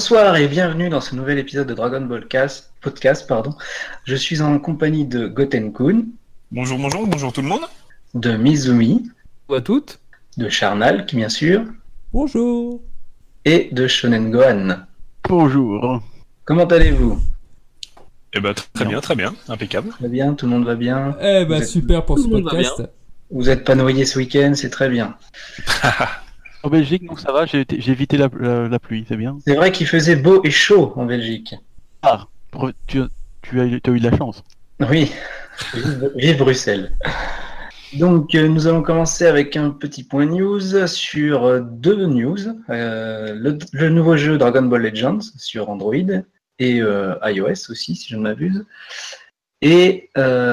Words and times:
Bonsoir 0.00 0.34
et 0.36 0.48
bienvenue 0.48 0.88
dans 0.88 1.02
ce 1.02 1.14
nouvel 1.14 1.36
épisode 1.38 1.66
de 1.66 1.74
Dragon 1.74 2.00
Ball 2.00 2.26
Cast, 2.26 2.72
podcast. 2.80 3.26
Pardon. 3.28 3.54
Je 4.04 4.16
suis 4.16 4.40
en 4.40 4.58
compagnie 4.58 5.04
de 5.04 5.26
Goten 5.26 5.74
Kun, 5.74 6.04
Bonjour, 6.50 6.78
bonjour, 6.78 7.06
bonjour 7.06 7.34
tout 7.34 7.42
le 7.42 7.48
monde. 7.48 7.60
de 8.14 8.34
Mizumi, 8.34 9.10
Bonjour 9.46 9.58
à 9.58 9.62
toutes. 9.62 9.98
de 10.38 10.48
Charnal, 10.48 11.04
qui 11.04 11.16
bien 11.16 11.28
sûr, 11.28 11.64
Bonjour. 12.14 12.80
et 13.44 13.68
de 13.72 13.86
Shonen 13.86 14.30
Gohan. 14.30 14.78
Bonjour. 15.28 16.02
Comment 16.46 16.64
allez-vous? 16.64 17.20
Eh 18.32 18.40
ben 18.40 18.54
très 18.72 18.86
bien, 18.86 19.02
très 19.02 19.16
bien, 19.16 19.34
impeccable. 19.50 19.90
Très 19.90 20.08
bien, 20.08 20.32
tout 20.32 20.46
le 20.46 20.52
monde 20.52 20.64
va 20.64 20.76
bien. 20.76 21.14
Eh 21.20 21.44
ben 21.44 21.56
Vous 21.58 21.62
êtes- 21.62 21.68
super 21.68 22.06
pour 22.06 22.16
Tout 22.16 22.22
ce 22.22 22.28
le 22.28 22.34
monde 22.36 22.44
va 22.44 22.50
podcast. 22.52 22.82
Vous 23.30 23.44
n'êtes 23.44 23.66
pas 23.66 23.74
noyé 23.74 24.06
ce 24.06 24.18
week-end, 24.18 24.52
c'est 24.54 24.70
très 24.70 24.88
bien. 24.88 25.14
En 26.62 26.68
Belgique, 26.68 27.06
donc 27.06 27.20
ça 27.20 27.32
va, 27.32 27.46
j'ai 27.46 27.64
évité 27.70 28.16
la, 28.18 28.28
la- 28.38 28.68
la 28.68 28.78
pluie, 28.78 29.04
c'est 29.08 29.16
bien. 29.16 29.38
C'est 29.46 29.54
vrai 29.54 29.72
qu'il 29.72 29.86
faisait 29.86 30.16
beau 30.16 30.42
et 30.44 30.50
chaud 30.50 30.92
en 30.96 31.06
Belgique. 31.06 31.54
Ah, 32.02 32.26
tu, 32.86 33.00
tu 33.42 33.60
as, 33.60 33.64
eu- 33.64 33.80
tu 33.80 33.90
as 33.90 33.92
eu 33.94 34.00
de 34.00 34.10
la 34.10 34.16
chance. 34.16 34.42
Oui, 34.88 35.10
vive, 36.16 36.38
Bruxelles. 36.38 36.92
Donc, 37.94 38.34
euh, 38.34 38.46
nous 38.46 38.66
allons 38.66 38.82
commencer 38.82 39.26
avec 39.26 39.56
un 39.56 39.70
petit 39.70 40.04
point 40.04 40.26
news 40.26 40.86
sur 40.86 41.44
euh, 41.44 41.60
deux 41.60 42.06
news. 42.06 42.36
Euh, 42.68 43.34
le, 43.34 43.58
le 43.72 43.88
nouveau 43.88 44.16
jeu 44.16 44.38
Dragon 44.38 44.62
Ball 44.62 44.82
Legends 44.82 45.18
sur 45.38 45.68
Android 45.70 45.94
et 46.58 46.80
euh, 46.82 47.14
iOS 47.24 47.70
aussi, 47.70 47.96
si 47.96 48.08
je 48.10 48.16
ne 48.16 48.22
m'abuse. 48.22 48.64
Et 49.62 50.10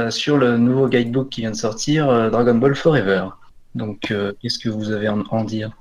sur 0.09 0.37
le 0.37 0.57
nouveau 0.57 0.87
guidebook 0.89 1.29
qui 1.29 1.41
vient 1.41 1.51
de 1.51 1.55
sortir, 1.55 2.07
Dragon 2.31 2.55
Ball 2.55 2.75
Forever. 2.75 3.27
Donc, 3.75 3.99
qu'est-ce 4.41 4.59
que 4.59 4.67
vous 4.69 4.91
avez 4.91 5.07
à 5.07 5.13
en, 5.13 5.21
en 5.29 5.43
dire? 5.45 5.71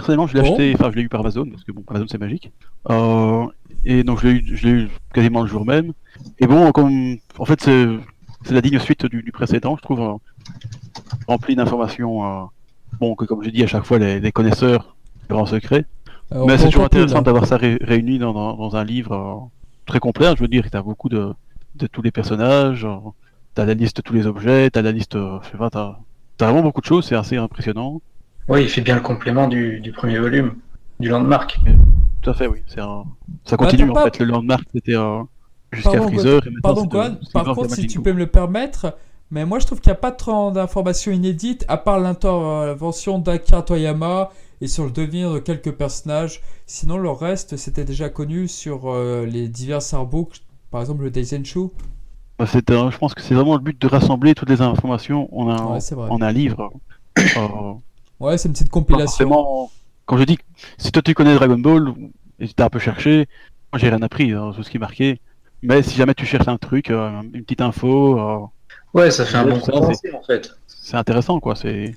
Personnellement, 0.00 0.26
je 0.26 0.34
l'ai 0.34 0.42
Bon. 0.42 0.48
acheté, 0.52 0.72
enfin 0.74 0.90
je 0.90 0.96
l'ai 0.96 1.02
eu 1.02 1.08
par 1.08 1.20
Amazon, 1.20 1.46
parce 1.50 1.62
que 1.64 1.72
bon, 1.72 1.82
Amazon 1.88 2.06
c'est 2.08 2.18
magique. 2.18 2.50
Euh, 2.88 3.44
et 3.84 4.02
donc 4.02 4.20
je 4.22 4.28
l'ai 4.28 4.34
eu, 4.34 4.56
je 4.56 4.66
l'ai 4.66 4.72
eu 4.84 4.88
quasiment 5.12 5.42
le 5.42 5.46
jour 5.46 5.64
même. 5.66 5.92
Et 6.38 6.46
bon, 6.46 6.72
comme 6.72 7.16
en 7.38 7.44
fait 7.44 7.60
c'est 7.60 7.86
c'est 8.44 8.54
la 8.54 8.62
digne 8.62 8.78
suite 8.78 9.04
du, 9.06 9.22
du 9.22 9.32
précédent, 9.32 9.76
je 9.76 9.82
trouve, 9.82 10.00
euh, 10.00 10.14
rempli 11.28 11.54
d'informations. 11.54 12.24
euh, 12.24 12.44
bon, 12.98 13.14
que 13.14 13.24
comme 13.24 13.42
je 13.44 13.50
dis 13.50 13.62
à 13.62 13.66
chaque 13.66 13.84
fois, 13.84 13.98
les, 13.98 14.20
les 14.20 14.32
connaisseurs 14.32 14.96
grands 15.28 15.46
secrets. 15.46 15.84
Alors, 16.30 16.46
Mais 16.46 16.56
c'est 16.58 16.66
toujours 16.70 16.84
intéressant 16.84 17.16
là. 17.16 17.22
d'avoir 17.22 17.46
ça 17.46 17.56
ré- 17.56 17.78
réuni 17.80 18.18
dans, 18.18 18.32
dans- 18.32 18.56
dans 18.56 18.76
un 18.76 18.84
livre 18.84 19.50
très 19.86 19.98
complet. 20.00 20.26
hein. 20.28 20.34
Je 20.36 20.42
veux 20.42 20.48
dire, 20.48 20.68
tu 20.70 20.76
as 20.76 20.82
beaucoup 20.82 21.08
de, 21.08 21.32
de 21.74 21.86
tous 21.86 22.02
les 22.02 22.10
personnages, 22.10 22.86
t'as 23.54 23.64
la 23.64 23.74
liste 23.74 23.98
de 23.98 24.02
tous 24.02 24.14
les 24.14 24.26
objets, 24.26 24.70
t'as 24.70 24.82
la 24.82 24.92
liste, 24.92 25.14
je 25.16 25.48
sais 25.50 25.58
pas, 25.58 25.70
t'as 25.70 25.98
t'as 26.36 26.46
vraiment 26.46 26.62
beaucoup 26.62 26.80
de 26.80 26.86
choses, 26.86 27.04
c'est 27.06 27.16
assez 27.16 27.36
impressionnant. 27.36 28.00
Oui, 28.50 28.62
il 28.64 28.68
fait 28.68 28.80
bien 28.80 28.96
le 28.96 29.00
complément 29.00 29.46
du, 29.48 29.80
du 29.80 29.92
premier 29.92 30.18
volume, 30.18 30.56
du 30.98 31.08
Landmark. 31.08 31.58
Tout 32.20 32.30
à 32.30 32.34
fait, 32.34 32.48
oui. 32.48 32.62
C'est 32.66 32.80
un... 32.80 33.04
Ça 33.44 33.56
continue 33.56 33.84
attends, 33.84 33.92
en 33.92 33.94
pas- 33.94 34.04
fait. 34.04 34.18
Le 34.18 34.24
Landmark 34.26 34.64
c'était 34.74 34.96
euh, 34.96 35.22
jusqu'à 35.72 36.00
Freezer. 36.02 36.46
et 36.46 36.50
Pardon, 36.62 36.84
Gohan, 36.84 37.16
par 37.32 37.54
contre, 37.54 37.74
si 37.74 37.86
tu 37.86 38.02
peux 38.02 38.12
me 38.12 38.18
le 38.18 38.26
permettre, 38.26 38.96
mais 39.30 39.46
moi 39.46 39.60
je 39.60 39.66
trouve 39.66 39.80
qu'il 39.80 39.90
n'y 39.90 39.96
a 39.96 40.00
pas 40.00 40.10
trop 40.12 40.50
d'informations 40.50 41.12
inédites, 41.12 41.64
à 41.68 41.76
part 41.76 42.00
l'intervention 42.00 43.18
d'Akira 43.20 43.62
Toyama 43.62 44.30
et 44.60 44.66
sur 44.66 44.84
le 44.84 44.90
devenir 44.90 45.32
de 45.32 45.38
quelques 45.38 45.72
personnages. 45.72 46.42
Sinon, 46.66 46.98
le 46.98 47.10
reste, 47.10 47.56
c'était 47.56 47.84
déjà 47.84 48.08
connu 48.10 48.48
sur 48.48 48.90
euh, 48.90 49.24
les 49.26 49.48
divers 49.48 49.94
artbooks, 49.94 50.42
par 50.72 50.80
exemple 50.80 51.04
le 51.04 51.10
Daisenshu. 51.10 51.68
Bah, 52.38 52.46
c'est 52.46 52.70
un- 52.72 52.90
Je 52.90 52.98
pense 52.98 53.14
que 53.14 53.22
c'est 53.22 53.34
vraiment 53.34 53.54
le 53.54 53.62
but 53.62 53.80
de 53.80 53.86
rassembler 53.86 54.34
toutes 54.34 54.50
les 54.50 54.60
informations 54.60 55.28
en 55.38 55.48
un, 55.48 55.74
Ouais, 55.76 56.10
en 56.10 56.20
un 56.20 56.32
livre. 56.32 56.72
Euh, 58.20 58.24
Ouais, 58.26 58.38
c'est 58.38 58.48
une 58.48 58.52
petite 58.54 58.68
compilation. 58.70 59.06
forcément- 59.28 59.70
Quand 60.06 60.16
je 60.16 60.24
dis 60.24 60.36
que 60.36 60.42
si 60.78 60.90
toi 60.90 61.02
tu 61.02 61.14
connais 61.14 61.34
Dragon 61.34 61.58
Ball 61.58 61.94
et 62.40 62.48
tu 62.48 62.54
t'as 62.54 62.66
un 62.66 62.70
peu 62.70 62.78
cherché, 62.80 63.28
moi 63.72 63.78
j'ai 63.78 63.88
rien 63.88 64.02
appris 64.02 64.32
hein, 64.32 64.52
sur 64.52 64.64
ce 64.64 64.70
qui 64.70 64.76
est 64.76 64.80
marqué. 64.80 65.20
Mais 65.62 65.82
si 65.82 65.96
jamais 65.96 66.14
tu 66.14 66.26
cherches 66.26 66.48
un 66.48 66.56
truc, 66.56 66.90
euh, 66.90 67.20
une 67.34 67.42
petite 67.44 67.60
info, 67.60 68.18
euh, 68.18 68.38
Ouais, 68.92 69.10
ça 69.10 69.24
fait 69.24 69.36
un 69.36 69.44
bon 69.46 69.60
condensé 69.60 70.10
en 70.12 70.22
fait. 70.22 70.50
c'est 70.66 70.96
intéressant 70.96 71.38
quoi. 71.38 71.54
C'est 71.54 71.94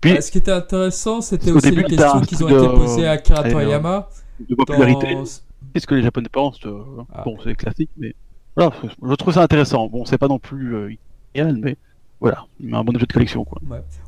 puis 0.00 0.12
Ouais, 0.12 0.20
ce 0.20 0.30
qui 0.30 0.38
était 0.38 0.50
intéressant, 0.52 1.20
c'était 1.20 1.50
aussi 1.52 1.70
les 1.70 1.76
début, 1.76 1.88
questions 1.96 2.20
qui 2.22 2.42
ont 2.42 2.48
été 2.48 2.68
posées 2.68 3.06
à 3.06 3.12
Akira 3.12 3.40
Allez, 3.40 3.52
Toyama. 3.52 4.08
de 4.48 4.54
popularité. 4.54 5.14
dans- 5.14 5.24
C'est 5.24 5.80
ce 5.80 5.86
que 5.86 5.94
les 5.94 6.02
Japonais 6.02 6.28
pensent. 6.30 6.64
euh, 6.66 6.82
Ah. 7.14 7.22
Bon, 7.24 7.36
c'est 7.42 7.54
classique, 7.54 7.90
mais 7.96 8.14
voilà, 8.56 8.72
je 9.02 9.14
trouve 9.14 9.32
ça 9.34 9.42
intéressant. 9.42 9.86
Bon, 9.88 10.04
c'est 10.04 10.18
pas 10.18 10.28
non 10.28 10.38
plus 10.38 10.74
euh, 10.76 10.94
idéal, 11.34 11.56
mais 11.62 11.76
voilà, 12.24 12.46
un 12.72 12.84
bon 12.84 12.94
objet 12.94 13.06
de 13.06 13.12
collection 13.12 13.44
quoi. 13.44 13.60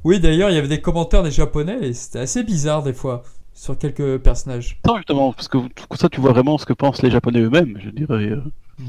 Oui, 0.05 0.21
d'ailleurs, 0.21 0.51
il 0.51 0.55
y 0.55 0.59
avait 0.59 0.69
des 0.69 0.81
commentaires 0.81 1.23
des 1.23 1.31
Japonais 1.31 1.79
et 1.83 1.93
c'était 1.93 2.21
assez 2.21 2.43
bizarre 2.43 2.83
des 2.83 2.93
fois 2.93 3.23
sur 3.53 3.77
quelques 3.79 4.19
personnages. 4.19 4.79
Non, 4.87 4.97
justement, 4.97 5.33
parce 5.33 5.49
que 5.49 5.59
comme 5.59 5.99
ça 5.99 6.09
tu 6.09 6.21
vois 6.21 6.33
vraiment 6.33 6.59
ce 6.59 6.67
que 6.67 6.73
pensent 6.73 7.03
les 7.03 7.11
Japonais 7.11 7.41
eux-mêmes, 7.41 7.79
je 7.83 7.91
dirais. 7.91 8.31
euh, 8.31 8.41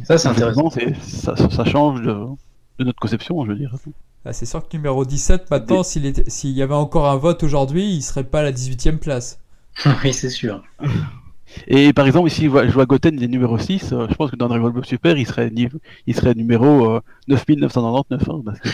Ça, 0.04 0.18
c'est 0.18 0.28
intéressant. 0.30 0.70
Ça, 1.02 1.36
ça, 1.36 1.66
change 1.66 2.02
de, 2.02 2.14
de 2.80 2.84
notre 2.86 3.00
conception, 3.00 3.44
je 3.46 3.52
veux 3.52 3.58
dire. 3.58 3.74
Ah, 4.26 4.34
c'est 4.34 4.46
sûr 4.46 4.68
que 4.68 4.76
numéro 4.76 5.06
17, 5.06 5.50
maintenant, 5.52 5.84
s'il 5.84 6.06
était- 6.06 6.30
s'il 6.30 6.52
y 6.52 6.62
avait 6.62 6.74
encore 6.74 7.08
un 7.08 7.16
vote 7.18 7.44
aujourd'hui, 7.44 7.94
il 7.96 8.02
serait 8.02 8.26
pas 8.26 8.40
à 8.40 8.44
la 8.44 8.52
18e 8.52 8.98
place. 9.00 9.40
oui, 10.04 10.12
c'est 10.14 10.30
sûr. 10.30 10.62
Et 11.68 11.94
par 11.94 12.06
exemple, 12.08 12.28
ici, 12.28 12.44
je 12.46 12.50
vois- 12.50 12.86
Goten, 12.86 13.16
il 13.16 13.24
est 13.24 13.28
numéro 13.28 13.58
6. 13.58 13.92
euh, 13.94 14.08
je 14.10 14.16
pense 14.16 14.32
que 14.32 14.36
dans 14.36 14.48
Dragon 14.48 14.70
Ball 14.70 14.86
Super, 14.86 15.18
il 15.18 15.26
serait, 15.26 15.50
nive- 15.50 15.78
il 16.06 16.16
serait 16.16 16.34
numéro 16.36 16.90
euh, 16.92 17.02
9999. 17.28 18.30
hein, 18.30 18.42
parce 18.46 18.60
que... 18.60 18.70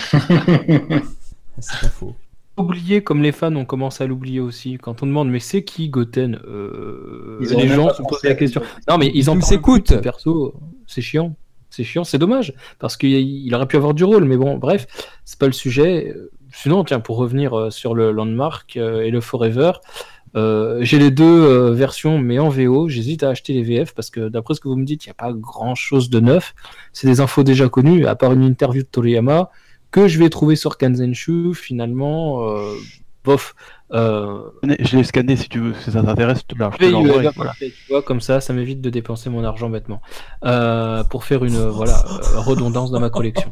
Ah, 0.95 0.99
C'est 1.59 1.81
pas 1.81 1.87
faux. 1.87 2.15
Oublié 2.57 3.03
comme 3.03 3.21
les 3.23 3.31
fans 3.31 3.55
ont 3.55 3.65
commencé 3.65 4.03
à 4.03 4.07
l'oublier 4.07 4.39
aussi. 4.39 4.77
Quand 4.79 5.01
on 5.01 5.07
demande 5.07 5.29
mais 5.29 5.39
c'est 5.39 5.63
qui 5.63 5.89
Goten 5.89 6.39
Euh, 6.47 7.39
Ils 7.41 7.47
Les 7.57 7.67
gens 7.67 7.89
se 7.93 8.01
posent 8.03 8.23
la 8.23 8.35
question. 8.35 8.61
Non 8.89 8.97
mais 8.99 9.11
ils 9.13 9.29
en 9.29 9.39
s'écoutent. 9.41 9.99
Perso, 10.01 10.53
c'est 10.85 11.01
chiant. 11.01 11.35
C'est 11.71 11.83
chiant, 11.83 12.03
c'est 12.03 12.19
dommage 12.19 12.53
parce 12.77 12.95
qu'il 12.97 13.09
il 13.11 13.55
aurait 13.55 13.65
pu 13.65 13.75
avoir 13.77 13.95
du 13.95 14.03
rôle, 14.03 14.25
mais 14.25 14.37
bon, 14.37 14.57
bref, 14.57 14.85
c'est 15.25 15.39
pas 15.39 15.47
le 15.47 15.51
sujet. 15.53 16.13
Sinon, 16.51 16.83
tiens, 16.83 16.99
pour 16.99 17.17
revenir 17.17 17.57
euh, 17.57 17.69
sur 17.71 17.95
le 17.95 18.11
Landmark 18.11 18.77
euh, 18.77 19.01
et 19.01 19.09
le 19.09 19.19
Forever, 19.21 19.71
euh, 20.35 20.79
j'ai 20.81 20.99
les 20.99 21.11
deux 21.11 21.23
euh, 21.23 21.71
versions, 21.71 22.17
mais 22.17 22.39
en 22.39 22.49
VO. 22.49 22.87
J'hésite 22.87 23.23
à 23.23 23.29
acheter 23.29 23.53
les 23.53 23.63
VF 23.63 23.93
parce 23.93 24.09
que 24.09 24.29
d'après 24.29 24.55
ce 24.55 24.59
que 24.59 24.67
vous 24.67 24.75
me 24.75 24.85
dites, 24.85 25.05
il 25.05 25.09
n'y 25.09 25.11
a 25.11 25.15
pas 25.15 25.33
grand 25.33 25.75
chose 25.75 26.09
de 26.09 26.19
neuf. 26.19 26.53
C'est 26.91 27.07
des 27.07 27.21
infos 27.21 27.43
déjà 27.43 27.69
connues, 27.69 28.05
à 28.05 28.15
part 28.15 28.33
une 28.33 28.43
interview 28.43 28.83
de 28.83 28.87
Toriyama 28.87 29.49
que 29.91 30.07
je 30.07 30.19
vais 30.19 30.29
trouver 30.29 30.55
sur 30.55 30.77
Kanzenshu. 30.77 31.53
Finalement, 31.53 32.49
euh, 32.49 32.73
bof. 33.23 33.55
Euh, 33.93 34.49
Je 34.79 34.97
l'ai 34.97 35.03
scanné 35.03 35.35
si 35.35 35.49
tu 35.49 35.59
veux, 35.59 35.73
si 35.75 35.91
ça 35.91 36.01
t'intéresse. 36.01 36.39
je 36.39 36.43
te 36.43 36.55
te 36.55 36.85
l'envoie, 36.85 37.31
voilà. 37.35 37.53
tu 37.59 37.71
vois, 37.89 38.01
comme 38.01 38.21
ça, 38.21 38.41
ça 38.41 38.53
m'évite 38.53 38.81
de 38.81 38.89
dépenser 38.89 39.29
mon 39.29 39.43
argent 39.43 39.69
bêtement. 39.69 40.01
Euh, 40.45 41.03
pour 41.03 41.23
faire 41.23 41.45
une 41.45 41.67
voilà, 41.67 42.03
redondance 42.35 42.91
dans 42.91 42.99
ma 42.99 43.09
collection. 43.09 43.51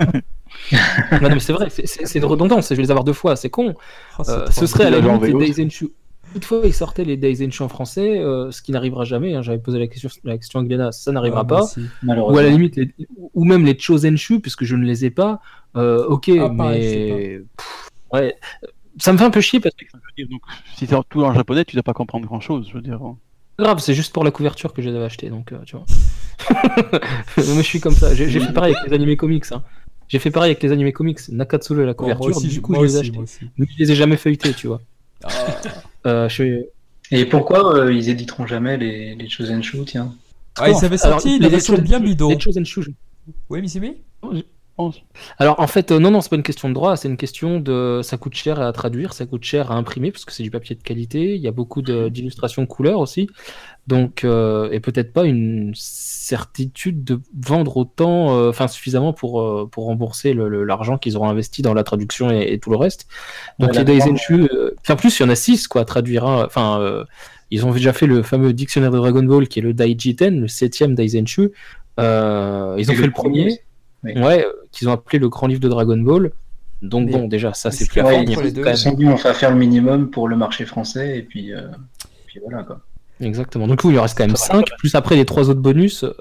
non, 1.12 1.28
non, 1.28 1.28
mais 1.30 1.40
c'est 1.40 1.52
vrai, 1.52 1.68
c'est- 1.70 2.14
une 2.18 2.24
redondance, 2.24 2.68
je 2.70 2.74
vais 2.74 2.82
les 2.82 2.90
avoir 2.90 3.04
deux 3.04 3.12
fois, 3.12 3.36
c'est 3.36 3.50
con. 3.50 3.74
Oh, 4.18 4.22
Euh, 4.28 4.46
ce 4.50 4.66
serait 4.66 4.84
à 4.86 4.90
la 4.90 5.00
limite 5.00 5.22
les 5.22 5.32
l'autre. 5.32 5.44
Daisenshu. 5.46 5.88
Toutefois, 6.32 6.60
ils 6.64 6.72
sortaient 6.72 7.04
les 7.04 7.16
Daisenshu 7.18 7.62
en 7.62 7.68
français, 7.68 8.18
euh, 8.18 8.50
ce 8.50 8.62
qui 8.62 8.72
n'arrivera 8.72 9.04
jamais. 9.04 9.34
hein, 9.34 9.42
J'avais 9.42 9.58
posé 9.58 9.78
la 9.78 9.86
question, 9.86 10.08
la 10.24 10.36
question 10.38 10.60
à 10.60 10.62
Glenna, 10.64 10.90
ça 10.92 11.12
n'arrivera 11.12 11.40
Ah, 11.40 11.44
pas. 11.44 11.62
aussi. 11.64 11.84
Ou 12.06 12.38
à 12.38 12.42
la 12.42 12.48
limite, 12.48 12.76
les- 12.76 12.94
ou 13.34 13.44
même 13.44 13.66
les 13.66 13.76
Chosenshu, 13.78 14.40
puisque 14.40 14.64
je 14.64 14.76
ne 14.76 14.84
les 14.86 15.04
ai 15.04 15.10
pas. 15.10 15.40
Euh, 15.76 16.04
ok, 16.06 16.30
Ah, 16.40 16.48
mais. 16.48 17.40
Pff, 17.56 17.88
ouais. 18.12 18.36
Ça 18.98 19.12
me 19.12 19.18
fait 19.18 19.24
un 19.24 19.30
peu 19.30 19.40
chier 19.40 19.58
parce 19.60 19.74
que 19.74 19.84
Je 19.90 19.96
veux 19.96 20.00
dire, 20.16 20.28
donc, 20.30 20.42
si 20.76 20.86
c'est 20.86 20.96
tout 21.08 21.22
en 21.22 21.34
japonais, 21.34 21.64
tu 21.64 21.76
dois 21.76 21.82
pas 21.82 21.94
comprendre 21.94 22.26
grand 22.26 22.40
chose. 22.40 22.66
Je 22.68 22.74
veux 22.74 22.82
dire. 22.82 23.00
hein. 23.02 23.16
grave, 23.58 23.78
c'est 23.80 23.94
juste 23.94 24.12
pour 24.14 24.24
la 24.24 24.30
couverture 24.30 24.72
que 24.72 24.80
je 24.82 24.88
les 24.90 24.96
avais 24.96 25.04
achetés, 25.04 25.28
donc 25.28 25.52
euh, 25.52 25.58
tu 25.66 25.76
vois. 25.76 25.84
Moi, 27.36 27.56
je 27.56 27.62
suis 27.62 27.80
comme 27.80 27.94
ça. 27.94 28.14
J'ai 28.14 28.28
j'ai 28.28 28.40
fait 28.40 28.52
pareil 28.52 28.74
avec 28.74 28.88
les 28.90 28.94
animés 28.94 29.16
comics. 29.16 29.44
hein. 29.52 29.62
J'ai 30.12 30.18
fait 30.18 30.30
pareil 30.30 30.50
avec 30.50 30.62
les 30.62 30.70
animés 30.72 30.92
comics. 30.92 31.20
Nakatsuru 31.30 31.78
et 31.78 31.86
la 31.86 31.86
moi 31.86 31.94
couverture, 31.94 32.36
aussi, 32.36 32.48
du 32.48 32.60
coup, 32.60 32.72
moi 32.74 32.82
je 32.82 32.86
les 32.86 32.96
ai 32.96 33.00
achetés. 33.00 33.18
Mais 33.56 33.66
je 33.72 33.78
les 33.82 33.92
ai 33.92 33.94
jamais 33.94 34.18
feuilletés, 34.18 34.52
tu 34.52 34.66
vois. 34.66 34.82
Ah. 35.24 35.30
Euh, 36.06 36.28
je 36.28 36.64
Et 37.10 37.24
pourquoi 37.24 37.76
euh, 37.78 37.92
ils 37.92 38.10
éditeront 38.10 38.46
jamais 38.46 38.76
les, 38.76 39.14
les 39.14 39.28
Chosen 39.30 39.62
Show, 39.62 39.84
tiens? 39.84 40.14
Ah, 40.58 40.68
ils 40.68 40.84
avaient 40.84 40.98
sorti 40.98 41.38
les 41.38 41.38
des 41.38 41.48
versions 41.48 41.76
Chosen- 41.76 41.84
bien 41.84 41.98
bidons. 41.98 42.28
Les 42.28 42.38
Chosenshu, 42.38 42.82
je- 42.82 42.90
Oui, 43.48 43.62
Missimi 43.62 44.02
Alors 45.38 45.60
en 45.60 45.66
fait, 45.66 45.92
euh, 45.92 45.98
non, 45.98 46.10
non, 46.10 46.20
c'est 46.22 46.30
pas 46.30 46.36
une 46.36 46.42
question 46.42 46.68
de 46.68 46.74
droit, 46.74 46.96
c'est 46.96 47.08
une 47.08 47.16
question 47.18 47.60
de. 47.60 48.00
Ça 48.02 48.16
coûte 48.16 48.34
cher 48.34 48.60
à 48.60 48.72
traduire, 48.72 49.12
ça 49.12 49.26
coûte 49.26 49.44
cher 49.44 49.70
à 49.70 49.74
imprimer 49.74 50.10
parce 50.10 50.24
que 50.24 50.32
c'est 50.32 50.42
du 50.42 50.50
papier 50.50 50.74
de 50.74 50.82
qualité. 50.82 51.34
Il 51.34 51.40
y 51.42 51.46
a 51.48 51.52
beaucoup 51.52 51.82
de- 51.82 52.08
d'illustrations 52.08 52.64
couleurs 52.66 52.98
aussi, 52.98 53.28
donc 53.86 54.24
euh, 54.24 54.70
et 54.72 54.80
peut-être 54.80 55.12
pas 55.12 55.24
une 55.24 55.72
certitude 55.76 57.04
de 57.04 57.20
vendre 57.38 57.76
autant, 57.76 58.38
euh, 58.38 58.48
enfin 58.50 58.66
suffisamment 58.68 59.12
pour 59.12 59.42
euh, 59.42 59.68
pour 59.70 59.84
rembourser 59.86 60.34
l'argent 60.34 60.98
qu'ils 60.98 61.16
auront 61.16 61.28
investi 61.28 61.62
dans 61.62 61.74
la 61.74 61.84
traduction 61.84 62.30
et, 62.30 62.52
et 62.52 62.58
tout 62.58 62.70
le 62.70 62.76
reste. 62.76 63.06
Donc 63.58 63.74
les 63.76 63.84
euh, 64.52 64.74
enfin 64.80 64.94
en 64.94 64.96
plus 64.96 65.18
il 65.20 65.22
y 65.22 65.26
en 65.26 65.28
a 65.30 65.34
six 65.36 65.68
quoi 65.68 65.82
à 65.82 65.84
traduire. 65.84 66.24
hein. 66.26 66.44
Enfin, 66.46 66.80
euh, 66.80 67.04
ils 67.50 67.66
ont 67.66 67.72
déjà 67.72 67.92
fait 67.92 68.06
le 68.06 68.22
fameux 68.22 68.52
dictionnaire 68.52 68.90
de 68.90 68.96
Dragon 68.96 69.22
Ball 69.22 69.48
qui 69.48 69.58
est 69.58 69.62
le 69.62 69.74
Daijiten, 69.74 70.40
le 70.40 70.48
septième 70.48 70.94
Daisenshu. 70.94 71.50
Euh, 72.00 72.74
ils 72.78 72.90
ont 72.90 72.94
Et 72.94 72.96
fait 72.96 73.06
le 73.06 73.12
premier. 73.12 73.60
Oui. 74.04 74.12
Ouais, 74.18 74.44
euh, 74.44 74.52
qu'ils 74.72 74.88
ont 74.88 74.92
appelé 74.92 75.18
le 75.18 75.28
grand 75.28 75.46
livre 75.46 75.60
de 75.60 75.68
Dragon 75.68 75.96
Ball. 75.98 76.32
Donc 76.82 77.06
Mais- 77.06 77.12
bon, 77.12 77.28
déjà, 77.28 77.54
ça 77.54 77.70
c'est 77.70 77.84
ce 77.84 77.88
plus 77.90 78.00
à 78.00 78.04
même. 78.04 78.24
Ils 78.28 78.76
sont 78.76 78.92
dit, 78.94 79.06
on 79.06 79.14
va 79.14 79.34
faire 79.34 79.50
le 79.50 79.56
minimum 79.56 80.10
pour 80.10 80.26
le 80.28 80.36
marché 80.36 80.64
français, 80.66 81.18
et 81.18 81.22
puis, 81.22 81.52
euh, 81.54 81.68
puis 82.26 82.40
voilà 82.42 82.64
quoi. 82.64 82.80
Exactement. 83.20 83.68
Donc, 83.68 83.82
il 83.84 83.96
en 83.98 84.02
reste 84.02 84.18
quand 84.18 84.26
même 84.26 84.34
Ça 84.34 84.52
va. 84.52 84.58
5, 84.60 84.66
plus 84.78 84.94
après 84.96 85.14
les 85.14 85.24
trois 85.24 85.48
autres 85.48 85.60
bonus. 85.60 86.02
euh, 86.02 86.12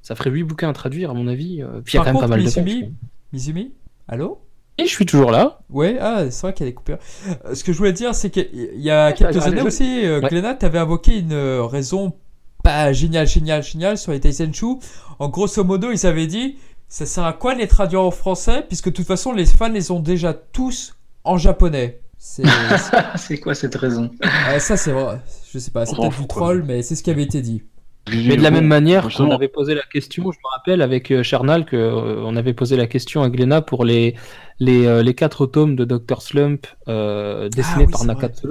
ça 0.00 0.14
ferait 0.14 0.30
8 0.30 0.44
bouquins 0.44 0.68
à 0.68 0.72
traduire, 0.72 1.10
à 1.10 1.14
mon 1.14 1.26
avis. 1.26 1.62
Puis 1.84 1.94
il 1.94 1.96
y 1.96 2.00
a 2.00 2.04
quand 2.04 2.12
même 2.12 2.20
pas 2.20 2.28
mal 2.28 2.40
de 2.42 2.48
Mizumi- 2.48 2.80
pages. 2.82 2.90
Mizumi 3.32 3.72
Allô? 4.06 4.40
Et 4.78 4.84
je 4.84 4.90
suis 4.90 5.04
toujours 5.06 5.30
là. 5.32 5.58
Ouais, 5.68 5.98
ah, 6.00 6.30
c'est 6.30 6.40
vrai 6.42 6.54
qu'il 6.54 6.64
y 6.64 6.68
a 6.68 6.70
des 6.70 6.74
coupures. 6.74 6.98
Euh, 7.44 7.54
Ce 7.54 7.64
que 7.64 7.72
je 7.72 7.78
voulais 7.78 7.92
dire, 7.92 8.14
c'est 8.14 8.30
qu'il 8.30 8.48
y 8.76 8.90
a 8.90 9.12
quelques 9.12 9.44
années 9.44 9.60
aussi, 9.62 9.82
Ouais. 10.08 10.20
Glenna, 10.28 10.54
t'avais 10.54 10.78
invoqué 10.78 11.18
une 11.18 11.34
raison 11.34 12.14
pas 12.62 12.92
géniale, 12.92 13.26
géniale, 13.26 13.62
géniale 13.62 13.98
sur 13.98 14.12
les 14.12 14.20
Taisenshu. 14.20 14.76
En 15.18 15.28
grosso 15.28 15.64
modo, 15.64 15.90
ils 15.90 16.06
avaient 16.06 16.26
dit, 16.28 16.56
ça 16.90 17.06
sert 17.06 17.24
à 17.24 17.32
quoi 17.32 17.54
de 17.54 17.60
les 17.60 17.68
traduire 17.68 18.02
en 18.02 18.10
français, 18.10 18.64
puisque 18.68 18.86
de 18.90 18.94
toute 18.94 19.06
façon, 19.06 19.32
les 19.32 19.46
fans 19.46 19.68
les 19.70 19.90
ont 19.90 20.00
déjà 20.00 20.34
tous 20.34 20.94
en 21.24 21.38
japonais. 21.38 22.00
C'est, 22.18 22.44
c'est- 22.46 22.96
C'est 23.16 23.38
quoi 23.40 23.54
cette 23.54 23.74
raison 23.76 24.10
ah, 24.20 24.60
ça, 24.60 24.76
c'est 24.76 24.92
vrai. 24.92 25.20
Je 25.50 25.58
sais 25.58 25.70
pas, 25.70 25.86
c'est 25.86 25.94
On 25.98 26.02
peut-être 26.02 26.20
du 26.20 26.26
troll, 26.28 26.64
mais 26.66 26.82
c'est 26.82 26.94
ce 26.96 27.02
qui 27.02 27.10
avait 27.10 27.22
été 27.22 27.40
dit. 27.40 27.62
Mais 28.10 28.36
de 28.36 28.42
la 28.42 28.50
même 28.50 28.66
manière 28.66 29.04
qu'on 29.04 29.08
justement. 29.10 29.34
avait 29.34 29.48
posé 29.48 29.74
la 29.74 29.82
question, 29.90 30.24
je 30.32 30.38
me 30.38 30.50
rappelle 30.56 30.82
avec 30.82 31.10
euh, 31.12 31.22
Charnal 31.22 31.64
que 31.64 31.76
euh, 31.76 32.22
on 32.24 32.34
avait 32.36 32.54
posé 32.54 32.76
la 32.76 32.86
question 32.86 33.22
à 33.22 33.30
Glenna 33.30 33.62
pour 33.62 33.84
les 33.84 34.16
les, 34.58 34.86
euh, 34.86 35.02
les 35.02 35.14
quatre 35.14 35.46
tomes 35.46 35.76
de 35.76 35.84
Dr 35.84 36.20
Slump 36.22 36.66
euh, 36.88 37.48
dessinés 37.50 37.84
Ah 37.84 37.86
oui, 37.86 37.92
par. 37.92 38.04
Nakatsu. 38.04 38.48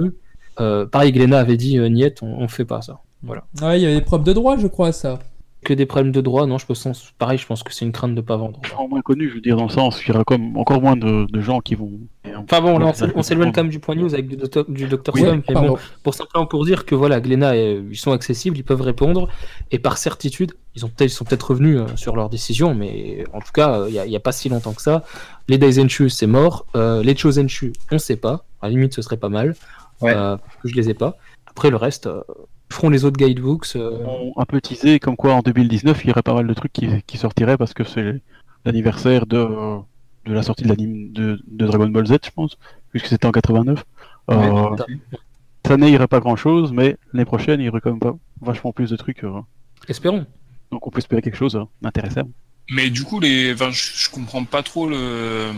Euh, 0.60 0.86
pareil, 0.86 1.12
Glenna 1.12 1.38
avait 1.40 1.56
dit 1.56 1.78
euh, 1.78 1.88
Niet, 1.88 2.22
on, 2.22 2.26
on 2.42 2.48
fait 2.48 2.64
pas 2.64 2.80
ça. 2.82 3.00
Voilà. 3.22 3.44
Ouais, 3.60 3.78
il 3.78 3.82
y 3.82 3.86
avait 3.86 3.96
des 3.96 4.00
problèmes 4.02 4.26
de 4.26 4.32
droit, 4.32 4.56
je 4.56 4.66
crois, 4.66 4.92
ça. 4.92 5.18
Que 5.62 5.74
des 5.74 5.84
problèmes 5.84 6.10
de 6.10 6.22
droit, 6.22 6.46
non, 6.46 6.56
je 6.56 6.64
pense 6.64 7.12
pareil, 7.18 7.36
je 7.36 7.46
pense 7.46 7.62
que 7.62 7.74
c'est 7.74 7.84
une 7.84 7.92
crainte 7.92 8.14
de 8.14 8.22
pas 8.22 8.36
vendre. 8.38 8.60
En 8.78 8.88
moins 8.88 9.02
connu, 9.02 9.28
je 9.28 9.34
veux 9.34 9.40
dire, 9.42 9.56
dans 9.56 9.64
le 9.64 9.68
sens, 9.68 10.00
il 10.02 10.08
y 10.08 10.10
aura 10.10 10.24
comme 10.24 10.56
encore 10.56 10.80
moins 10.80 10.96
de, 10.96 11.26
de 11.30 11.40
gens 11.42 11.60
qui 11.60 11.74
vont. 11.74 11.90
Enfin 12.34 12.62
bon, 12.62 12.78
là, 12.78 12.86
on 12.86 12.94
s'é- 12.94 13.06
on 13.14 13.22
s'éloigne 13.22 13.52
quand 13.52 13.62
même 13.62 13.70
du 13.70 13.78
point 13.78 13.94
news 13.94 14.14
avec 14.14 14.26
du, 14.26 14.36
Dr 14.36 14.64
du 14.68 14.86
Dr 14.86 15.12
Oui, 15.14 15.20
Slump, 15.20 15.44
mais 15.48 15.54
pardon. 15.54 15.68
bon, 15.74 15.78
pour 16.02 16.14
simplement 16.14 16.46
pour 16.46 16.64
dire 16.64 16.86
que 16.86 16.94
voilà, 16.94 17.20
Glenna, 17.20 17.50
euh, 17.52 17.82
ils 17.90 17.96
sont 17.98 18.12
accessibles, 18.12 18.56
ils 18.56 18.64
peuvent 18.64 18.80
répondre, 18.80 19.28
et 19.70 19.78
par 19.78 19.98
certitude, 19.98 20.54
ils 20.74 20.86
ont 20.86 20.88
peut-être, 20.88 21.10
ils 21.10 21.14
sont 21.14 21.24
peut-être 21.26 21.50
revenus 21.50 21.78
euh, 21.80 21.96
sur 21.96 22.16
leur 22.16 22.30
décision, 22.30 22.74
mais 22.74 23.24
en 23.34 23.40
tout 23.40 23.52
cas, 23.52 23.80
euh, 23.80 23.90
il 23.90 24.08
n'y 24.08 24.16
a, 24.16 24.20
pas 24.20 24.32
si 24.32 24.48
longtemps 24.48 24.72
que 24.72 24.80
ça. 24.82 25.04
Les 25.48 25.58
Daisenshu, 25.58 26.08
c'est 26.08 26.26
mort. 26.26 26.64
Euh, 26.74 27.02
les 27.02 27.14
Chosenshu, 27.14 27.74
on 27.90 27.98
sait 27.98 28.16
pas. 28.16 28.44
À 28.62 28.66
la 28.68 28.70
limite, 28.70 28.94
ce 28.94 29.02
serait 29.02 29.18
pas 29.18 29.28
mal. 29.28 29.54
Ouais. 30.00 30.14
Euh, 30.14 30.38
parce 30.38 30.56
que 30.62 30.68
je 30.68 30.74
les 30.74 30.88
ai 30.88 30.94
pas. 30.94 31.18
Après, 31.46 31.68
le 31.68 31.76
reste, 31.76 32.06
euh, 32.06 32.22
feront 32.72 32.88
les 32.90 33.04
autres 33.04 33.16
guidebooks. 33.18 33.76
euh, 33.76 33.98
ont 34.06 34.32
un 34.36 34.44
peu 34.44 34.60
teasé 34.60 34.98
comme 35.00 35.16
quoi 35.16 35.34
en 35.34 35.40
2019 35.40 36.04
il 36.04 36.08
y 36.08 36.10
aurait 36.10 36.22
pas 36.22 36.34
mal 36.34 36.46
de 36.46 36.54
trucs 36.54 36.72
qui, 36.72 36.88
qui 37.06 37.16
sortiraient 37.18 37.56
parce 37.56 37.74
que 37.74 37.84
c'est 37.84 38.20
l'anniversaire 38.64 39.26
de, 39.26 39.36
de 40.26 40.32
la 40.32 40.42
sortie 40.42 40.64
de 40.64 40.68
l'anime 40.68 41.12
de, 41.12 41.40
de 41.46 41.66
Dragon 41.66 41.88
Ball 41.88 42.06
Z, 42.06 42.16
je 42.24 42.30
pense, 42.30 42.58
puisque 42.90 43.06
c'était 43.06 43.26
en 43.26 43.32
89. 43.32 43.84
Euh, 44.30 44.36
Ouais, 44.36 44.76
cette 45.64 45.72
année 45.72 45.86
il 45.88 45.90
n'y 45.90 45.96
aurait 45.96 46.06
pas 46.08 46.20
grand 46.20 46.36
chose, 46.36 46.72
mais 46.72 46.96
l'année 47.12 47.24
prochaine 47.24 47.60
il 47.60 47.64
y 47.64 47.68
aurait 47.68 47.80
quand 47.80 47.90
même 47.90 48.00
pas- 48.00 48.16
vachement 48.40 48.72
plus 48.72 48.90
de 48.90 48.96
trucs. 48.96 49.24
euh. 49.24 49.40
Espérons. 49.88 50.26
donc 50.70 50.86
on 50.86 50.90
peut 50.90 50.98
espérer 50.98 51.20
quelque 51.22 51.36
chose 51.36 51.56
euh, 51.56 51.64
d'intéressant. 51.82 52.28
Mais 52.70 52.88
du 52.88 53.02
coup, 53.02 53.18
les, 53.18 53.52
enfin, 53.52 53.70
je, 53.72 53.90
je 53.96 54.10
comprends 54.10 54.44
pas 54.44 54.62
trop 54.62 54.88
le, 54.88 55.50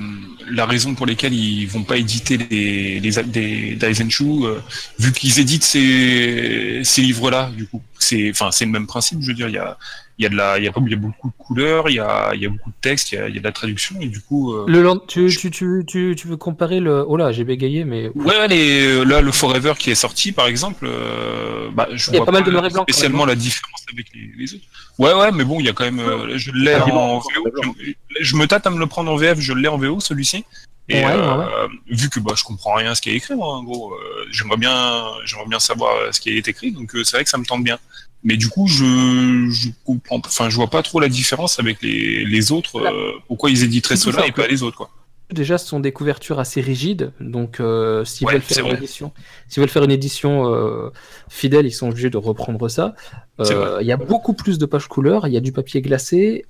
la 0.50 0.64
raison 0.64 0.94
pour 0.94 1.06
laquelle 1.06 1.34
ils 1.34 1.66
vont 1.66 1.84
pas 1.84 1.98
éditer 1.98 2.38
les, 2.38 3.00
les 3.00 3.22
des 3.24 3.76
Daisenshu, 3.76 4.24
euh, 4.44 4.60
vu 4.98 5.12
qu'ils 5.12 5.38
éditent 5.38 5.62
ces, 5.62 6.82
livres-là. 6.96 7.50
Du 7.54 7.66
coup, 7.66 7.82
c'est, 7.98 8.30
enfin, 8.30 8.50
c'est 8.50 8.64
le 8.64 8.70
même 8.70 8.86
principe. 8.86 9.18
Je 9.20 9.28
veux 9.28 9.34
dire, 9.34 9.76
il 10.18 10.22
y 10.24 10.26
a 10.26 10.28
de 10.28 10.36
la, 10.36 10.58
il 10.58 10.64
y 10.64 10.68
a, 10.68 10.72
il 10.76 10.90
y 10.90 10.94
a 10.94 10.96
beaucoup 10.96 11.28
de 11.28 11.34
couleurs, 11.38 11.88
il 11.88 11.94
y 11.96 11.98
a, 11.98 12.32
il 12.34 12.40
y 12.42 12.46
a 12.46 12.48
beaucoup 12.50 12.70
de 12.70 12.74
texte, 12.80 13.12
il 13.12 13.14
y 13.16 13.18
a, 13.18 13.28
il 13.28 13.34
y 13.34 13.38
a 13.38 13.40
de 13.40 13.44
la 13.44 13.52
traduction, 13.52 13.96
et 14.00 14.06
du 14.06 14.20
coup. 14.20 14.52
euh, 14.52 14.64
Le 14.68 14.82
land- 14.82 15.00
tu, 15.08 15.26
tu, 15.28 15.50
tu, 15.50 15.84
tu, 15.86 16.14
tu 16.16 16.28
veux 16.28 16.36
comparer 16.36 16.80
le. 16.80 17.04
Oh 17.08 17.16
là, 17.16 17.32
j'ai 17.32 17.44
bégayé, 17.44 17.84
mais. 17.84 18.08
Ouais, 18.14 18.38
ouais, 18.38 18.48
les, 18.48 19.04
là, 19.04 19.20
le 19.20 19.32
Forever 19.32 19.72
qui 19.78 19.90
est 19.90 19.94
sorti, 19.94 20.32
par 20.32 20.46
exemple, 20.46 20.84
euh, 20.86 21.70
bah, 21.72 21.88
je 21.92 22.10
Il 22.10 22.14
y 22.14 22.16
a 22.16 22.18
vois 22.20 22.26
pas 22.26 22.32
mal 22.32 22.44
de 22.44 22.50
noir 22.50 22.66
et 22.66 22.70
blanc, 22.70 22.82
spécialement 22.82 23.24
la 23.24 23.34
différence 23.34 23.84
avec 23.92 24.06
les, 24.14 24.30
les 24.38 24.54
autres. 24.54 24.64
Ouais, 24.98 25.14
ouais, 25.14 25.32
mais 25.32 25.44
bon, 25.44 25.58
il 25.60 25.66
y 25.66 25.68
a 25.68 25.72
quand 25.72 25.84
même, 25.84 26.00
euh, 26.00 26.36
je 26.36 26.50
l'ai 26.52 26.76
en 26.76 27.18
VO. 27.18 27.28
je 28.20 28.36
me 28.36 28.46
tâte 28.46 28.66
à 28.66 28.70
me 28.70 28.78
le 28.78 28.86
prendre 28.86 29.10
en 29.10 29.16
VF, 29.16 29.40
je 29.40 29.52
l'ai 29.54 29.68
en 29.68 29.78
VO, 29.78 30.00
celui-ci. 30.00 30.44
Et 30.92 31.04
Ouais, 31.04 31.06
ouais, 31.06 31.12
euh, 31.14 31.68
vu 31.88 32.10
que 32.10 32.20
bah, 32.20 32.34
je 32.36 32.44
comprends 32.44 32.74
rien 32.74 32.90
à 32.90 32.94
ce 32.94 33.00
qui 33.00 33.10
est 33.10 33.14
écrit, 33.14 33.34
moi, 33.34 33.48
en 33.48 33.64
gros, 33.64 33.92
euh, 33.94 34.26
j'aimerais 34.30 34.58
bien, 34.58 35.04
j'aimerais 35.24 35.46
bien 35.48 35.58
savoir 35.58 35.94
euh, 35.96 36.12
ce 36.12 36.20
qui 36.20 36.30
est 36.36 36.46
écrit, 36.46 36.70
donc 36.72 36.94
euh, 36.94 37.02
c'est 37.02 37.16
vrai 37.16 37.24
que 37.24 37.30
ça 37.30 37.38
me 37.38 37.44
tente 37.46 37.64
bien. 37.64 37.78
Mais 38.24 38.36
du 38.36 38.48
coup, 38.48 38.66
je, 38.68 39.48
je 39.50 39.70
comprends, 39.84 40.20
enfin, 40.24 40.50
je 40.50 40.56
vois 40.56 40.68
pas 40.68 40.82
trop 40.82 41.00
la 41.00 41.08
différence 41.08 41.58
avec 41.58 41.80
les, 41.82 42.24
les 42.24 42.52
autres. 42.52 42.80
pourquoi 43.26 43.50
ils 43.50 43.64
éditeraient 43.64 43.96
cela 43.96 44.26
et 44.26 44.32
pas 44.32 44.46
les 44.46 44.62
autres, 44.62 44.76
quoi. 44.76 44.90
Déjà, 45.30 45.56
ce 45.56 45.66
sont 45.66 45.80
des 45.80 45.92
couvertures 45.92 46.38
assez 46.38 46.60
rigides, 46.60 47.12
donc 47.18 47.56
s'ils 48.04 48.26
Ouais, 48.26 48.34
veulent 48.34 48.42
faire 48.42 48.66
une 48.66 48.76
édition, 48.76 49.12
s'ils 49.48 49.60
veulent 49.62 49.70
faire 49.70 49.82
une 49.82 49.90
édition 49.90 50.92
fidèle, 51.30 51.66
ils 51.66 51.72
sont 51.72 51.88
obligés 51.88 52.10
de 52.10 52.18
reprendre 52.18 52.68
ça. 52.68 52.94
Il 53.40 53.86
y 53.86 53.92
a 53.92 53.96
beaucoup 53.96 54.34
plus 54.34 54.58
de 54.58 54.66
pages 54.66 54.86
couleurs, 54.88 55.26
il 55.26 55.32
y 55.32 55.36
a 55.38 55.40
du 55.40 55.50
papier 55.52 55.80
glacé, 55.80 56.44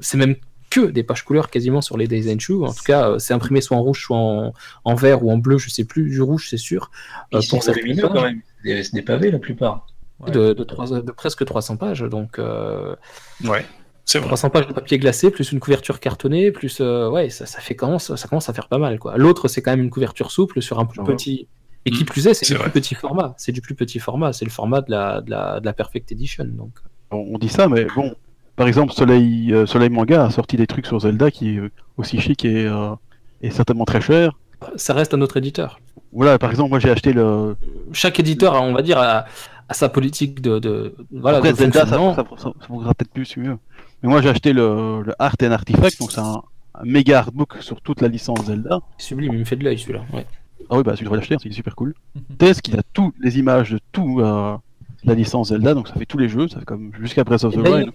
c'est 0.00 0.16
même 0.18 0.36
que 0.70 0.80
des 0.86 1.02
pages 1.02 1.22
couleurs 1.24 1.48
quasiment 1.50 1.80
sur 1.80 1.96
les 1.96 2.06
Daisenshu. 2.08 2.54
En 2.64 2.72
tout 2.72 2.82
cas, 2.84 3.10
euh, 3.10 3.18
c'est 3.18 3.34
imprimé 3.34 3.60
soit 3.60 3.76
en 3.76 3.82
rouge, 3.82 4.02
soit 4.02 4.16
en, 4.16 4.52
en 4.84 4.94
vert 4.94 5.24
ou 5.24 5.30
en 5.30 5.38
bleu, 5.38 5.58
je 5.58 5.70
sais 5.70 5.84
plus. 5.84 6.08
Du 6.10 6.20
rouge, 6.22 6.48
c'est 6.50 6.56
sûr. 6.56 6.90
Euh, 7.34 7.38
Ils 7.40 7.42
sont 7.44 7.58
pour 7.58 7.74
lumineux 7.74 8.02
pages. 8.02 8.12
quand 8.12 8.22
même. 8.22 8.40
C'est 8.64 8.92
des- 8.94 9.02
pavés 9.02 9.30
la 9.30 9.38
plupart. 9.38 9.86
Ouais. 10.20 10.30
De, 10.30 10.52
de, 10.54 10.64
trois- 10.64 10.88
de 11.02 11.12
presque 11.12 11.44
300 11.44 11.76
pages, 11.76 12.00
donc 12.00 12.38
euh, 12.38 12.96
Ouais, 13.44 13.66
c'est 14.06 14.18
vrai. 14.18 14.28
300 14.28 14.48
pages 14.50 14.66
de 14.66 14.72
papier 14.72 14.98
glacé, 14.98 15.30
plus 15.30 15.52
une 15.52 15.60
couverture 15.60 16.00
cartonnée, 16.00 16.50
plus 16.50 16.78
euh, 16.80 17.10
ouais, 17.10 17.28
ça, 17.28 17.44
ça 17.44 17.60
fait 17.60 17.76
commence, 17.76 18.14
ça 18.16 18.26
commence 18.28 18.48
à 18.48 18.54
faire 18.54 18.68
pas 18.68 18.78
mal 18.78 18.98
quoi. 18.98 19.18
L'autre, 19.18 19.46
c'est 19.48 19.60
quand 19.60 19.72
même 19.72 19.82
une 19.84 19.90
couverture 19.90 20.30
souple 20.30 20.62
sur 20.62 20.78
un 20.78 20.86
plus 20.86 21.02
petit. 21.04 21.48
Et 21.84 21.90
qui 21.90 22.02
Mm, 22.02 22.06
plus 22.06 22.26
est, 22.26 22.34
c'est 22.34 22.46
du 22.46 22.54
vrai. 22.54 22.64
plus 22.70 22.80
petit 22.80 22.94
format. 22.96 23.34
C'est 23.38 23.52
du 23.52 23.60
plus 23.60 23.74
petit 23.76 23.98
format. 24.00 24.32
C'est 24.32 24.44
le 24.46 24.50
format 24.50 24.80
de 24.80 24.90
la, 24.90 25.20
de 25.20 25.30
la, 25.30 25.60
de 25.60 25.66
la 25.66 25.72
Perfect 25.72 26.10
Edition. 26.10 26.44
Donc. 26.46 26.72
On, 27.12 27.18
on 27.34 27.38
dit 27.38 27.48
ça, 27.48 27.68
mais 27.68 27.84
bon, 27.94 28.12
par 28.56 28.66
exemple, 28.66 28.92
Soleil, 28.92 29.52
euh, 29.52 29.66
Soleil 29.66 29.90
Manga 29.90 30.24
a 30.24 30.30
sorti 30.30 30.56
des 30.56 30.66
trucs 30.66 30.86
sur 30.86 30.98
Zelda 31.00 31.30
qui 31.30 31.56
est 31.56 31.58
euh, 31.58 31.70
aussi 31.96 32.18
chic 32.20 32.44
et, 32.44 32.66
euh, 32.66 32.94
et 33.42 33.50
certainement 33.50 33.84
très 33.84 34.00
cher. 34.00 34.32
Ça 34.76 34.94
reste 34.94 35.12
un 35.14 35.20
autre 35.20 35.36
éditeur. 35.36 35.78
Voilà, 36.12 36.38
par 36.38 36.50
exemple, 36.50 36.70
moi 36.70 36.78
j'ai 36.78 36.90
acheté 36.90 37.12
le. 37.12 37.56
Chaque 37.92 38.18
éditeur, 38.18 38.54
on 38.62 38.72
va 38.72 38.82
dire, 38.82 38.98
a, 38.98 39.26
a 39.68 39.74
sa 39.74 39.88
politique 39.88 40.40
de, 40.40 40.58
de 40.58 40.94
voilà. 41.12 41.38
Après, 41.38 41.52
de 41.52 41.56
Zelda, 41.58 41.86
ça, 41.86 41.98
ça, 42.14 42.24
ça, 42.38 42.52
ça 42.60 42.94
peut-être 42.94 43.10
plus 43.12 43.36
mieux. 43.36 43.58
Mais 44.02 44.08
moi 44.08 44.22
j'ai 44.22 44.30
acheté 44.30 44.52
le, 44.52 45.02
le 45.02 45.14
Art 45.18 45.36
and 45.42 45.50
Artifact, 45.50 45.98
donc 46.00 46.12
c'est 46.12 46.20
un, 46.20 46.42
un 46.74 46.84
méga 46.84 47.18
artbook 47.20 47.56
sur 47.60 47.80
toute 47.82 48.00
la 48.00 48.08
licence 48.08 48.46
Zelda. 48.46 48.80
Sublime, 48.98 49.34
il 49.34 49.40
me 49.40 49.44
fait 49.44 49.56
de 49.56 49.64
l'œil 49.64 49.78
celui-là. 49.78 50.00
Ouais. 50.12 50.26
Ah 50.70 50.76
oui, 50.76 50.82
bah 50.82 50.94
tu 50.96 51.04
devrais 51.04 51.18
l'acheter, 51.18 51.36
c'est 51.42 51.52
super 51.52 51.74
cool. 51.76 51.94
Test 52.38 52.62
qu'il 52.62 52.78
a 52.78 52.82
toutes 52.94 53.14
les 53.20 53.38
images 53.38 53.72
de 53.72 53.80
tout 53.92 54.20
euh, 54.20 54.56
la 55.04 55.14
licence 55.14 55.48
Zelda, 55.48 55.74
donc 55.74 55.88
ça 55.88 55.94
fait 55.94 56.06
tous 56.06 56.18
les 56.18 56.28
jeux, 56.28 56.48
ça 56.48 56.58
fait 56.60 56.64
comme 56.64 56.92
jusqu'à 56.98 57.24
Breath 57.24 57.44
of 57.44 57.54
the 57.54 57.58
Wild. 57.58 57.92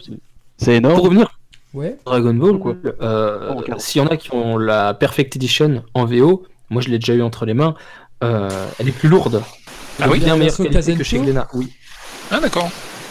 C'est- 0.62 0.76
C'est 0.76 0.82
Pour 0.82 0.90
énorme. 0.92 1.06
revenir 1.06 1.38
Ouais. 1.74 1.98
Dragon 2.06 2.34
Ball, 2.34 2.60
Quoi 2.60 2.76
euh, 3.02 3.54
Oh, 3.56 3.64
s'il 3.78 4.02
y 4.02 4.06
en 4.06 4.08
a 4.08 4.18
qui 4.18 4.34
ont 4.34 4.58
la 4.58 4.94
Perfect 4.94 5.36
Edition 5.38 5.84
en 5.94 6.06
VO, 6.06 6.44
moi 6.70 6.82
je 6.82 6.90
l'ai 6.90 7.00
déjà 7.00 7.14
eu 7.14 7.22
entre 7.22 7.46
les 7.46 7.54
mains, 7.54 7.76
euh, 8.24 8.50
elle 8.78 8.90
est 8.90 8.92
plus 8.92 9.08
lourde. 9.10 9.42
Ah 10.02 10.10
oui 10.10 10.20
bien 10.20 10.36
meilleure 10.36 10.56
version 10.58 10.64
qualité 10.66 10.96
que 10.96 11.04
chez 11.04 11.20
Glénat. 11.20 11.48
Oui. 11.54 11.72
Ah 12.30 12.40
d'accord. 12.40 12.70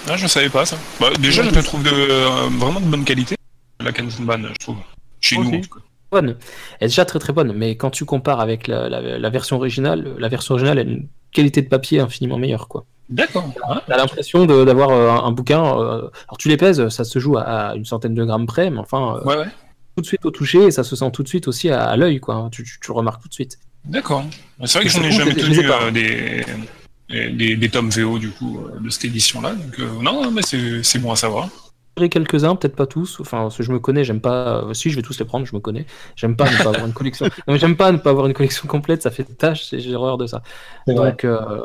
Ah, 0.08 0.16
je 0.16 0.26
savais 0.26 0.48
pas 0.48 0.64
ça. 0.66 0.76
Bah, 1.00 1.08
déjà, 1.18 1.42
Ouais, 1.42 1.48
je 1.50 1.54
le 1.54 1.60
je- 1.60 1.66
trouve 1.66 1.82
de, 1.82 1.90
euh, 1.90 2.48
vraiment 2.58 2.80
de 2.80 2.86
bonne 2.86 3.04
qualité. 3.04 3.36
La 3.80 3.92
Kanzenban, 3.92 4.38
je 4.48 4.54
trouve. 4.58 4.76
Chez 5.20 5.36
nous, 5.36 5.44
en 5.44 5.48
aussi. 5.48 5.60
tout 5.62 5.74
cas. 5.78 5.84
bonne. 6.12 6.36
Elle 6.80 6.86
est 6.86 6.88
déjà 6.88 7.04
très 7.04 7.18
très 7.18 7.32
bonne, 7.32 7.52
mais 7.52 7.76
quand 7.76 7.90
tu 7.90 8.04
compares 8.04 8.40
avec 8.40 8.66
la, 8.66 8.88
la- 8.88 9.18
la 9.18 9.30
version 9.30 9.56
originale, 9.56 10.16
la 10.18 10.28
version 10.28 10.54
originale 10.54 10.78
a 10.78 10.82
une 10.82 11.06
qualité 11.32 11.62
de 11.62 11.68
papier 11.68 12.00
infiniment 12.00 12.36
meilleure. 12.38 12.66
quoi. 12.68 12.84
D'accord. 13.10 13.52
Ah, 13.68 13.82
T'as 13.86 13.96
l'impression 13.96 14.46
d'avoir 14.46 14.90
euh, 14.90 15.10
un, 15.10 15.24
un 15.24 15.32
bouquin. 15.32 15.62
euh, 15.64 15.98
alors 15.98 16.36
tu 16.38 16.48
les 16.48 16.56
pèses, 16.56 16.88
ça 16.88 17.04
se 17.04 17.18
joue 17.18 17.36
à, 17.36 17.42
à 17.42 17.74
une 17.74 17.84
centaine 17.84 18.14
de 18.14 18.24
grammes 18.24 18.46
près, 18.46 18.70
mais 18.70 18.78
enfin 18.78 19.16
euh, 19.16 19.24
ouais, 19.24 19.36
ouais. 19.38 19.46
tout 19.96 20.02
de 20.02 20.06
suite 20.06 20.24
au 20.24 20.30
toucher, 20.30 20.64
et 20.66 20.70
ça 20.70 20.84
se 20.84 20.94
sent 20.96 21.10
tout 21.12 21.22
de 21.22 21.28
suite 21.28 21.48
aussi 21.48 21.70
à, 21.70 21.84
à 21.84 21.96
l'œil. 21.96 22.20
quoi. 22.20 22.48
Tu, 22.52 22.64
tu- 22.64 22.92
remarques 22.92 23.22
tout 23.22 23.28
de 23.28 23.34
suite. 23.34 23.58
D'accord. 23.84 24.24
C'est 24.64 24.78
vrai 24.78 24.84
que 24.84 24.90
Je 24.90 24.98
j'en 24.98 25.04
ai 25.04 25.10
jamais 25.10 25.34
tenu 25.34 25.58
euh, 25.68 25.90
des, 25.90 26.44
des, 27.32 27.56
des 27.56 27.68
tomes 27.68 27.90
VO 27.90 28.18
du 28.18 28.30
coup 28.30 28.60
de 28.80 28.88
cette 28.90 29.06
édition-là. 29.06 29.54
Donc 29.54 29.78
euh, 29.80 29.88
non, 30.02 30.30
mais 30.30 30.42
c'est 30.42 30.98
bon 30.98 31.10
à 31.12 31.16
savoir. 31.16 31.48
Quelques-uns, 32.10 32.54
peut-être 32.56 32.76
pas 32.76 32.86
tous. 32.86 33.18
Enfin, 33.20 33.42
parce 33.42 33.56
que 33.58 33.62
je 33.62 33.72
me 33.72 33.78
connais, 33.78 34.04
j'aime 34.04 34.20
pas. 34.22 34.64
si, 34.72 34.88
je 34.88 34.96
vais 34.96 35.02
tous 35.02 35.18
les 35.18 35.24
prendre, 35.26 35.44
je 35.44 35.54
me 35.54 35.60
connais. 35.60 35.84
J'aime 36.16 36.34
pas 36.36 36.48
ne 36.50 36.56
pas 36.56 36.70
avoir 36.70 36.86
une 36.86 36.94
collection. 36.94 37.26
J'aime 37.48 37.76
pas 37.76 37.92
ne 37.92 37.98
pas 37.98 38.08
avoir 38.10 38.26
une 38.26 38.32
collection 38.32 38.66
complète, 38.68 39.02
ça 39.02 39.10
fait 39.10 39.24
tâche, 39.24 39.68
j'ai 39.72 39.94
horreur 39.94 40.16
de 40.16 40.26
ça. 40.26 40.42
Donc, 40.86 41.24
euh, 41.24 41.62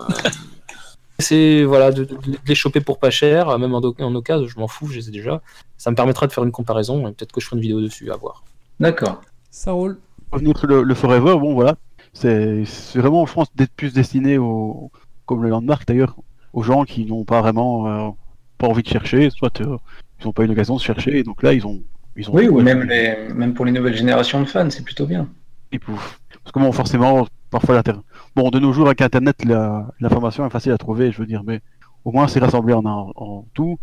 c'est 1.19 1.63
voilà, 1.63 1.91
de, 1.91 2.07
les 2.47 2.55
choper 2.55 2.81
pour 2.81 2.99
pas 2.99 3.09
cher, 3.09 3.57
même 3.59 3.73
en, 3.73 3.81
en 3.81 4.15
occasion, 4.15 4.47
je 4.47 4.59
m'en 4.59 4.67
fous, 4.67 4.87
je 4.87 4.97
les 4.97 5.09
ai 5.09 5.11
déjà. 5.11 5.41
Ça 5.77 5.91
me 5.91 5.95
permettra 5.95 6.27
de 6.27 6.31
faire 6.33 6.43
une 6.43 6.51
comparaison, 6.51 7.07
et 7.07 7.11
peut-être 7.13 7.31
que 7.31 7.41
je 7.41 7.45
ferai 7.47 7.57
une 7.57 7.61
vidéo 7.61 7.81
dessus, 7.81 8.11
à 8.11 8.15
voir. 8.17 8.43
D'accord. 8.79 9.21
Ça 9.51 9.71
roule. 9.71 9.97
revenir 10.31 10.57
sur 10.57 10.67
le, 10.67 10.83
le 10.83 10.93
Forever, 10.95 11.37
bon 11.39 11.53
voilà, 11.53 11.75
c'est 12.13 12.65
c'est 12.65 12.99
vraiment, 12.99 13.25
je 13.25 13.33
pense, 13.33 13.47
d'être 13.55 13.71
plus 13.71 13.93
destiné 13.93 14.37
au, 14.37 14.91
comme 15.25 15.43
le 15.43 15.49
Landmark 15.49 15.85
d'ailleurs, 15.87 16.15
aux 16.53 16.63
gens 16.63 16.83
qui 16.83 17.05
n'ont 17.05 17.23
pas 17.25 17.41
vraiment 17.41 17.87
euh, 17.87 18.09
pas 18.57 18.67
envie 18.67 18.83
de 18.83 18.89
chercher, 18.89 19.29
soit 19.29 19.61
euh, 19.61 19.77
ils 20.19 20.25
n'ont 20.25 20.33
pas 20.33 20.43
eu 20.43 20.47
l'occasion 20.47 20.75
de 20.75 20.81
chercher, 20.81 21.19
et 21.19 21.23
donc 21.23 21.41
là 21.43 21.53
ils 21.53 21.65
ont, 21.65 21.81
ils 22.17 22.29
ont 22.29 22.33
Oui, 22.33 22.47
ou 22.47 22.59
même, 22.61 22.83
les, 22.83 23.29
même 23.33 23.53
pour 23.53 23.65
les 23.65 23.71
nouvelles 23.71 23.95
générations 23.95 24.41
de 24.41 24.45
fans, 24.45 24.69
c'est 24.69 24.83
plutôt 24.83 25.05
bien. 25.05 25.27
ils 25.71 25.79
peuvent- 25.79 25.95
Parce 26.43 26.51
que 26.53 26.59
bon, 26.59 26.71
forcément, 26.71 27.27
parfois 27.49 27.75
l'inter... 27.75 27.93
Bon, 28.35 28.49
de 28.49 28.59
nos 28.59 28.73
jours, 28.73 28.87
avec 28.87 29.01
Internet, 29.01 29.43
la- 29.45 29.87
l'information 29.99 30.45
est 30.45 30.49
facile 30.49 30.71
à 30.73 30.77
trouver, 30.77 31.11
je 31.11 31.19
veux 31.19 31.25
dire, 31.25 31.43
mais 31.45 31.61
au 32.03 32.11
moins 32.11 32.27
c'est 32.27 32.39
rassemblé 32.39 32.73
en, 32.73 32.85
un- 32.85 33.11
en 33.15 33.45
tout. 33.53 33.77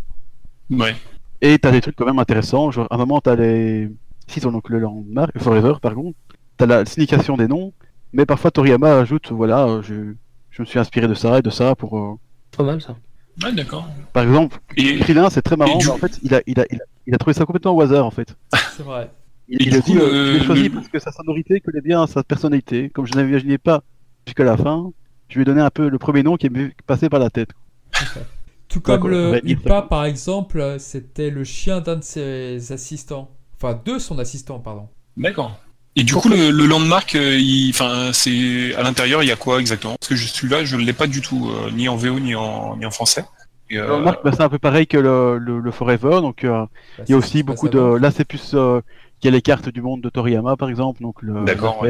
Ouais. 0.71 0.95
Et 1.41 1.59
t'as 1.59 1.71
des 1.71 1.81
trucs 1.81 1.97
quand 1.97 2.07
même 2.07 2.19
intéressants. 2.19 2.71
Genre, 2.71 2.87
à 2.91 2.95
un 2.95 2.99
moment, 2.99 3.21
t'as 3.21 3.35
les. 3.35 3.91
Si, 4.29 4.41
sont 4.41 4.53
donc 4.53 4.69
le 4.69 4.79
landmark, 4.79 5.37
Forever, 5.39 5.75
par 5.81 5.95
contre. 5.95 6.17
T'as 6.57 6.67
la 6.67 6.85
signification 6.85 7.37
des 7.37 7.49
noms, 7.49 7.73
mais 8.13 8.27
parfois 8.27 8.51
Toriyama 8.51 8.99
ajoute, 8.99 9.33
voilà, 9.33 9.67
euh, 9.67 9.83
je, 9.83 10.15
je 10.51 10.63
me 10.63 10.67
suis 10.67 10.79
inspiré 10.79 11.09
de 11.09 11.15
ça 11.15 11.39
et 11.39 11.43
de 11.43 11.51
ça 11.51 11.75
pour. 11.75 11.99
euh, 11.99 12.15
Pas 12.57 12.63
mal 12.63 12.81
ça. 12.81 12.95
Ouais, 13.43 13.53
d'accord. 13.53 13.89
Par 14.13 14.23
exemple, 14.25 14.59
Et, 14.77 14.99
Krillin, 14.99 15.31
c'est 15.31 15.41
très 15.41 15.57
marrant, 15.57 15.79
du- 15.79 15.87
mais 15.87 15.93
en 15.93 15.97
fait, 15.97 16.21
il 16.23 16.35
a, 16.35 16.43
il, 16.47 16.61
a, 16.61 16.65
il, 16.71 16.77
a, 16.81 16.85
il 17.07 17.15
a 17.15 17.19
trouvé 17.19 17.33
ça 17.33 17.47
complètement 17.47 17.73
au 17.75 17.81
hasard, 17.81 18.05
en 18.05 18.11
fait. 18.11 18.37
C'est 18.77 18.83
vrai. 18.83 19.11
Il, 19.49 19.75
a 19.75 19.81
coup, 19.81 19.91
dit, 19.93 19.99
euh, 19.99 20.11
le- 20.11 20.27
je 20.35 20.39
l'ai 20.39 20.45
choisi 20.45 20.63
le- 20.65 20.71
parce 20.75 20.89
que 20.89 20.99
sa 20.99 21.11
sonorité 21.11 21.61
collait 21.61 21.81
bien 21.81 22.03
à 22.03 22.07
sa 22.07 22.23
personnalité. 22.23 22.91
Comme 22.91 23.07
je 23.07 23.15
n'imaginais 23.19 23.59
pas 23.59 23.83
jusqu'à 24.27 24.45
la 24.45 24.57
fin, 24.57 24.91
je 25.29 25.37
lui 25.37 25.43
ai 25.43 25.45
donné 25.45 25.61
un 25.61 25.71
peu 25.71 25.89
le 25.89 25.99
premier 25.99 26.23
nom 26.23 26.37
qui 26.37 26.51
m'est 26.51 26.75
passé 26.87 27.09
par 27.09 27.21
la 27.21 27.31
tête. 27.31 27.51
Tout 28.69 28.81
comme 28.81 28.95
D'accord, 28.95 29.09
le 29.11 29.41
Ipa, 29.49 29.83
par 29.83 30.05
exemple, 30.05 30.77
c'était 30.79 31.31
le 31.31 31.45
chien 31.45 31.81
d'un 31.81 31.97
de 31.97 32.03
ses 32.03 32.73
assistants. 32.73 33.31
Enfin, 33.57 33.79
de 33.85 33.99
son 33.99 34.19
assistant, 34.19 34.61
pardon. 34.61 34.89
D'accord. 35.17 35.61
Et 35.95 36.05
du 36.05 36.15
coup, 36.15 36.29
le, 36.31 36.51
le 36.51 36.67
landmark, 36.67 37.15
euh, 37.17 37.37
il, 37.39 37.71
enfin, 37.71 38.13
c'est 38.15 38.75
à 38.77 38.83
l'intérieur, 38.83 39.23
il 39.23 39.29
y 39.29 39.33
a 39.33 39.37
quoi 39.37 39.61
exactement? 39.61 39.97
Parce 40.01 40.09
que 40.09 40.17
je 40.17 40.27
suis 40.27 40.49
là, 40.49 40.65
je 40.65 40.77
ne 40.77 40.83
l'ai 40.85 40.95
pas 40.95 41.07
du 41.07 41.21
tout, 41.21 41.51
euh, 41.51 41.71
ni 41.71 41.89
en 41.89 41.97
VO 41.97 42.19
ni 42.19 42.35
en 42.35 42.77
ni 42.79 42.87
en 42.87 42.91
français. 42.91 43.25
Et, 43.71 43.79
euh, 43.79 43.87
Le 43.87 43.89
Landmark, 43.89 44.21
bah, 44.25 44.33
c'est 44.33 44.43
un 44.43 44.49
peu 44.49 44.59
pareil 44.59 44.87
que 44.87 44.97
le, 44.97 45.39
le, 45.39 45.61
le 45.61 45.71
Forever, 45.71 46.21
donc 46.23 46.45
euh, 46.45 46.65
Bah, 46.97 47.05
il 47.09 47.13
y 47.13 47.15
a 47.15 47.19
aussi 47.19 47.43
beaucoup 47.43 47.69
de. 47.69 47.79
Là, 47.79 48.11
c'est 48.11 48.25
plus. 48.25 48.53
euh, 48.55 48.81
il 49.23 49.27
y 49.27 49.29
a 49.29 49.31
les 49.33 49.43
cartes 49.43 49.69
du 49.69 49.83
monde 49.83 50.01
de 50.01 50.09
Toriyama, 50.11 50.57
par 50.57 50.69
exemple, 50.69 51.01
donc 51.03 51.23
le, 51.23 51.45
D'accord, 51.45 51.85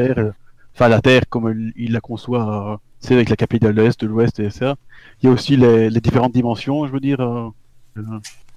enfin 0.75 0.87
la 0.89 1.01
Terre 1.01 1.23
comme 1.29 1.71
il, 1.75 1.91
la 1.93 2.01
conçoit, 2.01 2.73
euh, 2.73 2.77
c'est 2.99 3.13
avec 3.15 3.29
la 3.29 3.35
capitale 3.35 3.73
de 3.75 3.81
l'Est, 3.81 3.99
de 4.01 4.07
l'Ouest 4.07 4.39
et 4.39 4.49
ça. 4.49 4.75
Il 5.21 5.27
y 5.27 5.29
a 5.29 5.31
aussi 5.33 5.55
les, 5.57 5.89
les 5.89 6.01
différentes 6.01 6.33
dimensions, 6.33 6.85
je 6.87 6.91
veux 6.91 6.99
dire, 6.99 7.19
euh, 7.19 7.49
le, 7.95 8.03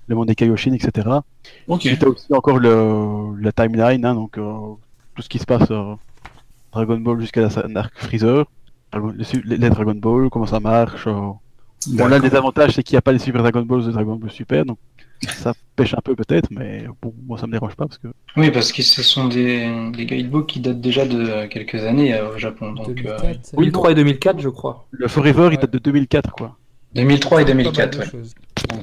le 0.09 0.15
monde 0.15 0.29
des 0.29 0.35
Kaioshin, 0.35 0.73
etc. 0.73 1.09
ok. 1.69 1.87
Et 1.87 1.99
t'as 1.99 2.07
aussi 2.09 2.33
encore 2.33 2.59
le, 2.59 3.41
la 3.41 3.53
timeline, 3.53 4.05
hein, 4.05 4.15
donc 4.15 4.39
euh, 4.39 4.53
tout 5.15 5.23
ce 5.23 5.29
qui 5.29 5.39
se 5.39 5.45
passe 5.47 5.71
euh, 5.71 5.95
Dragon 6.73 6.99
Ball 6.99 7.21
jusqu'à 7.21 7.41
la 7.43 7.51
scène 7.51 7.73
Dark 7.75 7.93
Freezer, 7.97 8.45
les, 9.45 9.71
Dragon 9.71 9.95
Ball, 9.95 10.31
comment 10.31 10.47
ça 10.47 10.61
marche. 10.61 11.07
euh. 11.07 11.31
Bon, 11.89 12.07
là, 12.09 12.17
le 12.19 12.23
désavantage, 12.23 12.73
c'est 12.73 12.83
qu'il 12.83 12.95
n'y 12.95 12.99
a 12.99 13.03
pas 13.03 13.13
les 13.13 13.19
Super 13.19 13.43
Dragon 13.43 13.63
Balls 13.63 13.85
de 13.87 13.93
Dragon 13.93 14.17
Ball 14.17 14.31
Super, 14.31 14.65
donc 14.65 14.79
ça 15.23 15.53
pêche 15.77 15.95
un 15.95 16.01
peu 16.03 16.15
peut-être, 16.15 16.49
mais 16.51 16.85
bon, 17.03 17.15
moi 17.27 17.39
ça 17.39 17.47
me 17.47 17.53
dérange 17.53 17.75
pas 17.77 17.87
parce 17.87 17.99
que. 17.99 18.09
Oui, 18.37 18.51
parce 18.51 18.73
que 18.73 18.83
ce 18.83 19.03
sont 19.03 19.29
des, 19.29 19.91
des 19.93 20.07
guidebooks 20.07 20.47
qui 20.47 20.61
datent 20.61 20.81
déjà 20.81 21.07
de 21.07 21.19
euh, 21.21 21.49
quelques 21.49 21.77
années 21.85 22.15
euh, 22.15 22.35
au 22.35 22.39
Japon. 22.39 22.73
Donc, 22.73 22.89
euh, 22.89 22.95
2004, 22.95 23.45
ça- 23.47 23.57
2003 23.57 23.91
et 23.91 23.95
2004, 23.95 24.41
je 24.41 24.49
crois. 24.49 24.87
Le 24.93 25.09
Forever, 25.09 25.49
il 25.53 25.59
date 25.59 25.73
de 25.73 25.79
2004, 25.79 26.31
quoi. 26.33 26.57
2003 26.95 27.43
et 27.43 27.45
pas 27.45 27.55
mal 27.55 27.65
de 27.67 27.71
2004, 27.71 27.99
ouais. 27.99 28.23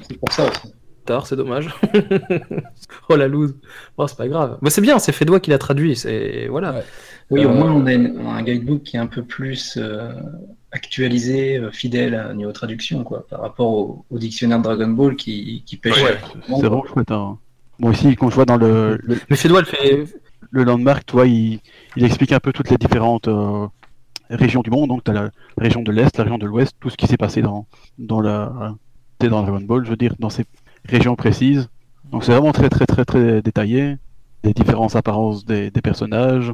C'est 0.08 0.18
pour 0.18 0.32
ça 0.32 0.44
aussi. 0.50 0.74
Tard, 1.06 1.28
c'est 1.28 1.36
dommage. 1.36 1.68
oh 3.10 3.16
la 3.18 3.28
loose. 3.28 3.56
Bon, 3.98 4.08
c'est 4.08 4.18
pas 4.18 4.28
grave. 4.30 4.58
Mais 4.62 4.70
c'est 4.70 4.80
bien, 4.82 5.00
c'est 5.00 5.12
Fedwa 5.12 5.40
qui 5.42 5.50
l'a 5.50 5.58
traduit. 5.58 5.96
C'est 5.98 6.48
voilà. 6.48 6.72
Ouais. 6.74 6.84
Oui, 7.30 7.46
au 7.46 7.50
Euh, 7.50 7.54
moins 7.54 7.72
on 7.74 7.86
a 7.88 7.94
une- 7.94 8.20
un 8.26 8.42
guidebook 8.42 8.84
qui 8.84 8.96
est 8.96 9.00
un 9.00 9.08
peu 9.08 9.24
plus 9.24 9.78
euh, 9.78 10.14
actualisé, 10.74 11.58
euh, 11.58 11.72
fidèle 11.72 12.16
à 12.16 12.34
niveau 12.34 12.52
traduction, 12.52 13.04
quoi, 13.04 13.26
par 13.30 13.42
rapport 13.42 13.72
au, 13.72 14.06
au 14.10 14.18
dictionnaire 14.18 14.60
Dragon 14.62 14.90
Ball 14.90 15.16
qui, 15.16 15.64
qui 15.66 15.78
pêche. 15.78 16.04
Ouais. 16.04 16.18
C'est 16.48 16.66
vraiment 16.68 16.84
chouette. 16.86 17.12
Hein. 17.12 17.38
Bon, 17.80 17.92
ici, 17.92 18.16
quand 18.16 18.30
je 18.30 18.36
vois 18.36 18.46
dans 18.46 18.58
le, 18.58 19.00
le, 19.04 19.18
le 19.30 19.36
fait. 19.64 20.06
le 20.50 20.64
landmark, 20.64 21.06
tu 21.06 21.14
vois, 21.14 21.28
il, 21.28 21.60
il 21.96 22.04
explique 22.04 22.32
un 22.32 22.40
peu 22.40 22.52
toutes 22.52 22.70
les 22.70 22.78
différentes 22.78 23.28
euh, 23.28 23.68
régions 24.30 24.62
du 24.62 24.70
monde. 24.70 24.90
Donc, 24.90 25.04
tu 25.04 25.12
as 25.12 25.14
la 25.14 25.30
région 25.58 25.82
de 25.82 25.92
l'Est, 25.92 26.18
la 26.18 26.24
région 26.24 26.38
de 26.38 26.46
l'Ouest, 26.46 26.76
tout 26.80 26.90
ce 26.90 26.98
qui 26.98 27.08
s'est 27.08 27.18
passé 27.18 27.42
dans, 27.42 27.68
dans, 27.98 28.22
la, 28.22 28.76
t'es 29.20 29.30
dans 29.30 29.42
Dragon 29.42 29.62
Ball, 29.62 29.86
je 29.86 29.90
veux 29.92 29.96
dire, 29.96 30.16
dans 30.20 30.30
ces 30.30 30.46
régions 30.86 31.16
précises. 31.16 31.70
Donc, 32.12 32.24
c'est 32.24 32.32
vraiment 32.32 32.52
très, 32.52 32.70
très, 32.70 32.86
très, 32.86 33.06
très 33.06 33.42
détaillé. 33.42 33.98
Les 34.44 34.54
différentes 34.54 34.96
apparences 34.96 35.46
des, 35.46 35.72
des 35.72 35.82
personnages. 35.82 36.52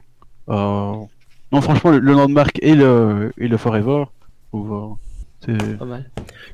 Euh, 0.49 0.93
Non, 1.51 1.61
franchement, 1.61 1.91
le, 1.91 1.99
le 1.99 2.13
landmark 2.13 2.59
et 2.61 2.75
le, 2.75 3.31
et 3.37 3.47
le 3.47 3.57
Forever, 3.57 4.05
euh, 4.53 4.87
c'est. 5.43 5.77
Pas 5.77 5.85
mal. 5.85 6.09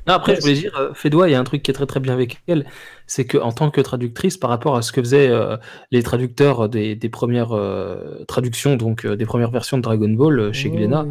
Non, 0.06 0.14
après, 0.14 0.32
Ouais, 0.32 0.36
je 0.36 0.40
voulais 0.42 0.54
dire, 0.54 0.76
euh, 0.78 0.94
Fedwa, 0.94 1.28
il 1.28 1.32
y 1.32 1.34
a 1.34 1.40
un 1.40 1.44
truc 1.44 1.62
qui 1.62 1.70
est 1.70 1.74
très 1.74 1.86
très 1.86 2.00
bien 2.00 2.12
avec 2.12 2.40
elle, 2.46 2.64
c'est 3.06 3.26
qu'en 3.26 3.52
tant 3.52 3.70
que 3.70 3.80
traductrice, 3.80 4.36
par 4.36 4.48
rapport 4.50 4.76
à 4.76 4.82
ce 4.82 4.92
que 4.92 5.02
faisaient 5.02 5.28
euh, 5.28 5.56
les 5.90 6.02
traducteurs 6.02 6.68
des, 6.68 6.94
des 6.94 7.08
premières 7.08 7.52
euh, 7.52 8.24
traductions, 8.28 8.76
donc 8.76 9.04
euh, 9.04 9.16
des 9.16 9.26
premières 9.26 9.50
versions 9.50 9.76
de 9.76 9.82
Dragon 9.82 10.08
Ball 10.08 10.38
euh, 10.38 10.52
chez 10.52 10.70
Oh, 10.72 10.76
Glénat, 10.76 11.06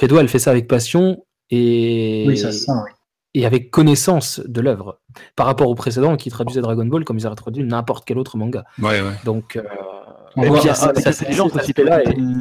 elle 0.00 0.28
fait 0.28 0.38
ça 0.40 0.50
avec 0.50 0.66
passion 0.68 1.24
et, 1.50 2.24
Oui, 2.26 2.36
ça 2.36 2.50
se 2.52 2.64
sent, 2.64 2.72
oui. 2.72 2.90
et 3.34 3.46
avec 3.46 3.70
connaissance 3.70 4.40
de 4.44 4.60
l'œuvre. 4.60 4.98
Par 5.36 5.46
rapport 5.46 5.68
aux 5.68 5.74
précédents 5.76 6.16
qui 6.16 6.30
traduisaient 6.30 6.60
Dragon 6.62 6.84
Ball 6.86 7.04
comme 7.04 7.18
ils 7.18 7.26
auraient 7.26 7.36
traduit 7.36 7.62
n'importe 7.62 8.04
quel 8.04 8.18
autre 8.18 8.36
manga. 8.36 8.64
Ouais, 8.80 9.00
ouais. 9.00 9.14
Donc, 9.24 9.54
euh, 9.56 9.62
On 10.03 10.03
Et 10.36 10.46
voit- 10.48 10.58
puis, 10.60 10.68
ça- 10.74 10.86
avec 10.86 10.98
ça- 11.02 11.10
l'intelligence 11.10 11.52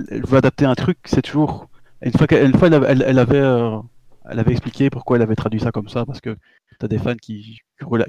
elle, 0.09 0.25
veut 0.25 0.37
adapter 0.37 0.65
un 0.65 0.75
truc, 0.75 0.97
c'est 1.05 1.21
toujours. 1.21 1.67
Une 2.01 2.11
fois, 2.13 2.27
qu'elle- 2.27 2.45
une 2.49 2.57
fois 2.57 2.67
elle, 2.67 2.73
avait- 2.73 2.87
elle- 2.89 3.05
elle 3.07 3.19
avait, 3.19 3.37
euh, 3.39 3.77
elle 4.29 4.39
avait 4.39 4.51
expliqué 4.51 4.89
pourquoi 4.89 5.17
elle 5.17 5.23
avait 5.23 5.35
traduit 5.35 5.59
ça 5.59 5.71
comme 5.71 5.89
ça, 5.89 6.05
parce 6.05 6.19
que 6.21 6.35
t'as 6.79 6.87
des 6.87 6.97
fans 6.97 7.15
qui, 7.15 7.59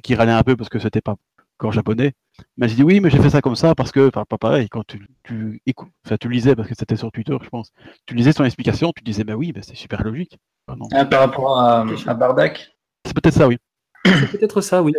qui 0.03 0.15
râlaient 0.15 0.33
un 0.33 0.43
peu 0.43 0.57
parce 0.57 0.69
que 0.71 0.79
c'était 0.79 1.01
pas 1.01 1.17
qu'en 1.59 1.71
japonais. 1.71 2.13
Mais 2.57 2.67
j'ai 2.69 2.75
dit 2.77 2.83
oui, 2.83 2.99
mais 3.01 3.11
j'ai 3.11 3.19
fait 3.21 3.31
ça 3.31 3.41
comme 3.41 3.55
ça 3.57 3.75
parce 3.75 3.93
que, 3.93 4.09
enfin, 4.09 4.25
pas 4.29 4.39
pareil, 4.39 4.69
quand 4.69 4.85
tu, 4.87 5.07
tu 5.23 5.61
écoutes, 5.67 5.91
enfin, 6.05 6.17
tu 6.19 6.29
lisais, 6.29 6.57
parce 6.57 6.69
que 6.69 6.75
c'était 6.77 6.97
sur 6.97 7.13
Twitter, 7.13 7.37
je 7.43 7.49
pense, 7.49 7.71
tu 8.07 8.15
lisais 8.15 8.33
son 8.33 8.45
explication, 8.45 8.93
tu 8.97 9.05
disais, 9.05 9.23
bah 9.25 9.35
oui, 9.35 9.53
bah, 9.53 9.61
c'est 9.63 9.77
super 9.77 10.03
logique. 10.03 10.39
Ah, 10.67 10.75
non. 10.77 10.89
Ah, 10.93 11.05
par 11.05 11.21
rapport 11.21 11.61
à, 11.61 11.85
à 12.07 12.15
Bardak, 12.15 12.75
C'est 13.07 13.15
peut-être 13.15 13.35
ça, 13.35 13.47
oui. 13.47 13.59
C'est 14.05 14.39
peut-être 14.39 14.61
ça, 14.61 14.83
oui. 14.83 14.93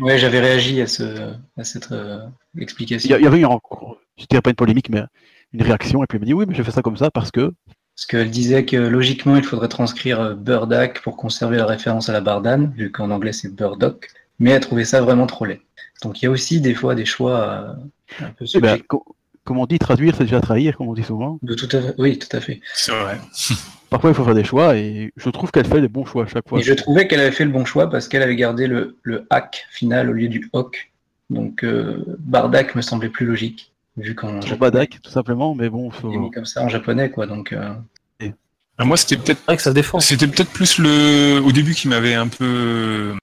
ouais, 0.00 0.18
j'avais 0.18 0.40
réagi 0.40 0.80
à, 0.80 0.86
ce, 0.86 1.32
à 1.56 1.64
cette 1.64 1.92
euh, 1.92 2.20
explication. 2.58 3.16
il 3.18 3.22
y 3.22 3.26
avait 3.26 3.40
eu, 3.40 3.46
je 4.16 4.26
dirais 4.26 4.42
pas 4.42 4.50
une 4.50 4.56
polémique, 4.56 4.88
mais 4.90 5.02
une 5.52 5.62
réaction, 5.62 6.02
et 6.02 6.06
puis 6.06 6.16
elle 6.16 6.20
m'a 6.20 6.26
dit 6.26 6.34
oui, 6.34 6.44
mais 6.48 6.54
j'ai 6.54 6.64
fait 6.64 6.70
ça 6.70 6.82
comme 6.82 6.96
ça 6.96 7.10
parce 7.10 7.30
que. 7.30 7.52
Parce 7.96 8.06
qu'elle 8.06 8.30
disait 8.30 8.64
que 8.64 8.76
logiquement, 8.76 9.36
il 9.36 9.42
faudrait 9.42 9.68
transcrire 9.68 10.20
euh, 10.20 10.34
Burdak 10.34 11.02
pour 11.02 11.16
conserver 11.16 11.56
la 11.56 11.66
référence 11.66 12.08
à 12.08 12.12
la 12.12 12.20
Bardane, 12.20 12.72
vu 12.76 12.92
qu'en 12.92 13.10
anglais 13.10 13.32
c'est 13.32 13.52
Burdock, 13.54 14.08
mais 14.38 14.50
elle 14.50 14.60
trouvait 14.60 14.84
ça 14.84 15.00
vraiment 15.02 15.26
trop 15.26 15.44
laid. 15.46 15.60
Donc 16.02 16.22
il 16.22 16.26
y 16.26 16.28
a 16.28 16.30
aussi 16.30 16.60
des 16.60 16.74
fois 16.74 16.94
des 16.94 17.04
choix 17.04 17.40
euh, 17.40 18.24
un 18.24 18.30
peu 18.30 18.44
Eh 18.54 18.60
ben, 18.60 18.76
subjectifs. 18.76 18.86
co- 18.86 19.04
comme 19.44 19.58
on 19.58 19.66
dit, 19.66 19.78
traduire, 19.78 20.14
c'est 20.14 20.24
déjà 20.24 20.40
trahir, 20.40 20.76
comme 20.76 20.88
on 20.88 20.94
dit 20.94 21.02
souvent. 21.02 21.38
De 21.42 21.54
tout 21.54 21.68
à 21.74 21.80
fait- 21.80 21.94
Oui, 21.98 22.18
tout 22.18 22.28
à 22.36 22.40
fait. 22.40 22.60
C'est 22.74 22.92
vrai. 22.92 23.18
Parfois, 23.90 24.10
il 24.10 24.14
faut 24.14 24.24
faire 24.24 24.34
des 24.34 24.44
choix 24.44 24.76
et 24.76 25.12
je 25.16 25.30
trouve 25.30 25.50
qu'elle 25.50 25.66
fait 25.66 25.80
les 25.80 25.88
bons 25.88 26.04
choix 26.04 26.24
à 26.24 26.26
chaque 26.26 26.48
fois. 26.48 26.58
Et 26.58 26.62
je 26.62 26.74
trouvais 26.74 27.06
qu'elle 27.08 27.20
avait 27.20 27.32
fait 27.32 27.44
le 27.44 27.50
bon 27.50 27.64
choix 27.64 27.88
parce 27.88 28.06
qu'elle 28.08 28.22
avait 28.22 28.36
gardé 28.36 28.66
le, 28.66 28.96
le 29.02 29.26
hack 29.30 29.66
final 29.70 30.10
au 30.10 30.12
lieu 30.12 30.28
du 30.28 30.48
hoc. 30.52 30.90
Donc 31.30 31.62
euh, 31.64 32.04
Bardak 32.18 32.74
me 32.74 32.82
semblait 32.82 33.08
plus 33.08 33.26
logique, 33.26 33.72
vu 33.96 34.14
qu'en 34.14 34.40
japonais, 34.40 34.58
Badak, 34.58 34.98
tout 35.02 35.10
simplement, 35.10 35.54
mais 35.54 35.68
bon, 35.68 35.90
faut... 35.90 36.10
il 36.10 36.16
est 36.16 36.18
mis 36.18 36.30
comme 36.30 36.46
ça 36.46 36.62
en 36.62 36.68
japonais, 36.68 37.10
quoi. 37.10 37.26
Donc 37.26 37.52
euh, 37.52 37.74
Ah, 38.78 38.84
Moi, 38.84 38.96
c'était 38.96 39.16
peut-être 39.16 39.38
C'est 39.38 39.46
vrai 39.46 39.56
que 39.56 39.62
ça 39.62 39.70
se 39.70 39.74
défend. 39.74 40.00
C'était 40.00 40.26
peut-être 40.26 40.50
plus 40.50 40.78
le 40.78 41.40
au 41.40 41.52
début 41.52 41.74
qui 41.74 41.88
m'avait 41.88 42.14
un 42.14 42.28
peu 42.28 43.14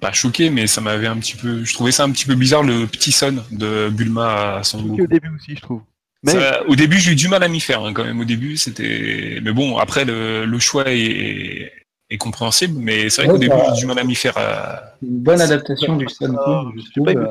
pas 0.00 0.12
choqué, 0.12 0.50
mais 0.50 0.66
ça 0.66 0.80
m'avait 0.80 1.06
un 1.06 1.16
petit 1.18 1.36
peu. 1.36 1.64
Je 1.64 1.74
trouvais 1.74 1.92
ça 1.92 2.04
un 2.04 2.10
petit 2.10 2.26
peu 2.26 2.34
bizarre 2.34 2.64
le 2.64 2.86
petit 2.86 3.12
son 3.12 3.36
de 3.52 3.88
Bulma 3.88 4.56
à 4.56 4.64
son 4.64 4.84
au 4.88 5.06
début 5.06 5.30
aussi, 5.36 5.54
je 5.54 5.60
trouve. 5.60 5.82
Mais 6.24 6.32
Ça, 6.32 6.62
au 6.68 6.76
début, 6.76 6.98
j'ai 6.98 7.12
eu 7.12 7.16
du 7.16 7.28
mal 7.28 7.42
à 7.42 7.48
m'y 7.48 7.60
faire 7.60 7.82
hein, 7.84 7.92
quand 7.92 8.04
même. 8.04 8.20
Au 8.20 8.24
début, 8.24 8.56
c'était. 8.56 9.40
Mais 9.42 9.52
bon, 9.52 9.78
après 9.78 10.04
le, 10.04 10.44
le 10.46 10.58
choix 10.60 10.84
est, 10.86 11.72
est 12.10 12.18
compréhensible, 12.18 12.78
mais 12.78 13.10
c'est 13.10 13.22
vrai 13.22 13.32
qu'au 13.32 13.38
début, 13.38 13.50
bah, 13.56 13.64
j'ai 13.70 13.78
eu 13.78 13.80
du 13.80 13.86
mal 13.86 13.98
à 13.98 14.04
m'y 14.04 14.14
faire. 14.14 14.36
à- 14.38 14.94
une 15.02 15.18
bonne 15.18 15.40
adaptation 15.40 15.96
du 15.96 16.08
Sun 16.08 16.36
Kun, 16.44 16.70
je 16.76 16.80
j'ai 16.82 16.90
trouve. 16.92 17.04
pas 17.06 17.12
aimé. 17.12 17.26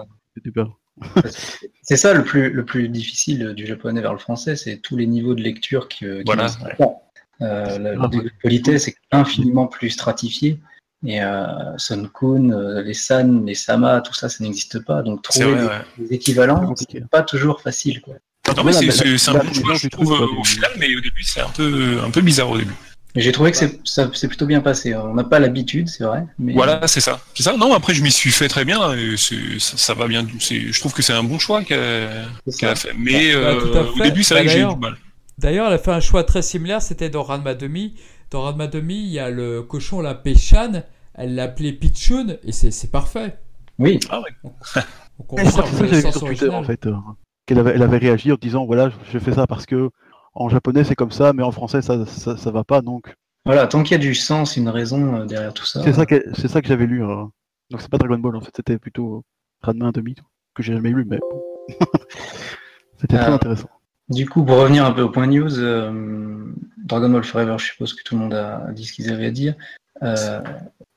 euh, 0.46 0.52
pas- 0.54 0.78
C'est 1.82 1.96
ça 1.98 2.14
le 2.14 2.24
plus, 2.26 2.52
le 2.52 2.66
plus 2.66 2.90
difficile 2.90 3.54
du 3.56 3.66
japonais 3.66 4.02
vers 4.02 4.12
le 4.14 4.20
français, 4.20 4.56
c'est 4.58 4.78
tous 4.78 4.98
les 4.98 5.08
niveaux 5.08 5.36
de 5.36 5.42
lecture 5.42 5.88
qui, 5.88 6.00
qui 6.06 6.22
Voilà, 6.26 6.48
ouais. 6.80 6.88
Euh, 7.42 7.80
la- 7.80 8.08
de 8.08 8.30
politesse 8.44 8.88
est 8.90 8.98
infiniment 9.12 9.68
plus 9.68 9.90
stratifié. 9.90 10.60
Et 11.04 11.24
euh, 11.24 11.76
Sun 11.78 12.08
Kun, 12.14 12.52
euh, 12.52 12.82
les 12.84 12.94
San, 12.94 13.46
les 13.46 13.56
Sama, 13.56 14.02
tout 14.02 14.14
ça, 14.14 14.30
ça 14.30 14.44
n'existe 14.44 14.84
pas. 14.86 15.02
Donc 15.02 15.24
trouver 15.24 15.46
vrai, 15.46 15.62
des, 15.62 15.66
ouais. 15.68 16.08
des 16.10 16.14
équivalents, 16.16 16.76
c'est 16.76 17.08
pas 17.10 17.24
toujours 17.24 17.62
facile. 17.62 18.02
Quoi. 18.02 18.16
Non, 18.58 18.64
mais 18.64 18.72
Voilà, 18.72 18.92
c'est 19.18 19.30
un 19.30 19.34
bon 19.34 19.54
choix, 19.54 19.74
je 19.76 19.88
trouve, 19.88 20.12
au 20.12 20.44
final, 20.44 20.72
mais 20.80 20.96
au 20.96 21.00
début, 21.02 21.24
c'est 21.24 21.42
un 21.42 21.50
peu, 21.50 22.00
un 22.06 22.10
peu 22.10 22.22
bizarre 22.22 22.50
au 22.50 22.58
début. 22.58 22.74
Mais 23.16 23.22
j'ai 23.22 23.34
trouvé 23.34 23.52
que 23.52 23.58
c'est- 23.58 24.28
plutôt 24.30 24.46
bien 24.46 24.62
passé. 24.62 24.96
On 24.96 25.14
n'a 25.14 25.26
pas 25.26 25.40
l'habitude, 25.40 25.90
c'est 25.90 26.06
vrai. 26.06 26.24
Mais 26.40 26.54
Voilà, 26.54 26.88
c'est 26.88 27.02
ça. 27.02 27.20
C'est 27.34 27.44
ça. 27.44 27.58
Non, 27.58 27.74
après, 27.74 27.94
je 27.94 28.02
m'y 28.04 28.12
suis 28.12 28.32
fait 28.32 28.48
très 28.48 28.64
bien. 28.64 28.94
et 28.96 29.18
ça, 29.18 29.36
ça 29.60 29.94
va 29.94 30.08
bien. 30.08 30.26
Je 30.40 30.80
trouve 30.80 30.94
que 30.94 31.02
c'est 31.02 31.12
un 31.12 31.24
bon 31.24 31.38
choix 31.38 31.62
qu'elle 31.64 31.80
a 32.62 32.76
fait. 32.76 32.94
Mais 32.98 33.34
Bah, 33.34 33.40
euh, 33.40 33.62
tout 33.62 33.78
à 33.78 33.82
au 33.84 34.00
début, 34.04 34.24
c'est 34.24 34.36
vrai 34.36 34.44
Bah, 34.44 34.48
que 34.48 34.52
j'ai 34.52 34.60
eu 34.60 34.62
d'ailleurs- 34.62 34.76
du 34.76 34.80
mal. 34.82 34.96
D'ailleurs, 35.38 35.68
elle 35.68 35.74
a 35.74 35.78
fait 35.80 35.92
un 35.92 36.00
choix 36.00 36.24
très 36.24 36.42
similaire, 36.42 36.82
c'était 36.82 37.10
dans 37.10 37.24
Ranma 37.24 37.54
Demi. 37.54 37.96
Dans 38.30 38.44
Ranma 38.44 38.68
Demi, 38.68 38.96
il 39.02 39.10
y 39.12 39.20
a 39.20 39.30
le 39.30 39.62
cochon, 39.64 40.00
la 40.00 40.14
Péchan, 40.16 40.84
elle 41.16 41.36
l'a 41.36 41.44
appelé 41.44 41.74
Pichun, 41.74 42.38
et 42.46 42.52
c'est 42.54 42.92
parfait. 42.92 43.36
Oui, 43.80 44.00
Ah 44.10 44.22
ouais. 44.22 44.30
Donc 44.44 44.54
on 45.34 45.36
crois 45.36 45.44
conserve 45.64 45.82
le 45.84 46.02
sens 46.02 46.12
sur 46.18 46.28
Twitter, 46.28 46.48
original. 46.48 46.54
en 46.56 46.64
fait. 46.64 46.88
Euh, 47.52 47.56
qu'elle 47.56 47.68
avait, 47.68 47.76
elle 47.76 47.84
avait 47.84 47.98
réagi 47.98 48.32
en 48.32 48.36
disant 48.36 48.66
voilà, 48.66 48.92
je 49.12 49.20
fais 49.20 49.34
ça 49.34 49.48
parce 49.48 49.66
que 49.66 49.90
en 50.34 50.50
japonais 50.50 50.84
c'est 50.84 50.96
comme 50.96 51.12
ça, 51.12 51.34
mais 51.34 51.44
en 51.44 51.52
français 51.52 51.82
ça, 51.82 52.06
ça, 52.06 52.38
ça 52.38 52.52
va 52.52 52.64
pas, 52.64 52.82
donc 52.82 53.14
Voilà, 53.46 53.68
tant 53.68 53.84
qu'il 53.84 53.92
y 53.94 53.96
a 53.96 54.04
du 54.04 54.16
sens, 54.16 54.58
une 54.58 54.70
raison 54.70 55.16
euh, 55.16 55.26
derrière 55.26 55.54
tout 55.54 55.66
ça. 55.66 55.82
c'est 55.84 55.94
ça 55.94 56.06
que 56.06 56.24
c'est 56.34 56.48
ça 56.48 56.62
que 56.62 56.68
j'avais 56.68 56.88
lu. 56.88 57.04
euh. 57.04 57.24
Donc 57.70 57.82
c'est 57.82 57.90
pas 57.90 57.98
Dragon 57.98 58.18
Ball 58.18 58.36
en 58.36 58.42
fait, 58.42 58.52
c'était 58.56 58.78
plutôt 58.78 59.24
Ranma 59.62 59.88
1 59.88 59.92
que 60.54 60.64
j'ai 60.64 60.74
jamais 60.74 60.90
lu, 60.90 61.06
mais 61.06 61.20
bon. 61.20 61.44
c'était 63.00 63.18
très 63.18 63.32
intéressant. 63.32 63.70
Du 64.10 64.28
coup, 64.28 64.44
pour 64.44 64.58
revenir 64.58 64.86
un 64.86 64.92
peu 64.92 65.04
au 65.04 65.10
point 65.10 65.28
news, 65.28 65.58
euh, 65.60 66.54
Dragon 66.84 67.10
Ball 67.10 67.24
Forever, 67.24 67.56
je 67.58 67.66
suppose 67.68 67.94
que 67.94 68.04
tout 68.04 68.16
le 68.16 68.22
monde 68.22 68.34
a 68.34 68.68
dit 68.74 68.86
ce 68.86 68.92
qu'ils 68.92 69.10
avaient 69.10 69.28
à 69.28 69.32
dire. 69.32 69.56
Euh, 70.04 70.42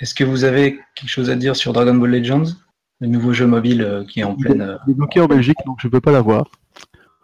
Est-ce 0.00 0.14
que 0.14 0.24
vous 0.24 0.42
avez 0.44 0.80
quelque 0.96 1.08
chose 1.10 1.30
à 1.30 1.36
dire 1.36 1.54
sur 1.54 1.72
Dragon 1.72 1.94
Ball 1.94 2.10
Legends, 2.10 2.44
le 3.04 3.10
nouveau 3.10 3.32
jeu 3.32 3.46
mobile 3.46 3.82
euh, 3.82 4.04
qui 4.04 4.20
est 4.20 4.24
en 4.24 4.34
pleine. 4.34 4.60
euh, 4.60 4.76
Il 4.86 4.92
est 4.92 4.94
bloqué 4.94 5.20
en 5.20 5.26
Belgique, 5.26 5.58
donc 5.66 5.78
je 5.80 5.88
peux 5.88 6.00
pas 6.00 6.12
l'avoir. 6.12 6.46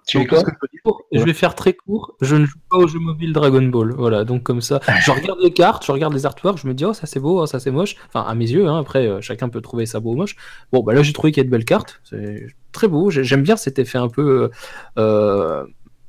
Tu 0.07 0.17
es 0.17 0.21
Donc, 0.21 0.31
quoi 0.31 0.39
ce 0.41 0.45
que 0.45 0.51
je 0.51 0.57
peux 0.61 0.69
dire, 0.73 1.21
Je 1.21 1.25
vais 1.25 1.35
faire 1.35 1.55
très 1.55 1.73
court. 1.75 2.17
Je 2.21 2.35
ne 2.37 2.45
joue 2.47 2.59
pas 2.71 2.79
au 2.79 2.89
jeu 2.89 2.99
mobile 2.99 3.33
Dragon 3.33 3.63
Ball. 3.63 3.93
Voilà, 3.97 4.25
donc 4.25 4.43
comme 4.43 4.61
ça, 4.61 4.81
je 5.05 5.11
regarde 5.11 5.39
les 5.43 5.53
cartes, 5.53 5.85
je 5.87 5.93
regarde 5.93 6.15
les 6.15 6.27
artworks, 6.27 6.59
je 6.59 6.67
me 6.67 6.75
dis 6.75 6.85
oh 6.85 6.95
ça 6.95 7.07
c'est 7.07 7.21
beau, 7.21 7.41
oh, 7.43 7.47
ça 7.47 7.61
c'est 7.61 7.71
moche. 7.71 7.97
Enfin 8.09 8.23
à 8.29 8.35
mes 8.35 8.49
yeux, 8.51 8.67
hein, 8.67 8.79
après 8.79 9.07
euh, 9.07 9.21
chacun 9.21 9.49
peut 9.49 9.61
trouver 9.61 9.87
ça 9.87 10.01
beau 10.01 10.13
ou 10.13 10.17
moche. 10.17 10.37
Bon 10.73 10.83
bah 10.83 10.95
là 10.95 11.03
j'ai 11.03 11.13
trouvé 11.13 11.33
qu'il 11.33 11.43
y 11.43 11.45
a 11.45 11.45
de 11.45 11.51
belles 11.51 11.65
cartes, 11.65 12.01
c'est 12.05 12.47
très 12.73 12.89
beau. 12.89 13.11
J'ai- 13.11 13.25
J'aime 13.25 13.43
bien 13.43 13.57
cet 13.57 13.79
effet 13.79 13.99
un 13.99 14.09
peu. 14.09 14.51
euh, 14.99 15.65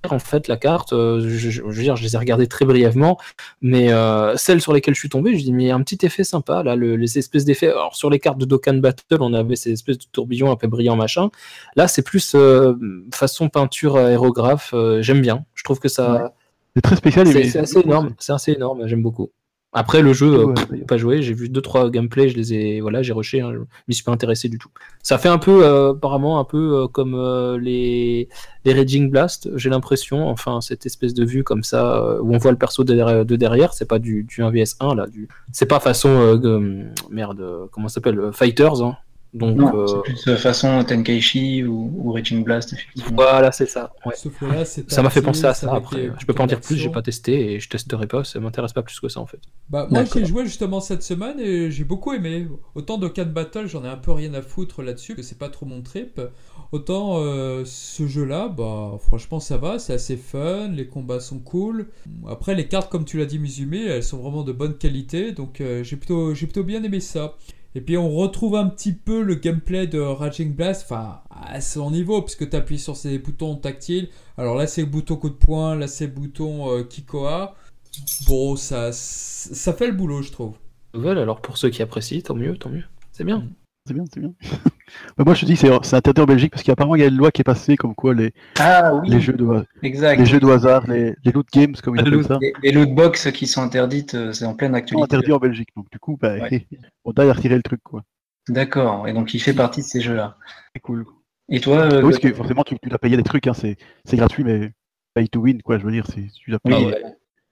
en 0.09 0.19
fait 0.19 0.47
la 0.47 0.57
carte, 0.57 0.93
euh, 0.93 1.19
je, 1.21 1.61
veux 1.61 1.83
dire, 1.83 1.95
je 1.95 2.03
les 2.03 2.15
ai 2.15 2.17
regardées 2.17 2.47
très 2.47 2.65
brièvement, 2.65 3.17
mais 3.61 3.91
euh, 3.93 4.35
celles 4.35 4.61
sur 4.61 4.73
lesquelles 4.73 4.95
je 4.95 4.99
suis 4.99 5.09
tombé, 5.09 5.37
je 5.37 5.43
dis 5.43 5.53
mais 5.53 5.63
il 5.63 5.67
y 5.67 5.71
a 5.71 5.75
un 5.75 5.81
petit 5.83 6.05
effet 6.05 6.23
sympa 6.23 6.63
là, 6.63 6.75
le- 6.75 6.95
les 6.95 7.17
espèces 7.19 7.45
d'effets. 7.45 7.69
Alors 7.69 7.95
sur 7.95 8.09
les 8.09 8.19
cartes 8.19 8.37
de 8.39 8.45
Dokkan 8.45 8.75
Battle, 8.75 9.17
on 9.19 9.33
avait 9.33 9.55
ces 9.55 9.71
espèces 9.71 9.99
de 9.99 10.05
tourbillons 10.11 10.51
un 10.51 10.55
peu 10.55 10.67
brillants 10.67 10.95
machin. 10.95 11.29
Là, 11.75 11.87
c'est 11.87 12.01
plus 12.01 12.33
euh, 12.35 12.73
façon 13.13 13.49
peinture 13.49 13.95
aérographe. 13.97 14.71
euh, 14.73 15.01
J'aime 15.01 15.21
bien. 15.21 15.45
Je 15.53 15.63
trouve 15.63 15.79
que 15.79 15.89
ça, 15.89 16.33
C'est 16.75 16.81
très 16.81 16.95
spécial. 16.95 17.27
c'est 17.27 17.59
assez 17.59 17.79
énorme. 17.79 18.13
C'est 18.17 18.33
assez 18.33 18.51
énorme. 18.53 18.87
J'aime 18.87 19.03
beaucoup. 19.03 19.29
Après, 19.73 20.01
le 20.01 20.11
jeu, 20.11 20.33
euh, 20.33 20.45
Ouais, 20.47 20.53
pff, 20.53 20.69
d'ailleurs. 20.69 20.85
pas 20.85 20.97
joué. 20.97 21.21
J'ai 21.21 21.33
vu 21.33 21.47
deux 21.47 21.61
trois 21.61 21.89
gameplays. 21.89 22.27
Je 22.27 22.35
les 22.35 22.53
ai, 22.53 22.81
voilà, 22.81 23.01
j'ai 23.03 23.13
rushé. 23.13 23.39
Hein, 23.39 23.51
je 23.53 23.59
m'y 23.87 23.93
suis 23.95 24.03
pas 24.03 24.11
intéressé 24.11 24.49
du 24.49 24.57
tout. 24.57 24.67
Ça 25.01 25.17
fait 25.17 25.29
un 25.29 25.37
peu, 25.37 25.65
euh, 25.65 25.91
apparemment, 25.93 26.39
un 26.39 26.43
peu 26.43 26.81
euh, 26.81 26.87
comme 26.87 27.15
euh, 27.15 27.57
les 27.57 28.27
les 28.65 28.73
Raging 28.73 29.09
Blast. 29.09 29.49
J'ai 29.55 29.69
l'impression. 29.69 30.27
Enfin, 30.27 30.59
cette 30.59 30.85
espèce 30.85 31.13
de 31.13 31.23
vue 31.23 31.43
comme 31.45 31.63
ça 31.63 32.03
euh, 32.03 32.19
où 32.21 32.35
on 32.35 32.37
voit 32.37 32.51
le 32.51 32.57
perso 32.57 32.83
de 32.83 32.93
derrière. 32.93 33.25
De 33.25 33.35
derrière. 33.37 33.73
C'est 33.73 33.87
pas 33.87 33.99
du, 33.99 34.23
du 34.23 34.43
1 34.43 34.49
vs 34.51 34.75
1 34.81 34.95
là. 34.95 35.07
Du... 35.07 35.29
C'est 35.53 35.67
pas 35.67 35.79
façon 35.79 36.09
euh, 36.09 36.37
euh, 36.43 36.83
merde. 37.09 37.39
euh, 37.39 37.65
Comment 37.71 37.87
ça 37.87 37.95
s'appelle 37.95 38.19
euh, 38.19 38.31
Fighters. 38.33 38.81
hein. 38.83 38.97
Donc 39.33 39.55
Non, 39.57 39.71
euh, 39.73 39.87
c'est 39.87 40.01
plus 40.01 40.25
de 40.25 40.35
façon 40.35 40.83
Tenkaichi 40.83 41.63
ou, 41.63 41.91
ou 41.95 42.11
Raging 42.11 42.43
Blast, 42.43 42.73
effectivement. 42.73 43.11
voilà, 43.13 43.51
c'est 43.51 43.65
ça. 43.65 43.93
Ouais. 44.05 44.13
Sauf 44.15 44.37
que 44.37 44.45
là, 44.45 44.65
c'est 44.65 44.89
Ça 44.91 45.01
m'a 45.01 45.09
fait 45.09 45.21
penser 45.21 45.45
à 45.45 45.53
ça 45.53 45.73
après. 45.73 46.11
Je 46.19 46.25
peux 46.25 46.33
pas 46.33 46.43
en 46.43 46.47
dire 46.47 46.59
plus, 46.59 46.75
j'ai 46.75 46.89
pas 46.89 47.01
testé 47.01 47.53
et 47.53 47.59
je 47.59 47.69
testerai 47.69 48.07
pas, 48.07 48.23
ça 48.23 48.39
m'intéresse 48.39 48.73
pas 48.73 48.83
plus 48.83 48.99
que 48.99 49.07
ça 49.07 49.19
en 49.21 49.25
fait. 49.25 49.39
Bah, 49.69 49.87
moi 49.89 50.03
j'ai 50.03 50.25
joué 50.25 50.45
justement 50.45 50.81
cette 50.81 51.03
semaine 51.03 51.39
et 51.39 51.71
j'ai 51.71 51.85
beaucoup 51.85 52.11
aimé. 52.13 52.47
Autant 52.75 52.97
de 52.97 53.07
Cat 53.07 53.25
Battle, 53.25 53.67
j'en 53.67 53.85
ai 53.85 53.87
un 53.87 53.97
peu 53.97 54.11
rien 54.11 54.33
à 54.33 54.41
foutre 54.41 54.81
là-dessus, 54.81 55.15
que 55.15 55.21
c'est 55.21 55.37
pas 55.37 55.49
trop 55.49 55.65
mon 55.65 55.81
trip. 55.81 56.19
Autant 56.73 57.17
euh, 57.19 57.63
ce 57.65 58.07
jeu-là, 58.07 58.49
bah 58.49 58.97
franchement 58.99 59.39
ça 59.39 59.57
va, 59.57 59.79
c'est 59.79 59.93
assez 59.93 60.17
fun, 60.17 60.69
les 60.69 60.87
combats 60.87 61.19
sont 61.19 61.39
cool. 61.39 61.87
Après 62.27 62.55
les 62.55 62.67
cartes, 62.67 62.89
comme 62.91 63.05
tu 63.05 63.17
l'as 63.17 63.25
dit 63.25 63.39
Musume, 63.39 63.73
elles 63.73 64.03
sont 64.03 64.17
vraiment 64.17 64.43
de 64.43 64.51
bonne 64.51 64.77
qualité, 64.77 65.31
donc 65.31 65.61
euh, 65.61 65.83
j'ai 65.83 65.95
plutôt, 65.97 66.33
j'ai 66.33 66.47
plutôt 66.47 66.63
bien 66.63 66.83
aimé 66.83 66.99
ça. 66.99 67.35
Et 67.73 67.81
puis 67.81 67.97
on 67.97 68.09
retrouve 68.09 68.55
un 68.55 68.67
petit 68.67 68.93
peu 68.93 69.21
le 69.21 69.35
gameplay 69.35 69.87
de 69.87 69.99
Raging 69.99 70.53
Blast, 70.53 70.83
enfin 70.85 71.21
à 71.29 71.61
son 71.61 71.91
niveau, 71.91 72.21
puisque 72.21 72.49
tu 72.49 72.55
appuies 72.55 72.79
sur 72.79 72.97
ces 72.97 73.17
boutons 73.17 73.55
tactiles. 73.55 74.09
Alors 74.37 74.55
là 74.55 74.67
c'est 74.67 74.81
le 74.81 74.87
bouton 74.87 75.15
coup 75.15 75.29
de 75.29 75.35
poing, 75.35 75.75
là 75.75 75.87
c'est 75.87 76.07
le 76.07 76.11
bouton 76.11 76.69
euh, 76.69 76.83
Kikoa. 76.83 77.55
Bon, 78.27 78.55
ça, 78.55 78.91
ça 78.91 79.73
fait 79.73 79.87
le 79.87 79.93
boulot, 79.93 80.21
je 80.21 80.31
trouve. 80.31 80.55
Nouvelle, 80.93 81.17
alors 81.17 81.41
pour 81.41 81.57
ceux 81.57 81.69
qui 81.69 81.81
apprécient, 81.81 82.21
tant 82.21 82.35
mieux, 82.35 82.57
tant 82.57 82.69
mieux. 82.69 82.83
C'est 83.11 83.23
bien. 83.23 83.47
C'est 83.91 83.95
bien, 83.95 84.05
c'est 84.13 84.19
bien. 84.21 84.33
Moi 85.25 85.33
je 85.35 85.41
te 85.41 85.45
dis, 85.45 85.55
c'est 85.57 85.69
c'est 85.83 85.95
interdit 85.95 86.21
en 86.21 86.25
Belgique 86.25 86.51
parce 86.51 86.63
qu'apparemment 86.63 86.95
il 86.95 87.01
y 87.01 87.03
a 87.03 87.07
une 87.07 87.17
loi 87.17 87.31
qui 87.31 87.41
est 87.41 87.45
passée 87.45 87.75
comme 87.75 87.93
quoi 87.93 88.13
les, 88.13 88.33
Ah 88.59 88.95
oui, 88.95 89.09
les 89.09 89.19
jeux 89.19 89.33
de 89.33 89.65
exact. 89.83 90.17
les 90.19 90.25
jeux 90.25 90.39
de 90.39 90.47
hasard, 90.47 90.87
les, 90.87 91.13
les 91.23 91.31
loot 91.31 91.47
games 91.51 91.73
comme 91.83 91.95
ils 91.97 92.01
appellent 92.01 92.23
ça, 92.23 92.37
Les, 92.41 92.53
les 92.63 92.71
loot 92.71 92.93
box 92.93 93.31
qui 93.31 93.47
sont 93.47 93.61
interdites, 93.61 94.15
euh, 94.15 94.31
c'est 94.31 94.45
en 94.45 94.53
pleine 94.55 94.75
actualité. 94.75 95.03
interdits 95.03 95.33
en 95.33 95.39
Belgique. 95.39 95.69
Donc 95.75 95.89
du 95.91 95.99
coup, 95.99 96.17
bah, 96.21 96.35
Ouais. 96.35 96.67
on 97.05 97.11
y 97.13 97.31
retirer 97.31 97.55
le 97.55 97.63
truc 97.63 97.81
quoi. 97.83 98.03
D'accord, 98.47 99.07
et 99.07 99.13
donc 99.13 99.33
il 99.33 99.39
fait 99.39 99.53
partie 99.53 99.81
de 99.81 99.85
ces 99.85 100.01
jeux-là. 100.01 100.37
C'est 100.73 100.81
cool. 100.81 101.05
Et 101.49 101.59
toi, 101.59 101.79
euh, 101.79 102.01
Oui, 102.01 102.11
parce 102.11 102.19
que 102.19 102.33
forcément 102.33 102.63
tu, 102.63 102.77
tu 102.81 102.87
dois 102.89 102.97
payer 102.97 103.17
des 103.17 103.23
trucs, 103.23 103.47
hein, 103.47 103.53
c'est 103.53 103.75
c'est 104.05 104.15
gratuit, 104.17 104.43
mais 104.45 104.71
pay 105.13 105.27
to 105.27 105.41
win 105.41 105.61
quoi. 105.61 105.77
Je 105.77 105.83
veux 105.85 105.91
dire, 105.91 106.05
tu 106.07 106.49
dois 106.49 106.59
euh, 106.67 106.91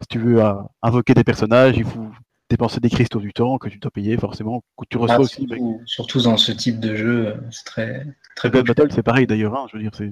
Si 0.01 0.07
tu 0.09 0.19
veux 0.19 0.41
euh, 0.43 0.53
invoquer 0.81 1.13
des 1.13 1.23
personnages, 1.25 1.77
il 1.77 1.83
faut 1.85 2.07
dépenser 2.49 2.79
des 2.79 2.89
cristaux 2.89 3.19
du 3.19 3.33
temps 3.33 3.57
que 3.57 3.69
tu 3.69 3.77
dois 3.77 3.91
payer 3.91 4.17
forcément. 4.17 4.63
Que 4.77 4.85
tu 4.89 4.97
reçois 4.97 5.17
ah, 5.17 5.21
aussi. 5.21 5.47
Mais 5.49 5.59
surtout, 5.85 6.21
dans 6.21 6.37
ce 6.37 6.51
type 6.51 6.79
de 6.79 6.95
jeu, 6.95 7.27
euh, 7.27 7.33
c'est 7.51 7.65
très, 7.65 8.05
très 8.35 8.49
populaire. 8.49 8.75
Battle 8.75 8.93
c'est 8.93 9.03
pareil 9.03 9.27
d'ailleurs. 9.27 9.55
Hein, 9.55 9.67
je 9.71 9.77
veux 9.77 9.83
dire, 9.83 9.91
c'est 9.95 10.11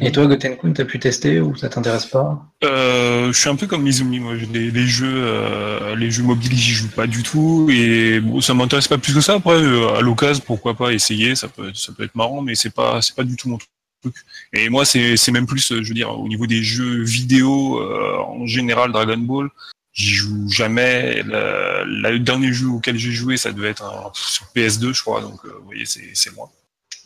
Et 0.00 0.12
toi, 0.12 0.26
Gotenkun, 0.26 0.72
t'as 0.72 0.84
pu 0.84 0.98
tester 0.98 1.40
ou 1.40 1.54
ça 1.56 1.68
t'intéresse 1.68 2.06
pas? 2.06 2.46
Euh, 2.64 3.32
je 3.32 3.38
suis 3.38 3.50
un 3.50 3.56
peu 3.56 3.66
comme 3.66 3.82
Mizumi, 3.82 4.20
moi. 4.20 4.34
Les, 4.52 4.70
les 4.70 4.86
jeux, 4.86 5.12
euh, 5.12 5.94
les 5.96 6.10
jeux 6.10 6.22
mobiles, 6.22 6.54
j'y 6.54 6.72
joue 6.72 6.88
pas 6.88 7.06
du 7.06 7.22
tout, 7.22 7.68
et 7.70 8.20
bon, 8.20 8.40
ça 8.40 8.54
m'intéresse 8.54 8.88
pas 8.88 8.98
plus 8.98 9.14
que 9.14 9.20
ça. 9.20 9.34
Après, 9.34 9.60
euh, 9.60 9.94
à 9.94 10.00
l'occasion, 10.00 10.42
pourquoi 10.46 10.74
pas 10.74 10.92
essayer, 10.92 11.34
ça 11.34 11.48
peut, 11.48 11.68
être- 11.68 11.76
ça 11.76 11.92
peut 11.92 12.04
être 12.04 12.14
marrant, 12.14 12.40
mais 12.40 12.54
c'est 12.54 12.72
pas, 12.72 13.02
c'est 13.02 13.14
pas 13.14 13.24
du 13.24 13.36
tout 13.36 13.48
mon 13.48 13.58
truc. 13.58 14.14
Et 14.52 14.68
moi, 14.68 14.84
c'est, 14.84 15.16
c'est 15.16 15.30
même 15.30 15.46
plus, 15.46 15.68
je 15.68 15.88
veux 15.88 15.94
dire, 15.94 16.18
au 16.18 16.26
niveau 16.26 16.46
des 16.46 16.62
jeux 16.62 17.02
vidéo 17.02 17.80
euh, 17.80 18.16
en 18.18 18.46
général, 18.46 18.92
Dragon 18.92 19.18
Ball, 19.18 19.48
j'y 19.92 20.14
joue 20.14 20.48
jamais. 20.48 21.22
Le, 21.22 21.84
le 22.10 22.18
dernier 22.18 22.52
jeu 22.52 22.68
auquel 22.68 22.98
j'ai 22.98 23.12
joué, 23.12 23.36
ça 23.36 23.52
devait 23.52 23.68
être 23.70 23.84
un, 23.84 24.10
sur 24.14 24.46
PS2, 24.54 24.94
je 24.94 25.02
crois. 25.02 25.20
Donc, 25.20 25.44
euh, 25.44 25.52
vous 25.58 25.66
voyez, 25.66 25.86
c'est, 25.86 26.10
c'est 26.14 26.30
loin. 26.34 26.48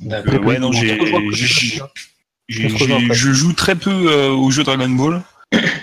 Donc, 0.01 0.27
euh, 0.29 0.38
ouais, 0.38 0.59
non, 0.59 0.72
j'ai, 0.72 0.99
je 2.49 3.33
joue 3.33 3.53
très 3.53 3.75
peu 3.75 3.90
euh, 3.90 4.31
aux 4.31 4.51
jeux 4.51 4.62
Dragon 4.64 4.88
Ball. 4.88 5.22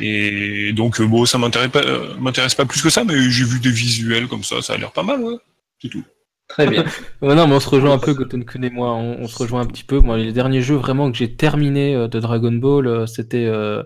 Et 0.02 0.74
donc, 0.74 1.00
euh, 1.00 1.06
bon, 1.06 1.26
ça 1.26 1.38
m'intéresse 1.38 1.72
pas, 1.72 1.84
euh, 1.84 2.16
m'intéresse 2.18 2.56
pas 2.56 2.66
plus 2.66 2.82
que 2.82 2.90
ça, 2.90 3.04
mais 3.04 3.30
j'ai 3.30 3.46
vu 3.46 3.60
des 3.60 3.72
visuels 3.72 4.28
comme 4.28 4.44
ça, 4.44 4.62
ça 4.62 4.74
a 4.74 4.78
l'air 4.78 4.92
pas 4.92 5.04
mal, 5.04 5.22
ouais. 5.22 5.36
C'est 5.82 5.90
tout. 5.90 6.04
Très 6.54 6.68
bien. 6.68 6.84
Ouais, 7.22 7.36
non, 7.36 7.48
mais 7.48 7.56
on 7.56 7.60
se 7.60 7.70
rejoint 7.70 7.94
un 7.94 7.98
peu, 8.00 8.14
Gotenkun 8.14 8.62
et 8.64 8.70
moi, 8.70 8.94
on, 8.94 9.20
on 9.22 9.28
se 9.28 9.38
rejoint 9.42 9.62
un 9.62 9.66
petit 9.66 9.84
peu. 9.84 10.00
Moi, 10.00 10.18
les 10.18 10.32
derniers 10.34 10.62
jeux 10.62 10.76
vraiment 10.76 11.12
que 11.12 11.18
j'ai 11.18 11.34
terminé 11.36 11.96
euh, 11.96 12.08
de 12.08 12.20
Dragon 12.20 12.52
Ball, 12.52 12.86
euh, 12.88 13.06
c'était 13.06 13.46
euh, 13.46 13.84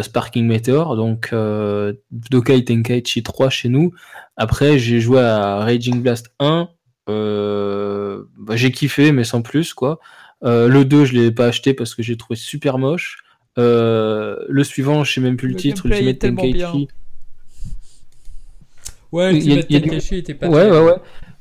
Sparking 0.00 0.46
Meteor, 0.46 0.96
donc 0.96 1.30
euh, 1.32 1.92
Dokai 2.12 2.64
Tenkaichi 2.64 3.22
3 3.22 3.50
chez 3.50 3.68
nous. 3.68 3.92
Après, 4.36 4.78
j'ai 4.78 5.00
joué 5.00 5.20
à 5.20 5.56
Raging 5.56 6.00
Blast 6.02 6.30
1. 6.40 6.68
euh, 7.08 8.22
bah, 8.38 8.56
j'ai 8.56 8.70
kiffé, 8.70 9.12
mais 9.12 9.24
sans 9.24 9.42
plus, 9.42 9.74
quoi. 9.74 9.98
Euh, 10.44 10.68
le 10.68 10.84
2, 10.84 11.04
je 11.06 11.14
l'ai 11.14 11.30
pas 11.32 11.46
acheté 11.46 11.74
parce 11.74 11.94
que 11.94 12.02
j'ai 12.02 12.16
trouvé 12.16 12.36
super 12.36 12.78
moche. 12.78 13.18
Euh, 13.58 14.36
le 14.48 14.64
suivant, 14.64 15.02
je 15.02 15.12
sais 15.14 15.20
même 15.20 15.36
plus 15.36 15.48
le, 15.48 15.54
Le 15.54 15.60
titre, 15.60 15.86
Ultimate 15.86 16.18
tellement 16.18 16.42
Tenkaichi. 16.42 16.88
Ouais, 19.12 19.32
y 19.38 19.52
a- 19.52 19.54
Ultimate 19.56 19.68
Tenkaichi 19.82 20.16
était 20.16 20.34
pas 20.34 20.48
Ouais, 20.48 20.70
ouais, 20.70 20.80
ouais. 20.84 20.96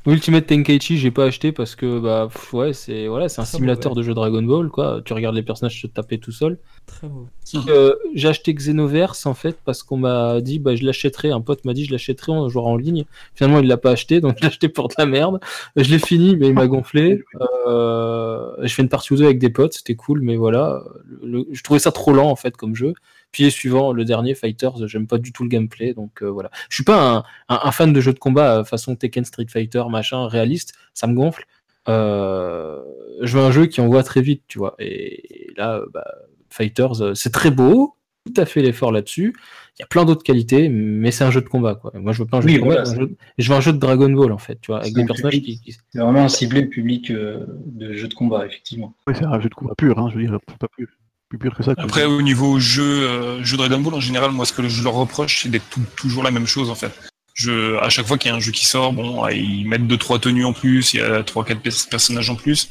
Ultimate 0.08 0.46
Tenkaichi, 0.46 0.98
j'ai 0.98 1.10
pas 1.10 1.26
acheté 1.26 1.52
parce 1.52 1.76
que 1.76 2.00
bah 2.00 2.28
pff, 2.32 2.54
ouais, 2.54 2.74
c'est 2.74 3.08
voilà, 3.08 3.28
c'est 3.28 3.41
un 3.41 3.44
Très 3.44 3.58
simulateur 3.58 3.91
mauvais. 3.91 4.02
de 4.02 4.06
jeu 4.08 4.13
Dragon 4.13 4.44
Ball 4.44 4.70
quoi. 4.70 5.02
Tu 5.04 5.13
regardes 5.13 5.36
les 5.36 5.41
personnages 5.41 5.82
se 5.82 5.88
taper 5.88 6.20
tout 6.20 6.32
seul. 6.32 6.60
Très 6.86 7.08
mauvais. 7.10 7.30
Euh, 7.70 7.96
j'ai 8.13 8.28
acheté 8.28 8.54
Xenoverse 8.54 9.26
en 9.26 9.34
fait 9.34 9.58
parce 9.65 9.82
qu'on 9.82 9.98
m'a 9.98 10.41
dit 10.41 10.60
bah 10.60 10.76
je 10.76 10.86
l'achèterai. 10.86 11.32
Un 11.32 11.41
pote 11.41 11.65
m'a 11.65 11.74
dit 11.74 11.86
je 11.86 11.91
l'achèterai 11.91 12.32
en 12.34 12.50
jouant 12.50 12.65
en 12.65 12.78
ligne. 12.78 13.06
Finalement 13.34 13.60
il 13.60 13.68
l'a 13.68 13.78
pas 13.78 13.91
acheté 13.91 14.22
donc 14.22 14.36
je 14.38 14.41
l'ai 14.41 14.48
acheté 14.48 14.70
pour 14.70 14.89
de 14.89 14.94
la 14.98 15.06
merde. 15.08 15.39
Je 15.76 15.89
l'ai 15.89 16.00
fini 16.00 16.36
mais 16.36 16.48
il 16.50 16.54
m'a 16.54 16.68
gonflé. 16.68 17.24
Euh, 17.68 18.52
je 18.62 18.72
fais 18.72 18.84
une 18.84 18.89
partie 18.89 19.12
ou 19.13 19.15
deux 19.18 19.26
avec 19.26 19.39
des 19.39 19.50
potes, 19.50 19.74
c'était 19.74 19.96
cool 19.96 20.22
mais 20.22 20.36
voilà. 20.36 20.84
Le- 21.24 21.28
le- 21.39 21.46
je 21.52 21.63
trouvais 21.63 21.80
ça 21.80 21.91
trop 21.91 22.13
lent 22.13 22.30
en 22.30 22.36
fait 22.36 22.56
comme 22.56 22.76
jeu. 22.76 22.94
Puis 23.36 23.43
les 23.43 23.50
suivants, 23.50 23.91
le 23.91 24.06
dernier 24.06 24.34
Fighters, 24.34 24.88
j'aime 24.88 25.08
pas 25.08 25.17
du 25.17 25.34
tout 25.34 25.43
le 25.43 25.50
gameplay 25.50 25.93
donc 25.93 26.24
euh, 26.24 26.28
voilà. 26.30 26.50
Je 26.69 26.76
suis 26.76 26.86
pas 26.86 27.02
un, 27.06 27.17
un, 27.50 27.60
un 27.65 27.71
fan 27.74 27.91
de 27.91 28.00
jeux 28.00 28.13
de 28.13 28.19
combat 28.19 28.60
euh, 28.60 28.63
façon 28.63 28.95
Tekken 28.95 29.26
Street 29.26 29.48
Fighter 29.50 29.84
machin 29.89 30.26
réaliste, 30.28 30.74
ça 30.93 31.06
me 31.08 31.13
gonfle. 31.15 31.43
Euh, 31.89 32.80
je 33.21 33.38
veux 33.38 33.43
un 33.43 33.52
jeu 33.52 33.65
qui 33.65 33.82
envoie 33.82 34.04
très 34.04 34.21
vite, 34.21 34.43
tu 34.48 34.58
vois. 34.58 34.76
Et, 34.80 35.52
là, 35.58 35.82
bah, 35.93 36.06
Fighters, 36.50 37.15
c'est 37.17 37.32
très 37.34 37.52
beau, 37.52 37.95
tout 38.26 38.39
à 38.41 38.45
fait 38.45 38.62
l'effort 38.62 38.93
là-dessus. 38.93 39.36
Il 39.78 39.82
y 39.82 39.84
a 39.84 39.88
plein 39.88 40.06
d'autres 40.06 40.24
qualités, 40.24 40.69
mais 40.69 41.12
c'est 41.12 41.26
un 41.26 41.32
jeu 41.32 41.41
de 41.41 41.50
combat, 41.50 41.76
quoi. 41.76 41.91
Et 41.93 42.00
moi, 42.00 42.13
je 42.13 42.19
veux 42.24 42.26
pas 42.28 42.38
un 42.38 42.41
jeu 42.41 42.48
Oui, 42.48 42.54
de 42.56 42.60
combat, 42.60 42.76
voilà, 42.84 42.89
je 42.89 42.95
veux 42.95 43.04
un 43.04 43.08
jeu- 43.10 43.15
je 43.38 43.50
veux 43.52 43.58
un 43.58 43.62
jeu 43.62 43.74
de 43.74 43.78
Dragon 43.78 44.10
Ball, 44.10 44.32
en 44.32 44.38
fait, 44.38 44.58
tu 44.62 44.67
vois, 44.71 44.78
avec 44.80 44.89
C'est 44.89 44.95
des 44.95 45.02
un 45.04 45.06
personnages 45.08 45.34
public. 45.36 45.62
qui, 45.62 45.71
qui- 45.74 45.78
C'est 45.89 46.00
vraiment 46.00 46.30
ciblé 46.30 46.62
le 46.62 46.69
public 46.69 47.12
euh, 47.12 47.45
de 47.65 47.93
jeux 47.93 48.08
de 48.08 48.13
combat, 48.13 48.45
effectivement. 48.45 48.95
Oui, 49.08 49.13
c'est 49.17 49.26
un 49.26 49.39
jeu 49.41 49.50
de 49.50 49.54
combat 49.56 49.74
pur, 49.78 50.00
hein, 50.00 50.10
je 50.12 50.17
veux 50.17 50.24
dire, 50.26 50.39
pas 50.60 50.67
plus, 50.69 50.88
plus 51.30 51.38
pur 51.40 51.56
que 51.56 51.64
ça. 51.64 51.76
quoi. 51.76 51.84
Après, 51.84 52.06
au 52.06 52.22
niveau 52.22 52.60
jeu, 52.60 52.84
euh, 52.84 53.44
jeu 53.44 53.58
Dragon 53.58 53.80
Ball, 53.80 53.94
en 53.96 54.00
général, 54.00 54.32
moi, 54.32 54.46
ce 54.46 54.54
que 54.54 54.68
je 54.68 54.84
leur 54.84 54.94
reproche, 54.94 55.42
c'est 55.44 55.50
d'être 55.50 55.70
tout- 55.70 55.82
toujours 55.96 56.24
la 56.24 56.32
même 56.32 56.48
chose, 56.48 56.70
en 56.70 56.76
fait. 56.76 56.92
Je, 57.34 57.78
à 57.78 57.90
chaque 57.90 58.06
fois 58.08 58.18
qu'il 58.18 58.30
y 58.30 58.34
a 58.34 58.38
un 58.38 58.40
jeu 58.40 58.52
qui 58.52 58.66
sort, 58.66 58.94
bon, 58.94 59.28
ils 59.28 59.66
mettent 59.68 59.88
deux 59.88 59.98
trois 59.98 60.20
tenues 60.20 60.46
en 60.46 60.54
plus, 60.54 60.94
il 60.94 61.00
y 61.00 61.04
a 61.04 61.22
trois 61.24 61.44
quatre 61.44 61.62
pe- 61.62 61.90
personnages 61.90 62.30
en 62.30 62.36
plus. 62.36 62.70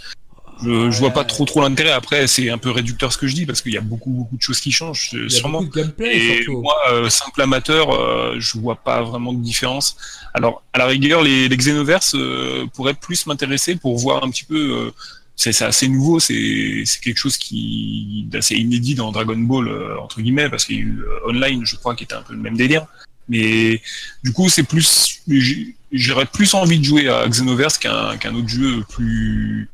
Je, 0.62 0.90
je 0.90 0.98
vois 1.00 1.10
pas 1.10 1.24
trop 1.24 1.44
trop 1.44 1.60
l'intérêt. 1.60 1.90
Après, 1.90 2.26
c'est 2.28 2.48
un 2.48 2.56
peu 2.58 2.70
réducteur 2.70 3.12
ce 3.12 3.18
que 3.18 3.26
je 3.26 3.34
dis 3.34 3.44
parce 3.44 3.60
qu'il 3.60 3.72
y 3.72 3.76
a 3.76 3.80
beaucoup 3.82 4.08
beaucoup 4.10 4.36
de 4.36 4.40
choses 4.40 4.60
qui 4.60 4.70
changent, 4.70 5.10
euh, 5.12 5.26
Il 5.28 5.32
y 5.32 5.36
a 5.36 5.38
sûrement. 5.40 5.60
beaucoup 5.60 5.76
de 5.76 5.82
gameplay 5.82 6.16
Et 6.16 6.36
surtout. 6.44 6.62
moi, 6.62 6.76
euh, 6.92 7.10
simple 7.10 7.42
amateur, 7.42 7.90
euh, 7.90 8.36
je 8.38 8.56
vois 8.58 8.76
pas 8.76 9.02
vraiment 9.02 9.32
de 9.34 9.42
différence. 9.42 9.96
Alors, 10.32 10.62
à 10.72 10.78
la 10.78 10.86
rigueur, 10.86 11.22
les, 11.22 11.48
les 11.48 11.56
Xenoverse 11.56 12.14
euh, 12.14 12.64
pourraient 12.72 12.94
plus 12.94 13.26
m'intéresser 13.26 13.74
pour 13.76 13.98
voir 13.98 14.22
un 14.24 14.30
petit 14.30 14.44
peu. 14.44 14.92
C'est 15.36 15.62
assez 15.62 15.88
nouveau, 15.88 16.20
c'est 16.20 16.84
quelque 17.02 17.16
chose 17.18 17.36
qui 17.36 18.24
d'assez 18.28 18.54
inédit 18.56 18.94
dans 18.94 19.10
Dragon 19.12 19.36
Ball 19.36 19.68
euh, 19.68 19.98
entre 20.00 20.20
guillemets 20.20 20.48
parce 20.48 20.64
qu'il 20.64 20.76
y 20.76 20.78
a 20.78 20.82
eu 20.82 21.00
euh, 21.00 21.30
online, 21.30 21.62
je 21.64 21.76
crois, 21.76 21.94
qui 21.94 22.04
était 22.04 22.14
un 22.14 22.22
peu 22.22 22.34
le 22.34 22.40
même 22.40 22.56
délire. 22.56 22.86
Mais 23.28 23.80
du 24.22 24.32
coup, 24.32 24.48
c'est 24.50 24.62
plus, 24.64 25.22
j'aurais 25.92 26.26
plus 26.26 26.52
envie 26.54 26.78
de 26.78 26.84
jouer 26.84 27.08
à 27.08 27.26
Xenoverse 27.28 27.78
qu'un 27.78 28.34
autre 28.34 28.48
jeu 28.48 28.82
plus 28.88 29.68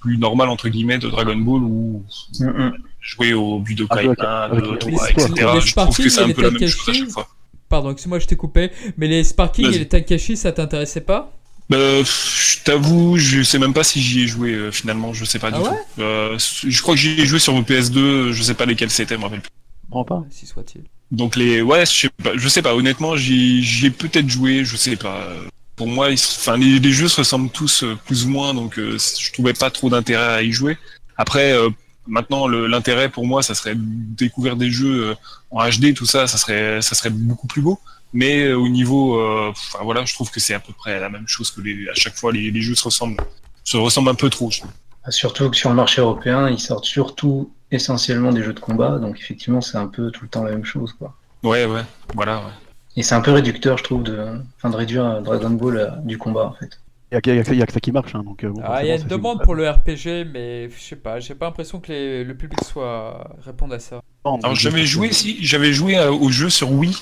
plus 0.00 0.18
normal 0.18 0.48
entre 0.48 0.68
guillemets 0.68 0.98
de 0.98 1.08
Dragon 1.08 1.36
Ball 1.36 1.62
ou 1.62 2.04
Mm, 2.40 2.46
mm. 2.46 2.72
jouer 3.00 3.34
au 3.34 3.60
Budokai 3.60 3.98
Avec- 4.08 4.18
1, 4.20 4.24
avec 4.24 4.64
2, 4.64 4.72
les 4.72 4.78
3, 4.78 4.92
histoires. 5.10 5.28
etc. 5.28 5.48
Je 5.64 5.74
trouve 5.74 5.96
que 5.96 6.02
c'est 6.02 6.10
Sparking 6.10 6.24
un 6.24 6.28
et 6.28 6.34
peu 6.34 6.42
la 6.42 6.48
les 6.50 6.58
même 6.58 6.68
chose 6.68 6.88
à 6.88 6.92
chaque 6.92 7.08
fois. 7.10 7.28
Pardon, 7.68 7.90
excuse-moi, 7.92 8.18
je 8.18 8.26
t'ai 8.26 8.36
coupé. 8.36 8.70
Mais 8.96 9.06
les 9.08 9.22
Sparking 9.24 9.66
et 9.66 9.78
les 9.78 9.86
Tankashi, 9.88 10.36
ça 10.36 10.50
t'intéressait 10.52 11.00
pas? 11.02 11.32
Bah, 11.72 11.78
pff, 12.00 12.58
je 12.58 12.64
t'avoue, 12.64 13.16
je 13.16 13.42
sais 13.42 13.58
même 13.58 13.72
pas 13.72 13.82
si 13.82 14.02
j'y 14.02 14.22
ai 14.22 14.26
joué 14.26 14.52
euh, 14.52 14.70
finalement, 14.70 15.12
je 15.14 15.24
sais 15.24 15.38
pas 15.38 15.48
Ah 15.52 15.58
du 15.58 15.64
ouais? 15.64 15.70
Tout. 15.70 16.02
Euh, 16.02 16.38
je 16.38 16.82
crois 16.82 16.94
que 16.94 17.00
j'y 17.00 17.18
ai 17.20 17.24
joué 17.24 17.38
sur 17.38 17.54
le 17.54 17.62
PS2, 17.62 18.30
je 18.32 18.42
sais 18.42 18.54
pas 18.54 18.66
lesquels 18.66 18.90
c'était, 18.90 19.14
je 19.14 19.18
me 19.18 19.24
rappelle 19.24 19.40
plus. 19.40 19.50
Prends 19.90 20.04
pas. 20.04 20.22
Si 20.30 20.46
soit-il. 20.46 20.82
Donc 21.10 21.36
les, 21.36 21.62
ouais, 21.62 21.86
je 21.86 21.92
sais 21.92 22.08
pas, 22.22 22.32
je 22.36 22.48
sais 22.48 22.62
pas. 22.62 22.74
Honnêtement, 22.74 23.16
j'y 23.16 23.86
ai 23.86 23.90
peut-être 23.90 24.28
joué, 24.28 24.64
je 24.64 24.76
sais 24.76 24.96
pas. 24.96 25.28
Pour 25.76 25.86
moi, 25.88 26.10
ils 26.10 26.14
enfin 26.14 26.56
les, 26.58 26.78
les 26.78 26.92
jeux 26.92 27.08
se 27.08 27.16
ressemblent 27.18 27.50
tous 27.50 27.84
euh, 27.84 27.96
plus 28.06 28.24
ou 28.26 28.28
moins, 28.28 28.52
donc 28.54 28.78
euh, 28.78 28.98
je 28.98 29.32
trouvais 29.32 29.54
pas 29.54 29.70
trop 29.70 29.88
d'intérêt 29.88 30.34
à 30.34 30.42
y 30.42 30.52
jouer. 30.52 30.76
Après, 31.16 31.52
euh, 31.52 31.70
maintenant, 32.06 32.46
l'intérêt 32.48 33.08
pour 33.08 33.26
moi, 33.26 33.42
ça 33.42 33.54
serait 33.54 33.74
de 33.74 33.80
découvrir 33.82 34.56
des 34.56 34.70
jeux 34.70 35.10
euh, 35.10 35.14
en 35.50 35.66
HD, 35.68 35.94
tout 35.94 36.06
ça, 36.06 36.26
ça 36.26 36.36
serait, 36.36 36.82
ça 36.82 36.94
serait 36.94 37.10
beaucoup 37.10 37.46
plus 37.46 37.62
beau. 37.62 37.78
Mais 38.12 38.44
euh, 38.44 38.56
au 38.58 38.68
niveau, 38.68 39.18
euh, 39.18 39.48
enfin 39.50 39.78
voilà, 39.82 40.04
je 40.04 40.14
trouve 40.14 40.30
que 40.30 40.40
c'est 40.40 40.54
à 40.54 40.60
peu 40.60 40.72
près 40.72 41.00
la 41.00 41.08
même 41.08 41.26
chose 41.26 41.50
que 41.50 41.60
les, 41.60 41.88
à 41.88 41.94
chaque 41.94 42.14
fois 42.14 42.32
les, 42.32 42.50
les 42.50 42.60
jeux 42.60 42.74
se 42.74 42.84
ressemblent, 42.84 43.16
se 43.64 43.76
ressemblent 43.76 44.10
un 44.10 44.14
peu 44.14 44.28
trop. 44.30 44.50
je 44.50 44.58
trouve. 44.60 44.70
Surtout 45.08 45.50
que 45.50 45.56
sur 45.56 45.70
le 45.70 45.74
marché 45.76 46.00
européen, 46.00 46.48
ils 46.48 46.60
sortent 46.60 46.84
surtout 46.84 47.52
essentiellement 47.70 48.30
des 48.32 48.42
jeux 48.42 48.52
de 48.52 48.60
combat, 48.60 48.98
donc 48.98 49.18
effectivement, 49.18 49.60
c'est 49.60 49.78
un 49.78 49.86
peu 49.86 50.10
tout 50.10 50.22
le 50.24 50.28
temps 50.28 50.44
la 50.44 50.50
même 50.52 50.64
chose, 50.64 50.92
quoi. 50.98 51.16
Ouais, 51.42 51.64
ouais, 51.64 51.80
voilà. 52.14 52.38
Ouais. 52.38 52.52
Et 52.96 53.02
c'est 53.02 53.14
un 53.14 53.20
peu 53.22 53.32
réducteur, 53.32 53.78
je 53.78 53.82
trouve, 53.84 54.02
de, 54.02 54.24
enfin, 54.58 54.68
de 54.70 54.76
réduire 54.76 55.22
Dragon 55.22 55.50
Ball 55.50 55.80
à 55.80 55.86
du 56.04 56.18
combat, 56.18 56.44
en 56.46 56.52
fait. 56.52 56.78
Il 57.10 57.14
y 57.14 57.18
a, 57.18 57.20
que- 57.20 57.30
a 57.62 57.72
ça 57.72 57.80
qui 57.80 57.90
marche, 57.92 58.14
hein, 58.14 58.22
donc. 58.22 58.44
euh, 58.44 58.50
bon, 58.50 58.62
Ah, 58.64 58.82
il 58.84 58.88
y 58.88 58.90
a 58.90 58.94
une 58.94 59.02
fait 59.02 59.08
demande 59.08 59.42
pour 59.42 59.54
le 59.54 59.68
RPG, 59.68 60.24
mais 60.32 60.70
je 60.70 60.78
sais 60.80 60.96
pas, 60.96 61.18
j'ai 61.18 61.34
pas 61.34 61.46
l'impression 61.46 61.80
que 61.80 61.90
les- 61.90 62.22
le 62.24 62.36
public 62.36 62.60
soit 62.64 63.28
réponde 63.44 63.72
à 63.72 63.78
ça. 63.78 64.00
Alors 64.24 64.54
j'avais 64.54 64.84
joué, 64.86 65.12
si, 65.12 65.36
j'avais 65.44 65.72
joué 65.72 65.96
euh, 65.98 66.12
au 66.12 66.30
jeu 66.30 66.48
sur 66.48 66.70
Wii. 66.70 66.94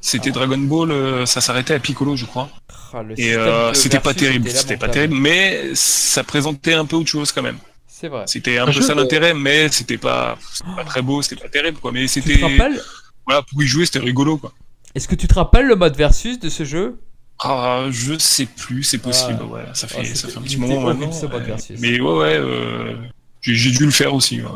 C'était 0.00 0.30
Ah. 0.30 0.32
Dragon 0.34 0.58
Ball, 0.58 0.90
euh, 0.92 1.26
ça 1.26 1.40
s'arrêtait 1.40 1.74
à 1.74 1.78
Piccolo, 1.80 2.16
je 2.16 2.24
crois. 2.24 2.48
Ah, 2.92 3.02
le 3.02 3.18
Et 3.20 3.34
euh, 3.34 3.74
c'était 3.74 4.00
pas 4.00 4.14
terrible, 4.14 4.48
était 4.48 4.56
c'était 4.56 4.76
pas 4.76 4.88
terrible, 4.88 5.14
mais 5.14 5.74
ça 5.74 6.24
présentait 6.24 6.74
un 6.74 6.84
peu 6.86 6.96
autre 6.96 7.08
chose 7.08 7.32
quand 7.32 7.42
même. 7.42 7.58
C'est 7.86 8.08
vrai. 8.08 8.22
C'était 8.26 8.58
un 8.58 8.68
Un 8.68 8.72
peu 8.72 8.80
ça 8.80 8.94
l'intérêt, 8.94 9.34
mais 9.34 9.68
c'était 9.70 9.98
pas, 9.98 10.38
très 10.86 11.02
beau, 11.02 11.20
c'était 11.20 11.42
pas 11.42 11.48
terrible 11.48 11.78
quoi. 11.78 11.90
Mais 11.92 12.06
Tu 12.06 12.22
te 12.22 12.28
c'était, 12.28 12.40
rappelles 12.42 12.80
voilà, 13.26 13.42
pour 13.42 13.62
y 13.62 13.66
jouer, 13.66 13.84
c'était 13.86 13.98
rigolo 13.98 14.38
quoi. 14.38 14.52
Est-ce 14.94 15.08
que 15.08 15.16
tu 15.16 15.26
te 15.28 15.34
rappelles 15.34 15.66
le 15.66 15.74
mode 15.76 15.96
versus 15.96 16.38
de 16.38 16.48
ce 16.48 16.64
jeu? 16.64 16.98
Ah, 17.40 17.86
je 17.90 18.16
sais 18.18 18.46
plus, 18.46 18.82
c'est 18.84 18.98
possible, 18.98 19.38
Ah. 19.42 19.46
ouais. 19.46 19.62
Ça 19.74 19.86
fait, 19.88 19.98
Ah, 20.00 20.04
ça 20.04 20.14
c'était- 20.14 20.32
fait 20.32 20.38
un 20.38 20.42
petit 20.42 20.56
moment 20.56 20.74
horrible, 20.82 21.00
maintenant. 21.00 21.12
ce 21.12 21.26
mode 21.26 21.34
ouais. 21.42 21.46
versus. 21.46 21.76
Mais 21.80 22.00
ouais, 22.00 22.12
ouais, 22.18 22.36
euh, 22.36 22.94
j'ai 23.42 23.54
j'ai 23.54 23.70
dû 23.72 23.84
le 23.84 23.90
faire 23.90 24.14
aussi. 24.14 24.40
ouais. 24.40 24.48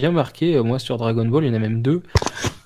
Bien 0.00 0.10
marqué, 0.12 0.56
euh, 0.56 0.62
moi 0.62 0.78
sur 0.78 0.96
Dragon 0.96 1.24
Ball, 1.26 1.44
il 1.44 1.48
y 1.48 1.50
en 1.50 1.54
a 1.54 1.58
même 1.58 1.82
deux. 1.82 2.02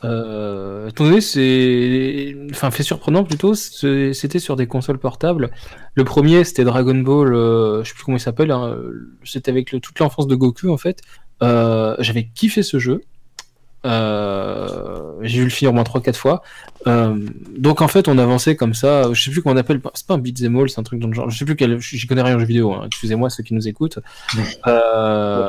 Euh, 0.05 0.88
c'est. 1.20 2.37
Enfin, 2.51 2.70
fait 2.70 2.83
surprenant 2.83 3.25
plutôt, 3.25 3.55
c'était 3.55 4.38
sur 4.38 4.57
des 4.57 4.66
consoles 4.66 4.99
portables. 4.99 5.51
Le 5.94 6.05
premier, 6.05 6.44
c'était 6.44 6.64
Dragon 6.64 6.94
Ball, 6.94 7.35
euh, 7.35 7.83
je 7.83 7.88
sais 7.88 7.94
plus 7.94 8.05
comment 8.05 8.16
il 8.16 8.20
s'appelle, 8.20 8.51
hein, 8.51 8.77
c'était 9.25 9.51
avec 9.51 9.73
le- 9.73 9.81
toute 9.81 9.99
l'enfance 9.99 10.27
de 10.27 10.35
Goku 10.37 10.70
en 10.73 10.77
fait. 10.77 11.01
Euh, 11.42 11.97
J'avais 11.99 12.29
kiffé 12.35 12.62
ce 12.62 12.79
jeu. 12.79 13.03
J'ai 13.85 15.38
dû 15.38 15.44
le 15.44 15.51
finir 15.51 15.70
au 15.70 15.75
moins 15.75 15.85
3-4 15.85 16.16
fois. 16.16 16.42
Donc 16.87 17.81
en 17.83 17.88
fait, 17.88 18.09
on 18.09 18.18
avançait 18.18 18.57
comme 18.57 18.75
ça. 18.75 19.12
Je 19.12 19.23
sais 19.23 19.31
plus 19.31 19.42
comment 19.42 19.55
on 19.55 19.59
appelle. 19.59 19.81
C'est 19.94 20.07
pas 20.07 20.14
un 20.14 20.18
beat'em 20.18 20.57
all, 20.59 20.68
c'est 20.70 20.81
un 20.81 20.85
truc 20.85 21.01
dans 21.01 21.09
le 21.09 21.14
genre. 21.14 21.31
Je 21.31 21.37
sais 21.38 21.44
plus 21.44 21.57
quel. 21.57 21.79
J'y 21.81 22.07
connais 22.07 22.23
rien 22.23 22.37
en 22.37 22.38
jeu 22.38 22.47
vidéo. 22.47 22.73
Hein. 22.75 22.85
Excusez-moi 22.87 23.31
ceux 23.31 23.42
qui 23.42 23.55
nous 23.55 23.66
écoutent. 23.68 23.99
Euh, 24.66 25.49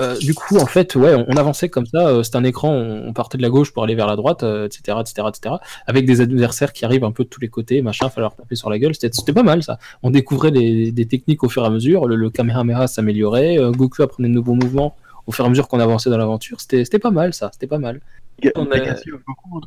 euh, 0.00 0.16
du 0.18 0.34
coup, 0.34 0.56
en 0.58 0.66
fait, 0.66 0.94
ouais, 0.94 1.14
on, 1.14 1.24
on 1.28 1.36
avançait 1.36 1.68
comme 1.68 1.86
ça. 1.86 2.08
euh, 2.08 2.22
C'était 2.22 2.36
un 2.36 2.44
écran, 2.44 2.70
on, 2.70 3.08
on 3.08 3.12
partait 3.12 3.38
de 3.38 3.42
la 3.42 3.50
gauche 3.50 3.72
pour 3.72 3.82
aller 3.84 3.94
vers 3.94 4.06
la 4.06 4.16
droite, 4.16 4.42
euh, 4.42 4.66
etc., 4.66 4.98
etc., 5.00 5.28
etc. 5.28 5.54
Avec 5.86 6.06
des 6.06 6.20
adversaires 6.20 6.72
qui 6.72 6.84
arrivent 6.84 7.04
un 7.04 7.12
peu 7.12 7.24
de 7.24 7.28
tous 7.28 7.40
les 7.40 7.48
côtés, 7.48 7.82
machin, 7.82 8.08
fallait 8.08 8.22
leur 8.24 8.34
taper 8.36 8.54
sur 8.56 8.70
la 8.70 8.78
gueule. 8.78 8.94
C'était 8.94 9.10
c'était 9.14 9.32
pas 9.32 9.42
mal 9.42 9.62
ça. 9.62 9.78
On 10.02 10.10
découvrait 10.10 10.50
les- 10.50 10.92
des 10.92 11.06
techniques 11.06 11.42
au 11.44 11.48
fur 11.48 11.62
et 11.62 11.66
à 11.66 11.70
mesure. 11.70 12.06
Le, 12.06 12.16
le 12.16 12.30
Kamehameha 12.30 12.86
s'améliorait. 12.86 13.58
euh, 13.58 13.70
Goku 13.72 14.02
apprenait 14.02 14.28
de 14.28 14.34
nouveaux 14.34 14.54
mouvements 14.54 14.96
au 15.26 15.32
fur 15.32 15.44
et 15.44 15.46
à 15.46 15.50
mesure 15.50 15.68
qu'on 15.68 15.80
avançait 15.80 16.10
dans 16.10 16.18
l'aventure. 16.18 16.60
C'était 16.60 16.84
c'était 16.84 16.98
pas 16.98 17.10
mal 17.10 17.34
ça. 17.34 17.50
C'était 17.52 17.66
pas 17.66 17.78
mal. 17.78 18.00
Ga- 18.42 18.52
On 18.56 18.66
a- 18.70 18.76
Legacy 18.76 19.10
of 19.12 19.20
Goku. 19.26 19.60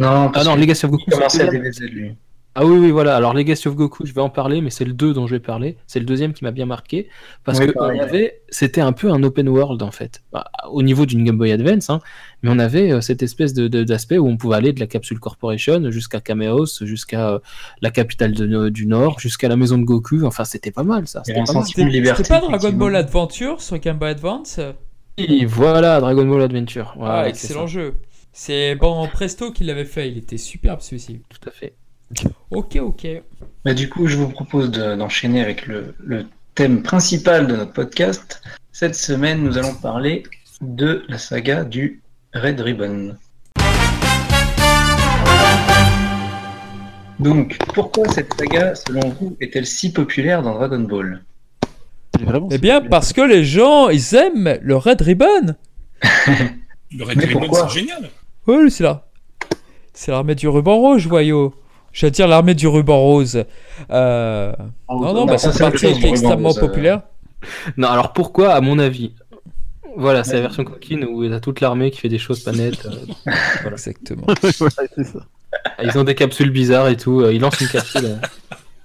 Non, 0.00 0.30
Ah 0.34 0.44
non, 0.44 0.54
que 0.54 0.60
Legacy 0.60 0.84
of 0.86 0.92
Goku. 0.92 1.04
il 1.08 1.12
commençait 1.12 1.42
à 1.42 1.50
c'est- 1.50 1.58
DBZ, 1.58 1.80
lui. 1.90 2.14
Ah 2.60 2.66
oui, 2.66 2.76
oui, 2.76 2.90
voilà. 2.90 3.14
Alors, 3.14 3.34
Legacy 3.34 3.68
of 3.68 3.76
Goku, 3.76 4.04
je 4.04 4.12
vais 4.12 4.20
en 4.20 4.30
parler, 4.30 4.60
mais 4.60 4.70
c'est 4.70 4.84
le 4.84 4.92
2 4.92 5.12
dont 5.14 5.28
je 5.28 5.36
vais 5.36 5.40
parler. 5.40 5.76
C'est 5.86 6.00
le 6.00 6.04
deuxième 6.06 6.32
qui 6.32 6.42
m'a 6.42 6.50
bien 6.50 6.66
marqué. 6.66 7.08
Parce 7.44 7.60
Oui, 7.60 7.68
que 7.68 7.72
on 7.78 8.00
avait, 8.00 8.40
c'était 8.48 8.80
un 8.80 8.90
peu 8.92 9.12
un 9.12 9.22
open 9.22 9.48
world, 9.48 9.80
en 9.80 9.92
fait. 9.92 10.22
Bah, 10.32 10.50
au 10.68 10.82
niveau 10.82 11.06
d'une 11.06 11.22
Game 11.22 11.38
Boy 11.38 11.52
Advance, 11.52 11.88
hein, 11.88 12.00
mais 12.42 12.50
on 12.52 12.58
avait 12.58 12.90
euh, 12.90 13.00
cette 13.00 13.22
espèce 13.22 13.54
de, 13.54 13.68
de- 13.68 13.84
d'aspect 13.84 14.18
où 14.18 14.26
on 14.26 14.36
pouvait 14.36 14.56
aller 14.56 14.72
de 14.72 14.80
la 14.80 14.88
capsule 14.88 15.20
Corporation 15.20 15.88
jusqu'à 15.92 16.20
Kameos, 16.20 16.66
jusqu'à 16.82 17.30
euh, 17.34 17.38
la 17.80 17.90
capitale 17.90 18.32
de- 18.32 18.70
du 18.70 18.86
Nord, 18.86 19.20
jusqu'à 19.20 19.46
la 19.48 19.54
maison 19.54 19.78
de 19.78 19.84
Goku. 19.84 20.24
Enfin, 20.24 20.42
c'était 20.44 20.72
pas 20.72 20.82
mal, 20.82 21.06
ça. 21.06 21.22
C'était 21.24 21.38
un 21.38 21.44
pas 21.44 21.52
de 21.52 22.24
pas 22.26 22.58
Dragon. 22.58 22.76
Ball 22.76 22.96
Adventure 22.96 23.62
sur 23.62 23.78
Game 23.78 23.98
Boy 23.98 24.10
Advance? 24.10 24.58
Et 25.16 25.46
voilà, 25.46 26.00
Dragon 26.00 26.26
Ball 26.26 26.42
Adventure. 26.42 26.96
Ah, 27.02 27.28
excellent 27.28 27.68
jeu. 27.68 27.94
C'est 28.32 28.74
bon 28.74 29.06
Presto 29.08 29.52
qui 29.52 29.64
l'avait 29.64 29.84
fait, 29.84 30.08
il 30.08 30.18
était 30.18 30.38
superbe 30.38 30.80
celui-ci. 30.80 31.20
Tout 31.28 31.48
à 31.48 31.52
fait. 31.52 31.74
Ok, 32.50 32.76
ok. 32.80 33.06
Bah, 33.64 33.74
du 33.74 33.88
coup, 33.88 34.06
je 34.06 34.16
vous 34.16 34.28
propose 34.28 34.70
de- 34.70 34.94
d'enchaîner 34.96 35.42
avec 35.42 35.66
le, 35.66 35.94
le 36.02 36.26
thème 36.54 36.82
principal 36.82 37.46
de 37.46 37.56
notre 37.56 37.72
podcast. 37.72 38.40
Cette 38.72 38.94
semaine, 38.94 39.42
nous 39.42 39.58
allons 39.58 39.74
parler 39.74 40.22
de 40.60 41.04
la 41.08 41.18
saga 41.18 41.64
du 41.64 42.02
Red 42.34 42.60
Ribbon. 42.60 43.16
Donc, 47.18 47.58
pourquoi 47.74 48.08
cette 48.08 48.32
saga, 48.38 48.74
selon 48.74 49.08
vous, 49.20 49.36
est-elle 49.40 49.66
si 49.66 49.92
populaire 49.92 50.42
dans 50.42 50.54
Dragon 50.54 50.80
Ball? 50.80 51.24
C'est 52.16 52.24
vraiment. 52.24 52.48
Eh 52.50 52.58
bien, 52.58 52.80
parce 52.80 53.12
que 53.12 53.20
les 53.20 53.44
gens, 53.44 53.88
ils 53.88 54.14
aiment 54.14 54.56
le 54.62 54.76
Red 54.76 55.00
Ribbon. 55.02 55.54
Le 56.96 57.04
Red 57.04 57.16
Mais 57.18 57.24
Ribbon, 57.26 57.52
c'est 57.52 57.80
génial. 57.80 58.08
Oui, 58.46 58.70
c'est 58.70 58.84
là. 58.84 59.06
C'est 59.92 60.10
l'armée 60.12 60.36
du 60.36 60.48
ruban 60.48 60.76
rouge, 60.76 61.06
voyou. 61.08 61.52
J'allais 61.98 62.12
dire 62.12 62.28
l'armée 62.28 62.54
du 62.54 62.68
ruban 62.68 62.96
rose. 62.98 63.44
Euh... 63.90 64.52
Non, 64.88 65.00
non, 65.00 65.14
non, 65.14 65.26
bah, 65.26 65.36
c'est 65.36 65.48
ruban 65.50 65.68
extrêmement 65.70 66.48
rose, 66.50 66.58
euh. 66.58 66.60
populaire. 66.60 67.02
Non, 67.76 67.88
alors 67.88 68.12
pourquoi, 68.12 68.52
à 68.54 68.60
mon 68.60 68.78
avis 68.78 69.14
Voilà, 69.96 70.22
c'est 70.22 70.34
la 70.34 70.42
version 70.42 70.62
coquine 70.64 71.04
où 71.04 71.24
il 71.24 71.30
y 71.32 71.34
a 71.34 71.40
toute 71.40 71.60
l'armée 71.60 71.90
qui 71.90 71.98
fait 71.98 72.08
des 72.08 72.18
choses 72.18 72.40
pas 72.44 72.52
nettes. 72.52 72.86
euh, 72.86 73.30
Exactement. 73.72 74.26
voilà, 74.60 74.74
c'est 74.94 75.04
ça. 75.04 75.18
Ils 75.82 75.98
ont 75.98 76.04
des 76.04 76.14
capsules 76.14 76.50
bizarres 76.50 76.86
et 76.88 76.96
tout. 76.96 77.20
euh, 77.22 77.32
Ils 77.32 77.40
lancent 77.40 77.60
une 77.60 77.66
capsule. 77.68 78.04
euh. 78.04 78.16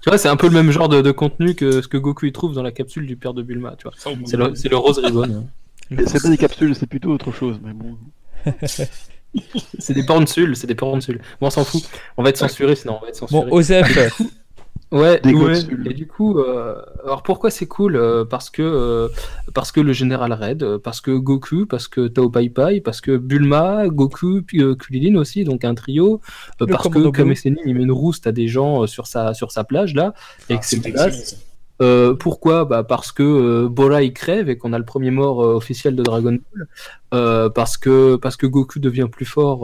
Tu 0.01 0.09
vois, 0.09 0.17
c'est 0.17 0.29
un 0.29 0.35
peu 0.35 0.47
le 0.47 0.53
même 0.53 0.71
genre 0.71 0.89
de, 0.89 1.01
de 1.01 1.11
contenu 1.11 1.53
que 1.53 1.81
ce 1.83 1.87
que 1.87 1.97
Goku 1.97 2.25
il 2.25 2.31
trouve 2.33 2.55
dans 2.55 2.63
la 2.63 2.71
capsule 2.71 3.05
du 3.05 3.15
père 3.15 3.35
de 3.35 3.43
Bulma. 3.43 3.75
Tu 3.77 3.83
vois, 3.83 3.93
c'est 4.25 4.37
le, 4.37 4.53
le 4.69 4.77
rose 4.77 4.97
ribbon. 4.97 5.23
hein. 5.23 5.43
C'est 6.07 6.21
pas 6.21 6.29
des 6.29 6.37
capsules, 6.37 6.75
c'est 6.75 6.87
plutôt 6.87 7.11
autre 7.11 7.31
chose, 7.31 7.59
mais 7.63 7.73
bon. 7.73 7.95
C'est 9.79 9.93
des 9.93 10.05
pornsules, 10.05 10.55
c'est 10.55 10.67
des 10.67 10.75
pornsules. 10.75 11.19
Bon, 11.41 11.47
on 11.47 11.49
s'en 11.49 11.63
fout. 11.63 11.83
On 12.17 12.23
va 12.23 12.29
être 12.29 12.37
censuré 12.37 12.75
sinon. 12.75 12.97
On 12.97 13.01
va 13.01 13.09
être 13.09 13.15
censuré. 13.15 13.45
Bon, 13.49 13.55
Osef, 13.55 14.21
Ouais. 14.91 15.19
Et 15.25 15.93
du 15.95 16.05
coup, 16.05 16.37
euh, 16.37 16.75
alors 17.03 17.23
pourquoi 17.23 17.49
c'est 17.49 17.65
cool 17.65 17.95
Euh, 17.95 18.25
Parce 18.25 18.51
que 18.51 18.61
euh, 18.61 19.07
parce 19.55 19.71
que 19.71 19.81
le 19.81 19.91
général 19.91 20.31
Red, 20.33 20.77
parce 20.83 21.01
que 21.01 21.09
Goku, 21.09 21.65
parce 21.65 21.87
que 21.87 22.07
Tao 22.07 22.29
Pai 22.29 22.49
Pai, 22.49 22.79
parce 22.79 23.01
que 23.01 23.17
Bulma, 23.17 23.87
Goku, 23.87 24.43
puis 24.45 24.61
euh, 24.61 24.75
Kulilin 24.75 25.15
aussi, 25.15 25.45
donc 25.45 25.65
un 25.65 25.73
trio, 25.73 26.21
euh, 26.61 26.67
parce 26.67 26.83
que 26.83 26.89
commando 26.89 27.11
bleu. 27.11 27.23
Kame 27.23 27.35
Sennin, 27.35 27.55
il 27.65 27.73
met 27.73 27.81
une 27.81 27.91
rouste 27.91 28.27
à 28.27 28.31
des 28.31 28.47
gens 28.47 28.83
euh, 28.83 28.87
sur 28.87 29.07
sa 29.07 29.33
sur 29.33 29.51
sa 29.51 29.63
plage 29.63 29.95
là, 29.95 30.13
et 30.47 30.53
Ah, 30.53 30.57
que 30.59 30.65
c'est 30.65 31.37
Euh, 31.83 32.13
pourquoi? 32.15 32.65
Bah 32.65 32.83
Parce 32.83 33.11
que 33.11 33.21
euh, 33.23 33.67
Bora 33.69 34.01
il 34.03 34.13
crève 34.13 34.49
et 34.49 34.57
qu'on 34.57 34.73
a 34.73 34.79
le 34.79 34.85
premier 34.85 35.11
mort 35.11 35.43
euh, 35.43 35.53
officiel 35.55 35.95
de 35.95 36.01
Dragon 36.03 36.31
Ball. 36.31 36.67
Euh, 37.13 37.49
parce, 37.49 37.77
que, 37.77 38.15
parce 38.15 38.37
que 38.37 38.47
Goku 38.47 38.79
devient 38.79 39.07
plus 39.11 39.25
fort 39.25 39.61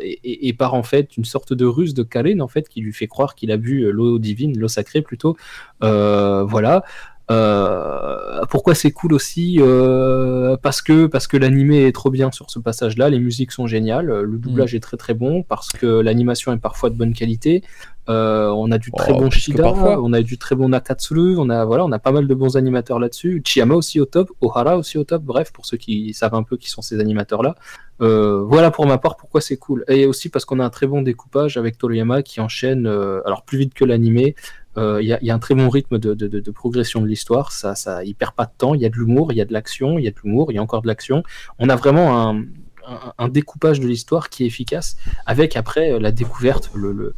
et, 0.00 0.20
et- 0.22 0.48
et 0.48 0.52
par 0.52 0.74
en 0.74 0.82
fait 0.84 1.16
une 1.16 1.24
sorte 1.24 1.52
de 1.52 1.64
ruse 1.66 1.94
de 1.94 2.04
Karin 2.04 2.38
en 2.40 2.48
fait 2.48 2.68
qui 2.68 2.80
lui 2.80 2.92
fait 2.92 3.08
croire 3.08 3.34
qu'il 3.34 3.50
a 3.50 3.56
bu 3.56 3.90
l'eau 3.90 4.18
divine, 4.20 4.56
l'eau 4.58 4.68
sacrée 4.68 5.02
plutôt. 5.02 5.36
Voilà. 5.80 6.84
Euh, 7.30 8.40
pourquoi 8.48 8.74
c'est 8.74 8.90
cool 8.90 9.12
aussi? 9.12 9.58
Euh, 9.60 10.56
Parce 10.62 10.80
que 10.80 11.06
parce 11.06 11.26
que 11.26 11.36
l'animé 11.36 11.84
est 11.86 11.92
trop 11.92 12.10
bien 12.10 12.30
sur 12.32 12.50
ce 12.50 12.58
passage-là, 12.58 13.10
les 13.10 13.18
musiques 13.18 13.52
sont 13.52 13.66
géniales, 13.66 14.06
le 14.06 14.38
doublage 14.38 14.74
est 14.74 14.80
très 14.80 14.96
très 14.96 15.12
bon 15.14 15.42
parce 15.42 15.68
que 15.68 15.86
l'animation 15.86 16.52
est 16.52 16.58
parfois 16.58 16.88
de 16.90 16.94
bonne 16.96 17.12
qualité. 17.12 17.62
Euh, 18.08 18.48
on 18.48 18.70
a 18.70 18.78
du 18.78 18.90
très 18.90 19.12
Oh, 19.12 19.18
bon 19.18 19.30
Shida, 19.30 19.62
on 20.00 20.12
a 20.14 20.22
du 20.22 20.38
très 20.38 20.54
bon 20.54 20.70
Nakatsuru, 20.70 21.36
on 21.38 21.50
a 21.50 21.64
voilà, 21.66 21.84
on 21.84 21.92
a 21.92 21.98
pas 21.98 22.10
mal 22.12 22.26
de 22.26 22.34
bons 22.34 22.56
animateurs 22.56 22.98
là-dessus. 22.98 23.42
Chiyama 23.44 23.74
aussi 23.74 24.00
au 24.00 24.06
top, 24.06 24.30
Ohara 24.40 24.78
aussi 24.78 24.96
au 24.96 25.04
top. 25.04 25.22
Bref, 25.22 25.52
pour 25.52 25.66
ceux 25.66 25.76
qui 25.76 26.14
savent 26.14 26.34
un 26.34 26.42
peu 26.42 26.56
qui 26.56 26.70
sont 26.70 26.80
ces 26.82 27.00
animateurs-là. 27.00 27.54
Euh, 28.00 28.42
voilà 28.44 28.70
pour 28.70 28.86
ma 28.86 28.96
part 28.96 29.16
pourquoi 29.16 29.40
c'est 29.40 29.56
cool. 29.58 29.84
Et 29.88 30.06
aussi 30.06 30.28
parce 30.30 30.44
qu'on 30.44 30.58
a 30.60 30.64
un 30.64 30.70
très 30.70 30.86
bon 30.86 31.02
découpage 31.02 31.56
avec 31.58 31.76
Toriyama 31.76 32.22
qui 32.22 32.40
enchaîne, 32.40 32.86
euh, 32.86 33.20
alors 33.26 33.42
plus 33.42 33.58
vite 33.58 33.74
que 33.74 33.84
l'animé. 33.84 34.34
Il 34.76 35.06
y, 35.08 35.12
a- 35.12 35.18
il 35.20 35.26
y 35.26 35.30
a 35.32 35.34
un 35.34 35.40
très 35.40 35.56
bon 35.56 35.68
rythme 35.68 35.98
de, 35.98 36.14
de- 36.14 36.28
de- 36.28 36.38
de 36.38 36.50
progression 36.52 37.00
de 37.02 37.08
l'histoire. 37.08 37.50
Ça, 37.50 37.74
ça, 37.74 38.04
il 38.04 38.14
perd 38.14 38.32
pas 38.36 38.44
de 38.44 38.52
temps. 38.56 38.74
Il 38.74 38.80
y 38.80 38.86
a 38.86 38.88
de 38.88 38.94
l'humour, 38.94 39.32
il 39.32 39.36
y 39.36 39.40
a 39.40 39.44
de 39.44 39.52
l'action, 39.52 39.98
il 39.98 40.04
y 40.04 40.06
a 40.06 40.12
de 40.12 40.16
l'humour, 40.22 40.52
il 40.52 40.54
y 40.54 40.58
a 40.58 40.62
encore 40.62 40.82
de 40.82 40.86
l'action. 40.86 41.24
On 41.58 41.68
a 41.68 41.74
vraiment 41.74 42.28
un, 42.28 42.42
un- 42.86 43.12
un 43.18 43.28
découpage 43.28 43.80
de 43.80 43.88
l'histoire 43.88 44.28
qui 44.28 44.44
est 44.44 44.46
efficace, 44.46 44.96
avec 45.26 45.56
après 45.56 45.98
la 45.98 46.12
découverte, 46.12 46.70
le, 46.76 46.92
le, 46.92 47.14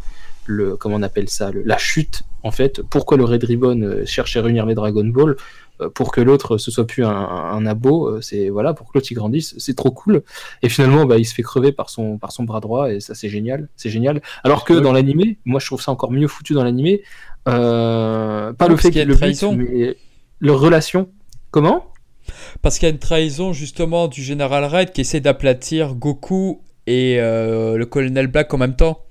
le- 0.46 0.76
comment 0.76 0.96
on 0.96 1.02
appelle 1.02 1.28
ça, 1.28 1.50
le- 1.50 1.62
la 1.64 1.78
chute 1.78 2.22
en 2.42 2.50
fait. 2.50 2.82
Pourquoi 2.82 3.16
le 3.16 3.24
Red 3.24 3.44
Ribbon 3.44 3.80
euh, 3.82 4.04
cherche 4.06 4.36
à 4.36 4.42
réunir 4.42 4.66
les 4.66 4.74
Dragon 4.74 5.04
Ball 5.04 5.36
euh, 5.80 5.88
pour 5.90 6.10
que 6.12 6.20
l'autre 6.20 6.58
ce 6.58 6.70
soit 6.70 6.86
plus 6.86 7.04
un, 7.04 7.10
un 7.10 7.64
abo, 7.66 8.08
euh, 8.08 8.20
c'est 8.20 8.48
voilà 8.50 8.74
pour 8.74 8.86
que 8.88 8.92
l'autre 8.98 9.08
il 9.10 9.14
grandisse, 9.14 9.54
c'est 9.58 9.74
trop 9.76 9.90
cool. 9.90 10.22
Et 10.62 10.68
finalement, 10.68 11.04
bah, 11.06 11.18
il 11.18 11.24
se 11.24 11.34
fait 11.34 11.42
crever 11.42 11.72
par 11.72 11.88
son 11.90 12.18
par 12.18 12.32
son 12.32 12.44
bras 12.44 12.60
droit 12.60 12.90
et 12.92 13.00
ça 13.00 13.14
c'est 13.14 13.28
génial, 13.28 13.68
c'est 13.76 13.90
génial. 13.90 14.20
Alors 14.44 14.64
que 14.64 14.74
dans 14.74 14.92
l'animé, 14.92 15.38
moi 15.44 15.60
je 15.60 15.66
trouve 15.66 15.80
ça 15.82 15.92
encore 15.92 16.12
mieux 16.12 16.28
foutu 16.28 16.54
dans 16.54 16.64
l'animé. 16.64 17.02
Euh, 17.48 18.52
pas 18.52 18.68
le 18.68 18.76
fait 18.76 18.90
qu'il 18.90 19.02
une 19.02 19.08
le 19.08 19.16
trahison. 19.16 19.54
mais 19.56 19.96
leur 20.40 20.60
relation. 20.60 21.08
Comment? 21.50 21.86
Parce 22.62 22.78
qu'il 22.78 22.86
y 22.86 22.90
a 22.90 22.92
une 22.92 23.00
trahison 23.00 23.52
justement 23.52 24.06
du 24.08 24.22
général 24.22 24.64
Red 24.64 24.92
qui 24.92 25.00
essaie 25.00 25.20
d'aplatir 25.20 25.94
Goku 25.94 26.62
et 26.86 27.16
euh, 27.18 27.76
le 27.76 27.86
colonel 27.86 28.26
Black 28.28 28.52
en 28.54 28.58
même 28.58 28.76
temps. 28.76 29.04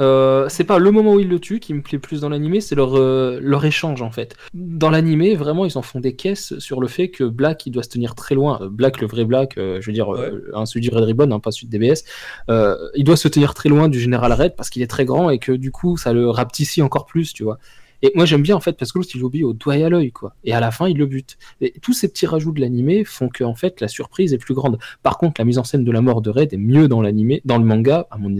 Euh, 0.00 0.48
c'est 0.48 0.64
pas 0.64 0.78
le 0.78 0.90
moment 0.90 1.14
où 1.14 1.20
ils 1.20 1.28
le 1.28 1.38
tuent 1.38 1.60
qui 1.60 1.74
me 1.74 1.82
plaît 1.82 1.98
plus 1.98 2.20
dans 2.20 2.28
l'animé, 2.28 2.60
c'est 2.60 2.74
leur, 2.74 2.96
euh, 2.96 3.38
leur 3.42 3.64
échange 3.64 4.02
en 4.02 4.10
fait. 4.10 4.36
Dans 4.54 4.90
l'animé, 4.90 5.34
vraiment, 5.34 5.64
ils 5.64 5.78
en 5.78 5.82
font 5.82 6.00
des 6.00 6.14
caisses 6.14 6.58
sur 6.58 6.80
le 6.80 6.88
fait 6.88 7.08
que 7.08 7.24
Black 7.24 7.66
il 7.66 7.70
doit 7.70 7.82
se 7.82 7.88
tenir 7.88 8.14
très 8.14 8.34
loin. 8.34 8.58
Euh, 8.62 8.68
Black, 8.68 9.00
le 9.00 9.06
vrai 9.06 9.24
Black, 9.24 9.58
euh, 9.58 9.80
je 9.80 9.86
veux 9.86 9.92
dire, 9.92 10.08
un 10.54 10.66
celui 10.66 10.80
du 10.88 10.94
Red 10.94 11.04
Ribbon, 11.04 11.30
hein, 11.30 11.40
pas 11.40 11.50
celui 11.50 11.68
de 11.68 11.78
DBS, 11.78 12.04
il 12.94 13.04
doit 13.04 13.16
se 13.16 13.28
tenir 13.28 13.54
très 13.54 13.68
loin 13.68 13.88
du 13.88 14.00
général 14.00 14.32
Red 14.32 14.54
parce 14.56 14.70
qu'il 14.70 14.82
est 14.82 14.88
très 14.88 15.04
grand 15.04 15.30
et 15.30 15.38
que 15.38 15.52
du 15.52 15.70
coup, 15.70 15.96
ça 15.96 16.12
le 16.12 16.30
rapetissit 16.30 16.82
encore 16.82 17.06
plus, 17.06 17.32
tu 17.32 17.44
vois. 17.44 17.58
Et 18.02 18.12
moi 18.14 18.24
j'aime 18.24 18.42
bien 18.42 18.54
en 18.54 18.60
fait 18.60 18.74
parce 18.74 18.92
que 18.92 18.98
l'autre 18.98 19.10
il 19.14 19.24
obéit 19.24 19.44
au 19.44 19.52
doigt 19.52 19.76
et 19.76 19.84
à 19.84 19.88
l'œil 19.88 20.12
quoi. 20.12 20.34
Et 20.44 20.52
à 20.52 20.60
la 20.60 20.70
fin 20.70 20.88
il 20.88 20.96
le 20.96 21.06
bute. 21.06 21.36
Et 21.60 21.74
tous 21.82 21.92
ces 21.92 22.08
petits 22.08 22.26
rajouts 22.26 22.52
de 22.52 22.60
l'animé 22.60 23.04
font 23.04 23.28
que 23.28 23.44
en 23.44 23.54
fait 23.54 23.80
la 23.80 23.88
surprise 23.88 24.32
est 24.32 24.38
plus 24.38 24.54
grande. 24.54 24.78
Par 25.02 25.18
contre 25.18 25.40
la 25.40 25.44
mise 25.44 25.58
en 25.58 25.64
scène 25.64 25.84
de 25.84 25.92
la 25.92 26.00
mort 26.00 26.22
de 26.22 26.30
Red 26.30 26.52
est 26.52 26.58
mieux 26.58 26.88
dans 26.88 27.02
l'animé, 27.02 27.42
dans 27.44 27.58
le 27.58 27.64
manga, 27.64 28.06
à 28.10 28.18
mon 28.18 28.30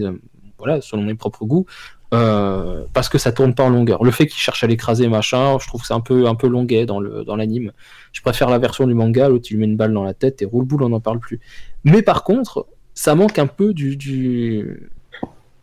voilà 0.59 0.81
selon 0.81 1.03
mes 1.03 1.15
propres 1.15 1.45
goûts, 1.45 1.65
euh, 2.13 2.85
parce 2.93 3.09
que 3.09 3.17
ça 3.17 3.31
tourne 3.31 3.53
pas 3.55 3.63
en 3.63 3.69
longueur. 3.69 4.03
Le 4.03 4.11
fait 4.11 4.27
qu'il 4.27 4.39
cherche 4.39 4.63
à 4.63 4.67
l'écraser 4.67 5.07
machin, 5.07 5.57
je 5.59 5.67
trouve 5.67 5.81
que 5.81 5.87
c'est 5.87 5.93
un 5.93 5.99
peu 6.01 6.27
un 6.27 6.35
peu 6.35 6.47
longuet 6.47 6.85
dans 6.85 6.99
le 6.99 7.23
dans 7.23 7.35
l'anime. 7.35 7.71
Je 8.13 8.21
préfère 8.21 8.49
la 8.49 8.59
version 8.59 8.87
du 8.87 8.93
manga, 8.93 9.29
l'autre 9.29 9.47
il 9.49 9.55
lui 9.55 9.61
met 9.61 9.65
une 9.67 9.77
balle 9.77 9.93
dans 9.93 10.03
la 10.03 10.13
tête 10.13 10.41
et 10.41 10.45
roule 10.45 10.65
boule 10.65 10.83
on 10.83 10.89
n'en 10.89 10.99
parle 10.99 11.19
plus. 11.19 11.39
Mais 11.83 12.01
par 12.01 12.23
contre 12.23 12.67
ça 12.93 13.15
manque 13.15 13.39
un 13.39 13.47
peu 13.47 13.73
du 13.73 13.95
du 13.97 14.89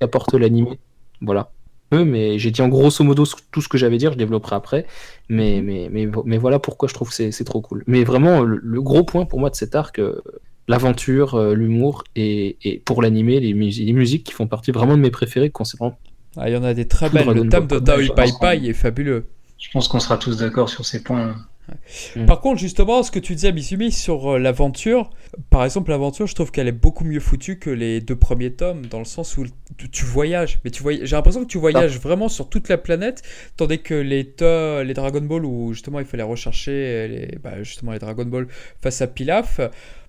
qu'apporte 0.00 0.34
l'animé. 0.34 0.78
Voilà 1.20 1.50
peu, 1.90 2.04
mais 2.04 2.36
j'ai 2.38 2.50
dit 2.50 2.62
en 2.62 2.68
grosso 2.68 3.04
modo 3.04 3.24
tout 3.52 3.60
ce 3.62 3.68
que 3.68 3.78
j'avais 3.78 3.94
à 3.94 3.98
dire, 3.98 4.12
je 4.12 4.18
développerai 4.18 4.56
après. 4.56 4.86
Mais, 5.28 5.60
mais, 5.62 5.88
mais, 5.90 6.08
mais 6.24 6.36
voilà 6.36 6.58
pourquoi 6.58 6.88
je 6.88 6.94
trouve 6.94 7.10
que 7.10 7.14
c'est- 7.14 7.30
c'est 7.30 7.44
trop 7.44 7.60
cool. 7.60 7.84
Mais 7.86 8.02
vraiment, 8.02 8.40
le, 8.42 8.58
le 8.60 8.82
gros 8.82 9.04
point 9.04 9.24
pour 9.24 9.38
moi 9.38 9.50
de 9.50 9.54
cet 9.54 9.76
arc, 9.76 10.00
euh, 10.00 10.20
l'aventure, 10.68 11.34
euh, 11.34 11.54
l'humour 11.54 12.04
et, 12.16 12.56
et 12.64 12.78
pour 12.78 13.02
l'animé, 13.02 13.40
les, 13.40 13.54
mus- 13.54 13.82
les 13.84 13.92
musiques 13.92 14.24
qui 14.24 14.32
font 14.32 14.46
partie 14.46 14.70
vraiment 14.72 14.96
de 14.96 15.02
mes 15.02 15.10
préférés 15.10 15.50
concernant. 15.50 15.98
Ah, 16.36 16.48
il 16.50 16.54
y 16.54 16.56
en 16.56 16.64
a 16.64 16.74
des 16.74 16.86
très 16.86 17.08
belles. 17.08 17.26
Le 17.28 17.48
thème 17.48 17.66
de 17.66 17.78
Pai 17.78 18.08
pense 18.08 18.38
Pai 18.38 18.58
qu'on- 18.58 18.64
est 18.64 18.72
fabuleux. 18.72 19.26
Je 19.58 19.70
pense 19.70 19.88
qu'on 19.88 20.00
sera 20.00 20.18
tous 20.18 20.36
d'accord 20.38 20.68
sur 20.68 20.84
ces 20.84 21.02
points. 21.02 21.34
Par 22.28 22.40
contre, 22.40 22.60
justement, 22.60 23.02
ce 23.02 23.10
que 23.10 23.18
tu 23.18 23.34
disais, 23.34 23.50
Misumi, 23.52 23.90
sur 23.90 24.34
euh, 24.34 24.38
l'aventure, 24.38 25.10
par 25.50 25.64
exemple, 25.64 25.90
l'aventure, 25.90 26.28
je 26.28 26.34
trouve 26.36 26.52
qu'elle 26.52 26.68
est 26.68 26.72
beaucoup 26.72 27.04
mieux 27.04 27.18
foutue 27.18 27.58
que 27.58 27.70
les 27.70 28.00
deux 28.00 28.14
premiers 28.14 28.52
tomes, 28.52 28.86
dans 28.86 29.00
le 29.00 29.04
sens 29.04 29.36
où 29.36 29.46
tu, 29.90 30.04
voyages. 30.04 30.60
Mais 30.64 30.70
tu 30.70 30.84
voy- 30.84 31.00
j'ai 31.02 31.16
l'impression 31.16 31.42
que 31.42 31.48
tu 31.50 31.58
voyages 31.58 31.98
vraiment 31.98 32.28
sur 32.28 32.48
toute 32.48 32.68
la 32.68 32.78
planète, 32.78 33.22
tandis 33.56 33.80
que 33.82 33.94
les, 33.94 34.24
to- 34.30 34.84
les 34.84 34.94
Dragon 34.94 35.22
Ball, 35.22 35.44
où 35.44 35.72
justement 35.72 35.98
il 35.98 36.06
fallait 36.06 36.22
rechercher 36.22 36.70
euh, 36.72 37.08
les, 37.08 37.38
bah, 37.42 37.60
justement 37.64 37.90
les 37.92 37.98
Dragon 37.98 38.26
Ball 38.26 38.46
face 38.80 39.02
à 39.02 39.08
Pilaf, 39.08 39.58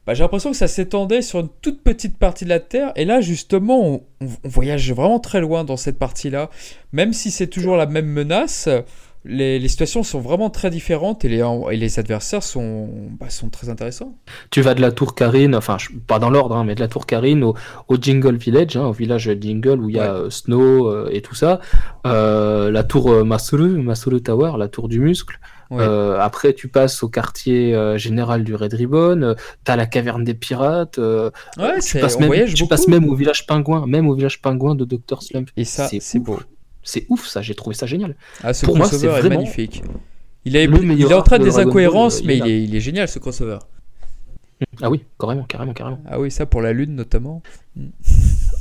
bah, 0.08 0.14
j'ai 0.14 0.24
l'impression 0.24 0.52
que 0.52 0.58
ça 0.58 0.70
s'étendait 0.70 1.22
sur 1.22 1.40
une 1.40 1.50
toute 1.62 1.84
petite 1.84 2.18
partie 2.18 2.46
de 2.46 2.50
la 2.50 2.62
Terre. 2.62 2.94
Et 2.96 3.04
là, 3.04 3.20
justement, 3.20 4.02
on, 4.22 4.28
voyage 4.46 4.92
vraiment 4.94 5.20
très 5.20 5.42
loin 5.42 5.66
dans 5.66 5.76
cette 5.76 6.00
partie-là. 6.00 6.50
Même 6.94 7.12
si 7.12 7.30
c'est 7.30 7.48
toujours 7.48 7.76
la 7.76 7.88
même 7.88 8.08
menace, 8.08 8.70
les, 9.26 9.60
les 9.60 9.68
situations 9.68 10.04
sont 10.04 10.22
vraiment 10.22 10.50
très 10.50 10.70
différentes 10.70 11.26
et 11.26 11.30
les, 11.30 11.44
et 11.72 11.76
les 11.76 12.00
adversaires 12.00 12.42
sont, 12.42 12.90
bah, 13.20 13.30
sont 13.30 13.50
très 13.50 13.68
intéressants. 13.68 14.16
Tu 14.50 14.62
vas 14.62 14.76
de 14.76 14.82
la 14.82 14.94
tour 14.94 15.14
Karine, 15.14 15.56
enfin 15.56 15.76
pas 16.08 16.20
dans 16.20 16.30
l'ordre, 16.30 16.56
hein, 16.56 16.64
mais 16.64 16.76
de 16.76 16.80
la 16.80 16.88
tour 16.88 17.06
Karine 17.06 17.44
au, 17.44 17.56
au 17.90 17.98
Jingle 17.98 18.38
Village, 18.38 18.78
hein, 18.78 18.86
au 18.86 18.94
village 18.94 19.30
Jingle 19.42 19.82
où 19.82 19.90
il 19.90 19.98
y 19.98 20.00
a 20.00 20.14
euh, 20.14 20.30
Snow 20.30 20.88
euh, 20.88 21.10
et 21.12 21.22
tout 21.22 21.36
ça. 21.36 21.60
Euh, 22.06 22.72
la 22.72 22.84
tour 22.84 23.26
Masuru, 23.26 23.82
Masuru 23.82 24.22
Tower, 24.22 24.54
la 24.58 24.70
tour 24.70 24.88
du 24.88 25.02
muscle. 25.02 25.38
Ouais. 25.70 25.84
Euh, 25.84 26.20
après, 26.20 26.54
tu 26.54 26.68
passes 26.70 27.04
au 27.04 27.10
quartier 27.10 27.76
euh, 27.76 27.98
général 27.98 28.44
du 28.44 28.56
Red 28.56 28.74
Ribbon. 28.74 29.22
euh, 29.22 29.34
T'as 29.64 29.76
la 29.76 29.86
caverne 29.86 30.24
des 30.24 30.34
pirates. 30.34 30.98
Ouais, 30.98 31.80
tu 31.86 32.00
passes 32.00 32.20
même, 32.20 32.28
voyage 32.28 32.54
tu 32.54 32.64
beaucoup. 32.64 32.70
passes 32.70 32.88
même 32.88 33.10
au 33.10 33.16
village 33.16 33.46
pingouin, 33.46 33.86
même 33.86 34.08
au 34.08 34.16
village 34.16 34.42
pingouin 34.42 34.76
de 34.76 34.86
Dr 34.86 35.22
Slump. 35.22 35.50
Et 35.58 35.66
ça, 35.66 35.90
c'est 36.00 36.20
beau. 36.20 36.40
C'est 36.84 37.06
ouf, 37.10 37.28
ça. 37.28 37.42
J'ai 37.42 37.54
trouvé 37.56 37.76
ça 37.76 37.86
génial. 37.86 38.16
Ah, 38.44 38.54
ce 38.54 38.66
Pour 38.66 38.78
moi, 38.78 38.88
c'est 38.88 39.06
est 39.06 39.10
vraiment 39.10 39.36
magnifique. 39.36 39.84
Il 40.46 40.56
est, 40.56 40.64
il 40.64 41.02
est 41.02 41.14
en 41.14 41.22
train 41.22 41.38
de 41.40 41.44
de 41.44 41.50
des 41.50 41.60
incohérences, 41.60 42.24
mais 42.24 42.38
il 42.38 42.48
est, 42.48 42.64
il 42.64 42.74
est 42.76 42.80
génial 42.80 43.10
ce 43.10 43.20
crossover. 43.20 43.60
Ah 44.82 44.90
oui, 44.90 45.04
carrément, 45.20 45.44
carrément, 45.44 45.74
carrément. 45.74 46.02
Ah 46.08 46.20
oui, 46.20 46.32
ça 46.32 46.46
pour 46.46 46.62
la 46.62 46.72
Lune 46.74 46.96
notamment. 46.96 47.44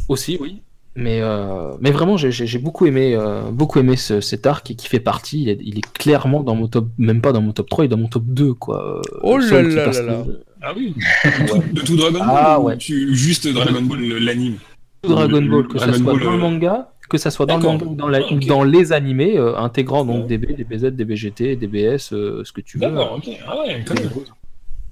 Aussi, 0.08 0.38
oui. 0.40 0.62
Mais, 0.96 1.20
euh, 1.20 1.72
mais 1.80 1.90
vraiment, 1.90 2.16
j'ai- 2.16 2.58
beaucoup 2.58 2.86
aimé, 2.86 3.14
euh, 3.14 3.50
beaucoup 3.50 3.78
aimé 3.78 3.96
ce- 3.96 4.20
cet 4.20 4.46
arc 4.46 4.70
et 4.70 4.74
qui 4.74 4.88
fait 4.88 5.00
partie. 5.00 5.42
Il 5.42 5.48
est, 5.50 5.58
il 5.62 5.78
est 5.78 5.92
clairement 5.92 6.42
dans 6.42 6.54
mon 6.54 6.68
top, 6.68 6.88
même 6.98 7.20
pas 7.20 7.32
dans 7.32 7.42
mon 7.42 7.52
top 7.52 7.68
3, 7.68 7.84
il 7.84 7.86
est 7.86 7.90
dans 7.90 7.98
mon 7.98 8.08
top 8.08 8.24
2. 8.26 8.54
Quoi. 8.54 8.98
Euh, 8.98 9.18
Oh 9.22 9.40
Sol 9.40 9.64
là 9.64 9.68
qui 9.70 9.76
là 9.76 9.84
passe 9.84 9.98
là 10.00 10.06
là. 10.06 10.24
le- 10.26 10.40
Ah 10.62 10.72
oui 10.76 10.94
De 11.72 11.80
tout 11.82 11.96
Dragon 11.96 12.18
Ball 12.18 12.28
Ah, 12.28 12.60
ou 12.60 12.64
ouais. 12.64 12.76
tu- 12.78 13.14
juste 13.14 13.46
Dragon 13.46 13.82
Ball 13.82 14.00
l'anime 14.20 14.56
tout 15.02 15.10
Dragon 15.14 15.42
Ball, 15.42 15.68
que 15.68 15.78
ça 15.78 15.86
Dragon 15.86 16.02
soit 16.04 16.12
Ball, 16.14 16.22
dans 16.24 16.30
le 16.30 16.36
euh, 16.36 16.40
manga, 16.40 16.90
que 17.08 17.18
ça 17.18 17.30
soit 17.30 17.46
dans 17.46 17.58
le 17.58 17.62
manga 17.62 17.84
ou 17.84 17.94
dans, 17.94 18.08
la- 18.08 18.20
dans 18.48 18.64
les 18.64 18.92
animés, 18.92 19.36
euh, 19.38 19.56
intégrant 19.56 20.04
donc 20.04 20.26
DB, 20.26 20.54
DBZ, 20.54 20.92
DBGT, 20.92 21.56
DBS, 21.56 22.12
euh, 22.12 22.42
ce 22.44 22.50
que 22.52 22.60
tu 22.62 22.78
veux. 22.78 22.86
D'accord, 22.88 23.12
ok. 23.18 23.28
Ah 23.46 23.58
ouais, 23.60 23.84
quand 23.86 23.94
même. 23.94 24.10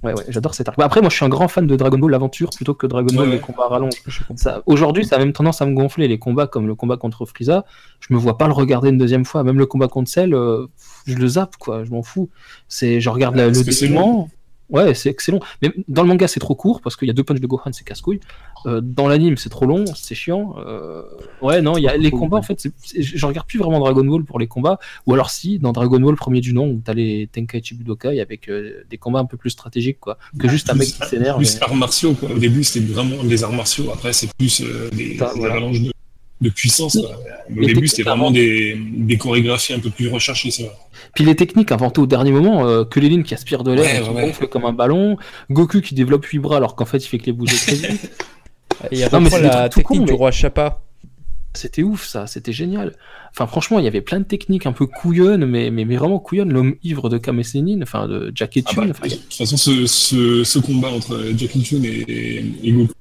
Ouais, 0.05 0.13
ouais, 0.13 0.23
j'adore 0.29 0.53
cet 0.55 0.67
arc. 0.69 0.77
Bah, 0.77 0.85
après, 0.85 1.01
moi, 1.01 1.09
je 1.09 1.15
suis 1.15 1.25
un 1.25 1.29
grand 1.29 1.47
fan 1.47 1.65
de 1.67 1.75
Dragon 1.75 1.97
Ball 1.97 2.11
l'aventure 2.11 2.49
plutôt 2.51 2.73
que 2.73 2.87
Dragon 2.87 3.13
Ball 3.15 3.27
Ouais. 3.27 3.35
les 3.35 3.39
combats 3.39 3.63
à 3.65 3.69
rallonge. 3.69 3.93
Je 4.05 4.19
comprends. 4.19 4.37
Ça, 4.37 4.61
aujourd'hui, 4.65 5.05
ça 5.05 5.15
a 5.15 5.19
même 5.19 5.33
tendance 5.33 5.61
à 5.61 5.65
me 5.65 5.73
gonfler 5.73 6.07
les 6.07 6.19
combats 6.19 6.47
comme 6.47 6.67
le 6.67 6.75
combat 6.75 6.97
contre 6.97 7.25
Frieza. 7.25 7.65
Je 7.99 8.13
me 8.13 8.19
vois 8.19 8.37
pas 8.37 8.47
le 8.47 8.53
regarder 8.53 8.89
une 8.89 8.97
deuxième 8.97 9.25
fois. 9.25 9.43
Même 9.43 9.57
le 9.57 9.65
combat 9.65 9.87
contre 9.87 10.09
Cell, 10.09 10.33
euh, 10.33 10.67
je 11.05 11.15
le 11.15 11.27
zappe 11.27 11.55
quoi. 11.57 11.83
Je 11.83 11.91
m'en 11.91 12.03
fous. 12.03 12.29
C'est, 12.67 13.01
je 13.01 13.09
regarde 13.09 13.35
la- 13.35 13.47
le 13.47 13.63
dénouement. 13.63 14.29
Ouais, 14.69 14.95
c'est 14.95 15.09
excellent. 15.09 15.39
Mais 15.61 15.71
dans 15.87 16.01
le 16.01 16.07
manga, 16.07 16.27
c'est 16.27 16.39
trop 16.39 16.55
court 16.55 16.81
parce 16.81 16.95
qu'il 16.95 17.07
y 17.07 17.11
a 17.11 17.13
deux 17.13 17.23
punches 17.23 17.39
de 17.39 17.45
Gohan, 17.45 17.71
c'est 17.71 17.83
casse-couille. 17.85 18.19
Euh, 18.65 18.81
dans 18.81 19.07
l'anime, 19.07 19.37
c'est 19.37 19.49
trop 19.49 19.65
long, 19.65 19.85
c'est 19.95 20.15
chiant. 20.15 20.55
Euh, 20.65 21.03
Ouais, 21.41 21.61
non, 21.61 21.77
il 21.77 21.83
y 21.83 21.87
a 21.87 21.95
les 21.97 22.09
combats. 22.11 22.37
En 22.37 22.41
fait, 22.41 22.67
je 22.97 23.25
regarde 23.25 23.45
plus 23.47 23.59
vraiment 23.59 23.79
Dragon 23.79 24.03
Ball 24.03 24.23
pour 24.23 24.39
les 24.39 24.47
combats. 24.47 24.79
Ou 25.05 25.13
alors 25.13 25.29
si, 25.29 25.59
dans 25.59 25.71
Dragon 25.71 25.99
Ball 25.99 26.15
premier 26.15 26.41
du 26.41 26.53
nom, 26.53 26.67
où 26.69 26.81
t'as 26.83 26.93
les 26.93 27.29
Tenkaichi 27.31 27.75
Budokai 27.75 28.19
avec 28.19 28.49
euh, 28.49 28.83
des 28.89 28.97
combats 28.97 29.19
un 29.19 29.25
peu 29.25 29.37
plus 29.37 29.51
stratégiques 29.51 29.99
quoi, 29.99 30.17
que 30.39 30.47
juste 30.49 30.69
un 30.69 30.73
mec 30.75 30.87
qui 30.87 31.07
s'énerve. 31.07 31.37
Plus 31.37 31.55
et- 31.57 31.61
arts 31.63 31.75
martiaux, 31.75 32.13
quoi. 32.13 32.29
Au 32.31 32.37
début, 32.39 32.63
c'était 32.63 32.85
vraiment 32.85 33.23
des 33.23 33.43
arts 33.43 33.53
martiaux. 33.53 33.91
Après, 33.93 34.13
c'est 34.13 34.29
plus 34.37 34.61
des, 34.93 35.17
Ça, 35.17 35.31
des 35.33 35.39
voilà. 35.39 35.53
avalanches 35.55 35.81
de, 35.81 35.91
de 36.41 36.49
puissance. 36.49 36.97
quoi. 36.97 37.11
Au 37.55 37.59
Les 37.59 37.67
début, 37.73 37.87
c'était 37.87 38.03
vraiment 38.03 38.31
des, 38.31 38.75
des 38.79 39.17
chorégraphies 39.17 39.73
un 39.73 39.79
peu 39.79 39.89
plus 39.91 40.07
recherchées. 40.09 40.49
Puis 41.13 41.23
les 41.23 41.35
techniques 41.35 41.71
inventées 41.71 42.01
au 42.01 42.07
dernier 42.07 42.31
moment, 42.31 42.67
euh, 42.67 42.83
que 42.83 42.99
qui 43.21 43.33
aspirent 43.33 43.63
de 43.63 43.71
l'air 43.73 43.83
Ouais, 43.83 43.97
et 43.99 44.01
qui 44.01 44.09
ouais, 44.09 44.15
ouais. 44.15 44.25
gonflent 44.27 44.47
comme 44.47 44.65
un 44.65 44.73
ballon, 44.73 45.17
Goku 45.51 45.81
qui 45.81 45.93
développe 45.93 46.25
8 46.25 46.39
bras 46.39 46.57
alors 46.57 46.75
qu'en 46.75 46.85
fait 46.85 46.97
il 46.97 47.07
fait 47.07 47.19
que 47.19 47.27
les 47.27 47.31
bouger 47.33 47.55
très 47.55 47.75
vite. 47.75 48.11
Et 48.91 48.97
il 48.99 49.01
Non, 49.01 49.07
mais 49.11 49.17
reprend 49.17 49.29
c'est 49.29 49.41
des 49.41 49.47
la 49.47 49.69
technique 49.69 49.85
cons, 49.99 50.05
du 50.05 50.11
mais- 50.11 50.17
roi 50.17 50.31
Chappa. 50.31 50.81
C'était 51.53 51.83
ouf 51.83 52.05
ça, 52.05 52.27
c'était 52.27 52.51
génial. 52.51 52.93
Enfin 53.31 53.47
franchement, 53.47 53.79
il 53.79 53.85
y 53.85 53.87
avait 53.87 54.01
plein 54.01 54.19
de 54.19 54.25
techniques 54.25 54.65
un 54.65 54.73
peu 54.73 54.87
couillonnes, 54.87 55.45
mais, 55.45 55.71
mais, 55.71 55.85
mais 55.85 55.95
vraiment 55.95 56.19
couillonnes. 56.19 56.51
L'homme 56.51 56.75
ivre 56.83 57.07
de 57.09 57.17
Kame 57.17 57.43
Sennin, 57.43 57.81
enfin 57.81 58.07
de 58.09 58.29
Jackie 58.35 58.61
Ah 58.65 58.71
Chun, 58.73 58.81
bah, 58.87 58.91
enfin, 58.91 59.07
de 59.07 59.13
toute 59.15 59.33
façon, 59.33 59.55
ce, 59.55 59.85
ce, 59.87 60.43
ce 60.43 60.59
combat 60.59 60.89
entre 60.89 61.17
Jackie 61.37 61.63
Chun 61.63 61.81
et, 61.83 62.43
et 62.61 62.71
Goku, 62.73 62.91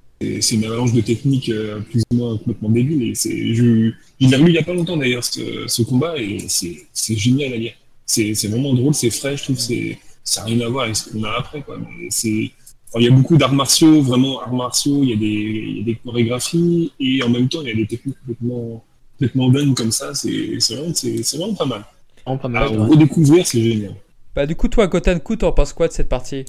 c'est- 0.40 0.54
une 0.54 0.64
avalanche 0.66 0.92
de 0.92 1.00
techniques 1.00 1.48
euh, 1.48 1.80
plus 1.80 2.02
ou 2.12 2.16
moins 2.16 2.36
complètement 2.38 2.70
débiles. 2.70 3.02
Et 3.10 3.14
c'est, 3.16 3.54
je, 3.54 3.90
je 4.20 4.28
l'ai 4.28 4.36
revu 4.36 4.50
il 4.50 4.54
y 4.54 4.58
a 4.58 4.62
pas 4.62 4.72
longtemps 4.74 4.96
d'ailleurs, 4.96 5.24
ce, 5.24 5.64
ce 5.66 5.82
combat, 5.82 6.16
et 6.16 6.38
c'est, 6.46 6.76
c'est 6.92 7.16
génial 7.16 7.52
à 7.54 7.56
lire. 7.56 7.72
C'est 8.06 8.34
c'est 8.34 8.46
vraiment 8.48 8.72
drôle, 8.74 8.94
c'est 8.94 9.10
frais, 9.10 9.36
je 9.36 9.42
trouve, 9.42 9.58
c'est 9.58 9.98
ça 10.22 10.42
n'a 10.42 10.46
rien 10.46 10.60
à 10.60 10.68
voir 10.68 10.84
avec 10.84 10.94
ce 10.94 11.10
qu'on 11.10 11.24
a 11.24 11.30
après, 11.36 11.60
quoi. 11.62 11.76
Mais 11.78 12.06
c'est 12.10 12.52
alors, 12.94 13.02
il 13.02 13.10
y 13.10 13.12
a 13.12 13.16
beaucoup 13.16 13.36
d'arts 13.36 13.52
martiaux, 13.52 14.00
vraiment 14.02 14.40
arts 14.40 14.54
martiaux, 14.54 15.00
il 15.02 15.10
y, 15.10 15.12
a 15.12 15.16
des, 15.16 15.26
il 15.26 15.78
y 15.78 15.80
a 15.80 15.84
des 15.84 15.96
chorégraphies, 15.96 16.92
et 17.00 17.22
en 17.24 17.28
même 17.28 17.48
temps, 17.48 17.60
il 17.62 17.68
y 17.68 17.72
a 17.72 17.74
des 17.74 17.86
techniques 17.86 18.16
complètement, 18.20 18.84
complètement 19.18 19.48
dingues 19.50 19.74
comme 19.74 19.90
ça, 19.90 20.14
c'est 20.14 20.30
vraiment, 20.70 20.92
vraiment 21.34 21.54
pas 21.54 21.64
mal. 21.66 21.84
Vraiment 22.24 22.38
pas 22.38 22.46
À 22.46 22.50
mal. 22.50 22.68
ouais. 22.78 22.86
redécouvrir, 22.86 23.46
c'est 23.46 23.60
génial. 23.62 23.96
Bah, 24.36 24.46
du 24.46 24.54
coup, 24.54 24.68
toi, 24.68 24.86
Gotenku, 24.86 25.36
t'en 25.36 25.50
penses 25.52 25.72
quoi 25.72 25.88
de 25.88 25.92
cette 25.92 26.08
partie? 26.08 26.44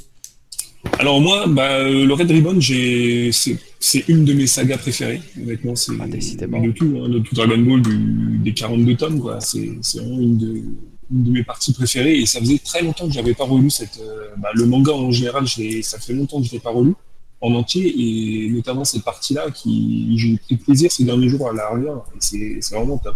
Alors 0.99 1.19
moi, 1.19 1.45
bah, 1.47 1.79
euh, 1.79 2.05
le 2.05 2.13
Red 2.13 2.29
Ribbon, 2.29 2.60
c'est, 2.62 3.31
une 4.08 4.23
de 4.23 4.34
mes 4.34 4.45
sagas 4.45 4.77
préférées. 4.77 5.21
Honnêtement, 5.41 5.75
c'est 5.75 5.93
Ah, 5.99 6.08
de 6.08 6.71
tout, 6.71 6.95
hein, 7.03 7.10
de 7.10 7.19
tout 7.19 7.34
Dragon 7.34 7.58
Ball, 7.58 7.81
du- 7.81 8.38
des 8.43 8.53
42 8.53 8.95
tomes, 8.95 9.19
c'est 9.39 9.67
vraiment 9.95 10.19
une 10.19 10.38
de, 10.38 10.62
une 11.12 11.24
de 11.24 11.32
mes 11.32 11.44
parties 11.44 11.74
préférées. 11.74 12.20
Et 12.20 12.26
ça 12.26 12.39
faisait 12.39 12.60
très 12.60 12.82
longtemps 12.82 13.08
que 13.08 13.13
j'avais 13.13 13.34
pas 13.34 13.46
relu 13.46 13.70
cette, 13.70 14.00
euh, 14.00 14.30
bah, 14.38 14.50
le 14.54 14.65
manga 14.65 14.91
en 14.91 15.12
général, 15.12 15.48
ça 15.48 16.00
fait 16.00 16.13
longtemps 16.13 16.41
que 16.41 16.48
je 16.48 16.52
l'ai 16.52 16.60
pas 16.60 16.72
relu 16.72 16.94
en 17.41 17.54
entier, 17.54 17.94
et 17.98 18.50
notamment 18.50 18.86
cette 18.86 19.04
partie-là, 19.04 19.52
qui 19.52 20.18
j'ai 20.18 20.38
pris 20.38 20.56
plaisir 20.58 20.91
ces 20.91 21.04
derniers 21.04 21.30
jours 21.30 21.50
à 21.50 21.54
la 21.54 21.70
relire. 21.70 22.02
C'est, 22.20 22.60
vraiment 22.72 22.98
top. 22.98 23.15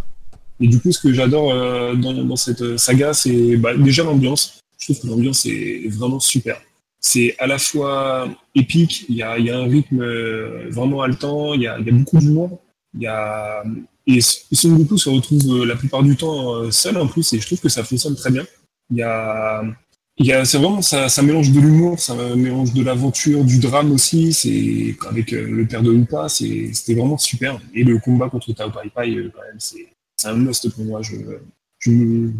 Et 0.59 0.67
du 0.67 0.79
coup, 0.79 0.91
ce 0.91 0.99
que 0.99 1.13
j'adore 1.13 1.51
euh, 1.51 1.95
dans, 1.95 2.35
cette 2.35 2.77
saga, 2.77 3.13
c'est 3.13 3.57
bah, 3.57 3.75
déjà 3.75 4.03
l'ambiance. 4.03 4.61
Je 4.77 4.87
trouve 4.87 5.01
que 5.01 5.07
l'ambiance 5.07 5.45
est 5.45 5.87
vraiment 5.89 6.19
super 6.19 6.61
c'est 6.99 7.35
à 7.39 7.47
la 7.47 7.57
fois 7.57 8.27
épique, 8.55 9.05
il 9.09 9.15
y 9.15 9.23
a, 9.23 9.39
y 9.39 9.49
a 9.49 9.57
un 9.57 9.67
rythme 9.67 10.01
euh, 10.01 10.67
vraiment 10.69 11.01
haletant, 11.01 11.53
il 11.53 11.61
y 11.61 11.67
a, 11.67 11.79
il 11.79 11.85
y 11.85 11.89
a 11.89 11.93
beaucoup 11.93 12.17
d'humour, 12.17 12.59
il 12.93 13.01
y 13.01 13.07
a 13.07 13.63
et 14.17 14.21
Son 14.21 14.75
Goku 14.75 14.97
se 14.97 15.09
retrouve 15.09 15.61
euh, 15.61 15.65
la 15.65 15.75
plupart 15.75 16.03
du 16.03 16.15
temps 16.15 16.55
euh, 16.55 16.71
seul 16.71 16.97
en 16.97 17.07
plus 17.07 17.31
et 17.33 17.39
je 17.39 17.45
trouve 17.45 17.59
que 17.59 17.69
ça 17.69 17.83
fonctionne 17.83 18.15
très 18.15 18.31
bien. 18.31 18.45
Il 18.89 18.97
y 18.97 19.03
a, 19.03 19.63
il 20.17 20.25
y 20.25 20.33
a 20.33 20.43
c'est 20.45 20.57
vraiment 20.57 20.81
ça, 20.81 21.09
ça 21.09 21.21
mélange 21.21 21.51
de 21.51 21.59
l'humour, 21.59 21.99
ça 21.99 22.15
mélange 22.35 22.73
de 22.73 22.83
l'aventure, 22.83 23.43
du 23.43 23.59
drame 23.59 23.91
aussi. 23.91 24.33
C'est 24.33 24.95
avec 25.07 25.31
euh, 25.33 25.47
le 25.47 25.67
père 25.67 25.83
de 25.83 25.93
Upa, 25.93 26.27
c'est 26.27 26.71
c'était 26.73 26.95
vraiment 26.95 27.17
super. 27.17 27.59
Et 27.73 27.83
le 27.83 27.99
combat 27.99 28.29
contre 28.29 28.51
Tao 28.53 28.71
Pai 28.71 28.89
Pai, 28.93 29.15
quand 29.33 29.41
même, 29.41 29.59
c'est 29.59 29.87
c'est 30.15 30.27
un 30.27 30.35
must 30.35 30.69
pour 30.73 30.85
moi. 30.85 31.01
Je 31.03 31.15
je 31.77 31.91
me, 31.91 32.33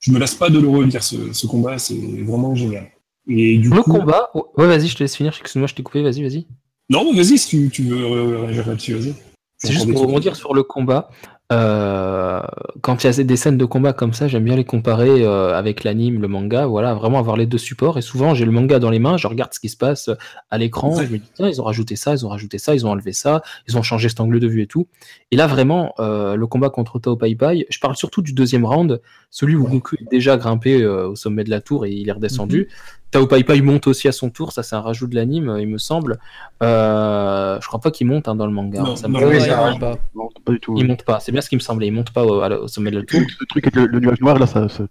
je 0.00 0.10
me 0.10 0.18
lasse 0.18 0.34
pas 0.34 0.50
de 0.50 0.58
le 0.58 0.68
relire 0.68 1.02
ce, 1.02 1.32
ce 1.32 1.46
combat, 1.46 1.78
c'est 1.78 1.94
vraiment 2.24 2.54
génial. 2.54 2.90
Et 3.28 3.58
du 3.58 3.70
Le 3.70 3.82
coup, 3.82 3.92
combat. 3.92 4.30
Ouais, 4.56 4.66
vas-y, 4.66 4.88
je 4.88 4.96
te 4.96 5.04
laisse 5.04 5.16
finir. 5.16 5.32
Excuse-moi, 5.40 5.68
je 5.68 5.74
t'ai 5.74 5.84
coupé. 5.84 6.02
Vas-y, 6.02 6.22
vas-y. 6.22 6.46
Non, 6.90 7.14
vas-y, 7.14 7.38
si 7.38 7.48
tu, 7.48 7.70
tu 7.70 7.82
veux 7.84 8.36
réagir 8.40 8.66
là-dessus, 8.66 8.94
vas-y. 8.94 9.14
C'est 9.62 9.72
juste 9.72 9.90
pour 9.92 10.02
rebondir 10.02 10.34
sur 10.36 10.54
le 10.54 10.62
combat. 10.62 11.08
Euh, 11.52 12.40
quand 12.80 13.04
il 13.04 13.06
y 13.06 13.20
a 13.20 13.24
des 13.24 13.36
scènes 13.36 13.58
de 13.58 13.64
combat 13.64 13.92
comme 13.92 14.12
ça, 14.12 14.26
j'aime 14.26 14.44
bien 14.44 14.56
les 14.56 14.64
comparer 14.64 15.22
euh, 15.22 15.54
avec 15.54 15.84
l'anime, 15.84 16.20
le 16.20 16.28
manga. 16.28 16.66
Voilà, 16.66 16.94
vraiment 16.94 17.18
avoir 17.18 17.36
les 17.36 17.46
deux 17.46 17.58
supports. 17.58 17.98
Et 17.98 18.02
souvent, 18.02 18.34
j'ai 18.34 18.44
le 18.44 18.50
manga 18.50 18.78
dans 18.78 18.90
les 18.90 18.98
mains, 18.98 19.16
je 19.16 19.26
regarde 19.26 19.52
ce 19.52 19.60
qui 19.60 19.68
se 19.68 19.76
passe 19.76 20.10
à 20.50 20.58
l'écran. 20.58 20.96
Ouais. 20.96 21.06
Je 21.06 21.12
me 21.12 21.18
dis, 21.18 21.30
tiens, 21.34 21.48
ils 21.48 21.60
ont 21.60 21.64
rajouté 21.64 21.94
ça, 21.94 22.14
ils 22.14 22.24
ont 22.24 22.30
rajouté 22.30 22.58
ça, 22.58 22.74
ils 22.74 22.86
ont 22.86 22.90
enlevé 22.90 23.12
ça, 23.12 23.42
ils 23.68 23.76
ont 23.76 23.82
changé 23.82 24.08
cet 24.08 24.20
angle 24.20 24.40
de 24.40 24.48
vue 24.48 24.62
et 24.62 24.66
tout. 24.66 24.88
Et 25.30 25.36
là, 25.36 25.46
vraiment, 25.46 25.94
euh, 26.00 26.36
le 26.36 26.46
combat 26.46 26.70
contre 26.70 26.98
Tao 26.98 27.16
Pai 27.16 27.34
Pai, 27.34 27.66
je 27.68 27.78
parle 27.78 27.96
surtout 27.96 28.22
du 28.22 28.32
deuxième 28.32 28.64
round, 28.64 29.00
celui 29.32 29.56
où. 29.56 29.66
Goku 29.66 29.96
est 29.96 30.08
déjà 30.10 30.36
grimpé 30.36 30.80
euh, 30.82 31.08
au 31.08 31.16
sommet 31.16 31.42
de 31.42 31.50
la 31.50 31.60
tour 31.60 31.86
et 31.86 31.90
il 31.90 32.08
est 32.08 32.12
redescendu. 32.12 32.68
Tao 33.10 33.26
Pai 33.26 33.42
Pai 33.44 33.60
monte 33.62 33.86
aussi 33.88 34.06
à 34.08 34.12
son 34.12 34.30
tour, 34.30 34.52
ça 34.52 34.62
c'est 34.62 34.76
un 34.76 34.80
rajout 34.80 35.06
de 35.06 35.14
l'anime, 35.14 35.56
il 35.58 35.66
me 35.66 35.78
semble. 35.78 36.18
Euh, 36.62 37.58
je 37.60 37.66
crois 37.66 37.80
pas 37.80 37.90
qu'il 37.90 38.06
monte 38.06 38.28
hein, 38.28 38.34
dans 38.34 38.46
le 38.46 38.52
manga. 38.52 38.80
Non, 38.80 38.96
ça 38.96 39.08
me 39.08 39.14
non, 39.14 39.20
paraît- 39.20 39.32
oui, 39.32 39.40
Ouais, 39.40 39.48
ça 39.48 39.58
il 39.66 39.70
monte 39.72 39.80
pas. 39.80 39.98
Non, 40.14 40.28
pas 40.44 40.52
du 40.52 40.60
tout. 40.60 40.74
il 40.78 40.86
monte 40.86 41.04
pas, 41.04 41.18
c'est 41.20 41.32
bien 41.32 41.40
ce 41.40 41.48
qui 41.48 41.56
me 41.56 41.60
semblait. 41.60 41.88
Il 41.88 41.92
monte 41.92 42.10
pas 42.12 42.24
au, 42.24 42.40
la- 42.46 42.60
au 42.60 42.68
sommet 42.68 42.90
de 42.90 42.98
la 43.00 43.04
tour. 43.04 43.20
Le 43.20 43.46
truc 43.46 43.64
avec 43.66 43.76
le, 43.76 43.86
le 43.86 44.00
nuage 44.00 44.20
noir, 44.20 44.38
là, 44.38 44.46
ça, 44.46 44.68
ça 44.68 44.84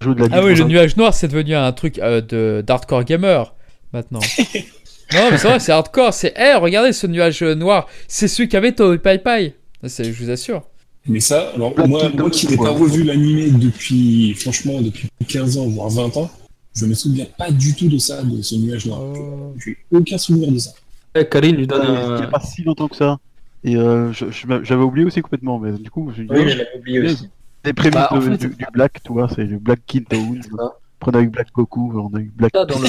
joue 0.00 0.14
de 0.14 0.24
la 0.24 0.28
Ah 0.36 0.44
oui, 0.44 0.54
le 0.54 0.64
nuage 0.64 0.96
noir, 0.96 1.12
c'est 1.14 1.28
devenu 1.28 1.54
un 1.54 1.70
truc 1.72 1.98
euh, 1.98 2.20
de 2.20 2.64
d'hardcore 2.66 3.04
gamer 3.04 3.54
maintenant. 3.92 4.20
non, 5.14 5.28
mais 5.30 5.38
c'est 5.38 5.48
vrai, 5.48 5.60
c'est 5.60 5.72
hardcore. 5.72 6.12
C'est, 6.14 6.34
Eh, 6.36 6.54
regardez 6.54 6.92
ce 6.92 7.06
nuage 7.06 7.42
euh, 7.42 7.54
noir. 7.54 7.86
C'est 8.08 8.28
celui 8.28 8.48
qu'avait 8.48 8.72
Toei 8.72 8.98
Pai 8.98 9.18
Pai. 9.18 9.54
C'est, 9.86 10.04
je 10.12 10.24
vous 10.24 10.30
assure. 10.30 10.62
Mais 11.08 11.20
ça, 11.20 11.50
alors 11.54 11.72
moi, 11.88 12.10
qui 12.30 12.46
n'ai 12.48 12.56
pas 12.56 12.70
revu 12.70 13.02
l'animé 13.02 13.50
depuis, 13.50 14.34
franchement, 14.34 14.80
depuis 14.82 15.08
15 15.26 15.56
ans, 15.58 15.66
voire 15.68 15.88
20 15.88 16.16
ans, 16.18 16.30
je 16.74 16.84
me 16.86 16.94
souviens 16.94 17.26
pas 17.36 17.50
du 17.50 17.74
tout 17.74 17.88
de 17.88 17.98
ça, 17.98 18.22
de 18.22 18.42
ce 18.42 18.54
nuage 18.56 18.86
noir. 18.86 19.00
Oh. 19.02 19.54
J'ai 19.64 19.76
aucun 19.90 20.18
souvenir 20.18 20.52
de 20.52 20.58
ça. 20.58 20.70
Eh, 21.14 21.24
Karine 21.26 21.56
lui 21.56 21.66
donne 21.66 21.80
Euh, 21.86 22.16
Il 22.18 22.20
n'y 22.20 22.26
a 22.26 22.30
pas 22.30 22.40
si 22.40 22.62
longtemps 22.62 22.88
que 22.88 22.96
ça. 22.96 23.18
Et 23.64 23.74
euh, 23.76 24.12
j'avais 24.12 24.82
oublié 24.82 25.06
aussi 25.06 25.20
complètement, 25.22 25.58
mais 25.58 25.72
du 25.72 25.90
coup, 25.90 26.12
dit, 26.14 26.26
Oui, 26.30 26.54
oublié 26.78 27.00
aussi. 27.06 27.28
les 27.64 27.72
prémices 27.72 27.94
Bah, 27.94 28.08
en 28.12 28.18
de- 28.18 28.22
fait- 28.22 28.36
du, 28.36 28.48
du 28.48 28.66
Black, 28.72 29.02
tu 29.02 29.12
vois, 29.12 29.28
c'est 29.34 29.44
le 29.44 29.58
Black 29.58 29.80
Kid 29.86 30.04
ça. 30.12 30.74
On 31.06 31.10
a 31.10 31.20
eu 31.20 31.28
Black 31.28 31.48
Goku, 31.54 31.92
on 31.96 32.14
a 32.16 32.20
eu 32.20 32.30
Black. 32.36 32.52
Dans 32.52 32.64
le... 32.66 32.88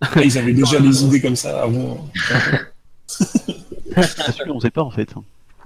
Ah, 0.00 0.08
Ils 0.24 0.38
avaient 0.38 0.52
déjà 0.52 0.78
les 0.78 1.04
idées 1.04 1.20
comme 1.20 1.36
ça 1.36 1.62
avant. 1.62 2.06
C'est 3.06 4.32
sûr, 4.32 4.44
on 4.54 4.60
sait 4.60 4.70
pas 4.70 4.82
en 4.82 4.90
fait. 4.90 5.08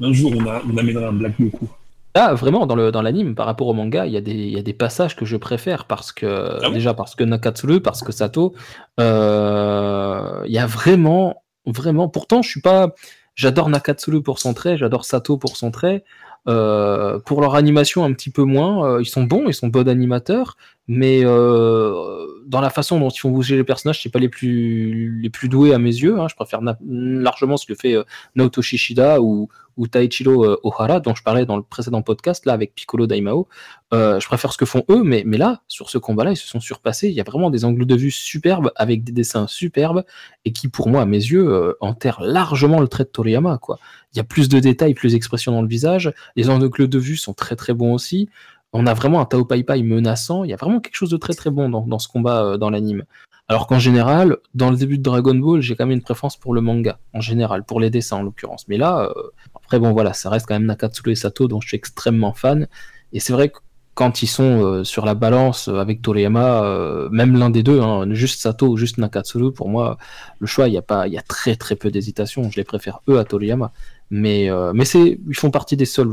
Un 0.01 0.13
jour, 0.13 0.33
on, 0.37 0.47
a, 0.47 0.63
on 0.71 0.77
amènera 0.77 1.09
un 1.09 1.13
Black 1.13 1.41
Goku. 1.41 1.69
Là, 2.15 2.33
vraiment, 2.33 2.67
dans 2.67 2.77
le 2.77 2.91
dans 2.91 3.03
l'anime, 3.03 3.35
par 3.35 3.45
rapport 3.45 3.67
au 3.67 3.75
manga, 3.75 4.07
il 4.07 4.13
y, 4.13 4.17
a 4.17 4.23
des, 4.23 4.33
il 4.33 4.51
y 4.53 4.59
a 4.59 4.63
des 4.63 4.73
passages 4.73 5.17
que 5.17 5.27
je 5.27 5.37
préfère 5.37 5.85
parce 5.85 6.13
que 6.13 6.59
Ah 6.65 6.71
déjà 6.71 6.95
parce 6.95 7.15
que 7.15 7.25
Nakatsuru, 7.25 7.83
parce 7.83 8.03
que 8.03 8.11
Sato, 8.11 8.55
euh, 9.01 10.43
il 10.47 10.53
y 10.53 10.59
a 10.59 10.67
vraiment, 10.67 11.43
vraiment. 11.67 12.09
Pourtant, 12.09 12.41
je 12.41 12.49
suis 12.49 12.63
pas. 12.63 12.95
J'adore 13.35 13.69
Nakatsuru 13.69 14.23
pour 14.23 14.39
son 14.39 14.55
trait, 14.55 14.79
j'adore 14.79 15.05
Sato 15.05 15.37
pour 15.37 15.59
son 15.59 15.71
trait. 15.71 16.05
Euh, 16.49 17.19
pour 17.19 17.41
leur 17.41 17.55
animation, 17.55 18.05
un 18.05 18.13
petit 18.13 18.31
peu 18.31 18.45
moins. 18.45 18.87
Euh, 18.87 19.03
ils 19.03 19.07
sont 19.07 19.25
bons, 19.25 19.45
ils 19.49 19.55
sont 19.55 19.67
bons 19.67 19.87
animateurs, 19.87 20.57
mais 20.89 21.23
euh, 21.25 22.27
dans 22.47 22.61
la 22.61 22.71
façon 22.71 23.01
dont 23.01 23.09
ils 23.09 23.19
font 23.19 23.31
bouger 23.31 23.57
les 23.57 23.65
personnages, 23.65 24.01
c'est 24.03 24.09
pas 24.09 24.21
les 24.21 24.29
plus 24.29 25.19
les 25.21 25.31
plus 25.31 25.49
doués 25.49 25.75
à 25.75 25.79
mes 25.79 25.91
yeux. 25.91 26.21
hein. 26.21 26.29
Je 26.29 26.37
préfère 26.37 26.61
largement 26.87 27.57
ce 27.57 27.67
que 27.67 27.75
fait 27.75 27.95
euh, 27.95 28.05
Naoto 28.37 28.63
Shishida 28.63 29.21
ou 29.21 29.49
Taichiro 29.91 30.45
euh, 30.45 30.61
Ohara, 30.63 31.01
dont 31.01 31.15
je 31.15 31.23
parlais 31.23 31.45
dans 31.45 31.57
le 31.57 31.63
précédent 31.63 32.03
podcast, 32.03 32.47
là, 32.47 32.53
avec 32.53 32.75
Piccolo 32.75 33.07
Daimao. 33.07 33.49
Euh, 33.93 34.21
je 34.21 34.27
préfère 34.27 34.53
ce 34.53 34.59
que 34.59 34.65
font 34.65 34.85
eux, 34.89 35.03
mais, 35.03 35.23
mais 35.27 35.39
là, 35.39 35.63
sur 35.69 35.91
ce 35.91 35.99
combat-là, 35.99 36.31
ils 36.31 36.37
se 36.37 36.47
sont 36.47 36.61
surpassés. 36.61 37.09
Il 37.09 37.15
y 37.15 37.21
a 37.21 37.25
vraiment 37.25 37.51
des 37.51 37.65
angles 37.65 37.85
de 37.85 37.95
vue 37.95 38.11
superbes, 38.11 38.71
avec 38.77 39.05
des 39.05 39.13
dessins 39.13 39.47
superbes, 39.47 40.05
et 40.45 40.53
qui, 40.53 40.69
pour 40.69 40.89
moi, 40.89 41.03
à 41.03 41.05
mes 41.05 41.19
yeux, 41.19 41.77
enterrent 41.81 42.23
largement 42.23 42.81
le 42.81 42.89
trait 42.89 43.05
de 43.05 43.11
Toriyama, 43.11 43.59
quoi. 43.59 43.79
Il 44.15 44.17
y 44.17 44.21
a 44.21 44.25
plus 44.25 44.49
de 44.49 44.61
détails, 44.61 44.95
plus 44.95 45.13
d'expression 45.13 45.53
dans 45.53 45.61
le 45.61 45.69
visage. 45.69 46.11
Les 46.37 46.49
angles 46.49 46.89
de 46.89 46.99
vue 46.99 47.17
sont 47.17 47.35
très, 47.35 47.55
très 47.55 47.75
bons 47.75 47.93
aussi. 47.93 48.31
On 48.79 48.87
a 48.87 48.93
vraiment 48.93 49.23
un 49.23 49.25
Tao 49.25 49.47
Pai 49.47 49.63
Pai 49.63 49.83
menaçant. 49.83 50.45
Il 50.45 50.51
y 50.51 50.53
a 50.53 50.57
vraiment 50.57 50.81
quelque 50.81 50.97
chose 50.97 51.09
de 51.09 51.17
très, 51.17 51.33
très 51.33 51.49
bon 51.49 51.71
dans, 51.71 51.99
ce 51.99 52.09
combat, 52.09 52.45
euh, 52.45 52.57
dans 52.59 52.69
l'anime. 52.69 53.05
Alors 53.49 53.67
qu'en 53.67 53.79
général, 53.79 54.37
dans 54.55 54.71
le 54.71 54.77
début 54.77 54.99
de 54.99 55.03
Dragon 55.03 55.35
Ball, 55.35 55.63
j'ai 55.63 55.77
quand 55.77 55.87
même 55.87 55.97
une 55.97 56.03
préférence 56.03 56.37
pour 56.37 56.53
le 56.53 56.61
manga, 56.61 56.99
en 57.15 57.23
général, 57.23 57.65
pour 57.65 57.81
les 57.81 57.89
dessins 57.89 58.19
en 58.19 58.23
l'occurrence. 58.23 58.69
Mais 58.69 58.77
là, 58.77 59.11
euh, 59.17 59.23
après, 59.55 59.79
bon, 59.79 59.93
voilà, 59.93 60.13
ça 60.13 60.29
reste 60.29 60.47
quand 60.47 60.55
même 60.55 60.67
Nakatsuru 60.67 61.13
et 61.13 61.15
Sato, 61.15 61.49
dont 61.49 61.59
je 61.63 61.69
suis 61.69 61.77
extrêmement 61.77 62.35
fan. 62.35 62.69
Et 63.15 63.21
c'est 63.21 63.33
vrai 63.33 63.49
que 63.49 63.61
quand 63.95 64.21
ils 64.21 64.27
sont 64.27 64.63
euh, 64.63 64.85
sur 64.85 65.07
la 65.07 65.15
balance 65.15 65.69
avec 65.69 66.03
Toriyama, 66.03 67.09
même 67.11 67.39
l'un 67.39 67.49
des 67.49 67.63
deux, 67.63 67.81
hein, 67.81 68.07
juste 68.13 68.43
Sato 68.43 68.69
ou 68.69 68.77
juste 68.77 68.99
Nakatsuru, 68.99 69.55
pour 69.55 69.71
moi, 69.71 69.97
le 70.39 70.47
choix, 70.47 70.69
il 70.69 70.75
y 70.75 70.79
a 70.79 70.83
pas, 70.83 71.09
y 71.09 71.17
a 71.17 71.23
très 71.23 71.57
très 71.57 71.77
peu 71.77 71.91
d'hésitation. 71.91 72.51
Je 72.51 72.57
les 72.57 72.65
préfère 72.65 73.01
eux 73.09 73.19
à 73.19 73.25
Toriyama. 73.25 73.73
Mais, 74.11 74.51
mais 74.75 74.85
c'est, 74.85 75.19
ils 75.27 75.35
font 75.35 75.51
partie 75.51 75.79
des 75.79 75.87
seuls 75.87 76.11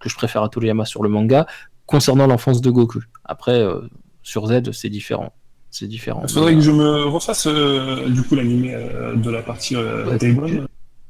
que 0.00 0.08
je 0.08 0.16
préfère 0.16 0.42
à 0.42 0.48
Toriyama 0.48 0.86
sur 0.86 1.02
le 1.02 1.10
manga 1.10 1.46
concernant 1.86 2.26
l'enfance 2.26 2.60
de 2.60 2.70
Goku. 2.70 3.00
Après, 3.24 3.60
euh, 3.60 3.80
sur 4.22 4.46
Z, 4.46 4.72
c'est 4.72 4.90
différent. 4.90 5.32
C'est 5.70 5.86
différent. 5.86 6.22
Il 6.24 6.32
faudrait 6.32 6.52
Mais, 6.52 6.58
que 6.58 6.64
je 6.64 6.70
me 6.70 7.04
refasse 7.04 7.46
euh, 7.46 8.08
du 8.08 8.22
coup 8.22 8.34
l'animé 8.34 8.72
euh, 8.74 9.14
de 9.14 9.30
la 9.30 9.42
partie 9.42 9.76
euh, 9.76 10.04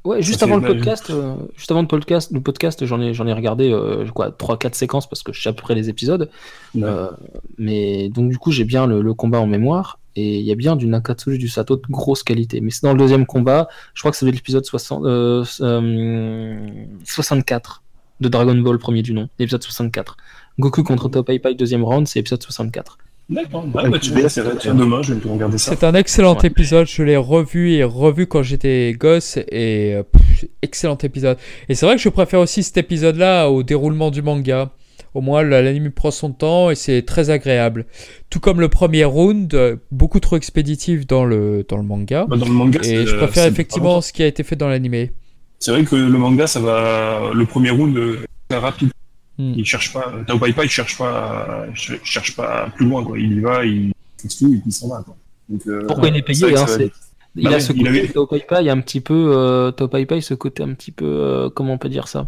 Ouais, 0.07 0.21
juste 0.21 0.41
avant 0.41 0.61
podcast, 0.61 1.09
euh, 1.09 1.35
juste 1.57 1.69
avant 1.69 1.81
le 1.81 1.87
podcast, 1.87 2.31
le 2.31 2.39
podcast, 2.39 2.85
j'en 2.85 3.01
ai, 3.01 3.13
j'en 3.13 3.27
ai 3.27 3.33
regardé 3.33 3.69
euh, 3.69 4.05
quoi, 4.07 4.31
trois, 4.31 4.57
quatre 4.57 4.75
séquences 4.75 5.09
parce 5.09 5.21
que 5.21 5.33
je 5.33 5.41
sais 5.41 5.49
à 5.49 5.53
peu 5.53 5.61
près 5.61 5.75
les 5.75 5.89
épisodes. 5.89 6.29
Ouais. 6.75 6.83
Euh, 6.85 7.09
mais 7.57 8.07
donc 8.07 8.29
du 8.29 8.37
coup, 8.37 8.53
j'ai 8.53 8.63
bien 8.63 8.87
le, 8.87 9.01
le 9.01 9.13
combat 9.13 9.41
en 9.41 9.47
mémoire 9.47 9.99
et 10.15 10.39
il 10.39 10.45
y 10.45 10.51
a 10.53 10.55
bien 10.55 10.77
du 10.77 10.87
Nakatsuru 10.87 11.37
du 11.37 11.49
Sato 11.49 11.75
de 11.75 11.81
grosse 11.89 12.23
qualité. 12.23 12.61
Mais 12.61 12.71
c'est 12.71 12.83
dans 12.83 12.93
le 12.93 12.97
deuxième 12.97 13.25
combat, 13.25 13.67
je 13.95 14.01
crois 14.01 14.11
que 14.11 14.17
c'est 14.17 14.25
l'épisode 14.25 14.65
60, 14.65 15.03
euh, 15.03 15.43
euh, 15.59 16.69
64 17.03 17.83
de 18.21 18.29
Dragon 18.29 18.55
Ball 18.55 18.79
premier 18.79 19.01
du 19.01 19.11
nom, 19.11 19.27
l'épisode 19.39 19.61
64. 19.61 20.15
Goku 20.59 20.83
contre 20.83 21.09
Tao 21.09 21.23
Pai 21.23 21.39
Pai 21.39 21.53
deuxième 21.55 21.83
round, 21.83 22.07
c'est 22.07 22.19
épisode 22.19 22.41
64. 22.41 22.97
D'accord. 23.29 23.65
Ouais, 23.75 23.89
bah, 23.89 23.99
tu 23.99 24.11
c'est 24.29 24.57
tiens, 24.57 24.73
demain, 24.73 25.01
je 25.01 25.13
vais 25.13 25.25
me 25.27 25.33
regarder 25.33 25.57
ça. 25.57 25.71
C'est 25.75 25.83
un 25.85 25.93
excellent 25.95 26.35
Ouais. 26.37 26.47
épisode. 26.47 26.87
Je 26.87 27.03
l'ai 27.03 27.17
revu 27.17 27.73
et 27.73 27.83
revu 27.83 28.25
quand 28.25 28.41
j'étais 28.41 28.95
gosse. 28.97 29.37
Et 29.51 29.93
euh, 29.95 30.03
pff, 30.03 30.45
excellent 30.61 30.97
épisode. 30.99 31.37
Et 31.67 31.75
c'est 31.75 31.85
vrai 31.85 31.97
que 31.97 32.01
je 32.01 32.07
préfère 32.09 32.39
aussi 32.39 32.63
cet 32.63 32.77
épisode-là 32.77 33.49
au 33.49 33.63
déroulement 33.63 34.11
du 34.11 34.21
manga. 34.21 34.71
Au 35.13 35.19
moins, 35.19 35.43
la- 35.43 35.61
l'anime 35.61 35.91
prend 35.91 36.09
son 36.11 36.31
temps 36.31 36.69
et 36.71 36.75
c'est 36.75 37.01
très 37.01 37.29
agréable. 37.29 37.85
Tout 38.29 38.39
comme 38.39 38.61
le 38.61 38.69
premier 38.69 39.03
round, 39.03 39.53
euh, 39.55 39.75
beaucoup 39.91 40.21
trop 40.21 40.37
expéditif 40.37 41.05
dans 41.05 41.25
le, 41.25 41.65
dans 41.67 41.77
le 41.77 41.83
manga. 41.83 42.25
Bah, 42.29 42.37
dans 42.37 42.45
le 42.45 42.51
manga, 42.53 42.79
Et 42.83 43.05
je 43.05 43.13
euh, 43.13 43.17
préfère 43.17 43.45
effectivement 43.45 43.99
ce 43.99 44.13
qui 44.13 44.23
a 44.23 44.27
été 44.27 44.43
fait 44.43 44.55
dans 44.55 44.69
l'animé. 44.69 45.11
C'est 45.59 45.71
vrai 45.71 45.83
que 45.83 45.95
le 45.97 46.17
manga, 46.17 46.47
ça 46.47 46.59
va. 46.61 47.31
Le 47.33 47.45
premier 47.45 47.71
round, 47.71 47.97
euh, 47.97 48.19
c'est 48.49 48.57
rapide. 48.57 48.89
Hmm. 49.37 49.53
Il 49.55 49.65
cherche 49.65 49.93
pas, 49.93 50.11
Tao 50.25 50.39
Pai 50.39 50.51
Pai, 50.53 50.65
il 50.65 50.69
cherche 50.69 50.97
pas, 50.97 51.65
il 51.69 51.99
cherche 52.03 52.35
pas 52.35 52.69
plus 52.75 52.87
loin, 52.87 53.03
quoi. 53.03 53.19
Il 53.19 53.33
y 53.33 53.39
va, 53.39 53.63
il 53.65 53.91
fait 54.19 54.27
tout 54.29 54.47
et 54.53 54.57
puis 54.57 54.61
il 54.67 54.71
s'en 54.71 54.87
va, 54.89 55.03
quoi. 55.03 55.15
Donc, 55.49 55.61
euh, 55.67 55.85
Pourquoi 55.87 56.07
il 56.09 56.15
est 56.17 56.21
payé 56.23 56.43
hein, 56.45 56.55
ça 56.57 56.61
va 56.65 56.67
c'est- 56.67 56.83
vite. 56.85 56.93
Il 57.35 57.43
Bah 57.43 57.51
a 57.55 57.59
ce 57.59 57.71
il 57.71 57.77
côté 57.83 57.89
avait- 57.89 58.07
Tao 58.07 58.25
Pai 58.25 58.43
Pai, 58.49 58.57
il 58.61 58.65
y 58.65 58.69
a 58.69 58.73
un 58.73 58.81
petit 58.81 58.99
peu 58.99 59.31
euh, 59.35 59.69
Tao 59.71 59.87
Pai 59.87 60.07
Pai, 60.07 60.21
ce 60.21 60.33
côté 60.33 60.63
un 60.63 60.73
petit 60.73 60.91
peu 60.91 61.05
euh, 61.05 61.49
comment 61.51 61.73
on 61.73 61.77
peut 61.77 61.89
dire 61.89 62.07
ça? 62.07 62.27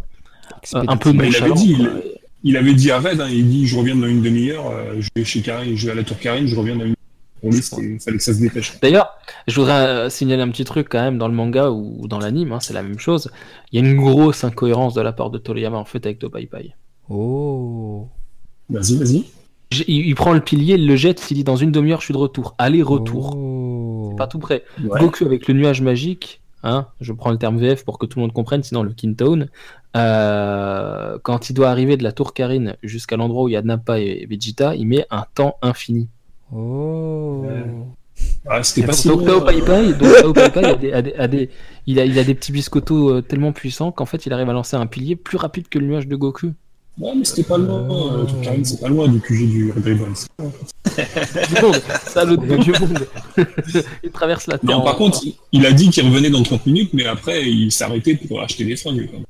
Euh, 0.74 0.84
un 0.86 0.96
peu 0.96 1.12
Bah, 1.12 1.24
il 1.26 1.34
avait 1.36 1.52
dit. 1.52 1.76
Il 2.44 2.56
avait 2.56 2.74
dit 2.74 2.90
à 2.92 3.00
Red, 3.00 3.20
hein, 3.20 3.28
il 3.28 3.48
dit 3.48 3.66
je 3.66 3.76
reviens 3.76 3.96
dans 3.96 4.06
une 4.06 4.22
demi-heure, 4.22 4.70
euh, 4.70 4.94
je 5.00 5.08
vais 5.14 5.24
chez 5.24 5.42
Karine, 5.42 5.76
je 5.76 5.86
vais 5.86 5.92
à 5.92 5.94
la 5.96 6.04
tour 6.04 6.18
Karine, 6.18 6.46
je 6.46 6.54
reviens 6.56 6.76
dans 6.76 6.84
une 6.86 6.94
Pour 7.40 7.50
lui, 7.50 7.60
c'était- 7.60 7.82
il 7.82 8.00
fallait 8.00 8.16
que 8.18 8.22
ça 8.22 8.32
se 8.32 8.40
dépêche. 8.40 8.78
D'ailleurs, 8.80 9.10
je 9.48 9.54
voudrais 9.56 9.72
euh, 9.88 10.08
signaler 10.10 10.42
un 10.42 10.48
petit 10.50 10.64
truc 10.64 10.86
quand 10.88 11.02
même 11.02 11.18
dans 11.18 11.26
le 11.28 11.34
manga 11.34 11.70
ou 11.70 12.06
dans 12.06 12.18
l'anime, 12.18 12.52
hein, 12.52 12.60
c'est 12.60 12.72
la 12.72 12.82
même 12.82 12.98
chose. 12.98 13.30
Il 13.72 13.80
y 13.80 13.84
a 13.84 13.86
une 13.90 13.96
grosse 13.96 14.44
incohérence 14.44 14.94
de 14.94 15.00
la 15.02 15.12
part 15.12 15.30
de 15.30 15.38
Toriyama 15.38 15.76
en 15.76 15.84
fait 15.84 16.04
avec 16.06 16.18
Topai 16.20 16.46
Pai. 16.46 16.74
Oh. 17.10 18.08
Vas-y, 18.68 18.96
vas-y. 18.96 19.24
Il, 19.88 20.06
il 20.08 20.14
prend 20.14 20.32
le 20.32 20.40
pilier, 20.40 20.74
il 20.74 20.86
le 20.86 20.96
jette, 20.96 21.30
il 21.30 21.34
dit 21.34 21.44
dans 21.44 21.56
une 21.56 21.70
demi-heure 21.72 22.00
je 22.00 22.06
suis 22.06 22.14
de 22.14 22.18
retour. 22.18 22.54
Aller-retour. 22.58 23.36
Oh. 23.36 24.14
Pas 24.16 24.26
tout 24.26 24.38
près. 24.38 24.64
Ouais. 24.82 25.00
Goku 25.00 25.24
avec 25.24 25.46
le 25.48 25.54
nuage 25.54 25.80
magique, 25.82 26.40
hein, 26.62 26.86
je 27.00 27.12
prends 27.12 27.30
le 27.30 27.36
terme 27.38 27.58
VF 27.58 27.84
pour 27.84 27.98
que 27.98 28.06
tout 28.06 28.18
le 28.18 28.22
monde 28.22 28.32
comprenne, 28.32 28.62
sinon 28.62 28.82
le 28.82 28.90
Kintown, 28.92 29.48
euh, 29.96 31.18
quand 31.22 31.50
il 31.50 31.54
doit 31.54 31.70
arriver 31.70 31.96
de 31.96 32.02
la 32.02 32.12
tour 32.12 32.32
Karine 32.34 32.76
jusqu'à 32.82 33.16
l'endroit 33.16 33.44
où 33.44 33.48
il 33.48 33.52
y 33.52 33.56
a 33.56 33.62
Nappa 33.62 33.98
et 34.00 34.26
Vegeta, 34.28 34.74
il 34.74 34.86
met 34.86 35.06
un 35.10 35.24
temps 35.34 35.56
infini. 35.62 36.08
Oh. 36.52 37.44
Ah, 38.46 38.62
c'était 38.62 38.86
pas 38.86 38.92
si 38.92 39.08
donc 39.08 39.20
long, 39.20 39.38
Tao 39.38 39.40
Pai 39.46 39.60
euh, 39.60 39.64
Pai, 39.64 39.92
donc 39.94 40.14
Tao 40.20 40.32
Pai 40.32 40.50
Pai 40.50 40.64
a 40.64 40.74
des- 40.74 40.92
a 40.92 41.02
des- 41.02 41.14
a 41.14 41.28
des- 41.28 41.50
il, 41.86 41.98
a, 42.00 42.04
il 42.04 42.18
a 42.18 42.24
des 42.24 42.34
petits 42.34 42.52
biscottos 42.52 43.10
euh, 43.10 43.22
tellement 43.22 43.52
puissants 43.52 43.92
qu'en 43.92 44.04
fait 44.04 44.26
il 44.26 44.32
arrive 44.32 44.48
à 44.50 44.52
lancer 44.52 44.76
un 44.76 44.86
pilier 44.86 45.16
plus 45.16 45.36
rapide 45.38 45.68
que 45.68 45.78
le 45.78 45.86
nuage 45.86 46.06
de 46.08 46.16
Goku. 46.16 46.52
Ouais, 47.00 47.12
mais 47.16 47.24
c'était 47.24 47.44
pas 47.44 47.56
loin. 47.58 47.78
Euh, 47.90 48.24
Tour 48.24 48.40
Karine, 48.42 48.64
c'est 48.64 48.80
pas 48.80 48.88
loin 48.88 49.08
du 49.08 49.20
QG 49.20 49.48
du 49.48 49.72
Red 49.72 49.84
Ribbon. 49.84 50.04
Du 50.06 51.62
monde, 51.62 51.82
ça 52.06 52.24
le 52.24 52.36
monde. 52.36 53.06
il 54.04 54.10
traverse 54.10 54.46
la 54.46 54.58
terre. 54.58 54.70
Non, 54.78 54.84
par 54.84 54.96
contre, 54.96 55.22
il 55.52 55.64
a 55.66 55.72
dit 55.72 55.88
qu'il 55.90 56.04
revenait 56.04 56.30
dans 56.30 56.42
30 56.42 56.66
minutes, 56.66 56.90
mais 56.92 57.06
après, 57.06 57.50
il 57.50 57.72
s'est 57.72 57.84
arrêté 57.84 58.16
pour 58.16 58.40
acheter 58.42 58.64
des 58.64 58.76
fringues. 58.76 59.08
quoi. 59.10 59.20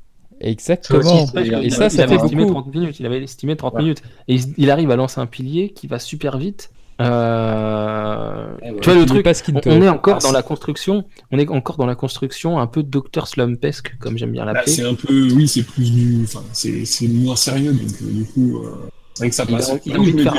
Exactement. 0.41 0.99
Aussi, 1.25 1.37
Et 1.39 1.67
il- 1.67 1.73
ça, 1.73 1.85
il 1.87 1.91
ça 1.91 2.03
avait 2.05 2.17
fait 2.19 2.25
estimé 2.25 2.43
beaucoup. 2.45 2.55
30 2.63 2.75
minutes. 2.75 2.97
Il 2.99 3.07
avait 3.07 3.23
estimé 3.23 3.57
30 3.57 3.75
Ouais. 3.75 3.83
minutes. 3.83 4.03
Et 4.27 4.35
il, 4.37 4.43
il 4.57 4.71
arrive 4.71 4.91
à 4.91 4.97
lancer 4.97 5.21
un 5.21 5.27
pilier 5.27 5.71
qui 5.71 5.87
va 5.87 5.99
super 5.99 6.39
vite. 6.39 6.71
Euh, 7.01 8.47
Eh 8.63 8.71
ouais. 8.71 8.81
Tu 8.81 8.91
vois 8.91 8.99
le 8.99 9.07
truc 9.07 9.23
pas 9.25 9.33
on, 9.67 9.83
est 9.83 9.89
encore 9.89 10.19
dans 10.19 10.33
la 10.33 10.43
construction. 10.43 11.05
On 11.31 11.39
est 11.39 11.49
encore 11.49 11.77
dans 11.77 11.87
la 11.87 11.95
construction 11.95 12.59
un 12.59 12.67
peu 12.67 12.83
Docteur 12.83 13.27
Slumpesque, 13.29 13.97
comme 13.99 14.19
j'aime 14.19 14.33
bien 14.33 14.45
l'appeler. 14.45 14.73
c'est 14.73 14.85
un 14.85 14.95
peu, 14.95 15.29
oui, 15.33 15.49
c'est 15.49 15.63
plus 15.63 15.91
du, 15.93 16.21
enfin, 16.25 16.43
c'est 16.53 16.85
c'est 16.85 17.09
moins 17.09 17.37
sérieux, 17.37 17.73
donc 17.73 17.91
euh, 18.03 18.11
du 18.11 18.25
coup, 18.25 18.59
euh, 18.59 18.71
c'est 19.15 19.23
vrai 19.25 19.31
que 19.31 19.35
ça 19.35 19.45
Il 19.49 19.55
a- 19.55 19.57
passe. 19.59 19.73
il 19.87 20.01
m'étais- 20.01 20.31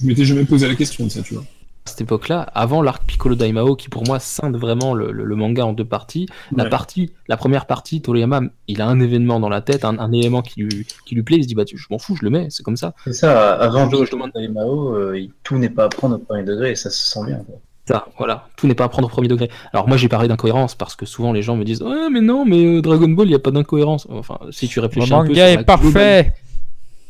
je 0.00 0.06
m'étais 0.06 0.24
jamais 0.24 0.44
posé 0.44 0.66
la 0.68 0.74
question 0.74 1.04
de 1.04 1.10
ça, 1.10 1.22
tu 1.22 1.34
vois. 1.34 1.44
Cette 1.86 2.02
époque-là, 2.02 2.42
avant 2.54 2.82
l'arc 2.82 3.02
Piccolo 3.04 3.34
Daimao, 3.34 3.74
qui 3.74 3.88
pour 3.88 4.06
moi 4.06 4.18
scinde 4.20 4.56
vraiment 4.56 4.94
le, 4.94 5.10
le- 5.12 5.24
le 5.24 5.34
manga 5.36 5.64
en 5.66 5.72
deux 5.72 5.84
parties. 5.84 6.26
La 6.54 6.66
partie, 6.66 7.12
la 7.26 7.36
première 7.36 7.66
partie, 7.66 8.00
Toriyama, 8.02 8.42
il 8.68 8.80
a 8.80 8.86
un 8.86 9.00
événement 9.00 9.40
dans 9.40 9.48
la 9.48 9.60
tête, 9.60 9.84
un, 9.84 9.98
un 9.98 10.12
élément 10.12 10.42
qui 10.42 10.60
lui, 10.62 10.86
qui 11.06 11.14
lui 11.14 11.22
plaît, 11.22 11.38
il 11.38 11.42
se 11.42 11.48
dit 11.48 11.54
bah 11.54 11.64
tu- 11.64 11.76
je 11.78 11.86
m'en 11.90 11.98
fous, 11.98 12.14
je 12.16 12.24
le 12.24 12.30
mets, 12.30 12.46
c'est 12.50 12.62
comme 12.62 12.76
ça. 12.76 12.94
C'est 13.04 13.12
ça, 13.14 13.54
avant 13.54 13.86
je 13.90 14.10
demande- 14.10 14.30
demande 14.34 14.54
Mao, 14.54 14.94
euh, 14.94 15.26
tout 15.42 15.58
n'est 15.58 15.70
pas 15.70 15.84
à 15.84 15.88
prendre 15.88 16.16
au 16.16 16.18
premier 16.18 16.44
degré 16.44 16.70
et 16.72 16.76
ça 16.76 16.90
se 16.90 17.04
sent 17.04 17.20
bien. 17.26 17.38
quoi. 17.46 17.56
Ça, 17.88 18.06
voilà, 18.18 18.46
tout 18.56 18.68
n'est 18.68 18.74
pas 18.74 18.84
à 18.84 18.88
prendre 18.88 19.08
au 19.08 19.10
premier 19.10 19.26
degré. 19.26 19.50
Alors 19.72 19.88
moi 19.88 19.96
j'ai 19.96 20.08
parlé 20.08 20.28
d'incohérence 20.28 20.76
parce 20.76 20.94
que 20.94 21.06
souvent 21.06 21.32
les 21.32 21.42
gens 21.42 21.56
me 21.56 21.64
disent 21.64 21.82
ouais 21.82 22.08
mais 22.10 22.20
non 22.20 22.44
mais 22.44 22.64
euh, 22.76 22.82
Dragon 22.82 23.08
Ball 23.08 23.26
il 23.26 23.30
n'y 23.30 23.34
a 23.34 23.40
pas 23.40 23.50
d'incohérence. 23.50 24.06
Enfin 24.10 24.38
si 24.52 24.68
tu 24.68 24.78
Le 24.78 24.86
réfléchis 24.86 25.12
un 25.12 25.22
peu 25.22 25.28
manga 25.30 25.50
est 25.50 25.64
parfait. 25.64 26.32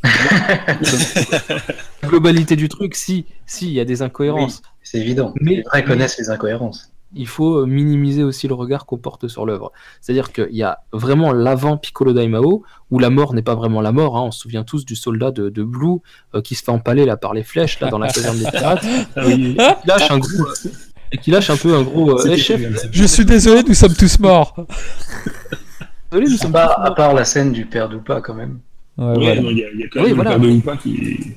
globali- 2.02 2.10
globalité 2.10 2.56
du 2.56 2.68
truc, 2.68 2.94
si 2.94 3.26
si 3.46 3.66
il 3.66 3.72
y 3.72 3.80
a 3.80 3.84
des 3.84 4.02
incohérences. 4.02 4.62
C'est 4.82 4.98
évident. 4.98 5.32
Mais- 5.40 5.56
les 5.56 5.62
vrais 5.62 5.84
connaissent 5.84 6.18
les 6.18 6.30
incohérences. 6.30 6.90
il 7.14 7.26
faut 7.26 7.56
euh, 7.62 7.66
minimiser 7.66 8.22
aussi 8.22 8.46
le 8.46 8.54
regard 8.54 8.86
qu'on 8.86 8.96
porte 8.96 9.26
sur 9.26 9.44
l'œuvre. 9.44 9.72
C'est-à-dire 10.00 10.30
qu'il 10.32 10.54
y 10.54 10.62
a 10.62 10.78
vraiment 10.92 11.32
l'avant 11.32 11.76
Piccolo 11.76 12.12
Daimao, 12.12 12.62
où 12.92 12.98
la 13.00 13.10
mort 13.10 13.34
n'est 13.34 13.42
pas 13.42 13.56
vraiment 13.56 13.80
la 13.80 13.90
mort. 13.90 14.16
hein. 14.16 14.22
On 14.22 14.30
se 14.30 14.38
souvient 14.40 14.62
tous 14.62 14.84
du 14.84 14.94
soldat 14.94 15.32
de, 15.32 15.48
de 15.48 15.62
Blue 15.64 15.98
euh, 16.36 16.40
qui 16.40 16.54
se 16.54 16.62
fait 16.62 16.70
empaler 16.70 17.04
là, 17.06 17.16
par 17.16 17.34
les 17.34 17.42
flèches 17.42 17.80
là, 17.80 17.88
dans 17.90 17.98
la 17.98 18.08
caserne 18.08 18.38
des 18.38 18.44
pirates. 18.50 18.84
Ah 19.16 19.22
oui. 19.26 19.56
Qui 19.82 19.88
lâche 19.88 20.10
un 20.10 20.18
gros, 20.18 20.46
euh, 20.46 20.70
et 21.12 21.18
qui 21.18 21.30
lâche 21.32 21.50
un 21.50 21.56
peu 21.56 21.74
un 21.74 21.82
gros. 21.82 22.20
euh, 22.24 22.36
chef. 22.36 22.60
Je 22.92 23.04
suis 23.04 23.24
désolé, 23.24 23.64
nous 23.66 23.74
sommes 23.74 23.94
tous 23.94 24.20
morts. 24.20 24.54
désolé, 26.12 26.28
nous 26.28 26.34
À 26.36 26.38
sommes 26.38 26.52
part, 26.52 26.74
tous 26.76 26.80
à 26.80 26.84
morts. 26.86 26.94
part 26.94 27.14
la 27.14 27.24
scène 27.24 27.50
du 27.52 27.66
père 27.66 27.88
d'Oupa 27.88 28.20
quand 28.20 28.34
même. 28.34 28.60
Ouais, 28.98 29.06
Ouais, 29.06 29.14
voilà. 29.16 29.34
il 29.50 29.58
y, 29.58 29.64
a- 29.64 29.68
il 29.74 29.80
y 29.80 29.84
a 29.84 29.88
quand 29.92 30.00
Oui, 30.02 30.06
même 30.08 30.14
voilà. 30.16 30.36
le 30.36 30.40
père 30.40 30.50
Hoopa 30.56 30.76
qui 30.76 31.32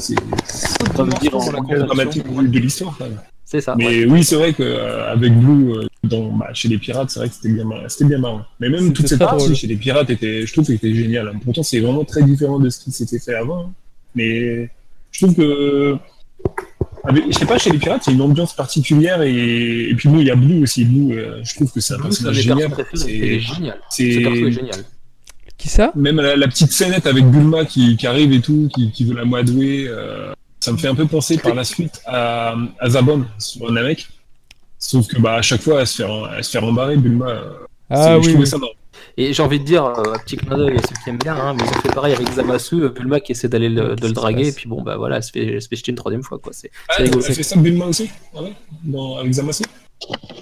Ça 0.00 1.02
veut 1.04 1.10
dire 1.20 1.36
en- 1.36 1.50
dramatique 1.86 2.24
de 2.26 2.58
l'histoire, 2.58 2.96
quand 2.98 3.04
même. 3.04 3.20
C'est 3.44 3.60
ça. 3.60 3.74
Mais 3.76 4.04
ouais. 4.04 4.04
oui, 4.08 4.22
c'est 4.22 4.36
vrai 4.36 4.52
qu'avec 4.52 5.32
Blue, 5.36 5.72
euh, 5.74 5.86
dans, 6.04 6.30
bah, 6.36 6.50
chez 6.54 6.68
les 6.68 6.78
pirates, 6.78 7.10
c'est 7.10 7.18
vrai 7.18 7.28
que 7.28 7.34
c'était 7.34 7.48
bien, 7.48 7.64
bien 8.02 8.18
marrant. 8.18 8.42
Mais 8.60 8.68
même 8.68 8.92
toute 8.92 9.08
cette 9.08 9.18
partie 9.18 9.44
drôle. 9.44 9.56
chez 9.56 9.66
les 9.66 9.74
pirates 9.76 10.08
était, 10.10 10.46
je 10.46 10.52
trouve 10.52 10.64
que 10.66 10.72
c'était 10.72 10.94
génial. 10.94 11.28
hein. 11.28 11.38
Pourtant, 11.44 11.64
c'est 11.64 11.80
vraiment 11.80 12.04
très 12.04 12.22
différent 12.22 12.60
de 12.60 12.70
ce 12.70 12.78
qui 12.78 12.92
s'était 12.92 13.18
fait 13.18 13.34
avant. 13.34 13.62
hein. 13.64 13.72
Mais 14.14 14.70
je 15.10 15.24
trouve 15.26 15.34
que, 15.36 15.96
avec- 17.02 17.24
je 17.32 17.38
sais 17.38 17.46
pas, 17.46 17.58
chez 17.58 17.70
les 17.70 17.78
pirates, 17.78 18.06
il 18.06 18.10
y 18.10 18.12
a 18.12 18.14
une 18.16 18.22
ambiance 18.22 18.54
particulière 18.54 19.20
et, 19.22 19.88
et 19.90 19.94
puis 19.96 20.08
bon, 20.08 20.20
il 20.20 20.26
y 20.28 20.30
a 20.30 20.36
Blue 20.36 20.62
aussi. 20.62 20.84
Blue, 20.84 21.18
euh, 21.18 21.40
je 21.42 21.54
trouve 21.56 21.72
que 21.72 21.80
c'est 21.80 21.94
un 21.94 21.98
personnage 22.00 22.36
génial. 22.36 22.70
C'est, 22.94 23.40
génial. 23.40 23.80
Ce 23.90 24.02
perso 24.22 24.36
est 24.36 24.44
c'est 24.44 24.52
génial. 24.52 24.84
Qui 25.60 25.68
ça? 25.68 25.92
Même 25.94 26.16
la, 26.20 26.36
la 26.36 26.48
petite 26.48 26.72
scénette 26.72 27.06
avec 27.06 27.24
Bulma 27.26 27.66
qui, 27.66 27.96
qui 27.98 28.06
arrive 28.06 28.32
et 28.32 28.40
tout, 28.40 28.68
qui, 28.74 28.90
qui 28.92 29.04
veut 29.04 29.14
la 29.14 29.26
moadouer, 29.26 29.84
euh, 29.88 30.32
ça 30.58 30.72
me 30.72 30.78
fait 30.78 30.88
un 30.88 30.94
peu 30.94 31.06
penser 31.06 31.36
par 31.36 31.54
la 31.54 31.64
suite 31.64 32.00
à, 32.06 32.54
à 32.78 32.88
Zabon 32.88 33.26
sur 33.38 33.70
Namek. 33.70 34.08
Sauf 34.78 35.06
que 35.06 35.18
bah 35.20 35.34
à 35.34 35.42
chaque 35.42 35.60
fois 35.60 35.80
elle 35.82 35.86
se 35.86 36.02
fait, 36.02 36.08
elle 36.36 36.42
se 36.44 36.50
fait 36.50 36.58
rembarrer 36.58 36.96
Bulma. 36.96 37.28
euh, 37.28 37.50
Ah 37.90 37.96
c'est- 37.96 38.10
je 38.12 38.16
oui. 38.16 38.22
trouvais 38.28 38.38
oui. 38.38 38.46
ça 38.46 38.56
marrant. 38.58 38.72
Et 39.18 39.32
j'ai 39.34 39.42
envie 39.42 39.60
de 39.60 39.64
dire, 39.64 39.84
euh, 39.84 40.14
un 40.14 40.18
petit 40.18 40.36
clin 40.38 40.56
d'œil 40.56 40.78
à 40.78 40.80
ceux 40.80 40.94
qui 41.04 41.10
aiment 41.10 41.18
bien, 41.18 41.36
hein, 41.36 41.54
mais 41.54 41.62
ils 41.66 41.68
ont 41.78 41.80
fait 41.82 41.92
pareil 41.94 42.14
avec 42.14 42.26
Zamasu, 42.32 42.76
euh, 42.84 42.88
Bulma 42.88 43.20
qui 43.20 43.32
essaie 43.32 43.48
d'aller 43.48 43.68
le, 43.68 43.96
de 43.96 44.06
le 44.06 44.12
draguer, 44.14 44.48
et 44.48 44.52
puis 44.52 44.66
bon, 44.68 44.80
bah 44.80 44.96
voilà, 44.96 45.16
elle 45.16 45.22
se 45.22 45.30
fait, 45.30 45.44
elle 45.46 45.60
se 45.60 45.68
fait 45.68 45.76
jeter 45.76 45.90
une 45.90 45.96
troisième 45.96 46.22
fois, 46.22 46.38
quoi. 46.38 46.52
C'est 46.54 46.70
Ah, 46.88 46.94
c'est 46.98 47.04
elle 47.04 47.22
fait 47.22 47.42
ça 47.42 47.56
Bulma 47.58 47.84
aussi? 47.86 48.08
Ah 48.34 48.42
ouais? 48.42 48.52
Dans- 48.84 49.18
Avec 49.18 49.32
Zamasu? 49.34 49.64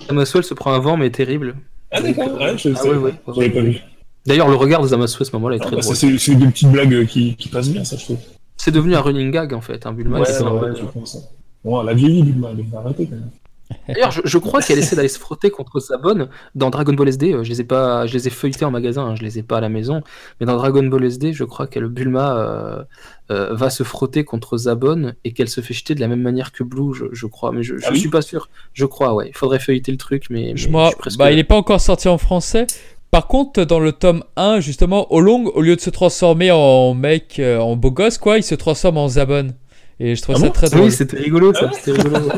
Zamasu, 0.08 0.38
elle 0.38 0.44
se 0.44 0.54
prend 0.54 0.72
un 0.72 0.78
vent, 0.78 0.96
mais 0.96 1.10
terrible. 1.10 1.56
Ah 1.90 2.00
d'accord, 2.00 2.32
ouais, 2.40 2.56
je 2.56 2.68
Ah 2.76 2.84
ouais, 2.84 2.96
ouais. 2.96 3.14
J'avais 3.34 3.50
pas 3.50 3.60
vu. 3.60 3.80
D'ailleurs, 4.28 4.48
le 4.48 4.54
regard 4.56 4.82
de 4.82 4.86
Zamasu 4.88 5.22
à 5.22 5.24
ce 5.24 5.32
moment-là 5.32 5.56
est 5.56 5.60
Ah, 5.62 5.66
très 5.66 5.76
bah, 5.76 5.82
drôle. 5.82 5.96
c'est 5.96 6.18
c'est 6.18 6.34
des 6.36 6.46
petites 6.46 6.70
blagues 6.70 7.06
qui, 7.06 7.34
qui 7.36 7.48
passent 7.48 7.70
bien, 7.70 7.82
ça 7.84 7.96
je 7.96 8.04
trouve. 8.04 8.18
C'est 8.56 8.70
devenu 8.72 8.94
un 8.94 9.00
running 9.00 9.30
gag 9.30 9.54
en 9.54 9.60
fait, 9.60 9.86
un 9.86 9.92
Bulma. 9.92 10.20
Ouais, 10.20 10.26
qui 10.26 10.42
ouais, 10.42 10.70
je 10.76 10.84
pense. 10.84 11.18
Bon, 11.64 11.80
elle 11.82 11.88
a 11.88 11.94
vieilli 11.94 12.22
Bulma, 12.22 12.48
elle 12.50 12.58
devrait 12.64 12.78
arrêter 12.78 13.06
quand 13.06 13.16
même. 13.16 13.30
D'ailleurs, 13.86 14.10
je, 14.10 14.22
je 14.24 14.38
crois 14.38 14.62
qu'elle 14.62 14.78
essaie 14.78 14.96
d'aller 14.96 15.08
se 15.08 15.18
frotter 15.18 15.50
contre 15.50 15.78
Sabon 15.78 16.28
dans 16.54 16.70
Dragon 16.70 16.94
Ball 16.94 17.06
SD. 17.08 17.34
euh, 17.34 17.44
Je 17.44 17.50
les 17.50 17.60
ai 17.60 17.64
pas, 17.64 18.06
je 18.06 18.14
les 18.14 18.26
ai 18.26 18.30
feuilletés 18.30 18.64
en 18.64 18.70
magasin, 18.70 19.02
hein, 19.04 19.14
je 19.14 19.22
les 19.22 19.38
ai 19.38 19.42
pas 19.42 19.58
à 19.58 19.60
la 19.60 19.68
maison. 19.68 20.00
Mais 20.40 20.46
dans 20.46 20.56
Dragon 20.56 20.82
Ball 20.84 21.04
SD, 21.04 21.34
je 21.34 21.44
crois 21.44 21.66
que 21.66 21.78
le 21.78 21.88
Bulma 21.90 22.38
euh, 22.38 22.82
euh, 23.30 23.54
va 23.54 23.68
se 23.68 23.82
frotter 23.82 24.24
contre 24.24 24.56
Zabon 24.56 25.12
et 25.24 25.32
qu'elle 25.34 25.50
se 25.50 25.60
fait 25.60 25.74
jeter 25.74 25.94
de 25.94 26.00
la 26.00 26.08
même 26.08 26.22
manière 26.22 26.50
que 26.52 26.64
Blue, 26.64 26.94
je, 26.94 27.04
je 27.12 27.26
crois. 27.26 27.52
Mais 27.52 27.62
je, 27.62 27.76
je 27.76 27.84
Ah 27.86 27.90
oui 27.92 28.00
suis 28.00 28.08
pas 28.08 28.22
sûr. 28.22 28.48
Je 28.72 28.86
crois, 28.86 29.12
ouais. 29.12 29.28
Il 29.28 29.36
faudrait 29.36 29.58
feuilleter 29.58 29.92
le 29.92 29.98
truc, 29.98 30.24
mais, 30.30 30.52
mais 30.52 30.56
Je 30.56 30.62
suis 30.68 30.72
presque- 30.98 31.18
bah, 31.18 31.30
il 31.30 31.38
est 31.38 31.44
pas 31.44 31.56
encore 31.56 31.80
sorti 31.82 32.08
en 32.08 32.16
français. 32.16 32.66
Par 33.10 33.26
contre, 33.26 33.64
dans 33.64 33.80
le 33.80 33.92
tome 33.92 34.22
1, 34.36 34.60
justement, 34.60 35.12
Olong, 35.12 35.46
au 35.54 35.62
lieu 35.62 35.74
de 35.76 35.80
se 35.80 35.90
transformer 35.90 36.50
en 36.50 36.94
mec, 36.94 37.38
euh, 37.38 37.58
en 37.58 37.74
beau 37.76 37.90
gosse, 37.90 38.18
quoi, 38.18 38.36
il 38.36 38.42
se 38.42 38.54
transforme 38.54 38.98
en 38.98 39.08
Zabon. 39.08 39.48
Et 40.00 40.14
je 40.14 40.22
trouve 40.22 40.36
Ah 40.36 40.40
ça 40.40 40.46
bon 40.46 40.52
très 40.52 40.66
Ah 40.66 40.70
drôle. 40.70 40.82
oui, 40.84 40.92
c'était 40.92 41.16
rigolo, 41.16 41.52
ça. 41.54 41.60
Ah 41.62 41.66
ouais 41.66 41.80
C'était 41.82 42.02
rigolo. 42.02 42.28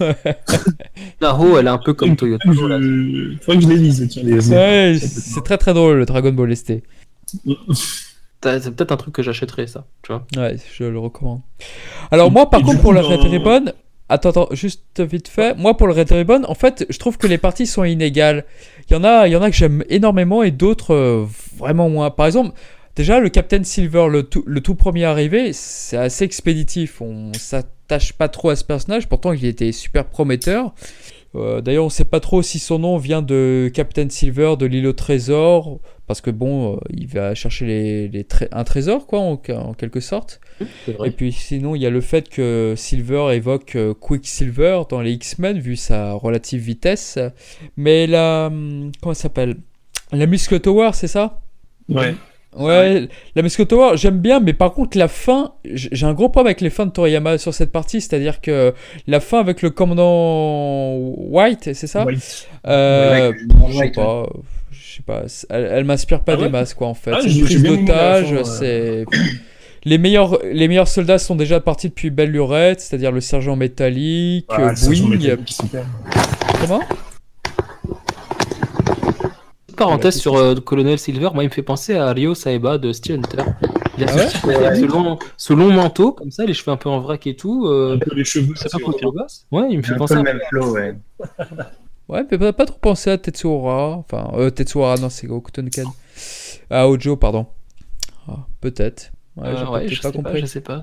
Naro, 1.20 1.58
elle 1.58 1.66
est 1.66 1.70
un 1.70 1.78
peu 1.78 1.92
comme 1.94 2.16
Toyota. 2.16 2.44
Je... 2.46 3.34
Faudrait 3.42 3.56
que 3.58 3.62
je 3.64 3.68
les 3.68 3.76
lise, 3.76 4.06
tiens, 4.08 4.22
Ouais, 4.24 4.96
c'est 5.00 5.42
très 5.44 5.58
très 5.58 5.74
drôle 5.74 5.98
le 5.98 6.06
Dragon 6.06 6.32
Ball 6.32 6.56
ST. 6.56 6.74
C'est 8.42 8.74
peut-être 8.74 8.92
un 8.92 8.96
truc 8.96 9.14
que 9.14 9.22
j'achèterais, 9.22 9.66
ça. 9.66 9.84
Tu 10.02 10.12
vois. 10.12 10.24
Ouais, 10.34 10.56
je 10.74 10.84
le 10.84 10.98
recommande. 10.98 11.40
Alors 12.10 12.30
moi, 12.30 12.48
par 12.48 12.62
contre, 12.62 12.80
pour 12.80 12.94
Red 12.94 13.20
Ribbon, 13.20 13.66
attends, 14.10 14.30
attends, 14.30 14.48
juste 14.52 15.00
vite 15.00 15.28
fait. 15.28 15.56
Moi, 15.56 15.76
pour 15.76 15.86
le 15.86 15.94
Red 15.94 16.10
Ribbon, 16.10 16.42
en 16.46 16.54
fait, 16.54 16.84
je 16.90 16.98
trouve 16.98 17.16
que 17.16 17.26
les 17.26 17.38
parties 17.38 17.66
sont 17.66 17.84
inégales. 17.84 18.44
Il 18.88 18.94
y 18.94 18.96
en 18.96 19.04
a, 19.04 19.26
il 19.26 19.32
y 19.32 19.36
en 19.36 19.42
a 19.42 19.50
que 19.50 19.56
j'aime 19.56 19.84
énormément 19.88 20.42
et 20.42 20.50
d'autres 20.50 20.94
euh, 20.94 21.26
vraiment 21.56 21.88
moins. 21.88 22.10
Par 22.10 22.26
exemple, 22.26 22.54
déjà 22.96 23.20
le 23.20 23.28
Captain 23.28 23.62
Silver, 23.64 24.08
le 24.10 24.24
tout, 24.24 24.44
le 24.46 24.60
tout 24.60 24.74
premier 24.74 25.04
arrivé, 25.04 25.52
c'est 25.52 25.96
assez 25.96 26.24
expéditif. 26.24 27.00
On 27.00 27.32
s'attache 27.32 28.12
pas 28.12 28.28
trop 28.28 28.50
à 28.50 28.56
ce 28.56 28.64
personnage, 28.64 29.08
pourtant 29.08 29.32
il 29.32 29.44
était 29.44 29.72
super 29.72 30.04
prometteur. 30.04 30.74
Euh, 31.36 31.60
D'ailleurs, 31.60 31.84
on 31.84 31.90
sait 31.90 32.04
pas 32.04 32.18
trop 32.20 32.42
si 32.42 32.58
son 32.58 32.80
nom 32.80 32.96
vient 32.98 33.22
de 33.22 33.70
Captain 33.72 34.08
Silver, 34.08 34.54
de 34.58 34.66
l'île 34.66 34.86
au 34.88 34.92
trésor, 34.92 35.78
parce 36.08 36.20
que 36.20 36.30
bon, 36.30 36.74
euh, 36.74 36.80
il 36.90 37.06
va 37.06 37.34
chercher 37.36 37.66
les, 37.66 38.08
les 38.08 38.24
tré- 38.24 38.48
un 38.50 38.64
trésor, 38.64 39.06
quoi, 39.06 39.20
en, 39.20 39.32
en 39.54 39.74
quelque 39.74 40.00
sorte. 40.00 40.40
Et 41.06 41.10
puis 41.12 41.30
sinon, 41.32 41.76
il 41.76 41.82
y 41.82 41.86
a 41.86 41.90
le 41.90 42.00
fait 42.00 42.28
que 42.28 42.74
Silver 42.76 43.28
évoque 43.32 43.76
euh, 43.76 43.94
Quicksilver 43.94 44.82
dans 44.90 45.00
les 45.00 45.12
X-Men, 45.12 45.58
vu 45.60 45.76
sa 45.76 46.12
relative 46.14 46.60
vitesse. 46.62 47.18
Mais 47.76 48.06
la. 48.08 48.46
hum, 48.46 48.90
Comment 49.00 49.14
ça 49.14 49.22
s'appelle? 49.22 49.56
La 50.12 50.26
Muscle 50.26 50.58
Tower, 50.58 50.90
c'est 50.94 51.06
ça? 51.06 51.40
Ouais. 51.88 52.14
Ouais, 52.56 53.08
la 53.36 53.42
Mascot 53.42 53.64
Tower, 53.64 53.96
j'aime 53.96 54.18
bien, 54.18 54.40
mais 54.40 54.52
par 54.52 54.72
contre, 54.72 54.98
la 54.98 55.06
fin, 55.06 55.52
j'ai 55.64 56.04
un 56.04 56.12
gros 56.14 56.28
problème 56.28 56.48
avec 56.48 56.60
les 56.60 56.70
fins 56.70 56.86
de 56.86 56.90
Toriyama 56.90 57.38
sur 57.38 57.54
cette 57.54 57.70
partie, 57.70 58.00
c'est-à-dire 58.00 58.40
que 58.40 58.74
la 59.06 59.20
fin 59.20 59.38
avec 59.38 59.62
le 59.62 59.70
commandant 59.70 60.96
White, 61.16 61.70
c'est 61.74 61.86
ça? 61.86 62.04
White. 62.04 62.48
Euh, 62.66 63.32
Je 63.70 63.78
sais 63.78 63.90
pas, 63.92 64.26
je 64.72 64.96
sais 64.96 65.02
pas, 65.06 65.22
elle, 65.48 65.70
elle 65.72 65.84
m'inspire 65.84 66.20
pas 66.22 66.32
Ah 66.32 66.42
des 66.42 66.48
masses, 66.48 66.74
quoi, 66.74 66.88
en 66.88 66.94
fait. 66.94 67.12
Ah, 67.14 67.18
c'est 67.22 67.30
une 67.30 67.44
prise 67.44 67.62
la 67.62 67.70
d'otage, 67.70 68.42
c'est. 68.42 69.04
Les 69.84 69.96
meilleurs, 69.96 70.38
les 70.44 70.68
meilleurs 70.68 70.88
soldats 70.88 71.18
sont 71.18 71.36
déjà 71.36 71.58
partis 71.60 71.88
depuis 71.88 72.10
belle 72.10 72.30
lurette, 72.32 72.80
c'est-à-dire 72.80 73.12
le 73.12 73.20
sergent 73.20 73.54
métallique, 73.56 74.46
Ah, 74.48 74.74
sergent 74.74 75.06
métallique, 75.06 75.48
super. 75.48 75.84
Comment? 76.60 76.80
Parenthèse 79.80 80.18
sur 80.18 80.36
euh, 80.36 80.54
Colonel 80.54 80.98
Silver, 80.98 81.30
moi 81.34 81.42
il 81.42 81.48
me 81.48 81.52
fait 81.52 81.62
penser 81.62 81.96
à 81.96 82.12
Ryo 82.12 82.34
Saeba 82.34 82.78
de 82.78 82.92
Steel 82.92 83.16
Hunter. 83.18 83.42
Il 83.98 84.04
a 84.04 84.06
Ah 84.10 84.28
ce, 84.28 84.46
ouais? 84.46 84.54
avec 84.54 84.76
ce, 84.80 84.84
long, 84.86 85.18
ce 85.36 85.52
long 85.52 85.72
manteau, 85.72 86.12
comme 86.12 86.30
ça, 86.30 86.44
les 86.44 86.54
cheveux 86.54 86.70
un 86.72 86.76
peu 86.76 86.88
en 86.88 87.00
vrac 87.00 87.26
et 87.26 87.34
tout. 87.36 87.66
euh, 87.66 87.98
les 88.14 88.24
cheveux. 88.24 88.54
c'est 88.56 88.70
pas. 88.70 88.78
Ouais, 89.50 89.66
il 89.70 89.78
me 89.78 89.82
fait 89.82 89.94
Un 89.94 89.96
penser 89.96 90.14
peu 90.14 90.20
à 90.20 90.22
le 90.22 90.28
même 90.38 90.40
flow, 90.48 90.72
ouais. 90.74 90.94
Ouais, 92.08 92.24
mais 92.30 92.38
pas, 92.38 92.52
pas 92.52 92.66
trop 92.66 92.78
penser 92.80 93.10
à 93.10 93.18
Tetsuhara. 93.18 93.96
Enfin, 93.98 94.32
euh, 94.34 94.50
Tetsuhara, 94.50 94.96
non, 94.96 95.08
c'est 95.10 95.26
Goku 95.28 95.50
Tonkan. 95.52 95.84
À 96.68 96.88
Ojo, 96.88 97.14
pardon. 97.16 97.46
Ah, 98.28 98.46
peut-être. 98.60 99.12
Ouais, 99.36 99.46
Euh, 99.48 99.66
ouais, 99.70 99.88
je, 99.88 100.02
pas 100.02 100.08
sais 100.08 100.12
pas, 100.12 100.28
compris. 100.28 100.40
je 100.40 100.46
sais 100.46 100.60
pas. 100.60 100.82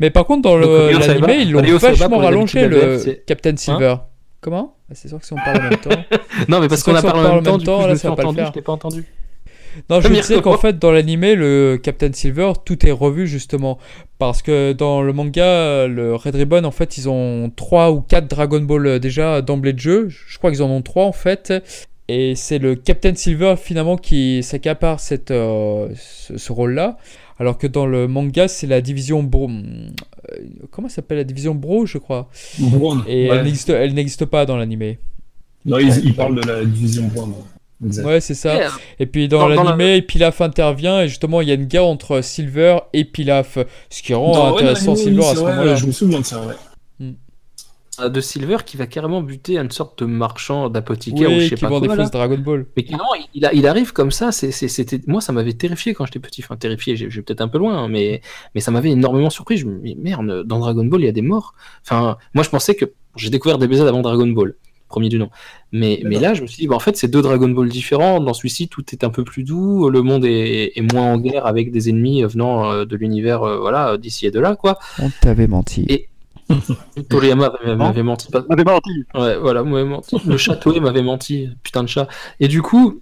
Mais 0.00 0.10
par 0.10 0.26
contre, 0.26 0.42
dans 0.42 0.56
l'animé, 0.56 1.36
ils 1.42 1.52
l'ont 1.52 1.62
vachement 1.78 2.18
rallongé, 2.18 2.66
le 2.68 2.98
Captain 3.26 3.56
Silver. 3.56 3.94
Comment? 4.40 4.76
Bah, 4.88 4.94
C'est 4.94 5.08
sûr 5.08 5.18
que 5.18 5.26
si 5.26 5.32
on 5.32 5.36
parle 5.36 5.58
en 5.58 5.70
même 5.70 5.78
temps. 5.78 5.90
Non, 6.48 6.60
mais 6.60 6.68
parce 6.68 6.82
qu'on 6.82 6.94
a 6.94 7.02
parlé 7.02 7.28
en 7.28 7.34
même 7.36 7.44
temps, 7.44 7.58
du 7.58 7.64
coup, 7.64 7.70
là, 7.70 7.88
je 7.90 7.94
ça 7.96 8.12
pas 8.12 8.22
entendu, 8.22 8.42
je 8.46 8.52
t'ai 8.52 8.62
pas 8.62 8.72
entendu. 8.72 9.04
Non, 9.90 10.00
je 10.00 10.08
disais 10.08 10.40
qu'en 10.40 10.58
fait, 10.58 10.78
dans 10.78 10.90
l'animé, 10.90 11.34
le 11.34 11.78
Captain 11.80 12.12
Silver, 12.12 12.52
tout 12.64 12.86
est 12.86 12.90
revu 12.92 13.26
justement. 13.26 13.78
Parce 14.18 14.42
que 14.42 14.72
dans 14.72 15.02
le 15.02 15.12
manga, 15.12 15.86
le 15.86 16.14
Red 16.14 16.34
Ribbon, 16.34 16.64
en 16.64 16.70
fait, 16.70 16.98
ils 16.98 17.08
ont 17.08 17.50
3 17.54 17.92
ou 17.92 18.00
4 18.00 18.26
Dragon 18.28 18.60
Ball 18.60 18.86
euh, 18.86 18.98
déjà 18.98 19.42
d'emblée 19.42 19.72
de 19.72 19.78
jeu. 19.78 20.08
Je 20.08 20.38
crois 20.38 20.50
qu'ils 20.50 20.62
en 20.62 20.70
ont 20.70 20.82
3 20.82 21.04
en 21.04 21.12
fait. 21.12 21.52
Et 22.08 22.34
c'est 22.34 22.58
le 22.58 22.74
Captain 22.74 23.14
Silver 23.14 23.54
finalement 23.56 23.96
qui 23.96 24.42
s'accapare 24.42 24.98
cette, 24.98 25.30
euh, 25.30 25.88
ce, 25.94 26.38
ce 26.38 26.52
rôle-là. 26.52 26.96
Alors 27.38 27.56
que 27.58 27.66
dans 27.66 27.86
le 27.86 28.08
manga, 28.08 28.48
c'est 28.48 28.66
la 28.66 28.80
division 28.80 29.22
Bro. 29.22 29.48
euh, 29.50 30.38
Comment 30.70 30.88
ça 30.88 30.96
s'appelle 30.96 31.18
la 31.18 31.24
division 31.24 31.54
Bro, 31.54 31.86
je 31.86 31.98
crois? 31.98 32.28
Brown. 32.58 33.02
Et 33.06 33.28
Ouais. 33.30 33.36
elle 33.36 33.44
n'existe- 33.44 33.70
elle 33.70 33.94
n'existe 33.94 34.24
pas 34.24 34.44
dans 34.46 34.56
l'animé. 34.56 34.98
Non, 35.64 35.78
ils, 35.78 36.04
ils 36.04 36.14
parlent 36.14 36.34
de 36.40 36.46
la 36.46 36.64
division 36.64 37.04
Brown. 37.14 37.30
ouais. 37.30 37.86
Exact. 37.86 38.04
Ouais, 38.06 38.20
c'est 38.20 38.34
ça. 38.34 38.58
Et 38.98 39.06
puis 39.06 39.28
dans, 39.28 39.48
Dans- 39.48 39.54
dans 39.54 39.62
l'animé, 39.62 40.02
Pilaf 40.02 40.40
intervient 40.40 41.02
et 41.02 41.08
justement 41.08 41.40
il 41.40 41.48
y 41.48 41.52
a 41.52 41.54
une 41.54 41.66
guerre 41.66 41.86
entre 41.86 42.22
Silver 42.22 42.78
et 42.92 43.04
Pilaf, 43.04 43.56
ce 43.88 44.02
qui 44.02 44.14
rend 44.14 44.32
Dans- 44.32 44.56
intéressant 44.56 44.94
l'anime, 44.94 45.04
Silver 45.04 45.24
à 45.26 45.34
ce 45.36 45.40
moment-là. 45.42 45.74
Je 45.76 45.86
me 45.86 45.92
souviens 45.92 46.18
de 46.20 46.24
ça, 46.24 46.40
ouais. 46.44 46.54
Euh, 48.00 48.08
de 48.08 48.20
Silver 48.20 48.58
qui 48.66 48.76
va 48.76 48.86
carrément 48.86 49.20
buter 49.22 49.58
une 49.58 49.70
sorte 49.70 50.00
de 50.02 50.06
marchand 50.06 50.68
d'apothicaire 50.68 51.28
ou 51.30 51.34
je 51.34 51.38
Oui, 51.38 51.48
sais 51.48 51.54
qui 51.56 51.60
pas 51.62 51.68
vend 51.68 51.80
des 51.80 51.86
quoi. 51.88 51.96
fausses 51.96 52.10
Dragon 52.10 52.38
Ball. 52.38 52.66
Mais 52.76 52.82
carrément, 52.84 53.10
il, 53.34 53.44
a- 53.46 53.52
il 53.54 53.66
arrive 53.66 53.92
comme 53.92 54.10
ça. 54.10 54.32
c'était 54.32 55.00
moi, 55.06 55.20
ça 55.20 55.32
m'avait 55.32 55.52
terrifié 55.52 55.94
quand 55.94 56.04
j'étais 56.06 56.18
petit. 56.18 56.42
Enfin, 56.44 56.56
terrifié, 56.56 56.96
j'ai 56.96 57.22
peut-être 57.22 57.40
un 57.40 57.48
peu 57.48 57.58
loin, 57.58 57.76
hein, 57.76 57.88
mais 57.88 58.20
mais 58.54 58.60
ça 58.60 58.70
m'avait 58.70 58.90
énormément 58.90 59.30
surpris. 59.30 59.56
Je 59.56 59.66
me 59.66 59.78
dis, 59.82 59.96
mais 59.96 60.10
merde, 60.10 60.42
dans 60.44 60.58
Dragon 60.58 60.84
Ball, 60.84 61.00
il 61.02 61.06
y 61.06 61.08
a 61.08 61.12
des 61.12 61.22
morts. 61.22 61.54
Enfin, 61.84 62.16
moi, 62.34 62.42
je 62.44 62.50
pensais 62.50 62.74
que 62.74 62.86
j'ai 63.16 63.30
découvert 63.30 63.58
des 63.58 63.66
BZ 63.68 63.80
avant 63.82 64.00
Dragon 64.02 64.26
Ball, 64.28 64.54
premier 64.88 65.08
du 65.08 65.18
nom. 65.18 65.28
Mais 65.72 66.00
mais 66.04 66.18
là, 66.18 66.32
je 66.34 66.42
me 66.42 66.46
suis 66.46 66.58
dit, 66.62 66.66
bah, 66.68 66.76
en 66.76 66.78
fait, 66.78 66.96
c'est 66.96 67.08
deux 67.08 67.20
Dragon 67.20 67.48
Ball 67.48 67.68
différents. 67.68 68.20
Dans 68.20 68.32
celui-ci, 68.32 68.68
tout 68.68 68.84
est 68.92 69.04
un 69.04 69.10
peu 69.10 69.22
plus 69.24 69.42
doux. 69.44 69.90
Le 69.90 70.00
monde 70.02 70.24
est, 70.24 70.72
est 70.76 70.92
moins 70.92 71.12
en 71.12 71.18
guerre 71.18 71.46
avec 71.46 71.70
des 71.72 71.88
ennemis 71.90 72.22
venant 72.22 72.70
euh, 72.70 72.84
de 72.84 72.96
l'univers, 72.96 73.42
euh, 73.42 73.58
voilà, 73.58 73.98
d'ici 73.98 74.26
et 74.26 74.30
de 74.30 74.40
là, 74.40 74.56
quoi. 74.56 74.78
On 75.02 75.10
t'avait 75.20 75.46
menti. 75.46 75.84
Et- 75.88 76.08
Toriyama 77.08 77.52
m'avait- 77.62 77.76
m'avait 77.76 78.02
menti. 78.02 78.30
Pas, 78.30 78.44
m'avait 78.48 78.64
menti. 78.64 78.90
Ouais, 79.14 79.38
voilà, 79.38 79.62
m'avez 79.62 79.84
menti. 79.84 80.16
Le 80.26 80.36
château 80.36 80.72
il 80.74 80.80
m'avait 80.82 81.02
menti, 81.02 81.48
putain 81.62 81.82
de 81.82 81.88
chat. 81.88 82.08
Et 82.40 82.48
du 82.48 82.62
coup, 82.62 83.00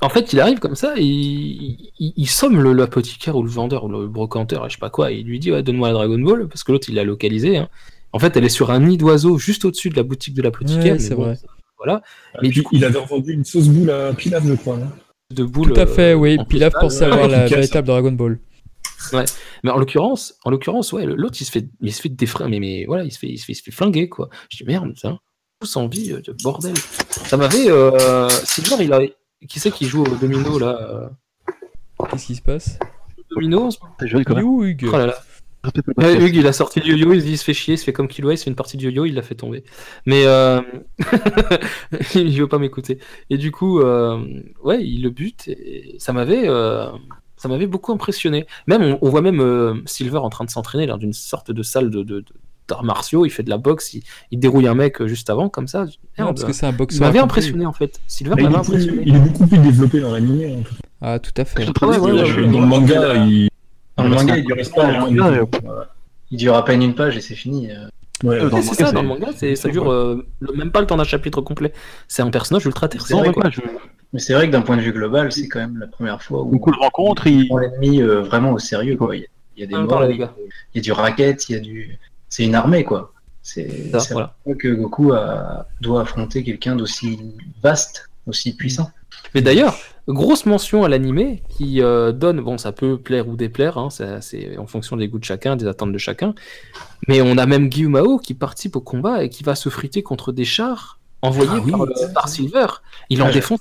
en 0.00 0.08
fait, 0.08 0.32
il 0.32 0.40
arrive 0.40 0.58
comme 0.58 0.74
ça, 0.74 0.94
et 0.96 1.02
il, 1.02 1.90
il, 1.98 2.12
il 2.16 2.26
somme 2.28 2.60
le- 2.60 2.72
l'apothicaire 2.72 3.36
ou 3.36 3.42
le 3.42 3.50
vendeur 3.50 3.84
ou 3.84 3.88
le 3.88 4.06
brocanteur, 4.06 4.68
je 4.68 4.74
sais 4.74 4.80
pas 4.80 4.90
quoi, 4.90 5.10
et 5.12 5.16
il 5.18 5.26
lui 5.26 5.38
dit 5.38 5.50
ouais, 5.52 5.62
donne-moi 5.62 5.88
la 5.88 5.94
Dragon 5.94 6.18
Ball, 6.18 6.48
parce 6.48 6.62
que 6.64 6.72
l'autre 6.72 6.88
il 6.88 6.94
l'a 6.94 7.04
localisé. 7.04 7.56
hein. 7.58 7.68
En 8.12 8.18
fait, 8.18 8.36
elle 8.36 8.44
est 8.44 8.48
sur 8.48 8.70
un 8.70 8.80
nid 8.80 8.96
d'oiseaux 8.96 9.38
juste 9.38 9.64
au-dessus 9.64 9.90
de 9.90 9.96
la 9.96 10.02
boutique 10.02 10.34
de 10.34 10.42
l'apothicaire. 10.42 10.94
Ouais, 10.94 10.98
c'est 10.98 11.14
bon, 11.14 11.24
vrai. 11.24 11.38
Voilà, 11.78 12.02
Et 12.34 12.38
Mais 12.42 12.48
puis, 12.48 12.50
du 12.50 12.62
coup- 12.62 12.74
il 12.74 12.84
avait 12.84 12.98
revendu 12.98 13.32
une 13.32 13.44
fausse 13.44 13.68
boule 13.68 13.90
à 13.90 14.12
Pilaf, 14.12 14.44
je 14.46 14.54
crois. 14.54 14.78
de 15.34 15.44
boules. 15.44 15.72
Tout 15.72 15.80
à 15.80 15.86
fait, 15.86 16.12
euh, 16.12 16.16
oui. 16.16 16.38
Pilaf 16.48 16.72
pensait 16.80 17.04
ouais. 17.06 17.12
avoir 17.12 17.28
la 17.28 17.46
véritable 17.46 17.86
Dragon 17.86 18.12
Ball. 18.12 18.38
Mais 19.12 19.70
en 19.70 19.78
l'occurrence, 19.78 20.34
en 20.44 20.50
l'occurrence, 20.50 20.92
ouais, 20.92 21.06
l'autre 21.06 21.36
il 21.40 21.44
se 21.44 21.50
fait, 21.50 21.68
il 21.80 21.92
se 21.92 22.00
fait 22.00 22.08
défra- 22.08 22.48
mais, 22.48 22.60
mais 22.60 22.84
voilà, 22.86 23.04
il 23.04 23.12
se 23.12 23.18
fait, 23.18 23.28
il 23.28 23.38
se 23.38 23.44
fait, 23.44 23.52
il 23.52 23.56
se 23.56 23.62
fait 23.62 23.70
flinguer 23.70 24.08
quoi. 24.08 24.28
Je 24.50 24.58
dis 24.58 24.64
merde, 24.64 24.92
ça, 24.96 25.18
tous 25.60 25.76
en 25.76 25.88
vie, 25.88 26.12
euh, 26.12 26.20
de 26.20 26.34
bordel. 26.42 26.76
Ça 26.76 27.36
m'avait, 27.36 27.70
euh, 27.70 28.28
Silver, 28.28 28.84
il 28.84 28.92
a, 28.92 29.00
qui 29.48 29.60
c'est 29.60 29.70
qui 29.70 29.86
joue 29.86 30.02
au 30.02 30.16
domino 30.16 30.58
là, 30.58 30.78
euh, 30.80 31.08
Qu'est-ce 32.10 32.26
qui 32.26 32.36
se 32.36 32.42
passe? 32.42 32.78
Domino. 33.30 33.68
quand 33.98 34.34
même. 34.34 34.44
You, 34.44 34.64
Hugues. 34.64 34.88
Oh 34.88 34.96
là 34.96 35.06
là. 35.06 35.18
Ouais. 35.96 36.16
Hugues, 36.16 36.36
il 36.36 36.46
a 36.46 36.52
sorti 36.52 36.80
le 36.80 36.86
yo-yo, 36.86 37.12
il, 37.12 37.20
se 37.20 37.26
dit, 37.26 37.32
il 37.32 37.38
se 37.38 37.44
fait 37.44 37.52
chier, 37.52 37.74
il 37.74 37.78
se 37.78 37.84
fait 37.84 37.92
comme 37.92 38.08
Killua, 38.08 38.32
il 38.32 38.38
se 38.38 38.44
fait 38.44 38.50
une 38.50 38.56
partie 38.56 38.76
de 38.76 38.82
yo-yo, 38.82 39.04
il 39.04 39.14
l'a 39.14 39.22
fait 39.22 39.34
tomber. 39.34 39.64
Mais 40.06 40.24
euh... 40.24 40.60
il 42.14 42.38
veut 42.40 42.48
pas 42.48 42.58
m'écouter. 42.58 43.00
Et 43.28 43.36
du 43.36 43.50
coup, 43.50 43.80
euh... 43.80 44.24
ouais, 44.62 44.84
il 44.84 45.02
le 45.02 45.10
bute. 45.10 45.48
Et 45.48 45.96
ça 45.98 46.12
m'avait, 46.12 46.48
euh... 46.48 46.90
ça 47.38 47.48
m'avait 47.48 47.66
beaucoup 47.66 47.92
impressionné. 47.92 48.46
Même, 48.66 48.82
on, 48.82 48.98
on 49.00 49.08
voit 49.10 49.22
même 49.22 49.40
euh, 49.40 49.74
Silver 49.86 50.18
en 50.18 50.28
train 50.28 50.44
de 50.44 50.50
s'entraîner 50.50 50.86
dans 50.86 50.98
une 50.98 51.12
sorte 51.14 51.50
de 51.50 51.62
salle 51.62 51.88
de, 51.90 52.02
de- 52.02 52.20
de- 52.20 52.24
d'arts 52.68 52.84
martiaux. 52.84 53.24
Il 53.24 53.30
fait 53.30 53.42
de 53.42 53.48
la 53.50 53.56
boxe, 53.56 53.94
il, 53.94 54.02
il 54.30 54.38
dérouille 54.38 54.66
un 54.68 54.74
mec 54.74 55.00
euh, 55.00 55.06
juste 55.08 55.30
avant, 55.30 55.48
comme 55.48 55.66
ça. 55.68 55.84
Non, 55.84 55.86
Merde. 56.18 56.28
parce 56.36 56.44
que 56.44 56.52
c'est 56.52 56.66
un 56.66 56.74
il 56.90 57.00
m'avait 57.00 57.18
impressionné 57.18 57.64
en 57.64 57.72
fait. 57.72 57.98
Silver 58.06 58.34
m'avait 58.42 58.54
impressionné. 58.56 59.02
il 59.06 59.16
est 59.16 59.20
beaucoup 59.20 59.46
plus 59.46 59.58
développé 59.58 60.00
dans 60.00 60.12
l'animé. 60.12 60.56
en 60.58 60.62
cas. 60.62 60.70
Ah, 61.00 61.18
tout 61.18 61.32
à 61.36 61.44
fait. 61.44 61.64
Ouais, 61.82 61.98
ouais, 61.98 62.10
ouais, 62.12 62.46
Dans 62.48 62.60
le 62.60 62.66
manga, 62.66 63.14
il. 63.24 63.48
Dans 63.96 64.04
le 64.04 64.10
manga, 64.10 64.36
il 64.36 64.44
dure 64.44 64.56
pas, 65.48 65.88
Il 66.30 66.36
dure 66.38 66.54
à 66.56 66.64
peine 66.64 66.82
une 66.82 66.94
page 66.94 67.16
et 67.16 67.20
c'est 67.20 67.34
fini. 67.34 67.68
Ouais, 68.24 68.36
Euh, 68.40 68.50
le 68.50 68.62
c'est 68.62 68.74
ça, 68.74 68.90
dans 68.92 69.02
le 69.02 69.08
manga, 69.08 69.28
c'est- 69.36 69.54
ça 69.54 69.68
dure 69.68 69.90
euh, 69.92 70.26
le- 70.40 70.52
même 70.54 70.72
pas 70.72 70.80
le 70.80 70.86
temps 70.86 70.96
d'un 70.96 71.04
chapitre 71.04 71.40
complet. 71.40 71.72
C'est 72.08 72.22
un 72.22 72.30
personnage 72.30 72.66
ultra 72.66 72.88
C'est 72.90 72.98
tertiaire. 72.98 73.24
je- 73.50 73.60
Mais 74.12 74.18
c'est 74.20 74.32
vrai 74.34 74.46
que 74.48 74.52
d'un 74.52 74.62
point 74.62 74.76
de 74.76 74.82
vue 74.82 74.92
global, 74.92 75.30
c'est 75.30 75.46
quand 75.48 75.60
même 75.60 75.78
la 75.78 75.86
première 75.86 76.20
fois 76.22 76.42
où 76.42 76.46
Beaucoup 76.46 76.72
de 76.72 76.78
rencontres, 76.78 77.24
on 77.26 77.30
il... 77.30 77.46
prend 77.48 77.58
l'ennemi 77.58 78.00
euh, 78.02 78.22
vraiment 78.22 78.52
au 78.52 78.58
sérieux. 78.58 78.96
Quoi. 78.96 79.14
Il, 79.16 79.20
y 79.20 79.24
a, 79.24 79.26
il 79.56 79.60
y 79.60 79.64
a 79.64 79.66
des 79.66 79.74
morts, 79.76 80.04
il 80.10 80.18
y 80.74 80.78
a 80.78 80.82
du 80.82 80.92
racket, 80.92 81.48
il 81.48 81.52
y 81.52 81.56
a 81.56 81.60
du. 81.60 81.98
C'est 82.28 82.44
une 82.44 82.54
armée 82.54 82.84
quoi. 82.84 83.12
C'est 83.42 83.90
Ça, 83.92 84.00
c'est 84.00 84.14
voilà. 84.14 84.34
vrai 84.44 84.56
que 84.56 84.68
Goku 84.68 85.12
a- 85.12 85.66
doit 85.80 86.00
affronter 86.02 86.42
quelqu'un 86.42 86.74
d'aussi 86.76 87.18
vaste, 87.62 88.10
aussi 88.26 88.54
puissant. 88.56 88.90
Mais 89.34 89.40
d'ailleurs, 89.42 89.76
grosse 90.14 90.46
mention 90.46 90.84
à 90.84 90.88
l'animé 90.88 91.42
qui 91.48 91.82
euh, 91.82 92.12
donne, 92.12 92.40
bon, 92.40 92.58
ça 92.58 92.72
peut 92.72 92.98
plaire 92.98 93.28
ou 93.28 93.36
déplaire, 93.36 93.78
hein, 93.78 93.88
c'est 93.90 94.56
en 94.58 94.66
fonction 94.66 94.96
des 94.96 95.08
goûts 95.08 95.18
de 95.18 95.24
chacun, 95.24 95.56
des 95.56 95.66
attentes 95.66 95.92
de 95.92 95.98
chacun. 95.98 96.34
Mais 97.08 97.20
on 97.20 97.36
a 97.38 97.46
même 97.46 97.68
Guillaume 97.68 98.20
qui 98.20 98.34
participe 98.34 98.76
au 98.76 98.80
combat 98.80 99.22
et 99.24 99.28
qui 99.28 99.42
va 99.44 99.54
se 99.54 99.68
friter 99.68 100.02
contre 100.02 100.32
des 100.32 100.44
chars 100.44 100.98
envoyés 101.22 101.50
Ah 101.54 101.60
oui, 101.64 101.72
par, 101.72 102.12
par 102.14 102.28
Silver. 102.28 102.66
Il 103.10 103.22
en 103.22 103.26
Ah, 103.26 103.32
défonce 103.32 103.60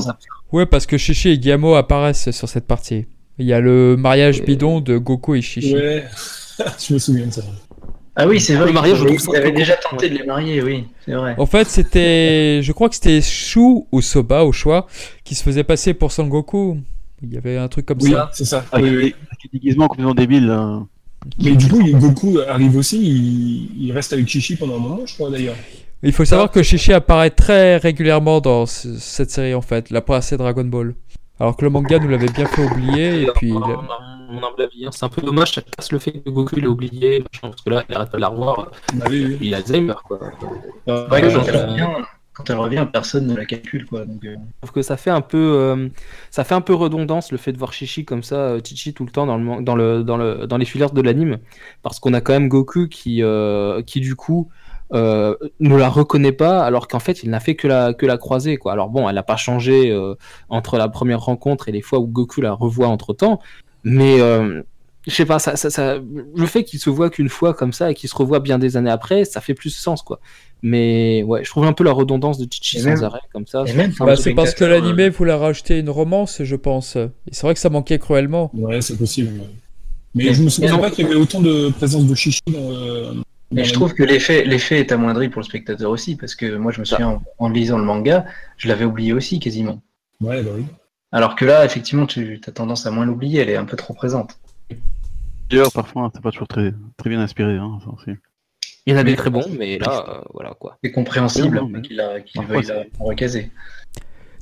zappé. 0.00 0.24
Ouais, 0.52 0.66
parce 0.66 0.86
que 0.86 0.96
Chichi 0.98 1.30
et 1.30 1.38
Guillermo 1.38 1.74
apparaissent 1.74 2.30
sur 2.30 2.48
cette 2.48 2.66
partie. 2.66 3.06
Il 3.38 3.46
y 3.46 3.52
a 3.52 3.60
le 3.60 3.96
mariage 3.96 4.40
Et- 4.40 4.44
bidon 4.44 4.80
de 4.80 4.98
Goku 4.98 5.34
et 5.34 5.42
Chichi. 5.42 5.74
Ouais, 5.74 6.04
je 6.88 6.94
me 6.94 6.98
souviens 6.98 7.26
de 7.26 7.32
ça. 7.32 7.42
Ah 8.20 8.26
oui, 8.26 8.40
c'est 8.40 8.54
vrai. 8.56 8.66
Le 8.66 8.72
mariage, 8.72 8.98
je 8.98 9.04
il 9.08 9.16
trouve 9.16 9.34
ça 9.34 9.40
avait 9.40 9.52
déjà 9.52 9.76
tenté 9.76 10.10
de 10.10 10.18
les 10.18 10.24
marier, 10.24 10.60
oui, 10.62 10.84
c'est 11.06 11.12
vrai. 11.12 11.34
En 11.38 11.46
fait, 11.46 11.68
c'était. 11.68 12.60
Je 12.62 12.72
crois 12.72 12.88
que 12.88 12.96
c'était 12.96 13.20
Shu 13.22 13.60
ou 13.92 14.00
Soba 14.02 14.44
au 14.44 14.50
choix 14.52 14.86
qui 15.24 15.34
se 15.36 15.42
faisait 15.44 15.62
passer 15.64 15.94
pour 15.94 16.10
Son 16.10 16.26
Goku. 16.26 16.78
Il 17.22 17.32
y 17.32 17.36
avait 17.36 17.56
un 17.56 17.68
truc 17.68 17.86
comme 17.86 17.98
Oui, 18.02 18.10
ça. 18.12 18.30
c'est 18.32 18.44
ça. 18.44 18.64
avec 18.72 18.90
Oui, 18.90 18.96
oui. 18.96 19.14
des 19.44 19.58
déguisements 19.58 19.86
complètement 19.88 20.14
débiles. 20.14 20.50
hein. 20.50 20.86
Mais 21.42 21.52
du 21.56 21.68
coup, 21.68 21.82
Goku 21.82 22.38
arrive 22.48 22.76
aussi, 22.76 23.00
il, 23.00 23.86
il 23.86 23.92
reste 23.92 24.12
avec 24.12 24.26
Chichi 24.28 24.56
pendant 24.56 24.76
un 24.76 24.80
moment, 24.80 25.00
je 25.06 25.14
crois 25.14 25.30
d'ailleurs. 25.30 25.56
Il 26.02 26.12
faut 26.12 26.24
savoir 26.24 26.50
que 26.50 26.62
Chichi 26.62 26.92
apparaît 26.92 27.30
très 27.30 27.76
régulièrement 27.76 28.40
dans 28.40 28.66
ce- 28.66 28.96
cette 28.98 29.30
série 29.32 29.52
en 29.54 29.60
fait, 29.62 29.90
la 29.90 30.00
passée 30.00 30.36
Dragon 30.36 30.64
Ball. 30.64 30.94
Alors 31.40 31.56
que 31.56 31.64
le 31.64 31.70
manga 31.70 31.98
nous 31.98 32.08
l'avait 32.08 32.28
bien 32.28 32.46
fait 32.46 32.64
oublier 32.64 33.22
et 33.22 33.26
puis. 33.34 33.48
Il- 33.50 33.54
mon- 34.28 34.40
mon 34.40 34.46
humble 34.46 34.62
avis, 34.62 34.86
hein. 34.86 34.90
C'est 34.92 35.04
un 35.04 35.08
peu 35.08 35.22
dommage, 35.22 35.52
ça 35.54 35.62
casse 35.62 35.92
le 35.92 35.98
fait 35.98 36.12
que 36.12 36.30
Goku 36.30 36.56
il 36.58 36.64
a 36.64 36.68
oublié, 36.68 37.20
machin, 37.20 37.48
parce 37.50 37.62
que 37.62 37.70
là, 37.70 37.84
il 37.88 37.94
arrête 37.94 38.10
pas 38.10 38.16
de 38.18 38.22
la 38.22 38.28
revoir, 38.28 38.70
Bah 38.94 39.06
oui, 39.10 39.24
oui. 39.26 39.38
il 39.40 39.54
a 39.54 39.58
Alzheimer, 39.58 39.94
quoi. 40.04 40.18
Que 40.18 40.44
Ouais, 41.10 41.20
quand, 41.32 41.42
elle 41.48 41.56
revient, 41.70 41.88
quand 42.34 42.50
elle 42.50 42.56
revient, 42.56 42.86
personne 42.92 43.26
ne 43.26 43.34
la 43.36 43.44
calcule, 43.46 43.86
quoi. 43.86 44.04
Donc, 44.04 44.24
euh, 44.24 44.34
Je 44.34 44.56
trouve 44.66 44.72
que 44.72 44.82
ça 44.82 44.96
fait 44.96 45.10
un 45.10 45.20
peu, 45.20 45.38
euh, 45.38 45.88
ça 46.30 46.44
fait 46.44 46.54
un 46.54 46.60
peu 46.60 46.74
redondance 46.74 47.32
le 47.32 47.38
fait 47.38 47.52
de 47.52 47.58
voir 47.58 47.72
Chichi 47.72 48.04
comme 48.04 48.22
ça, 48.22 48.36
euh, 48.36 48.60
Chichi 48.64 48.94
tout 48.94 49.04
le 49.04 49.10
temps 49.10 49.26
dans 49.26 49.36
le, 49.38 49.62
dans 49.62 49.74
le, 49.74 50.02
dans 50.04 50.16
le, 50.16 50.46
dans 50.46 50.56
les 50.56 50.64
filières 50.64 50.90
de 50.92 51.00
l'anime, 51.02 51.38
parce 51.82 51.98
qu'on 52.00 52.12
a 52.14 52.20
quand 52.20 52.32
même 52.32 52.48
Goku 52.48 52.88
qui, 52.88 53.22
euh, 53.22 53.82
qui 53.82 54.00
du 54.00 54.14
coup 54.14 54.48
euh, 54.94 55.34
ne 55.60 55.76
la 55.76 55.90
reconnaît 55.90 56.32
pas 56.32 56.64
alors 56.64 56.88
qu'en 56.88 56.98
fait 56.98 57.22
il 57.22 57.28
n'a 57.28 57.40
fait 57.40 57.56
que 57.56 57.68
la 57.68 57.92
que 57.92 58.06
la 58.06 58.16
croiser 58.16 58.56
quoi. 58.56 58.72
Alors 58.72 58.88
bon, 58.88 59.06
elle 59.06 59.16
n'a 59.16 59.22
pas 59.22 59.36
changé 59.36 59.90
euh, 59.90 60.14
entre 60.48 60.78
la 60.78 60.88
première 60.88 61.20
rencontre 61.20 61.68
et 61.68 61.72
les 61.72 61.82
fois 61.82 61.98
où 61.98 62.06
Goku 62.06 62.40
la 62.40 62.52
revoit 62.52 62.86
entre 62.88 63.12
temps, 63.12 63.38
mais 63.84 64.20
euh, 64.20 64.62
je 65.06 65.14
sais 65.14 65.24
pas, 65.26 65.38
ça, 65.38 65.56
ça, 65.56 65.70
ça- 65.70 65.96
le 65.98 66.46
fait 66.46 66.64
qu'il 66.64 66.78
se 66.78 66.90
voit 66.90 67.10
qu'une 67.10 67.28
fois 67.28 67.54
comme 67.54 67.72
ça 67.72 67.90
et 67.90 67.94
qu'il 67.94 68.08
se 68.10 68.14
revoit 68.16 68.40
bien 68.40 68.58
des 68.58 68.76
années 68.76 68.90
après, 68.90 69.24
ça 69.24 69.40
fait 69.40 69.54
plus 69.54 69.70
sens 69.70 70.02
quoi. 70.02 70.20
Mais 70.62 71.22
ouais, 71.22 71.44
je 71.44 71.50
trouve 71.50 71.64
un 71.64 71.72
peu 71.72 71.84
la 71.84 71.92
redondance 71.92 72.36
de 72.38 72.46
Chichi 72.50 72.78
Et 72.78 72.80
sans 72.80 72.88
même- 72.88 73.04
arrêt 73.04 73.20
comme 73.32 73.46
ça. 73.46 73.64
c'est 73.66 73.74
Bah, 74.00 74.14
parce 74.34 74.54
que 74.54 74.64
l'animé 74.64 75.08
voulait 75.08 75.32
rajouter 75.34 75.78
une 75.78 75.90
romance, 75.90 76.42
je 76.42 76.56
pense. 76.56 76.96
Et 76.96 77.08
c'est 77.30 77.42
vrai 77.42 77.54
que 77.54 77.60
ça 77.60 77.70
manquait 77.70 77.98
cruellement. 77.98 78.50
Ouais, 78.54 78.80
c'est 78.80 78.96
possible. 78.98 79.40
Mais 80.14 80.32
je 80.34 80.42
me 80.42 80.48
souviens 80.48 80.78
pas 80.78 80.90
qu'il 80.90 81.04
y 81.06 81.08
avait 81.08 81.16
autant 81.20 81.40
de 81.40 81.70
présence 81.70 82.04
de 82.06 82.14
chichi 82.14 82.40
dans. 82.48 82.72
euh, 82.72 83.12
Mais 83.52 83.64
je 83.64 83.72
trouve 83.72 83.94
que 83.94 84.02
l'effet 84.02 84.44
l'effet 84.44 84.80
est 84.80 84.90
amoindri 84.92 85.28
pour 85.28 85.40
le 85.40 85.46
spectateur 85.46 85.90
aussi, 85.90 86.16
parce 86.16 86.34
que 86.34 86.56
moi 86.56 86.72
je 86.72 86.80
me 86.80 86.84
souviens 86.84 87.08
en, 87.08 87.22
en 87.38 87.48
lisant 87.48 87.78
le 87.78 87.84
manga, 87.84 88.26
je 88.56 88.66
l'avais 88.68 88.84
oublié 88.84 89.12
aussi 89.12 89.38
quasiment. 89.38 89.80
Ouais, 90.20 90.42
bah 90.42 90.50
oui. 90.56 90.64
Alors 91.12 91.36
que 91.36 91.44
là, 91.44 91.64
effectivement, 91.64 92.06
tu 92.06 92.40
as 92.46 92.52
tendance 92.52 92.86
à 92.86 92.90
moins 92.90 93.06
l'oublier, 93.06 93.40
elle 93.40 93.50
est 93.50 93.56
un 93.56 93.64
peu 93.64 93.76
trop 93.76 93.94
présente. 93.94 94.38
D'ailleurs, 95.50 95.72
parfois, 95.72 96.10
c'est 96.14 96.20
pas 96.22 96.30
toujours 96.30 96.48
très, 96.48 96.74
très 96.98 97.08
bien 97.08 97.20
inspiré. 97.20 97.56
Hein, 97.56 97.78
ça, 97.84 98.12
Il 98.86 98.92
y 98.92 98.96
en 98.96 98.98
a 98.98 99.04
des 99.04 99.16
très 99.16 99.30
bons, 99.30 99.46
mais 99.58 99.78
là, 99.78 100.04
euh, 100.08 100.20
voilà 100.34 100.52
quoi. 100.58 100.76
C'est 100.84 100.92
compréhensible 100.92 101.62
mais- 101.70 101.80
qu'il 101.80 101.96
Parfois, 102.34 102.54
veuille 102.56 102.66
la 102.66 102.84
recaser. 103.00 103.50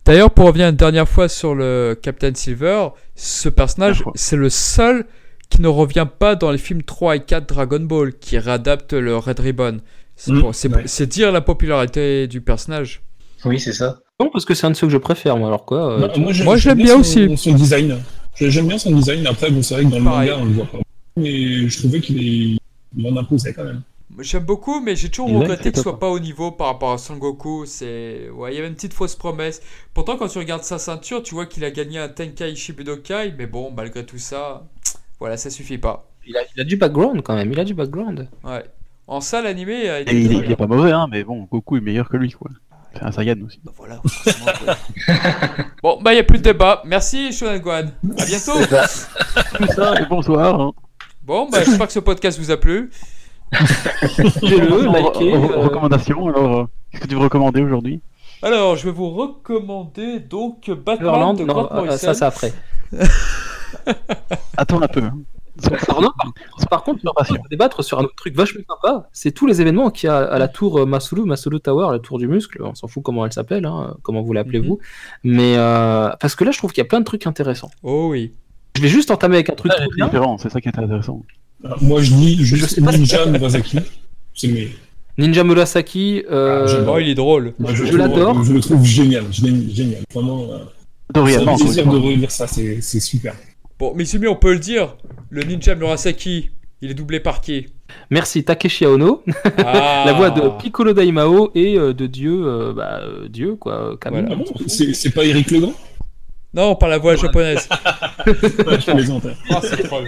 D'ailleurs, 0.05 0.31
pour 0.33 0.47
revenir 0.47 0.69
une 0.69 0.77
dernière 0.77 1.09
fois 1.09 1.29
sur 1.29 1.55
le 1.55 1.99
Captain 2.01 2.35
Silver, 2.35 2.89
ce 3.15 3.49
personnage, 3.49 4.03
c'est 4.15 4.37
le 4.37 4.51
seul 4.51 5.05
qui 5.51 5.63
ne 5.63 5.69
revient 5.69 6.07
pas 6.19 6.35
dans 6.35 6.51
les 6.51 6.59
films 6.59 6.83
3 6.83 7.17
et 7.17 7.21
4 7.21 7.49
Dragon 7.49 7.81
Ball, 7.81 8.13
qui 8.15 8.39
réadapte 8.39 8.93
le 8.93 9.17
Red 9.17 9.39
Ribbon. 9.41 9.79
C'est 10.17 10.33
Mm, 10.33 10.43
ouais. 10.45 10.83
c'est 10.87 11.07
dire 11.07 11.31
la 11.31 11.41
popularité 11.41 12.27
du 12.27 12.41
personnage. 12.41 13.03
Oui, 13.45 13.61
c'est 13.61 13.73
ça. 13.73 13.99
Non, 14.21 14.31
parce 14.31 14.45
que 14.47 14.55
c'est 14.55 14.67
un 14.67 14.71
de 14.71 14.77
ceux 14.77 14.87
que 14.87 14.93
je 14.93 14.99
préfère, 14.99 15.37
moi. 15.37 15.49
Alors 15.49 15.65
quoi 15.67 15.93
euh, 15.93 16.01
Bah, 16.09 16.13
moi, 16.19 16.33
j'aime- 16.33 16.47
Moi, 16.47 16.57
je 16.57 16.69
l'aime 16.71 16.79
bien 16.79 16.95
son- 16.95 17.01
aussi. 17.01 17.37
Son 17.37 17.53
design. 17.55 17.99
J'aime 18.41 18.67
bien 18.69 18.79
son 18.79 18.93
design. 18.93 19.27
Après, 19.27 19.51
bon, 19.51 19.63
c'est 19.63 19.75
vrai 19.75 19.85
que 19.85 19.91
dans 19.91 19.99
le 19.99 20.05
Pareil. 20.05 20.31
manga, 20.31 20.43
on 20.43 20.45
le 20.47 20.53
voit 20.53 20.67
pas. 20.67 20.79
Mais 21.17 21.69
je 21.69 21.79
trouvais 21.79 22.01
qu'il 22.01 22.19
est... 22.19 22.59
il 22.97 23.07
en 23.07 23.17
imposait 23.17 23.53
quand 23.53 23.65
même. 23.65 23.83
J'aime 24.21 24.45
beaucoup, 24.45 24.81
mais 24.81 24.97
j'ai 24.97 25.11
toujours 25.11 25.29
Il 25.29 25.37
regretté 25.37 25.71
qu'il 25.73 25.83
soit 25.83 25.99
pas 25.99 26.09
au 26.09 26.19
niveau 26.19 26.51
par 26.51 26.69
rapport 26.69 26.93
à 26.93 26.99
Son 26.99 27.17
Goku. 27.17 27.65
C'est, 27.67 28.31
ouais, 28.31 28.53
il 28.53 28.57
y 28.57 28.59
avait 28.59 28.69
une 28.69 28.75
petite 28.75 28.95
fausse 28.95 29.15
promesse. 29.15 29.61
Pourtant, 29.93 30.17
quand 30.17 30.29
tu 30.29 30.39
regardes 30.39 30.63
sa 30.63 30.79
ceinture, 30.79 31.23
tu 31.23 31.35
vois 31.35 31.45
qu'il 31.45 31.65
a 31.65 31.71
gagné 31.71 31.99
un 31.99 32.09
Tenkai 32.09 32.55
Shibudokai, 32.57 33.35
mais 33.37 33.47
bon, 33.47 33.71
malgré 33.77 34.07
tout 34.07 34.17
ça, 34.17 34.67
voilà, 35.21 35.37
ça 35.37 35.51
suffit 35.51 35.77
pas. 35.77 36.09
il, 36.27 36.35
a, 36.37 36.41
il 36.57 36.61
a 36.63 36.65
du 36.65 36.77
background 36.77 37.21
quand 37.23 37.35
même. 37.35 37.53
Il 37.53 37.61
a 37.61 37.65
du 37.65 37.75
background. 37.75 38.29
Ouais. 38.45 38.65
En 39.07 39.21
salle 39.21 39.47
animée, 39.47 39.83
il 39.85 39.85
il, 39.85 40.25
est- 40.25 40.29
très 40.39 40.47
il 40.47 40.53
est 40.53 40.57
pas 40.57 40.67
mauvais, 40.67 40.93
hein, 40.93 41.07
mais 41.11 41.23
bon, 41.23 41.43
Goku 41.51 41.77
est 41.77 41.81
meilleur 41.83 42.09
que 42.09 42.17
lui, 42.17 42.31
quoi. 42.31 42.51
C'est 42.99 43.05
un 43.05 43.13
Saiyan 43.13 43.37
aussi. 43.45 43.61
Bah 43.65 43.73
voilà. 43.77 44.01
Bon, 45.83 45.99
bah, 46.03 46.13
il 46.13 46.17
n'y 46.17 46.21
a 46.21 46.25
plus 46.25 46.39
de 46.39 46.43
débat. 46.43 46.83
Merci, 46.85 47.33
Shonen 47.33 47.61
Gohan. 47.61 47.87
À 48.19 48.25
bientôt. 48.25 48.59
Tout 48.59 49.67
ça, 49.73 49.95
et 50.01 50.07
bonsoir. 50.07 50.61
Hein. 50.61 50.73
Bon, 51.23 51.49
bah, 51.51 51.63
j'espère 51.65 51.87
que 51.87 51.93
ce 51.93 52.01
podcast 52.01 52.39
vous 52.39 52.51
a 52.51 52.57
plu. 52.57 52.91
En- 53.53 55.23
euh, 55.23 55.63
Recommandation, 55.63 56.27
alors, 56.27 56.57
euh, 56.57 56.65
qu'est-ce 56.91 57.03
que 57.05 57.09
tu 57.09 57.15
veux 57.15 57.21
recommander 57.21 57.63
aujourd'hui? 57.63 58.01
Alors, 58.43 58.75
je 58.77 58.85
vais 58.87 58.91
vous 58.91 59.11
recommander 59.11 60.19
donc 60.19 60.69
Batman 60.71 61.37
de 61.37 61.45
non, 61.45 61.53
Grant 61.53 61.69
euh, 61.71 61.75
Morrison. 61.77 61.97
ça, 61.97 62.15
c'est 62.15 62.25
après. 62.25 62.53
Attends 64.57 64.83
un 64.83 64.89
peu. 64.89 65.03
Alors, 65.89 66.03
non, 66.03 66.11
par, 66.19 66.69
par 66.69 66.83
contre, 66.85 67.01
on 67.05 67.13
va 67.23 67.39
débattre 67.51 67.83
sur 67.83 67.99
un 67.99 68.05
autre 68.05 68.15
truc 68.17 68.35
vachement 68.35 68.61
sympa. 68.69 69.09
C'est 69.13 69.33
tous 69.33 69.47
les 69.47 69.61
événements 69.61 69.91
qu'il 69.91 70.09
y 70.09 70.11
a 70.11 70.19
à 70.19 70.39
la 70.39 70.49
tour 70.49 70.79
euh, 70.81 70.87
Masulu, 70.87 71.23
Masulu 71.25 71.61
Tower, 71.61 71.89
la 71.93 71.99
tour 71.99 72.19
du 72.19 72.29
muscle. 72.29 72.61
On 72.63 72.75
s'en 72.75 72.89
fout 72.89 73.03
comment 73.03 73.25
elle 73.25 73.33
s'appelle, 73.33 73.65
hein, 73.65 73.97
comment 74.03 74.23
vous 74.23 74.33
l'appelez 74.33 74.61
Mhm. 74.61 74.67
vous. 74.67 74.79
Mais 75.25 75.55
euh, 75.57 76.11
parce 76.21 76.35
que 76.35 76.45
là, 76.45 76.51
je 76.51 76.59
trouve 76.59 76.73
qu'il 76.73 76.83
y 76.83 76.87
a 76.87 76.89
plein 76.89 77.01
de 77.01 77.05
trucs 77.05 77.27
intéressants. 77.27 77.71
Oh 77.83 78.09
oui. 78.11 78.33
Je 78.77 78.83
vais 78.83 78.89
juste 78.89 79.11
entamer 79.11 79.37
avec 79.37 79.49
un 79.51 79.55
truc 79.55 79.73
différent, 79.99 80.37
c'est 80.39 80.51
ça 80.51 80.61
qui 80.61 80.69
est 80.69 80.79
intéressant. 80.79 81.23
Alors, 81.65 81.83
moi, 81.83 82.03
je 82.03 82.13
dis 82.13 82.45
juste 82.45 82.79
Ninja 82.79 83.25
Murasaki. 83.27 83.79
C'est 84.35 84.47
le 84.49 84.53
meilleur. 84.53 84.71
Ninja 85.17 85.43
Murasaki. 85.45 86.23
euh, 86.31 86.85
Ah. 86.87 86.91
Oh, 86.95 86.99
il 86.99 87.09
est 87.09 87.15
drôle. 87.15 87.55
Moi, 87.59 87.73
Je- 87.73 87.97
l'adore. 87.97 88.45
Je 88.45 88.53
le 88.53 88.61
trouve 88.61 88.85
génial. 88.85 89.25
Je 89.31 89.45
l'aime 89.47 89.67
génial. 89.71 90.03
Vraiment, 90.13 90.43
euh, 90.53 90.59
Dorian, 91.15 91.39
c'est 91.41 91.49
un 91.49 91.57
plaisir 91.57 91.87
de 91.91 91.97
relire 91.97 92.31
ça. 92.31 92.47
C'est 92.47 92.83
super. 93.01 93.35
Bon, 93.79 93.95
Mizumi, 93.95 94.27
on 94.27 94.37
peut 94.37 94.53
le 94.53 94.59
dire. 94.59 94.97
Le 95.31 95.43
ninja 95.43 95.75
Murasaki, 95.75 96.51
il 96.81 96.91
est 96.91 96.95
doublé 96.95 97.21
par 97.21 97.41
qui 97.41 97.67
Merci 98.11 98.45
Takeshi 98.45 98.87
Ono, 98.87 99.23
Ah. 99.59 100.05
la 100.07 100.13
voix 100.15 100.31
de 100.31 100.49
Piccolo 100.61 100.93
Daimao 100.93 101.51
et 101.55 101.79
euh, 101.79 101.93
de 101.93 102.07
Dieu, 102.07 102.43
euh, 102.47 102.73
bah, 102.73 103.01
euh, 103.03 103.29
Dieu 103.29 103.55
quoi. 103.57 103.97
Voilà. 104.07 104.29
Ah 104.33 104.35
bon 104.35 104.45
C'est 104.67 104.93
c'est 104.95 105.11
pas 105.11 105.25
Eric 105.25 105.51
Legrand? 105.51 105.75
Non, 106.55 106.75
par 106.75 106.89
la 106.89 106.99
voix 106.99 107.17
japonaise. 107.17 107.69
Ouais, 108.27 108.35
Je 108.81 108.91
plaisante. 108.91 109.27
Ah, 109.51 109.61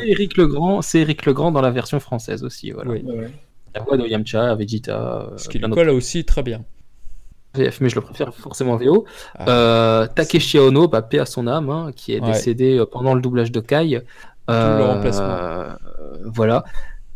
Eric 0.07 0.37
Legrand, 0.37 0.83
c'est 0.83 1.01
Eric 1.01 1.25
Legrand 1.27 1.53
dans 1.53 1.61
la 1.61 1.71
version 1.71 2.01
française 2.01 2.43
aussi. 2.43 2.71
Voilà. 2.73 2.91
Oui. 2.91 3.03
Ouais, 3.05 3.15
ouais. 3.15 3.31
La 3.75 3.83
voix 3.83 3.97
de 3.97 4.07
Yamcha, 4.07 4.55
Vegeta, 4.55 5.31
Ce 5.37 5.49
qui 5.49 5.61
colle 5.61 5.91
aussi 5.91 6.25
très 6.25 6.43
bien. 6.43 6.65
VF, 7.55 7.81
mais 7.81 7.89
je 7.89 7.95
le 7.97 8.03
préfère 8.03 8.35
forcément 8.35 8.73
en 8.73 8.77
VO. 8.77 9.05
Ah. 9.39 9.49
Euh, 9.49 10.07
Takeshi 10.07 10.59
Ono, 10.59 10.87
bah, 10.89 11.03
paix 11.03 11.19
à 11.19 11.27
son 11.27 11.47
âme, 11.47 11.71
hein, 11.71 11.91
qui 11.97 12.13
est 12.15 12.21
Ouais. 12.21 12.33
décédé 12.33 12.79
euh, 12.79 12.87
pendant 12.87 13.15
le 13.15 13.21
doublage 13.21 13.51
de 13.53 13.61
Kai. 13.61 14.03
le 14.49 14.83
remplacement. 14.85 15.27
euh, 15.27 15.75
voilà. 16.25 16.65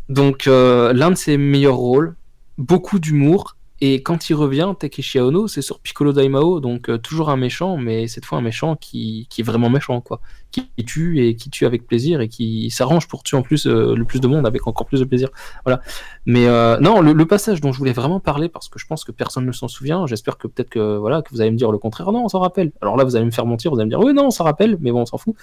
Donc, 0.09 0.45
l'un 0.47 1.11
de 1.11 1.15
ses 1.17 1.37
meilleurs 1.37 1.77
rôles, 1.77 2.17
beaucoup 2.59 2.99
d'humour. 2.99 3.57
Et 3.85 4.01
quand 4.01 4.31
il 4.31 4.35
revient, 4.35 4.73
Takeshi 4.79 5.19
Ono, 5.19 5.49
c'est 5.49 5.61
sur 5.61 5.81
Piccolo 5.81 6.13
Daimao, 6.13 6.61
donc 6.61 6.89
euh, 6.89 6.99
toujours 6.99 7.31
un 7.31 7.37
méchant, 7.37 7.77
mais 7.77 8.07
cette 8.07 8.25
fois 8.25 8.39
un 8.39 8.41
méchant 8.41 8.77
qui, 8.77 9.27
qui 9.29 9.41
est 9.41 9.45
vraiment 9.45 9.71
méchant, 9.71 10.01
quoi. 10.01 10.21
Qui 10.53 10.71
tue 10.87 11.27
et 11.27 11.35
qui 11.35 11.51
tue 11.51 11.67
avec 11.67 11.85
plaisir 11.85 12.21
et 12.21 12.29
qui 12.29 12.71
s'arrange 12.71 13.09
pour 13.09 13.25
tuer 13.25 13.37
en 13.37 13.43
plus 13.43 13.67
euh, 13.67 13.97
le 13.97 14.05
plus 14.05 14.21
de 14.21 14.29
monde 14.29 14.47
avec 14.47 14.69
encore 14.69 14.87
plus 14.87 15.01
de 15.01 15.05
plaisir. 15.05 15.31
Voilà. 15.65 15.81
Mais 16.27 16.47
euh, 16.47 16.79
non, 16.79 17.01
le, 17.01 17.13
le 17.13 17.27
passage 17.27 17.61
dont 17.61 17.73
je 17.73 17.79
voulais 17.79 17.93
vraiment 17.93 18.21
parler, 18.21 18.49
parce 18.49 18.69
que 18.69 18.79
je 18.79 18.87
pense 18.87 19.03
que 19.03 19.11
personne 19.11 19.47
ne 19.47 19.53
s'en 19.53 19.67
souvient, 19.67 20.07
j'espère 20.07 20.39
que 20.39 20.47
peut-être 20.47 20.71
que 20.71 20.97
voilà 20.99 21.21
que 21.23 21.31
vous 21.31 21.41
allez 21.41 21.51
me 21.51 21.57
dire 21.57 21.73
le 21.73 21.79
contraire, 21.79 22.13
non, 22.13 22.25
on 22.25 22.29
s'en 22.29 22.39
rappelle. 22.39 22.71
Alors 22.83 22.97
là, 22.97 23.03
vous 23.03 23.17
allez 23.17 23.25
me 23.25 23.33
faire 23.33 23.47
mentir, 23.47 23.73
vous 23.73 23.79
allez 23.81 23.87
me 23.87 23.91
dire 23.91 23.99
oui, 23.99 24.15
non, 24.15 24.27
on 24.27 24.31
s'en 24.31 24.45
rappelle, 24.45 24.77
mais 24.81 24.93
bon, 24.93 25.01
on 25.01 25.07
s'en 25.07 25.19
fout. 25.19 25.35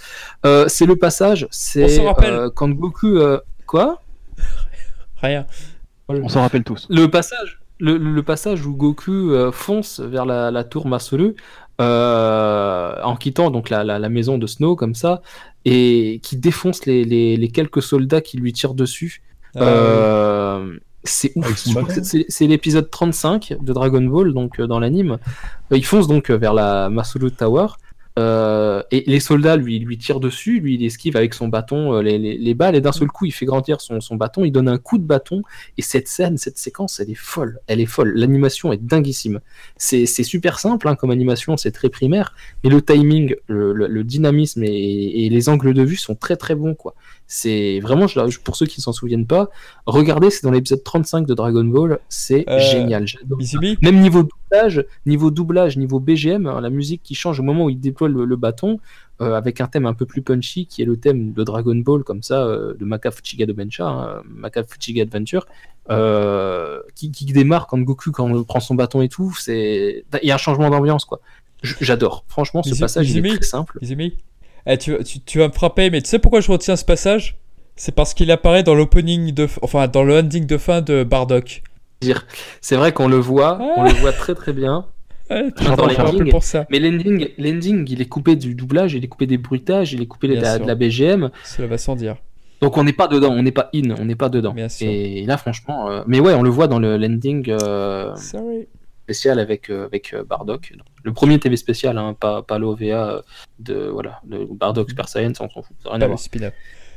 Euh, 0.46 0.64
c'est 0.70 0.86
le 0.86 0.96
passage, 0.96 1.46
c'est 1.52 1.84
On 1.84 1.90
s'en 1.90 2.06
rappelle. 2.06 2.34
euh, 2.34 2.50
quand 2.50 2.70
Goku, 2.70 3.18
euh, 3.18 3.40
quoi? 3.66 4.02
Rien. 5.22 5.46
On 6.08 6.30
s'en 6.30 6.42
rappelle 6.42 6.64
tous. 6.64 6.88
Le 6.90 7.08
passage, 7.08 7.60
le, 7.80 7.98
le 7.98 8.24
passage 8.24 8.66
où 8.66 8.74
Goku 8.76 9.32
euh, 9.32 9.52
fonce 9.52 10.00
vers 10.00 10.26
la, 10.26 10.52
la 10.52 10.64
tour 10.64 10.88
Masuru, 10.88 11.36
euh, 11.82 13.02
en 13.04 13.16
quittant 13.16 13.52
donc 13.52 13.70
la, 13.70 13.84
la, 13.84 14.00
la 14.00 14.10
maison 14.10 14.38
de 14.38 14.48
Snow 14.48 14.76
comme 14.76 14.96
ça, 14.96 15.22
et 15.66 16.20
qui 16.24 16.38
défonce 16.38 16.86
les, 16.86 17.04
les, 17.06 17.38
les 17.38 17.48
quelques 17.50 17.82
soldats 17.82 18.22
qui 18.22 18.38
lui 18.38 18.54
tirent 18.54 18.74
dessus. 18.74 19.22
Ah, 19.56 19.64
Euh, 19.64 20.78
c'est 21.06 21.32
ouf. 21.36 21.48
C'est 22.28 22.48
l'épisode 22.48 22.90
35 22.92 23.56
de 23.62 23.74
Dragon 23.74 24.02
Ball, 24.02 24.34
donc 24.34 24.60
euh, 24.60 24.68
dans 24.68 24.80
l'anime. 24.80 25.18
Il 25.72 25.86
fonce 25.86 26.08
donc 26.08 26.30
vers 26.30 26.54
la 26.54 26.90
Masulu 26.90 27.32
Tower. 27.32 27.68
Euh, 28.18 28.82
et 28.92 29.04
les 29.08 29.20
soldats 29.20 29.56
lui, 29.56 29.80
lui 29.80 29.98
tirent 29.98 30.20
dessus, 30.20 30.60
lui 30.60 30.76
il 30.76 30.84
esquive 30.84 31.16
avec 31.16 31.34
son 31.34 31.48
bâton 31.48 31.94
euh, 31.94 32.02
les, 32.02 32.18
les, 32.18 32.38
les 32.38 32.54
balles, 32.54 32.76
et 32.76 32.82
d'un 32.82 32.92
seul 32.92 33.08
coup 33.08 33.26
il 33.26 33.32
fait 33.32 33.46
grandir 33.46 33.80
son, 33.82 34.02
son 34.02 34.16
bâton, 34.16 34.44
il 34.44 34.52
donne 34.52 34.68
un 34.68 34.78
coup 34.78 34.98
de 34.98 35.04
bâton, 35.04 35.42
et 35.78 35.82
cette 35.82 36.08
scène, 36.08 36.38
cette 36.38 36.58
séquence, 36.58 37.00
elle 37.00 37.10
est 37.12 37.16
folle, 37.16 37.60
elle 37.68 37.80
est 37.80 37.86
folle, 37.86 38.14
l'animation 38.16 38.74
est 38.74 38.84
dinguissime. 38.84 39.40
C'est 39.78 40.06
c'est 40.06 40.24
super 40.24 40.60
simple 40.60 40.88
hein, 40.90 40.96
comme 40.96 41.12
animation, 41.12 41.56
c'est 41.56 41.72
très 41.72 41.90
primaire, 41.90 42.34
mais 42.64 42.70
le 42.70 42.82
timing, 42.82 43.36
le, 43.48 43.74
le- 43.74 43.88
le 43.88 44.04
dynamisme 44.04 44.64
et, 44.64 45.26
et 45.26 45.30
les 45.30 45.50
angles 45.50 45.74
de 45.74 45.84
vue 45.84 45.96
sont 45.96 46.16
très 46.16 46.36
très 46.36 46.56
bons 46.56 46.76
quoi. 46.76 46.96
C'est 47.32 47.80
vraiment, 47.80 48.08
pour 48.44 48.56
ceux 48.56 48.66
qui 48.66 48.80
ne 48.80 48.82
s'en 48.82 48.92
souviennent 48.92 49.28
pas, 49.28 49.50
regardez, 49.86 50.32
c'est 50.32 50.42
dans 50.44 50.50
l'épisode 50.52 50.84
35 50.84 51.28
de 51.28 51.36
Dragon 51.36 51.64
Ball, 51.64 52.00
c'est 52.10 52.44
Euh, 52.50 52.58
génial. 52.60 53.06
Même 53.84 54.00
niveau 54.00 54.24
doublage, 54.24 54.84
niveau 55.06 55.30
doublage, 55.30 55.78
niveau 55.78 56.00
BGM, 56.00 56.48
hein, 56.48 56.60
la 56.60 56.72
musique 56.72 57.04
qui 57.04 57.14
change 57.14 57.40
au 57.40 57.44
moment 57.44 57.66
où 57.66 57.70
il 57.70 57.80
déploie 57.80 58.10
le, 58.10 58.26
le 58.26 58.36
bâton, 58.36 58.80
euh, 59.22 59.36
avec 59.36 59.62
un 59.62 59.68
thème 59.68 59.86
un 59.86 59.94
peu 59.94 60.08
plus 60.08 60.24
punchy, 60.24 60.66
qui 60.66 60.82
est 60.82 60.86
le 60.86 60.98
thème 60.98 61.34
de 61.34 61.44
Dragon 61.44 61.76
Ball, 61.76 62.04
comme 62.04 62.24
ça, 62.24 62.44
euh, 62.48 62.74
de 62.80 62.84
Maka 62.84 63.12
Fuchiga 63.12 63.46
Domensha, 63.46 63.86
hein, 63.88 64.24
Maka 64.28 64.64
Fuchiga 64.64 65.04
Adventure, 65.04 65.46
qui, 66.96 67.12
qui 67.12 67.26
démarre 67.26 67.68
quand 67.68 67.78
Goku 67.78 68.12
quand 68.12 68.26
on 68.30 68.44
prend 68.44 68.60
son 68.60 68.74
bâton 68.74 69.04
et 69.04 69.08
tout. 69.10 69.36
C'est, 69.38 70.04
il 70.24 70.28
y 70.28 70.32
a 70.32 70.36
un 70.36 70.40
changement 70.40 70.72
d'ambiance, 70.72 71.06
quoi. 71.06 71.20
J'adore. 71.62 72.24
Franchement, 72.28 72.64
ce 72.64 72.70
passage, 72.80 73.12
il 73.12 73.18
est 73.18 73.22
très 73.38 73.46
simple. 73.46 73.78
Mizumi 73.82 74.16
Eh, 74.66 74.78
tu, 74.78 75.02
tu, 75.04 75.20
tu 75.22 75.40
vas 75.40 75.48
me 75.48 75.54
frapper, 75.54 75.90
mais 75.90 76.02
tu 76.02 76.10
sais 76.10 76.20
pourquoi 76.20 76.42
je 76.42 76.52
retiens 76.52 76.76
ce 76.76 76.86
passage? 76.86 77.38
C'est 77.76 77.96
parce 77.96 78.14
qu'il 78.14 78.30
apparaît 78.32 78.64
dans 78.64 78.76
l'opening 78.76 79.34
de. 79.34 79.48
Enfin, 79.62 79.88
dans 79.88 80.04
le 80.04 80.20
ending 80.20 80.46
de 80.46 80.58
fin 80.58 80.82
de 80.82 81.04
Bardock. 81.04 81.64
C'est 82.62 82.76
vrai 82.76 82.92
qu'on 82.92 83.08
le 83.08 83.18
voit, 83.18 83.60
on 83.78 83.84
le 83.84 83.92
voit 83.92 84.14
très 84.14 84.36
très 84.36 84.54
bien. 84.54 84.86
Tu 85.30 85.64
Dans 85.64 85.76
rings. 85.76 86.30
pour 86.30 86.44
ça. 86.44 86.66
Mais 86.72 86.80
l'ending, 86.80 87.30
l'ending, 87.38 87.86
il 87.88 88.02
est 88.02 88.08
coupé 88.08 88.36
du 88.36 88.56
doublage, 88.56 88.94
il 88.96 89.04
est 89.04 89.08
coupé 89.08 89.28
des 89.28 89.38
bruitages, 89.38 89.94
il 89.94 90.02
est 90.02 90.08
coupé 90.08 90.28
de 90.28 90.36
la, 90.36 90.58
de 90.58 90.66
la 90.66 90.76
BGM. 90.76 91.30
Cela 91.44 91.68
va 91.68 91.78
sans 91.78 91.96
dire. 91.96 92.16
Donc 92.62 92.78
on 92.78 92.84
n'est 92.84 92.94
pas 92.94 93.08
dedans, 93.08 93.32
on 93.32 93.42
n'est 93.44 93.52
pas 93.52 93.70
in, 93.74 93.92
on 94.00 94.06
n'est 94.06 94.16
pas 94.16 94.30
dedans. 94.30 94.54
Bien 94.54 94.70
sûr. 94.70 94.90
Et 94.90 95.24
là, 95.26 95.38
franchement, 95.38 95.90
euh, 95.90 96.04
mais 96.08 96.20
ouais, 96.20 96.34
on 96.34 96.42
le 96.42 96.50
voit 96.50 96.68
dans 96.68 96.80
le 96.80 96.98
landing 96.98 97.50
euh, 97.50 98.16
Sorry. 98.16 98.68
Spécial 99.10 99.40
avec 99.40 99.72
euh, 99.72 99.86
avec 99.86 100.14
euh, 100.14 100.24
Bardock. 100.24 100.72
Le 101.04 101.14
premier 101.14 101.40
TV 101.40 101.58
spécial, 101.58 101.98
hein, 101.98 102.16
pas 102.20 102.44
pas 102.44 102.60
l'OVA 102.60 102.84
euh, 102.84 103.22
de 103.58 103.88
voilà, 103.88 104.22
de 104.24 104.48
Bardock 104.52 104.90
Super 104.90 105.10
Saiyan, 105.10 105.34
ça 105.34 105.46
on 105.46 105.50
s'en 105.50 105.64
fout, 105.64 105.76
ça 105.84 105.90
rien 105.90 106.02
Ah, 106.02 106.06
à 106.06 106.08
voir. 106.08 106.20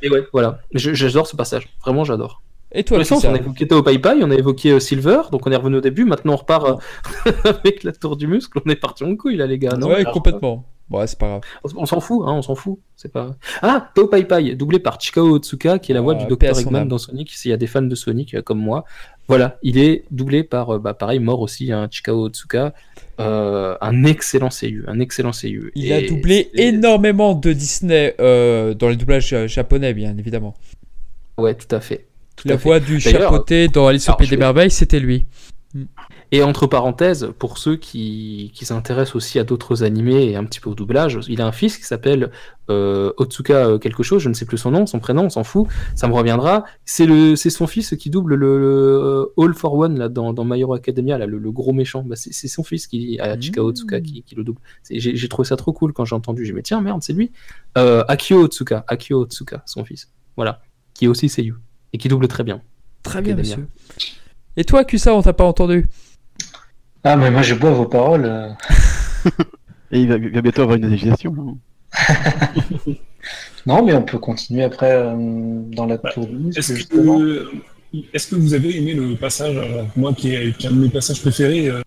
Et 0.03 0.09
ouais, 0.09 0.27
voilà, 0.31 0.59
j'adore 0.73 1.25
ce 1.25 1.35
passage, 1.35 1.69
vraiment 1.81 2.03
j'adore. 2.03 2.43
Et 2.73 2.83
toi, 2.83 2.97
Christian 2.97 3.31
on 3.31 3.35
a 3.35 3.37
évoqué 3.37 3.67
Tao 3.67 3.83
Pai 3.83 3.99
Pai, 3.99 4.17
on 4.23 4.31
a 4.31 4.35
évoqué 4.35 4.79
Silver, 4.79 5.21
donc 5.31 5.45
on 5.45 5.51
est 5.51 5.55
revenu 5.55 5.77
au 5.77 5.81
début. 5.81 6.05
Maintenant, 6.05 6.33
on 6.33 6.37
repart 6.37 6.65
euh, 6.65 7.31
avec 7.43 7.83
la 7.83 7.91
tour 7.91 8.17
du 8.17 8.25
muscle. 8.25 8.59
On 8.65 8.69
est 8.69 8.75
parti 8.75 9.03
en 9.03 9.15
couille 9.15 9.35
là, 9.35 9.45
les 9.45 9.59
gars. 9.59 9.77
Non? 9.77 9.87
Ouais, 9.87 10.03
complètement. 10.05 10.65
Ouais, 10.89 11.07
c'est 11.07 11.17
pas 11.17 11.27
grave. 11.27 11.41
On, 11.75 11.85
s'en 11.85 11.99
fout, 11.99 12.23
hein, 12.25 12.33
on 12.33 12.41
s'en 12.41 12.55
fout. 12.55 12.79
C'est 12.95 13.11
pas. 13.11 13.35
Ah, 13.61 13.91
Tao 13.93 14.07
Pai 14.07 14.25
Pai, 14.25 14.55
doublé 14.55 14.79
par 14.79 14.99
Chikao 14.99 15.35
Otsuka, 15.35 15.77
qui 15.77 15.91
est 15.91 15.95
la 15.95 16.01
voix 16.01 16.15
Ah, 16.19 16.25
du 16.25 16.35
Dr 16.35 16.59
Eggman 16.59 16.85
dans 16.87 16.97
Sonic. 16.97 17.31
S'il 17.31 17.51
y 17.51 17.53
a 17.53 17.57
des 17.57 17.67
fans 17.67 17.83
de 17.83 17.95
Sonic 17.95 18.41
comme 18.41 18.59
moi, 18.59 18.85
voilà, 19.27 19.57
il 19.63 19.77
est 19.77 20.03
doublé 20.11 20.43
par, 20.43 20.75
euh, 20.75 20.79
bah, 20.79 20.93
pareil, 20.93 21.19
mort 21.19 21.39
aussi, 21.39 21.71
hein, 21.71 21.87
Chikao 21.89 22.25
Otsuka, 22.25 22.73
euh, 23.19 23.77
un 23.79 24.03
excellent 24.03 24.49
CU, 24.49 24.83
un 24.87 24.99
excellent 24.99 25.31
CU. 25.31 25.71
Il 25.75 25.87
Et 25.87 25.93
a 25.93 26.01
doublé 26.07 26.49
énormément 26.55 27.33
de 27.33 27.53
Disney 27.53 28.15
euh, 28.19 28.73
dans 28.73 28.89
les 28.89 28.95
doublages 28.95 29.35
japonais, 29.47 29.93
bien 29.93 30.17
évidemment. 30.17 30.55
Ouais, 31.37 31.55
tout 31.55 31.73
à 31.73 31.79
fait. 31.79 32.05
Tout 32.35 32.47
La 32.47 32.55
à 32.55 32.57
fait. 32.57 32.63
voix 32.63 32.79
du 32.79 32.99
chapeauté 32.99 33.67
dans 33.67 33.87
Alice 33.87 34.09
au 34.09 34.13
Pays 34.15 34.27
des 34.27 34.37
Merveilles, 34.37 34.71
c'était 34.71 34.99
lui. 34.99 35.25
Et 36.35 36.41
entre 36.41 36.65
parenthèses, 36.65 37.29
pour 37.37 37.59
ceux 37.59 37.75
qui, 37.75 38.51
qui 38.55 38.65
s'intéressent 38.65 39.15
aussi 39.15 39.37
à 39.37 39.43
d'autres 39.43 39.83
animés 39.83 40.31
et 40.31 40.35
un 40.35 40.43
petit 40.45 40.59
peu 40.59 40.71
au 40.71 40.73
doublage, 40.73 41.19
il 41.27 41.41
a 41.41 41.45
un 41.45 41.51
fils 41.51 41.77
qui 41.77 41.83
s'appelle 41.83 42.31
euh, 42.71 43.13
Otsuka 43.17 43.67
euh, 43.67 43.77
quelque 43.77 44.01
chose, 44.01 44.23
je 44.23 44.29
ne 44.29 44.33
sais 44.33 44.45
plus 44.45 44.57
son 44.57 44.71
nom, 44.71 44.87
son 44.87 44.97
prénom, 44.97 45.25
on 45.25 45.29
s'en 45.29 45.43
fout, 45.43 45.67
ça 45.93 46.07
me 46.07 46.13
reviendra. 46.15 46.63
C'est 46.85 47.05
le, 47.05 47.35
c'est 47.35 47.51
son 47.51 47.67
fils 47.67 47.95
qui 47.99 48.09
double 48.09 48.33
le, 48.33 48.57
le, 48.57 48.65
euh, 48.67 49.25
All 49.37 49.53
for 49.53 49.75
One 49.75 49.99
là 49.99 50.09
dans, 50.09 50.33
dans 50.33 50.43
My 50.43 50.59
Hero 50.59 50.73
Academia, 50.73 51.19
là, 51.19 51.27
le, 51.27 51.37
le 51.37 51.51
gros 51.51 51.71
méchant. 51.71 52.01
Bah, 52.01 52.15
c'est, 52.15 52.47
son 52.47 52.63
fils 52.63 52.87
qui, 52.87 53.19
Chikao 53.39 53.67
Otsuka, 53.67 54.01
qui, 54.01 54.23
qui 54.23 54.33
le 54.33 54.43
double. 54.43 54.59
J'ai, 54.89 55.15
j'ai 55.15 55.29
trouvé 55.29 55.47
ça 55.47 55.55
trop 55.55 55.71
cool 55.71 55.93
quand 55.93 56.05
j'ai 56.05 56.15
entendu. 56.15 56.45
J'ai 56.45 56.51
dit 56.51 56.55
mais 56.55 56.63
tiens 56.63 56.81
merde, 56.81 57.03
c'est 57.03 57.13
lui. 57.13 57.31
Euh, 57.77 58.03
Akio 58.07 58.41
Otsuka, 58.41 58.85
Akio 58.87 59.21
Otsuka, 59.21 59.61
son 59.67 59.85
fils. 59.85 60.09
Voilà, 60.35 60.63
qui 60.95 61.05
est 61.05 61.07
aussi 61.07 61.29
Seiyu 61.29 61.57
et 61.93 61.99
qui 61.99 62.07
double 62.07 62.27
très 62.27 62.43
bien. 62.43 62.59
Très 63.03 63.21
bien, 63.21 63.33
Academia. 63.33 63.57
monsieur. 63.57 63.67
Et 64.57 64.63
toi, 64.63 64.83
Kusa, 64.83 65.13
on 65.13 65.21
t'a 65.21 65.33
pas 65.33 65.45
entendu? 65.45 65.87
Ah, 67.03 67.15
mais 67.17 67.31
moi 67.31 67.41
je 67.41 67.55
bois 67.55 67.71
vos 67.71 67.85
paroles. 67.85 68.25
euh. 68.25 68.49
Et 69.91 70.01
il 70.01 70.07
va, 70.09 70.15
il 70.15 70.29
va 70.31 70.41
bientôt 70.41 70.63
avoir 70.63 70.77
une 70.77 70.89
législation. 70.89 71.35
hein. 71.37 71.57
Non, 73.65 73.85
mais 73.85 73.93
on 73.93 74.01
peut 74.01 74.17
continuer 74.17 74.63
après 74.63 74.91
euh, 74.91 75.13
dans 75.71 75.85
la 75.85 75.95
Bah, 75.97 76.09
tour 76.13 76.27
Est-ce 76.55 76.75
justement. 76.75 77.19
que, 77.19 77.47
est-ce 78.13 78.27
que 78.27 78.35
vous 78.35 78.53
avez 78.53 78.75
aimé 78.77 78.93
le 78.93 79.15
passage, 79.15 79.55
euh, 79.55 79.83
moi 79.95 80.13
qui 80.13 80.33
est, 80.35 80.57
qui 80.57 80.65
est 80.65 80.69
un 80.69 80.73
de 80.73 80.79
mes 80.81 80.89
passages 80.89 81.21
préférés, 81.21 81.69
euh, 81.69 81.81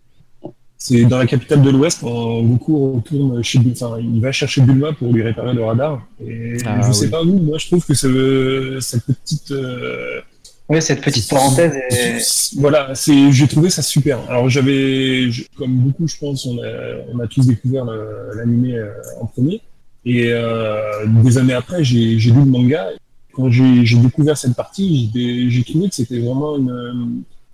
c'est 0.78 1.04
dans 1.04 1.18
la 1.18 1.26
capitale 1.26 1.60
de 1.60 1.68
l'Ouest 1.68 2.00
quand 2.00 2.40
Goku 2.42 2.94
retourne 2.94 3.42
chez 3.42 3.58
Bulma, 3.58 3.74
enfin, 3.82 3.98
il 4.00 4.20
va 4.22 4.32
chercher 4.32 4.62
Bulma 4.62 4.92
pour 4.94 5.12
lui 5.12 5.22
réparer 5.22 5.52
le 5.52 5.64
radar. 5.64 6.00
Et 6.26 6.56
Ah, 6.64 6.80
je 6.82 6.88
oui. 6.88 6.94
sais 6.94 7.10
pas 7.10 7.22
vous, 7.22 7.38
moi 7.40 7.58
je 7.58 7.66
trouve 7.66 7.84
que 7.84 7.92
ce- 7.94 8.78
cette 8.80 9.04
petite 9.04 9.50
euh, 9.50 10.20
Oui, 10.68 10.82
cette 10.82 11.00
petite 11.00 11.28
parenthèse 11.30 11.74
est... 11.90 12.58
Voilà, 12.58 12.92
c'est, 12.94 13.30
j'ai 13.30 13.46
trouvé 13.46 13.70
ça 13.70 13.82
super. 13.82 14.18
Alors 14.28 14.48
j'avais, 14.48 15.28
comme 15.56 15.76
beaucoup, 15.76 16.08
je 16.08 16.16
pense, 16.18 16.44
on 16.46 16.58
a, 16.58 16.66
on 17.14 17.20
a 17.20 17.26
tous 17.28 17.46
découvert 17.46 17.84
le- 17.84 18.36
l'animé 18.36 18.74
euh, 18.74 18.90
en 19.20 19.26
premier. 19.26 19.60
Et 20.04 20.32
euh, 20.32 21.06
des 21.06 21.38
années 21.38 21.52
après, 21.52 21.84
j'ai, 21.84 22.16
lu 22.16 22.32
le 22.32 22.44
manga. 22.44 22.88
Quand 23.32 23.50
j'ai, 23.50 23.84
découvert 23.96 24.36
cette 24.36 24.54
partie, 24.54 25.10
j'ai, 25.14 25.50
j'ai 25.50 25.62
trouvé 25.62 25.88
que 25.88 25.94
c'était 25.94 26.18
vraiment 26.18 26.56
une, 26.56 26.70
euh, 26.70 26.92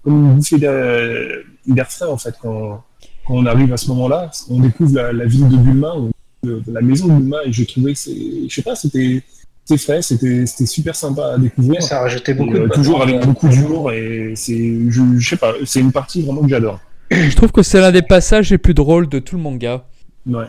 comme 0.03 0.25
une 0.27 0.35
bouffée 0.37 0.59
d'air, 0.59 1.91
frais 1.91 2.07
en 2.07 2.17
fait 2.17 2.35
quand, 2.41 2.83
quand 3.27 3.35
on 3.35 3.45
arrive 3.47 3.73
à 3.73 3.77
ce 3.77 3.89
moment-là. 3.89 4.31
On 4.49 4.61
découvre 4.61 4.95
la, 4.95 5.13
la 5.13 5.27
ville 5.27 5.49
de 5.49 5.57
Bulma, 5.57 5.93
on 5.97 6.11
découvre 6.43 6.73
la 6.73 6.81
maison 6.81 7.09
de 7.09 7.15
Bulma, 7.15 7.39
et 7.45 7.53
je 7.53 7.65
trouvais 7.65 7.93
que 7.93 7.99
c'est, 7.99 8.49
je 8.49 8.55
sais 8.55 8.63
pas, 8.63 8.75
c'était, 8.75 9.23
c'était 9.65 9.81
frais, 9.83 10.03
c'était, 10.03 10.47
super 10.67 10.95
sympa 10.97 11.35
à 11.35 11.39
découvrir. 11.39 11.83
Ça 11.83 11.99
a 11.99 12.01
rajouté 12.03 12.35
beaucoup 12.35 12.55
euh, 12.55 12.65
de 12.69 12.73
toujours 12.73 13.03
avec 13.03 13.25
beaucoup 13.25 13.49
d'humour 13.49 13.93
et 13.93 14.33
c'est 14.37 14.73
je, 14.89 15.03
je 15.19 15.29
sais 15.29 15.37
pas 15.37 15.53
c'est 15.65 15.81
une 15.81 15.93
partie 15.93 16.23
vraiment 16.23 16.43
que 16.43 16.49
j'adore 16.49 16.81
Je 17.11 17.37
trouve 17.37 17.53
que 17.53 17.63
c'est 17.63 17.81
l'un 17.81 17.93
des 17.93 18.03
passages 18.03 18.51
les 18.51 18.59
plus 18.59 18.75
drôles 18.75 19.09
de 19.09 19.19
tout 19.19 19.37
le 19.37 19.43
manga. 19.43 19.85
ouais 20.27 20.47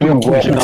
Oui, 0.00 0.08
on 0.10 0.18
voit- 0.20 0.40
j'aime 0.40 0.56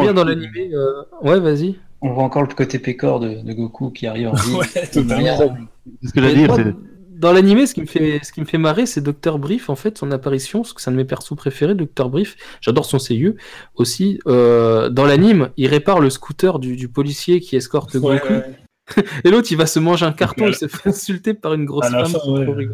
bien 0.00 0.12
dans 0.14 0.24
l'animé. 0.24 0.70
euh, 0.72 1.02
Ouais, 1.22 1.40
vas-y. 1.40 1.76
On 2.00 2.12
voit 2.12 2.22
encore 2.22 2.42
le 2.42 2.54
côté 2.54 2.78
pécor 2.78 3.18
de, 3.20 3.42
de 3.42 3.52
Goku 3.52 3.90
qui 3.90 4.06
arrive 4.06 4.28
en 4.28 4.34
ville. 4.34 4.54
ouais 4.56 4.86
totalement 4.92 5.56
C'est 6.02 6.08
ce 6.08 6.12
que 6.12 6.20
j'allais 6.22 6.34
dire. 6.46 6.74
Dans 7.18 7.32
l'animé, 7.32 7.66
ce 7.66 7.74
qui 7.74 7.80
me 7.80 7.86
fait, 7.86 8.20
ce 8.22 8.32
qui 8.32 8.40
me 8.40 8.46
fait 8.46 8.58
marrer, 8.58 8.86
c'est 8.86 9.00
Dr 9.00 9.38
Brief 9.38 9.70
en 9.70 9.74
fait, 9.76 9.98
son 9.98 10.10
apparition, 10.12 10.60
parce 10.62 10.72
que 10.72 10.80
c'est 10.80 10.88
un 10.88 10.92
de 10.92 10.96
mes 10.98 11.04
persos 11.04 11.34
préférés, 11.36 11.74
Dr 11.74 12.08
Brief. 12.08 12.36
J'adore 12.60 12.84
son 12.84 12.98
CU 12.98 13.34
aussi. 13.74 14.20
Euh, 14.28 14.88
dans 14.88 15.04
l'anime, 15.04 15.50
il 15.56 15.66
répare 15.66 16.00
le 16.00 16.10
scooter 16.10 16.58
du, 16.60 16.76
du 16.76 16.88
policier 16.88 17.40
qui 17.40 17.56
escorte 17.56 17.94
Ouais, 17.96 18.18
Goku, 18.20 18.32
ouais. 18.32 19.04
et 19.24 19.30
l'autre 19.30 19.48
il 19.50 19.56
va 19.56 19.66
se 19.66 19.78
manger 19.80 20.06
un 20.06 20.12
carton, 20.12 20.44
Ouais. 20.44 20.50
il 20.52 20.54
se 20.54 20.68
fait 20.68 20.88
insulter 20.88 21.34
par 21.34 21.54
une 21.54 21.64
grosse 21.64 21.88
femme. 21.90 22.06
fin 22.06 22.18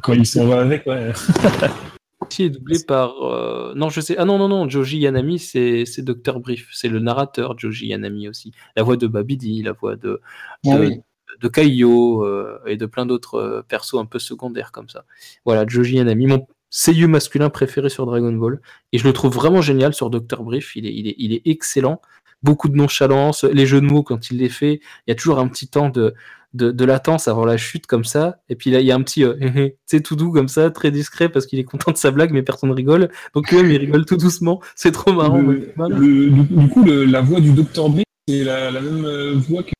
quand 0.03 0.13
ils 0.13 0.27
s'en 0.27 0.45
vont 0.47 0.59
avec 0.59 0.87
ouais 0.87 1.13
Qui 2.31 2.45
est 2.45 2.51
doublé 2.51 2.79
par, 2.87 3.15
euh, 3.23 3.75
non 3.77 3.91
je 3.91 4.01
sais, 4.01 4.17
ah 4.17 4.25
non 4.25 4.39
non 4.39 4.49
non, 4.49 4.69
Joji 4.69 4.99
Yanami, 4.99 5.39
c'est 5.39 5.85
c'est 5.85 6.03
Dr 6.03 6.41
Brief, 6.41 6.69
c'est 6.73 6.89
le 6.89 6.99
narrateur 6.99 7.59
Joji 7.59 7.89
Yanami 7.89 8.29
aussi, 8.29 8.53
la 8.77 8.83
voix 8.83 8.97
de 8.97 9.07
Babidi, 9.07 9.63
la 9.63 9.73
voix 9.73 9.95
de 9.97 10.21
Ah 10.67 10.77
de, 10.77 10.81
oui. 10.81 11.01
De 11.45 11.49
Kaiyo 11.49 12.25
euh, 12.25 12.59
et 12.67 12.77
de 12.79 12.87
plein 12.87 13.05
d'autres 13.07 13.35
euh, 13.37 13.63
persos 13.63 13.95
un 13.99 14.07
peu 14.07 14.19
secondaires 14.19 14.73
comme 14.73 14.89
ça. 14.89 15.05
Voilà, 15.45 15.65
Joji 15.69 15.97
Yanami, 15.97 16.27
mon 16.27 16.47
seiyuu 16.71 17.07
masculin 17.07 17.51
préféré 17.51 17.91
sur 17.91 18.07
Dragon 18.07 18.33
Ball. 18.33 18.61
Et 18.93 18.99
je 18.99 19.05
le 19.05 19.13
trouve 19.13 19.35
vraiment 19.35 19.61
génial 19.61 19.93
sur 19.95 20.09
Dr. 20.11 20.43
Brief. 20.43 20.75
Il 20.75 20.87
est, 20.87 20.95
il 20.95 21.07
est, 21.07 21.15
il 21.19 21.33
est 21.35 21.43
excellent. 21.45 22.01
Beaucoup 22.43 22.69
de 22.71 22.77
nonchalance. 22.77 23.45
Les 23.45 23.67
jeux 23.67 23.81
de 23.83 23.87
mots, 23.87 24.03
quand 24.03 24.31
il 24.31 24.39
les 24.39 24.49
fait, 24.49 24.81
il 25.07 25.11
y 25.11 25.13
a 25.13 25.15
toujours 25.15 25.39
un 25.39 25.47
petit 25.49 25.69
temps 25.69 25.91
de, 25.91 26.15
de, 26.55 26.71
de 26.73 26.85
latence 26.87 27.29
avant 27.29 27.45
la 27.45 27.59
chute 27.59 27.87
comme 27.87 28.05
ça. 28.05 28.39
Et 28.49 28.57
puis 28.57 28.71
là, 28.71 28.81
il 28.81 28.87
y 28.87 28.91
a 28.91 28.95
un 28.97 29.03
petit, 29.03 29.23
euh, 29.23 29.35
tu 29.41 29.73
sais, 29.85 30.01
tout 30.01 30.17
doux 30.17 30.33
comme 30.33 30.49
ça, 30.49 30.71
très 30.71 30.91
discret 30.91 31.29
parce 31.29 31.45
qu'il 31.47 31.59
est 31.59 31.65
content 31.65 31.93
de 31.93 31.97
sa 31.99 32.11
blague, 32.11 32.33
mais 32.33 32.43
personne 32.43 32.71
rigole. 32.73 33.11
Donc 33.35 33.51
lui-même, 33.51 33.71
il 33.71 33.77
rigole 33.77 34.07
tout 34.07 34.17
doucement. 34.17 34.61
C'est 34.77 34.93
trop 34.93 35.13
marrant. 35.13 35.43
Le- 35.43 35.73
le- 35.77 36.31
du, 36.31 36.69
coup 36.71 36.83
le- 36.85 37.05
la 37.05 37.21
voix 37.21 37.41
du 37.41 37.53
docteur 37.53 37.91
B 37.91 38.01
c'est 38.27 38.43
la, 38.45 38.71
la 38.71 38.81
même 38.81 39.05
euh, 39.05 39.35
voix 39.35 39.63
que 39.63 39.71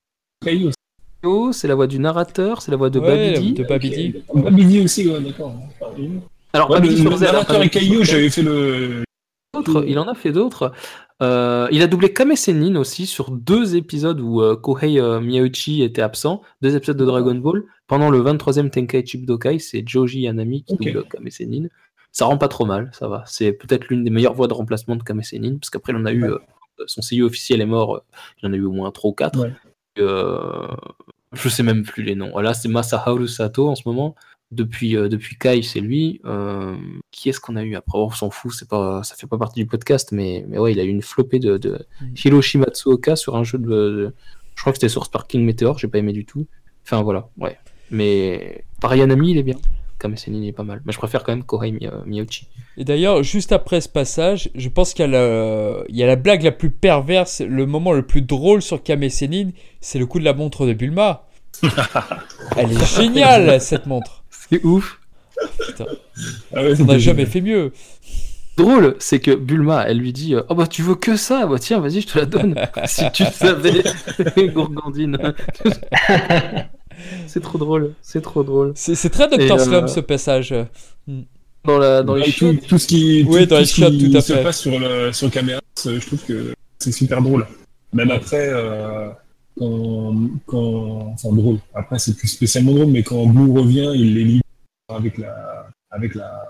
C'est 1.53 1.69
la 1.69 1.75
voix 1.75 1.87
du 1.87 1.99
narrateur, 1.99 2.63
c'est 2.63 2.71
la 2.71 2.77
voix 2.77 2.91
de 2.91 2.99
Ouais, 2.99 3.33
Babidi. 3.33 3.53
de 3.55 3.65
Babidi. 3.65 4.15
Babidi 4.35 4.81
aussi 4.85 5.09
ouais 5.09 5.21
d'accord 5.21 5.55
Alors, 6.53 6.71
ouais, 6.71 6.81
Babidi 6.81 6.97
le, 7.03 7.11
sur 7.11 7.11
le 7.11 7.19
narrateur 7.19 7.63
et 7.63 7.69
Caillou 7.69 8.05
j'avais 8.05 8.31
fait 8.31 8.43
le 8.43 9.05
il 9.87 9.99
en 9.99 10.09
a 10.09 10.15
fait 10.15 10.33
d'autres. 10.33 10.73
Euh, 11.23 11.69
il 11.71 11.81
a 11.83 11.87
doublé 11.87 12.13
Kame 12.13 12.35
Sennin 12.35 12.75
aussi 12.77 13.07
sur 13.07 13.31
deux 13.31 13.77
épisodes 13.77 14.21
où 14.21 14.43
euh, 14.43 14.57
Kohei 14.57 15.01
euh, 15.01 15.21
Miyauchi 15.21 15.83
était 15.83 16.03
absent, 16.03 16.43
deux 16.61 16.75
épisodes 16.75 16.97
de 16.97 17.05
Dragon 17.05 17.35
Ball. 17.37 17.63
Pendant 17.87 18.11
le 18.11 18.21
23e 18.21 18.71
Tenkaichi 18.71 19.19
Budokai, 19.19 19.59
c'est 19.61 19.87
Joji 19.87 20.23
Yanami 20.23 20.65
qui 20.65 20.77
double 20.77 21.05
Kame 21.05 21.31
Sennin. 21.31 21.69
Ça 22.11 22.27
rend 22.27 22.39
pas 22.39 22.49
trop 22.49 22.65
mal, 22.65 22.91
ça 22.93 23.09
va. 23.09 23.25
C'est 23.27 23.53
peut-être 23.53 23.89
l'une 23.89 24.05
des 24.05 24.11
meilleures 24.11 24.35
voix 24.35 24.47
de 24.49 24.55
remplacement 24.55 24.97
de 24.97 25.03
Kame 25.03 25.23
Sennin, 25.23 25.57
parce 25.61 25.71
qu'après, 25.71 25.93
il 25.93 25.97
en 25.97 26.05
a 26.05 26.13
eu. 26.13 26.25
Euh, 26.25 26.39
son 26.87 27.01
CEO 27.03 27.27
officiel 27.27 27.61
est 27.61 27.67
mort, 27.67 27.97
euh, 27.97 28.01
il 28.43 28.49
en 28.49 28.53
a 28.53 28.57
eu 28.57 28.65
au 28.65 28.73
moins 28.73 28.91
trois 28.91 29.11
ou 29.11 29.15
quatre. 29.15 29.41
Ouais. 29.41 29.53
Euh, 29.99 30.67
je 31.35 31.49
sais 31.49 31.63
même 31.63 31.83
plus 31.83 32.03
les 32.03 32.15
noms. 32.15 32.31
Voilà, 32.33 32.55
c'est 32.55 32.69
Masaharu 32.69 33.29
Sato 33.29 33.69
en 33.69 33.75
ce 33.75 33.83
moment. 33.87 34.15
Depuis, 34.51 34.97
euh, 34.97 35.09
depuis 35.09 35.37
Kai, 35.37 35.63
c'est 35.63 35.81
lui. 35.81 36.21
Euh, 36.25 36.77
qui 37.11 37.29
est-ce 37.29 37.41
qu'on 37.41 37.57
a 37.57 37.63
eu 37.65 37.75
après? 37.75 37.99
On 37.99 38.11
s'en 38.11 38.31
fout, 38.31 38.53
c'est 38.53 38.69
pas, 38.69 39.03
ça 39.03 39.17
fait 39.17 39.27
pas 39.27 39.39
partie 39.39 39.59
du 39.61 39.67
podcast, 39.67 40.13
mais, 40.13 40.45
mais 40.49 40.59
ouais, 40.59 40.73
il 40.73 40.79
a 40.81 40.85
eu 40.85 40.89
une 40.89 41.03
flopée 41.03 41.39
de, 41.41 41.57
de. 41.57 41.85
Hiroshi 42.25 42.59
Matsuoka 42.59 43.17
sur 43.17 43.35
un 43.37 43.43
jeu 43.45 43.59
de, 43.59 43.67
de- 43.67 44.15
Je 44.55 44.61
crois 44.61 44.73
que 44.73 44.79
c'était 44.79 44.89
sur 44.91 45.05
Sparking 45.07 45.45
Meteor, 45.45 45.79
j'ai 45.79 45.89
pas 45.89 45.99
aimé 45.99 46.13
du 46.13 46.25
tout. 46.25 46.47
Enfin 46.85 47.03
voilà, 47.03 47.29
ouais. 47.39 47.59
Mais 47.91 48.65
Parianami, 48.81 49.33
il 49.33 49.39
est 49.39 49.43
bien. 49.43 49.57
Kame 49.99 50.17
Sennin, 50.17 50.39
il 50.43 50.49
est 50.49 50.53
pas 50.53 50.63
mal. 50.65 50.83
Mais 50.85 50.93
je 50.93 50.99
préfère 50.99 51.25
quand 51.25 51.33
même 51.33 51.45
Kohei 51.45 51.73
Mi- 51.73 51.89
Miyauchi. 52.07 52.47
Et 52.77 52.85
d'ailleurs, 52.85 53.23
juste 53.23 53.53
après 53.53 53.81
ce 53.81 53.89
passage, 53.89 54.51
je 54.55 54.69
pense 54.69 54.95
qu'il 54.95 55.05
y, 55.05 55.09
a 55.09 55.11
la- 55.13 55.85
il 55.89 55.97
y 55.97 56.03
a 56.03 56.07
la 56.07 56.17
blague 56.17 56.43
la 56.43 56.51
plus 56.53 56.71
perverse, 56.71 57.41
le 57.41 57.67
moment 57.67 57.93
le 57.93 58.03
plus 58.05 58.23
drôle 58.23 58.63
sur 58.63 58.83
Kame 58.83 59.09
Sennin, 59.09 59.51
c'est 59.81 59.99
le 59.99 60.07
coup 60.07 60.19
de 60.19 60.25
la 60.25 60.33
montre 60.35 60.67
de 60.67 60.73
Bulma. 60.73 61.27
Elle 62.57 62.73
est 62.73 62.97
géniale, 62.97 63.61
cette 63.61 63.87
montre. 63.87 64.25
C'est 64.51 64.65
ouf. 64.65 64.99
Putain, 65.67 65.87
ah 66.55 66.63
ouais, 66.63 66.81
on 66.81 66.85
n'a 66.85 66.99
jamais 66.99 67.27
fait 67.27 67.41
mieux. 67.41 67.73
drôle, 68.57 68.95
c'est 68.99 69.19
que 69.21 69.33
Bulma, 69.35 69.85
elle 69.89 69.99
lui 69.99 70.13
dit 70.13 70.35
Oh 70.49 70.55
bah 70.55 70.67
tu 70.69 70.83
veux 70.83 70.95
que 70.95 71.17
ça? 71.17 71.45
Bah 71.47 71.59
tiens, 71.59 71.81
vas-y, 71.81 72.03
je 72.03 72.07
te 72.07 72.19
la 72.19 72.27
donne. 72.27 72.55
si 72.87 73.11
tu 73.13 73.25
savais, 73.25 73.83
gourgandine. 74.55 75.19
c'est 77.27 77.41
trop 77.41 77.59
drôle, 77.59 77.95
c'est 78.03 78.21
trop 78.23 78.43
drôle. 78.45 78.73
C'est 78.77 79.11
très 79.11 79.29
Dr. 79.29 79.55
euh, 79.55 79.59
Slum 79.59 79.89
ce 79.89 80.01
passage. 80.01 80.55
Dans, 81.65 81.79
la, 81.79 82.03
dans 82.03 82.15
les 82.15 82.31
tout, 82.33 82.55
tout 82.69 82.79
ce 82.79 82.87
qui, 82.87 83.25
Oui, 83.27 83.43
tout, 83.45 83.47
dans 83.51 83.57
tout 83.57 83.61
les 83.61 83.67
ce 83.67 83.75
shots, 83.81 83.91
qui 83.91 84.11
tout 84.11 84.17
à 84.19 84.21
se 84.21 84.33
fait. 84.35 84.43
passe 84.43 84.61
sur 84.61 84.79
le 84.79 85.13
sur 85.13 85.31
caméra, 85.31 85.61
je 85.85 86.07
trouve 86.07 86.23
que 86.25 86.55
c'est 86.79 86.93
super 86.93 87.23
drôle. 87.23 87.47
Même 87.93 88.11
après, 88.11 88.49
euh, 88.53 89.09
quand, 89.57 90.15
quand, 90.47 91.13
enfin 91.15 91.33
drôle. 91.33 91.59
Après, 91.75 91.99
c'est 91.99 92.17
plus 92.17 92.29
spécialement 92.29 92.73
drôle, 92.73 92.89
mais 92.89 93.03
quand 93.03 93.25
Blue 93.27 93.51
revient, 93.51 93.93
il 93.95 94.15
les 94.15 94.25
lit 94.25 94.41
avec 94.89 95.17
la, 95.19 95.67
avec 95.91 96.15
la, 96.15 96.43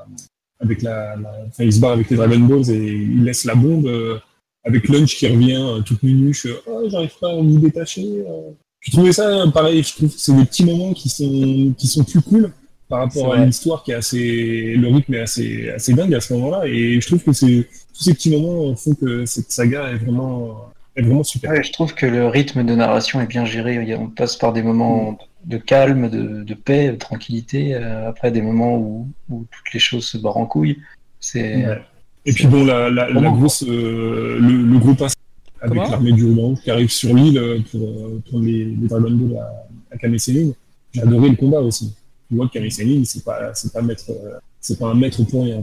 avec 0.61 0.83
la, 0.83 1.15
la- 1.17 1.33
enfin, 1.49 1.65
il 1.65 1.73
se 1.73 1.81
barre 1.81 1.93
avec 1.93 2.11
les 2.11 2.17
Dragon 2.17 2.41
Balls 2.41 2.71
et 2.71 2.93
il 2.95 3.25
laisse 3.25 3.45
la 3.45 3.55
bombe 3.55 3.87
euh, 3.87 4.19
avec 4.65 4.89
Lunch 4.89 5.15
qui 5.17 5.29
revient 5.29 5.57
euh, 5.63 5.81
toute 5.83 6.03
minuche. 6.03 6.47
euh, 6.47 6.57
Oh, 6.67 6.83
j'arrive 6.89 7.13
pas 7.21 7.31
à 7.31 7.37
vous 7.37 7.59
détacher. 7.59 8.25
euh. 8.27 8.51
Je 8.81 8.91
trouvais 8.91 9.13
ça 9.13 9.29
euh, 9.29 9.47
pareil. 9.51 9.83
Je 9.83 9.95
trouve 9.95 10.09
que 10.13 10.19
c'est 10.19 10.33
des 10.35 10.45
petits 10.45 10.65
moments 10.65 10.93
qui 10.93 11.09
sont, 11.09 11.73
qui 11.79 11.87
sont 11.87 12.03
plus 12.03 12.21
cool 12.23 12.51
par 12.95 13.03
rapport 13.03 13.35
à 13.35 13.45
l'histoire 13.45 13.83
qui 13.83 13.91
est 13.91 13.95
assez, 13.95 14.75
le 14.77 14.87
rythme 14.89 15.15
est 15.15 15.21
assez, 15.21 15.71
assez 15.71 15.95
dingue 15.95 16.15
à 16.15 16.21
ce 16.21 16.33
moment-là. 16.35 16.67
Et 16.67 17.01
je 17.01 17.07
trouve 17.07 17.23
que 17.25 17.33
c'est, 17.33 17.67
tous 17.93 18.05
ces 18.05 18.15
petits 18.15 18.31
moments 18.31 18.75
font 18.77 18.95
que 18.95 19.27
cette 19.27 19.51
saga 19.51 19.91
est 19.91 19.97
vraiment, 19.97 20.71
est 20.95 21.03
vraiment 21.03 21.25
super. 21.25 21.51
Ouais, 21.51 21.65
je 21.65 21.73
trouve 21.73 21.93
que 21.95 22.07
le 22.07 22.29
rythme 22.29 22.65
de 22.65 22.75
narration 22.75 23.21
est 23.21 23.27
bien 23.27 23.45
géré. 23.45 23.97
On 23.97 24.09
passe 24.09 24.37
par 24.37 24.53
des 24.53 24.63
moments 24.63 25.19
de 25.45 25.59
calme, 25.59 26.09
de, 26.09 26.45
de 26.45 26.55
paix, 26.55 26.93
de 26.93 26.97
tranquillité, 26.97 27.75
euh, 27.75 28.09
après 28.09 28.31
des 28.31 28.43
moments 28.43 28.77
où, 28.77 29.09
où 29.29 29.45
toutes 29.51 29.75
les 29.75 29.81
choses 29.81 30.07
se 30.07 30.17
barrent 30.17 30.37
en 30.37 30.47
couille. 30.47 30.79
C'est 31.19 31.67
Ouais. 31.67 31.81
Et 32.27 32.33
puis 32.33 32.47
bon, 32.47 32.65
la, 32.65 32.89
la, 32.91 33.09
la 33.09 33.13
Comment 33.13 33.33
grosse, 33.33 33.65
euh, 33.65 34.39
le, 34.41 34.63
le 34.63 34.79
gros 34.79 34.95
passage 34.95 35.17
avec 35.61 35.77
l'armée 35.77 36.13
du 36.13 36.25
rouge 36.25 36.59
qui 36.63 36.71
arrive 36.71 36.91
sur 36.91 37.13
l'île 37.15 37.39
euh, 37.39 37.59
pour 37.71 38.23
prendre 38.31 38.45
les, 38.45 38.65
les 38.65 38.89
Dragon 38.89 39.11
Ball 39.11 39.39
à, 39.39 39.97
à. 39.97 40.09
J'ai 40.19 41.03
adoré 41.03 41.29
le 41.29 41.37
combat 41.37 41.61
aussi. 41.61 41.93
Tu 42.53 42.59
vois 42.59 43.05
c'est 43.05 43.25
pas, 43.25 43.55
c'est 43.55 43.73
pas 43.73 43.83
maître, 43.83 44.05
euh, 44.11 44.35
c'est 44.61 44.79
pas 44.79 44.87
un 44.89 44.95
maître 44.95 45.23
pour 45.25 45.45
rien. 45.45 45.63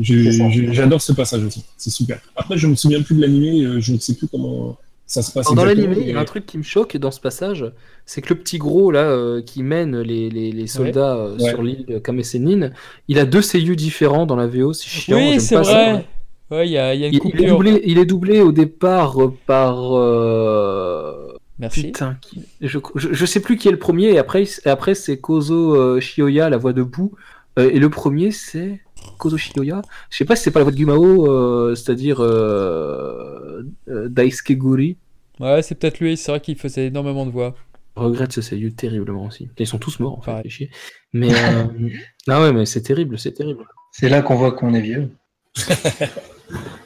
J'adore 0.00 1.00
ce 1.00 1.12
passage 1.12 1.44
aussi. 1.44 1.64
C'est 1.76 1.90
super. 1.90 2.20
Après, 2.36 2.56
je 2.56 2.66
me 2.66 2.74
souviens 2.74 3.02
plus 3.02 3.14
de 3.16 3.20
l'animé. 3.20 3.62
euh, 3.64 3.80
Je 3.80 3.92
ne 3.92 3.98
sais 3.98 4.14
plus 4.14 4.26
comment 4.28 4.76
ça 5.06 5.22
se 5.22 5.32
passe. 5.32 5.46
Alors, 5.46 5.54
dans 5.56 5.64
l'animé, 5.64 5.96
il 6.00 6.08
y 6.08 6.12
a 6.12 6.20
un 6.20 6.24
truc 6.24 6.44
qui 6.46 6.58
me 6.58 6.62
choque 6.62 6.96
dans 6.96 7.10
ce 7.10 7.20
passage, 7.20 7.64
c'est 8.04 8.20
que 8.20 8.28
le 8.34 8.40
petit 8.40 8.58
gros 8.58 8.90
là 8.90 9.04
euh, 9.04 9.40
qui 9.42 9.62
mène 9.62 10.00
les, 10.00 10.28
les, 10.30 10.52
les 10.52 10.66
soldats 10.66 11.16
euh, 11.16 11.36
Ouais. 11.38 11.50
sur 11.50 11.62
l'île 11.62 11.86
de 11.86 11.98
Kame 11.98 12.22
Sennin, 12.22 12.70
il 13.08 13.18
a 13.18 13.24
deux 13.24 13.40
seiyuu 13.42 13.74
différents 13.76 14.26
dans 14.26 14.36
la 14.36 14.46
VO, 14.46 14.72
c'est 14.74 14.86
chiant. 14.88 15.16
Oui, 15.16 15.30
j'aime 15.30 15.40
c'est 15.40 15.54
pas 15.54 15.64
ça. 15.64 15.72
vrai. 15.92 16.06
Ouais, 16.50 16.66
il 16.68 16.72
y 16.72 16.78
a, 16.78 16.94
il 16.94 17.00
y 17.00 17.04
a 17.04 17.08
une 17.08 17.14
Il, 17.14 17.20
il 17.34 17.44
est 17.44 17.48
doublé, 17.48 17.82
il 17.84 17.98
est 17.98 18.04
doublé 18.06 18.40
au 18.40 18.52
départ 18.52 19.16
par 19.46 19.96
euh, 19.96 21.32
Merci. 21.58 21.82
putain, 21.82 22.16
qui- 22.20 22.44
je, 22.60 22.78
je, 22.94 23.08
je 23.12 23.26
sais 23.26 23.40
plus 23.40 23.56
qui 23.56 23.68
est 23.68 23.72
le 23.72 23.78
premier 23.78 24.06
et 24.12 24.18
après 24.18 24.44
et 24.64 24.68
après 24.68 24.94
c'est 24.94 25.18
Kozo 25.18 25.74
euh, 25.74 26.00
Shioya, 26.00 26.48
la 26.50 26.56
voix 26.58 26.72
de 26.72 26.82
Bou, 26.82 27.12
Euh, 27.58 27.68
et 27.72 27.78
le 27.80 27.90
premier 27.90 28.30
c'est 28.30 28.80
Kozo 29.18 29.36
Shioya. 29.36 29.82
Je 30.10 30.16
sais 30.18 30.24
pas 30.24 30.36
si 30.36 30.44
c'est 30.44 30.50
pas 30.52 30.60
la 30.60 30.64
voix 30.64 30.72
de 30.72 30.76
Gumao, 30.76 31.26
euh, 31.30 31.74
c'est-à-dire 31.74 32.20
euh, 32.20 33.62
euh, 33.88 34.08
Daisuke 34.08 34.52
Guri. 34.56 34.96
Ouais, 35.40 35.62
c'est 35.62 35.74
peut-être 35.74 35.98
lui. 36.00 36.16
C'est 36.16 36.30
vrai 36.30 36.40
qu'il 36.40 36.56
faisait 36.56 36.86
énormément 36.86 37.26
de 37.26 37.30
voix. 37.32 37.54
Je 37.96 38.02
regrette 38.02 38.32
ce 38.32 38.40
seiyuu 38.42 38.72
terriblement 38.72 39.24
aussi. 39.26 39.48
Ils 39.58 39.66
sont 39.66 39.78
tous 39.78 39.98
morts 39.98 40.18
en 40.18 40.20
fait, 40.20 40.30
Pareil. 40.30 40.42
fait 40.44 40.48
chier. 40.50 40.70
Mais 41.12 41.32
euh, 41.34 41.64
ah 42.28 42.40
ouais, 42.42 42.52
mais 42.52 42.64
c'est 42.66 42.82
terrible, 42.82 43.18
c'est 43.18 43.32
terrible. 43.32 43.64
c'est 43.90 44.08
là 44.08 44.22
qu'on 44.22 44.36
voit 44.36 44.52
qu'on 44.52 44.72
est 44.74 44.80
vieux. 44.80 45.10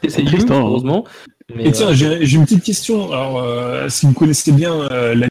C'est 0.08 0.22
hein. 0.22 0.46
heureusement. 0.50 1.04
Mais, 1.54 1.68
Et 1.68 1.72
tiens, 1.72 1.88
euh, 1.90 1.94
j'ai 1.94 2.36
une 2.36 2.44
petite 2.44 2.62
question. 2.64 3.12
Alors, 3.12 3.38
euh, 3.42 3.88
si 3.88 4.06
vous 4.06 4.12
connaissez 4.12 4.52
bien 4.52 4.72
euh, 4.90 5.14
la- 5.14 5.28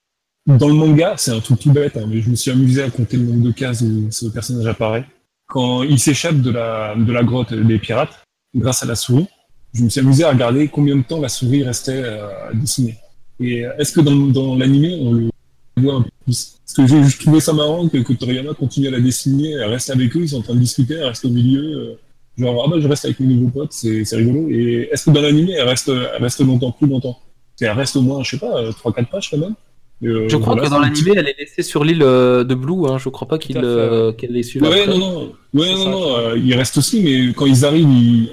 dans 0.47 0.67
le 0.67 0.73
manga, 0.73 1.15
c'est 1.17 1.31
un 1.31 1.39
truc 1.39 1.59
tout 1.59 1.71
bête, 1.71 1.97
hein, 1.97 2.05
mais 2.07 2.21
je 2.21 2.29
me 2.29 2.35
suis 2.35 2.51
amusé 2.51 2.81
à 2.83 2.89
compter 2.89 3.17
le 3.17 3.23
nombre 3.23 3.43
de 3.45 3.51
cases 3.51 3.81
où 3.81 4.07
ce 4.11 4.25
personnage 4.27 4.65
apparaît. 4.67 5.05
Quand 5.47 5.83
il 5.83 5.99
s'échappe 5.99 6.41
de 6.41 6.51
la, 6.51 6.95
de 6.95 7.11
la 7.11 7.23
grotte 7.23 7.53
des 7.53 7.77
pirates, 7.77 8.23
grâce 8.55 8.83
à 8.83 8.85
la 8.85 8.95
souris, 8.95 9.27
je 9.73 9.83
me 9.83 9.89
suis 9.89 9.99
amusé 9.99 10.23
à 10.23 10.29
regarder 10.31 10.67
combien 10.67 10.95
de 10.95 11.03
temps 11.03 11.19
la 11.21 11.29
souris 11.29 11.63
restait 11.63 12.03
dessinée. 12.53 12.97
Et 13.39 13.63
est-ce 13.77 13.93
que 13.93 14.01
dans, 14.01 14.15
dans 14.15 14.55
l'animé, 14.55 14.97
on 15.01 15.13
le 15.13 15.29
voit 15.77 15.95
un 15.95 16.01
peu 16.01 16.09
plus? 16.25 16.57
Parce 16.65 16.73
que 16.75 16.87
j'ai- 16.87 17.03
je 17.09 17.19
trouvais 17.19 17.39
ça 17.39 17.53
marrant 17.53 17.87
que, 17.87 17.97
que 17.97 18.13
Toriyama 18.13 18.53
continue 18.53 18.87
à 18.87 18.91
la 18.91 18.99
dessiner, 18.99 19.51
elle 19.51 19.63
reste 19.69 19.89
avec 19.89 20.15
eux, 20.15 20.21
ils 20.21 20.29
sont 20.29 20.37
en 20.39 20.41
train 20.41 20.55
de 20.55 20.59
discuter, 20.59 20.95
elle 20.95 21.05
reste 21.05 21.25
au 21.25 21.29
milieu. 21.29 21.97
Euh, 22.39 22.43
Genre, 22.43 22.63
ah 22.65 22.69
bah, 22.69 22.77
je 22.79 22.87
reste 22.87 23.05
avec 23.05 23.19
mes 23.19 23.27
nouveaux 23.33 23.49
potes, 23.49 23.73
c'est 23.73 24.05
c'est 24.05 24.15
rigolo. 24.15 24.47
Et 24.49 24.89
est-ce 24.91 25.05
que 25.05 25.11
dans 25.11 25.21
l'animé, 25.21 25.53
elle 25.57 25.67
reste, 25.67 25.89
elle 25.89 26.21
reste 26.23 26.39
longtemps, 26.41 26.71
plus 26.71 26.87
longtemps? 26.87 27.17
Et 27.61 27.65
Elle 27.65 27.71
reste 27.71 27.95
au 27.95 28.01
moins, 28.01 28.23
je 28.23 28.31
sais 28.31 28.37
pas, 28.39 28.63
3-4 28.71 29.05
pages 29.09 29.29
quand 29.29 29.37
même. 29.37 29.53
Euh, 30.03 30.27
Je 30.27 30.35
crois 30.37 30.53
voilà, 30.55 30.67
que 30.67 30.73
dans 30.73 30.81
c'est 30.81 30.89
l'animé, 30.89 31.11
elle 31.15 31.27
est 31.27 31.35
laissée 31.37 31.61
sur 31.61 31.83
l'île 31.83 32.01
euh, 32.01 32.43
de 32.43 32.55
Blue. 32.55 32.87
Hein. 32.87 32.97
Je 32.97 33.09
crois 33.09 33.27
pas 33.27 33.37
qu'il 33.37 33.55
euh, 33.57 34.11
qu'elle 34.13 34.35
est 34.35 34.41
suivie. 34.41 34.65
Ouais, 34.65 34.81
après. 34.81 34.97
non, 34.97 34.97
non, 34.97 35.31
ouais, 35.53 35.67
C'est 35.67 35.75
non, 35.85 35.91
non, 35.91 36.17
euh, 36.17 36.37
il 36.43 36.55
reste 36.55 36.77
aussi, 36.77 37.01
mais 37.03 37.33
quand 37.33 37.45
ils 37.45 37.63
arrivent, 37.65 37.87
ils, 37.87 38.31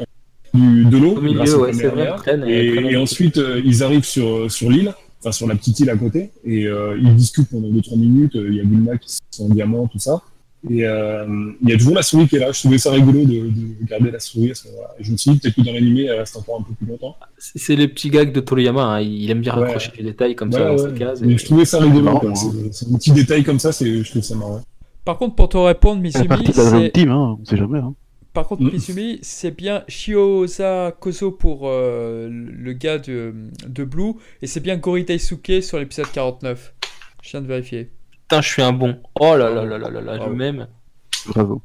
du- 0.54 0.84
de 0.86 0.96
l'eau, 0.96 1.16
Au 1.16 1.20
milieu, 1.20 1.36
grâce 1.36 1.54
ouais, 1.56 1.72
c'est 1.74 1.88
vrai, 1.88 2.10
traîne, 2.16 2.44
et, 2.48 2.92
et 2.92 2.96
ensuite, 2.96 3.36
euh, 3.36 3.60
ils 3.62 3.82
arrivent 3.82 4.06
sur, 4.06 4.50
sur 4.50 4.70
l'île, 4.70 4.94
enfin 5.20 5.30
sur 5.30 5.46
la 5.46 5.54
petite 5.56 5.78
île 5.80 5.90
à 5.90 5.96
côté, 5.96 6.30
et 6.46 6.66
euh, 6.66 6.96
ils 6.98 7.14
discutent 7.14 7.50
pendant 7.50 7.68
2-3 7.68 7.98
minutes. 7.98 8.36
euh, 8.36 8.48
Il 8.48 8.56
y 8.56 8.60
a 8.60 8.64
Bulma 8.64 8.96
qui 8.96 9.10
se 9.12 9.18
sent 9.30 9.42
en 9.42 9.50
diamant, 9.50 9.86
tout 9.88 9.98
ça. 9.98 10.22
Et 10.68 10.84
euh, 10.86 11.24
il 11.62 11.68
y 11.68 11.72
a 11.72 11.76
toujours 11.76 11.94
la 11.94 12.02
souris 12.02 12.26
qui 12.26 12.36
est 12.36 12.40
là. 12.40 12.50
Je 12.50 12.58
trouvais 12.60 12.78
ça 12.78 12.90
rigolo 12.90 13.20
de, 13.24 13.48
de 13.48 13.86
garder 13.88 14.10
la 14.10 14.18
souris 14.18 14.50
à 14.50 14.54
ce 14.54 14.66
moment-là. 14.68 14.88
Et 14.98 15.04
je 15.04 15.12
me 15.12 15.16
suis 15.16 15.30
dit, 15.30 15.38
peut-être 15.38 15.54
que 15.54 15.60
dans 15.62 15.72
l'animé, 15.72 16.04
elle 16.06 16.18
reste 16.18 16.36
encore 16.36 16.60
un 16.60 16.64
peu 16.64 16.72
plus 16.74 16.86
longtemps. 16.86 17.16
C'est 17.38 17.76
les 17.76 17.86
petits 17.86 18.10
gags 18.10 18.32
de 18.32 18.40
Toriyama. 18.40 18.82
hein. 18.82 19.00
Il 19.00 19.30
aime 19.30 19.40
bien 19.40 19.54
Ouais. 19.56 19.66
raccrocher 19.66 19.92
des 19.96 20.02
détails 20.02 20.34
comme 20.34 20.48
Ouais, 20.52 20.58
ça 20.58 20.64
dans 20.66 20.82
ouais. 20.82 20.90
ses 20.90 20.98
cases. 20.98 21.20
Mais 21.20 21.34
et- 21.34 21.38
je 21.38 21.44
trouvais 21.44 21.64
ça 21.64 21.78
rigolo. 21.78 22.02
marrant, 22.04 22.18
quoi. 22.20 22.30
hein. 22.30 22.68
C'est 22.72 22.88
un 22.92 22.96
petit 22.98 23.12
détail 23.12 23.44
comme 23.44 23.58
ça, 23.60 23.70
c'est- 23.70 24.02
je 24.02 24.10
trouve 24.10 24.22
ça 24.22 24.34
marrant. 24.34 24.60
Par 25.04 25.16
contre, 25.16 25.36
pour 25.36 25.48
te 25.48 25.56
répondre, 25.56 26.02
Dream 26.02 26.12
c'est 26.52 26.90
Team, 26.92 27.10
hein, 27.10 27.38
on 27.40 27.44
sait 27.44 27.56
jamais. 27.56 27.78
Hein. 27.78 27.94
par 28.34 28.46
contre 28.46 28.62
Mm. 28.62 28.70
Mizumi, 28.72 29.18
c'est 29.22 29.56
bien 29.56 29.82
Shioza 29.88 30.92
Kozo 31.00 31.30
pour 31.32 31.62
euh, 31.64 32.28
le 32.30 32.72
gars 32.72 32.98
de, 32.98 33.32
de 33.66 33.84
Blue, 33.84 34.12
et 34.42 34.46
c'est 34.46 34.60
bien 34.60 34.76
Gori 34.76 35.04
Daisuke 35.04 35.62
sur 35.62 35.78
l'épisode 35.78 36.10
49. 36.12 36.74
Je 37.22 37.30
viens 37.30 37.40
de 37.40 37.46
vérifier. 37.46 37.90
Putain, 38.28 38.42
je 38.42 38.48
suis 38.48 38.62
un 38.62 38.72
bon. 38.74 39.00
Oh 39.18 39.36
là 39.36 39.48
là 39.48 39.64
là 39.64 39.78
là 39.78 39.88
là 39.88 40.00
là, 40.02 40.16
Bravo. 40.18 40.32
je 40.32 40.36
m'aime. 40.36 40.66
Bravo. 41.28 41.62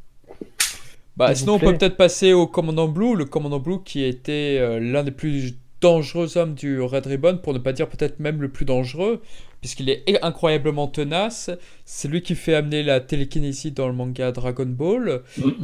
Bah, 1.18 1.36
sinon, 1.36 1.55
on 1.55 1.59
peut 1.59 1.74
peut-être 1.78 1.97
passer 1.97 2.32
au 2.32 2.47
commandant 2.47 2.88
Blue, 2.88 3.18
le 3.18 3.26
commandant 3.26 3.59
Blue 3.59 3.84
qui 3.84 4.01
était 4.01 4.59
euh, 4.61 4.80
l'un 4.80 5.03
des 5.03 5.11
plus 5.11 5.57
dangereux 5.82 6.38
hommes 6.38 6.53
du 6.53 6.80
Red 6.80 7.05
Ribbon, 7.05 7.38
pour 7.38 7.53
ne 7.53 7.59
pas 7.59 7.74
dire 7.74 7.89
peut-être 7.89 8.22
même 8.22 8.41
le 8.41 8.47
plus 8.47 8.64
dangereux, 8.64 9.22
puisqu'il 9.64 9.89
est 9.89 10.03
incroyablement 10.22 10.88
tenace. 10.89 11.49
C'est 11.86 12.09
lui 12.09 12.22
qui 12.22 12.36
fait 12.36 12.53
amener 12.53 12.84
la 12.84 12.99
télékinésie 12.99 13.72
dans 13.72 13.88
le 13.88 13.93
manga 13.93 14.34
Dragon 14.34 14.66
Ball. 14.68 15.22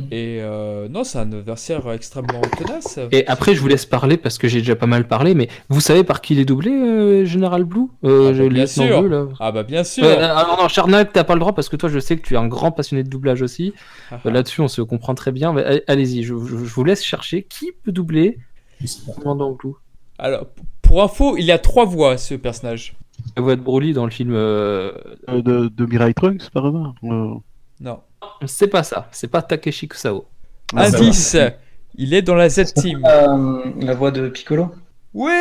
Et 0.09 0.39
euh, 0.41 0.87
non, 0.87 1.03
c'est 1.03 1.17
un 1.17 1.29
adversaire 1.33 1.91
extrêmement 1.91 2.39
tenace. 2.57 2.97
Et 3.11 3.27
après, 3.27 3.55
je 3.55 3.59
vous 3.59 3.67
laisse 3.67 3.85
parler 3.85 4.15
parce 4.15 4.37
que 4.37 4.47
j'ai 4.47 4.59
déjà 4.59 4.77
pas 4.77 4.85
mal 4.87 5.05
parlé. 5.05 5.33
Mais 5.35 5.49
vous 5.67 5.81
savez 5.81 6.05
par 6.05 6.21
qui 6.21 6.33
il 6.33 6.39
est 6.39 6.45
doublé, 6.45 6.71
euh, 6.71 7.25
Général 7.25 7.65
Blue? 7.65 7.87
Euh, 8.05 8.27
Ah 8.27 8.31
bah, 8.31 8.33
je- 8.37 8.43
le 8.43 8.49
bien 8.49 8.65
sûr. 8.67 9.01
Bleu, 9.01 9.09
là. 9.09 9.27
Ah 9.41 9.51
bah 9.51 9.63
bien 9.63 9.83
sûr. 9.83 10.05
Ah, 10.07 10.45
non, 10.49 10.61
non, 10.63 10.69
Charnac, 10.69 11.11
t'as 11.11 11.25
pas 11.25 11.33
le 11.33 11.41
droit 11.41 11.53
parce 11.53 11.67
que 11.67 11.75
toi, 11.75 11.89
je 11.89 11.99
sais 11.99 12.15
que 12.15 12.21
tu 12.25 12.35
es 12.35 12.37
un 12.37 12.47
grand 12.47 12.71
passionné 12.71 13.03
de 13.03 13.09
doublage 13.09 13.41
aussi. 13.41 13.73
Ah, 14.11 14.19
Euh, 14.25 14.31
Là-dessus, 14.31 14.61
on 14.61 14.69
se 14.69 14.81
comprend 14.81 15.13
très 15.13 15.33
bien. 15.33 15.53
Allez-y, 15.87 16.23
je, 16.23 16.33
je- 16.37 16.65
je 16.65 16.73
vous 16.73 16.83
laisse 16.85 17.03
chercher 17.03 17.43
qui 17.43 17.71
peut 17.83 17.91
doubler. 17.91 18.37
Commandant 19.21 19.51
Blue. 19.51 19.73
Alors, 20.17 20.45
pour 20.81 21.03
info, 21.03 21.35
il 21.37 21.51
a 21.51 21.59
trois 21.59 21.85
voix, 21.85 22.17
ce 22.17 22.33
personnage. 22.35 22.95
La 23.35 23.41
voix 23.43 23.55
de 23.55 23.61
Broly 23.61 23.93
dans 23.93 24.05
le 24.05 24.11
film. 24.11 24.31
euh, 24.33 24.91
Euh, 25.29 25.41
de, 25.41 25.67
de 25.67 25.85
Mirai 25.85 26.13
Trunks, 26.13 26.49
par 26.51 26.65
hasard 26.65 26.93
Euh, 27.03 27.33
Non. 27.79 27.99
C'est 28.45 28.67
pas 28.67 28.83
ça. 28.83 29.07
C'est 29.11 29.29
pas 29.29 29.41
Takeshi 29.41 29.87
Kusao. 29.87 30.25
Ah, 30.75 30.85
Indice, 30.85 31.37
il 31.95 32.13
est 32.13 32.21
dans 32.21 32.35
la 32.35 32.49
Z-Team. 32.49 33.01
Euh, 33.05 33.63
la 33.81 33.93
voix 33.95 34.11
de 34.11 34.29
Piccolo? 34.29 34.71
Oui 35.13 35.31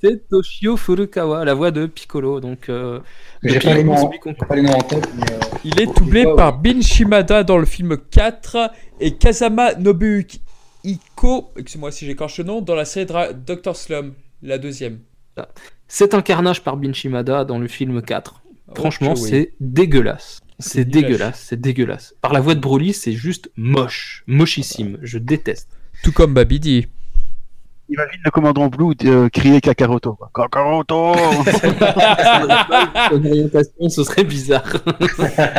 C'est 0.00 0.28
Toshio 0.30 0.76
Furukawa, 0.78 1.44
la 1.44 1.52
voix 1.54 1.70
de 1.70 1.84
Piccolo. 1.86 2.40
Donc, 2.40 2.68
euh, 2.70 3.00
J'ai 3.42 3.58
pas 3.58 3.74
les 3.74 3.84
noms, 3.84 3.92
en 3.94 4.08
tête. 4.08 5.08
mais, 5.14 5.30
euh, 5.32 5.38
Il 5.64 5.78
est 5.80 5.86
doublé 5.98 6.24
Ouais, 6.24 6.34
par 6.34 6.58
Bin 6.58 6.80
Shimada 6.80 7.42
dans 7.44 7.58
le 7.58 7.66
film 7.66 7.98
4 8.10 8.70
et 9.00 9.12
Kazama 9.16 9.74
Nobuhiko, 9.74 11.52
excuse-moi 11.56 11.90
si 11.92 12.06
j'écorche 12.06 12.38
le 12.38 12.44
nom, 12.44 12.62
dans 12.62 12.74
la 12.74 12.84
série 12.86 13.06
Dra- 13.06 13.32
Dr. 13.34 13.76
Slum, 13.76 14.14
la 14.42 14.56
deuxième. 14.58 15.00
C'est 15.94 16.14
un 16.14 16.22
carnage 16.22 16.64
par 16.64 16.78
Bin 16.78 16.94
Shimada 16.94 17.44
dans 17.44 17.58
le 17.58 17.68
film 17.68 18.00
4. 18.00 18.42
Franchement, 18.74 19.12
oui. 19.14 19.28
c'est 19.28 19.52
dégueulasse. 19.60 20.40
C'est 20.58 20.86
dégueulasse, 20.86 21.44
c'est 21.46 21.60
dégueulasse. 21.60 22.14
Par 22.22 22.32
la 22.32 22.40
voix 22.40 22.54
de 22.54 22.60
Broly, 22.60 22.94
c'est 22.94 23.12
juste 23.12 23.50
moche, 23.58 24.24
mochissime. 24.26 24.96
Je 25.02 25.18
déteste. 25.18 25.68
Tout 26.02 26.12
comme 26.12 26.32
Babidi. 26.32 26.86
Imagine 27.92 28.20
le 28.24 28.30
commandant 28.30 28.68
Blue 28.68 28.94
euh, 29.04 29.28
crier 29.28 29.60
Kakaroto. 29.60 30.14
quoi. 30.14 30.30
Kakaroto 30.34 31.12
orientation, 33.12 33.88
ce 33.88 34.04
serait 34.04 34.24
bizarre. 34.24 34.64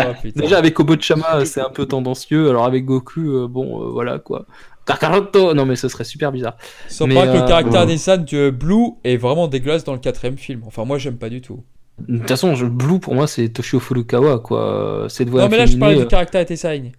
Oh. 0.06 0.28
Déjà 0.36 0.58
avec 0.58 0.80
Obochama, 0.80 1.46
c'est 1.46 1.62
un 1.62 1.70
peu 1.70 1.86
tendancieux. 1.86 2.50
Alors 2.50 2.66
avec 2.66 2.86
Goku, 2.86 3.20
euh, 3.22 3.48
bon, 3.48 3.82
euh, 3.84 3.90
voilà 3.92 4.20
quoi. 4.20 4.46
Kakaroto 4.86 5.54
Non 5.54 5.66
mais 5.66 5.76
ce 5.76 5.88
serait 5.88 6.04
super 6.04 6.32
bizarre. 6.32 6.58
Sans 6.88 7.08
parler 7.08 7.32
que 7.34 7.38
le 7.38 7.48
caractère 7.48 7.82
ouais. 7.82 7.88
design 7.88 8.26
de 8.26 8.50
Blue 8.50 8.92
est 9.04 9.18
vraiment 9.18 9.48
dégueulasse 9.48 9.84
dans 9.84 9.94
le 9.94 10.00
quatrième 10.00 10.38
film. 10.38 10.62
Enfin, 10.66 10.86
moi, 10.86 10.98
j'aime 10.98 11.18
pas 11.18 11.30
du 11.30 11.42
tout. 11.42 11.64
De 12.08 12.18
toute 12.18 12.28
façon, 12.28 12.56
je- 12.56 12.66
Blue 12.66 13.00
pour 13.00 13.14
moi 13.14 13.28
c'est 13.28 13.50
Toshio 13.50 13.80
Furukawa 13.80 14.40
quoi. 14.40 15.06
Cette 15.10 15.30
voix 15.30 15.44
non, 15.44 15.50
mais 15.50 15.58
là, 15.58 15.66
je 15.66 15.78
parlais 15.78 15.98
du 15.98 16.08
caractère 16.08 16.44
design. 16.46 16.92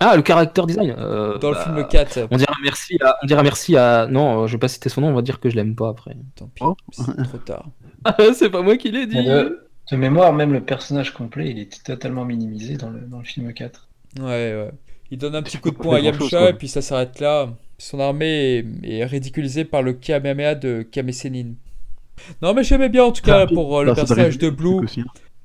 Ah, 0.00 0.16
le 0.16 0.22
character 0.26 0.62
design 0.66 0.94
euh, 0.98 1.38
dans 1.38 1.50
le 1.50 1.54
bah, 1.56 1.64
film 1.64 1.86
4. 1.86 2.28
On 2.30 2.36
dira 2.36 2.54
merci 2.62 2.98
à. 3.02 3.16
On 3.22 3.26
dira 3.26 3.42
merci 3.42 3.76
à. 3.76 4.06
Non, 4.06 4.42
euh, 4.42 4.46
je 4.46 4.52
vais 4.52 4.58
pas 4.58 4.68
citer 4.68 4.88
son 4.88 5.00
nom, 5.00 5.08
on 5.08 5.14
va 5.14 5.22
dire 5.22 5.40
que 5.40 5.48
je 5.48 5.56
l'aime 5.56 5.74
pas 5.74 5.88
après. 5.88 6.16
Tant 6.36 6.46
pis, 6.48 6.62
Oh. 6.64 6.76
c'est 6.92 7.22
trop 7.24 7.38
tard. 7.38 7.66
c'est 8.34 8.50
pas 8.50 8.62
moi 8.62 8.76
qui 8.76 8.90
l'ai 8.90 9.06
dit. 9.06 9.24
De, 9.24 9.66
de 9.90 9.96
mémoire, 9.96 10.32
même 10.32 10.52
le 10.52 10.60
personnage 10.62 11.12
complet, 11.12 11.50
il 11.50 11.58
était 11.58 11.78
totalement 11.82 12.24
minimisé 12.24 12.76
dans 12.76 12.90
le, 12.90 13.00
dans 13.00 13.18
le 13.18 13.24
film 13.24 13.52
4. 13.52 13.88
Ouais, 14.20 14.24
ouais. 14.24 14.70
Il 15.10 15.18
donne 15.18 15.34
un 15.36 15.42
petit 15.42 15.58
coup 15.58 15.70
de 15.70 15.76
poing 15.76 15.96
à 15.96 16.00
Yamcha 16.00 16.50
et 16.50 16.54
puis 16.54 16.68
ça 16.68 16.82
s'arrête 16.82 17.20
là. 17.20 17.48
Son 17.78 18.00
armée 18.00 18.64
est, 18.82 19.00
est 19.00 19.04
ridiculisée 19.04 19.64
par 19.64 19.82
le 19.82 19.92
Kamehameha 19.92 20.54
de 20.54 20.82
Kame 20.82 21.12
Sennin. 21.12 21.54
Non, 22.42 22.54
mais 22.54 22.62
j'aimais 22.64 22.88
bien 22.88 23.04
en 23.04 23.12
tout 23.12 23.22
cas 23.22 23.46
pour 23.46 23.78
euh, 23.78 23.84
le 23.84 23.94
personnage 23.94 24.38
de 24.38 24.50
Blue. 24.50 24.86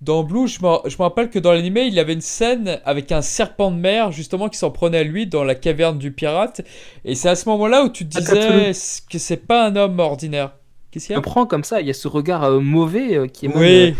Dans 0.01 0.23
Blue, 0.23 0.47
je 0.47 0.61
me, 0.61 1.01
rappelle 1.03 1.29
que 1.29 1.39
dans 1.39 1.51
l'animé, 1.51 1.81
il 1.81 1.93
y 1.93 1.99
avait 1.99 2.13
une 2.13 2.21
scène 2.21 2.79
avec 2.85 3.11
un 3.11 3.21
serpent 3.21 3.69
de 3.69 3.75
mer, 3.75 4.11
justement, 4.13 4.47
qui 4.47 4.57
s'en 4.57 4.71
prenait 4.71 4.99
à 4.99 5.03
lui 5.03 5.27
dans 5.27 5.43
la 5.43 5.55
caverne 5.55 5.97
du 5.97 6.11
pirate. 6.13 6.61
Et 7.03 7.15
c'est 7.15 7.27
à 7.27 7.35
ce 7.35 7.49
moment-là 7.49 7.83
où 7.83 7.89
tu 7.89 8.07
te 8.07 8.17
disais 8.17 8.71
que 9.09 9.17
c'est 9.17 9.45
pas 9.45 9.65
un 9.67 9.75
homme 9.75 9.99
ordinaire. 9.99 10.53
Qu'est-ce 10.91 11.07
qu'il 11.07 11.15
y 11.15 11.17
a? 11.17 11.21
Prends 11.21 11.45
comme 11.45 11.63
ça, 11.65 11.81
il 11.81 11.87
y 11.87 11.89
a 11.89 11.93
ce 11.93 12.07
regard 12.07 12.43
euh, 12.45 12.59
mauvais 12.61 13.15
euh, 13.17 13.27
qui 13.27 13.45
est. 13.45 13.49
même, 13.49 13.57
Oui, 13.57 13.89
euh, 13.89 13.91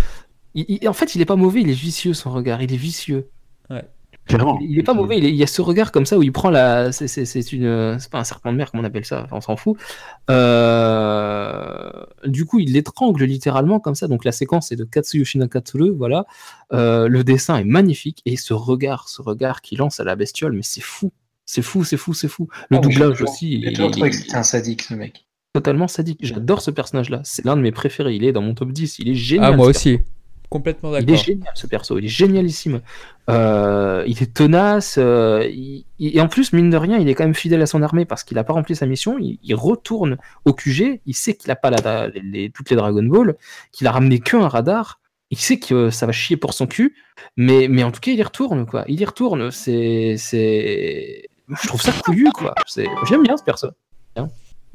il- 0.56 0.66
il- 0.82 0.88
en 0.88 0.94
fait, 0.94 1.16
il 1.16 1.22
est 1.22 1.26
pas 1.26 1.36
mauvais, 1.36 1.62
il 1.62 1.70
est 1.70 1.74
vicieux 1.74 2.14
son 2.14 2.32
regard, 2.32 2.62
il 2.64 2.74
est 2.74 2.78
vicieux. 2.78 3.30
Clairement. 4.30 4.58
Il, 4.62 4.72
il 4.72 4.80
est 4.80 4.84
pas 4.84 4.94
mauvais, 4.94 5.18
il, 5.18 5.26
est- 5.26 5.30
il 5.32 5.36
y 5.36 5.44
a 5.44 5.48
ce 5.48 5.62
regard 5.62 5.92
comme 5.92 6.06
ça 6.06 6.18
où 6.18 6.24
il 6.24 6.32
prend 6.32 6.50
la. 6.50 6.92
C'est 6.94 7.08
c'est- 7.08 7.26
c'est 7.26 7.52
une. 7.52 7.98
C'est 8.00 8.10
pas 8.12 8.20
un 8.20 8.24
serpent 8.24 8.52
de 8.52 8.58
mer, 8.58 8.72
comment 8.72 8.84
on 8.84 8.86
appelle 8.86 9.04
ça, 9.06 9.24
enfin, 9.26 9.36
on 9.38 9.42
s'en 9.42 9.56
fout. 9.58 9.76
Euh, 10.30 11.90
Du 12.26 12.46
coup, 12.46 12.60
il 12.60 12.74
l'étrangle 12.74 13.24
littéralement 13.24 13.80
comme 13.80 13.96
ça. 13.96 14.08
Donc 14.08 14.26
la 14.26 14.32
séquence 14.32 14.72
est 14.72 14.76
de 14.76 14.84
Katsuyoshi 14.84 15.38
Nakatsuru, 15.38 15.92
voilà. 15.92 16.26
Euh, 16.74 17.08
le 17.08 17.24
dessin 17.24 17.58
est 17.58 17.64
magnifique 17.64 18.22
et 18.26 18.36
ce 18.38 18.54
regard, 18.54 19.08
ce 19.10 19.22
regard 19.22 19.62
qu'il 19.62 19.78
lance 19.80 20.00
à 20.00 20.04
la 20.04 20.16
bestiole, 20.16 20.54
mais 20.54 20.64
c'est 20.64 20.82
fou. 20.82 21.12
C'est 21.46 21.62
fou, 21.64 21.84
c'est 21.84 21.98
fou, 21.98 22.14
c'est 22.14 22.28
fou. 22.28 22.48
Le 22.70 22.78
Oh, 22.78 22.82
doublage 22.82 23.22
aussi, 23.24 23.62
J'ai 23.62 23.70
il, 23.70 23.74
toujours 23.74 23.92
trouvé 23.92 24.10
que 24.12 24.16
il- 24.16 24.20
c'était 24.20 24.36
un 24.36 24.44
sadique, 24.44 24.84
ce 24.84 24.94
mec. 24.94 25.26
totalement 25.54 25.88
sadique. 25.88 26.20
J'adore 26.22 26.62
ce 26.62 26.70
personnage-là. 26.72 27.22
C'est 27.24 27.44
l'un 27.46 27.56
de 27.56 27.62
mes 27.62 27.72
préférés. 27.72 28.14
Il 28.16 28.24
est 28.24 28.32
dans 28.34 28.42
mon 28.44 28.54
top 28.54 28.72
10. 28.72 29.00
Il 29.00 29.10
est 29.10 29.16
génial. 29.16 29.54
ah, 29.54 29.58
moi 29.58 29.66
aussi. 29.68 30.00
Complètement 30.50 30.90
il 30.96 31.02
est 31.02 31.06
d'accord. 31.06 31.24
génial 31.24 31.52
ce 31.54 31.68
perso, 31.68 32.00
il 32.00 32.06
est 32.06 32.08
génialissime. 32.08 32.82
Euh, 33.30 34.04
il 34.08 34.22
est 34.24 34.34
tenace, 34.34 34.96
euh, 34.98 35.48
il- 35.48 35.86
il- 36.00 36.18
et 36.18 36.22
en 36.22 36.28
plus, 36.28 36.54
mine 36.54 36.72
de 36.72 36.78
rien, 36.78 36.98
il 36.98 37.08
est 37.08 37.14
quand 37.14 37.24
même 37.24 37.36
fidèle 37.36 37.62
à 37.62 37.68
son 37.68 37.84
armée 37.84 38.06
parce 38.06 38.24
qu'il 38.24 38.36
n'a 38.36 38.44
pas 38.44 38.54
rempli 38.54 38.76
sa 38.76 38.88
mission. 38.88 39.20
Il, 39.20 39.38
il 39.44 39.54
retourne 39.54 40.18
au 40.46 40.54
QG, 40.54 41.02
il 41.06 41.14
sait 41.14 41.36
qu'il 41.36 41.50
n'a 41.50 41.56
pas 41.56 41.70
la- 41.70 42.08
les- 42.08 42.22
les- 42.22 42.50
toutes 42.50 42.72
les 42.72 42.76
Dragon 42.76 43.04
Ball, 43.04 43.36
qu'il 43.72 43.86
a 43.86 43.92
ramené 43.92 44.20
qu'un 44.20 44.48
radar. 44.48 45.00
Il 45.30 45.38
sait 45.38 45.60
que 45.60 45.92
ça 45.92 46.08
va 46.08 46.12
chier 46.12 46.38
pour 46.38 46.56
son 46.56 46.66
cul, 46.66 46.96
mais, 47.38 47.68
mais 47.70 47.84
en 47.84 47.92
tout 47.92 48.00
cas, 48.00 48.10
il 48.12 48.18
y 48.18 48.24
retourne, 48.24 48.66
quoi. 48.66 48.84
Il 48.88 49.00
y 49.00 49.06
retourne. 49.06 49.52
C'est, 49.52 50.16
c'est, 50.18 51.30
je 51.62 51.68
trouve 51.68 51.82
ça 51.84 51.92
couillu, 52.04 52.28
quoi. 52.34 52.56
J'aime 53.08 53.22
bien 53.22 53.38
ce 53.38 53.44
perso. 53.44 53.68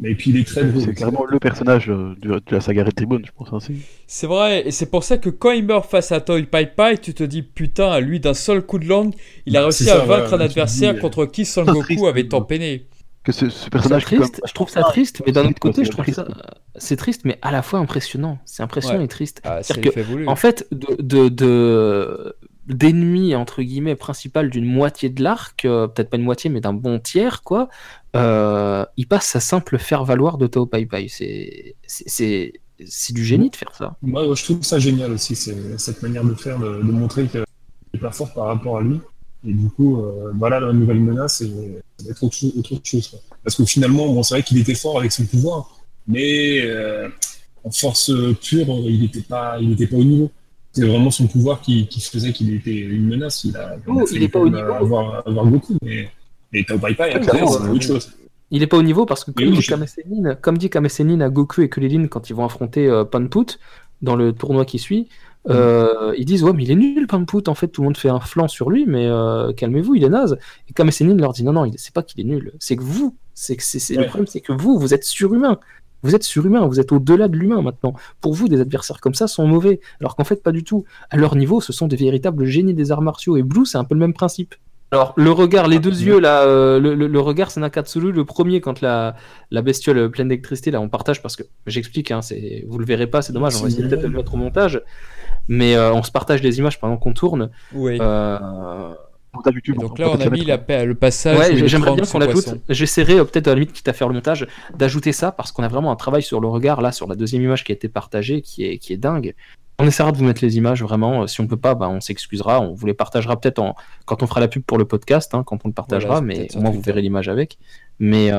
Et 0.03 0.14
puis 0.16 0.30
il 0.30 0.38
est 0.38 0.45
très. 0.45 0.62
C'est 0.80 0.95
carrément 0.95 1.24
le 1.24 1.38
personnage 1.38 1.88
euh, 1.88 2.16
de, 2.20 2.30
de 2.34 2.42
la 2.51 2.61
saga 2.61 2.82
Red 2.84 2.99
Ribbon, 2.99 3.20
je 3.24 3.30
pense. 3.30 3.53
Ainsi. 3.53 3.76
C'est 4.09 4.26
vrai, 4.26 4.66
et 4.66 4.70
c'est 4.72 4.90
pour 4.90 5.05
ça 5.05 5.18
que 5.18 5.30
quand 5.30 5.53
il 5.53 5.64
meurt 5.64 5.88
face 5.88 6.11
à 6.11 6.20
Toy 6.20 6.42
Pai 6.45 6.66
Pai, 6.66 6.99
tu 6.99 7.14
te 7.14 7.22
dis 7.22 7.42
putain, 7.42 7.90
à 7.90 8.01
lui 8.01 8.18
d'un 8.18 8.34
seul 8.34 8.62
coup 8.62 8.78
de 8.80 8.86
langue, 8.86 9.14
il 9.47 9.57
a 9.57 9.62
réussi 9.62 9.88
à 9.90 9.99
vaincre 9.99 10.34
un 10.34 10.40
adversaire 10.40 10.92
dis, 10.95 10.99
euh, 10.99 11.01
contre 11.03 11.26
qui 11.26 11.45
Son 11.45 11.64
Goku 11.64 11.82
triste, 11.82 12.05
avait 12.05 12.26
tant 12.26 12.42
peiné. 12.42 12.86
Que 13.22 13.32
ce, 13.32 13.47
personnage 13.70 14.05
triste, 14.05 14.42
je 14.45 14.53
trouve 14.53 14.68
ça 14.68 14.82
triste, 14.82 15.22
mais 15.24 15.32
d'un 15.32 15.47
autre 15.47 15.61
côté, 15.61 15.84
je 15.84 15.90
trouve 15.90 16.05
ça, 16.12 16.26
c'est 16.76 16.97
triste, 16.97 17.22
mais 17.24 17.38
à 17.40 17.53
la 17.53 17.62
fois 17.62 17.78
impressionnant. 17.78 18.38
C'est 18.45 18.62
impressionnant 18.62 18.99
Ouais. 18.99 19.05
et 19.05 19.09
triste. 19.09 19.40
Ah, 19.45 19.62
c'est 19.62 20.01
voulu. 20.03 20.26
En 20.26 20.36
fait, 20.36 20.66
de, 20.72 21.01
de, 21.01 21.28
de- 21.28 22.36
d'ennemi 22.66 23.34
entre 23.34 23.62
guillemets 23.62 23.95
principal 23.95 24.51
d'une 24.51 24.64
moitié 24.64 25.09
de 25.09 25.22
l'arc, 25.22 25.64
euh, 25.64 25.86
peut-être 25.86 26.11
pas 26.11 26.16
une 26.16 26.22
moitié, 26.22 26.51
mais 26.51 26.61
d'un 26.61 26.72
bon 26.72 26.99
tiers, 26.99 27.42
quoi. 27.42 27.68
Euh, 28.16 28.84
il 28.96 29.06
passe 29.06 29.26
sa 29.26 29.40
simple 29.40 29.78
faire 29.78 30.04
valoir 30.04 30.38
de 30.38 30.46
Tao 30.46 30.66
Pai 30.66 30.86
Pai. 30.86 31.06
C'est, 31.08 31.74
c'est, 31.86 32.04
c'est, 32.08 32.52
c'est 32.86 33.12
du 33.12 33.24
génie 33.24 33.50
de 33.50 33.56
faire 33.56 33.74
ça. 33.74 33.96
Moi, 34.02 34.22
je 34.34 34.44
trouve 34.44 34.62
ça 34.62 34.78
génial 34.78 35.12
aussi, 35.12 35.34
c'est- 35.36 35.78
cette 35.78 36.02
manière 36.02 36.24
de 36.24 36.34
faire, 36.34 36.58
de, 36.58 36.76
de 36.78 36.92
montrer 36.92 37.26
qu'il 37.26 37.42
est 37.94 37.98
pas 37.98 38.10
fort 38.12 38.32
par 38.32 38.46
rapport 38.46 38.78
à 38.78 38.82
lui. 38.82 39.00
Et 39.46 39.52
du 39.52 39.68
coup, 39.68 40.00
euh, 40.00 40.32
voilà, 40.38 40.58
la 40.60 40.72
nouvelle 40.72 41.00
menace, 41.00 41.42
va 41.42 42.10
être 42.10 42.22
autre, 42.24 42.34
chose- 42.34 42.52
autre 42.56 42.80
chose. 42.82 43.08
quoi. 43.08 43.18
Parce 43.42 43.56
que 43.56 43.64
finalement, 43.64 44.06
bon, 44.12 44.22
c'est 44.22 44.34
vrai 44.34 44.42
qu'il 44.42 44.58
était 44.58 44.74
fort 44.74 44.98
avec 44.98 45.12
son 45.12 45.24
pouvoir, 45.26 45.78
mais 46.08 46.62
euh, 46.62 47.08
en 47.62 47.70
force 47.70 48.10
pure, 48.42 48.66
il 48.88 49.00
n'était 49.02 49.20
pas, 49.20 49.58
il 49.60 49.72
était 49.72 49.86
pas 49.86 49.96
au 49.96 50.04
niveau. 50.04 50.30
C'est 50.72 50.86
vraiment 50.86 51.10
son 51.10 51.26
pouvoir 51.28 51.60
qui, 51.60 51.86
qui 51.86 52.00
faisait 52.00 52.32
qu'il 52.32 52.52
était 52.54 52.74
une 52.74 53.06
menace. 53.06 53.44
Il 53.44 53.56
a, 53.56 53.68
a 53.68 53.76
il 54.12 54.22
est 54.22 54.28
pas 54.28 54.40
au 54.40 54.44
même 54.50 54.54
niveau. 54.54 54.72
Avoir, 54.72 55.26
avoir 55.28 55.46
Goku, 55.46 55.76
mais, 55.82 56.08
mais 56.55 56.64
Tao 56.64 56.78
Pai 56.78 56.94
Pai, 56.94 57.12
après, 57.12 57.20
clairement, 57.28 57.50
c'est 57.50 57.62
ouais. 57.64 57.68
autre 57.70 57.82
chose. 57.82 58.12
Il 58.50 58.62
est 58.62 58.66
pas 58.66 58.76
au 58.76 58.82
niveau 58.82 59.05
parce 59.05 59.24
que 59.24 59.30
comme 59.32 59.46
oui, 59.46 59.52
dit 59.52 59.62
je- 59.62 59.70
Kame 59.70 59.86
Sennin- 59.86 60.36
comme 60.40 60.59
dit 60.59 60.70
Kame 60.70 60.88
Sennin 60.88 61.20
à 61.20 61.28
Goku 61.28 61.62
et 61.62 61.68
Kulilin 61.68 62.07
quand 62.07 62.30
ils 62.30 62.34
vont 62.34 62.44
affronter 62.44 62.86
euh, 62.88 63.05
Panput 63.05 63.59
dans 64.02 64.16
le 64.16 64.32
tournoi 64.32 64.64
qui 64.64 64.78
suit, 64.78 65.09
euh, 65.50 66.14
ils 66.16 66.24
disent 66.24 66.44
ouais 66.44 66.52
mais 66.52 66.62
il 66.62 66.70
est 66.70 66.76
nul 66.76 67.07
Panput. 67.07 67.48
En 67.48 67.55
fait 67.55 67.68
tout 67.68 67.80
le 67.80 67.86
monde 67.86 67.96
fait 67.96 68.11
un 68.11 68.20
flanc 68.20 68.46
sur 68.48 68.70
lui 68.70 68.84
mais 68.86 69.07
euh, 69.07 69.52
calmez-vous 69.52 69.94
il 69.96 70.05
est 70.05 70.09
naze. 70.09 70.36
Et 70.68 70.72
Kame 70.72 70.90
Sennin 70.90 71.16
leur 71.16 71.32
dit 71.32 71.42
non 71.42 71.52
non 71.52 71.68
c'est 71.76 71.92
pas 71.92 72.02
qu'il 72.02 72.20
est 72.20 72.28
nul. 72.28 72.52
C'est 72.61 72.76
que 72.76 72.82
vous 72.82 73.16
c'est 73.32 73.57
que 73.57 73.62
c'est, 73.64 73.94
le 73.96 74.07
problème 74.07 74.26
c'est 74.26 74.40
que 74.40 74.52
vous 74.52 74.78
vous 74.78 74.94
êtes 74.94 75.05
surhumain. 75.05 75.59
Vous 76.02 76.14
êtes 76.14 76.22
surhumain 76.22 76.64
vous 76.66 76.78
êtes 76.78 76.92
au-delà 76.92 77.28
de 77.28 77.36
l'humain 77.36 77.62
maintenant. 77.62 77.94
Pour 78.20 78.34
vous 78.34 78.46
des 78.46 78.61
adversaires 78.61 79.00
comme 79.00 79.14
ça 79.14 79.26
sont 79.26 79.46
mauvais 79.48 79.80
alors 80.00 80.14
qu'en 80.16 80.24
fait 80.24 80.42
pas 80.42 80.52
du 80.52 80.62
tout. 80.62 80.84
À 81.11 81.16
leur 81.16 81.34
niveau 81.34 81.61
ce 81.61 81.72
sont 81.72 81.88
des 81.88 81.96
véritables 81.96 82.44
génies 82.44 82.74
des 82.74 82.92
arts 82.92 83.02
martiaux. 83.02 83.36
Et 83.36 83.42
Blue 83.42 83.66
c'est 83.66 83.78
un 83.78 83.84
peu 83.84 83.94
le 83.94 84.00
même 84.00 84.14
principe 84.14 84.55
alors, 84.91 85.12
le 85.16 85.30
regard, 85.32 85.66
les 85.66 85.78
deux 85.80 85.91
yeux, 86.03 86.20
là, 86.20 86.43
euh, 86.43 86.78
le, 86.78 86.95
le- 86.95 87.09
le 87.09 87.20
regard, 87.20 87.51
c'est 87.51 87.59
Nakatsuru, 87.61 88.12
le 88.12 88.24
premier, 88.24 88.61
quand 88.61 88.80
la, 88.80 89.16
la 89.51 89.62
bestiole 89.62 90.09
pleine 90.11 90.28
d'électricité, 90.28 90.70
là, 90.70 90.80
on 90.80 90.89
partage 90.89 91.20
parce 91.20 91.35
que, 91.35 91.43
j'explique, 91.66 92.11
hein, 92.12 92.22
c'est, 92.22 92.64
vous 92.68 92.78
le 92.78 92.85
verrez 92.85 93.09
pas, 93.09 93.20
c'est 93.20 93.32
dommage, 93.32 93.57
on 93.57 93.62
va 93.62 93.68
essayer 93.68 93.89
peut-être 93.89 94.03
de 94.03 94.07
le 94.07 94.16
mettre 94.16 94.35
au 94.35 94.37
montage, 94.37 94.80
mais 95.49 95.74
euh, 95.74 95.93
on 95.93 96.03
se 96.05 96.12
partage 96.12 96.43
les 96.43 96.59
images 96.59 96.78
pendant 96.78 96.97
qu'on 96.97 97.12
tourne. 97.12 97.51
Oui. 97.74 97.99
Euh, 98.01 98.95
YouTube, 99.53 99.78
donc 99.80 99.95
on 99.99 100.03
là, 100.03 100.11
on 100.11 100.20
a 100.20 100.30
mis 100.30 100.45
la 100.45 100.85
le 100.85 100.95
passage. 100.95 101.37
ouais, 101.37 101.66
j'aimerais 101.66 101.97
bien 101.97 102.05
qu'on 102.05 102.20
l'ajoute. 102.20 102.55
J'essaierai 102.68 103.18
euh, 103.18 103.24
peut-être 103.24 103.49
à 103.49 103.51
la 103.51 103.55
limite, 103.57 103.72
quitte 103.72 103.89
à 103.89 103.93
faire 103.93 104.07
le 104.07 104.14
montage, 104.14 104.47
d'ajouter 104.76 105.11
ça 105.11 105.32
parce 105.32 105.51
qu'on 105.51 105.64
a 105.64 105.68
vraiment 105.68 105.91
un 105.91 105.97
travail 105.97 106.22
sur 106.22 106.41
le 106.41 106.47
regard 106.47 106.80
là, 106.80 106.93
sur 106.93 107.09
la 107.09 107.16
deuxième 107.16 107.43
image 107.43 107.64
qui 107.64 107.72
a 107.72 107.74
été 107.74 107.89
partagée, 107.89 108.43
qui 108.43 108.64
est, 108.64 108.78
qui 108.78 108.93
est 108.93 108.97
dingue. 108.97 109.35
On 109.79 109.87
essaiera 109.87 110.12
de 110.12 110.16
vous 110.18 110.25
mettre 110.25 110.45
les 110.45 110.57
images 110.57 110.83
vraiment. 110.83 111.27
Si 111.27 111.41
on 111.41 111.47
peut 111.49 111.57
pas, 111.57 111.75
bah, 111.75 111.89
on 111.89 112.01
s'excusera. 112.01 112.61
On 112.61 112.75
vous 112.75 112.87
les 112.87 112.95
partagera 112.95 113.39
peut-être 113.41 113.59
en... 113.59 113.75
quand 114.07 114.22
on 114.22 114.27
fera 114.27 114.41
la 114.41 114.49
pub 114.49 114.62
pour 114.62 114.79
le 114.79 114.85
podcast, 114.85 115.35
hein, 115.35 115.43
quand 115.45 115.59
on 115.64 115.68
le 115.68 115.75
partagera, 115.75 116.20
Voilà, 116.20 116.27
mais 116.27 116.49
au 116.57 116.61
moins 116.61 116.70
vous 116.70 116.81
verrez 116.81 117.03
l'image 117.03 117.29
avec. 117.29 117.59
Mais 117.99 118.33
euh, 118.33 118.39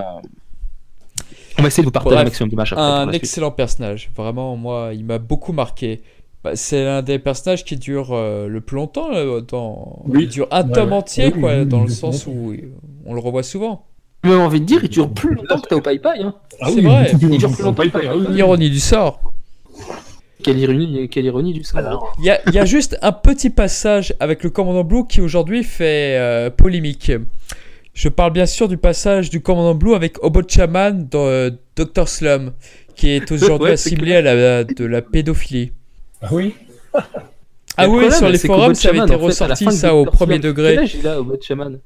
on 1.58 1.62
va 1.62 1.68
essayer 1.68 1.84
de 1.84 1.88
vous 1.88 1.92
partager 1.92 2.16
Bref, 2.16 2.22
un 2.22 2.26
maximum 2.26 2.50
d'images 2.50 2.74
Un 2.78 3.04
suite. 3.04 3.16
excellent 3.16 3.52
personnage. 3.52 4.12
Vraiment, 4.16 4.56
moi, 4.56 4.92
il 4.94 5.04
m'a 5.06 5.18
beaucoup 5.18 5.52
marqué. 5.52 6.02
Bah, 6.44 6.52
c'est 6.56 6.84
l'un 6.86 7.02
des 7.02 7.20
personnages 7.20 7.66
qui 7.66 7.76
dure 7.76 8.10
euh, 8.14 8.48
le 8.48 8.62
plus 8.62 8.76
longtemps. 8.76 9.10
euh, 9.14 9.42
dans... 9.42 10.04
Oui. 10.06 10.24
Il 10.24 10.30
dure 10.30 10.48
un 10.52 10.64
Ouais, 10.66 10.72
tome 10.72 10.90
ouais. 10.92 10.96
entier, 10.96 11.32
Oui, 11.34 11.42
quoi, 11.42 11.58
oui, 11.60 11.66
dans 11.66 11.82
le 11.84 11.90
sens 11.90 12.28
où 12.28 12.52
euh, 12.52 12.72
on 13.06 13.14
le 13.14 13.20
revoit 13.20 13.44
souvent. 13.44 13.86
J'ai 14.24 14.30
même 14.32 14.40
envie 14.42 14.62
de 14.62 14.66
dire, 14.66 14.80
il 14.84 14.90
dure 14.90 15.12
plus 15.12 15.36
longtemps 15.36 15.60
que 15.60 15.68
Tao 15.68 15.82
Pai 15.82 16.00
Pai. 16.00 16.20
Hein. 16.22 16.34
Ah 16.62 16.68
C'est 16.70 16.76
oui, 16.76 16.82
vrai. 16.84 17.12
Il 17.12 17.18
dure 17.18 17.30
longtemps 17.30 17.52
plus 17.54 17.64
longtemps 17.64 17.84
que 17.84 17.90
Pai 17.90 18.00
Pai, 18.02 18.08
ah. 18.10 18.32
Ironie 18.34 18.70
du 18.70 18.80
sort. 18.80 19.20
Quelle 20.46 20.60
ironie, 20.60 21.10
quelle 21.10 21.26
ironie 21.26 21.54
du 21.54 21.64
sort. 21.64 22.14
Il 22.20 22.26
y 22.26 22.30
a, 22.30 22.39
il 22.46 22.54
y 22.54 22.60
a 22.60 22.66
juste 22.66 23.00
un 23.02 23.12
petit 23.12 23.50
passage 23.50 24.14
avec 24.20 24.43
le 24.43 24.52
commandant 24.52 24.84
Blue 24.84 25.08
qui 25.08 25.20
aujourd'hui 25.20 25.64
fait 25.64 26.20
euh, 26.20 26.52
polémique. 26.52 27.12
Je 27.96 28.10
parle 28.10 28.32
bien 28.32 28.46
sûr 28.46 28.68
du 28.68 28.78
passage 28.78 29.32
du 29.32 29.41
commandant 29.41 29.74
Blue 29.74 29.96
avec 29.96 30.24
Obochaman 30.24 31.08
dans 31.10 31.26
euh, 31.26 31.50
Dr. 31.76 32.08
Slum, 32.08 32.52
qui 32.96 33.10
est 33.10 33.32
aujourd'hui 33.32 33.66
Ouais, 33.70 33.74
assimilé 33.74 34.18
à 34.18 34.22
la, 34.22 34.64
de 34.64 34.86
la 34.86 35.02
pédophilie. 35.02 35.72
Ah 36.22 36.28
oui? 36.32 36.54
Ah 36.93 37.88
Le 37.88 37.89
oui, 37.89 38.00
problème, 38.02 38.12
sur 38.12 38.30
les 38.30 38.38
forums, 38.38 38.76
ça 38.76 38.89
avait 38.89 39.00
été 39.00 39.16
en 39.16 39.18
fait, 39.18 39.26
ressorti 39.26 39.66
de 39.66 39.72
ça 39.72 39.96
au 39.96 40.06
premier 40.06 40.38
degré. 40.38 40.76
Quel 40.76 40.84
âge 40.84 40.96
il 40.96 41.08
a, 41.08 41.20
Obochaman 41.22 41.80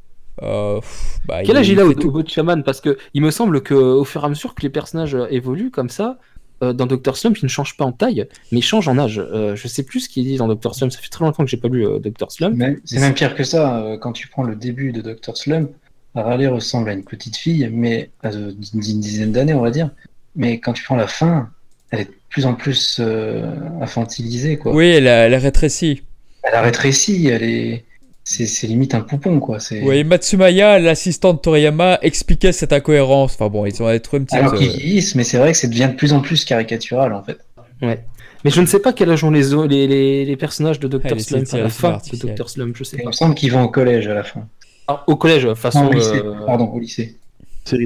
Euh, 0.44 0.82
pff, 0.82 1.20
bah, 1.26 1.44
Quel 1.46 1.56
âge 1.56 1.70
il 1.70 1.80
a 1.80 1.86
au 1.86 2.28
Shaman 2.28 2.64
Parce 2.64 2.82
que 2.82 2.98
il 3.14 3.22
me 3.22 3.32
semble 3.32 3.62
que 3.62 3.74
au 3.74 4.04
fur 4.04 4.22
et 4.22 4.26
à 4.26 4.30
mesure 4.30 4.54
que 4.54 4.64
les 4.64 4.70
personnages 4.70 5.16
euh, 5.16 5.28
évoluent 5.30 5.72
comme 5.72 5.90
ça, 5.90 6.18
euh, 6.64 6.74
dans 6.74 6.86
Doctor 6.86 7.16
Slump, 7.18 7.38
ils 7.38 7.46
ne 7.46 7.50
changent 7.50 7.78
pas 7.78 7.86
en 7.86 7.92
taille, 7.92 8.28
mais 8.52 8.60
ils 8.60 8.64
changent 8.64 8.88
en 8.88 8.98
âge. 8.98 9.20
Euh, 9.20 9.56
je 9.56 9.68
sais 9.68 9.84
plus 9.84 10.02
ce 10.02 10.10
qu'il 10.10 10.26
dit 10.26 10.38
dans 10.38 10.48
Doctor 10.48 10.76
Slump. 10.76 10.92
Ça 10.92 11.00
fait 11.00 11.10
très 11.10 11.24
longtemps 11.26 11.44
que 11.44 11.50
j'ai 11.50 11.58
pas 11.58 11.68
lu 11.70 11.86
euh, 11.86 12.00
Doctor 12.00 12.32
Slump. 12.32 12.56
Mais 12.58 12.78
C'est 12.86 13.00
même 13.00 13.14
pire 13.14 13.36
que 13.36 13.44
ça. 13.44 13.82
euh, 13.84 13.98
Quand 13.98 14.12
tu 14.14 14.28
prends 14.28 14.44
le 14.44 14.56
début 14.56 14.92
de 14.92 15.02
Dr. 15.02 15.36
Slump, 15.38 15.72
Harley 16.16 16.48
ressemble 16.48 16.90
à 16.90 16.94
une 16.94 17.04
petite 17.04 17.38
fille, 17.38 17.70
mais 17.72 18.10
d'une 18.24 18.56
d'une 18.82 19.00
dizaine 19.00 19.32
d'années, 19.32 19.54
on 19.54 19.62
va 19.62 19.72
dire. 19.72 19.90
Mais 20.36 20.60
quand 20.60 20.74
tu 20.74 20.84
prends 20.84 20.96
la 20.96 21.08
fin, 21.08 21.50
elle 21.92 22.02
est 22.02 22.06
de 22.06 22.14
plus 22.30 22.46
en 22.46 22.54
plus 22.56 22.98
euh, 23.00 23.52
infantilisée, 23.82 24.58
quoi. 24.58 24.74
Oui, 24.74 24.88
elle 24.88 25.08
a, 25.08 25.26
elle 25.28 25.34
a 25.34 25.40
rétréci. 25.40 26.04
Elle 26.44 26.56
a 26.56 26.62
rétréci, 26.62 27.28
elle 27.28 27.44
est. 27.44 27.86
C'est 28.32 28.68
limite 28.68 28.94
un 28.94 29.02
poupon, 29.02 29.40
quoi. 29.40 29.60
C'est... 29.60 29.82
Oui, 29.82 30.04
Matsumaya, 30.04 30.78
l'assistant 30.78 31.34
de 31.34 31.40
Toriyama, 31.40 31.98
expliquait 32.04 32.52
cette 32.52 32.72
incohérence. 32.72 33.34
Enfin 33.34 33.50
bon, 33.50 33.66
ils 33.66 33.82
ont 33.82 34.00
trouvé 34.00 34.20
une 34.20 34.26
petite. 34.26 34.34
Alors 34.34 34.54
qu'ils 34.54 34.70
euh, 34.70 34.72
vieillissent, 34.72 35.16
mais 35.16 35.24
c'est 35.24 35.40
vrai 35.40 35.52
que 35.52 35.58
ça 35.58 35.68
devient 35.68 35.90
de 35.92 35.96
plus 35.96 36.14
en 36.14 36.20
plus 36.22 36.46
caricatural, 36.46 37.12
en 37.14 37.24
fait. 37.24 37.40
Ouais. 37.82 38.04
Mais 38.46 38.52
je 38.52 38.62
ne 38.62 38.68
sais 38.68 38.80
pas 38.80 38.94
quel 38.94 39.10
âge 39.10 39.24
ont 39.24 39.32
les, 39.32 39.50
les, 39.68 39.88
les, 39.88 40.26
les 40.26 40.38
personnages 40.38 40.80
de 40.80 40.88
essaie 40.88 41.16
de 41.16 41.20
Slump 41.20 41.48
à 41.54 41.58
la 41.58 41.70
fin 41.70 42.00
de. 42.12 42.18
Doctor 42.18 42.50
Slump. 42.50 42.76
Je 42.78 42.84
sais 42.84 42.98
Et 42.98 43.00
il 43.00 43.04
pas. 43.04 43.10
me 43.10 43.14
semble 43.14 43.34
qu'ils 43.34 43.52
vont 43.52 43.64
au 43.64 43.70
collège 43.70 44.08
à 44.08 44.14
la 44.14 44.24
fin. 44.24 44.48
Ah, 44.88 45.04
au 45.08 45.16
collège, 45.16 45.44
de 45.44 45.50
toute 45.50 45.58
façon. 45.58 45.86
Non, 45.86 45.90
au 45.90 45.94
lycée, 45.94 46.22
euh, 46.24 46.46
pardon, 46.46 46.66
au 46.68 46.80
lycée. 46.80 47.18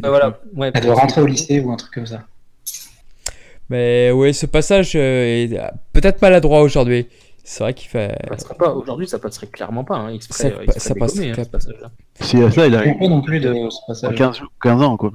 Voilà. 0.03 0.39
Ouais, 0.55 0.71
Elle 0.73 0.83
doit 0.83 0.95
rentrer 0.95 1.21
au 1.21 1.25
lycée 1.25 1.61
ou 1.61 1.71
un 1.71 1.77
truc 1.77 1.93
comme 1.93 2.05
ça. 2.05 2.23
Mais 3.69 4.11
ouais, 4.11 4.33
ce 4.33 4.45
passage 4.45 4.91
euh, 4.95 5.45
est 5.45 5.59
peut-être 5.93 6.21
maladroit 6.21 6.61
aujourd'hui. 6.61 7.07
C'est 7.43 7.63
vrai 7.63 7.73
qu'il 7.73 7.89
fait. 7.89 8.17
Ça 8.21 8.27
passerait 8.29 8.55
pas. 8.55 8.73
Aujourd'hui, 8.73 9.07
ça 9.07 9.19
passerait 9.19 9.47
clairement 9.47 9.83
pas. 9.83 9.97
Hein, 9.97 10.09
exprès, 10.13 10.49
Ça- 10.49 10.63
exprès 10.63 10.79
ça 10.79 10.95
passerait 10.95 11.31
hein. 11.31 11.91
Si 12.21 12.37
à 12.41 12.49
ça, 12.49 12.67
il 12.67 12.75
a, 12.75 12.83
pas 12.83 13.07
non 13.07 13.21
plus 13.21 13.39
de 13.41 13.53
ce 13.69 13.79
passage. 13.85 14.15
15, 14.15 14.41
15 14.61 14.81
ans, 14.81 14.95
quoi. 14.97 15.11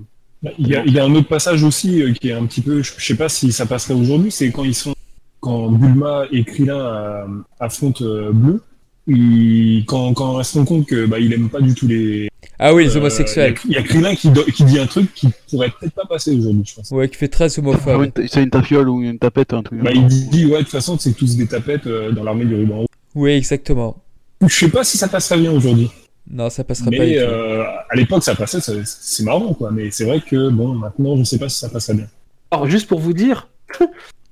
Il 0.59 0.69
y, 0.69 0.77
a, 0.77 0.85
il 0.85 0.93
y 0.93 1.01
a 1.01 1.05
un 1.05 1.15
autre 1.15 1.27
passage 1.27 1.65
aussi 1.65 2.01
euh, 2.01 2.13
qui 2.13 2.29
est 2.29 2.33
un 2.33 2.47
petit 2.47 2.61
peu, 2.61 2.81
je, 2.83 2.93
je 2.97 3.05
sais 3.05 3.17
pas 3.17 3.29
si 3.29 3.51
ça 3.51 3.67
passerait 3.67 3.95
aujourd'hui, 3.95 4.31
c'est 4.31 4.53
quand 4.53 4.63
ils 4.63 4.75
sont, 4.75 4.95
quand 5.41 5.69
Bulma 5.69 6.27
et 6.31 6.45
Krillin 6.45 6.79
euh, 6.79 7.27
affrontent 7.59 8.05
euh, 8.05 8.31
Blue, 8.33 8.61
il- 9.09 9.85
quand, 9.87 10.13
quand 10.15 10.37
on 10.39 10.43
se 10.43 10.57
rend 10.59 10.65
compte 10.65 10.87
que 10.87 11.07
bah, 11.07 11.19
il 11.19 11.33
aime 11.33 11.49
pas 11.49 11.61
du 11.61 11.75
tout 11.75 11.87
les. 11.89 12.29
Ah 12.61 12.75
oui, 12.75 12.85
les 12.85 12.95
euh, 12.97 12.99
homosexuels. 13.01 13.55
Il 13.65 13.73
y, 13.73 13.77
a- 13.77 13.81
il 13.81 13.83
y 13.83 13.85
a 13.85 13.89
Krillin 13.89 14.15
qui, 14.15 14.31
qui 14.55 14.65
dit 14.65 14.79
un 14.79 14.87
truc 14.87 15.13
qui 15.15 15.29
pourrait 15.51 15.71
peut-être 15.81 15.95
pas 15.95 16.07
passer 16.07 16.37
aujourd'hui, 16.37 16.63
je 16.67 16.75
pense. 16.75 16.91
Ouais, 16.91 17.09
qui 17.09 17.17
fait 17.17 17.29
très 17.29 17.57
homophobe. 17.59 18.11
une- 18.17 18.29
C'est 18.29 18.43
une 18.43 18.51
tafiole 18.51 18.89
ou 18.89 19.03
une 19.03 19.19
tapette, 19.19 19.53
un 19.53 19.63
truc. 19.63 19.83
Bah, 19.83 19.91
il 19.95 20.07
dit 20.07 20.47
ouais, 20.47 20.59
de 20.59 20.63
toute 20.63 20.69
façon, 20.71 20.97
c'est 20.99 21.13
tous 21.13 21.37
des 21.37 21.47
tapettes 21.47 21.87
euh, 21.87 22.13
dans 22.13 22.23
l'armée 22.25 22.45
du 22.45 22.55
ruban. 22.55 22.77
rouge. 22.79 22.87
Oui, 23.15 23.31
exactement. 23.33 23.97
Je 24.43 24.55
sais 24.55 24.69
pas 24.69 24.85
si 24.85 24.99
ça 24.99 25.09
passerait 25.09 25.39
bien 25.41 25.51
aujourd'hui. 25.53 25.91
Non, 26.31 26.51
ça 26.51 26.63
passerait 26.63 26.91
pas 26.91 27.05
du 27.07 27.13
Mais 27.13 27.19
euh, 27.19 27.63
à 27.89 27.97
l'époque, 27.97 28.23
ça 28.23 28.35
passait, 28.35 28.59
c'est 28.85 29.23
marrant, 29.25 29.55
quoi. 29.55 29.71
Mais 29.71 29.91
c'est 29.91 30.05
vrai 30.05 30.21
que 30.21 30.51
bon, 30.51 30.75
maintenant, 30.75 31.17
je 31.17 31.25
sais 31.25 31.39
pas 31.39 31.49
si 31.49 31.59
ça 31.59 31.69
passerait 31.71 31.95
bien. 31.97 32.07
Alors, 32.51 32.69
juste 32.69 32.87
pour 32.87 33.01
vous 33.01 33.15
dire, 33.15 33.49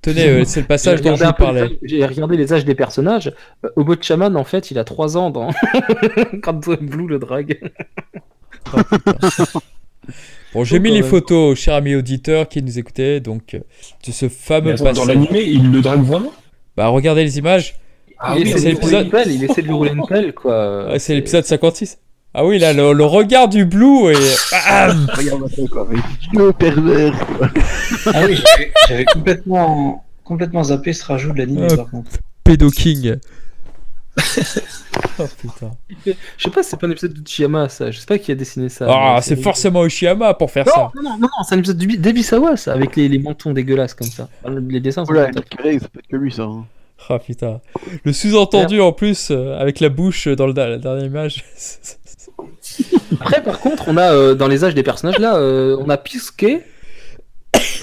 Tenez, 0.07 0.29
euh, 0.29 0.45
c'est 0.45 0.61
le 0.61 0.67
passage 0.67 1.03
dont 1.03 1.17
je 1.17 1.25
vous 1.25 1.33
parlais. 1.33 1.79
j'ai 1.83 2.05
regardé 2.07 2.37
les 2.37 2.53
âges 2.53 2.65
des 2.65 2.75
personnages. 2.77 3.33
Euh, 3.65 3.69
Obo 3.77 3.95
Chaman, 4.01 4.37
en 4.37 4.45
fait, 4.45 4.71
il 4.71 4.79
a 4.79 4.85
3 4.85 5.17
ans 5.17 5.31
dans... 5.31 5.51
quand 6.43 6.55
Blue 6.81 7.07
le 7.09 7.19
drague. 7.19 7.59
Bon, 10.55 10.63
j'ai 10.65 10.79
mis 10.79 10.91
les 10.93 11.03
photos, 11.03 11.59
chers 11.59 11.75
amis 11.75 11.97
auditeurs 11.97 12.49
qui 12.49 12.63
nous 12.63 12.79
écoutaient, 12.79 13.19
donc 13.21 13.55
euh, 13.55 13.59
de 14.07 14.13
ce 14.13 14.27
Mais 14.27 14.31
fameux 14.31 14.73
attends, 14.73 14.85
dans 14.85 14.91
passage. 14.91 15.09
l'animé, 15.09 15.43
il 15.43 15.71
le 15.73 15.81
drague 15.83 16.03
vraiment? 16.03 16.33
Bah, 16.77 16.87
regardez 16.87 17.25
les 17.25 17.39
images. 17.39 17.75
Ah 18.19 18.35
il, 18.39 18.45
oui, 18.45 18.51
essaie 18.51 18.59
c'est 18.61 18.65
de 18.67 18.71
lui 18.71 18.77
rouler 18.79 18.93
l'épisode- 18.93 19.05
une 19.05 19.11
pelle, 19.11 19.33
il 19.33 19.45
essaie 19.45 19.63
de 19.63 19.67
lui 19.67 19.75
rouler 19.75 19.91
une 19.91 20.07
pelle, 20.07 20.33
quoi. 20.33 20.87
Ouais, 20.87 20.99
c'est 20.99 21.15
l'épisode 21.15 21.45
56. 21.45 21.99
Ah 22.39 22.45
oui, 22.45 22.59
là, 22.59 22.73
le, 22.75 22.93
le 22.93 23.05
regard 23.05 23.49
du 23.49 23.65
Blue 23.65 24.11
et. 24.13 24.15
Bam 24.53 25.07
Regarde 25.17 25.49
ça, 25.51 25.63
quoi. 25.71 25.89
Mais 25.91 25.99
Dieu 26.33 26.53
pervers, 26.53 27.27
quoi. 27.39 27.49
Ah 28.13 28.23
oui, 28.27 28.37
j'avais- 28.37 28.73
j'avais 28.89 29.05
complètement, 29.07 30.05
complètement 30.23 30.63
zappé 30.65 30.93
ce 30.93 31.03
rajout 31.07 31.33
de 31.33 31.39
l'anime 31.39 31.67
Ah, 31.71 31.77
par 31.77 31.89
contre. 31.91 32.11
Pédo 32.45 32.69
King. 32.71 33.17
oh 35.19 35.25
putain. 35.41 35.71
Je 36.05 36.13
sais 36.39 36.51
pas 36.51 36.63
si 36.63 36.71
c'est 36.71 36.77
pas 36.81 36.87
un 36.87 36.91
épisode 36.91 37.15
de 37.15 37.27
Chiyama, 37.27 37.69
ça. 37.69 37.91
Je 37.91 37.99
sais 37.99 38.07
pas 38.07 38.19
qui 38.19 38.33
a 38.33 38.35
dessiné 38.35 38.69
ça. 38.69 38.87
Ah, 38.89 39.15
mais 39.17 39.23
c'est 39.23 39.37
forcément 39.37 39.85
Ushiyama 39.85 40.35
pour 40.35 40.51
faire 40.51 40.67
Non, 40.67 40.73
ça. 40.73 40.91
non, 40.95 41.03
non, 41.03 41.11
non, 41.13 41.19
non, 41.21 41.45
c'est 41.49 41.55
un 41.55 41.59
épisode 41.59 41.79
du- 41.79 41.97
d'Ebisawa, 41.99 42.57
ça, 42.57 42.73
avec 42.73 42.97
les, 42.97 43.09
les 43.09 43.19
mentons 43.19 43.53
dégueulasses 43.53 43.95
comme 43.95 44.09
ça. 44.09 44.29
Enfin, 44.45 44.55
Les 44.69 44.81
dessins 44.81 45.05
sont 45.05 45.11
Oula, 45.13 45.27
fantastiques. 45.27 45.59
Ça 45.81 45.89
peut 45.89 45.99
être 46.01 46.07
que 46.09 46.17
lui, 46.17 46.33
ça. 46.33 46.43
hein. 46.43 46.65
Ah 47.11 47.19
putain. 47.19 47.61
Le 48.05 48.13
sous-entendu 48.13 48.81
en 48.81 48.93
plus, 48.93 49.29
euh, 49.31 49.59
avec 49.59 49.81
la 49.81 49.91
bouche 49.91 50.29
dans 50.29 50.47
le, 50.47 50.55
la 50.55 50.79
dernière 50.79 51.05
image. 51.05 51.45
Après, 53.21 53.43
par 53.43 53.61
contre, 53.61 53.89
on 53.89 53.97
a 53.97 54.13
euh, 54.13 54.35
dans 54.35 54.49
les 54.49 54.65
âges 54.65 54.75
des 54.75 54.83
personnages 54.83 55.19
là, 55.19 55.37
euh, 55.37 55.77
on 55.81 55.89
a 55.89 55.97
Pisuke, 55.97 56.45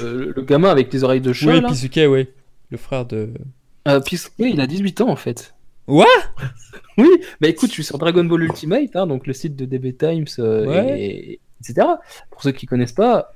euh, 0.01 0.33
le 0.35 0.41
gamin 0.41 0.69
avec 0.69 0.91
les 0.93 1.03
oreilles 1.03 1.21
de 1.21 1.33
chat. 1.33 1.49
oui, 1.51 1.61
là. 1.61 1.67
Pisuke, 1.69 1.99
oui. 2.07 2.27
Le 2.69 2.77
frère 2.77 3.05
de. 3.05 3.29
Pisuke, 4.05 4.33
il 4.39 4.61
a 4.61 4.67
18 4.67 5.01
ans 5.01 5.09
en 5.09 5.15
fait. 5.15 5.53
What? 5.87 6.05
Oui, 6.97 7.09
bah 7.41 7.47
écoute, 7.47 7.69
je 7.69 7.73
suis 7.73 7.83
sur 7.83 7.97
Dragon 7.97 8.23
Ball 8.23 8.43
Ultimate, 8.43 8.95
hein, 8.95 9.07
donc 9.07 9.25
le 9.25 9.33
site 9.33 9.55
de 9.55 9.65
DB 9.65 9.93
Times, 9.93 10.27
Ouais. 10.37 11.01
et, 11.01 11.39
etc. 11.59 11.87
Pour 12.29 12.43
ceux 12.43 12.51
qui 12.51 12.67
connaissent 12.67 12.91
pas, 12.93 13.33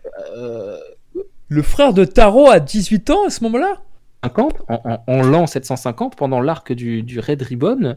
Le 1.50 1.62
frère 1.64 1.92
de 1.94 2.06
Taro 2.06 2.50
a 2.50 2.60
18 2.60 3.10
ans 3.10 3.26
à 3.26 3.30
ce 3.32 3.44
moment-là? 3.46 3.82
50, 4.24 4.54
en, 4.70 4.82
en, 4.84 5.04
en 5.08 5.24
l'an 5.24 5.48
750, 5.48 6.16
pendant 6.16 6.40
l'arc 6.40 6.72
du, 6.72 7.02
du 7.02 7.20
Red 7.20 7.42
Ribbon, 7.42 7.96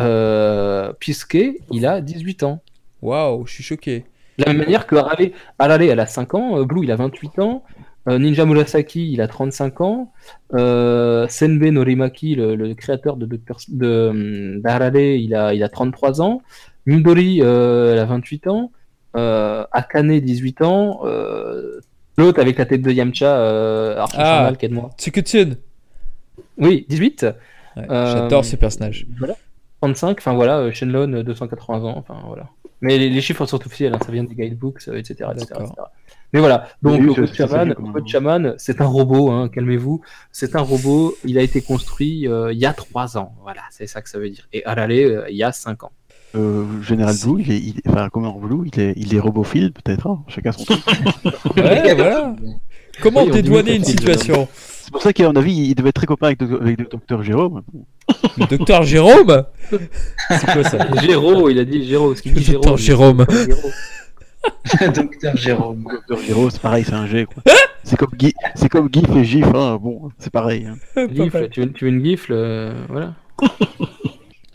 euh, 0.00 0.92
Pisuke, 0.98 1.58
il 1.70 1.84
a 1.86 2.00
18 2.00 2.42
ans. 2.44 2.62
Waouh, 3.02 3.46
je 3.46 3.52
suis 3.54 3.62
choqué. 3.64 4.04
De 4.38 4.44
la 4.46 4.52
même 4.52 4.62
manière 4.62 4.86
que 4.86 4.96
Arale, 4.96 5.32
Arale, 5.58 5.82
elle 5.82 6.00
a 6.00 6.06
5 6.06 6.34
ans, 6.34 6.58
euh, 6.58 6.64
Blue, 6.64 6.84
il 6.84 6.90
a 6.90 6.96
28 6.96 7.38
ans, 7.40 7.64
euh, 8.08 8.18
Ninja 8.18 8.46
Murasaki, 8.46 9.12
il 9.12 9.20
a 9.20 9.28
35 9.28 9.80
ans, 9.82 10.12
euh, 10.54 11.26
Senbei 11.28 11.70
Norimaki, 11.70 12.34
le, 12.34 12.54
le 12.56 12.74
créateur 12.74 13.16
de. 13.16 13.28
S- 13.50 13.68
de, 13.70 14.08
hum, 14.08 14.60
d'Arale, 14.62 14.96
il 14.96 15.34
a, 15.34 15.52
il 15.54 15.62
a 15.62 15.68
33 15.68 16.22
ans, 16.22 16.40
Midori, 16.86 17.40
euh, 17.42 17.92
elle 17.92 17.98
a 17.98 18.04
28 18.06 18.46
ans, 18.46 18.72
euh, 19.16 19.64
Akane, 19.72 20.18
18 20.20 20.62
ans, 20.62 21.00
euh, 21.04 21.80
l'autre 22.16 22.40
avec 22.40 22.56
la 22.58 22.64
tête 22.66 22.82
de 22.82 22.90
Yamcha, 22.90 24.00
Archer 24.00 24.16
Ah. 24.18 24.32
Infernal, 24.32 24.56
qu'aide-moi. 24.56 24.90
Tsukutsun. 24.96 25.56
Oui, 26.58 26.86
18. 26.88 27.26
Ouais, 27.76 27.84
J'adore 27.88 28.44
ce 28.44 28.56
personnage. 28.56 29.06
Voilà. 29.18 29.34
35, 29.82 30.18
enfin 30.18 30.34
voilà, 30.34 30.58
euh, 30.58 30.72
Shenlong, 30.72 31.12
euh, 31.12 31.22
280 31.24 31.82
ans, 31.82 31.94
enfin 31.98 32.22
voilà. 32.26 32.48
Mais 32.80 32.98
les, 32.98 33.10
les 33.10 33.20
chiffres 33.20 33.46
sont 33.46 33.64
officiels, 33.66 33.92
hein, 33.94 33.98
ça 34.04 34.12
vient 34.12 34.22
des 34.22 34.34
guidebooks, 34.36 34.86
euh, 34.88 34.96
etc., 34.96 35.30
etc., 35.32 35.46
D'accord. 35.50 35.62
etc. 35.62 35.82
Mais 36.32 36.38
voilà, 36.38 36.68
donc 36.82 37.00
Oui, 37.00 37.14
le 37.14 37.26
Shaman, 37.26 37.74
Shaman, 38.06 38.54
c'est 38.58 38.80
un 38.80 38.86
robot, 38.86 39.30
hein, 39.30 39.48
calmez-vous. 39.48 40.00
C'est 40.30 40.56
un 40.56 40.60
robot, 40.60 41.14
il 41.24 41.36
a 41.36 41.42
été 41.42 41.60
construit 41.60 42.28
euh, 42.28 42.52
il 42.52 42.58
y 42.58 42.64
a 42.64 42.72
3 42.72 43.18
ans, 43.18 43.34
voilà, 43.42 43.62
c'est 43.70 43.88
ça 43.88 44.00
que 44.02 44.08
ça 44.08 44.18
veut 44.18 44.30
dire. 44.30 44.48
Et 44.52 44.64
Arale, 44.64 44.92
euh, 44.92 45.26
il 45.28 45.36
y 45.36 45.42
a 45.42 45.50
5 45.50 45.82
ans. 45.82 45.92
Euh, 46.34 46.64
Général 46.80 47.16
Blue, 47.24 47.42
il 47.42 47.52
est, 47.52 47.58
il, 47.58 47.80
enfin, 47.88 48.08
Commander 48.08 48.46
Blue, 48.46 48.70
il 48.72 48.80
est, 48.80 48.94
il 48.96 49.14
est 49.14 49.20
robophile, 49.20 49.72
peut-être, 49.72 50.06
hein. 50.06 50.22
chacun 50.28 50.52
son 50.52 50.64
truc. 50.64 50.80
Ouais, 51.56 51.94
voilà. 51.94 52.34
Comment 53.02 53.24
Oui, 53.24 53.32
dédouaner 53.32 53.74
une 53.74 53.84
situation? 53.84 54.48
C'est 54.92 54.96
pour 54.96 55.02
ça 55.02 55.12
qu'à 55.14 55.26
mon 55.26 55.36
avis, 55.36 55.54
il 55.54 55.74
devait 55.74 55.88
être 55.88 55.94
très 55.96 56.06
copain 56.06 56.26
avec, 56.28 56.42
le- 56.42 56.60
avec 56.60 56.78
le 56.78 56.84
docteur 56.84 57.22
Jérôme. 57.22 57.62
Le 58.36 58.46
docteur 58.46 58.82
Jérôme 58.82 59.44
C'est 59.70 60.46
quoi 60.52 60.64
ça 60.64 60.86
Géraud, 61.02 61.48
il 61.48 61.58
a 61.58 61.64
dit 61.64 61.84
Géraud, 61.86 62.14
ce 62.14 62.20
qu'il 62.22 62.34
dit 62.34 62.52
Docteur 62.52 62.76
Géraud. 62.76 63.16
Jérôme. 63.16 63.26
Docteur 64.94 65.36
Jérôme. 65.36 65.84
Le 65.88 65.96
docteur 65.96 66.18
Jérôme, 66.18 66.50
c'est 66.50 66.60
pareil, 66.60 66.84
c'est 66.84 66.92
un 66.94 67.06
G, 67.06 67.24
quoi. 67.26 67.42
c'est 67.84 67.96
comme, 67.96 68.10
Guy, 68.16 68.34
c'est 68.54 68.68
comme 68.68 68.88
GIF 68.92 69.08
et 69.16 69.24
GIF, 69.24 69.46
hein. 69.54 69.78
bon, 69.80 70.10
c'est 70.18 70.32
pareil. 70.32 70.66
Hein. 70.66 71.06
Gifle, 71.12 71.48
tu 71.50 71.60
veux, 71.62 71.72
tu 71.72 71.84
veux 71.86 71.90
une 71.90 72.04
gifle, 72.04 72.32
euh, 72.34 72.74
voilà. 72.88 73.14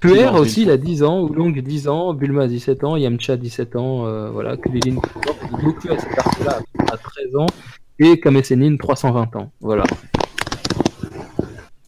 Non, 0.04 0.36
aussi, 0.36 0.62
il 0.62 0.70
a 0.70 0.78
10 0.78 1.02
ans, 1.04 1.22
Oolong 1.24 1.52
10 1.60 1.88
ans, 1.88 2.14
Bulma 2.14 2.48
17 2.48 2.84
ans, 2.84 2.96
Yamcha 2.98 3.36
17 3.36 3.76
ans, 3.76 4.06
euh, 4.06 4.30
voilà, 4.30 4.56
Krillin 4.56 4.96
14 5.02 5.26
ans, 5.28 5.58
Goku 5.58 5.90
à 5.92 5.98
cet 5.98 6.18
arc-là 6.20 6.60
a 6.92 6.98
13 6.98 7.36
ans, 7.36 7.48
et 8.00 8.20
Kame 8.20 8.44
Sennin 8.44 8.78
320 8.78 9.36
ans, 9.36 9.52
voilà. 9.62 9.84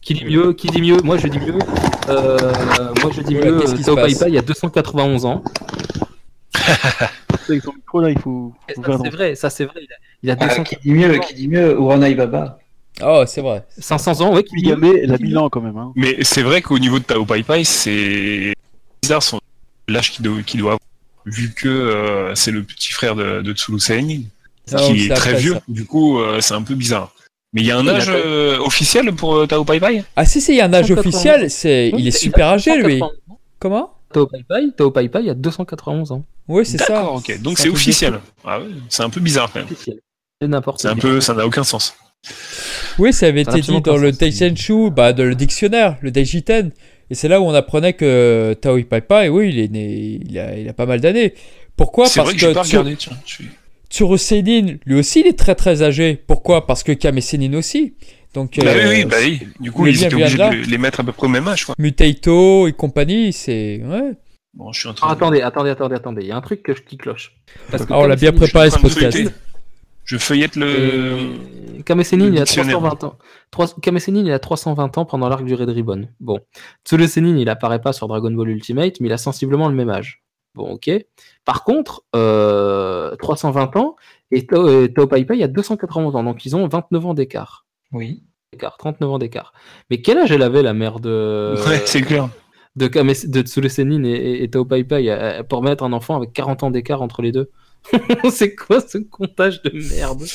Qui 0.02 0.14
dit 0.14 0.24
mieux 0.24 0.52
Qui 0.54 0.68
dit 0.68 0.80
mieux? 0.82 0.96
Moi 1.04 1.18
je 1.18 1.28
dis 1.28 1.38
mieux. 1.38 1.58
Euh, 2.08 2.52
moi 3.02 3.10
je 3.14 3.22
dis 3.22 3.34
Voilà, 3.34 3.50
mieux. 3.52 3.60
qu'est-ce 3.60 3.74
qui 3.74 3.82
se 3.82 3.86
Tao 3.86 3.94
Pai 3.96 4.02
passe? 4.02 4.18
Pai, 4.18 4.28
il 4.28 4.34
y 4.34 4.38
a 4.38 4.42
291 4.42 5.24
ans. 5.26 5.44
Avec 7.48 7.62
son 7.62 7.72
micro, 7.72 8.00
là, 8.00 8.10
il 8.10 8.18
faut, 8.18 8.52
c'est 8.68 9.10
vrai, 9.10 9.34
ça 9.34 9.50
c'est 9.50 9.64
vrai. 9.64 9.80
Il 9.82 9.92
a, 9.92 9.96
il 10.22 10.30
a 10.30 10.36
Ah, 10.40 10.48
200 10.48 10.64
qui 10.64 10.76
dit 10.82 10.92
mieux, 10.92 11.18
qui 11.18 11.34
dit 11.34 11.48
mieux, 11.48 11.72
Uranai 11.72 12.14
Baba. 12.14 12.58
Oh, 13.02 13.24
c'est 13.26 13.40
vrai. 13.40 13.64
500 13.78 14.20
ans, 14.20 14.34
ouais. 14.34 14.42
Qui 14.44 14.56
dit 14.56 14.72
mieux. 14.74 15.00
Elle 15.02 15.12
a 15.12 15.18
1000 15.18 15.38
ans 15.38 15.48
quand 15.48 15.60
même. 15.60 15.76
Hein. 15.76 15.92
Mais 15.96 16.16
c'est 16.22 16.42
vrai 16.42 16.60
qu'au 16.62 16.78
niveau 16.78 16.98
de 16.98 17.04
Tao 17.04 17.24
Pai 17.24 17.42
Pai, 17.42 17.64
c'est 17.64 18.54
bizarre 19.02 19.22
son 19.22 19.40
l'âge 19.88 20.10
qu'il 20.12 20.24
doit, 20.24 20.36
doit 20.54 20.72
avoir, 20.72 20.78
vu 21.26 21.52
que 21.54 21.68
euh, 21.68 22.34
c'est 22.34 22.52
le 22.52 22.62
petit 22.62 22.92
frère 22.92 23.16
de, 23.16 23.40
de 23.42 23.52
Tsulu 23.52 23.80
Seinin, 23.80 24.20
Ah, 24.22 24.39
qui 24.66 24.76
c'est 25.00 25.06
est 25.06 25.08
très 25.14 25.30
après, 25.30 25.40
vieux. 25.40 25.54
ça. 25.54 25.62
Du 25.68 25.84
coup, 25.84 26.18
euh, 26.20 26.40
c'est 26.40 26.54
un 26.54 26.62
peu 26.62 26.74
bizarre. 26.74 27.12
Mais 27.52 27.62
il 27.62 27.66
y 27.66 27.70
a 27.72 27.78
un 27.78 27.86
a 27.88 27.94
âge 27.94 28.06
euh, 28.08 28.58
officiel 28.60 29.12
pour 29.12 29.34
euh, 29.36 29.46
Tao 29.46 29.64
Pai 29.64 29.80
Pai? 29.80 30.04
Ah 30.14 30.24
si, 30.24 30.40
si, 30.40 30.52
il 30.52 30.56
y 30.58 30.60
a 30.60 30.66
un 30.66 30.72
âge 30.74 30.86
180. 30.86 31.00
officiel, 31.08 31.50
c'est... 31.50 31.90
il 31.96 32.06
est 32.06 32.10
super 32.12 32.46
âgé, 32.48 32.80
lui. 32.80 33.00
Comment? 33.58 33.92
Tao 34.12 34.26
Pai 34.26 34.44
Pai, 34.48 34.68
Tao 34.76 34.90
Pai 34.90 35.08
Pai, 35.08 35.20
il 35.20 35.26
y 35.26 35.30
a 35.30 35.34
291 35.34 36.12
ans. 36.12 36.24
Oui, 36.48 36.64
c'est 36.66 36.78
ça. 36.78 36.86
D'accord, 36.88 37.14
ok. 37.16 37.40
Donc 37.42 37.58
C'est 37.58 37.68
officiel. 37.68 38.20
Ah 38.44 38.58
ouais, 38.60 38.66
c'est 38.88 39.02
un 39.02 39.10
peu 39.10 39.20
bizarre 39.20 39.50
quand 39.52 39.60
même. 39.60 39.68
Officiel. 39.70 39.98
C'est 40.40 40.48
n'importe 40.48 40.80
C'est 40.80 40.88
un 40.88 40.92
quoi. 40.94 41.02
peu, 41.02 41.20
ça 41.20 41.34
n'a 41.34 41.44
aucun 41.46 41.64
sens. 41.64 41.94
Oui, 42.98 43.12
ça 43.12 43.26
avait 43.26 43.44
Ça 43.44 43.52
été 43.52 43.60
dit 43.62 43.80
dans 43.80 43.96
le 43.96 44.10
sens. 44.10 44.18
Taisenshu, 44.18 44.90
bah, 44.90 45.12
dans 45.12 45.24
le 45.24 45.34
dictionnaire, 45.34 45.96
le 46.02 46.10
Daijiten. 46.10 46.70
Et 47.10 47.14
c'est 47.14 47.28
là 47.28 47.40
où 47.40 47.44
on 47.44 47.54
apprenait 47.54 47.94
que 47.94 48.54
Tao 48.60 48.80
Pai 48.84 49.00
Pai, 49.00 49.28
oui, 49.28 49.48
il 49.50 49.58
est 49.58 49.68
né, 49.68 50.20
il 50.24 50.38
a, 50.38 50.56
il 50.56 50.68
a 50.68 50.72
pas 50.72 50.86
mal 50.86 51.00
d'années. 51.00 51.34
Pourquoi? 51.76 52.06
C'est 52.06 52.20
Parce 52.20 52.30
vrai 52.34 52.38
que 52.38 52.54
pas 52.54 52.62
Tsu- 52.62 52.76
regardé. 52.76 52.96
Tiens, 52.96 53.16
je 53.26 53.32
suis- 53.32 53.48
Tsuru 53.90 54.18
Seinin, 54.18 54.76
lui 54.86 54.94
aussi, 54.98 55.20
il 55.20 55.26
est 55.26 55.38
très 55.38 55.54
très 55.54 55.82
âgé. 55.82 56.14
Pourquoi? 56.26 56.66
Parce 56.66 56.82
que 56.82 56.92
Kame 56.92 57.20
Sennin 57.20 57.54
aussi. 57.54 57.94
Donc, 58.34 58.56
Bah 58.58 58.70
euh, 58.70 58.88
oui, 58.88 58.96
oui, 58.98 59.04
bah 59.04 59.16
oui. 59.20 59.40
Du 59.58 59.72
coup, 59.72 59.86
ils 59.88 60.04
étaient 60.04 60.14
obligés 60.14 60.36
de 60.38 60.42
le- 60.54 60.62
les 60.62 60.78
mettre 60.78 61.00
à 61.00 61.04
peu 61.04 61.10
près 61.12 61.26
au 61.26 61.30
même 61.30 61.48
âge, 61.48 61.64
quoi. 61.66 61.74
Muteito 61.78 62.68
et 62.68 62.72
compagnie, 62.72 63.32
c'est... 63.32 63.82
Ouais. 63.84 64.12
Bon, 64.54 64.70
je 64.72 64.78
suis 64.80 64.88
en 64.88 64.92
Ah, 64.92 64.94
train 64.94 65.08
de... 65.08 65.14
attendez, 65.14 65.40
attendez, 65.40 65.70
attendez, 65.70 65.94
attendez. 65.96 66.22
Il 66.22 66.28
y 66.28 66.32
a 66.32 66.36
un 66.36 66.40
truc 66.40 66.62
que 66.62 66.74
je, 66.74 66.82
qui 66.82 66.96
cloche. 66.96 67.32
Parce 67.72 67.84
que 67.84 67.92
Ah, 67.92 67.98
on 67.98 68.06
l'a 68.06 68.14
bien 68.14 68.30
Kame 68.30 68.38
Sennin- 68.38 68.46
préparé 68.46 68.70
je 68.70 68.74
ce 68.76 68.80
podcast. 68.80 69.18
Je 70.04 70.16
feuillette 70.18 70.56
le. 70.56 71.34
Kame 71.84 72.02
Sennin, 72.04 72.26
le 72.26 72.32
il 72.34 72.38
a 72.38 72.44
dictionnaire. 72.44 72.78
320 72.78 73.04
ans. 73.08 73.18
Trois- 73.50 73.68
Kame 73.82 73.98
Sennin, 73.98 74.24
il 74.24 74.32
a 74.32 74.38
320 74.38 74.98
ans 74.98 75.04
pendant 75.04 75.28
l'arc 75.28 75.44
du 75.44 75.54
Red 75.54 75.68
Ribbon. 75.68 76.08
Bon. 76.20 76.38
Tsuru 76.84 77.06
Sennin, 77.08 77.36
il 77.36 77.48
apparaît 77.48 77.80
pas 77.80 77.92
sur 77.92 78.06
Dragon 78.08 78.30
Ball 78.30 78.48
Ultimate, 78.50 79.00
mais 79.00 79.08
il 79.08 79.12
a 79.12 79.18
sensiblement 79.18 79.68
le 79.68 79.74
même 79.74 79.90
âge. 79.90 80.22
Bon, 80.54 80.72
ok. 80.72 80.90
Par 81.44 81.64
contre, 81.64 82.02
euh, 82.16 83.14
320 83.16 83.76
ans 83.76 83.96
et 84.30 84.46
Tao, 84.46 85.06
Pai 85.06 85.24
Pai 85.24 85.42
a 85.42 85.48
291 85.48 86.16
ans, 86.16 86.24
donc 86.24 86.44
ils 86.44 86.56
ont 86.56 86.66
29 86.68 87.06
ans 87.06 87.14
d'écart. 87.14 87.66
Oui. 87.92 88.24
D'écart, 88.52 88.76
39 88.78 89.10
ans 89.10 89.18
d'écart. 89.18 89.52
Mais 89.90 90.00
quel 90.02 90.18
âge 90.18 90.32
elle 90.32 90.42
avait 90.42 90.62
la 90.62 90.74
mère 90.74 90.98
de 91.00 91.54
Ouais, 91.68 91.80
c'est 91.84 92.02
clair. 92.02 92.28
de, 92.76 92.86
Kame- 92.88 93.26
de 93.26 93.68
Senin 93.68 94.02
et, 94.04 94.10
et, 94.10 94.42
et 94.44 94.50
Tao 94.50 94.64
Pai 94.64 94.84
Pai 94.84 95.08
euh, 95.10 95.42
pour 95.44 95.62
mettre 95.62 95.84
un 95.84 95.92
enfant 95.92 96.16
avec 96.16 96.32
40 96.32 96.64
ans 96.64 96.70
d'écart 96.70 97.02
entre 97.02 97.22
les 97.22 97.32
deux? 97.32 97.50
C'est 98.30 98.54
quoi 98.54 98.80
ce 98.80 98.98
comptage 98.98 99.62
de 99.62 99.70
merde? 99.94 100.24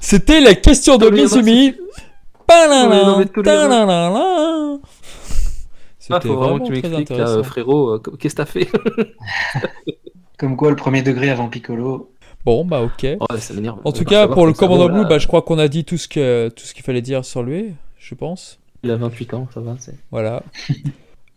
C'était 0.00 0.40
la 0.40 0.54
question 0.54 0.96
de 0.96 1.10
Mizumi. 1.10 1.74
Ah, 6.10 6.18
C'était 6.20 6.28
faut 6.34 6.40
vraiment 6.40 6.58
que 6.58 6.64
tu 6.64 6.72
m'expliques, 6.72 7.08
là, 7.10 7.14
intéressant. 7.16 7.42
frérot, 7.42 7.90
euh, 7.94 7.98
qu'est-ce 8.18 8.34
que 8.34 8.42
t'as 8.42 8.46
fait? 8.46 8.68
Comme 10.38 10.56
quoi, 10.56 10.70
le 10.70 10.76
premier 10.76 11.02
degré 11.02 11.30
avant 11.30 11.48
Piccolo. 11.48 12.12
Bon, 12.44 12.64
bah 12.64 12.80
ok. 12.82 13.06
En 13.84 13.92
tout 13.92 14.04
cas, 14.04 14.26
pour 14.28 14.46
le 14.46 14.52
commandant 14.54 14.88
là, 14.88 14.94
Blue, 15.00 15.08
bah, 15.08 15.18
je 15.18 15.26
crois 15.26 15.42
qu'on 15.42 15.58
a 15.58 15.68
dit 15.68 15.84
tout 15.84 15.98
ce 15.98 16.08
qu'il 16.08 16.82
fallait 16.82 17.02
dire 17.02 17.24
sur 17.24 17.42
lui, 17.42 17.74
je 17.98 18.14
pense. 18.14 18.58
Il 18.82 18.90
a 18.90 18.96
28 18.96 19.34
ans, 19.34 19.46
ça 19.52 19.60
va. 19.60 19.76
c'est- 19.78 19.94
Voilà. 20.10 20.42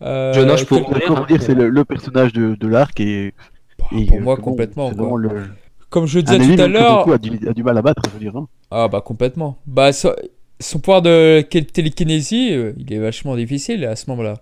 Euh, 0.02 0.34
pour 0.66 0.76
quel- 0.76 0.82
mourir. 0.82 1.02
Comment 1.06 1.24
dire, 1.24 1.40
c'est 1.40 1.54
le, 1.54 1.70
le 1.70 1.84
personnage 1.84 2.32
de, 2.34 2.56
de 2.56 2.66
l'arc 2.68 2.98
et, 3.00 3.32
Bah, 3.78 3.86
et, 3.96 4.04
pour 4.04 4.18
euh, 4.18 4.20
moi, 4.20 4.36
complètement. 4.36 4.88
c'est 4.90 4.96
quoi. 4.96 5.04
vraiment 5.04 5.16
le- 5.16 5.46
Comme 5.88 6.06
je 6.06 6.20
disais 6.20 6.56
tout 6.56 6.60
à 6.62 6.66
l'heure. 6.68 7.08
A 7.10 7.16
du, 7.16 7.48
a 7.48 7.52
du 7.54 7.62
mal 7.62 7.78
à 7.78 7.80
battre, 7.80 8.02
je 8.08 8.10
veux 8.10 8.18
dire. 8.18 8.36
hein. 8.36 8.46
Ah, 8.70 8.88
bah, 8.88 9.00
complètement. 9.00 9.56
Bah, 9.66 9.92
so- 9.94 10.12
son 10.60 10.78
pouvoir 10.80 11.00
de 11.00 11.40
télékinésie, 11.40 12.50
euh, 12.52 12.72
il 12.76 12.92
est 12.92 12.98
vachement 12.98 13.34
difficile 13.36 13.84
à 13.86 13.96
ce 13.96 14.10
moment-là. 14.10 14.34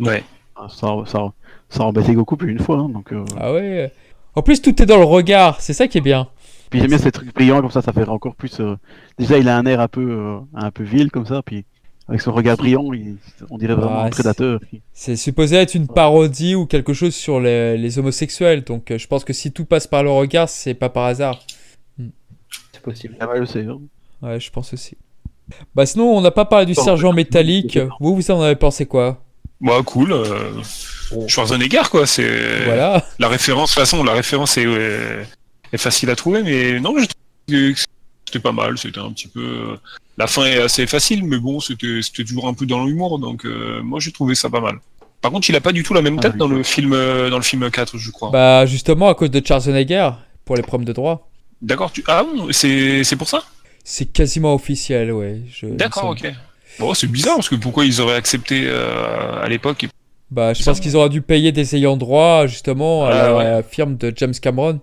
Ouais. 0.00 0.24
Ah, 0.56 0.66
Ça, 0.68 0.88
ça, 1.06 1.32
ça 1.68 1.82
a 1.82 1.86
embêté 1.86 2.14
Goku 2.14 2.36
plus 2.36 2.48
d'une 2.54 2.62
fois. 2.64 2.78
hein, 2.78 2.88
donc, 2.88 3.12
euh, 3.12 3.24
Ah 3.38 3.52
ouais. 3.52 3.92
En 4.34 4.42
plus, 4.42 4.60
tout 4.62 4.80
est 4.82 4.86
dans 4.86 4.98
le 4.98 5.04
regard, 5.04 5.60
c'est 5.60 5.72
ça 5.72 5.88
qui 5.88 5.98
est 5.98 6.02
bien. 6.02 6.28
Puis 6.70 6.78
j'aime 6.80 6.88
bien 6.88 6.98
ces 6.98 7.10
trucs 7.10 7.34
brillants 7.34 7.60
comme 7.60 7.70
ça, 7.70 7.82
ça 7.82 7.92
fait 7.92 8.06
encore 8.08 8.34
plus. 8.36 8.60
euh, 8.60 8.76
Déjà, 9.18 9.38
il 9.38 9.48
a 9.48 9.56
un 9.56 9.66
air 9.66 9.80
un 9.80 9.88
peu, 9.88 10.08
euh, 10.08 10.38
un 10.54 10.70
peu 10.70 10.84
vil 10.84 11.10
comme 11.10 11.26
ça, 11.26 11.42
puis 11.42 11.64
avec 12.08 12.20
son 12.20 12.32
regard 12.32 12.56
brillant, 12.56 12.92
il- 12.92 13.16
on 13.50 13.58
dirait 13.58 13.74
vraiment 13.74 14.00
Ah, 14.02 14.04
un 14.06 14.10
prédateur. 14.10 14.60
C'est 14.92 15.16
supposé 15.16 15.56
être 15.56 15.74
une 15.74 15.88
parodie 15.88 16.54
ou 16.54 16.66
quelque 16.66 16.92
chose 16.92 17.14
sur 17.14 17.40
les, 17.40 17.76
les 17.76 17.98
homosexuels, 17.98 18.62
donc 18.62 18.90
euh, 18.92 18.98
je 18.98 19.06
pense 19.08 19.24
que 19.24 19.32
si 19.32 19.50
tout 19.52 19.64
passe 19.64 19.86
par 19.88 20.02
le 20.04 20.10
regard, 20.10 20.48
c'est 20.48 20.74
pas 20.74 20.88
par 20.88 21.04
hasard. 21.06 21.40
C'est 22.72 22.82
possible. 22.82 23.16
Ah 23.20 23.28
ouais, 23.28 23.40
je 23.40 23.44
sais. 23.46 23.66
hein. 23.66 23.78
Ouais, 24.22 24.38
je 24.38 24.50
pense 24.50 24.72
aussi. 24.72 24.96
Bah 25.74 25.86
sinon, 25.86 26.16
on 26.16 26.20
n'a 26.20 26.30
pas 26.30 26.44
parlé 26.44 26.66
du 26.66 26.74
Bon, 26.74 26.82
sergent 26.82 27.12
métallique. 27.12 27.78
Vous, 27.98 28.14
vous 28.14 28.30
en 28.30 28.40
avez 28.42 28.54
pensé 28.56 28.86
quoi? 28.86 29.22
Bah, 29.60 29.80
cool. 29.84 30.12
euh, 30.12 30.52
Schwarzenegger, 31.28 31.82
quoi. 31.90 32.06
C'est 32.06 32.64
Voilà. 32.64 33.04
la 33.18 33.28
référence. 33.28 33.70
De 33.70 33.74
toute 33.74 33.80
façon, 33.82 34.02
la 34.04 34.12
référence 34.12 34.56
est, 34.56 34.66
est 35.72 35.78
facile 35.78 36.10
à 36.10 36.16
trouver, 36.16 36.42
mais 36.42 36.80
non, 36.80 36.94
je 36.98 37.04
trouve 37.06 37.74
que 37.74 37.74
c'était 38.26 38.38
pas 38.40 38.52
mal. 38.52 38.78
C'était 38.78 39.00
un 39.00 39.10
petit 39.12 39.28
peu. 39.28 39.76
La 40.18 40.26
fin 40.26 40.44
est 40.44 40.60
assez 40.60 40.86
facile, 40.86 41.24
mais 41.24 41.38
bon, 41.38 41.60
c'était 41.60 42.00
toujours 42.24 42.46
un 42.48 42.54
peu 42.54 42.66
dans 42.66 42.84
l'humour, 42.84 43.18
donc 43.18 43.44
euh, 43.46 43.80
moi 43.82 44.00
j'ai 44.00 44.12
trouvé 44.12 44.34
ça 44.34 44.50
pas 44.50 44.60
mal. 44.60 44.78
Par 45.22 45.30
contre, 45.30 45.48
il 45.50 45.56
a 45.56 45.60
pas 45.60 45.72
du 45.72 45.82
tout 45.82 45.94
la 45.94 46.02
même 46.02 46.16
Ah, 46.18 46.22
tête 46.22 46.32
oui. 46.34 46.38
dans 46.38 46.48
le 46.48 46.62
film, 46.62 46.92
euh, 46.92 47.28
dans 47.30 47.36
le 47.38 47.42
film 47.42 47.70
4, 47.70 47.96
je 47.98 48.10
crois. 48.10 48.30
Bah 48.30 48.66
justement, 48.66 49.08
à 49.08 49.14
cause 49.14 49.30
de 49.30 49.42
Schwarzenegger, 49.44 50.10
pour 50.44 50.56
les 50.56 50.62
problèmes 50.62 50.86
de 50.86 50.92
droit. 50.92 51.30
D'accord, 51.62 51.90
tu... 51.92 52.02
ah 52.06 52.22
bon, 52.24 52.48
c'est 52.52 53.16
pour 53.16 53.28
ça? 53.28 53.42
C'est 53.84 54.06
quasiment 54.12 54.54
officiel, 54.54 55.12
ouais. 55.12 55.40
D'accord, 55.62 56.10
ok. 56.10 56.30
Bon, 56.80 56.94
c'est 56.94 57.06
bizarre 57.06 57.36
parce 57.36 57.48
que 57.48 57.54
pourquoi 57.56 57.84
ils 57.84 58.00
auraient 58.00 58.16
accepté 58.16 58.64
euh, 58.66 59.40
à 59.42 59.48
l'époque? 59.48 59.84
Et- 59.84 59.88
Bah, 60.30 60.54
je 60.54 60.62
pense 60.64 60.80
qu'ils 60.80 60.96
auraient 60.96 61.08
dû 61.08 61.22
payer 61.22 61.52
des 61.52 61.76
ayants 61.76 61.96
droit, 61.96 62.46
justement, 62.46 63.04
à 63.04 63.10
Ah, 63.10 63.42
la 63.44 63.62
firme 63.62 63.96
de 63.96 64.12
James 64.16 64.32
Cameron. 64.40 64.80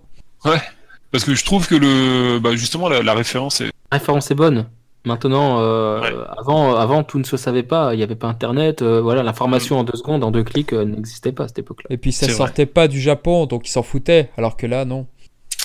Parce 1.10 1.24
que 1.24 1.34
je 1.34 1.44
trouve 1.44 1.66
que 1.66 1.74
le, 1.74 2.38
bah, 2.38 2.54
justement 2.54 2.88
la, 2.88 3.02
la 3.02 3.14
référence 3.14 3.60
est. 3.62 3.70
La 3.90 3.98
référence 3.98 4.30
est 4.30 4.34
bonne. 4.34 4.66
Maintenant, 5.06 5.60
euh, 5.60 6.00
Ouais. 6.02 6.12
avant, 6.38 6.74
avant, 6.76 7.02
tout 7.02 7.18
ne 7.18 7.24
se 7.24 7.36
savait 7.38 7.62
pas. 7.62 7.94
Il 7.94 7.96
n'y 7.96 8.02
avait 8.02 8.14
pas 8.16 8.26
Internet. 8.28 8.82
euh, 8.82 9.00
voilà, 9.00 9.22
l'information 9.22 9.78
en 9.78 9.84
deux 9.84 9.96
secondes, 9.96 10.22
en 10.22 10.30
deux 10.30 10.44
clics, 10.44 10.72
euh, 10.74 10.84
n'existait 10.84 11.32
pas 11.32 11.44
à 11.44 11.48
cette 11.48 11.60
époque-là. 11.60 11.86
Et 11.88 11.96
puis 11.96 12.12
ça 12.12 12.26
vrai. 12.26 12.34
sortait 12.34 12.66
pas 12.66 12.88
du 12.88 13.00
Japon, 13.00 13.46
donc 13.46 13.66
ils 13.68 13.70
s'en 13.72 13.82
foutaient. 13.82 14.28
Alors 14.36 14.56
que 14.56 14.66
là, 14.66 14.84
non. 14.84 15.06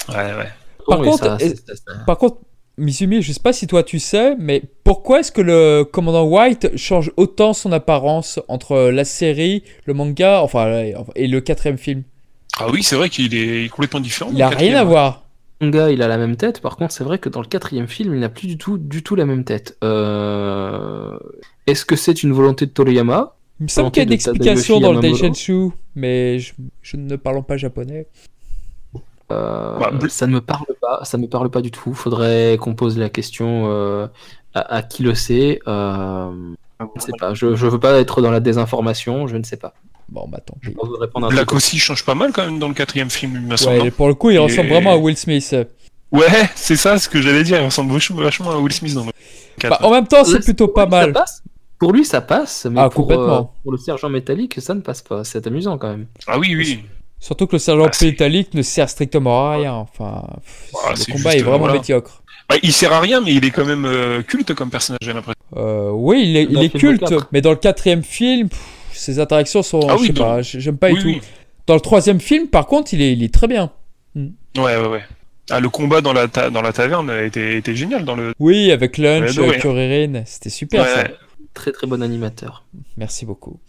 Ouais, 0.10 0.16
ouais. 0.16 0.50
Par 0.88 1.00
Bon, 1.00 1.12
contre, 1.12 1.24
ça- 1.26 1.38
est- 1.42 1.56
ça- 1.68 1.76
ça- 1.76 1.94
Par 2.08 2.18
contre, 2.18 2.38
Mizumi, 2.78 3.22
je 3.22 3.32
sais 3.32 3.40
pas 3.40 3.54
si 3.54 3.68
toi 3.68 3.84
tu 3.84 4.00
sais, 4.00 4.36
mais 4.40 4.64
pourquoi 4.84 5.20
est-ce 5.20 5.32
que 5.32 5.42
le 5.42 5.84
commandant 5.84 6.24
White 6.24 6.76
change 6.76 7.12
autant 7.18 7.54
son 7.54 7.72
apparence 7.72 8.40
entre 8.48 8.90
la 8.90 9.06
série, 9.06 9.64
le 9.86 9.94
manga, 9.94 10.42
enfin, 10.42 10.84
et 11.16 11.28
le 11.28 11.40
quatrième 11.42 11.78
film? 11.78 12.04
Ah 12.58 12.68
oui, 12.72 12.82
c'est 12.84 12.96
vrai 12.96 13.10
qu'il 13.10 13.36
est 13.36 13.70
complètement 13.70 14.00
différent. 14.00 14.32
Il 14.34 14.42
a 14.42 14.50
le 14.50 14.56
rien 14.56 14.78
à 14.78 14.84
voir. 14.84 15.24
Le 15.62 15.68
manga, 15.68 15.92
il 15.92 16.02
a 16.02 16.08
la 16.08 16.18
même 16.18 16.36
tête. 16.36 16.62
Par 16.62 16.76
contre, 16.76 16.94
c'est 16.94 17.04
vrai 17.04 17.20
que 17.20 17.30
dans 17.30 17.42
le 17.42 17.48
quatrième 17.48 17.88
film, 17.88 18.14
il 18.16 18.20
n'a 18.20 18.30
plus 18.30 18.48
du 18.48 18.58
tout, 18.58 18.78
du 18.78 19.04
tout 19.04 19.16
la 19.16 19.26
même 19.26 19.44
tête. 19.44 19.78
Euh, 19.84 21.18
Est-ce 21.68 21.86
que 21.86 21.96
c'est 21.96 22.24
une 22.24 22.34
volonté 22.34 22.66
de 22.66 22.72
Toriyama? 22.72 23.36
Il 23.60 23.64
me 23.64 23.68
semble 23.70 23.92
qu'il 23.92 24.02
y 24.02 24.06
a 24.06 24.08
une 24.08 24.14
explication 24.14 24.80
dans 24.80 24.94
le. 24.94 25.00
Daishanshu, 25.00 25.70
mais 25.96 26.40
je, 26.40 26.54
je 26.82 26.98
ne 26.98 27.16
parle 27.16 27.44
pas 27.44 27.56
japonais. 27.56 28.08
Euh, 29.32 29.78
Bah, 29.80 29.92
ça 30.10 30.28
ne 30.28 30.34
me 30.34 30.42
parle 30.42 30.66
pas, 30.82 31.02
ça 31.04 31.18
me 31.18 31.28
parle 31.28 31.50
pas 31.50 31.62
du 31.62 31.72
tout. 31.72 31.94
Faudrait 31.94 32.58
qu'on 32.60 32.76
pose 32.76 32.98
la 32.98 33.10
question 33.10 33.66
euh, 33.68 34.08
à, 34.54 34.76
à 34.78 34.82
qui 34.84 35.04
le 35.04 35.16
sait. 35.16 35.60
Euh, 35.68 36.30
je 36.80 36.86
ne 36.96 37.02
sais 37.02 37.12
pas. 37.20 37.34
Je, 37.34 37.56
je 37.56 37.68
veux 37.68 37.80
pas 37.80 38.00
être 38.00 38.22
dans 38.22 38.32
la 38.32 38.40
désinformation. 38.40 39.28
Je 39.28 39.38
ne 39.38 39.44
sais 39.44 39.58
pas. 39.58 39.74
Bon, 40.10 40.28
bah 40.28 40.40
tant 40.46 40.56
pis. 40.62 40.76
Black 41.30 41.54
aussi 41.54 41.80
change 41.80 42.06
pas 42.06 42.14
mal 42.14 42.32
quand 42.34 42.46
même 42.46 42.60
dans 42.60 42.68
le 42.68 42.74
quatrième 42.74 43.10
film, 43.10 43.34
il 43.36 43.42
me 43.48 43.56
semble. 43.56 43.82
Ouais, 43.82 43.92
pour 43.92 44.08
le 44.08 44.14
coup, 44.14 44.30
il 44.30 44.36
Et- 44.36 44.40
ressemble 44.40 44.70
vraiment 44.70 44.92
à 44.94 44.98
Will 44.98 45.18
Smith. 45.18 45.56
Ouais, 46.12 46.28
c'est 46.56 46.76
ça 46.76 47.00
ce 47.00 47.10
que 47.10 47.22
j'allais 47.22 47.44
dire. 47.44 47.60
Il 47.60 47.66
ressemble 47.66 47.92
vachement, 47.94 48.52
à 48.52 48.58
Will 48.58 48.72
Smith 48.74 48.94
dans 48.94 49.02
le 49.06 49.08
Bah, 49.08 49.14
4. 49.80 49.86
en 49.86 49.90
même 49.92 50.06
temps, 50.08 50.24
c'est 50.26 50.42
plutôt 50.42 50.68
pas 50.68 50.86
mal. 50.86 51.14
Pour 51.80 51.92
lui, 51.92 52.06
ça 52.06 52.22
passe, 52.22 52.66
mais 52.70 52.80
Ah, 52.80 52.90
pour, 52.90 53.04
complètement. 53.08 53.40
euh, 53.40 53.62
pour 53.64 53.72
le 53.72 53.78
sergent 53.78 54.10
métallique, 54.10 54.62
ça 54.62 54.74
ne 54.76 54.82
passe 54.82 55.02
pas. 55.02 55.24
C'est 55.24 55.48
amusant 55.48 55.78
quand 55.78 55.90
même. 55.90 56.06
Ah 56.28 56.38
oui, 56.38 56.56
oui. 56.56 56.84
Surtout 57.24 57.48
que 57.48 57.54
le 57.56 57.60
sergent 57.60 57.86
Ah, 57.90 58.06
métallique 58.06 58.54
ne 58.54 58.62
sert 58.62 58.90
strictement 58.90 59.48
à 59.50 59.56
rien. 59.56 59.74
Enfin, 59.74 60.28
pff, 60.44 60.72
Ah, 60.84 60.90
le 60.92 61.14
combat 61.14 61.30
juste, 61.32 61.36
est 61.40 61.44
vraiment 61.44 61.60
voilà. 61.60 61.74
médiocre. 61.76 62.22
Bah, 62.50 62.56
il 62.62 62.74
sert 62.74 62.92
à 62.92 63.00
rien, 63.00 63.22
mais 63.22 63.34
il 63.34 63.46
est 63.46 63.52
quand 63.52 63.64
même 63.64 63.86
euh, 63.86 64.22
culte 64.24 64.54
comme 64.54 64.70
personnage, 64.70 65.00
j'ai 65.02 65.14
l'impression. 65.14 65.40
Euh, 65.56 65.90
oui, 65.94 66.24
il 66.26 66.36
est, 66.36 66.44
il 66.50 66.70
culte, 66.72 67.00
4. 67.08 67.30
mais 67.32 67.40
dans 67.40 67.52
le 67.52 67.56
quatrième 67.56 68.04
film, 68.04 68.50
pff, 68.50 68.60
ses 68.92 69.20
interactions 69.20 69.64
sont. 69.64 69.80
Ah 69.90 69.96
je 69.96 70.02
oui, 70.02 70.08
sais 70.08 70.14
dans- 70.14 70.24
pas, 70.26 70.42
j'aime 70.42 70.78
pas 70.78 70.88
oui, 70.90 70.96
du 70.96 71.02
tout. 71.02 71.08
oui. 71.08 71.22
Dans 71.66 71.76
le 71.76 71.80
troisième 71.80 72.20
film, 72.20 72.48
par 72.50 72.66
contre, 72.68 72.94
il 72.94 73.02
est, 73.02 73.14
il 73.14 73.24
est 73.24 73.34
très 73.34 73.48
bien. 73.48 73.72
Ouais, 74.16 74.24
ouais, 74.58 74.88
ouais. 74.88 75.02
Ah, 75.50 75.62
le 75.62 75.70
combat 75.70 76.02
dans 76.02 76.12
la, 76.14 76.28
ta- 76.28 76.50
dans 76.50 76.62
la 76.62 76.74
taverne 76.74 77.10
était, 77.24 77.56
était 77.58 77.76
génial 77.76 78.04
dans 78.04 78.16
le. 78.18 78.34
Oui, 78.40 78.70
avec 78.72 78.98
Lunch, 78.98 79.38
Ouais, 79.38 79.56
euh, 79.58 79.60
Kuririn, 79.60 80.24
c'était 80.26 80.50
super 80.50 80.86
ça. 80.86 81.04
Ouais. 81.04 81.14
Très 81.54 81.72
très 81.72 81.88
bon 81.88 82.02
animateur. 82.04 82.66
Merci 82.98 83.26
beaucoup. 83.26 83.60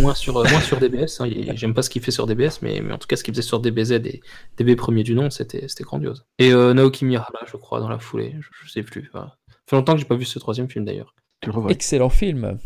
Moins 0.00 0.14
sur, 0.14 0.38
euh, 0.38 0.44
moins 0.50 0.60
sur 0.60 0.78
DBS. 0.78 1.20
hein. 1.20 1.28
J'aime 1.54 1.74
pas 1.74 1.82
ce 1.82 1.90
qu'il 1.90 2.00
fait 2.02 2.10
sur 2.10 2.26
DBS, 2.26 2.60
mais, 2.62 2.80
mais 2.80 2.92
en 2.92 2.98
tout 2.98 3.06
cas, 3.06 3.16
ce 3.16 3.22
qu'il 3.24 3.34
faisait 3.34 3.42
sur 3.46 3.60
DBZ 3.60 3.92
et 3.92 4.20
DB 4.56 4.76
premier 4.76 5.02
du 5.02 5.14
nom, 5.14 5.28
c'était 5.30 5.68
c'était 5.68 5.84
grandiose. 5.84 6.24
Et 6.38 6.52
euh, 6.52 6.72
Naoki 6.72 7.04
Mihara, 7.04 7.30
je 7.50 7.56
crois, 7.58 7.80
dans 7.80 7.88
la 7.90 7.98
foulée. 7.98 8.34
Je, 8.40 8.48
je 8.66 8.70
sais 8.72 8.82
plus. 8.82 9.10
Voilà. 9.12 9.36
Ça 9.50 9.54
fait 9.68 9.76
longtemps 9.76 9.92
que 9.92 9.98
j'ai 9.98 10.06
pas 10.06 10.14
vu 10.16 10.24
ce 10.24 10.38
troisième 10.38 10.68
film 10.70 10.84
d'ailleurs. 10.86 11.14
Excellent 11.70 12.08
film. 12.08 12.58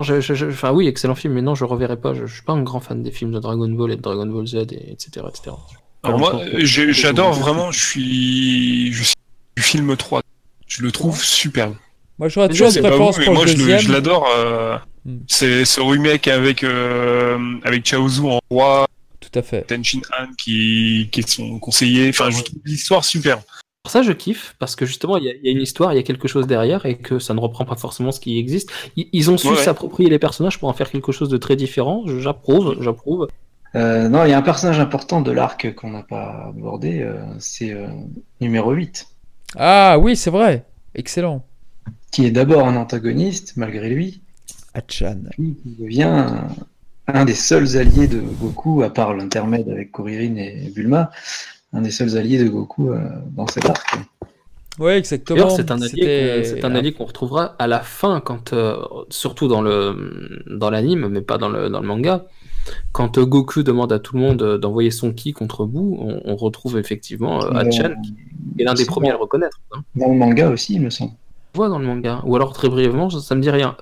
Je- 0.00 0.20
je- 0.20 0.34
je- 0.34 0.46
Enfin 0.46 0.72
oui, 0.72 0.86
excellent 0.86 1.14
film, 1.16 1.34
mais 1.34 1.42
non, 1.42 1.54
je 1.56 1.64
reverrai 1.64 2.00
pas. 2.00 2.14
Je, 2.14 2.26
je 2.26 2.32
suis 2.34 2.42
pas 2.44 2.52
un 2.52 2.62
grand 2.62 2.80
fan 2.80 3.02
des 3.02 3.10
films 3.10 3.32
de 3.32 3.38
Dragon 3.40 3.68
Ball 3.68 3.90
et 3.92 3.96
de 3.96 4.00
Dragon 4.02 4.26
Ball 4.26 4.46
Z, 4.46 4.54
et, 4.54 4.92
etc., 4.92 5.26
etc. 5.28 5.50
Alors 6.02 6.18
moi, 6.18 6.40
euh, 6.40 6.60
j'adore 6.92 7.32
vraiment, 7.34 7.72
je 7.72 7.84
suis, 7.84 8.92
je 8.92 9.02
suis 9.02 9.14
du 9.56 9.62
film 9.62 9.96
3. 9.96 10.22
Je 10.68 10.82
le 10.82 10.92
trouve 10.92 11.22
superbe. 11.22 11.74
Moi, 12.18 12.28
j'aurais 12.28 12.48
toujours 12.48 12.68
une 12.68 12.72
préférence 12.82 13.16
pour 13.24 13.34
le- 13.44 13.54
deuxième. 13.54 13.78
je 13.80 13.92
l'adore. 13.92 14.26
Hmm. 15.04 15.18
C'est 15.28 15.64
ce 15.64 15.80
remake 15.80 16.28
avec 16.28 16.62
euh, 16.64 17.38
avec 17.64 17.84
Chaozu 17.86 18.20
en 18.26 18.38
roi, 18.50 18.86
Tout 19.20 19.38
à 19.38 19.42
fait. 19.42 19.62
Tenshin 19.62 20.00
Han 20.18 20.26
qui, 20.36 21.08
qui 21.10 21.20
est 21.20 21.28
son 21.28 21.58
conseiller. 21.58 22.10
Enfin, 22.10 22.30
je 22.30 22.42
trouve 22.42 22.58
l'histoire 22.64 23.04
superbe. 23.04 23.40
Pour 23.82 23.90
ça, 23.92 24.02
je 24.02 24.12
kiffe, 24.12 24.54
parce 24.58 24.76
que 24.76 24.84
justement, 24.84 25.16
il 25.16 25.24
y, 25.24 25.30
a- 25.30 25.32
il 25.34 25.46
y 25.46 25.48
a 25.48 25.52
une 25.52 25.62
histoire, 25.62 25.94
il 25.94 25.96
y 25.96 25.98
a 25.98 26.02
quelque 26.02 26.28
chose 26.28 26.46
derrière, 26.46 26.84
et 26.84 26.98
que 26.98 27.18
ça 27.18 27.32
ne 27.32 27.40
reprend 27.40 27.64
pas 27.64 27.76
forcément 27.76 28.12
ce 28.12 28.20
qui 28.20 28.38
existe. 28.38 28.70
Ils, 28.96 29.08
ils 29.14 29.30
ont 29.30 29.38
su 29.38 29.48
ouais. 29.48 29.56
s'approprier 29.56 30.10
les 30.10 30.18
personnages 30.18 30.58
pour 30.58 30.68
en 30.68 30.74
faire 30.74 30.90
quelque 30.90 31.12
chose 31.12 31.30
de 31.30 31.38
très 31.38 31.56
différent. 31.56 32.04
J'approuve, 32.18 32.76
j'approuve. 32.82 33.28
Euh, 33.76 34.08
non, 34.10 34.24
il 34.26 34.30
y 34.30 34.32
a 34.34 34.38
un 34.38 34.42
personnage 34.42 34.80
important 34.80 35.22
de 35.22 35.30
l'arc 35.30 35.74
qu'on 35.76 35.90
n'a 35.92 36.02
pas 36.02 36.48
abordé, 36.48 37.00
euh, 37.00 37.14
c'est 37.38 37.72
euh, 37.72 37.86
numéro 38.42 38.72
8, 38.72 39.06
Ah 39.56 39.96
oui, 39.98 40.14
c'est 40.16 40.30
vrai. 40.30 40.66
Excellent. 40.94 41.42
qui 42.12 42.26
est 42.26 42.32
d'abord 42.32 42.66
un 42.66 42.76
antagoniste, 42.76 43.54
malgré 43.56 43.88
lui, 43.88 44.20
Achan. 44.74 45.22
puis 45.30 45.56
qui 45.62 45.76
devient 45.82 46.02
un, 46.04 46.48
un 47.08 47.24
des 47.24 47.34
seuls 47.34 47.76
alliés 47.76 48.08
de 48.08 48.20
Goku, 48.20 48.82
à 48.82 48.90
part 48.90 49.14
l'intermède 49.14 49.68
avec 49.68 49.92
Kuririn 49.92 50.36
et 50.36 50.70
Bulma, 50.74 51.10
un 51.72 51.82
des 51.82 51.90
seuls 51.90 52.16
alliés 52.16 52.42
de 52.42 52.48
Goku 52.48 52.90
euh, 52.90 52.98
dans 53.36 53.46
cet 53.46 53.66
arc. 53.68 53.98
Ouais, 54.78 54.96
exactement. 54.96 55.50
C'est 55.50 55.70
un 55.72 55.82
allié, 55.82 56.42
c'est 56.44 56.64
un 56.64 56.74
allié 56.74 56.92
qu'on 56.92 57.04
retrouvera 57.04 57.54
à 57.58 57.66
la 57.66 57.80
fin, 57.80 58.20
quand, 58.20 58.52
euh, 58.52 58.76
surtout 59.10 59.46
dans 59.48 59.60
le 59.60 60.42
dans 60.46 60.70
l'anime, 60.70 61.08
mais 61.08 61.20
pas 61.20 61.36
dans 61.36 61.48
le 61.50 61.68
dans 61.68 61.80
le 61.80 61.86
manga, 61.86 62.24
quand 62.92 63.18
euh, 63.18 63.26
Goku 63.26 63.62
demande 63.62 63.92
à 63.92 63.98
tout 63.98 64.14
le 64.16 64.22
monde 64.22 64.42
euh, 64.42 64.56
d'envoyer 64.58 64.90
son 64.90 65.12
ki 65.12 65.32
contre 65.32 65.66
Buu, 65.66 65.80
on, 65.98 66.22
on 66.24 66.36
retrouve 66.36 66.78
effectivement 66.78 67.42
euh, 67.44 67.50
Hachan, 67.50 67.94
qui 68.02 68.14
est 68.62 68.64
l'un 68.64 68.74
des 68.74 68.86
premiers 68.86 69.10
à 69.10 69.12
le 69.12 69.18
reconnaître. 69.18 69.60
hein. 69.72 69.82
Dans 69.96 70.08
le 70.08 70.16
manga 70.16 70.48
aussi, 70.48 70.74
il 70.74 70.82
me 70.82 70.90
semble. 70.90 71.12
On 71.54 71.58
voit 71.58 71.68
dans 71.68 71.78
le 71.80 71.86
manga. 71.86 72.22
Ou 72.24 72.36
alors 72.36 72.52
très 72.52 72.68
brièvement, 72.68 73.10
ça, 73.10 73.20
ça 73.20 73.34
me 73.34 73.42
dit 73.42 73.50
rien. 73.50 73.76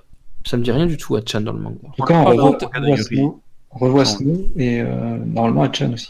Ça 0.44 0.56
me 0.56 0.62
dit 0.62 0.70
rien 0.73 0.86
du 0.86 0.97
tout, 0.97 1.16
Hachan 1.16 1.40
dans 1.43 1.52
le 1.52 1.59
manga. 1.60 1.77
Et 1.98 2.02
quand 2.02 2.20
on 2.20 2.24
Par 2.24 2.32
revoit, 2.32 2.51
contre- 2.52 2.70
on 2.74 2.81
revoit 2.81 2.97
Snow, 2.97 3.40
on 3.70 3.78
revoit 3.78 4.05
Snow 4.05 4.47
et 4.56 4.81
euh, 4.81 5.19
normalement 5.27 5.62
Hachan 5.62 5.93
aussi. 5.93 6.09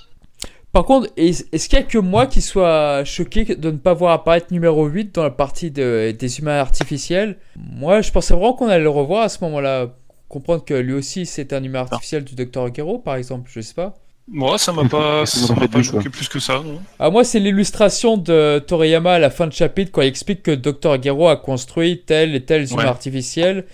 Par 0.73 0.85
contre, 0.85 1.09
est- 1.17 1.53
est-ce 1.53 1.69
qu'il 1.69 1.79
y 1.79 1.83
a 1.83 1.85
que 1.85 1.99
moi 1.99 2.27
qui 2.27 2.41
soit 2.43 3.03
choqué 3.05 3.45
de 3.57 3.71
ne 3.71 3.79
pas 3.79 3.95
voir 3.95 4.13
apparaître 4.13 4.49
numéro 4.53 4.87
8 4.87 5.15
dans 5.15 5.23
la 5.25 5.31
partie 5.31 5.71
de- 5.71 6.15
des 6.17 6.39
humains 6.39 6.59
artificiels? 6.61 7.39
Moi, 7.57 8.01
je 8.03 8.13
pensais 8.13 8.35
vraiment 8.35 8.53
qu'on 8.53 8.69
allait 8.69 8.83
le 8.85 8.91
revoir 8.91 9.23
à 9.23 9.29
ce 9.29 9.43
moment-là. 9.45 9.89
Comprendre 10.29 10.63
que 10.65 10.75
lui 10.75 10.93
aussi 10.93 11.25
c'est 11.25 11.55
un 11.55 11.63
humain 11.65 11.81
artificiel 11.81 12.23
du 12.23 12.35
Docteur 12.35 12.73
Gero, 12.73 12.99
par 12.99 13.17
exemple, 13.17 13.51
je 13.53 13.61
sais 13.63 13.73
pas. 13.75 13.95
Moi, 14.31 14.59
ça 14.59 14.73
m'a 14.73 14.85
pas, 14.85 15.25
Ça 15.27 15.39
ça 15.47 15.55
m'a 15.55 15.69
pas 15.69 15.83
choqué 15.83 16.11
plus 16.11 16.29
que 16.29 16.39
ça, 16.39 16.55
non 16.65 16.81
Ah, 16.99 17.09
moi, 17.11 17.25
c'est 17.25 17.41
l'illustration 17.41 18.17
de 18.19 18.59
Toriyama 18.59 19.15
à 19.15 19.19
la 19.19 19.31
fin 19.31 19.47
de 19.47 19.53
chapitre 19.53 19.91
quand 19.91 20.03
il 20.03 20.09
explique 20.09 20.43
que 20.43 20.51
Dr. 20.55 21.03
Gero 21.03 21.29
a 21.29 21.37
construit 21.37 22.03
tel 22.05 22.35
et 22.35 22.45
tel 22.45 22.65
humain 22.71 22.83
Ouais. 22.83 22.89
artificiel. 22.89 23.65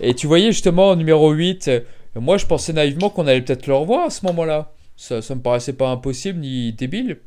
Et 0.00 0.14
tu 0.14 0.26
voyais 0.26 0.50
justement 0.52 0.90
au 0.90 0.96
numéro 0.96 1.30
8, 1.30 1.68
euh, 1.68 1.80
moi 2.16 2.38
je 2.38 2.46
pensais 2.46 2.72
naïvement 2.72 3.08
qu'on 3.10 3.26
allait 3.28 3.40
peut-être 3.42 3.66
le 3.68 3.74
revoir 3.74 4.06
à 4.06 4.10
ce 4.10 4.26
moment-là. 4.26 4.72
Ça, 4.96 5.22
ça 5.22 5.34
me 5.34 5.40
paraissait 5.40 5.72
pas 5.74 5.88
impossible 5.90 6.40
ni 6.40 6.72
débile. 6.72 7.18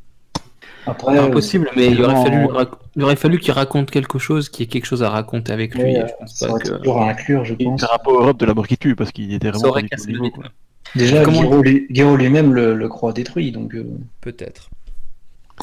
Après, 0.85 1.17
Impossible, 1.17 1.69
mais 1.77 1.87
il 1.87 2.01
aurait 2.03 2.21
fallu, 2.23 2.45
rac- 2.47 2.71
il 2.97 3.03
aurait 3.03 3.15
fallu 3.15 3.39
qu'il 3.39 3.53
raconte 3.53 3.89
quelque 3.89 4.19
chose, 4.19 4.49
qu'il 4.49 4.65
y 4.65 4.67
ait 4.67 4.69
quelque 4.69 4.85
chose 4.85 5.01
à 5.01 5.09
raconter 5.09 5.53
avec 5.53 5.73
lui. 5.75 5.95
Je 5.95 6.01
pense 6.19 6.35
ça 6.35 6.47
pas 6.47 6.53
aurait 6.53 6.63
que... 6.63 6.89
à 6.89 7.09
inclure, 7.09 7.45
je 7.45 7.53
pense. 7.53 7.81
par 7.81 7.91
rapport 7.91 8.19
à 8.19 8.23
Europe 8.23 8.37
de 8.39 8.45
la 8.45 8.53
mort 8.53 8.67
qui 8.67 8.77
tue, 8.77 8.95
parce 8.95 9.11
qu'il 9.13 9.33
était 9.33 9.47
Ça 9.47 9.51
vraiment 9.53 9.69
aurait 9.69 9.83
du 9.83 9.89
tout 9.89 9.95
cassé 9.95 10.07
le 10.07 10.19
niveau, 10.19 10.23
rythme. 10.25 10.49
Quoi. 10.93 11.01
Déjà, 11.01 11.23
Comment- 11.23 11.61
lui- 11.61 11.87
Gero 11.89 12.15
lui-même 12.15 12.53
le, 12.53 12.75
le 12.75 12.87
croit 12.89 13.13
détruit, 13.13 13.51
donc 13.51 13.73
euh, 13.75 13.85
Peut-être. 14.21 14.69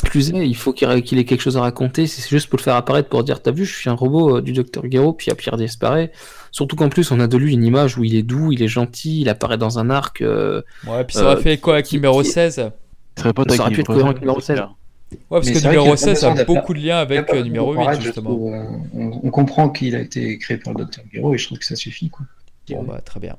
Plus 0.04 0.30
est, 0.30 0.46
il 0.48 0.54
faut 0.56 0.72
qu'il 0.72 0.88
ait 0.88 1.02
quelque 1.24 1.40
chose 1.40 1.56
à 1.56 1.62
raconter. 1.62 2.06
C'est 2.06 2.26
juste 2.28 2.48
pour 2.48 2.58
le 2.58 2.62
faire 2.62 2.76
apparaître 2.76 3.08
pour 3.08 3.24
dire 3.24 3.42
T'as 3.42 3.50
vu, 3.50 3.64
je 3.64 3.74
suis 3.76 3.90
un 3.90 3.94
robot 3.94 4.36
euh, 4.36 4.40
du 4.40 4.52
docteur 4.52 4.84
Gero, 4.88 5.12
puis 5.12 5.30
Pierre 5.36 5.56
disparaît. 5.56 6.12
Surtout 6.52 6.76
qu'en 6.76 6.88
plus, 6.88 7.10
on 7.10 7.18
a 7.20 7.26
de 7.26 7.36
lui 7.36 7.52
une 7.54 7.64
image 7.64 7.98
où 7.98 8.04
il 8.04 8.14
est 8.14 8.22
doux, 8.22 8.52
il 8.52 8.62
est 8.62 8.68
gentil, 8.68 9.20
il 9.22 9.28
apparaît 9.28 9.58
dans 9.58 9.78
un 9.80 9.90
arc. 9.90 10.20
euh, 10.22 10.62
Ouais, 10.86 11.04
puis 11.04 11.16
ça 11.16 11.24
aurait 11.24 11.34
Euh, 11.36 11.40
fait 11.40 11.54
écho 11.54 11.72
avec 11.72 11.86
qui- 11.86 11.96
numéro 11.96 12.22
qui- 12.22 12.28
16. 12.30 12.70
Il 13.16 13.20
serait 13.20 13.32
pas 13.32 13.42
Ça 13.48 13.62
aurait 13.62 13.72
pu 13.72 13.80
être 13.80 13.86
cohérent 13.88 14.10
avec 14.10 14.20
numéro 14.20 14.40
16. 14.40 14.58
Ouais, 14.60 14.66
parce 15.28 15.46
Mais 15.48 15.52
que 15.54 15.58
numéro 15.58 15.82
qu'il 15.82 15.90
y 15.90 15.92
a 15.92 15.96
16 15.96 16.24
a 16.24 16.44
beaucoup 16.44 16.72
de 16.72 16.78
liens 16.80 16.98
avec 16.98 17.34
euh, 17.34 17.42
numéro 17.42 17.72
de 17.74 17.78
8, 17.78 17.84
paraître, 17.84 18.00
je 18.00 18.06
justement. 18.06 18.30
trouve, 18.30 18.54
euh, 18.54 18.62
on, 18.94 19.20
on 19.24 19.30
comprend 19.30 19.68
qu'il 19.68 19.96
a 19.96 20.00
été 20.00 20.38
créé 20.38 20.56
par 20.56 20.72
le 20.72 20.84
Dr. 20.84 21.00
Gero 21.12 21.34
et 21.34 21.38
je 21.38 21.46
trouve 21.46 21.58
que 21.58 21.64
ça 21.64 21.74
suffit. 21.74 22.08
Quoi. 22.10 22.24
Bon, 22.70 22.84
bah, 22.84 23.00
très 23.04 23.18
bien. 23.18 23.36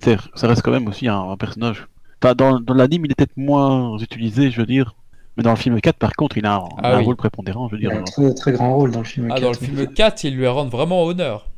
C'est- 0.00 0.18
Ça 0.34 0.46
reste 0.48 0.62
quand 0.62 0.70
même 0.72 0.86
aussi 0.88 1.08
un, 1.08 1.18
un 1.30 1.36
personnage. 1.36 1.86
Enfin, 2.22 2.34
dans, 2.34 2.60
dans 2.60 2.74
l'anime, 2.74 3.04
il 3.04 3.12
est 3.12 3.14
peut-être 3.14 3.36
moins 3.36 3.96
utilisé, 3.98 4.50
je 4.50 4.60
veux 4.60 4.66
dire. 4.66 4.94
Mais 5.36 5.42
dans 5.44 5.50
le 5.50 5.56
film 5.56 5.80
4, 5.80 5.96
par 5.98 6.12
contre, 6.14 6.36
il 6.36 6.46
a 6.46 6.56
un, 6.56 6.68
Ah 6.78 6.94
un 6.94 6.98
oui. 6.98 7.04
rôle 7.04 7.16
prépondérant, 7.16 7.68
je 7.68 7.76
veux 7.76 7.82
Il 7.82 7.88
dire. 7.88 7.96
a 7.96 8.00
un 8.00 8.04
très, 8.04 8.34
très 8.34 8.52
grand 8.52 8.74
rôle 8.74 8.90
dans 8.90 8.98
le 9.00 9.04
film. 9.04 9.28
Ah, 9.30 9.38
dans 9.40 9.50
le 9.50 9.56
4. 9.56 9.64
film 9.64 9.86
4, 9.94 10.24
il 10.24 10.34
lui 10.36 10.46
rend 10.48 10.66
vraiment 10.66 11.04
honneur. 11.04 11.48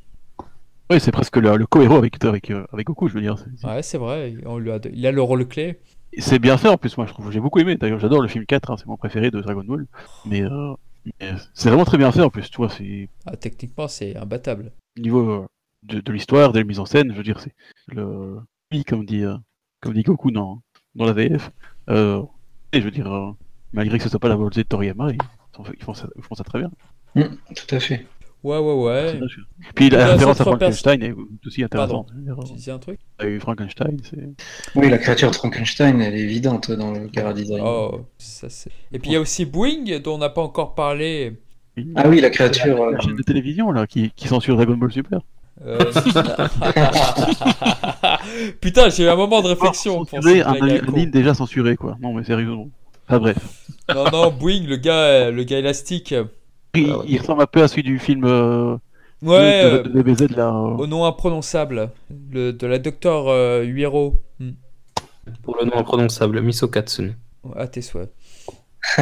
Oui, 0.90 0.98
c'est 1.00 1.12
presque 1.12 1.36
le, 1.36 1.56
le 1.56 1.66
co-héros 1.66 1.96
avec, 1.96 2.22
avec, 2.24 2.50
euh, 2.50 2.66
avec 2.72 2.86
Goku, 2.88 3.08
je 3.08 3.14
veux 3.14 3.20
dire. 3.20 3.36
Ouais, 3.64 3.82
c'est 3.82 3.96
vrai, 3.96 4.34
on 4.44 4.58
lui 4.58 4.72
a, 4.72 4.80
il 4.92 5.06
a 5.06 5.12
le 5.12 5.22
rôle 5.22 5.46
clé. 5.46 5.78
C'est 6.18 6.40
bien 6.40 6.56
fait 6.56 6.68
en 6.68 6.76
plus, 6.76 6.96
moi 6.96 7.06
je 7.06 7.12
trouve. 7.12 7.30
J'ai 7.30 7.38
beaucoup 7.38 7.60
aimé. 7.60 7.76
D'ailleurs, 7.76 8.00
j'adore 8.00 8.20
le 8.20 8.26
film 8.28 8.44
4, 8.44 8.70
hein, 8.70 8.76
c'est 8.76 8.86
mon 8.86 8.96
préféré 8.96 9.30
de 9.30 9.40
Dragon 9.40 9.62
Ball. 9.64 9.86
Mais, 10.26 10.42
euh, 10.42 10.74
mais 11.20 11.32
c'est 11.54 11.68
vraiment 11.68 11.84
très 11.84 11.96
bien 11.96 12.10
fait 12.10 12.22
en 12.22 12.30
plus, 12.30 12.50
tu 12.50 12.56
vois. 12.56 12.68
C'est 12.68 13.08
Ah, 13.24 13.36
techniquement, 13.36 13.86
c'est 13.86 14.16
imbattable. 14.16 14.72
au 14.98 15.00
niveau 15.00 15.30
euh, 15.30 15.46
de, 15.82 16.00
de 16.00 16.12
l'histoire, 16.12 16.52
de 16.52 16.58
la 16.58 16.64
mise 16.64 16.78
en 16.78 16.86
scène, 16.86 17.10
je 17.12 17.16
veux 17.16 17.22
dire, 17.22 17.40
c'est 17.40 17.54
le. 17.88 18.38
Oui, 18.72 18.84
comme 18.84 19.04
dit, 19.04 19.24
euh, 19.24 19.36
comme 19.80 19.94
dit 19.94 20.02
Goku 20.02 20.30
dans, 20.30 20.62
dans 20.94 21.04
la 21.04 21.12
VF. 21.12 21.50
Euh, 21.88 22.22
et 22.72 22.80
je 22.80 22.84
veux 22.84 22.90
dire, 22.90 23.12
euh, 23.12 23.32
malgré 23.72 23.98
que 23.98 24.04
ce 24.04 24.10
soit 24.10 24.20
pas 24.20 24.28
la 24.28 24.36
volonté 24.36 24.62
de 24.62 24.68
Toriyama, 24.68 25.10
ils, 25.10 25.18
ils 25.76 25.82
font, 25.82 25.94
ça, 25.94 26.08
ils 26.16 26.22
font 26.22 26.34
ça 26.34 26.44
très 26.44 26.60
bien. 26.60 26.70
Mm, 27.14 27.34
tout 27.56 27.74
à 27.74 27.80
fait. 27.80 28.06
Ouais, 28.42 28.56
ouais, 28.56 28.74
ouais. 28.74 29.20
Puis 29.74 29.90
la 29.90 30.12
référence 30.12 30.40
à 30.40 30.44
Frankenstein 30.44 31.02
est 31.02 31.14
aussi 31.46 31.62
intéressante. 31.62 32.10
Tu 32.46 32.54
disais 32.54 32.70
un 32.70 32.78
truc? 32.78 32.98
Il 33.18 33.24
y 33.24 33.28
a 33.28 33.30
eu 33.32 33.40
Frankenstein, 33.40 33.98
c'est. 34.02 34.30
Oui, 34.74 34.88
la 34.88 34.96
créature 34.96 35.30
de 35.30 35.36
Frankenstein, 35.36 36.00
elle 36.00 36.14
est 36.14 36.20
évidente 36.20 36.70
dans 36.70 36.92
le 36.92 37.08
Gara 37.08 37.34
Design. 37.34 37.60
Oh, 37.62 38.06
ça 38.16 38.48
c'est. 38.48 38.70
Et 38.92 38.98
puis 38.98 39.10
il 39.10 39.12
y 39.14 39.16
a 39.16 39.20
aussi 39.20 39.44
Boeing, 39.44 40.00
dont 40.02 40.14
on 40.14 40.18
n'a 40.18 40.30
pas 40.30 40.42
encore 40.42 40.74
parlé. 40.74 41.38
Ah 41.96 42.08
oui, 42.08 42.20
la 42.20 42.30
créature. 42.30 42.90
La 42.90 43.00
chaîne 43.00 43.16
de 43.16 43.22
télévision 43.22 43.72
là, 43.72 43.86
qui, 43.86 44.10
qui 44.12 44.26
censure 44.26 44.56
Dragon 44.56 44.76
Ball 44.76 44.90
Super. 44.90 45.20
Euh, 45.66 45.78
Putain, 48.60 48.88
j'ai 48.88 49.04
eu 49.04 49.08
un 49.08 49.16
moment 49.16 49.42
de 49.42 49.48
réflexion. 49.48 49.98
pour 49.98 50.08
Censurer 50.08 50.40
un, 50.42 50.52
un 50.54 50.88
anime 50.88 51.10
déjà 51.10 51.34
censuré 51.34 51.76
quoi. 51.76 51.96
Non 52.00 52.12
mais 52.14 52.24
sérieusement. 52.24 52.68
Enfin 53.08 53.18
bref. 53.18 53.36
Non, 53.94 54.04
non, 54.10 54.30
Boeing, 54.30 54.64
le 54.66 54.76
gars, 54.76 55.30
le 55.30 55.42
gars 55.44 55.58
élastique. 55.58 56.14
Il, 56.74 56.90
Ah 56.90 56.98
ouais. 56.98 57.04
il 57.08 57.18
ressemble 57.18 57.42
un 57.42 57.46
peu 57.46 57.62
à 57.62 57.68
celui 57.68 57.82
du 57.82 57.98
film 57.98 58.24
euh, 58.24 58.76
Ouais, 59.22 59.64
de, 59.64 59.68
euh, 59.68 59.82
de, 59.82 59.88
de 59.90 60.02
BZ 60.02 60.28
là. 60.36 60.48
euh. 60.48 60.76
au 60.78 60.86
nom 60.86 61.04
imprononçable. 61.04 61.90
Le, 62.30 62.52
de 62.52 62.66
la 62.66 62.78
docteur 62.78 63.28
euh, 63.28 63.62
Huiro. 63.62 64.22
Hmm. 64.38 64.52
pour 65.42 65.56
le 65.60 65.66
nom 65.66 65.76
imprononçable, 65.76 66.40
Misokatsune. 66.40 67.14
À 67.56 67.66
tes 67.66 67.82
souhaits. 67.82 68.10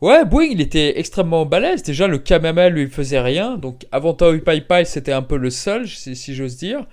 Ouais, 0.00 0.24
Boeing, 0.24 0.48
il 0.50 0.60
était 0.60 0.98
extrêmement 0.98 1.46
balèze. 1.46 1.82
Déjà, 1.82 2.06
le 2.06 2.18
Kamama 2.18 2.68
lui 2.68 2.88
faisait 2.88 3.20
rien. 3.20 3.56
Donc, 3.56 3.86
avant 3.92 4.14
Toy 4.14 4.40
Pai 4.40 4.60
Pai, 4.60 4.84
c'était 4.84 5.12
un 5.12 5.22
peu 5.22 5.36
le 5.36 5.50
seul, 5.50 5.88
si, 5.88 6.14
si 6.14 6.34
j'ose 6.34 6.56
dire. 6.56 6.86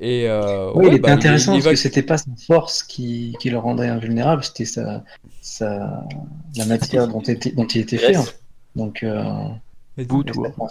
Et 0.00 0.28
euh, 0.28 0.70
Oui, 0.74 0.84
ouais, 0.84 0.90
il 0.92 0.94
était 0.94 1.00
bah, 1.00 1.12
intéressant 1.12 1.54
il 1.54 1.62
parce 1.62 1.64
que 1.64 1.70
va- 1.70 1.76
c'était 1.76 2.02
pas 2.02 2.18
sa 2.18 2.30
force 2.46 2.82
qui, 2.82 3.36
qui 3.40 3.50
le 3.50 3.58
rendait 3.58 3.88
invulnérable, 3.88 4.42
c'était 4.42 4.64
sa, 4.64 5.04
sa, 5.42 6.06
la 6.56 6.64
matière 6.66 7.06
dont, 7.08 7.20
était, 7.20 7.50
dont 7.50 7.66
il 7.66 7.82
était 7.82 7.98
fait. 7.98 8.14
Fait. 8.14 8.40
Donc, 8.76 9.02
euh, 9.02 9.22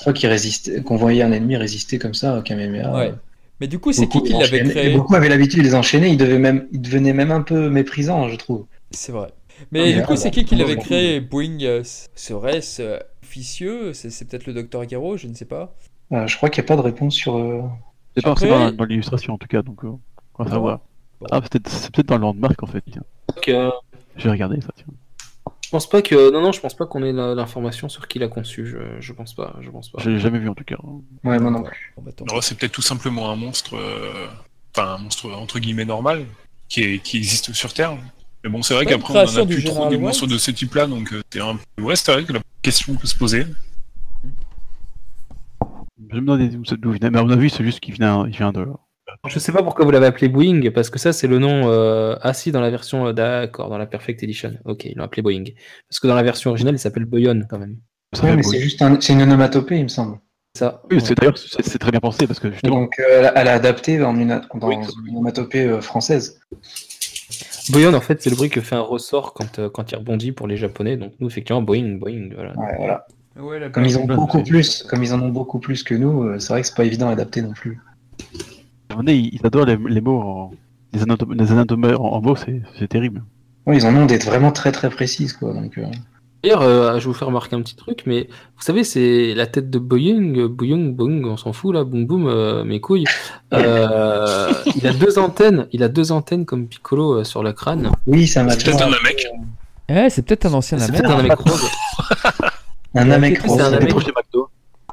fois 0.02 0.14
qu'il 0.14 0.30
résistait, 0.30 0.82
qu'on 0.82 0.96
voyait 0.96 1.22
un 1.22 1.32
ennemi 1.32 1.58
résister 1.58 2.00
comme 2.00 2.16
ça 2.16 2.40
au 2.40 2.42
Kamehameha. 2.42 2.96
Ouais. 2.96 3.14
Mais 3.60 3.68
du 3.68 3.78
coup, 3.78 3.92
c'est 3.92 4.08
qui 4.08 4.20
Beaucoup 4.20 4.28
qui 4.28 4.34
l'avait 4.34 4.64
créé 4.64 4.96
Beaucoup 4.96 5.16
avaient 5.16 5.30
l'habitude 5.30 5.60
de 5.60 5.64
les 5.66 5.76
enchaîner, 5.76 6.08
il, 6.08 6.18
devait 6.18 6.40
même, 6.40 6.68
il 6.72 6.82
devenait 6.82 7.14
même 7.14 7.32
un 7.32 7.42
peu 7.42 7.70
méprisant, 7.70 8.30
je 8.30 8.36
trouve. 8.36 8.66
C'est 8.92 9.12
vrai. 9.12 9.30
Ah, 9.32 9.64
Mais 9.72 9.80
mais 9.82 9.94
du 9.94 10.02
coup, 10.04 10.12
là, 10.12 10.18
c'est 10.18 10.26
là, 10.26 10.32
qui 10.32 10.46
qui 10.46 10.56
moi, 10.56 10.66
l'avait 10.66 10.80
je 10.80 10.86
créé 10.86 11.20
Boeing 11.20 11.60
euh, 11.64 11.84
serait-ce 12.16 12.82
euh, 12.82 13.00
officieux 13.24 13.94
C'est 13.94 14.28
peut-être 14.28 14.46
le 14.48 14.54
docteur 14.54 14.88
Gero, 14.88 15.18
je 15.18 15.28
ne 15.28 15.34
sais 15.34 15.46
pas. 15.46 15.76
Euh, 16.12 16.26
je 16.28 16.36
crois 16.38 16.50
qu'il 16.50 16.62
n'y 16.64 16.66
a 16.66 16.70
pas 16.70 16.76
de 16.76 16.82
réponse 16.82 17.14
sur. 17.16 17.36
euh, 17.38 17.62
C'est 18.16 18.24
pas 18.24 18.32
Après- 18.32 18.72
dans, 18.72 18.84
l'illustration 18.86 19.34
en 19.34 19.38
tout 19.38 19.48
cas 19.48 19.62
donc 19.62 19.84
euh, 19.86 19.90
on 19.90 20.44
va 20.44 20.50
Ah 20.50 20.54
savoir. 20.54 20.80
Bon. 21.20 21.28
Ah 21.32 21.40
c'est 21.44 21.52
peut-être 21.52 21.70
c'est 21.70 21.92
peut-être 21.94 22.08
dans 22.08 22.16
le 22.16 22.22
landmark 22.22 22.62
en 22.64 22.68
fait. 22.68 22.84
Tiens. 22.92 23.04
Donc, 23.36 23.48
euh, 23.50 23.70
Je 24.16 24.24
vais 24.24 24.32
regarder 24.32 24.60
ça 24.62 24.70
tiens. 24.76 24.86
je 25.64 25.70
pense 25.70 25.88
pas 25.88 26.02
que. 26.02 26.32
Non, 26.32 26.42
non, 26.42 26.52
je 26.52 26.60
pense 26.62 26.74
pas 26.74 26.86
qu'on 26.88 27.04
ait 27.04 27.12
la- 27.12 27.36
l'information 27.36 27.90
sur 27.90 28.08
qui 28.08 28.18
l'a 28.18 28.28
conçu. 28.30 28.66
Je, 28.66 28.78
je 29.00 29.14
pense 29.14 29.34
pas. 29.36 29.56
Je 29.62 29.70
pense 29.70 29.90
pas. 29.92 30.02
Je 30.02 30.10
l'ai 30.10 30.20
jamais 30.20 30.40
vu 30.40 30.50
en 30.50 30.56
tout 30.56 30.64
cas. 30.64 30.78
Ouais, 31.24 31.38
moi 31.38 31.52
non 31.52 31.62
plus. 31.62 31.94
Bah, 32.02 32.12
Non, 32.34 32.42
c'est 32.42 32.58
peut-être 32.58 32.72
tout 32.72 32.82
simplement 32.82 33.30
un 33.30 33.36
monstre, 33.36 33.76
euh, 33.76 34.28
enfin 34.76 34.96
un 34.96 34.98
monstre 34.98 35.30
entre 35.32 35.60
guillemets 35.60 35.86
normal, 35.86 36.26
qui, 36.70 36.82
est, 36.84 37.00
qui 37.04 37.18
existe 37.18 37.54
sur 37.54 37.72
Terre. 37.74 37.96
Mais 38.44 38.50
bon, 38.50 38.62
c'est 38.62 38.74
vrai 38.74 38.86
qu'après 38.86 39.14
on 39.14 39.18
en 39.18 39.44
a 39.44 39.46
plus 39.46 39.64
trop 39.64 39.90
des 39.90 39.98
monstres 39.98 40.28
de 40.28 40.38
ce 40.38 40.52
type-là, 40.52 40.88
donc 40.88 41.12
euh, 41.14 41.22
c'est 41.32 41.42
un 41.42 41.58
peu... 41.76 41.84
Ouais, 41.84 41.96
c'est 41.96 42.12
vrai 42.12 42.24
que 42.24 42.34
la 42.34 42.40
question 42.62 42.96
peut 42.96 43.08
se 43.08 43.16
poser. 43.16 43.46
Je 46.10 46.16
me 46.16 46.22
demandais 46.22 46.48
d'où 46.48 46.64
il 46.94 47.00
venait, 47.00 47.10
mais 47.12 47.20
à 47.20 47.24
mon 47.24 47.30
avis 47.32 47.50
c'est 47.50 47.64
juste 47.64 47.80
qu'il 47.82 47.94
vient, 47.94 48.26
il 48.28 48.36
vient 48.36 48.52
de. 48.52 48.66
Je 49.28 49.40
sais 49.40 49.52
pas 49.52 49.62
pourquoi 49.64 49.86
vous 49.86 49.92
l'avez 49.92 50.06
appelé 50.06 50.30
Boeing, 50.30 50.72
parce 50.72 50.90
que 50.90 51.00
ça, 51.00 51.12
c'est 51.14 51.28
le 51.28 51.40
nom 51.40 51.70
euh, 51.70 52.16
assis 52.22 52.52
dans 52.52 52.62
la 52.62 52.70
version. 52.70 53.08
euh, 53.08 53.14
D'accord, 53.14 53.70
dans 53.70 53.78
la 53.78 53.88
Perfect 53.88 54.24
Edition. 54.24 54.54
Ok, 54.66 54.86
ils 54.86 54.96
l'ont 54.96 55.04
appelé 55.04 55.22
Boeing. 55.22 55.44
Parce 55.90 56.00
que 56.00 56.08
dans 56.08 56.16
la 56.16 56.24
version 56.24 56.52
originale, 56.52 56.76
il 56.76 56.80
s'appelle 56.80 57.06
Boyon 57.06 57.42
quand 57.50 57.58
même. 57.60 57.78
Ouais, 58.24 58.36
mais 58.36 58.44
c'est 58.44 58.60
juste 58.60 58.82
un, 58.82 59.00
c'est 59.02 59.14
une 59.14 59.22
onomatopée, 59.24 59.78
il 59.78 59.84
me 59.84 59.88
semble. 59.90 60.20
Ça. 60.56 60.82
Oui, 60.90 60.98
ouais. 60.98 61.04
c'est 61.04 61.16
d'ailleurs 61.16 61.38
c'est 61.38 61.78
très 61.80 61.92
bien 61.92 62.00
pensé 62.00 62.26
parce 62.28 62.40
que 62.40 62.52
justement. 62.52 62.82
donc, 62.82 63.00
euh, 63.00 63.04
elle, 63.10 63.26
a, 63.26 63.34
elle 63.42 63.48
a 63.48 63.54
adapté 63.54 63.98
dans 63.98 64.16
une, 64.16 64.42
dans 64.56 64.68
Oui, 64.68 64.76
une 65.08 65.16
onomatopée 65.18 65.66
euh, 65.66 65.82
française. 65.82 66.40
Boyon, 67.70 67.94
en 67.94 68.02
fait, 68.02 68.22
c'est 68.22 68.30
le 68.30 68.36
bruit 68.36 68.50
que 68.50 68.62
fait 68.62 68.76
un 68.76 68.82
ressort 68.82 69.34
quand, 69.34 69.60
euh, 69.60 69.70
quand 69.70 69.92
il 69.92 69.96
rebondit 69.96 70.32
pour 70.32 70.48
les 70.48 70.58
Japonais. 70.58 70.98
Donc 70.98 71.14
nous, 71.20 71.28
effectivement, 71.28 71.62
Boeing, 71.62 71.98
Boeing. 71.98 72.30
Voilà. 72.34 72.54
Ouais, 72.58 72.76
voilà. 72.78 73.06
Ouais, 73.40 73.60
la 73.60 73.70
Comme 73.70 73.86
ils 73.86 73.98
ont 73.98 74.06
Ouais, 74.06 74.16
beaucoup 74.16 74.38
c'est- 74.40 74.44
plus, 74.50 74.84
comme 74.84 75.04
ils 75.04 75.14
en 75.14 75.22
ont 75.22 75.30
beaucoup 75.30 75.60
plus 75.60 75.84
que 75.84 75.94
nous, 75.96 76.24
euh, 76.24 76.40
c'est 76.40 76.52
vrai 76.54 76.62
que 76.62 76.68
c'est 76.68 76.76
pas 76.76 76.84
évident 76.86 77.08
à 77.10 77.12
adapter 77.12 77.42
non 77.42 77.54
plus. 77.54 77.80
Ils 79.08 79.40
adorent 79.44 79.66
les, 79.66 79.78
les 79.88 80.02
mots 80.02 80.20
en. 80.20 80.52
Les 80.92 81.04
anatomes, 81.04 81.36
les 81.36 81.52
anatomes 81.52 81.86
en, 81.86 82.14
en 82.14 82.22
mots, 82.22 82.36
c'est 82.36 82.64
c'est 82.80 82.88
terrible. 82.88 83.22
Ouais, 83.68 83.78
ils 83.78 83.86
en 83.86 83.96
ont 83.96 84.08
des 84.08 84.18
vraiment 84.18 84.52
très 84.52 84.72
très 84.72 84.90
précises, 84.90 85.34
quoi. 85.34 85.54
Donc, 85.54 85.78
euh, 85.78 85.86
D'ailleurs, 86.44 86.62
euh, 86.62 86.94
je 86.94 87.00
vais 87.00 87.06
vous 87.06 87.14
faire 87.14 87.28
remarquer 87.28 87.56
un 87.58 87.62
petit 87.62 87.76
truc, 87.76 88.04
mais 88.06 88.28
vous 88.56 88.62
savez, 88.64 88.84
c'est 88.86 89.34
la 89.34 89.46
tête 89.46 89.70
de 89.70 89.78
Boeing, 89.78 90.36
euh, 90.38 90.48
Boeing, 90.48 90.92
Boeing, 90.94 91.24
on 91.26 91.36
s'en 91.36 91.52
fout 91.52 91.74
là, 91.74 91.84
boum 91.84 92.06
boum, 92.06 92.28
euh, 92.28 92.64
mes 92.64 92.80
couilles. 92.80 93.04
Euh, 93.54 94.54
il 94.78 94.88
a 94.88 94.94
deux 94.94 95.20
antennes, 95.20 95.68
il 95.74 95.84
a 95.84 95.90
deux 95.90 96.12
antennes 96.14 96.46
comme 96.46 96.68
Piccolo 96.68 97.20
euh, 97.20 97.24
sur 97.26 97.44
le 97.44 97.52
crâne. 97.52 97.92
oui, 98.08 98.26
ça 98.26 98.44
m'a 98.44 98.52
C'est 98.54 98.64
peut-être 98.64 98.84
un 98.84 98.90
mec. 99.04 99.28
Eh, 99.90 100.10
c'est 100.10 100.22
peut-être 100.22 100.46
un 100.46 100.54
ancien 100.54 100.78
C'est 100.78 100.92
Namek. 100.92 101.02
peut-être 101.02 101.20
un 101.20 101.24
mec 101.24 101.40
rose. 101.40 101.70
un 102.96 103.06
Namek 103.06 103.38
C'est 103.42 103.48
rose. 103.48 103.60
un 103.62 103.70
C'est 103.72 103.80
Namek. 103.80 103.96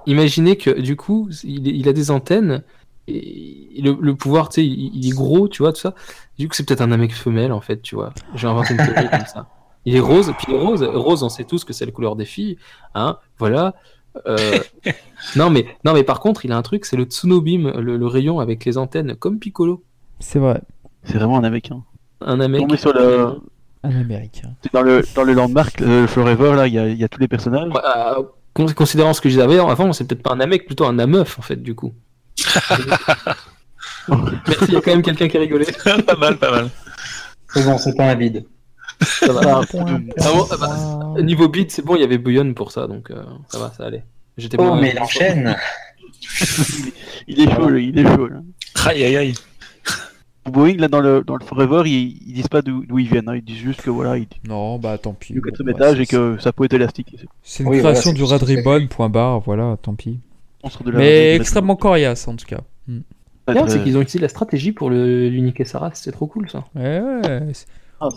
Imaginez 0.07 0.57
que 0.57 0.71
du 0.71 0.97
coup, 0.97 1.29
il, 1.45 1.67
il 1.69 1.89
a 1.89 1.93
des 1.93 2.11
antennes 2.11 2.63
et 3.09 3.81
le, 3.83 3.97
le 4.01 4.15
pouvoir, 4.17 4.49
tu 4.49 4.57
sais, 4.57 4.67
il, 4.67 4.91
il 4.95 5.07
est 5.09 5.15
gros, 5.15 5.47
tu 5.49 5.63
vois, 5.63 5.73
tout 5.73 5.81
ça. 5.81 5.95
Du 6.39 6.49
coup, 6.49 6.55
c'est 6.55 6.67
peut-être 6.67 6.81
un 6.81 6.89
Namek 6.89 7.15
femelle, 7.15 7.53
en 7.53 7.61
fait, 7.61 7.83
tu 7.83 7.95
vois. 7.95 8.13
J'ai 8.35 8.49
inventé 8.49 8.75
une 8.75 8.79
théorie 8.85 9.09
comme 9.11 9.27
ça. 9.33 9.47
Il 9.87 9.97
est 9.97 10.01
rose, 10.01 10.33
puis 10.37 10.49
il 10.49 10.55
est 10.55 10.59
rose, 10.59 10.83
rose, 10.83 11.23
on 11.23 11.29
sait 11.29 11.45
tous 11.45 11.65
que 11.65 11.73
c'est 11.73 11.87
la 11.87 11.93
couleur 11.93 12.17
des 12.17 12.25
filles, 12.25 12.59
hein, 12.95 13.19
voilà. 13.39 13.75
Euh, 14.27 14.59
non, 15.37 15.49
mais, 15.49 15.67
non, 15.85 15.93
mais 15.95 16.03
par 16.03 16.21
contre, 16.21 16.45
il 16.45 16.53
a 16.53 16.57
un 16.57 16.63
truc, 16.63 16.85
c'est 16.85 16.97
le 16.97 17.05
Tsunobim, 17.05 17.71
le, 17.81 17.97
le 17.97 18.07
rayon 18.07 18.41
avec 18.41 18.65
les 18.65 18.77
antennes, 18.79 19.15
comme 19.15 19.39
Piccolo. 19.39 19.83
C'est 20.21 20.39
vrai. 20.39 20.61
C'est 21.05 21.19
vraiment 21.19 21.39
un 21.39 21.45
américain. 21.45 21.83
Un 22.21 22.41
est 22.41 22.77
sur 22.77 22.93
le, 22.93 23.41
Un 23.85 24.01
américain. 24.01 24.51
dans 24.73 24.83
le, 24.83 25.03
dans 25.15 25.23
le 25.23 25.35
landmark, 25.35 25.81
le 25.81 26.07
Forever, 26.07 26.57
là, 26.57 26.67
il 26.67 26.75
y 26.75 26.79
a, 26.79 26.89
il 26.89 26.99
y 26.99 27.05
a 27.05 27.09
tous 27.09 27.21
les 27.21 27.29
personnages. 27.29 27.69
Ouais, 27.69 27.81
euh, 27.97 28.23
con- 28.55 28.67
considérant 28.75 29.13
ce 29.13 29.21
que 29.21 29.29
je 29.29 29.35
disais 29.35 29.43
avant, 29.61 29.93
c'est 29.93 30.05
peut-être 30.07 30.23
pas 30.23 30.33
un 30.33 30.37
Namek, 30.37 30.67
plutôt 30.67 30.87
un 30.87 30.95
Nameuf, 30.95 31.39
en 31.39 31.43
fait, 31.43 31.63
du 31.63 31.75
coup. 31.75 31.93
Merci, 34.09 34.65
il 34.69 34.75
y 34.75 34.77
a 34.77 34.81
quand 34.81 34.91
même 34.93 35.03
quelqu'un 35.03 35.29
qui 35.29 35.37
a 35.37 35.41
rigolé. 35.41 35.67
pas 36.07 36.17
mal, 36.17 36.39
pas 36.39 36.51
mal. 36.51 36.71
C'est 37.49 37.65
bon, 37.65 37.79
c'est 37.79 37.97
pas 37.97 38.11
un 38.11 38.15
vide. 38.15 38.45
Ça 39.03 39.33
va. 39.33 39.41
Ah 39.45 39.63
bon, 39.73 40.47
ah 40.51 40.57
bah, 40.59 41.23
Niveau 41.23 41.49
beat, 41.49 41.71
c'est 41.71 41.85
bon, 41.85 41.97
il 41.97 42.01
y 42.01 42.05
avait 42.05 42.19
Bouillon 42.19 42.55
pour 42.55 42.71
ça, 42.73 42.87
donc 42.87 43.11
euh, 43.11 43.23
ça 43.49 43.59
va, 43.59 43.73
ça 43.77 43.85
allait. 43.85 44.05
J'étais 44.39 44.57
Oh, 44.61 44.71
pas- 44.71 44.81
mais 44.81 44.93
il 44.95 44.99
enchaîne 45.01 45.57
Il 47.29 47.41
est 47.41 47.51
chaud, 47.55 47.75
il 47.75 47.99
est 47.99 48.17
chaud. 48.17 48.29
Là. 48.29 48.41
Aïe, 48.87 49.05
aïe, 49.05 49.17
aïe. 49.17 49.35
Boeing, 50.47 50.77
là, 50.77 50.87
dans 50.87 51.01
le, 51.01 51.25
dans 51.25 51.35
le 51.37 51.45
Forever, 51.45 51.83
ils, 51.87 52.19
ils 52.29 52.33
disent 52.35 52.47
pas 52.49 52.63
d'où 52.63 52.85
d'où 52.87 52.99
ils 53.01 53.09
viennent. 53.09 53.29
hein. 53.29 53.35
Ils 53.37 53.43
disent 53.45 53.57
juste 53.59 53.83
que 53.83 53.91
voilà, 53.91 54.17
ils 54.17 54.29
Non, 54.49 54.79
bah 54.79 54.97
tant 54.97 55.13
pis. 55.13 55.33
du 55.33 55.41
Bon, 55.41 55.49
quatrième 55.51 55.75
étage 55.75 55.99
et 56.01 56.07
que 56.07 56.39
ça 56.39 56.53
peut 56.53 56.65
être 56.65 56.75
élastique. 56.75 57.17
C'est 57.43 57.65
une 57.65 57.69
Oui, 57.71 57.81
voilà, 57.81 57.95
création 57.95 58.11
c'est 58.11 58.15
du 58.15 58.21
tout 58.21 58.27
Red 58.27 58.41
ce 58.41 58.45
que 58.45 58.51
ça 58.55 58.63
fait. 58.63 58.71
Ribbon, 58.71 58.87
point 58.87 59.09
barre, 59.09 59.41
voilà, 59.41 59.77
tant 59.83 59.95
pis. 59.97 60.21
monstre 60.63 60.85
de 60.85 60.93
la 60.93 60.99
Mais 60.99 61.35
de- 61.37 61.41
extrêmement 61.41 61.75
coriace 61.75 62.29
en 62.29 62.37
tout 62.37 62.47
cas. 62.47 62.61
Très- 63.47 63.69
c'est 63.69 63.83
qu'ils 63.83 63.97
ont 63.97 64.01
utilisé 64.03 64.21
la 64.21 64.29
stratégie 64.29 64.71
pour 64.73 64.89
le- 64.91 65.29
l'unique 65.29 65.65
Saras, 65.67 65.91
c'est 65.95 66.13
trop 66.13 66.27
cool 66.27 66.49
ça. 66.49 66.65
Ouais, 66.77 67.01
ouais. 67.01 67.43
Ah, 68.01 68.09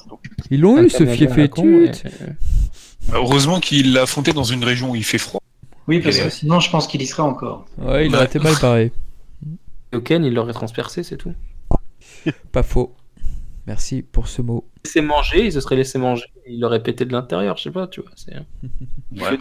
Ils 0.52 0.60
l'ont 0.62 0.82
eu 0.84 0.90
ce 0.90 0.98
Canadien 1.00 1.16
fief 1.28 1.32
à 1.38 1.42
la 1.42 1.48
con, 1.48 1.64
et- 1.82 1.86
étude. 1.86 2.12
Heureusement 3.14 3.60
qu'il 3.60 3.94
l'a 3.94 4.02
affronté 4.04 4.34
dans 4.34 4.44
une 4.44 4.64
région 4.64 4.92
où 4.92 4.96
il 4.96 5.04
fait 5.04 5.18
froid. 5.18 5.42
Oui, 5.88 6.00
parce 6.02 6.18
que 6.18 6.24
euh, 6.26 6.30
sinon, 6.30 6.60
je 6.60 6.70
pense 6.70 6.86
qu'il 6.88 7.02
y 7.02 7.08
serait 7.08 7.24
encore. 7.24 7.66
Ouais, 7.78 8.06
il 8.06 8.12
Ouais. 8.12 8.18
aurait 8.18 8.26
été 8.26 8.40
mal 8.40 8.54
barré. 8.62 8.92
et 9.94 10.02
Ken, 10.04 10.24
il 10.24 10.34
l'aurait 10.34 10.54
transpercé, 10.54 11.02
c'est 11.04 11.18
tout. 11.18 11.34
Pas 12.52 12.64
faux. 12.64 12.94
Merci 13.70 14.02
pour 14.02 14.28
ce 14.28 14.42
mot. 14.42 14.66
Laissé 14.84 15.00
manger, 15.02 15.46
il 15.46 15.52
se 15.54 15.60
serait 15.62 15.76
laissé 15.76 16.00
manger, 16.00 16.26
il 16.48 16.60
l'aurait 16.60 16.82
pété 16.82 17.06
de 17.06 17.12
l'intérieur, 17.12 17.56
je 17.58 17.64
sais 17.64 17.70
pas, 17.72 17.86
tu 17.86 18.02
vois. 18.02 18.10
c'est- 18.16 18.34
Ouais, 18.34 19.38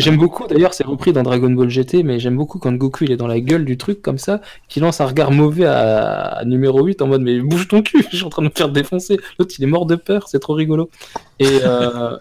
J'aime- 0.00 0.16
beaucoup, 0.16 0.48
d'ailleurs, 0.48 0.74
c'est 0.74 0.84
repris 0.84 1.12
dans 1.12 1.22
Dragon 1.22 1.48
Ball 1.50 1.68
GT, 1.70 2.02
mais 2.02 2.18
j'aime 2.18 2.36
beaucoup 2.36 2.58
quand 2.58 2.72
Goku 2.72 3.04
il 3.04 3.12
est 3.12 3.16
dans 3.16 3.28
la 3.28 3.38
gueule 3.38 3.64
du 3.64 3.76
truc 3.78 4.02
comme 4.02 4.18
ça, 4.18 4.40
qu'il 4.68 4.82
lance 4.82 5.00
un 5.00 5.06
regard 5.06 5.30
mauvais 5.30 5.64
à, 5.64 6.22
à 6.38 6.44
numéro 6.44 6.84
8 6.84 7.02
en 7.02 7.06
mode 7.06 7.22
mais 7.22 7.38
bouge 7.40 7.68
ton 7.68 7.82
cul, 7.82 8.04
je 8.10 8.16
suis 8.16 8.24
en 8.26 8.30
train 8.30 8.42
de 8.42 8.48
me 8.48 8.52
faire 8.52 8.68
défoncer. 8.68 9.18
L'autre 9.38 9.54
il 9.56 9.62
est 9.62 9.68
mort 9.68 9.86
de 9.86 9.94
peur, 9.94 10.26
c'est 10.26 10.40
trop 10.40 10.54
rigolo. 10.54 10.90
Et 11.38 11.60
euh, 11.62 12.16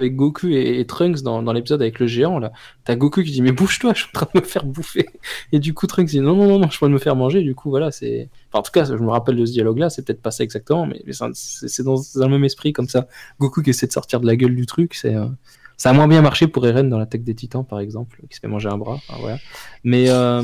avec 0.00 0.16
Goku 0.16 0.48
et, 0.48 0.80
et 0.80 0.86
Trunks 0.86 1.22
dans, 1.22 1.42
dans 1.42 1.52
l'épisode 1.52 1.82
avec 1.82 1.98
le 2.00 2.06
géant, 2.06 2.38
là, 2.38 2.52
t'as 2.84 2.96
Goku 2.96 3.22
qui 3.22 3.30
dit 3.30 3.42
mais 3.42 3.52
bouge-toi, 3.52 3.92
je 3.94 4.00
suis 4.00 4.08
en 4.14 4.18
train 4.20 4.28
de 4.34 4.40
me 4.40 4.44
faire 4.44 4.64
bouffer. 4.64 5.08
Et 5.52 5.58
du 5.58 5.74
coup 5.74 5.86
Trunks 5.86 6.08
dit 6.08 6.20
non, 6.20 6.34
non, 6.36 6.46
non, 6.46 6.58
non, 6.58 6.66
je 6.66 6.72
suis 6.72 6.78
en 6.78 6.80
train 6.80 6.88
de 6.88 6.94
me 6.94 6.98
faire 6.98 7.16
manger. 7.16 7.42
Du 7.42 7.54
coup, 7.54 7.70
voilà, 7.70 7.90
c'est. 7.90 8.28
Enfin, 8.48 8.60
en 8.60 8.62
tout 8.62 8.72
cas, 8.72 8.84
je 8.84 8.94
me 8.94 9.10
rappelle 9.10 9.36
de 9.36 9.44
ce 9.46 9.52
dialogue-là, 9.52 9.90
c'est 9.90 10.04
peut-être 10.04 10.22
pas 10.22 10.30
ça 10.30 10.44
exactement, 10.44 10.86
mais 10.86 11.02
mais 11.06 11.12
c'est 11.34 11.82
dans, 11.82 11.96
dans 12.16 12.26
le 12.26 12.32
même 12.32 12.44
esprit 12.44 12.72
comme 12.72 12.88
ça. 12.88 13.06
Goku 13.38 13.62
qui 13.62 13.70
essaie 13.70 13.86
de 13.86 13.92
sortir 13.92 14.20
de 14.20 14.26
la 14.26 14.36
gueule 14.36 14.54
du 14.56 14.66
truc, 14.66 14.94
c'est. 14.94 15.14
euh, 15.14 15.26
ça 15.76 15.90
a 15.90 15.92
moins 15.94 16.08
bien 16.08 16.20
marché 16.20 16.46
pour 16.46 16.66
Eren 16.66 16.90
dans 16.90 16.98
l'attaque 16.98 17.24
des 17.24 17.34
titans, 17.34 17.64
par 17.64 17.80
exemple, 17.80 18.20
qui 18.28 18.36
se 18.36 18.40
fait 18.40 18.48
manger 18.48 18.68
un 18.68 18.76
bras. 18.76 18.94
Enfin, 19.08 19.14
voilà. 19.18 19.38
Mais, 19.82 20.10
euh... 20.10 20.42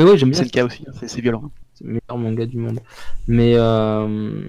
mais 0.00 0.06
ouais, 0.06 0.16
j'aime 0.16 0.30
bien. 0.30 0.38
C'est 0.38 0.44
le 0.44 0.50
cas 0.50 0.64
aussi, 0.64 0.84
hein, 0.88 0.92
c'est 0.98 1.08
c'est 1.08 1.20
violent. 1.20 1.50
C'est 1.74 1.84
le 1.84 1.90
meilleur 1.90 2.16
manga 2.18 2.46
du 2.46 2.56
monde. 2.56 2.80
Mais 3.28 3.52
euh... 3.56 4.40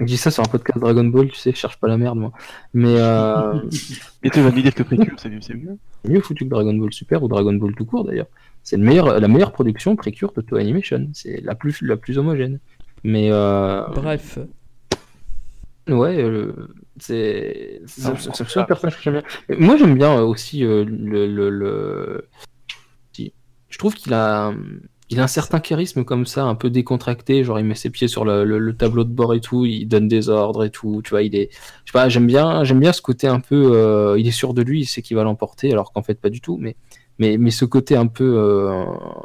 je 0.00 0.04
dis 0.04 0.16
ça 0.16 0.30
sur 0.30 0.42
un 0.42 0.46
podcast 0.46 0.78
Dragon 0.78 1.04
Ball, 1.04 1.28
tu 1.28 1.36
sais, 1.38 1.50
je 1.52 1.56
cherche 1.56 1.78
pas 1.80 1.88
la 1.88 1.96
merde, 1.96 2.18
moi. 2.18 2.32
Mais 2.74 2.96
euh... 2.98 3.60
Et 4.22 4.30
tu 4.30 4.40
vas 4.40 4.50
me 4.50 4.60
dire 4.62 4.74
que 4.74 4.82
Précure, 4.82 5.14
c'est 5.18 5.28
mieux, 5.30 5.40
c'est 5.40 5.54
mieux? 5.54 5.78
c'est 6.04 6.10
mieux 6.10 6.20
foutu 6.20 6.44
que 6.44 6.50
Dragon 6.50 6.74
Ball 6.74 6.92
Super 6.92 7.22
ou 7.22 7.28
Dragon 7.28 7.52
Ball 7.54 7.74
tout 7.74 7.84
court, 7.86 8.04
d'ailleurs. 8.04 8.26
C'est 8.62 8.76
le 8.76 8.82
meilleur, 8.84 9.20
la 9.20 9.28
meilleure 9.28 9.52
production 9.52 9.94
précure 9.96 10.32
de 10.36 10.40
Toei 10.40 10.60
Animation. 10.60 11.08
C'est 11.12 11.40
la 11.42 11.54
plus, 11.54 11.80
la 11.82 11.96
plus 11.96 12.18
homogène. 12.18 12.58
Mais 13.04 13.28
euh... 13.30 13.86
Bref. 13.94 14.38
Ouais, 15.88 16.20
euh, 16.20 16.52
c'est 16.98 17.80
c'est- 17.86 18.58
un 18.58 18.64
personnage 18.64 18.96
que 18.96 19.02
j'aime 19.02 19.22
bien. 19.48 19.56
Moi, 19.56 19.76
j'aime 19.76 19.94
bien 19.94 20.18
euh, 20.18 20.22
aussi 20.24 20.64
euh, 20.64 20.84
le, 20.84 21.28
le, 21.28 21.48
le- 21.48 22.28
si. 23.12 23.32
Je 23.68 23.78
trouve 23.78 23.94
qu'il 23.94 24.12
a, 24.12 24.52
il 25.10 25.20
a 25.20 25.22
un 25.24 25.28
certain 25.28 25.60
charisme 25.60 26.04
comme 26.04 26.26
ça, 26.26 26.44
un 26.44 26.54
peu 26.54 26.68
décontracté. 26.70 27.44
Genre, 27.44 27.58
il 27.60 27.64
met 27.64 27.74
ses 27.74 27.90
pieds 27.90 28.08
sur 28.08 28.24
le, 28.24 28.44
le- 28.44 28.58
le 28.58 28.76
tableau 28.76 29.04
de 29.04 29.10
bord 29.12 29.34
et 29.34 29.40
tout, 29.40 29.64
il 29.64 29.86
donne 29.86 30.08
des 30.08 30.28
ordres 30.28 30.64
et 30.64 30.70
tout. 30.70 31.00
Tu 31.04 31.10
vois, 31.10 31.22
il 31.22 31.34
est, 31.36 31.48
je 31.84 31.90
sais 31.90 31.92
pas, 31.92 32.08
j'aime 32.08 32.26
bien, 32.26 32.64
j'aime 32.64 32.80
bien 32.80 32.92
ce 32.92 33.02
côté 33.02 33.26
un 33.28 33.40
peu, 33.40 33.70
euh, 33.74 34.18
il 34.18 34.26
est 34.26 34.32
sûr 34.32 34.52
de 34.54 34.62
lui, 34.62 34.80
il 34.80 34.86
sait 34.86 35.02
qu'il 35.02 35.16
va 35.16 35.22
l'emporter, 35.22 35.70
alors 35.72 35.92
qu'en 35.92 36.02
fait 36.02 36.20
pas 36.20 36.30
du 36.30 36.40
tout. 36.40 36.56
Mais, 36.60 36.76
mais, 37.18 37.38
mais 37.38 37.50
ce 37.50 37.64
côté 37.64 37.96
un 37.96 38.06
peu, 38.08 38.34
euh, 38.36 38.84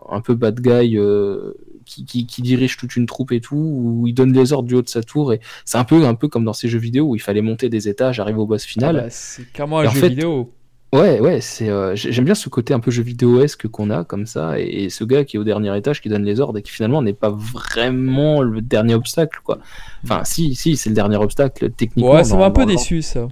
un 0.09 0.21
peu 0.21 0.35
bad 0.35 0.59
guy. 0.61 0.97
euh, 0.97 1.53
qui, 1.83 2.05
qui, 2.05 2.25
qui 2.25 2.41
dirige 2.41 2.77
toute 2.77 2.95
une 2.95 3.05
troupe 3.05 3.33
et 3.33 3.41
tout, 3.41 3.55
où 3.57 4.07
il 4.07 4.13
donne 4.13 4.31
les 4.31 4.53
ordres 4.53 4.67
du 4.69 4.75
haut 4.75 4.81
de 4.83 4.87
sa 4.87 5.01
tour 5.03 5.33
et, 5.33 5.41
c'est 5.65 5.77
un 5.79 5.83
peu, 5.83 6.05
un 6.05 6.13
peu 6.13 6.29
comme 6.29 6.45
dans 6.45 6.53
ces 6.53 6.69
jeux 6.69 6.79
vidéo 6.79 7.05
où 7.07 7.15
il 7.15 7.19
fallait 7.21 7.41
monter 7.41 7.67
des 7.67 7.89
étages, 7.89 8.19
arriver 8.21 8.37
au 8.39 8.45
boss 8.45 8.63
final. 8.63 8.95
Ah 8.97 9.01
bah, 9.01 9.07
c'est 9.09 9.51
clairement 9.51 9.79
un 9.79 9.85
jeu 9.89 9.99
fait- 9.99 10.09
vidéo. 10.09 10.53
Ouais, 10.93 11.21
ouais, 11.21 11.39
c'est, 11.39 11.69
euh, 11.69 11.95
j'ai- 11.95 12.11
j'aime 12.11 12.25
bien 12.25 12.35
ce 12.35 12.49
côté 12.49 12.73
un 12.73 12.81
peu 12.81 12.91
jeu 12.91 13.01
vidéo-esque 13.01 13.67
qu'on 13.69 13.89
a 13.91 14.03
comme 14.03 14.25
ça, 14.25 14.59
et, 14.59 14.63
et 14.83 14.89
ce 14.89 15.05
gars 15.05 15.23
qui 15.23 15.37
est 15.37 15.39
au 15.39 15.45
dernier 15.45 15.75
étage 15.77 16.01
qui 16.01 16.09
donne 16.09 16.25
les 16.25 16.41
ordres 16.41 16.59
et 16.59 16.61
qui 16.61 16.71
finalement 16.71 17.01
n'est 17.01 17.13
pas 17.13 17.29
vraiment 17.29 18.41
le 18.41 18.59
dernier 18.61 18.93
obstacle, 18.95 19.39
quoi. 19.43 19.59
Enfin, 20.03 20.23
si, 20.25 20.53
si, 20.53 20.75
c'est 20.75 20.89
le 20.89 20.95
dernier 20.95 21.15
obstacle 21.15 21.71
techniquement. 21.71 22.11
Ouais, 22.15 22.25
ça 22.25 22.35
m'a 22.35 22.45
un 22.47 22.51
peu 22.51 22.65
déçu 22.65 23.01
ça. 23.01 23.29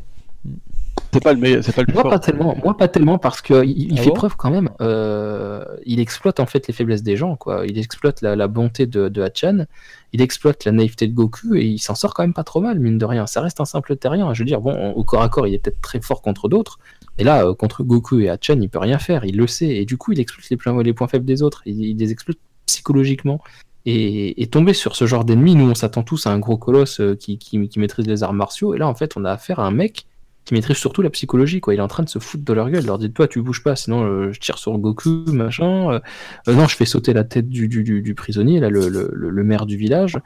C'est 1.11 1.23
pas 1.23 1.33
le 1.33 1.39
meilleur, 1.39 1.63
c'est 1.63 1.73
pas 1.73 1.81
le 1.81 1.87
plus 1.87 1.93
Moi 1.95 2.03
fort. 2.03 2.11
pas 2.11 2.19
tellement, 2.19 2.55
moi 2.63 2.77
pas 2.77 2.87
tellement 2.87 3.17
parce 3.17 3.41
que 3.41 3.65
il, 3.65 3.91
il 3.93 3.99
Ah 3.99 4.03
fait 4.03 4.09
bon 4.09 4.15
preuve 4.15 4.35
quand 4.37 4.51
même. 4.51 4.69
euh, 4.79 5.65
il 5.85 5.99
exploite 5.99 6.39
en 6.39 6.45
fait 6.45 6.67
les 6.67 6.73
faiblesses 6.73 7.01
des 7.03 7.15
gens, 7.17 7.35
quoi. 7.35 7.63
Il 7.67 7.79
exploite 7.79 8.21
la, 8.21 8.35
la 8.35 8.47
bonté 8.47 8.85
de, 8.85 9.09
de 9.09 9.21
Hachan, 9.21 9.65
il 10.13 10.21
exploite 10.21 10.65
la 10.65 10.71
naïveté 10.71 11.07
de 11.07 11.13
Goku 11.13 11.55
et 11.55 11.65
il 11.65 11.79
s'en 11.79 11.95
sort 11.95 12.13
quand 12.13 12.23
même 12.23 12.33
pas 12.35 12.43
trop 12.43 12.61
mal, 12.61 12.79
mine 12.79 12.97
de 12.99 13.05
rien. 13.05 13.25
Ça 13.27 13.41
reste 13.41 13.59
un 13.59 13.65
simple 13.65 13.95
terrien. 13.95 14.33
Je 14.33 14.39
veux 14.39 14.45
dire, 14.45 14.61
bon, 14.61 14.91
au 14.91 15.03
corps 15.03 15.23
à 15.23 15.29
corps, 15.29 15.47
il 15.47 15.55
est 15.55 15.59
peut-être 15.59 15.81
très 15.81 15.99
fort 15.99 16.21
contre 16.21 16.47
d'autres, 16.47 16.77
mais 17.19 17.25
là, 17.25 17.45
euh, 17.45 17.53
contre 17.53 17.83
Goku 17.83 18.21
et 18.21 18.29
Hachan, 18.29 18.59
il 18.61 18.69
peut 18.69 18.79
rien 18.79 18.97
faire. 18.97 19.25
Il 19.25 19.35
le 19.35 19.45
sait 19.45 19.67
et 19.67 19.85
du 19.85 19.97
coup, 19.97 20.13
il 20.13 20.19
exploite 20.21 20.49
les 20.49 20.57
points, 20.57 20.81
les 20.81 20.93
points 20.93 21.07
faibles 21.09 21.25
des 21.25 21.43
autres. 21.43 21.61
Il, 21.65 21.97
les 21.97 22.11
exploite 22.11 22.37
psychologiquement. 22.65 23.41
Et, 23.85 24.41
et 24.41 24.47
tomber 24.47 24.73
sur 24.73 24.95
ce 24.95 25.05
genre 25.05 25.25
d'ennemi, 25.25 25.55
nous 25.55 25.69
on 25.69 25.75
s'attend 25.75 26.03
tous 26.03 26.27
à 26.27 26.31
un 26.31 26.39
gros 26.39 26.57
colosse 26.57 26.99
euh, 26.99 27.15
qui, 27.15 27.39
maîtrise 27.77 28.07
les 28.07 28.23
arts 28.23 28.33
martiaux, 28.33 28.75
et 28.75 28.77
là 28.77 28.87
en 28.87 28.93
fait 28.93 29.15
on 29.15 29.23
a 29.23 29.31
affaire 29.31 29.59
à 29.59 29.65
un 29.65 29.71
mec 29.71 30.05
qui 30.43 30.53
maîtrise 30.53 30.75
surtout 30.75 31.01
la 31.01 31.09
psychologie, 31.09 31.61
quoi. 31.61 31.73
Il 31.73 31.77
est 31.77 31.81
en 31.81 31.87
train 31.87 32.03
de 32.03 32.09
se 32.09 32.19
foutre 32.19 32.43
de 32.43 32.53
leur 32.53 32.69
gueule, 32.69 32.85
leur 32.85 32.97
dit 32.97 33.11
toi 33.11 33.27
tu 33.27 33.41
bouges 33.41 33.63
pas, 33.63 33.75
sinon 33.75 34.03
euh, 34.03 34.31
je 34.33 34.39
tire 34.39 34.57
sur 34.57 34.77
Goku, 34.77 35.23
machin. 35.31 36.01
Non, 36.47 36.67
je 36.67 36.75
fais 36.75 36.85
sauter 36.85 37.13
la 37.13 37.23
tête 37.23 37.47
du, 37.47 38.13
prisonnier, 38.15 38.59
là, 38.59 38.69
le, 38.69 39.43
maire 39.43 39.65
du 39.65 39.77
village. 39.77 40.17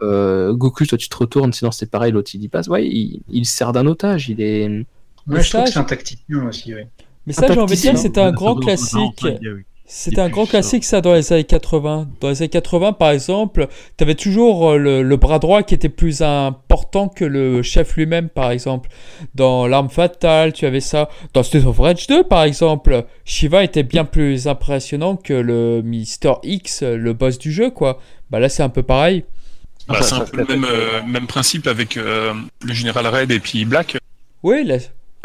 Goku, 0.00 0.86
toi 0.86 0.98
tu 0.98 1.08
te 1.08 1.16
retournes, 1.16 1.52
sinon 1.52 1.70
c'est 1.70 1.90
pareil, 1.90 2.12
l'autre 2.12 2.30
il 2.34 2.42
y 2.42 2.48
passe. 2.48 2.66
Ouais, 2.68 2.86
il 2.86 3.44
sert 3.44 3.72
d'un 3.72 3.86
otage, 3.86 4.30
il 4.30 4.40
est. 4.40 4.84
Moi, 5.26 5.38
Mais 5.38 5.42
je 5.42 5.50
trouve 5.50 5.60
ça, 5.60 5.66
que 5.66 5.72
c'est 5.72 5.78
un 5.78 5.84
tacticien 5.84 6.46
aussi, 6.46 6.74
oui. 6.74 6.82
Mais 7.26 7.32
ça, 7.32 7.46
j'ai 7.52 7.60
envie 7.60 7.76
de 7.76 7.80
dire, 7.80 7.98
c'était 7.98 8.20
un 8.20 8.32
grand 8.32 8.56
classique. 8.56 9.24
C'était 9.94 10.22
un 10.22 10.30
grand 10.30 10.46
classique 10.46 10.84
ça 10.84 11.02
dans 11.02 11.12
les 11.12 11.34
années 11.34 11.44
80. 11.44 12.08
Dans 12.20 12.30
les 12.30 12.40
années 12.40 12.48
80 12.48 12.94
par 12.94 13.10
exemple, 13.10 13.66
tu 13.98 14.04
avais 14.04 14.14
toujours 14.14 14.70
euh, 14.70 14.78
le, 14.78 15.02
le 15.02 15.16
bras 15.18 15.38
droit 15.38 15.62
qui 15.62 15.74
était 15.74 15.90
plus 15.90 16.22
important 16.22 17.08
que 17.08 17.26
le 17.26 17.62
chef 17.62 17.96
lui-même 17.96 18.30
par 18.30 18.52
exemple. 18.52 18.88
Dans 19.34 19.66
l'arme 19.66 19.90
fatale, 19.90 20.54
tu 20.54 20.64
avais 20.64 20.80
ça. 20.80 21.10
Dans 21.34 21.42
State 21.42 21.66
of 21.66 21.78
Rage 21.78 22.06
2 22.06 22.24
par 22.24 22.44
exemple, 22.44 23.04
Shiva 23.26 23.64
était 23.64 23.82
bien 23.82 24.06
plus 24.06 24.48
impressionnant 24.48 25.16
que 25.16 25.34
le 25.34 25.82
Mister 25.84 26.32
X, 26.42 26.82
le 26.82 27.12
boss 27.12 27.36
du 27.36 27.52
jeu 27.52 27.70
quoi. 27.70 28.00
Bah 28.30 28.40
là 28.40 28.48
c'est 28.48 28.62
un 28.62 28.70
peu 28.70 28.82
pareil. 28.82 29.24
Bah, 29.88 29.96
Ça, 30.00 30.02
c'est 30.02 30.14
un 30.14 30.18
ça 30.24 30.32
peu 30.32 30.38
le 30.38 30.46
même, 30.46 30.64
euh, 30.64 31.02
même 31.06 31.26
principe 31.26 31.66
avec 31.66 31.98
euh, 31.98 32.32
le 32.62 32.72
général 32.72 33.06
Red 33.08 33.30
et 33.30 33.40
puis 33.40 33.66
Black. 33.66 33.98
Oui, 34.42 34.64
la, 34.64 34.78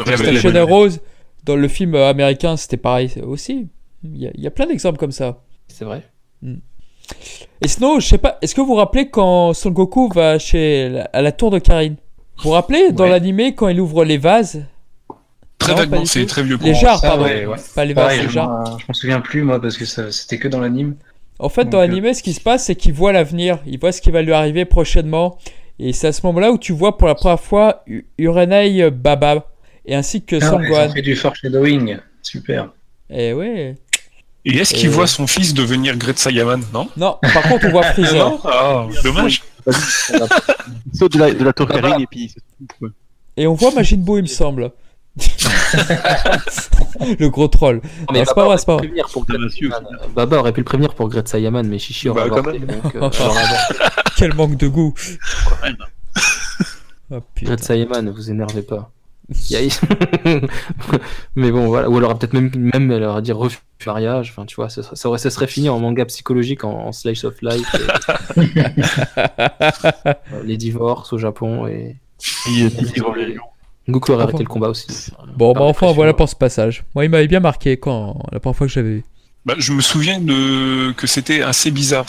Station 0.06 0.54
Heroes 0.54 0.98
dans 1.44 1.56
le 1.56 1.68
film 1.68 1.94
américain 1.94 2.56
c'était 2.56 2.76
pareil 2.76 3.12
aussi. 3.26 3.68
Il 4.04 4.16
y 4.22 4.26
a, 4.26 4.30
il 4.34 4.40
y 4.42 4.46
a 4.46 4.50
plein 4.50 4.66
d'exemples 4.66 4.98
comme 4.98 5.12
ça. 5.12 5.38
C'est 5.66 5.84
vrai. 5.84 6.02
Et 7.60 7.68
sinon, 7.68 7.98
je 8.00 8.06
sais 8.06 8.18
pas, 8.18 8.38
est-ce 8.42 8.54
que 8.54 8.60
vous 8.60 8.68
vous 8.68 8.74
rappelez 8.74 9.08
quand 9.08 9.52
Son 9.54 9.70
Goku 9.70 10.08
va 10.14 10.38
chez 10.38 10.88
la- 10.88 11.04
à 11.12 11.22
la 11.22 11.32
tour 11.32 11.50
de 11.50 11.58
Karine? 11.58 11.96
Vous 12.38 12.44
vous 12.44 12.50
rappelez 12.50 12.92
dans 12.92 13.04
Ouais. 13.04 13.10
l'animé 13.10 13.54
quand 13.54 13.66
il 13.68 13.80
ouvre 13.80 14.04
les 14.04 14.18
vases? 14.18 14.62
Très 15.58 15.74
vaguement, 15.74 16.04
c'est 16.04 16.24
très 16.26 16.44
vieux 16.44 16.56
Les 16.62 16.74
jarres, 16.74 17.00
ça, 17.00 17.08
pardon. 17.08 17.24
ouais, 17.24 17.44
ouais. 17.46 17.56
Pas 17.74 17.84
les 17.84 17.94
vases, 17.94 18.04
Pareil, 18.04 18.20
les 18.20 18.26
m'en 18.40 18.78
je 18.78 18.84
m'en 18.86 18.94
souviens 18.94 19.20
plus, 19.20 19.42
moi, 19.42 19.60
parce 19.60 19.76
que 19.76 19.84
c'était 19.84 20.38
que 20.38 20.46
dans 20.46 20.60
l'anime. 20.60 20.94
En 21.40 21.48
fait, 21.48 21.64
dans 21.64 21.78
Donc, 21.78 21.88
l'animé, 21.88 22.14
ce 22.14 22.22
qui 22.22 22.32
se 22.32 22.40
passe, 22.40 22.64
c'est 22.66 22.76
qu'il 22.76 22.92
voit 22.92 23.12
l'avenir. 23.12 23.58
Il 23.66 23.78
voit 23.80 23.90
ce 23.90 24.00
qui 24.00 24.10
va 24.12 24.22
lui 24.22 24.32
arriver 24.32 24.64
prochainement. 24.64 25.38
Et 25.80 25.92
c'est 25.92 26.06
à 26.08 26.12
ce 26.12 26.24
moment-là 26.26 26.52
où 26.52 26.58
tu 26.58 26.72
vois 26.72 26.96
pour 26.96 27.08
la 27.08 27.14
première 27.16 27.40
fois 27.40 27.82
U- 27.86 28.06
Uranei 28.18 28.90
Baba. 28.90 29.46
Et 29.90 29.94
ainsi 29.94 30.22
que 30.22 30.36
Ah, 30.42 30.50
Gohan. 30.68 30.90
fait 30.92 31.00
du 31.02 31.16
foreshadowing. 31.16 31.96
Super. 32.22 32.68
Et 33.10 33.32
ouais. 33.32 33.74
Et 34.44 34.56
est-ce 34.58 34.74
qu'il 34.74 34.86
Et- 34.86 34.92
voit 34.92 35.06
son 35.06 35.26
fils 35.26 35.54
devenir 35.54 35.96
Great 35.96 36.18
Saiyaman 36.18 36.62
Non? 36.74 36.88
Non, 36.96 37.18
par 37.34 37.42
contre, 37.44 37.66
on 37.66 37.70
voit 37.70 37.82
Freezer. 37.84 38.38
Ah, 38.46 38.86
dommage. 39.02 39.42
Il 39.66 39.72
saute 40.94 41.12
de 41.14 41.18
la, 41.18 41.32
de 41.32 41.42
la 41.44 41.52
tour 41.54 41.66
Karine 41.68 42.00
et 42.02 42.06
puis 42.06 42.24
il 42.24 42.28
se 42.28 42.34
trouve, 42.38 42.68
ouais. 42.88 42.94
Et 43.38 43.46
on 43.46 43.54
voit 43.54 43.70
Majin 43.72 43.96
Buu, 43.98 44.18
il 44.18 44.22
me 44.22 44.26
semble. 44.26 44.72
le 47.18 47.28
gros 47.28 47.48
troll. 47.48 47.80
Mais 48.12 48.20
Non, 48.20 48.24
c'est 48.26 48.26
Baba 48.26 48.34
pas 48.34 48.34
vrai, 48.34 48.44
aurait 48.46 48.58
c'est 48.58 48.66
pas 48.66 48.76
pu 48.76 48.88
vrai. 49.68 49.80
Baba 50.14 50.36
aurait 50.38 50.52
pu 50.52 50.60
le 50.60 50.64
prévenir 50.64 50.94
pour 50.94 51.08
Great 51.08 51.28
Saiyaman, 51.28 51.66
mais 51.66 51.78
Chichi 51.78 52.08
aurait 52.08 52.28
Bah, 52.28 52.42
donc, 52.42 52.54
euh, 52.54 52.60
alors, 52.94 53.20
avant. 53.20 53.82
Quel 54.16 54.34
manque 54.34 54.56
de 54.56 54.68
goût. 54.68 54.94
Oh. 57.10 57.20
Great 57.42 57.62
Saiyaman, 57.64 58.10
vous 58.10 58.30
énervez 58.30 58.62
pas. 58.62 58.90
Mais 61.36 61.50
bon, 61.50 61.66
voilà. 61.66 61.88
Ou 61.90 61.96
alors 61.98 62.18
peut-être 62.18 62.32
même, 62.32 62.50
même 62.56 62.90
elle 62.90 63.04
aurait 63.04 63.22
dit 63.22 63.32
refus 63.32 63.58
mariage. 63.86 64.30
Enfin, 64.30 64.46
tu 64.46 64.56
vois, 64.56 64.68
ça, 64.68 64.82
serait- 64.82 64.96
ça, 64.96 65.08
aurait- 65.08 65.18
ça 65.18 65.30
serait 65.30 65.46
fini 65.46 65.68
en 65.68 65.78
manga 65.78 66.04
psychologique, 66.06 66.64
en, 66.64 66.86
en 66.86 66.92
slice 66.92 67.24
of 67.24 67.34
life. 67.42 67.74
et- 68.36 68.40
les 70.44 70.56
divorces 70.56 71.12
au 71.12 71.18
Japon 71.18 71.66
et. 71.66 71.96
Goku 73.88 74.12
aurait 74.12 74.24
Enfin. 74.24 74.30
arrêté 74.30 74.42
le 74.44 74.48
combat 74.48 74.68
aussi. 74.68 75.12
Bon, 75.36 75.52
bah 75.52 75.62
enfin, 75.62 75.92
voilà 75.92 76.12
pour 76.12 76.28
ce 76.28 76.36
passage. 76.36 76.84
Moi, 76.94 77.04
il 77.04 77.10
m'avait 77.10 77.28
bien 77.28 77.40
marqué 77.40 77.76
quand 77.78 78.20
la 78.32 78.40
première 78.40 78.56
fois 78.56 78.66
que 78.66 78.72
j'avais 78.72 78.88
vu. 78.96 79.04
Bah, 79.46 79.54
je 79.56 79.72
me 79.72 79.80
souviens 79.80 80.20
de 80.20 80.92
que 80.92 81.06
c'était 81.06 81.42
assez 81.42 81.70
bizarre. 81.70 82.06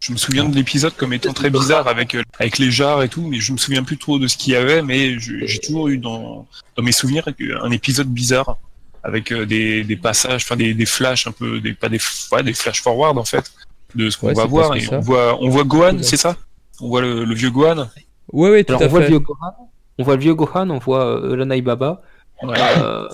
Je 0.00 0.12
me 0.12 0.16
souviens 0.16 0.48
de 0.48 0.54
l'épisode 0.54 0.94
comme 0.96 1.12
étant 1.12 1.32
très 1.34 1.50
bizarre 1.50 1.86
avec 1.86 2.14
euh, 2.14 2.22
avec 2.38 2.56
les 2.58 2.70
jarres 2.70 3.02
et 3.02 3.08
tout, 3.08 3.20
mais 3.26 3.38
je 3.38 3.52
me 3.52 3.58
souviens 3.58 3.84
plus 3.84 3.98
trop 3.98 4.18
de 4.18 4.26
ce 4.26 4.36
qu'il 4.38 4.54
y 4.54 4.56
avait. 4.56 4.80
Mais 4.82 5.18
j'ai 5.18 5.58
toujours 5.58 5.88
eu 5.88 5.98
dans 5.98 6.46
dans 6.76 6.82
mes 6.82 6.92
souvenirs 6.92 7.24
un 7.62 7.70
épisode 7.70 8.08
bizarre 8.08 8.56
avec 9.02 9.30
euh, 9.30 9.44
des, 9.46 9.84
des 9.84 9.96
passages, 9.96 10.42
enfin 10.44 10.56
des, 10.56 10.72
des 10.74 10.86
flashs 10.86 11.26
un 11.26 11.32
peu, 11.32 11.60
des 11.60 11.74
pas 11.74 11.88
des 11.90 12.00
ouais, 12.32 12.42
des 12.42 12.54
flash 12.54 12.82
forward 12.82 13.18
en 13.18 13.24
fait 13.24 13.52
de 13.94 14.08
ce 14.08 14.16
qu'on 14.16 14.28
Ouais, 14.28 14.34
va 14.34 14.46
voir. 14.46 14.74
Et 14.74 14.88
on 14.90 15.00
voit 15.00 15.38
on 15.42 15.48
voit 15.50 15.64
Gohan, 15.64 15.98
c'est 16.02 16.16
ça? 16.16 16.36
On 16.80 16.88
voit 16.88 17.02
le, 17.02 17.24
le 17.24 17.34
vieux 17.34 17.50
Gohan? 17.50 17.88
Oui, 18.32 18.50
oui, 18.50 18.64
tout 18.64 18.72
Alors 18.72 18.82
à 18.82 18.86
on 18.86 18.88
voit 18.88 19.00
le 19.00 19.06
vieux 19.06 19.18
Gohan, 19.18 19.52
on 19.98 20.02
voit 20.04 20.14
le 20.16 20.20
vieux 20.22 20.34
Gohan, 20.34 20.70
on 20.70 20.78
voit 20.78 21.04
euh, 21.06 21.36
Lanai 21.36 21.60
Baba, 21.60 22.00
euh, 22.42 23.06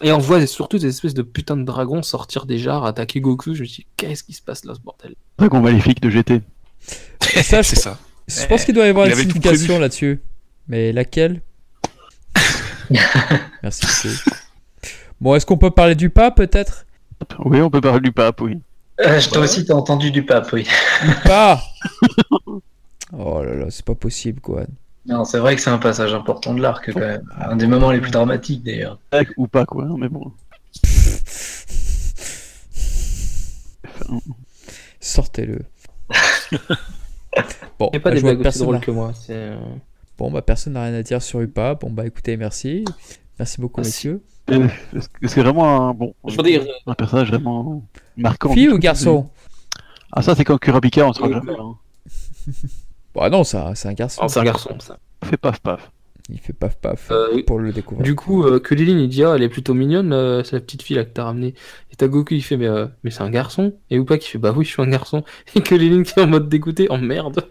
et 0.00 0.12
on 0.12 0.18
voit 0.18 0.46
surtout 0.46 0.78
des 0.78 0.86
espèces 0.88 1.14
de 1.14 1.22
putains 1.22 1.56
de 1.56 1.64
dragons 1.64 2.02
sortir 2.02 2.46
des 2.46 2.58
jarres, 2.58 2.84
attaquer 2.84 3.20
Goku. 3.20 3.54
Je 3.54 3.62
me 3.62 3.66
dis, 3.66 3.86
qu'est-ce 3.96 4.24
qui 4.24 4.32
se 4.32 4.42
passe 4.42 4.64
là, 4.64 4.74
ce 4.74 4.80
bordel? 4.80 5.14
Dragon 5.38 5.60
maléfique 5.60 6.00
de 6.00 6.10
GT. 6.10 6.42
Ça, 7.42 7.62
je, 7.62 7.68
c'est 7.68 7.76
ça. 7.76 7.98
je 8.26 8.46
pense 8.46 8.64
qu'il 8.64 8.74
doit 8.74 8.86
y 8.86 8.88
avoir 8.88 9.06
Il 9.06 9.12
une 9.12 9.18
signification 9.18 9.78
là-dessus. 9.78 10.20
Mais 10.68 10.92
laquelle? 10.92 11.42
Merci. 13.62 14.08
Bon, 15.20 15.34
est-ce 15.34 15.44
qu'on 15.46 15.58
peut 15.58 15.70
parler 15.70 15.94
du 15.94 16.10
pas, 16.10 16.30
peut-être? 16.30 16.86
Oui, 17.44 17.60
on 17.60 17.70
peut 17.70 17.80
parler 17.80 18.00
du 18.00 18.12
pape, 18.12 18.40
oui. 18.40 18.58
Euh, 19.00 19.20
toi 19.32 19.42
aussi, 19.42 19.64
t'as 19.64 19.74
entendu 19.74 20.10
du 20.10 20.24
pape, 20.24 20.52
oui. 20.52 20.66
Pas 21.24 21.60
Oh 23.12 23.42
là 23.42 23.54
là, 23.54 23.66
c'est 23.70 23.84
pas 23.84 23.94
possible, 23.94 24.40
Gohan. 24.40 24.66
Non, 25.06 25.24
c'est 25.24 25.38
vrai 25.38 25.56
que 25.56 25.62
c'est 25.62 25.70
un 25.70 25.78
passage 25.78 26.12
important 26.14 26.54
de 26.54 26.60
l'arc, 26.60 26.90
quand 26.92 27.00
même. 27.00 27.22
Un 27.40 27.56
des 27.56 27.66
moments 27.66 27.90
les 27.90 28.00
plus 28.00 28.10
dramatiques, 28.10 28.62
d'ailleurs. 28.62 28.98
Ou 29.36 29.46
pas, 29.48 29.64
quoi, 29.64 29.84
hein, 29.84 29.96
mais 29.98 30.08
bon. 30.08 30.30
Sortez-le. 35.00 35.60
bon, 37.78 37.90
Il 37.92 37.96
n'y 37.96 37.96
a 37.96 38.00
pas 38.00 38.10
bah, 38.10 38.14
des 38.14 38.20
blagues 38.22 38.34
aussi 38.36 38.42
personne 38.42 38.62
drôles 38.64 38.74
n'a- 38.76 38.80
que 38.80 38.90
moi. 38.90 39.12
c'est, 39.14 39.32
euh, 39.34 39.56
Bon, 40.18 40.30
bah, 40.30 40.42
personne 40.42 40.74
n'a 40.74 40.84
rien 40.84 40.94
à 40.94 41.02
dire 41.02 41.22
sur 41.22 41.40
UPA. 41.40 41.76
Bon, 41.76 41.90
bah, 41.90 42.06
écoutez, 42.06 42.36
merci. 42.36 42.84
Merci 43.38 43.60
beaucoup, 43.60 43.80
Merci. 43.80 44.08
messieurs. 44.08 44.22
C'est 45.26 45.40
vraiment 45.40 45.88
un, 45.88 45.94
bon, 45.94 46.14
Je 46.26 46.36
veux 46.36 46.42
dire, 46.42 46.66
un 46.86 46.94
personnage 46.94 47.30
vraiment 47.30 47.82
marquant 48.16 48.52
Fille 48.52 48.68
ou 48.68 48.78
garçon 48.78 49.30
Ah, 50.12 50.20
ça, 50.22 50.34
c'est 50.34 50.44
quand 50.44 50.58
Kurapika, 50.58 51.06
on 51.06 51.12
sera 51.12 51.30
jamais. 51.30 51.52
Bah 53.14 53.28
non, 53.30 53.44
ça, 53.44 53.72
c'est 53.74 53.88
un 53.88 53.92
garçon. 53.94 54.22
oh, 54.24 54.28
c'est 54.28 54.40
un 54.40 54.44
garçon, 54.44 54.76
ça. 54.80 54.98
Fait 55.24 55.36
paf 55.36 55.60
paf. 55.60 55.90
Il 56.32 56.38
fait 56.38 56.52
paf 56.52 56.76
paf 56.76 57.10
Euh, 57.10 57.42
pour 57.44 57.58
le 57.58 57.72
découvrir. 57.72 58.04
Du 58.04 58.14
coup, 58.14 58.44
euh, 58.44 58.60
Kulilin, 58.60 58.96
il 58.98 59.08
dit, 59.08 59.24
ah, 59.24 59.32
elle 59.34 59.42
est 59.42 59.48
plutôt 59.48 59.74
mignonne, 59.74 60.12
euh, 60.12 60.44
c'est 60.44 60.54
la 60.54 60.60
petite 60.60 60.82
fille 60.82 60.94
là 60.94 61.04
que 61.04 61.10
t'as 61.10 61.24
ramenée. 61.24 61.54
Et 61.92 61.96
t'as 61.96 62.06
Goku, 62.06 62.34
il 62.34 62.42
fait, 62.42 62.56
mais, 62.56 62.68
euh, 62.68 62.86
mais 63.02 63.10
c'est 63.10 63.22
un 63.22 63.30
garçon. 63.30 63.74
Et 63.90 63.96
Upa 63.96 64.16
qui 64.16 64.28
fait, 64.28 64.38
bah 64.38 64.52
oui, 64.56 64.64
je 64.64 64.70
suis 64.70 64.80
un 64.82 64.86
garçon. 64.88 65.24
Et 65.56 65.60
Kulilin 65.60 66.04
qui 66.04 66.18
est 66.18 66.22
en 66.22 66.28
mode 66.28 66.48
dégoûté, 66.48 66.88
en 66.90 66.98
merde. 66.98 67.44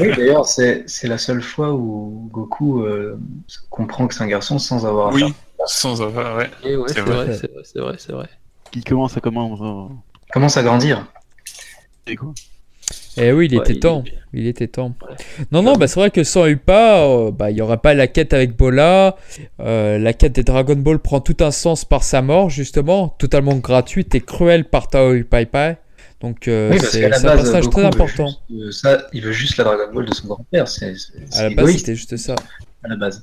Oui, 0.00 0.10
d'ailleurs, 0.16 0.44
c'est 0.46 0.84
c'est 0.86 1.08
la 1.08 1.16
seule 1.16 1.40
fois 1.40 1.72
où 1.72 2.28
Goku 2.32 2.82
euh, 2.82 3.18
comprend 3.70 4.06
que 4.08 4.14
c'est 4.14 4.24
un 4.24 4.26
garçon 4.26 4.58
sans 4.58 4.84
avoir 4.84 5.14
Oui, 5.14 5.24
sans 5.66 6.02
avoir. 6.02 6.36
Ouais. 6.36 6.50
Et 6.64 6.76
ouais, 6.76 6.84
C'est 6.88 6.94
c'est 6.94 7.00
vrai. 7.02 7.24
vrai, 7.26 7.34
c'est 7.36 7.50
vrai, 7.52 7.62
c'est 7.64 7.78
vrai, 7.80 7.94
c'est 7.98 8.12
vrai. 8.12 8.28
Qui 8.72 8.82
commence 8.82 9.16
à 9.16 9.20
comment 9.20 9.90
Commence 10.32 10.56
à 10.56 10.62
grandir. 10.62 11.06
c'est 12.06 12.16
quoi 12.16 12.32
Eh 13.16 13.32
oui, 13.32 13.48
il 13.50 13.56
Ouais, 13.56 13.62
était 13.64 13.74
il- 13.74 13.80
temps. 13.80 14.04
Il 14.32 14.46
était 14.46 14.68
temps. 14.68 14.94
Ouais. 15.08 15.16
Non, 15.50 15.62
non, 15.62 15.74
bah 15.74 15.88
c'est 15.88 15.98
vrai 15.98 16.10
que 16.10 16.22
sans 16.22 16.46
UPA, 16.46 17.02
euh, 17.04 17.30
bah, 17.32 17.50
il 17.50 17.54
n'y 17.54 17.60
aurait 17.62 17.78
pas 17.78 17.94
la 17.94 18.06
quête 18.06 18.32
avec 18.32 18.56
Bola. 18.56 19.16
Euh, 19.60 19.98
la 19.98 20.12
quête 20.12 20.32
des 20.32 20.44
Dragon 20.44 20.76
Ball 20.76 20.98
prend 21.00 21.20
tout 21.20 21.36
un 21.40 21.50
sens 21.50 21.84
par 21.84 22.04
sa 22.04 22.22
mort, 22.22 22.48
justement, 22.50 23.08
totalement 23.08 23.56
gratuite 23.56 24.14
et 24.14 24.20
cruelle 24.20 24.64
par 24.64 24.86
Tao 24.88 25.14
Pai 25.24 25.46
Pai. 25.46 25.76
Donc, 26.20 26.46
euh, 26.48 26.70
Oui, 26.72 26.78
c'est 26.80 27.04
un 27.06 27.36
Goku 27.36 27.70
très 27.70 27.84
important. 27.84 28.26
juste, 28.28 28.40
euh, 28.52 28.70
ça, 28.70 29.06
il 29.12 29.22
veut 29.22 29.32
juste 29.32 29.56
la 29.56 29.64
Dragon 29.64 29.92
Ball 29.92 30.06
de 30.06 30.14
son 30.14 30.28
grand-père. 30.28 30.68
C'est 30.68 30.94
c'est- 30.96 31.38
À 31.38 31.48
la 31.48 31.54
base, 31.54 31.76
c'était 31.76 31.96
juste 31.96 32.16
ça. 32.16 32.36
à 32.84 32.88
la 32.88 32.96
base. 32.96 33.22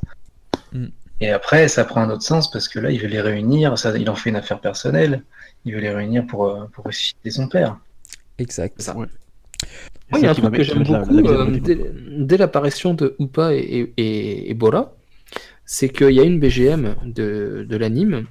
Mm. 0.73 0.87
Et 1.21 1.29
après, 1.31 1.67
ça 1.67 1.85
prend 1.85 2.01
un 2.01 2.09
autre 2.09 2.23
sens 2.23 2.51
parce 2.51 2.67
que 2.67 2.79
là, 2.79 2.91
il 2.91 2.99
veut 2.99 3.07
les 3.07 3.21
réunir. 3.21 3.77
Ça, 3.77 3.95
il 3.97 4.09
en 4.09 4.15
fait 4.15 4.29
une 4.29 4.35
affaire 4.35 4.59
personnelle. 4.59 5.21
Il 5.63 5.73
veut 5.73 5.79
les 5.79 5.89
réunir 5.91 6.25
pour, 6.27 6.45
euh, 6.47 6.65
pour 6.73 6.85
ressusciter 6.85 7.29
son 7.31 7.47
père. 7.47 7.77
Exact. 8.39 8.81
Ça. 8.81 8.95
Ouais. 8.95 9.07
Moi, 10.11 10.19
il 10.19 10.23
y 10.23 10.27
a 10.27 10.31
un 10.31 10.33
truc 10.33 10.53
que 10.53 10.63
j'aime 10.63 10.83
beaucoup 10.83 11.13
la 11.21 11.31
euh, 11.31 11.59
dès, 11.59 11.77
dès 12.17 12.37
l'apparition 12.37 12.93
de 12.93 13.15
Upa 13.19 13.53
et, 13.53 13.57
et, 13.59 13.93
et- 13.97 14.49
et 14.51 14.53
Bora, 14.53 14.93
c'est 15.65 15.89
qu'il 15.89 16.11
y 16.11 16.19
a 16.19 16.23
une 16.23 16.39
BGM 16.39 16.95
de, 17.05 17.65
de 17.67 17.77
l'anime 17.77 18.25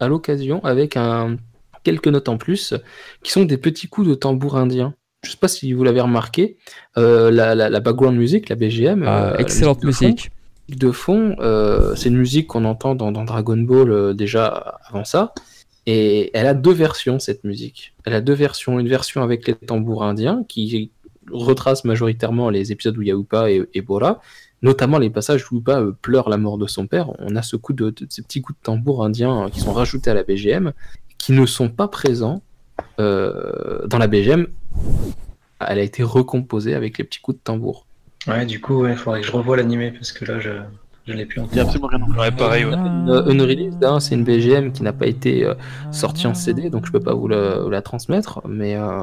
à 0.00 0.08
l'occasion 0.08 0.62
avec 0.64 0.96
un, 0.96 1.36
quelques 1.82 2.08
notes 2.08 2.28
en 2.28 2.36
plus 2.36 2.74
qui 3.22 3.30
sont 3.32 3.44
des 3.44 3.56
petits 3.56 3.88
coups 3.88 4.06
de 4.08 4.14
tambour 4.14 4.56
indien. 4.56 4.94
Je 5.24 5.30
sais 5.30 5.36
pas 5.38 5.48
si 5.48 5.72
vous 5.72 5.82
l'avez 5.82 6.00
remarqué, 6.00 6.58
euh, 6.98 7.30
la, 7.30 7.54
la, 7.54 7.70
la 7.70 7.80
background 7.80 8.16
music, 8.16 8.48
la 8.50 8.56
BGM, 8.56 9.02
Ah, 9.06 9.32
euh, 9.32 9.36
excellente 9.38 9.82
musique. 9.84 10.30
de 10.68 10.90
fond, 10.90 11.34
c'est 11.96 12.10
une 12.10 12.18
musique 12.18 12.46
qu'on 12.48 12.64
entend 12.66 12.94
dans, 12.94 13.10
dans 13.12 13.24
Dragon 13.24 13.56
Ball 13.56 14.14
déjà 14.14 14.78
avant 14.86 15.04
ça. 15.04 15.32
Et 15.90 16.30
elle 16.36 16.46
a 16.46 16.52
deux 16.52 16.74
versions, 16.74 17.18
cette 17.18 17.44
musique. 17.44 17.94
Elle 18.04 18.12
a 18.12 18.20
deux 18.20 18.34
versions. 18.34 18.78
Une 18.78 18.88
version 18.88 19.22
avec 19.22 19.46
les 19.48 19.54
tambours 19.54 20.04
indiens, 20.04 20.44
qui 20.46 20.90
retrace 21.32 21.86
majoritairement 21.86 22.50
les 22.50 22.72
épisodes 22.72 22.98
où 22.98 23.00
il 23.00 23.08
y 23.08 23.50
et, 23.50 23.62
et 23.72 23.80
Bora, 23.80 24.20
notamment 24.60 24.98
les 24.98 25.08
passages 25.08 25.50
où 25.50 25.56
Upa 25.56 25.80
euh, 25.80 25.92
pleure 26.02 26.28
la 26.28 26.36
mort 26.36 26.58
de 26.58 26.66
son 26.66 26.86
père. 26.86 27.12
On 27.20 27.36
a 27.36 27.42
ce 27.42 27.56
coup 27.56 27.72
de, 27.72 27.88
de- 27.88 28.06
ces 28.10 28.20
petits 28.20 28.42
coups 28.42 28.58
de 28.58 28.64
tambour 28.64 29.02
indiens 29.02 29.46
euh, 29.46 29.48
qui 29.48 29.60
sont 29.60 29.72
rajoutés 29.72 30.10
à 30.10 30.14
la 30.14 30.24
BGM, 30.24 30.72
qui 31.16 31.32
ne 31.32 31.46
sont 31.46 31.70
pas 31.70 31.88
présents 31.88 32.42
euh, 33.00 33.86
dans 33.86 33.96
la 33.98 34.08
BGM. 34.08 34.46
Elle 35.66 35.78
a 35.78 35.82
été 35.82 36.02
recomposée 36.02 36.74
avec 36.74 36.98
les 36.98 37.04
petits 37.04 37.20
coups 37.20 37.38
de 37.38 37.42
tambour. 37.42 37.86
Ouais, 38.26 38.44
du 38.44 38.60
coup, 38.60 38.86
il 38.86 38.96
faudrait 38.96 39.22
que 39.22 39.26
je 39.26 39.32
revoie 39.32 39.56
l'animé 39.56 39.90
parce 39.90 40.12
que 40.12 40.26
là, 40.26 40.38
je 40.38 40.50
je 41.08 41.12
l'ai 41.14 41.26
plus 41.26 41.40
en 41.40 41.44
Il 41.50 41.56
y 41.56 41.60
a 41.60 41.64
tête. 41.64 41.74
absolument 41.76 42.06
rien. 42.06 42.16
Ouais, 42.20 42.30
pareil. 42.30 42.64
Ouais. 42.64 42.74
Une, 42.74 43.08
euh, 43.40 43.70
hein, 43.82 44.00
c'est 44.00 44.14
une 44.14 44.24
BGM 44.24 44.72
qui 44.72 44.82
n'a 44.82 44.92
pas 44.92 45.06
été 45.06 45.44
euh, 45.44 45.54
sortie 45.90 46.26
en 46.26 46.34
CD, 46.34 46.70
donc 46.70 46.86
je 46.86 46.92
peux 46.92 47.00
pas 47.00 47.14
vous 47.14 47.26
la, 47.28 47.60
vous 47.60 47.70
la 47.70 47.82
transmettre. 47.82 48.40
Mais, 48.46 48.76
euh, 48.76 49.00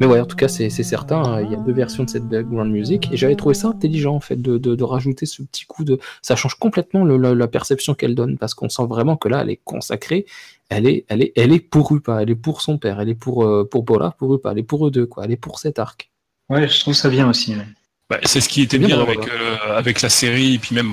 mais 0.00 0.06
ouais, 0.06 0.20
en 0.20 0.26
tout 0.26 0.36
cas, 0.36 0.48
c'est 0.48 0.68
certain. 0.70 1.22
hein, 1.22 1.42
Il 1.42 1.50
y 1.50 1.54
a 1.54 1.58
deux 1.58 1.72
versions 1.72 2.04
de 2.04 2.10
cette 2.10 2.24
background 2.28 2.70
music 2.70 3.08
et 3.12 3.16
j'avais 3.16 3.36
trouvé 3.36 3.54
ça 3.54 3.68
intelligent 3.68 4.14
en 4.14 4.20
fait 4.20 4.40
de, 4.40 4.58
de, 4.58 4.74
de 4.74 4.84
rajouter 4.84 5.26
ce 5.26 5.42
petit 5.42 5.64
coup 5.66 5.84
de. 5.84 5.98
Ça 6.22 6.36
change 6.36 6.54
complètement 6.56 7.04
le- 7.04 7.16
la, 7.16 7.34
la 7.34 7.48
perception 7.48 7.94
qu'elle 7.94 8.14
donne 8.14 8.36
parce 8.38 8.54
qu'on 8.54 8.68
sent 8.68 8.86
vraiment 8.88 9.16
que 9.16 9.28
là, 9.28 9.40
elle 9.42 9.50
est 9.50 9.60
consacrée. 9.64 10.26
Elle 10.70 10.86
est, 10.86 11.04
elle 11.08 11.22
est, 11.22 11.32
elle 11.36 11.52
est 11.52 11.60
pour 11.60 11.92
Upa, 11.94 12.22
elle 12.22 12.30
est 12.30 12.34
pour 12.34 12.60
son 12.62 12.78
père, 12.78 12.98
elle 13.00 13.08
est 13.10 13.14
pour 13.14 13.44
euh, 13.44 13.68
pour 13.70 13.82
Bola, 13.82 14.14
pour 14.18 14.34
Upa, 14.34 14.52
elle 14.52 14.58
est 14.58 14.62
pour 14.62 14.86
eux 14.86 14.90
deux 14.90 15.06
quoi. 15.06 15.24
Elle 15.24 15.32
est 15.32 15.36
pour 15.36 15.58
cet 15.58 15.78
arc. 15.78 16.10
Ouais, 16.48 16.68
je 16.68 16.80
trouve 16.80 16.94
ça 16.94 17.08
bien 17.08 17.28
aussi. 17.28 17.54
ouais. 17.54 17.64
Bah, 18.10 18.18
c'est 18.24 18.40
ce 18.42 18.48
qui 18.50 18.60
était 18.62 18.78
bien 18.78 19.00
avec, 19.00 19.18
euh, 19.18 19.56
avec 19.78 20.02
la 20.02 20.10
série, 20.10 20.54
et 20.54 20.58
puis 20.58 20.74
même 20.74 20.92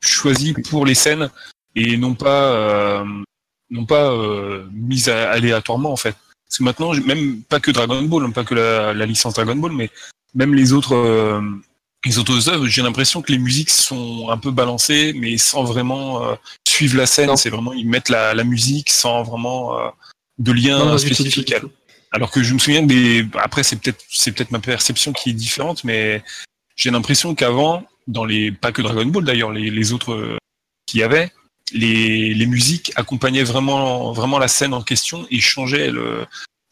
choisi 0.00 0.52
pour 0.52 0.86
les 0.86 0.94
scènes 0.94 1.30
et 1.74 1.96
non 1.96 2.14
pas, 2.14 2.52
euh, 2.54 3.04
non 3.70 3.84
pas 3.84 4.10
euh, 4.12 4.66
mise 4.72 5.08
à- 5.08 5.30
aléatoirement 5.30 5.92
en 5.92 5.96
fait. 5.96 6.16
Parce 6.46 6.58
que 6.58 6.62
maintenant, 6.64 6.94
même 6.94 7.42
pas 7.42 7.60
que 7.60 7.70
Dragon 7.70 8.02
Ball, 8.02 8.24
hein, 8.24 8.30
pas 8.30 8.44
que 8.44 8.54
la, 8.54 8.94
la 8.94 9.06
licence 9.06 9.34
Dragon 9.34 9.56
Ball, 9.56 9.72
mais 9.72 9.90
même 10.34 10.54
les 10.54 10.72
autres, 10.72 10.94
euh, 10.94 11.40
les 12.04 12.18
autres 12.18 12.48
œuvres, 12.48 12.66
j'ai 12.66 12.82
l'impression 12.82 13.20
que 13.22 13.32
les 13.32 13.38
musiques 13.38 13.70
sont 13.70 14.30
un 14.30 14.38
peu 14.38 14.50
balancées, 14.50 15.12
mais 15.14 15.36
sans 15.36 15.64
vraiment 15.64 16.24
euh, 16.24 16.34
suivre 16.66 16.96
la 16.96 17.06
scène. 17.06 17.36
C'est 17.36 17.50
vraiment 17.50 17.72
ils 17.72 17.88
mettent 17.88 18.08
la, 18.08 18.34
la 18.34 18.44
musique 18.44 18.90
sans 18.90 19.22
vraiment 19.24 19.78
euh, 19.78 19.88
de 20.38 20.52
lien 20.52 20.78
Non, 20.78 20.98
spécifique. 20.98 21.54
Alors 22.12 22.30
que 22.30 22.42
je 22.42 22.54
me 22.54 22.58
souviens 22.58 22.82
des. 22.82 23.26
Après, 23.34 23.62
c'est 23.62 23.76
peut-être 23.76 24.02
c'est 24.08 24.32
peut-être 24.32 24.50
ma 24.50 24.60
perception 24.60 25.12
qui 25.12 25.30
est 25.30 25.34
différente, 25.34 25.84
mais 25.84 26.22
j'ai 26.76 26.90
l'impression 26.90 27.34
qu'avant, 27.34 27.84
dans 28.08 28.24
les 28.24 28.50
pas 28.50 28.72
que 28.72 28.82
Dragon 28.82 29.06
Ball 29.06 29.24
d'ailleurs, 29.24 29.52
les, 29.52 29.70
les 29.70 29.92
autres 29.92 30.12
euh, 30.12 30.36
qu'il 30.86 30.98
y 31.00 31.02
avait, 31.04 31.30
les, 31.72 32.34
les 32.34 32.46
musiques 32.46 32.90
accompagnaient 32.96 33.44
vraiment, 33.44 34.12
vraiment 34.12 34.38
la 34.40 34.48
scène 34.48 34.74
en 34.74 34.82
question 34.82 35.26
et 35.30 35.38
changeaient 35.40 35.90
le, 35.90 36.24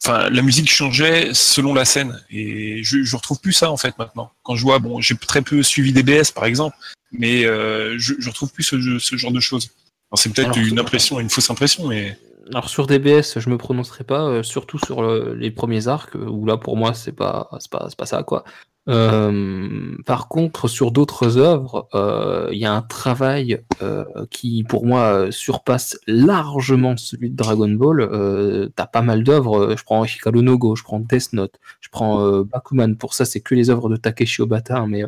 enfin, 0.03 0.29
la 0.29 0.41
musique 0.41 0.69
changeait 0.69 1.29
selon 1.33 1.73
la 1.73 1.85
scène. 1.85 2.19
Et 2.29 2.83
je, 2.83 3.03
je 3.03 3.15
retrouve 3.15 3.39
plus 3.39 3.53
ça, 3.53 3.71
en 3.71 3.77
fait, 3.77 3.97
maintenant. 3.97 4.31
Quand 4.43 4.55
je 4.55 4.63
vois, 4.63 4.79
bon, 4.79 4.99
j'ai 4.99 5.15
très 5.15 5.41
peu 5.41 5.61
suivi 5.63 5.93
DBS, 5.93 6.31
par 6.33 6.45
exemple, 6.45 6.75
mais 7.11 7.45
euh, 7.45 7.95
je, 7.99 8.15
je 8.19 8.29
retrouve 8.29 8.51
plus 8.51 8.63
ce, 8.63 8.99
ce 8.99 9.15
genre 9.15 9.31
de 9.31 9.39
choses. 9.39 9.69
Alors, 10.11 10.19
C'est 10.19 10.33
peut-être 10.33 10.57
une 10.57 10.79
impression, 10.79 11.19
une 11.19 11.29
fausse 11.29 11.49
impression, 11.51 11.87
mais 11.87 12.17
Alors 12.49 12.69
sur 12.69 12.87
DBS, 12.87 13.37
je 13.39 13.49
me 13.49 13.57
prononcerai 13.57 14.03
pas, 14.03 14.21
euh, 14.23 14.41
surtout 14.41 14.79
sur 14.79 15.01
le- 15.03 15.35
les 15.35 15.51
premiers 15.51 15.87
arcs, 15.89 16.15
où 16.15 16.45
là 16.45 16.55
pour 16.57 16.77
moi 16.77 16.93
c'est 16.93 17.11
pas 17.11 17.49
c'est 17.59 17.69
pas 17.69 17.87
c'est 17.89 17.97
pas 17.97 18.05
ça 18.05 18.23
quoi. 18.23 18.45
Euh, 18.89 19.95
par 20.05 20.27
contre, 20.27 20.67
sur 20.67 20.91
d'autres 20.91 21.37
œuvres, 21.37 21.87
euh, 21.93 22.49
il 22.51 22.57
y 22.57 22.65
a 22.65 22.71
un 22.73 22.81
travail 22.81 23.61
euh, 23.81 24.05
qui 24.31 24.63
pour 24.63 24.85
moi 24.85 25.31
surpasse 25.31 25.99
largement 26.07 26.95
celui 26.95 27.29
de 27.29 27.35
Dragon 27.35 27.69
Ball. 27.69 28.69
T'as 28.75 28.85
pas 28.87 29.01
mal 29.01 29.23
d'œuvres. 29.23 29.75
Je 29.77 29.83
prends 29.83 30.05
Hikaru 30.05 30.41
no 30.41 30.57
Go, 30.57 30.75
je 30.75 30.83
prends 30.83 30.99
Death 30.99 31.33
Note, 31.33 31.55
je 31.81 31.89
prends 31.89 32.41
Bakuman. 32.43 32.95
Pour 32.95 33.13
ça, 33.13 33.25
c'est 33.25 33.41
que 33.41 33.55
les 33.55 33.69
œuvres 33.69 33.89
de 33.89 33.97
Takeshi 33.97 34.41
Obata, 34.41 34.77
hein, 34.77 34.87
mais 34.87 35.03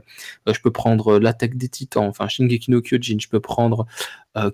je 0.47 0.60
peux 0.61 0.72
prendre 0.72 1.19
l'attaque 1.19 1.56
des 1.56 1.69
Titans, 1.69 2.07
enfin 2.07 2.27
Shingeki 2.27 2.72
no 2.72 2.81
Kyojin. 2.81 3.18
Je 3.19 3.27
peux 3.30 3.39
prendre 3.39 3.85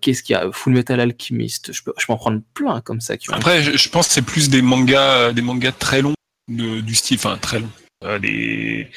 qu'est-ce 0.01 0.23
qu'il 0.23 0.33
y 0.33 0.37
a 0.37 0.51
Full 0.51 0.73
Metal 0.73 0.99
Alchemist. 0.99 1.71
Je 1.73 1.83
peux, 1.83 1.93
je 1.97 2.05
peux 2.05 2.13
en 2.13 2.17
prendre 2.17 2.41
plein 2.53 2.81
comme 2.81 3.01
ça 3.01 3.17
qui 3.17 3.31
après, 3.33 3.63
je, 3.63 3.75
je 3.75 3.89
pense 3.89 4.07
que 4.07 4.13
c'est 4.13 4.21
plus 4.21 4.49
des 4.49 4.61
mangas, 4.61 5.33
des 5.33 5.41
mangas 5.41 5.71
très 5.73 6.01
longs, 6.01 6.13
de- 6.47 6.79
du 6.81 6.93
style, 6.95 7.17
enfin, 7.17 7.37
très 7.41 7.59
longs, 7.59 7.69
euh, 8.03 8.19
des, 8.19 8.87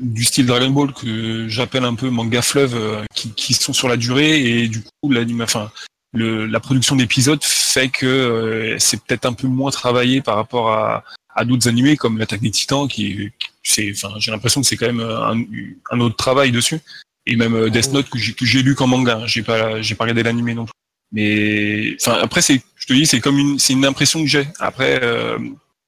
du 0.00 0.24
style 0.24 0.46
Dragon 0.46 0.70
Ball 0.70 0.92
que 0.92 1.48
j'appelle 1.48 1.84
un 1.84 1.94
peu 1.94 2.10
manga 2.10 2.42
fleuve, 2.42 2.74
euh, 2.74 3.04
qui, 3.14 3.32
qui 3.32 3.54
sont 3.54 3.72
sur 3.72 3.88
la 3.88 3.96
durée 3.96 4.62
et 4.62 4.68
du 4.68 4.82
coup, 4.82 5.10
l'anime, 5.10 5.42
enfin, 5.42 5.70
le, 6.12 6.46
la 6.46 6.60
production 6.60 6.96
d'épisodes 6.96 7.42
fait 7.42 7.88
que 7.88 8.06
euh, 8.06 8.78
c'est 8.78 9.02
peut-être 9.02 9.26
un 9.26 9.32
peu 9.32 9.46
moins 9.46 9.70
travaillé 9.70 10.20
par 10.20 10.36
rapport 10.36 10.70
à, 10.72 11.04
à 11.34 11.44
d'autres 11.44 11.68
animés 11.68 11.96
comme 11.96 12.18
l'attaque 12.18 12.40
des 12.40 12.50
Titans, 12.50 12.88
qui, 12.88 13.30
c'est, 13.62 13.92
enfin, 13.92 14.14
j'ai 14.18 14.30
l'impression 14.30 14.60
que 14.60 14.66
c'est 14.66 14.76
quand 14.76 14.92
même 14.92 15.00
un, 15.00 15.42
un 15.90 16.00
autre 16.00 16.16
travail 16.16 16.52
dessus. 16.52 16.80
Et 17.26 17.36
même 17.36 17.54
euh, 17.54 17.70
Death 17.70 17.92
Note 17.92 18.08
que 18.08 18.18
j'ai, 18.18 18.32
que 18.32 18.44
j'ai 18.44 18.62
lu 18.62 18.74
qu'en 18.74 18.86
manga, 18.86 19.18
hein. 19.18 19.26
j'ai 19.26 19.42
pas, 19.42 19.80
j'ai 19.82 19.94
pas 19.94 20.04
regardé 20.04 20.22
l'animé 20.22 20.54
non 20.54 20.64
plus. 20.64 20.72
Mais, 21.12 21.96
enfin, 22.00 22.18
après 22.20 22.40
c'est, 22.40 22.62
je 22.76 22.86
te 22.86 22.92
dis, 22.92 23.06
c'est 23.06 23.20
comme 23.20 23.38
une, 23.38 23.58
c'est 23.58 23.72
une 23.72 23.84
impression 23.84 24.20
que 24.20 24.28
j'ai. 24.28 24.48
Après, 24.58 25.00
euh, 25.02 25.38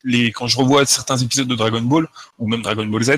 les, 0.04 0.30
quand 0.32 0.46
je 0.46 0.56
revois 0.56 0.84
certains 0.84 1.16
épisodes 1.16 1.48
de 1.48 1.54
Dragon 1.54 1.80
Ball 1.80 2.08
ou 2.38 2.48
même 2.48 2.62
Dragon 2.62 2.86
Ball 2.86 3.02
Z, 3.02 3.12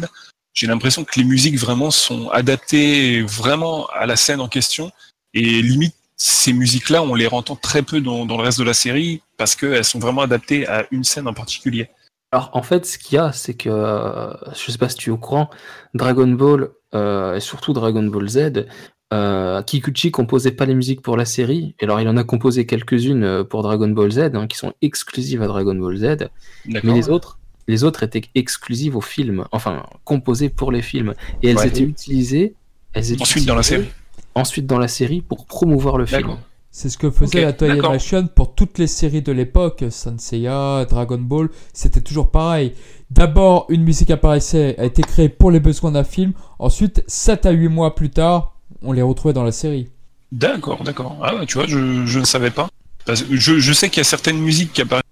j'ai 0.55 0.66
l'impression 0.66 1.05
que 1.05 1.18
les 1.18 1.24
musiques 1.24 1.59
vraiment 1.59 1.90
sont 1.90 2.31
adaptées 2.31 3.22
vraiment 3.22 3.86
à 3.89 4.06
la 4.06 4.16
scène 4.16 4.40
en 4.40 4.48
question 4.48 4.90
et 5.35 5.60
limite 5.62 5.94
ces 6.16 6.52
musiques-là, 6.52 7.02
on 7.02 7.14
les 7.14 7.26
entend 7.26 7.56
très 7.56 7.82
peu 7.82 8.01
dans, 8.01 8.24
dans 8.24 8.36
le 8.36 8.44
reste 8.44 8.60
de 8.60 8.64
la 8.64 8.72
série 8.72 9.20
parce 9.36 9.56
qu'elles 9.56 9.85
sont 9.85 9.98
vraiment 9.98 10.22
adaptées 10.22 10.66
à 10.68 10.86
une 10.93 11.02
scène 11.02 11.26
en 11.26 11.35
particulier. 11.35 11.89
Alors 12.31 12.51
en 12.52 12.62
fait, 12.62 12.86
ce 12.86 12.98
qu'il 12.98 13.16
y 13.16 13.18
a, 13.18 13.32
c'est 13.32 13.55
que 13.55 13.68
euh, 13.68 14.32
je 14.55 14.70
sais 14.70 14.78
pas 14.78 14.89
si 14.89 14.97
tu 14.97 15.10
es 15.10 15.12
au 15.12 15.16
courant, 15.16 15.51
Dragon 15.93 16.28
Ball 16.28 16.70
euh, 16.94 17.35
et 17.35 17.40
surtout 17.40 17.72
Dragon 17.72 18.05
Ball 18.05 18.28
Z, 18.28 18.66
euh, 19.12 19.62
Kikuchi 19.62 20.10
composait 20.10 20.52
pas 20.52 20.66
les 20.66 20.74
musiques 20.74 21.02
pour 21.02 21.16
la 21.16 21.24
série. 21.24 21.74
Et 21.81 21.85
alors 21.85 22.01
il 22.01 22.09
en 22.09 22.16
a 22.16 22.24
composé 22.24 22.66
quelques-unes 22.66 23.24
euh, 23.24 23.44
pour 23.44 23.62
Dragon 23.62 23.89
Ball 23.89 24.10
Z, 24.10 24.31
hein, 24.35 24.47
qui 24.47 24.56
sont 24.56 24.72
exclusives 24.82 25.43
à 25.43 25.47
Dragon 25.47 25.74
Ball 25.74 25.97
Z, 25.97 26.28
mais 26.66 26.81
les 26.82 27.09
autres, 27.09 27.39
les 27.69 27.85
autres 27.85 28.03
étaient 28.03 28.23
exclusives 28.35 28.97
au 28.97 29.01
film, 29.01 29.45
enfin 29.53 29.85
composées 30.05 30.49
pour 30.49 30.70
les 30.73 30.82
films, 30.82 31.15
et 31.43 31.51
elles 31.51 31.57
Ouais. 31.59 31.69
étaient 31.69 31.82
utilisées. 31.82 32.55
Elles 32.93 33.12
étaient 33.12 33.23
Ensuite 33.23 33.47
dans 33.47 33.55
la 33.55 33.62
série. 33.62 33.89
Ensuite 34.35 34.66
dans 34.66 34.78
la 34.78 34.89
série 34.89 35.20
pour 35.23 35.47
promouvoir 35.47 35.97
le 35.99 36.07
film. 36.07 36.36
C'est 36.70 36.89
ce 36.89 36.99
que 36.99 37.09
faisait 37.11 37.39
Ok, 37.39 37.45
la 37.45 37.53
Toei. 37.53 37.70
Animation 37.70 38.27
pour 38.27 38.55
toutes 38.57 38.78
les 38.78 38.89
séries 38.89 39.23
de 39.23 39.31
l'époque, 39.31 39.85
Senseiya, 39.91 40.85
Dragon 40.91 41.19
Ball, 41.19 41.49
c'était 41.73 42.01
toujours 42.01 42.31
pareil. 42.32 42.73
D'abord, 43.11 43.66
une 43.69 43.85
musique 43.85 44.11
apparaissait, 44.11 44.74
a 44.78 44.85
été 44.85 45.03
créée 45.03 45.28
pour 45.28 45.51
les 45.53 45.61
besoins 45.61 45.93
d'un 45.93 46.03
film. 46.03 46.32
Ensuite, 46.59 47.05
7 47.07 47.47
à 47.47 47.51
8 47.53 47.69
mois 47.69 47.95
plus 47.95 48.11
tard, 48.11 48.57
on 48.82 48.91
les 48.93 49.03
retrouvait 49.03 49.35
dans 49.35 49.45
la 49.45 49.53
série. 49.53 49.89
D'accord, 50.32 50.82
d'accord. 50.82 51.16
Ah 51.23 51.36
ouais, 51.36 51.47
tu 51.47 51.55
vois, 51.59 51.66
je, 51.69 52.05
je 52.07 52.19
ne 52.19 52.24
savais 52.24 52.51
pas. 52.51 52.69
Parce 53.07 53.23
que 53.23 53.36
je, 53.36 53.59
je 53.61 53.73
sais 53.73 53.89
qu'il 53.89 53.99
y 53.99 54.01
a 54.01 54.05
certaines 54.05 54.39
musiques 54.41 54.73
qui 54.73 54.82
apparaissent 54.82 55.03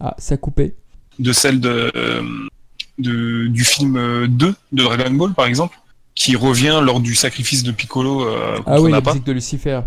Ah, 0.00 0.16
ça 0.18 0.34
a 0.34 0.36
coupé. 0.36 0.74
De 1.18 1.32
celles 1.32 1.60
de, 1.60 1.90
euh, 1.96 2.22
de, 2.98 3.46
du 3.48 3.64
film 3.64 3.96
euh, 3.96 4.26
2 4.28 4.54
de 4.72 4.82
Dragon 4.82 5.10
Ball, 5.10 5.32
par 5.34 5.46
exemple, 5.46 5.78
qui 6.14 6.36
revient 6.36 6.80
lors 6.82 7.00
du 7.00 7.14
sacrifice 7.14 7.62
de 7.62 7.72
Piccolo 7.72 8.26
euh, 8.28 8.58
Ah 8.66 8.80
oui, 8.80 8.90
la 8.92 9.00
musique 9.00 9.26
de 9.26 9.32
Lucifer. 9.32 9.80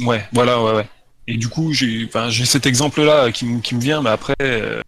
Ouais, 0.00 0.24
voilà, 0.32 0.62
ouais, 0.62 0.72
ouais. 0.74 0.88
Et 1.26 1.36
du 1.36 1.48
coup, 1.48 1.72
j'ai, 1.72 2.04
enfin, 2.06 2.28
j'ai 2.30 2.44
cet 2.44 2.66
exemple-là 2.66 3.32
qui, 3.32 3.44
me- 3.46 3.60
qui 3.60 3.74
me 3.74 3.80
vient, 3.80 4.02
mais 4.02 4.10
après, 4.10 4.34
euh, 4.42 4.80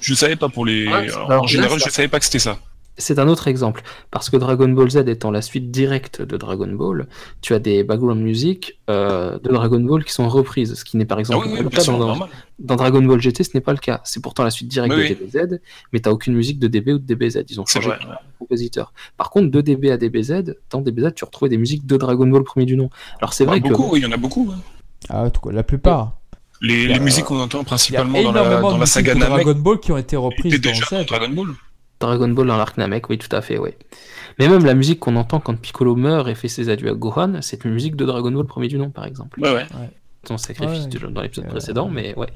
je 0.00 0.14
savais 0.14 0.36
pas 0.36 0.48
pour 0.48 0.64
les. 0.66 0.86
Ouais, 0.86 1.06
en 1.14 1.46
général, 1.46 1.78
je 1.84 1.90
savais 1.90 2.08
pas 2.08 2.18
que 2.18 2.24
c'était 2.24 2.38
ça. 2.38 2.58
C'est 3.00 3.18
un 3.18 3.26
autre 3.28 3.48
exemple, 3.48 3.82
parce 4.12 4.30
que 4.30 4.36
Dragon 4.36 4.68
Ball 4.68 4.88
Z 4.90 4.98
étant 5.08 5.30
la 5.32 5.42
suite 5.42 5.70
directe 5.72 6.22
de 6.22 6.36
Dragon 6.36 6.68
Ball, 6.68 7.08
tu 7.40 7.54
as 7.54 7.58
des 7.58 7.82
background 7.82 8.20
music 8.20 8.78
euh, 8.88 9.38
de 9.40 9.48
Dragon 9.48 9.80
Ball 9.80 10.04
qui 10.04 10.12
sont 10.12 10.28
reprises, 10.28 10.74
ce 10.74 10.84
qui 10.84 10.96
n'est 10.96 11.04
par 11.06 11.18
Ah 11.18 11.20
exemple 11.22 11.46
oui, 11.46 11.52
pas 11.54 11.58
oui, 11.58 11.64
le 11.64 11.70
cas 11.70 11.80
sûr, 11.80 11.92
dans, 11.94 11.98
dans- 12.00 12.06
normal. 12.06 12.28
dans 12.60 12.76
Dragon 12.76 13.02
Ball 13.02 13.20
GT, 13.20 13.42
ce 13.42 13.50
n'est 13.54 13.60
pas 13.60 13.72
le 13.72 13.78
cas. 13.78 14.00
C'est 14.04 14.22
pourtant 14.22 14.44
la 14.44 14.50
suite 14.50 14.68
directe 14.68 14.94
de 14.94 15.02
DBZ, 15.02 15.58
mais 15.92 16.00
t'as 16.00 16.10
aucune 16.10 16.34
musique 16.34 16.58
de 16.60 16.68
DB 16.68 16.92
ou 16.92 16.98
de 16.98 17.04
DBZ. 17.06 17.44
Ils 17.48 17.60
ont 17.60 17.64
C'est 17.66 17.80
changé 17.80 17.88
vrai. 17.96 17.98
de 17.98 18.38
compositeur. 18.38 18.92
Par 19.16 19.30
contre, 19.30 19.50
de 19.50 19.60
DB 19.60 19.90
à 19.90 19.96
DBZ, 19.96 20.54
dans 20.70 20.80
DBZ, 20.80 21.14
tu 21.16 21.24
retrouvais 21.24 21.48
des 21.48 21.58
musiques 21.58 21.86
de 21.86 21.96
Dragon 21.96 22.26
Ball 22.28 22.44
premier 22.44 22.66
du 22.66 22.76
nom. 22.76 22.90
Alors 23.20 23.32
c'est 23.32 23.44
Ah, 23.44 23.48
vrai 23.48 23.60
que 23.60 23.68
beaucoup, 23.68 23.88
oui, 23.92 24.00
il 24.00 24.02
y 24.02 24.06
en 24.06 24.12
a 24.12 24.16
beaucoup. 24.16 24.48
hein. 24.52 24.58
Ah, 25.08 25.24
en 25.24 25.30
tout 25.30 25.40
cas, 25.40 25.50
la 25.52 25.62
plupart. 25.62 26.18
Les, 26.62 27.00
musiques 27.00 27.24
qu'on 27.24 27.40
entend 27.40 27.58
Il 27.58 27.62
y 27.62 27.64
a 27.64 27.64
principalement 27.64 28.22
dans 28.22 28.32
la, 28.32 28.60
dans 28.60 28.84
saga 28.86 29.14
de 29.14 29.20
Dragon 29.20 29.54
Ball 29.54 29.80
qui 29.80 29.92
ont 29.92 29.96
été 29.96 30.14
reprises 30.16 30.60
dans 30.60 30.70
déjà 30.70 30.84
dans 30.90 31.02
Z. 31.02 31.06
Dragon 31.06 31.28
Ball. 31.30 31.46
Dragon 32.00 32.28
Ball 32.28 32.46
dans 32.46 32.56
l'arc 32.56 32.76
Namek, 32.78 33.08
oui, 33.10 33.18
tout 33.18 33.34
à 33.34 33.42
fait, 33.42 33.58
oui. 33.58 33.70
Mais 34.38 34.48
même 34.48 34.64
la 34.64 34.74
musique 34.74 35.00
qu'on 35.00 35.16
entend 35.16 35.38
quand 35.38 35.54
Piccolo 35.60 35.94
meurt 35.96 36.26
et 36.28 36.34
fait 36.34 36.48
ses 36.48 36.68
adieux 36.70 36.88
à 36.90 36.94
Gohan, 36.94 37.40
c'est 37.42 37.64
une 37.64 37.72
musique 37.72 37.94
de 37.96 38.04
Dragon 38.06 38.30
Ball 38.32 38.46
premier 38.46 38.68
du 38.68 38.78
nom, 38.78 38.90
par 38.90 39.04
exemple. 39.04 39.40
Ouais, 39.40 39.52
ouais. 39.52 39.66
son 40.26 40.38
sacrifice 40.38 40.84
Ouais. 40.86 41.10
dans 41.12 41.20
l'épisode 41.22 41.46
Euh, 41.46 41.50
précédent, 41.50 41.88
mais 41.88 42.14
ouais. 42.16 42.28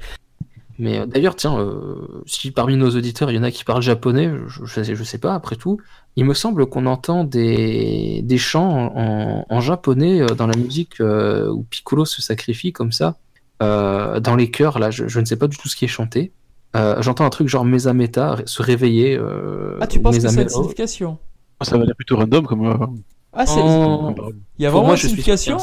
Mais 0.77 0.99
euh, 0.99 1.05
d'ailleurs, 1.05 1.35
tiens, 1.35 1.57
euh, 1.57 1.95
si 2.25 2.51
parmi 2.51 2.75
nos 2.75 2.89
auditeurs 2.89 3.31
il 3.31 3.35
y 3.37 3.39
en 3.39 3.43
a 3.43 3.49
qui 3.51 3.63
parlent 3.63 3.81
japonais, 3.81 4.29
je, 4.47 4.65
je, 4.65 4.83
sais, 4.83 4.93
je 4.95 5.03
sais 5.03 5.17
pas, 5.19 5.33
après 5.33 5.55
tout, 5.55 5.79
il 6.17 6.25
me 6.25 6.33
semble 6.33 6.65
qu'on 6.67 6.85
entend 6.85 7.23
des, 7.23 8.21
des 8.23 8.37
chants 8.37 8.91
en, 8.95 9.45
en 9.49 9.61
japonais 9.61 10.21
euh, 10.21 10.27
dans 10.35 10.47
la 10.47 10.57
musique 10.57 10.99
euh, 10.99 11.49
où 11.49 11.63
Piccolo 11.63 12.03
se 12.05 12.21
sacrifie 12.21 12.73
comme 12.73 12.91
ça, 12.91 13.15
euh, 13.63 14.19
dans 14.19 14.35
les 14.35 14.51
chœurs, 14.51 14.77
là, 14.79 14.91
je, 14.91 15.07
je 15.07 15.19
ne 15.21 15.25
sais 15.25 15.37
pas 15.37 15.47
du 15.47 15.57
tout 15.57 15.69
ce 15.69 15.75
qui 15.77 15.85
est 15.85 15.89
chanté. 15.89 16.33
Euh, 16.75 17.01
J'entends 17.01 17.25
un 17.25 17.29
truc 17.29 17.47
genre 17.47 17.65
Mesameta, 17.65 18.37
se 18.45 18.61
réveiller. 18.61 19.17
euh, 19.17 19.77
Ah, 19.81 19.87
tu 19.87 19.99
penses 20.01 20.17
que 20.17 20.27
ça 20.27 20.39
a 20.39 20.41
une 20.43 20.49
signification? 20.49 21.17
Ça 21.61 21.77
va 21.77 21.83
être 21.85 21.95
plutôt 21.95 22.17
random 22.17 22.45
comme. 22.45 22.65
euh, 22.65 22.75
Ah, 23.33 23.45
c'est... 23.45 23.59
En- 23.61 24.13
il 24.59 24.63
y 24.63 24.65
a 24.65 24.69
vraiment 24.69 24.85
moi, 24.87 24.95
une 24.95 25.01
signification? 25.01 25.57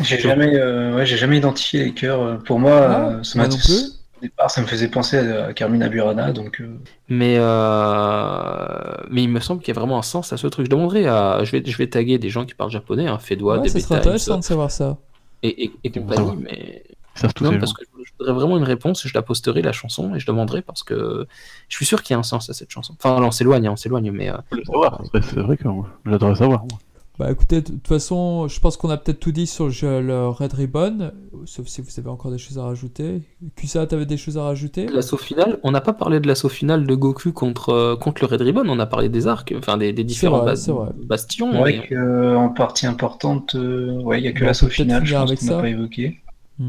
J'ai 0.00 0.20
jamais, 0.20 0.54
euh, 0.54 0.94
ouais, 0.96 1.04
j'ai 1.06 1.16
jamais 1.16 1.38
identifié 1.38 1.84
les 1.84 1.92
chœurs. 1.92 2.20
Euh, 2.22 2.36
Pour 2.36 2.58
moi, 2.60 2.70
Ah, 2.72 3.08
euh, 3.08 3.22
ça 3.24 3.38
m'a 3.38 3.48
au 3.48 4.22
départ, 4.22 4.50
ça 4.50 4.60
me 4.60 4.66
faisait 4.66 4.88
penser 4.88 5.16
à 5.18 5.52
Carmina 5.54 5.88
Burana, 5.88 6.32
donc 6.32 6.60
euh, 6.60 6.76
Mais, 7.08 7.36
euh, 7.38 8.94
mais 9.10 9.22
il 9.22 9.28
me 9.30 9.40
semble 9.40 9.62
qu'il 9.62 9.74
y 9.74 9.76
a 9.76 9.80
vraiment 9.80 9.98
un 9.98 10.02
sens 10.02 10.32
à 10.32 10.36
ce 10.36 10.46
truc. 10.46 10.66
Je 10.66 10.70
demanderai 10.70 11.06
à. 11.06 11.40
Je 11.44 11.50
vais, 11.52 11.62
je 11.64 11.76
vais 11.76 11.88
taguer 11.88 12.18
des 12.18 12.28
gens 12.28 12.44
qui 12.44 12.54
parlent 12.54 12.70
japonais, 12.70 13.06
hein, 13.06 13.18
Fedwa, 13.18 13.58
Ouais, 13.58 13.68
ça 13.68 13.74
DB 13.74 13.80
serait 13.84 13.96
intéressant 13.96 14.38
de 14.38 14.44
savoir 14.44 14.70
ça. 14.70 14.98
et, 15.42 15.64
et, 15.64 15.72
et 15.84 15.90
Ça 15.92 16.00
compagnie, 16.00 16.36
mais. 16.42 16.82
Ils 17.16 17.20
savent 17.20 17.34
tous 17.34 17.44
Non, 17.44 17.50
ces 17.52 17.58
parce 17.58 17.70
gens. 17.72 17.76
que 17.76 17.84
je 18.04 18.12
voudrais 18.18 18.32
vraiment 18.34 18.56
une 18.56 18.64
réponse 18.64 19.04
et 19.04 19.08
je 19.08 19.14
la 19.14 19.22
posterai, 19.22 19.62
la 19.62 19.72
chanson, 19.72 20.14
et 20.14 20.20
je 20.20 20.26
demanderai 20.26 20.62
parce 20.62 20.82
que 20.82 21.26
je 21.68 21.76
suis 21.76 21.86
sûr 21.86 22.02
qu'il 22.02 22.14
y 22.14 22.16
a 22.16 22.18
un 22.18 22.22
sens 22.22 22.48
à 22.50 22.54
cette 22.54 22.70
chanson. 22.70 22.94
Enfin, 23.02 23.20
on 23.22 23.30
s'éloigne, 23.30 23.66
hein, 23.66 23.72
on 23.72 23.76
s'éloigne, 23.76 24.10
mais. 24.10 24.30
euh, 24.30 24.36
Faut 24.50 24.56
le 24.56 24.64
savoir. 24.64 25.02
C'est 25.14 25.40
vrai 25.40 25.56
que 25.56 25.64
j'adorerais 26.06 26.34
savoir. 26.36 26.60
moi. 26.70 26.78
Bah 27.18 27.30
écoutez, 27.30 27.60
de 27.60 27.66
toute 27.72 27.86
façon, 27.86 28.48
je 28.48 28.58
pense 28.60 28.78
qu'on 28.78 28.88
a 28.88 28.96
peut-être 28.96 29.20
tout 29.20 29.30
dit 29.32 29.46
sur 29.46 29.66
le, 29.66 29.70
jeu- 29.70 30.00
le 30.00 30.28
Red 30.28 30.54
Ribbon, 30.54 31.12
sauf 31.44 31.66
si 31.66 31.82
vous 31.82 31.88
avez 31.98 32.08
encore 32.08 32.30
des 32.30 32.38
choses 32.38 32.56
à 32.58 32.62
rajouter. 32.64 33.20
Kusa, 33.56 33.86
t'avais 33.86 34.06
des 34.06 34.16
choses 34.16 34.38
à 34.38 34.44
rajouter? 34.44 34.86
L'assaut 34.86 35.18
final, 35.18 35.58
on 35.62 35.70
n'a 35.70 35.82
pas 35.82 35.92
parlé 35.92 36.18
de 36.20 36.26
l'assaut 36.26 36.48
final 36.48 36.86
de 36.86 36.94
Goku 36.94 37.32
contre, 37.32 37.68
euh, 37.70 37.94
contre 37.96 38.22
le 38.22 38.26
Red 38.28 38.40
Ribbon, 38.40 38.62
on 38.66 38.78
a 38.78 38.86
parlé 38.86 39.10
des 39.10 39.26
arcs, 39.26 39.52
enfin 39.58 39.76
des, 39.76 39.92
des 39.92 40.02
différents 40.04 40.38
vrai, 40.38 40.54
bas- 40.54 40.92
bastions. 41.04 41.52
vrai 41.52 41.86
mais- 41.90 41.94
qu'en 41.94 42.48
partie 42.48 42.86
importante, 42.86 43.54
euh, 43.54 44.00
ouais, 44.00 44.18
il 44.18 44.24
y 44.24 44.28
a 44.28 44.32
que 44.32 44.40
Bon, 44.40 44.46
l'assaut 44.46 44.68
final, 44.68 45.04
je 45.04 45.14
pense 45.14 45.34
qu'on 45.34 45.44
n'a 45.56 45.60
pas 45.60 45.68
évoqué. 45.68 46.20
Euh, 46.62 46.64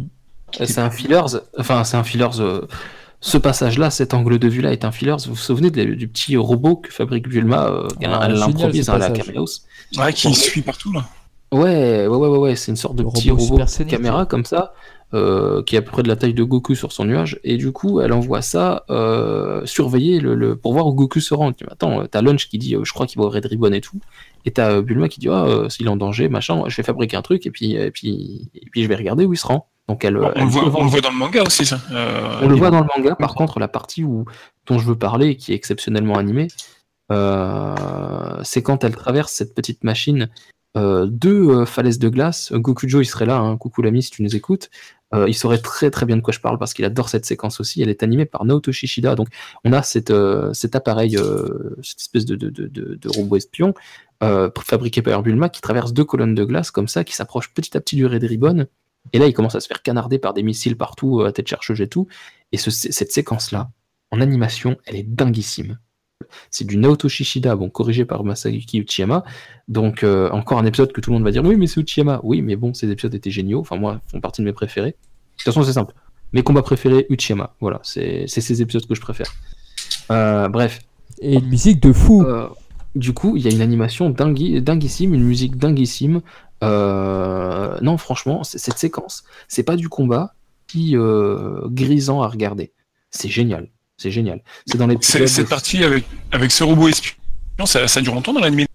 C'est 0.63 0.79
un 0.79 0.89
fillers, 0.89 1.39
enfin 1.57 1.83
c'est 1.83 1.97
un 1.97 2.03
fillers. 2.03 2.39
euh, 2.39 2.61
ce 3.23 3.37
passage-là, 3.37 3.91
cet 3.91 4.13
angle 4.15 4.39
de 4.39 4.47
vue-là 4.47 4.71
est 4.71 4.83
un 4.83 4.91
fillers. 4.91 5.15
Vous 5.25 5.33
vous 5.33 5.35
souvenez 5.35 5.69
de- 5.69 5.93
du 5.93 6.07
petit 6.07 6.37
robot 6.37 6.77
que 6.77 6.91
fabrique 6.91 7.27
Bulma 7.27 7.67
euh, 7.67 7.87
Ah, 8.03 8.21
Elle 8.25 8.31
l'improvise 8.39 8.89
à 8.89 8.97
la. 8.97 9.09
Kamehameha. 9.11 9.45
Ouais, 9.97 10.13
qui 10.13 10.33
suit 10.33 10.61
partout, 10.61 10.91
là. 10.91 11.05
Ouais, 11.53 12.07
ouais, 12.07 12.07
ouais, 12.07 12.27
ouais, 12.29 12.37
ouais, 12.37 12.55
c'est 12.55 12.71
une 12.71 12.77
sorte 12.77 12.95
de 12.95 13.03
Le 13.03 13.09
petit 13.09 13.29
robot 13.29 13.43
robot 13.43 13.57
caméra 13.89 14.25
comme 14.25 14.45
ça, 14.45 14.73
euh, 15.13 15.61
qui 15.63 15.75
est 15.75 15.79
à 15.79 15.81
peu 15.81 15.91
près 15.91 16.01
de 16.01 16.07
la 16.07 16.15
taille 16.15 16.33
de 16.33 16.43
Goku 16.43 16.73
sur 16.75 16.93
son 16.93 17.03
nuage, 17.05 17.39
et 17.43 17.57
du 17.57 17.71
coup, 17.73 17.99
elle 17.99 18.13
envoie 18.13 18.41
ça 18.41 18.85
euh, 18.89 19.63
surveiller 19.65 20.19
le, 20.21 20.33
le- 20.33 20.55
pour 20.55 20.71
voir 20.73 20.87
où 20.87 20.93
Goku 20.93 21.19
se 21.19 21.33
rend. 21.33 21.51
Tu 21.51 21.65
Attends, 21.69 22.07
t'as 22.09 22.21
Lunch 22.21 22.47
qui 22.47 22.57
dit, 22.57 22.75
euh, 22.75 22.83
je 22.85 22.93
crois 22.93 23.05
qu'il 23.05 23.19
va 23.19 23.25
au 23.25 23.29
Red 23.29 23.45
Ribbon 23.45 23.73
et 23.73 23.81
tout, 23.81 23.99
et 24.45 24.51
t'as 24.51 24.81
Bulma 24.81 25.09
qui 25.09 25.19
dit, 25.19 25.27
ah, 25.29 25.43
euh, 25.45 25.69
s'il 25.69 25.85
est 25.87 25.89
en 25.89 25.97
danger, 25.97 26.29
machin, 26.29 26.63
je 26.67 26.75
vais 26.77 26.83
fabriquer 26.83 27.17
un 27.17 27.21
truc, 27.21 27.45
et 27.45 27.51
puis, 27.51 27.73
et 27.73 27.91
puis, 27.91 28.49
et 28.55 28.65
puis 28.71 28.81
je 28.83 28.87
vais 28.87 28.95
regarder 28.95 29.25
où 29.25 29.33
il 29.33 29.37
se 29.37 29.45
rend. 29.45 29.67
Donc 29.91 30.05
elle, 30.05 30.15
On, 30.17 30.31
elle 30.33 30.43
le 30.43 30.47
voit, 30.47 30.63
devance- 30.63 30.79
on 30.79 30.83
le 30.85 30.89
voit 30.89 31.01
dans 31.01 31.11
le 31.11 31.17
manga 31.17 31.43
aussi, 31.43 31.65
ça. 31.65 31.81
Euh, 31.91 32.39
on 32.41 32.47
le 32.47 32.55
voit 32.55 32.71
dans 32.71 32.79
le 32.79 32.87
manga. 32.95 33.13
Par 33.15 33.35
contre, 33.35 33.59
la 33.59 33.67
partie 33.67 34.05
où, 34.05 34.23
dont 34.67 34.79
je 34.79 34.85
veux 34.85 34.97
parler, 34.97 35.35
qui 35.35 35.51
est 35.51 35.55
exceptionnellement 35.55 36.15
animée, 36.17 36.47
euh, 37.11 38.39
c'est 38.43 38.63
quand 38.63 38.83
elle 38.85 38.95
traverse 38.95 39.33
cette 39.33 39.53
petite 39.53 39.83
machine, 39.83 40.29
euh, 40.77 41.05
deux 41.07 41.65
falaises 41.65 41.99
de 41.99 42.07
glace. 42.07 42.53
Gokujo, 42.53 43.01
il 43.01 43.05
serait 43.05 43.25
là. 43.25 43.37
hein. 43.37 43.57
Coucou 43.57 43.81
l'ami, 43.81 44.01
si 44.01 44.11
tu 44.11 44.23
nous 44.23 44.33
écoutes. 44.35 44.69
Il 45.27 45.35
saurait 45.35 45.57
très 45.57 45.91
très 45.91 46.05
bien 46.05 46.15
de 46.15 46.21
quoi 46.21 46.31
je 46.31 46.39
parle 46.39 46.57
parce 46.57 46.73
qu'il 46.73 46.85
adore 46.85 47.09
cette 47.09 47.25
séquence 47.25 47.59
aussi. 47.59 47.81
Elle 47.81 47.89
est 47.89 48.01
animée 48.01 48.25
par 48.25 48.45
Naoto 48.45 48.71
Shishida. 48.71 49.15
Donc 49.15 49.27
on 49.65 49.73
a 49.73 49.83
cette, 49.83 50.13
cet 50.53 50.73
appareil, 50.73 51.17
cette 51.83 51.99
espèce 51.99 52.23
de, 52.23 52.37
de, 52.37 52.49
de, 52.49 52.67
de- 52.67 52.95
de 52.95 53.09
robot 53.09 53.35
espion 53.35 53.73
fabriqué 54.63 55.01
par 55.01 55.21
Bulma 55.21 55.49
qui 55.49 55.59
traverse 55.59 55.91
deux 55.91 56.05
colonnes 56.05 56.33
de 56.33 56.45
glace 56.45 56.71
comme 56.71 56.87
ça, 56.87 57.03
qui 57.03 57.13
s'approche 57.13 57.53
petit 57.53 57.75
à 57.75 57.81
petit 57.81 57.97
du 57.97 58.05
Red 58.05 58.23
Ribbon. 58.23 58.67
Et 59.13 59.19
là, 59.19 59.27
il 59.27 59.33
commence 59.33 59.55
à 59.55 59.59
se 59.59 59.67
faire 59.67 59.81
canarder 59.81 60.19
par 60.19 60.33
des 60.33 60.43
missiles 60.43 60.77
partout, 60.77 61.21
euh, 61.21 61.27
à 61.27 61.31
tête 61.31 61.47
chercheuse 61.47 61.81
et 61.81 61.87
tout. 61.87 62.07
Et 62.51 62.57
ce- 62.57 62.69
cette 62.71 63.11
séquence-là, 63.11 63.69
en 64.11 64.21
animation, 64.21 64.77
elle 64.85 64.95
est 64.95 65.03
dinguissime. 65.03 65.79
C'est 66.49 66.65
du 66.65 66.77
Naoto 66.77 67.09
Shishida, 67.09 67.55
bon, 67.55 67.69
corrigé 67.69 68.05
par 68.05 68.23
Masayuki 68.23 68.79
Uchiyama. 68.79 69.23
Donc, 69.67 70.03
euh, 70.03 70.29
encore 70.29 70.59
un 70.59 70.65
épisode 70.65 70.91
que 70.93 71.01
tout 71.01 71.09
le 71.09 71.15
monde 71.15 71.23
va 71.23 71.31
dire 71.31 71.43
Oui, 71.43 71.55
mais 71.57 71.67
c'est 71.67 71.81
Uchiyama. 71.81 72.19
Oui, 72.23 72.41
mais 72.41 72.55
bon, 72.55 72.73
ces 72.73 72.89
épisodes 72.89 73.13
étaient 73.15 73.31
géniaux. 73.31 73.59
Enfin, 73.59 73.75
moi, 73.77 73.99
ils 74.07 74.11
font 74.11 74.21
partie 74.21 74.41
de 74.41 74.45
mes 74.45 74.53
préférés. 74.53 74.91
De 74.91 74.95
toute 75.37 75.45
façon, 75.45 75.63
c'est 75.63 75.73
simple. 75.73 75.93
Mes 76.33 76.43
combats 76.43 76.61
préférés, 76.61 77.05
Uchiyama. 77.09 77.55
Voilà, 77.59 77.79
c'est 77.83 78.27
ces 78.27 78.61
épisodes 78.61 78.85
que 78.87 78.95
je 78.95 79.01
préfère. 79.01 79.27
Euh, 80.11 80.47
bref, 80.47 80.79
Et 81.21 81.33
une 81.35 81.47
musique 81.47 81.81
de 81.81 81.91
fou. 81.91 82.23
euh, 82.23 82.47
du 82.95 83.13
coup, 83.13 83.35
il 83.37 83.43
y 83.43 83.47
a 83.47 83.51
une 83.51 83.61
animation 83.61 84.09
dingui- 84.11 84.61
dinguissime, 84.61 85.13
une 85.13 85.23
musique 85.23 85.57
dinguissime. 85.57 86.21
Euh, 86.63 87.77
non, 87.81 87.97
franchement, 87.97 88.43
cette 88.43 88.77
séquence, 88.77 89.23
c'est 89.47 89.63
pas 89.63 89.75
du 89.75 89.89
combat 89.89 90.33
qui 90.67 90.95
euh, 90.95 91.61
grisant 91.67 92.21
à 92.21 92.27
regarder. 92.27 92.71
C'est 93.09 93.29
génial, 93.29 93.67
c'est 93.97 94.11
génial. 94.11 94.41
C'est 94.65 94.77
dans 94.77 94.85
c'est- 94.85 94.91
l'épisode 94.93 95.27
cette 95.27 95.49
partie 95.49 95.83
avec, 95.83 96.05
avec 96.31 96.51
ce 96.51 96.63
robot 96.63 96.87
espion, 96.87 97.13
ça, 97.65 97.87
ça 97.87 98.01
dure 98.01 98.13
longtemps 98.13 98.33
dans 98.33 98.39
l'anime. 98.39 98.65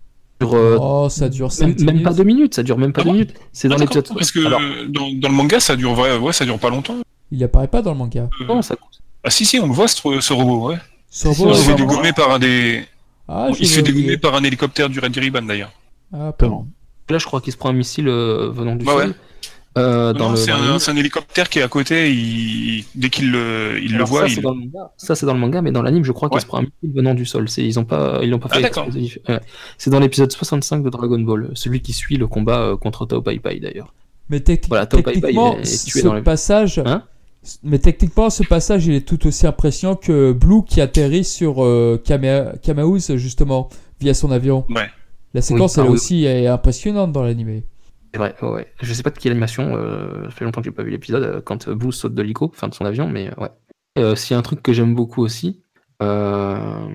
euh, 0.42 0.76
Oh, 0.80 1.08
ça 1.08 1.28
dure 1.28 1.50
5 1.52 1.78
même, 1.80 1.94
même 1.94 2.02
pas 2.02 2.12
deux 2.12 2.24
minutes, 2.24 2.54
ça 2.54 2.62
dure 2.62 2.76
même 2.76 2.92
pas 2.92 3.00
Ah 3.00 3.04
deux 3.04 3.10
bon 3.10 3.14
minutes. 3.14 3.34
C'est 3.52 3.68
dans 3.68 3.76
Ah, 3.76 3.78
d'accord, 3.78 3.96
l'épisode. 3.96 4.18
Parce 4.18 4.30
que 4.32 4.44
Alors, 4.44 4.60
dans, 4.88 5.10
dans 5.12 5.28
le 5.28 5.34
manga, 5.34 5.60
ça 5.60 5.76
dure, 5.76 5.98
ouais, 5.98 6.16
ouais, 6.18 6.32
ça 6.32 6.44
dure 6.44 6.58
pas 6.58 6.70
longtemps. 6.70 6.96
Il 7.30 7.42
apparaît 7.42 7.68
pas 7.68 7.82
dans 7.82 7.92
le 7.92 7.98
manga. 7.98 8.28
Euh, 8.42 8.44
non, 8.46 8.60
ça 8.62 8.76
Ah 9.24 9.30
si, 9.30 9.44
si, 9.46 9.58
on 9.58 9.66
le 9.66 9.72
voit, 9.72 9.88
ce, 9.88 9.96
ce 10.20 10.32
robot, 10.32 10.68
ouais. 10.68 10.76
Ce 11.08 11.28
robot, 11.28 11.50
il 11.52 11.56
se 11.56 11.62
fait 11.62 11.74
dégommer 11.74 12.12
par 12.12 12.30
un 12.32 12.38
des... 12.38 12.84
Ah, 13.28 13.48
il 13.58 13.66
se 13.66 13.76
fait 13.76 13.82
dégommer 13.82 14.18
par 14.18 14.34
un 14.34 14.44
hélicoptère 14.44 14.88
du 14.90 15.00
Red 15.00 15.16
Ribbon, 15.16 15.42
d'ailleurs. 15.42 15.72
Ah, 16.12 16.32
Comment 16.38 16.68
Là, 17.10 17.18
je 17.18 17.24
crois 17.26 17.40
qu'il 17.40 17.52
se 17.52 17.58
prend 17.58 17.68
un 17.70 17.74
missile 17.74 18.08
euh, 18.08 18.50
venant 18.52 18.74
du 18.76 18.84
sol. 18.84 18.96
ouais. 19.08 19.12
Euh, 19.78 20.14
dans 20.14 20.26
Non, 20.26 20.30
le, 20.30 20.36
c'est 20.38 20.50
un, 20.52 20.56
livre. 20.62 20.78
c'est 20.78 20.90
un 20.90 20.96
hélicoptère 20.96 21.50
qui 21.50 21.58
est 21.58 21.62
à 21.62 21.68
côté, 21.68 22.10
il- 22.10 22.86
dès 22.94 23.10
qu'il 23.10 23.30
le, 23.30 23.78
il 23.82 23.94
le 23.94 24.04
voit, 24.04 24.22
ça, 24.22 24.26
il... 24.28 24.34
c'est 24.36 24.40
dans 24.40 24.54
le 24.54 24.60
manga. 24.60 24.90
Ça, 24.96 25.14
c'est 25.14 25.26
dans 25.26 25.34
le 25.34 25.38
manga, 25.38 25.60
mais 25.60 25.70
dans 25.70 25.82
l'anime, 25.82 26.02
je 26.02 26.12
crois 26.12 26.30
qu'il 26.30 26.36
Ouais. 26.36 26.40
se 26.40 26.46
prend 26.46 26.58
un 26.58 26.62
missile 26.62 26.92
venant 26.94 27.12
du 27.12 27.26
sol. 27.26 27.46
C'est, 27.50 27.62
ils 27.62 27.78
ont 27.78 27.84
pas, 27.84 28.20
ils 28.22 28.30
l'ont 28.30 28.38
pas 28.38 28.48
Ah, 28.52 28.56
fait. 28.56 28.62
d'accord. 28.62 28.86
exprès. 28.96 29.34
Ouais. 29.34 29.40
C'est 29.76 29.90
dans 29.90 30.00
l'épisode 30.00 30.32
65 30.32 30.82
de 30.82 30.88
Dragon 30.88 31.18
Ball, 31.20 31.50
celui 31.52 31.82
qui 31.82 31.92
suit 31.92 32.16
le 32.16 32.26
combat 32.26 32.60
euh, 32.60 32.76
contre 32.78 33.04
Tao 33.04 33.20
Pai 33.20 33.38
Pai 33.38 33.60
d'ailleurs. 33.60 33.92
Mais 34.30 34.38
techni- 34.38 34.68
Voilà, 34.68 34.86
Tao 34.86 35.02
Pai 35.02 35.12
Pai 35.12 35.20
techniquement, 35.20 35.58
est 35.58 35.84
tué 35.84 36.00
ce 36.00 36.04
dans 36.06 36.14
le- 36.14 36.22
passage, 36.22 36.80
Hein 36.86 37.02
mais 37.62 37.78
techniquement, 37.78 38.30
ce 38.30 38.42
passage, 38.44 38.86
il 38.86 38.94
est 38.94 39.06
tout 39.06 39.26
aussi 39.26 39.46
impressionnant 39.46 39.94
que 39.94 40.32
Blue 40.32 40.64
qui 40.66 40.80
atterrit 40.80 41.22
sur 41.22 41.62
euh, 41.62 42.02
Kamaouz 42.62 43.14
justement 43.16 43.68
via 44.00 44.14
son 44.14 44.30
avion. 44.32 44.64
Ouais. 44.70 44.88
La 45.36 45.42
séquence, 45.42 45.76
ah 45.78 45.82
elle 45.82 45.88
oui. 45.90 45.94
aussi 45.94 46.24
est 46.24 46.46
impressionnante 46.46 47.12
dans 47.12 47.22
l'animé. 47.22 47.62
C'est 48.12 48.18
vrai, 48.18 48.34
ouais. 48.42 48.66
Je 48.80 48.92
sais 48.94 49.02
pas 49.02 49.10
de 49.10 49.18
quelle 49.18 49.32
animation, 49.32 49.76
euh, 49.76 50.24
ça 50.24 50.30
fait 50.30 50.44
longtemps 50.46 50.62
que 50.62 50.64
j'ai 50.64 50.70
pas 50.70 50.82
vu 50.82 50.90
l'épisode, 50.90 51.22
euh, 51.22 51.40
quand 51.44 51.68
euh, 51.68 51.74
Blue 51.74 51.92
saute 51.92 52.14
de 52.14 52.22
l'hélico, 52.22 52.50
enfin 52.54 52.68
de 52.68 52.74
son 52.74 52.86
avion, 52.86 53.06
mais 53.08 53.28
euh, 53.28 53.42
ouais. 53.42 53.50
Euh, 53.98 54.16
S'il 54.16 54.32
y 54.32 54.34
a 54.34 54.38
un 54.38 54.42
truc 54.42 54.62
que 54.62 54.72
j'aime 54.72 54.94
beaucoup 54.94 55.22
aussi, 55.22 55.60
euh, 56.02 56.88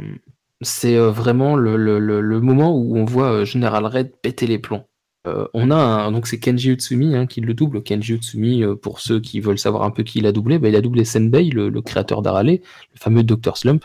c'est 0.62 0.98
vraiment 0.98 1.56
le, 1.56 1.76
le- 1.78 2.00
le- 2.00 2.22
le 2.22 2.40
moment 2.42 2.76
où 2.76 2.98
on 2.98 3.06
voit 3.06 3.44
General 3.46 3.86
Red 3.86 4.12
péter 4.22 4.48
les 4.48 4.58
plombs. 4.60 4.84
Euh, 5.28 5.46
on 5.54 5.70
a 5.70 5.76
un- 5.76 6.12
donc 6.12 6.26
c'est 6.26 6.40
Kenji 6.40 6.72
Utsumi 6.72 7.16
hein, 7.16 7.28
qui 7.28 7.42
le 7.42 7.54
double. 7.54 7.84
Kenji 7.84 8.14
Utsumi, 8.14 8.64
euh, 8.64 8.76
pour 8.76 9.00
ceux 9.00 9.20
qui 9.20 9.40
veulent 9.40 9.60
savoir 9.60 9.84
un 9.84 9.92
peu 9.92 10.02
qui 10.02 10.18
il 10.20 10.26
a 10.26 10.32
doublé, 10.32 10.58
bah, 10.58 10.70
il 10.70 10.76
a 10.76 10.82
doublé 10.82 11.06
Senbei, 11.06 11.50
le, 11.52 11.70
le 11.70 11.82
créateur 11.84 12.24
d'Arale, 12.24 12.48
le 12.48 12.60
fameux 13.00 13.22
Dr 13.22 13.56
Slump. 13.58 13.84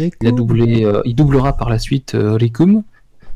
Il 0.00 0.26
a 0.26 0.32
doublé, 0.32 0.84
euh, 0.84 1.00
il 1.04 1.14
doublera 1.14 1.52
par 1.56 1.70
la 1.70 1.78
suite 1.78 2.16
Rikum. 2.18 2.82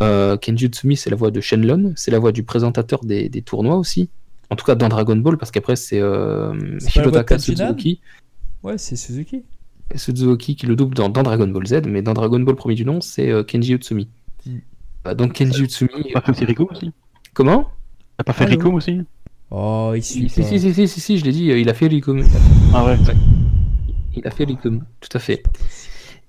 Euh, 0.02 0.36
Kenji 0.36 0.66
Utsumi, 0.66 0.96
c'est 0.96 1.10
la 1.10 1.16
voix 1.16 1.30
de 1.30 1.40
Shenlong, 1.40 1.92
c'est 1.96 2.10
la 2.10 2.18
voix 2.18 2.32
du 2.32 2.42
présentateur 2.42 3.04
des, 3.04 3.28
des 3.28 3.42
tournois 3.42 3.76
aussi. 3.76 4.10
En 4.50 4.56
tout 4.56 4.64
cas 4.64 4.74
dans 4.74 4.88
Dragon 4.88 5.16
Ball, 5.16 5.38
parce 5.38 5.50
qu'après 5.50 5.74
c'est 5.76 6.00
euh, 6.00 6.54
Hirotaka 6.94 7.38
Suzuki, 7.38 8.00
Ouais, 8.62 8.78
c'est 8.78 8.96
Suzuki. 8.96 9.42
Suzuki 9.94 10.56
qui 10.56 10.66
le 10.66 10.76
double 10.76 10.94
dans, 10.94 11.08
dans 11.08 11.22
Dragon 11.22 11.46
Ball 11.46 11.66
Z, 11.66 11.82
mais 11.86 12.02
dans 12.02 12.14
Dragon 12.14 12.40
Ball 12.40 12.56
premier 12.56 12.74
du 12.74 12.84
nom, 12.84 13.00
c'est 13.00 13.30
euh, 13.30 13.42
Kenji 13.44 13.72
Utsumi. 13.74 14.08
Mm. 14.44 14.50
Euh, 15.06 15.14
donc 15.14 15.32
Kenji 15.32 15.62
Utsumi, 15.62 15.90
T'as 16.12 16.20
pas 16.20 16.26
fait 16.26 16.32
aussi 16.32 16.44
Rikum 16.44 16.66
aussi? 16.70 16.92
Comment? 17.32 17.70
T'as 18.18 18.24
pas 18.24 18.32
fait 18.32 18.44
Allô 18.44 18.56
Rikum 18.56 18.74
aussi? 18.74 19.00
Oh, 19.50 19.92
il 19.94 20.02
si, 20.02 20.28
suit 20.28 20.28
si, 20.28 20.40
pas. 20.40 20.46
si, 20.48 20.60
si, 20.60 20.74
si, 20.74 20.88
si, 20.88 21.00
si, 21.00 21.18
je 21.18 21.24
l'ai 21.24 21.32
dit, 21.32 21.50
euh, 21.52 21.58
il 21.58 21.68
a 21.68 21.74
fait 21.74 21.86
Rikum. 21.86 22.22
Ah 22.74 22.84
ouais. 22.84 22.96
Il 24.16 24.26
a 24.26 24.30
fait 24.30 24.44
Rikum, 24.44 24.84
tout 25.00 25.16
à 25.16 25.20
fait. 25.20 25.42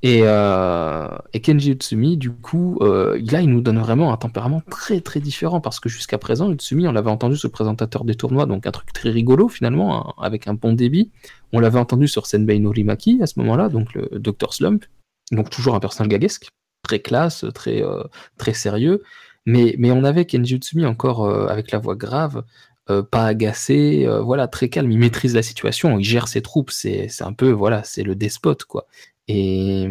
Et, 0.04 0.22
euh, 0.24 1.08
et 1.34 1.42
Kenji 1.42 1.72
Utsumi, 1.72 2.18
du 2.18 2.32
coup, 2.32 2.78
euh, 2.82 3.20
là, 3.32 3.42
il 3.42 3.50
nous 3.50 3.62
donne 3.62 3.80
vraiment 3.80 4.14
un 4.14 4.18
tempérament 4.18 4.62
très 4.70 5.02
très 5.02 5.20
différent 5.20 5.60
parce 5.60 5.80
que 5.80 5.90
jusqu'à 5.90 6.20
présent, 6.20 6.52
Utsumi, 6.52 6.88
on 6.88 6.92
l'avait 6.92 7.10
entendu 7.10 7.36
sur 7.36 7.48
le 7.48 7.52
présentateur 7.52 8.04
des 8.04 8.14
tournois, 8.14 8.46
donc 8.46 8.68
un 8.68 8.72
truc 8.72 8.94
très 8.94 9.10
rigolo 9.10 9.48
finalement, 9.48 10.10
hein, 10.10 10.14
avec 10.22 10.48
un 10.48 10.54
bon 10.54 10.74
débit. 10.74 11.12
On 11.52 11.60
l'avait 11.60 11.80
entendu 11.80 12.08
sur 12.08 12.28
Senbei 12.28 12.60
Norimaki 12.60 13.20
à 13.24 13.28
ce 13.28 13.40
moment-là, 13.40 13.70
donc 13.70 13.96
le 13.96 14.20
Dr 14.20 14.54
Slump, 14.54 14.86
donc 15.32 15.50
toujours 15.50 15.74
un 15.74 15.80
personnage 15.80 16.10
gaguesque, 16.10 16.50
très 16.84 17.00
classe, 17.00 17.46
très, 17.56 17.82
euh, 17.82 18.04
très 18.38 18.54
sérieux. 18.54 19.02
Mais, 19.48 19.76
mais 19.80 19.90
on 19.92 20.04
avait 20.04 20.26
Kenji 20.26 20.56
Utsumi 20.56 20.86
encore 20.86 21.28
avec 21.50 21.72
la 21.72 21.80
voix 21.80 21.96
grave, 21.96 22.44
pas 22.86 23.26
agacé, 23.26 24.06
voilà, 24.22 24.50
très 24.50 24.68
calme. 24.68 24.92
Il 24.92 25.00
maîtrise 25.00 25.34
la 25.34 25.42
situation, 25.42 25.98
il 25.98 26.04
gère 26.04 26.28
ses 26.28 26.42
troupes, 26.42 26.70
c'est 26.70 27.10
un 27.22 27.32
peu, 27.32 27.50
voilà, 27.52 27.82
c'est 27.84 28.04
le 28.04 28.14
despote, 28.14 28.66
quoi. 28.66 28.88
Et, 29.28 29.86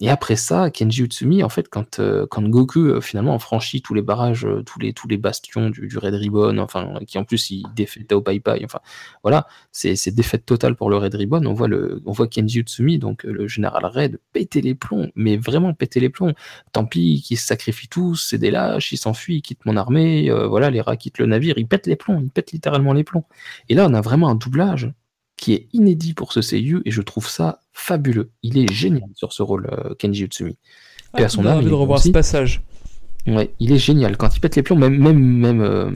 et 0.00 0.08
après 0.08 0.36
ça, 0.36 0.70
Kenji 0.70 1.02
Utsumi, 1.02 1.42
en 1.42 1.48
fait, 1.48 1.68
quand, 1.68 1.98
euh, 1.98 2.26
quand 2.28 2.42
Goku 2.42 2.80
euh, 2.80 3.00
finalement 3.00 3.38
franchit 3.38 3.82
tous 3.82 3.94
les 3.94 4.02
barrages, 4.02 4.46
euh, 4.46 4.62
tous 4.62 4.78
les, 4.78 4.92
tous 4.94 5.06
les 5.08 5.18
bastions 5.18 5.70
du, 5.70 5.98
Red 5.98 6.14
Ribbon, 6.14 6.58
enfin, 6.58 7.00
qui 7.06 7.18
en 7.18 7.24
plus 7.24 7.50
il 7.50 7.64
défait 7.76 8.02
Tao 8.04 8.22
Pai 8.22 8.40
Pai, 8.40 8.62
enfin, 8.64 8.80
voilà, 9.22 9.46
c'est 9.72 10.14
défaite 10.14 10.46
totale 10.46 10.74
pour 10.74 10.88
le 10.88 10.96
Red 10.96 11.14
Ribbon. 11.14 11.44
On 11.46 11.52
voit, 11.52 11.68
le, 11.68 12.02
on 12.06 12.12
voit 12.12 12.26
Kenji 12.26 12.60
Utsumi, 12.60 12.98
donc 12.98 13.24
le 13.24 13.46
général 13.46 13.84
Red, 13.84 14.18
péter 14.32 14.62
les 14.62 14.74
plombs, 14.74 15.10
mais 15.14 15.36
vraiment 15.36 15.74
péter 15.74 16.00
les 16.00 16.10
plombs. 16.10 16.32
Tant 16.72 16.86
pis, 16.86 17.22
qu'ils 17.22 17.38
se 17.38 17.46
sacrifient 17.46 17.88
tous, 17.88 18.16
c'est 18.16 18.38
des 18.38 18.50
lâches, 18.50 18.90
ils 18.92 18.96
s'enfuient, 18.96 19.36
ils 19.36 19.42
quittent 19.42 19.66
mon 19.66 19.76
armée, 19.76 20.30
voilà, 20.48 20.70
les 20.70 20.80
rats 20.80 20.96
quittent 20.96 21.18
le 21.18 21.26
navire, 21.26 21.58
ils 21.58 21.68
pètent 21.68 21.86
les 21.86 21.96
plombs, 21.96 22.20
ils 22.22 22.30
pètent 22.30 22.52
littéralement 22.52 22.94
les 22.94 23.04
plombs. 23.04 23.24
Et 23.68 23.74
là, 23.74 23.86
on 23.88 23.94
a 23.94 24.00
vraiment 24.00 24.28
un 24.28 24.34
doublage 24.34 24.90
qui 25.36 25.52
est 25.54 25.68
inédit 25.72 26.14
pour 26.14 26.32
ce 26.32 26.42
seiyuu 26.42 26.82
et 26.84 26.90
je 26.90 27.02
trouve 27.02 27.28
ça 27.28 27.60
fabuleux. 27.72 28.30
Il 28.42 28.56
est 28.58 28.72
génial 28.72 29.08
sur 29.14 29.32
ce 29.32 29.42
rôle, 29.42 29.68
euh, 29.72 29.94
Kenji 29.96 30.24
Utsumi. 30.24 30.56
Ah, 31.12 31.24
à 31.24 31.28
son 31.28 31.44
âme, 31.46 31.58
envie 31.58 31.66
de 31.66 31.72
revoir 31.72 31.98
aussi. 31.98 32.08
ce 32.08 32.12
passage. 32.12 32.62
Ouais, 33.26 33.52
il 33.60 33.72
est 33.72 33.78
génial. 33.78 34.16
Quand 34.16 34.34
il 34.36 34.40
pète 34.40 34.56
les 34.56 34.62
plombs, 34.62 34.76
même 34.76 34.96
même 34.98 35.18
même 35.18 35.60
euh, 35.60 35.90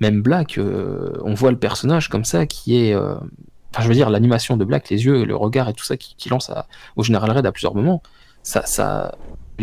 même 0.00 0.22
Black, 0.22 0.58
euh, 0.58 1.12
on 1.24 1.34
voit 1.34 1.50
le 1.50 1.58
personnage 1.58 2.08
comme 2.08 2.24
ça 2.24 2.46
qui 2.46 2.76
est, 2.78 2.94
euh, 2.94 3.14
enfin 3.72 3.82
je 3.82 3.88
veux 3.88 3.94
dire 3.94 4.10
l'animation 4.10 4.56
de 4.56 4.64
Black, 4.64 4.88
les 4.90 5.04
yeux, 5.04 5.24
le 5.24 5.36
regard 5.36 5.68
et 5.68 5.72
tout 5.74 5.84
ça 5.84 5.96
qui, 5.96 6.14
qui 6.16 6.28
lance 6.28 6.50
à- 6.50 6.66
au 6.96 7.02
général 7.02 7.30
Red 7.30 7.46
à 7.46 7.52
plusieurs 7.52 7.74
moments. 7.74 8.02
Ça 8.42 8.64
ça 8.64 9.16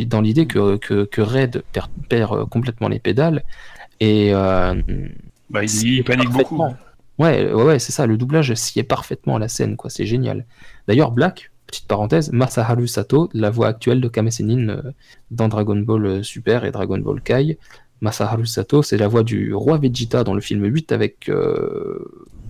dans 0.08 0.22
l'idée 0.22 0.46
que, 0.48 0.78
que 0.78 1.06
que 1.06 1.22
Red 1.22 1.64
perd, 1.72 1.90
perd 2.10 2.50
complètement 2.50 2.88
les 2.88 3.00
pédales 3.00 3.44
et 4.00 4.34
euh, 4.34 4.74
Bah, 5.50 5.64
il, 5.64 5.84
il 5.98 6.04
panique 6.04 6.30
beaucoup. 6.30 6.62
Parfaitement. 7.24 7.56
Ouais, 7.56 7.64
ouais, 7.64 7.64
ouais, 7.74 7.80
c'est 7.80 7.92
ça. 7.92 8.06
Le 8.06 8.18
doublage 8.18 8.54
s'y 8.56 8.80
est 8.80 8.84
parfaitement 8.84 9.36
à 9.36 9.40
la 9.40 9.48
scène, 9.48 9.76
quoi. 9.76 9.90
C'est 9.90 10.06
génial. 10.06 10.46
D'ailleurs, 10.88 11.12
Black, 11.12 11.52
petite 11.68 11.88
parenthèse, 11.88 12.32
Masaharu 12.32 12.88
Sato, 12.88 13.30
la 13.34 13.50
voix 13.50 13.68
actuelle 13.68 14.02
de 14.02 14.08
Kame 14.08 14.30
Sennin 14.32 14.70
euh, 14.70 14.82
dans 15.32 15.48
Dragon 15.48 15.76
Ball 15.78 16.06
euh, 16.06 16.24
Super 16.24 16.66
et 16.66 16.72
Dragon 16.72 16.98
Ball 17.00 17.22
Kai. 17.22 17.58
Masaharu 18.02 18.46
Sato, 18.46 18.84
c'est 18.84 18.98
la 18.98 19.08
voix 19.08 19.24
du 19.24 19.54
roi 19.54 19.78
Vegeta 19.78 20.24
dans 20.26 20.34
le 20.34 20.42
film 20.42 20.66
8 20.66 20.92
avec 20.92 21.30
euh, 21.30 22.00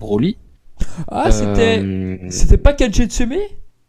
Broly. 0.00 0.36
Ah, 1.08 1.30
c'était. 1.30 1.80
Euh, 1.80 2.16
C'était 2.30 2.56
pas 2.58 2.72
Kenji 2.72 3.02
Utsumi 3.04 3.38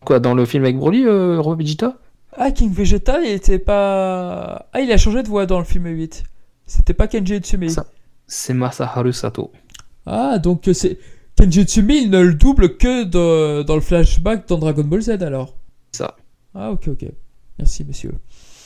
Quoi, 0.06 0.20
dans 0.20 0.36
le 0.36 0.46
film 0.46 0.64
avec 0.64 0.78
Broly, 0.78 1.04
euh, 1.06 1.40
roi 1.42 1.56
Vegeta? 1.56 1.98
Ah, 2.38 2.52
King 2.52 2.72
Vegeta, 2.72 3.20
il 3.22 3.32
était 3.32 3.58
pas. 3.60 4.68
Ah, 4.74 4.82
il 4.82 4.92
a 4.92 4.98
changé 4.98 5.24
de 5.24 5.28
voix 5.28 5.46
dans 5.48 5.58
le 5.58 5.66
film 5.66 5.88
8. 5.88 6.24
C'était 6.68 6.94
pas 6.94 7.08
Kenji 7.08 7.36
Utsumi. 7.38 7.70
Ça- 7.72 7.88
C'est 8.28 8.54
Masaharu 8.54 9.14
Sato. 9.14 9.52
Ah, 10.06 10.40
donc 10.40 10.68
euh, 10.68 10.74
c'est. 10.74 10.98
Kenji 11.36 11.62
Utsumi, 11.62 12.04
il 12.04 12.10
ne 12.12 12.22
le 12.22 12.34
double 12.34 12.78
que 12.78 13.04
de- 13.04 13.64
dans 13.64 13.76
le 13.76 13.82
flashback 13.82 14.48
dans 14.48 14.58
Dragon 14.58 14.84
Ball 14.84 15.02
Z 15.02 15.10
alors? 15.22 15.56
Ça. 15.92 16.16
Ah, 16.54 16.72
ok, 16.72 16.88
ok. 16.90 17.06
Merci, 17.60 17.84
monsieur. 17.84 18.14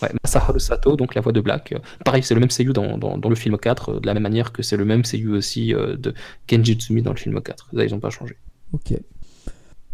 Ouais, 0.04 0.10
Masaharu 0.24 0.60
Sato, 0.60 0.96
donc 0.96 1.16
la 1.16 1.22
voix 1.22 1.32
de 1.32 1.42
Black. 1.42 1.72
Euh, 1.74 1.80
pareil, 2.06 2.22
c'est 2.24 2.34
le 2.36 2.40
même 2.40 2.52
seiyuu 2.52 2.72
dans, 2.74 2.98
dans, 2.98 3.18
dans 3.18 3.30
le 3.30 3.36
film 3.36 3.58
4, 3.58 3.90
euh, 3.96 4.00
de 4.00 4.06
la 4.08 4.14
même 4.14 4.24
manière 4.24 4.52
que 4.52 4.62
c'est 4.62 4.78
le 4.78 4.86
même 4.86 5.04
seiyuu 5.04 5.32
aussi 5.36 5.74
euh, 5.74 5.96
de 5.98 6.14
Kenji 6.48 6.76
Tsumi 6.76 7.02
dans 7.02 7.12
le 7.12 7.18
film 7.18 7.42
4. 7.42 7.70
Là, 7.74 7.84
ils 7.86 7.94
ont 7.96 8.00
pas 8.00 8.10
changé. 8.12 8.38
Ok. 8.72 8.94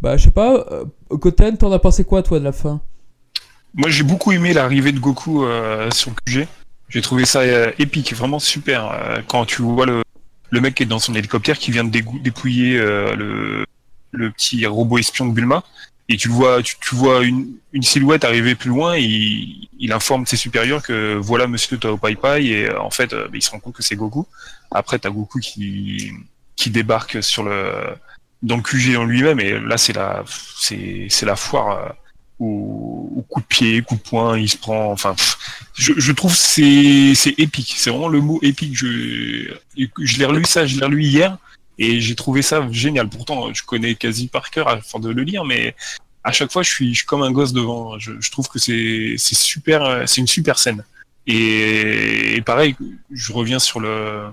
Bah, 0.02 0.18
je 0.18 0.26
sais 0.26 0.32
pas, 0.32 0.66
euh, 0.72 0.84
Goten, 1.10 1.58
t'en 1.58 1.72
as 1.72 1.80
pensé 1.80 2.04
quoi, 2.04 2.22
toi, 2.24 2.40
de 2.40 2.44
la 2.44 2.52
fin? 2.52 2.82
Moi, 3.74 3.90
j'ai 3.90 4.04
beaucoup 4.04 4.32
aimé 4.34 4.54
l'arrivée 4.54 4.92
de 4.92 5.00
Goku 5.00 5.46
euh, 5.46 5.90
sur 5.92 6.14
QG. 6.26 6.46
J'ai 6.90 7.02
trouvé 7.02 7.26
ça 7.26 7.40
euh, 7.40 7.72
épique, 7.80 8.14
vraiment 8.14 8.40
super. 8.40 8.92
Euh, 8.92 9.22
quand 9.28 9.46
tu 9.46 9.62
vois 9.64 9.86
le, 9.86 10.02
le 10.56 10.62
mec 10.62 10.74
qui 10.76 10.84
est 10.84 10.86
dans 10.88 11.00
son 11.00 11.14
hélicoptère 11.14 11.58
qui 11.60 11.72
vient 11.72 11.84
de 11.84 11.92
dépouiller 12.28 12.78
euh, 12.78 13.14
le, 13.16 13.66
le 14.12 14.32
petit 14.32 14.66
robot 14.66 14.98
espion 14.98 15.26
de 15.28 15.34
Bulma, 15.34 15.64
et 16.08 16.18
tu 16.18 16.30
vois, 16.30 16.64
tu, 16.64 16.76
tu 16.80 16.96
vois 16.96 17.24
une, 17.24 17.48
une 17.74 17.84
silhouette 17.84 18.24
arriver 18.24 18.56
plus 18.56 18.70
loin, 18.70 18.96
et 18.96 19.02
il, 19.02 19.68
il 19.80 19.92
informe 19.92 20.26
ses 20.26 20.38
supérieurs 20.38 20.82
que 20.82 21.16
voilà 21.16 21.46
Monsieur 21.48 21.78
Tao 21.78 21.98
Pai 21.98 22.16
Pai, 22.16 22.46
et 22.46 22.70
euh, 22.70 22.80
en 22.80 22.90
fait, 22.90 23.12
euh, 23.14 23.26
bah, 23.28 23.36
il 23.36 23.42
se 23.42 23.52
rend 23.52 23.60
compte 23.60 23.76
que 23.76 23.84
c'est 23.84 23.96
Goku. 23.96 24.26
Après, 24.72 24.98
t'as 24.98 25.10
Goku 25.10 25.40
qui, 25.40 26.12
qui 26.56 26.70
débarque 26.70 27.22
sur 27.22 27.44
le 27.44 27.62
dans 28.42 28.58
le 28.58 28.62
QG 28.62 28.96
en 28.96 29.06
lui-même, 29.06 29.40
et 29.40 29.60
là, 29.60 29.78
c'est 29.78 29.94
la, 29.94 30.24
c'est, 30.58 31.08
c'est 31.10 31.26
la 31.26 31.36
foire. 31.36 31.96
Au, 32.40 33.12
au 33.16 33.22
coup 33.22 33.42
de 33.42 33.46
pied, 33.46 33.82
coup 33.82 33.96
de 33.96 34.02
poing, 34.02 34.38
il 34.38 34.50
se 34.50 34.58
prend. 34.58 34.92
Enfin, 34.92 35.16
je, 35.74 35.94
je 35.98 36.12
trouve 36.12 36.36
c'est 36.36 37.14
c'est 37.16 37.36
épique. 37.40 37.74
C'est 37.78 37.90
vraiment 37.90 38.10
le 38.10 38.22
mot 38.22 38.40
épique. 38.42 38.76
Je 38.76 39.54
je 39.76 40.18
l'ai 40.18 40.26
relu 40.26 40.46
ça, 40.46 40.66
je 40.66 40.78
l'ai 40.78 40.86
relu 40.86 41.04
hier 41.04 41.38
et 41.78 42.00
j'ai 42.02 42.16
trouvé 42.16 42.42
ça 42.42 42.68
génial. 42.72 43.10
Pourtant, 43.10 43.54
je 43.54 43.64
connais 43.64 43.96
quasi 43.96 44.28
par 44.28 44.50
cœur 44.50 44.68
avant 44.70 45.00
de 45.00 45.10
le 45.10 45.24
lire, 45.24 45.46
mais 45.46 45.76
à 46.24 46.32
chaque 46.32 46.52
fois, 46.52 46.64
je 46.64 46.70
suis, 46.70 46.90
je 46.94 47.00
suis 47.00 47.06
comme 47.06 47.22
un 47.22 47.32
gosse 47.32 47.54
devant. 47.54 48.00
Je, 48.00 48.14
je 48.20 48.32
trouve 48.32 48.48
que 48.50 48.60
c'est 48.60 49.16
c'est 49.18 49.36
super, 49.36 50.08
c'est 50.08 50.22
une 50.22 50.28
super 50.28 50.58
scène. 50.60 50.84
Et, 51.28 52.36
et 52.36 52.42
pareil, 52.42 52.76
je 53.12 53.34
reviens 53.34 53.60
sur 53.60 53.80
le 53.80 54.24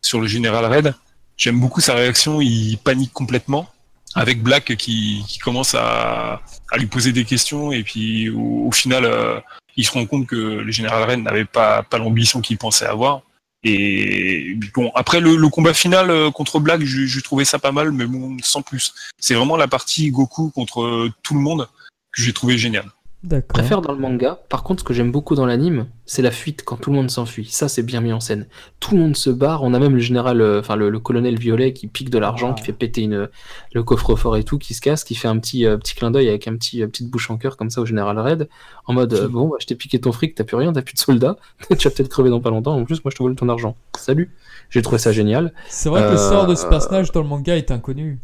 sur 0.00 0.20
le 0.20 0.26
général 0.26 0.64
Red. 0.64 0.94
J'aime 1.36 1.60
beaucoup 1.60 1.80
sa 1.80 1.94
réaction. 1.94 2.40
Il 2.40 2.76
panique 2.78 3.12
complètement 3.12 3.68
avec 4.14 4.42
Black 4.42 4.76
qui, 4.76 5.24
commence 5.42 5.74
à, 5.74 6.40
lui 6.76 6.86
poser 6.86 7.12
des 7.12 7.24
questions 7.24 7.72
et 7.72 7.82
puis 7.82 8.30
au, 8.30 8.70
final 8.72 9.04
euh, 9.04 9.38
il 9.76 9.86
se 9.86 9.92
rend 9.92 10.06
compte 10.06 10.26
que 10.26 10.36
le 10.36 10.70
général 10.70 11.08
Red 11.08 11.20
n'avait 11.20 11.44
pas, 11.44 11.82
pas 11.82 11.98
l'ambition 11.98 12.40
qu'il 12.40 12.58
pensait 12.58 12.86
avoir. 12.86 13.22
Et 13.64 14.58
bon, 14.74 14.90
après 14.94 15.20
le, 15.20 15.48
combat 15.48 15.72
final 15.72 16.10
euh, 16.10 16.30
contre 16.30 16.58
Black, 16.58 16.82
je 16.84 17.20
trouvais 17.20 17.44
ça 17.44 17.58
pas 17.58 17.72
mal, 17.72 17.92
mais 17.92 18.06
bon, 18.06 18.36
sans 18.42 18.62
plus. 18.62 18.92
C'est 19.18 19.34
vraiment 19.34 19.56
la 19.56 19.68
partie 19.68 20.10
Goku 20.10 20.50
contre 20.50 20.82
euh, 20.82 21.12
tout 21.22 21.34
le 21.34 21.40
monde 21.40 21.68
que 22.12 22.22
j'ai 22.22 22.32
trouvé 22.32 22.58
génial. 22.58 22.86
Je 23.30 23.36
préfère 23.38 23.80
dans 23.82 23.92
le 23.92 23.98
manga. 23.98 24.40
Par 24.48 24.64
contre, 24.64 24.80
ce 24.80 24.84
que 24.84 24.92
j'aime 24.92 25.12
beaucoup 25.12 25.36
dans 25.36 25.46
l'anime, 25.46 25.86
c'est 26.06 26.22
la 26.22 26.32
fuite 26.32 26.64
quand 26.64 26.76
tout 26.76 26.90
le 26.90 26.96
monde 26.96 27.08
s'enfuit. 27.10 27.44
Ça, 27.46 27.68
c'est 27.68 27.84
bien 27.84 28.00
mis 28.00 28.12
en 28.12 28.18
scène. 28.18 28.48
Tout 28.80 28.96
le 28.96 29.00
monde 29.00 29.16
se 29.16 29.30
barre. 29.30 29.62
On 29.62 29.74
a 29.74 29.78
même 29.78 29.94
le 29.94 30.00
général, 30.00 30.40
euh, 30.40 30.58
enfin 30.58 30.74
le, 30.74 30.90
le 30.90 30.98
colonel 30.98 31.38
violet 31.38 31.72
qui 31.72 31.86
pique 31.86 32.10
de 32.10 32.18
l'argent, 32.18 32.50
Ah. 32.50 32.54
qui 32.58 32.64
fait 32.64 32.72
péter 32.72 33.02
une, 33.02 33.28
le 33.74 33.82
coffre-fort 33.84 34.36
et 34.36 34.42
tout, 34.42 34.58
qui 34.58 34.74
se 34.74 34.80
casse, 34.80 35.04
qui 35.04 35.14
fait 35.14 35.28
un 35.28 35.38
petit, 35.38 35.66
euh, 35.66 35.76
petit 35.76 35.94
clin 35.94 36.10
d'œil 36.10 36.28
avec 36.28 36.48
un 36.48 36.56
petit, 36.56 36.82
euh, 36.82 36.88
petite 36.88 37.10
bouche 37.10 37.30
en 37.30 37.36
cœur 37.36 37.56
comme 37.56 37.70
ça 37.70 37.80
au 37.80 37.86
général 37.86 38.18
Red, 38.18 38.48
en 38.86 38.92
mode 38.92 39.28
bon, 39.30 39.48
bah, 39.48 39.56
je 39.60 39.66
t'ai 39.66 39.76
piqué 39.76 40.00
ton 40.00 40.10
fric, 40.10 40.34
t'as 40.34 40.42
plus 40.44 40.56
rien, 40.56 40.72
t'as 40.72 40.82
plus 40.82 40.94
de 40.94 40.98
soldats, 40.98 41.36
tu 41.78 41.88
vas 41.88 41.94
peut-être 41.94 42.08
crever 42.08 42.30
dans 42.30 42.40
pas 42.40 42.50
longtemps. 42.50 42.74
En 42.76 42.84
plus, 42.84 43.04
moi, 43.04 43.12
je 43.12 43.16
te 43.16 43.22
vole 43.22 43.36
ton 43.36 43.48
argent. 43.48 43.76
Salut. 43.96 44.32
J'ai 44.68 44.82
trouvé 44.82 44.98
ça 44.98 45.12
génial. 45.12 45.52
C'est 45.68 45.88
vrai 45.90 46.02
que 46.02 46.10
le 46.10 46.16
sort 46.16 46.46
de 46.46 46.56
ce 46.56 46.66
personnage 46.66 47.12
dans 47.12 47.22
le 47.22 47.28
manga 47.28 47.56
est 47.56 47.70
inconnu. 47.70 48.18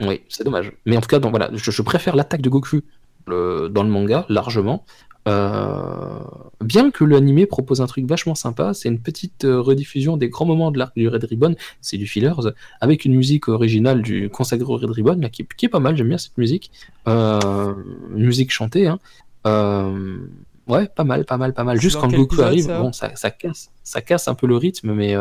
Oui, 0.00 0.20
c'est 0.28 0.44
dommage. 0.44 0.72
Mais 0.86 0.96
en 0.96 1.00
tout 1.00 1.08
cas, 1.08 1.18
donc, 1.18 1.30
voilà, 1.30 1.50
je, 1.52 1.70
je 1.70 1.82
préfère 1.82 2.14
l'attaque 2.16 2.42
de 2.42 2.48
Goku 2.48 2.80
le- 3.26 3.68
dans 3.68 3.82
le 3.82 3.88
manga, 3.90 4.26
largement. 4.28 4.84
Euh, 5.28 6.18
bien 6.60 6.90
que 6.90 7.04
l'animé 7.04 7.46
propose 7.46 7.80
un 7.80 7.86
truc 7.86 8.06
vachement 8.06 8.34
sympa, 8.34 8.74
c'est 8.74 8.88
une 8.88 8.98
petite 9.00 9.44
euh, 9.44 9.60
rediffusion 9.60 10.16
des 10.16 10.28
grands 10.28 10.46
moments 10.46 10.72
de 10.72 10.78
l'arc 10.78 10.96
du 10.96 11.06
Red 11.08 11.22
Ribbon, 11.24 11.54
c'est 11.80 11.96
du 11.96 12.06
fillers, 12.08 12.32
avec 12.80 13.04
une 13.04 13.14
musique 13.14 13.46
originale 13.48 14.02
du 14.02 14.28
consacré 14.30 14.64
au 14.66 14.76
Red 14.76 14.90
Ribbon, 14.90 15.18
là, 15.20 15.28
qui, 15.28 15.42
est- 15.42 15.48
qui 15.56 15.66
est 15.66 15.68
pas 15.68 15.78
mal, 15.78 15.96
j'aime 15.96 16.08
bien 16.08 16.18
cette 16.18 16.36
musique. 16.38 16.72
Euh, 17.06 17.72
une 18.16 18.24
musique 18.26 18.50
chantée, 18.52 18.88
hein. 18.88 18.98
Euh, 19.46 20.18
ouais, 20.66 20.88
pas 20.88 21.04
mal, 21.04 21.24
pas 21.24 21.36
mal, 21.36 21.52
pas 21.54 21.62
mal. 21.64 21.80
Juste 21.80 22.00
quand 22.00 22.08
Goku 22.08 22.34
épisode, 22.34 22.46
arrive, 22.46 22.64
ça 22.64 22.80
bon, 22.80 22.92
ça, 22.92 23.14
ça 23.14 23.30
casse, 23.30 23.70
ça 23.84 24.00
casse 24.00 24.26
un 24.26 24.34
peu 24.34 24.48
le 24.48 24.56
rythme, 24.56 24.92
mais, 24.92 25.14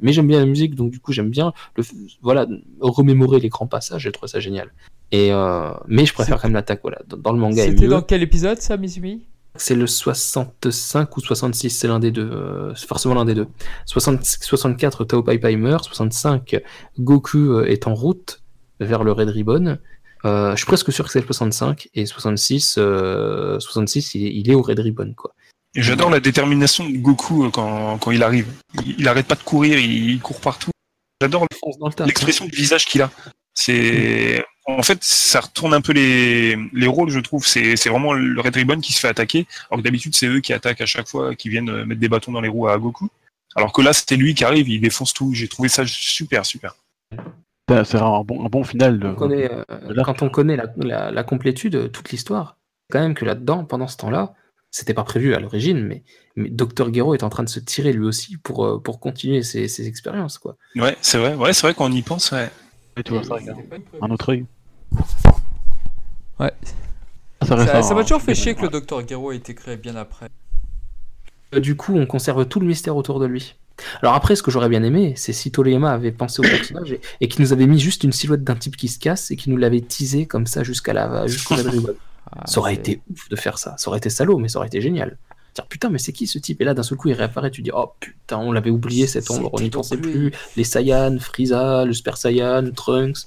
mais 0.00 0.12
j'aime 0.12 0.26
bien 0.28 0.40
la 0.40 0.46
musique, 0.46 0.74
donc 0.74 0.90
du 0.90 1.00
coup 1.00 1.12
j'aime 1.12 1.30
bien 1.30 1.54
le, 1.76 1.84
voilà, 2.20 2.46
remémorer 2.80 3.40
les 3.40 3.48
grands 3.48 3.66
passages, 3.66 4.02
j'ai 4.02 4.12
trouvé 4.12 4.28
ça 4.28 4.40
génial. 4.40 4.70
Et 5.12 5.30
euh, 5.32 5.70
mais 5.88 6.06
je 6.06 6.14
préfère 6.14 6.36
quand 6.40 6.48
même 6.48 6.54
l'attaque, 6.54 6.80
voilà. 6.82 6.98
Dans, 7.06 7.18
dans 7.18 7.32
le 7.32 7.38
manga, 7.38 7.64
C'était 7.64 7.86
dans 7.86 8.02
quel 8.02 8.22
épisode 8.22 8.58
ça, 8.60 8.76
Mizumi? 8.76 9.26
C'est 9.56 9.74
le 9.74 9.86
65 9.86 11.14
ou 11.18 11.20
66, 11.20 11.68
c'est 11.68 11.86
l'un 11.86 11.98
des 11.98 12.10
deux. 12.10 12.30
euh, 12.32 12.74
c'est 12.74 12.86
forcément 12.88 13.14
l'un 13.14 13.26
des 13.26 13.34
deux. 13.34 13.46
60 13.84 14.24
64, 14.24 15.04
Tao 15.04 15.22
Pai 15.22 15.38
Pai 15.38 15.56
meurt. 15.56 15.84
65, 15.84 16.56
Goku 16.98 17.38
euh, 17.38 17.64
est 17.66 17.86
en 17.86 17.94
route 17.94 18.42
vers 18.80 19.04
le 19.04 19.12
Red 19.12 19.28
Ribbon. 19.28 19.76
Euh, 20.24 20.52
je 20.52 20.56
suis 20.56 20.66
presque 20.66 20.90
sûr 20.90 21.04
que 21.04 21.12
c'est 21.12 21.20
le 21.20 21.26
65. 21.26 21.90
Et 21.94 22.06
66, 22.06 22.76
euh, 22.78 23.60
66 23.60 24.14
il, 24.14 24.26
est, 24.26 24.34
il 24.34 24.50
est 24.50 24.54
au 24.54 24.62
Red 24.62 24.78
Ribbon, 24.78 25.12
quoi. 25.14 25.34
J'adore 25.74 26.08
la 26.10 26.20
détermination 26.20 26.88
de 26.88 26.96
Goku 26.96 27.50
quand, 27.50 27.98
quand 27.98 28.10
il 28.10 28.22
arrive. 28.22 28.46
Il, 28.86 29.00
il 29.00 29.08
arrête 29.08 29.26
pas 29.26 29.34
de 29.34 29.42
courir, 29.42 29.78
il, 29.78 30.10
il 30.10 30.20
court 30.20 30.40
partout. 30.40 30.70
J'adore 31.20 31.46
l'expression 32.06 32.46
du 32.46 32.56
visage 32.56 32.86
qu'il 32.86 33.02
a. 33.02 33.10
C'est 33.54 34.42
en 34.66 34.82
fait 34.82 35.02
ça 35.02 35.40
retourne 35.40 35.74
un 35.74 35.80
peu 35.80 35.92
les, 35.92 36.56
les 36.72 36.86
rôles, 36.86 37.10
je 37.10 37.20
trouve. 37.20 37.46
C'est 37.46 37.76
c'est 37.76 37.90
vraiment 37.90 38.12
le 38.12 38.40
Red 38.40 38.54
Ribbon 38.54 38.80
qui 38.80 38.92
se 38.92 39.00
fait 39.00 39.08
attaquer, 39.08 39.46
alors 39.70 39.78
que 39.80 39.84
d'habitude 39.84 40.14
c'est 40.14 40.26
eux 40.26 40.40
qui 40.40 40.52
attaquent 40.52 40.80
à 40.80 40.86
chaque 40.86 41.08
fois, 41.08 41.34
qui 41.34 41.48
viennent 41.48 41.70
euh, 41.70 41.84
mettre 41.84 42.00
des 42.00 42.08
bâtons 42.08 42.32
dans 42.32 42.40
les 42.40 42.48
roues 42.48 42.68
à 42.68 42.78
Goku. 42.78 43.08
Alors 43.54 43.72
que 43.72 43.82
là 43.82 43.92
c'était 43.92 44.16
lui 44.16 44.34
qui 44.34 44.44
arrive, 44.44 44.68
il 44.68 44.80
défonce 44.80 45.12
tout. 45.12 45.34
J'ai 45.34 45.48
trouvé 45.48 45.68
ça 45.68 45.84
super 45.86 46.46
super. 46.46 46.76
C'est 47.68 47.96
un 47.96 48.22
bon, 48.22 48.44
un 48.44 48.48
bon 48.48 48.64
final. 48.64 48.98
De... 48.98 49.08
On 49.08 49.14
connaît, 49.14 49.50
euh, 49.50 50.02
quand 50.04 50.20
on 50.22 50.28
connaît 50.28 50.56
la, 50.56 50.66
la, 50.76 51.10
la 51.10 51.24
complétude, 51.24 51.74
euh, 51.74 51.88
toute 51.88 52.10
l'histoire, 52.10 52.58
quand 52.90 53.00
même 53.00 53.14
que 53.14 53.24
là-dedans, 53.24 53.64
pendant 53.64 53.86
ce 53.88 53.96
temps-là, 53.96 54.34
c'était 54.70 54.92
pas 54.92 55.04
prévu 55.04 55.34
à 55.34 55.40
l'origine, 55.40 55.82
mais, 55.82 56.02
mais 56.36 56.50
Dr. 56.50 56.92
Gero 56.92 57.14
est 57.14 57.22
en 57.22 57.30
train 57.30 57.44
de 57.44 57.48
se 57.48 57.60
tirer 57.60 57.92
lui 57.92 58.04
aussi 58.04 58.36
pour, 58.36 58.82
pour 58.82 59.00
continuer 59.00 59.42
ses, 59.42 59.68
ses 59.68 59.86
expériences, 59.86 60.38
quoi. 60.38 60.56
Ouais, 60.76 60.96
c'est 61.00 61.18
vrai. 61.18 61.34
Ouais, 61.34 61.52
c'est 61.54 61.66
vrai 61.66 61.74
qu'on 61.74 61.92
y 61.92 62.02
pense. 62.02 62.32
Ouais. 62.32 62.50
Et 62.96 63.02
tu 63.02 63.12
vois 63.12 63.22
ça, 63.24 63.34
regarde. 63.34 63.60
Un 64.00 64.10
autre 64.10 64.30
œil. 64.32 64.44
Ouais. 66.38 66.52
Ça, 67.46 67.54
reste 67.56 67.82
Ça 67.88 67.94
m'a 67.94 68.02
toujours 68.02 68.22
fait 68.22 68.34
chier 68.34 68.54
que 68.54 68.62
le 68.62 68.68
Dr. 68.68 69.06
Gero 69.08 69.32
ait 69.32 69.36
été 69.36 69.54
créé 69.54 69.76
bien 69.76 69.96
après. 69.96 70.28
Euh, 71.54 71.60
Du 71.60 71.76
coup, 71.76 71.96
on 71.96 72.06
conserve 72.06 72.46
tout 72.46 72.60
le 72.60 72.66
mystère 72.66 72.96
autour 72.96 73.18
de 73.20 73.26
lui. 73.26 73.56
Alors 74.02 74.14
après, 74.14 74.36
ce 74.36 74.42
que 74.42 74.50
j'aurais 74.50 74.68
bien 74.68 74.82
aimé, 74.82 75.14
c'est 75.16 75.32
si 75.32 75.50
Toriyama 75.50 75.90
avait 75.90 76.12
pensé 76.12 76.40
au 76.40 76.42
personnage 76.42 76.92
et, 76.92 77.00
et 77.20 77.28
qu'il 77.28 77.42
nous 77.42 77.52
avait 77.52 77.66
mis 77.66 77.80
juste 77.80 78.04
une 78.04 78.12
silhouette 78.12 78.44
d'un 78.44 78.54
type 78.54 78.76
qui 78.76 78.88
se 78.88 78.98
casse 78.98 79.30
et 79.30 79.36
qui 79.36 79.50
nous 79.50 79.56
l'avait 79.56 79.80
teasé 79.80 80.26
comme 80.26 80.46
ça 80.46 80.62
jusqu'à 80.62 80.92
la 80.92 81.26
jusqu'au. 81.26 81.54
Ah, 82.34 82.44
Ça 82.46 82.60
aurait 82.60 82.72
été 82.74 83.02
ouf 83.10 83.28
de 83.28 83.36
faire 83.36 83.58
ça. 83.58 83.74
Ça 83.76 83.88
aurait 83.90 83.98
été 83.98 84.08
salaud, 84.08 84.38
mais 84.38 84.48
ça 84.48 84.58
aurait 84.58 84.68
été 84.68 84.80
génial. 84.80 85.18
Dire 85.54 85.66
putain, 85.66 85.90
mais 85.90 85.98
c'est 85.98 86.12
qui 86.12 86.26
ce 86.26 86.38
type? 86.38 86.60
Et 86.60 86.64
là, 86.64 86.72
d'un 86.74 86.82
seul 86.82 86.96
coup, 86.96 87.08
il 87.08 87.14
réapparaît. 87.14 87.50
Tu 87.50 87.60
dis 87.62 87.70
oh 87.74 87.92
putain, 88.00 88.38
on 88.38 88.52
l'avait 88.52 88.70
oublié 88.70 89.06
cette 89.06 89.30
ombre, 89.30 89.50
on 89.52 89.60
n'y 89.60 89.70
pensait 89.70 89.96
plus. 89.98 90.32
Les 90.56 90.64
Saiyans, 90.64 91.18
Frieza, 91.18 91.84
le 91.84 91.92
Super 91.92 92.16
Saiyan, 92.16 92.70
Trunks. 92.74 93.18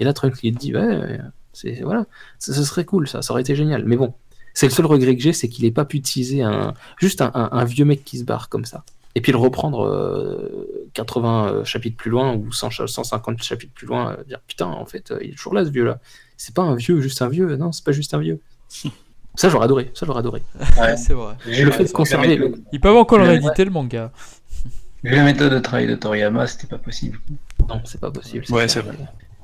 Et 0.00 0.04
là, 0.04 0.12
Trunks, 0.12 0.38
il 0.42 0.54
te 0.54 0.58
dit 0.58 0.74
ouais, 0.74 1.18
c'est 1.52 1.82
voilà, 1.82 2.06
ça, 2.38 2.52
ce 2.54 2.64
serait 2.64 2.84
cool, 2.84 3.06
ça, 3.06 3.20
ça 3.22 3.32
aurait 3.32 3.42
été 3.42 3.54
génial. 3.54 3.84
Mais 3.84 3.96
bon, 3.96 4.14
c'est 4.54 4.66
le 4.66 4.72
seul 4.72 4.86
regret 4.86 5.14
que 5.16 5.22
j'ai, 5.22 5.32
c'est 5.32 5.48
qu'il 5.48 5.64
ait 5.66 5.70
pas 5.70 5.84
pu 5.84 6.00
teaser 6.00 6.42
un 6.42 6.72
juste 6.98 7.20
un, 7.20 7.30
un- 7.34 7.50
un 7.52 7.64
vieux 7.64 7.84
mec 7.84 8.02
qui 8.04 8.18
se 8.18 8.24
barre 8.24 8.48
comme 8.48 8.64
ça. 8.64 8.82
Et 9.16 9.20
puis 9.20 9.30
le 9.30 9.38
reprendre 9.38 9.86
euh, 9.86 10.88
80 10.94 11.46
euh, 11.48 11.64
chapitres 11.64 11.96
plus 11.96 12.10
loin 12.10 12.34
ou 12.34 12.50
100 12.50 12.70
cha- 12.70 12.86
150 12.88 13.40
chapitres 13.42 13.72
plus 13.74 13.86
loin, 13.86 14.12
euh, 14.18 14.24
dire 14.24 14.40
putain, 14.48 14.66
en 14.66 14.86
fait, 14.86 15.10
euh, 15.12 15.18
il 15.22 15.30
est 15.30 15.34
toujours 15.34 15.54
là 15.54 15.64
ce 15.64 15.70
vieux 15.70 15.84
là. 15.84 16.00
C'est 16.36 16.54
pas 16.54 16.62
un 16.62 16.74
vieux, 16.74 17.00
juste 17.00 17.22
un 17.22 17.28
vieux. 17.28 17.54
Non, 17.56 17.70
c'est 17.72 17.84
pas 17.84 17.92
juste 17.92 18.14
un 18.14 18.18
vieux. 18.18 18.40
Ça, 19.36 19.48
j'aurais 19.48 19.64
adoré. 19.64 19.90
Ça, 19.94 20.06
j'aurais 20.06 20.20
adoré. 20.20 20.42
Ouais. 20.78 20.96
c'est 20.96 21.12
vrai. 21.14 21.34
Le 21.46 21.70
fait 21.70 21.84
de 21.84 21.90
conserver. 21.92 22.36
le- 22.36 22.54
Ils 22.72 22.80
peuvent 22.80 22.96
encore 22.96 23.18
le 23.18 23.24
rééditer 23.24 23.64
le 23.64 23.70
manga. 23.70 24.10
Vu 25.04 25.14
la 25.14 25.24
méthode 25.24 25.52
de 25.52 25.58
travail 25.58 25.86
de 25.86 25.94
Toriyama, 25.96 26.46
c'était 26.46 26.66
pas 26.66 26.78
possible. 26.78 27.18
Non, 27.68 27.80
c'est 27.84 28.00
pas 28.00 28.10
possible. 28.10 28.44
Ouais, 28.50 28.68
c'est 28.68 28.80
vrai. 28.80 28.94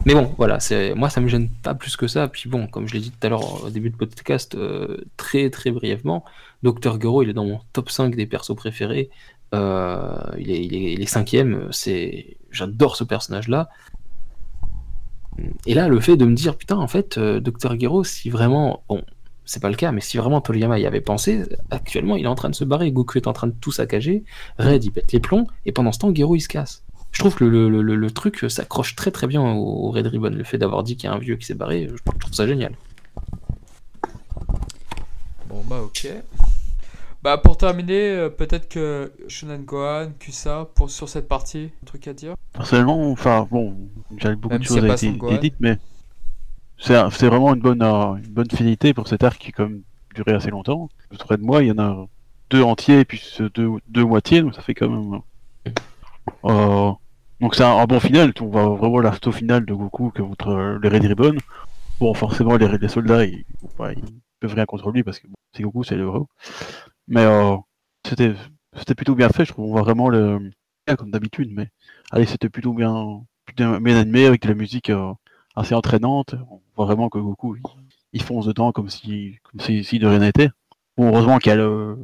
Mais 0.06 0.14
bon, 0.14 0.32
voilà, 0.38 0.58
c'est 0.60 0.94
moi 0.94 1.10
ça 1.10 1.20
me 1.20 1.28
gêne 1.28 1.50
pas 1.62 1.74
plus 1.74 1.94
que 1.96 2.06
ça. 2.06 2.28
Puis 2.28 2.48
bon, 2.48 2.66
comme 2.66 2.88
je 2.88 2.94
l'ai 2.94 3.00
dit 3.00 3.10
tout 3.10 3.26
à 3.26 3.28
l'heure 3.28 3.64
au 3.64 3.68
début 3.68 3.90
de 3.90 3.96
podcast, 3.96 4.54
euh, 4.54 4.96
très 5.18 5.50
très 5.50 5.70
brièvement, 5.70 6.24
Dr. 6.62 6.98
Gero, 6.98 7.22
il 7.22 7.28
est 7.28 7.32
dans 7.34 7.44
mon 7.44 7.60
top 7.74 7.90
5 7.90 8.16
des 8.16 8.24
persos 8.24 8.54
préférés. 8.56 9.10
Euh, 9.54 10.16
il, 10.38 10.50
est, 10.50 10.64
il, 10.64 10.74
est, 10.74 10.92
il 10.94 11.02
est 11.02 11.06
cinquième. 11.06 11.68
C'est, 11.72 12.38
j'adore 12.50 12.96
ce 12.96 13.04
personnage-là. 13.04 13.68
Et 15.66 15.74
là, 15.74 15.88
le 15.88 16.00
fait 16.00 16.16
de 16.16 16.24
me 16.24 16.34
dire, 16.34 16.56
putain, 16.56 16.76
en 16.76 16.86
fait, 16.88 17.18
euh, 17.18 17.40
Dr. 17.40 17.78
Gero, 17.78 18.04
si 18.04 18.30
vraiment, 18.30 18.82
bon, 18.88 19.02
c'est 19.50 19.58
pas 19.58 19.68
le 19.68 19.74
cas, 19.74 19.90
mais 19.90 20.00
si 20.00 20.16
vraiment 20.16 20.40
Toriyama 20.40 20.78
y 20.78 20.86
avait 20.86 21.00
pensé, 21.00 21.42
actuellement, 21.72 22.14
il 22.14 22.24
est 22.24 22.28
en 22.28 22.36
train 22.36 22.50
de 22.50 22.54
se 22.54 22.62
barrer. 22.62 22.92
Goku 22.92 23.18
est 23.18 23.26
en 23.26 23.32
train 23.32 23.48
de 23.48 23.54
tout 23.60 23.72
saccager. 23.72 24.22
Red, 24.60 24.84
il 24.84 24.92
pète 24.92 25.10
les 25.10 25.18
plombs. 25.18 25.48
Et 25.66 25.72
pendant 25.72 25.90
ce 25.90 25.98
temps, 25.98 26.14
Gero, 26.14 26.36
il 26.36 26.40
se 26.40 26.46
casse. 26.46 26.84
Je 27.10 27.18
trouve 27.18 27.34
que 27.34 27.42
le, 27.42 27.68
le, 27.68 27.82
le, 27.82 27.96
le 27.96 28.10
truc 28.12 28.44
s'accroche 28.48 28.94
très 28.94 29.10
très 29.10 29.26
bien 29.26 29.42
au, 29.42 29.90
Red 29.90 30.06
Ribbon. 30.06 30.30
Le 30.30 30.44
fait 30.44 30.56
d'avoir 30.56 30.84
dit 30.84 30.96
qu'il 30.96 31.10
y 31.10 31.12
a 31.12 31.16
un 31.16 31.18
vieux 31.18 31.34
qui 31.34 31.46
s'est 31.46 31.54
barré, 31.54 31.88
je 31.92 32.18
trouve 32.20 32.32
ça 32.32 32.46
génial. 32.46 32.76
Bon 35.48 35.64
bah 35.68 35.80
ok. 35.82 36.06
Bah 37.24 37.36
pour 37.36 37.56
terminer, 37.56 38.10
euh, 38.12 38.28
peut-être 38.28 38.68
que 38.68 39.12
Shonen 39.26 39.64
Gohan, 39.64 40.12
Kusa, 40.20 40.68
pour, 40.76 40.90
sur 40.90 41.08
cette 41.08 41.26
partie, 41.26 41.70
un 41.82 41.86
truc 41.86 42.06
à 42.06 42.12
dire? 42.12 42.34
Personnellement, 42.52 43.10
enfin 43.10 43.48
bon, 43.50 43.76
j'avais 44.16 44.36
beaucoup 44.36 44.54
Même 44.54 44.62
de 44.62 44.64
choses 44.64 44.84
à 44.84 45.38
dites, 45.38 45.56
mais 45.58 45.76
c'est 46.80 47.26
vraiment 47.26 47.54
une 47.54 47.60
bonne, 47.60 47.82
euh, 47.82 48.14
une 48.16 48.32
bonne 48.32 48.50
finalité 48.50 48.94
pour 48.94 49.08
cet 49.08 49.22
arc 49.22 49.38
qui 49.38 49.52
même 49.58 49.82
duré 50.14 50.32
assez 50.32 50.50
longtemps. 50.50 50.88
Près 51.18 51.36
de 51.36 51.42
moi, 51.42 51.62
il 51.62 51.68
y 51.68 51.72
en 51.72 51.78
a 51.78 52.06
deux 52.50 52.62
entiers 52.62 53.00
et 53.00 53.04
puis 53.04 53.22
deux, 53.54 53.70
deux 53.88 54.04
moitiés, 54.04 54.42
donc 54.42 54.54
ça 54.54 54.62
fait 54.62 54.74
quand 54.74 54.88
même. 54.88 55.20
euh, 56.44 56.92
donc 57.40 57.54
c'est 57.54 57.64
un, 57.64 57.86
bon 57.86 58.00
final. 58.00 58.32
On 58.40 58.46
voit 58.46 58.68
vraiment 58.76 59.00
l'arsto 59.00 59.32
final 59.32 59.64
de 59.64 59.74
Goku 59.74 60.10
que 60.10 60.22
contre 60.22 60.48
euh, 60.48 60.78
les 60.82 60.88
Red 60.88 61.04
Ribbon. 61.04 61.36
Bon, 62.00 62.14
forcément, 62.14 62.56
les, 62.56 62.68
les 62.78 62.88
soldats, 62.88 63.24
ils, 63.24 63.44
ouais, 63.78 63.96
peuvent 64.40 64.54
rien 64.54 64.66
contre 64.66 64.90
lui 64.90 65.02
parce 65.02 65.20
que 65.20 65.28
c'est 65.54 65.62
Goku, 65.62 65.84
c'est 65.84 65.96
le 65.96 66.04
héros. 66.04 66.28
Mais 67.08 67.22
euh, 67.22 67.56
c'était 68.06 68.34
c'était 68.76 68.94
plutôt 68.94 69.14
bien 69.14 69.28
fait, 69.30 69.44
je 69.44 69.52
trouve. 69.52 69.66
On 69.66 69.72
voit 69.72 69.82
vraiment 69.82 70.08
le. 70.08 70.50
Comme 70.98 71.12
d'habitude, 71.12 71.50
mais 71.52 71.68
allez, 72.10 72.26
c'était 72.26 72.48
plutôt 72.48 72.72
bien, 72.72 73.22
bien, 73.56 73.80
bien 73.80 73.96
animé 73.96 74.26
avec 74.26 74.42
de 74.42 74.48
la 74.48 74.54
musique 74.54 74.90
euh, 74.90 75.12
assez 75.60 75.74
entraînante. 75.74 76.34
On 76.50 76.60
voit 76.76 76.86
vraiment 76.86 77.08
que 77.08 77.18
Goku, 77.18 77.56
il, 78.12 78.22
fonce 78.22 78.46
dedans 78.46 78.72
comme 78.72 78.88
si, 78.88 79.38
comme 79.44 79.60
si, 79.60 79.98
de 79.98 80.06
rien 80.06 80.18
n'était. 80.18 80.50
Heureusement 80.98 81.38
qu'il 81.38 81.50
y 81.50 81.52
a 81.52 81.56
le, 81.56 81.96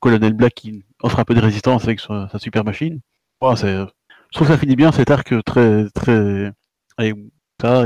colonel, 0.00 0.32
Black 0.34 0.54
qui 0.54 0.84
offre 1.02 1.18
un 1.18 1.24
peu 1.24 1.34
de 1.34 1.40
résistance 1.40 1.84
avec 1.84 2.00
sa, 2.00 2.28
super 2.38 2.64
machine. 2.64 3.00
Je 3.42 3.86
trouve 4.32 4.46
que 4.46 4.52
ça 4.52 4.58
finit 4.58 4.76
bien 4.76 4.92
cet 4.92 5.10
arc 5.10 5.34
très, 5.44 5.88
très, 5.90 6.52
allez, 6.96 7.14
ça, 7.60 7.84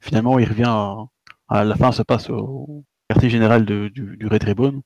finalement, 0.00 0.38
il 0.38 0.48
revient 0.48 1.06
à, 1.48 1.64
la 1.64 1.76
fin, 1.76 1.92
ça 1.92 2.04
passe 2.04 2.30
au 2.30 2.84
quartier 3.08 3.30
général 3.30 3.64
du, 3.64 3.90
du 3.90 4.26
Red 4.26 4.44
Ribbon. 4.44 4.82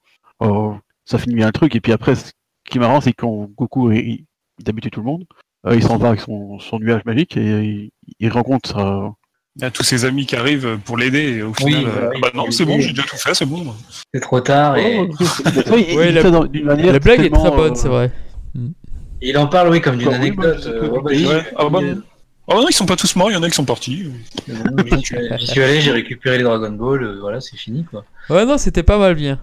Ça 1.05 1.19
finit 1.19 1.37
bien 1.37 1.47
le 1.47 1.53
truc, 1.53 1.75
et 1.75 1.81
puis 1.81 1.93
après, 1.93 2.15
ce 2.15 2.33
qui 2.65 2.79
est 2.79 2.81
marrant, 2.81 3.01
c'est 3.01 3.12
quand 3.12 3.49
Goku, 3.57 3.93
il, 3.93 4.27
il, 4.59 4.91
tout 4.91 5.01
le 5.01 5.07
monde, 5.07 5.25
euh, 5.66 5.75
il 5.75 5.83
s'en 5.83 5.97
va 5.97 6.09
avec 6.09 6.20
son, 6.20 6.59
nuage 6.79 7.05
magique, 7.05 7.37
et 7.37 7.91
il, 8.19 8.31
rencontre 8.31 9.15
Il 9.59 9.64
y 9.64 9.66
a 9.66 9.70
tous 9.72 9.82
ses 9.82 10.05
amis 10.05 10.24
qui 10.24 10.36
arrivent 10.36 10.78
pour 10.85 10.97
l'aider 10.97 11.39
et 11.39 11.43
au 11.43 11.52
final, 11.52 11.82
bah 11.85 11.90
euh, 11.90 12.09
oui, 12.10 12.16
ah 12.16 12.18
bah 12.22 12.30
non, 12.32 12.51
c'est 12.52 12.64
bon, 12.64 12.78
j'ai 12.80 12.90
déjà 12.90 13.02
tout 13.02 13.16
fait, 13.16 13.35
c'est 13.35 13.44
bon. 13.44 13.74
C'est 14.14 14.20
trop 14.20 14.40
tard 14.40 14.76
et 14.76 14.97
Oh, 14.97 15.06
oui, 15.72 15.94
Ouais, 15.97 16.12
la- 16.12 16.22
manière 16.62 17.01
blague 17.01 17.24
est 17.24 17.30
très 17.30 17.51
bonne, 17.51 17.72
euh, 17.72 17.74
c'est 17.74 17.89
vrai. 17.89 18.12
il 19.20 19.36
en 19.36 19.48
parle, 19.48 19.70
oui, 19.70 19.80
comme 19.80 19.97
d'une 19.97 20.06
moi, 20.06 20.14
anecdote. 20.14 20.60
sais 20.62 20.68
euh, 20.68 20.89
ouais, 20.90 21.24
bah, 21.24 21.43
Ah 21.56 21.68
bah 21.68 21.80
non. 21.80 22.02
Oh 22.51 22.55
non, 22.55 22.66
ils 22.70 22.72
sont 22.72 22.86
pas 22.86 22.97
tous 22.97 23.14
morts, 23.16 23.30
il 23.30 23.35
y 23.35 23.36
en 23.36 23.43
a 23.43 23.48
qui 23.51 23.56
sont 23.56 23.64
partis. 23.64 24.06
j'y 24.47 25.01
suis 25.05 25.16
allé- 25.16 25.28
j'y 25.39 25.47
suis 25.48 25.62
allé, 25.62 25.80
j'ai 25.80 25.90
récupéré 25.90 26.39
les 26.39 26.44
Dragon 26.44 26.70
Ball, 26.70 27.02
euh, 27.02 27.18
voilà, 27.20 27.40
c'est 27.40 27.56
fini 27.56 27.85
quoi. 27.85 28.05
Ouais, 28.30 28.47
non, 28.47 28.59
c'était 28.59 28.85
pas 28.85 28.97
mal 28.97 29.16
bien. 29.16 29.39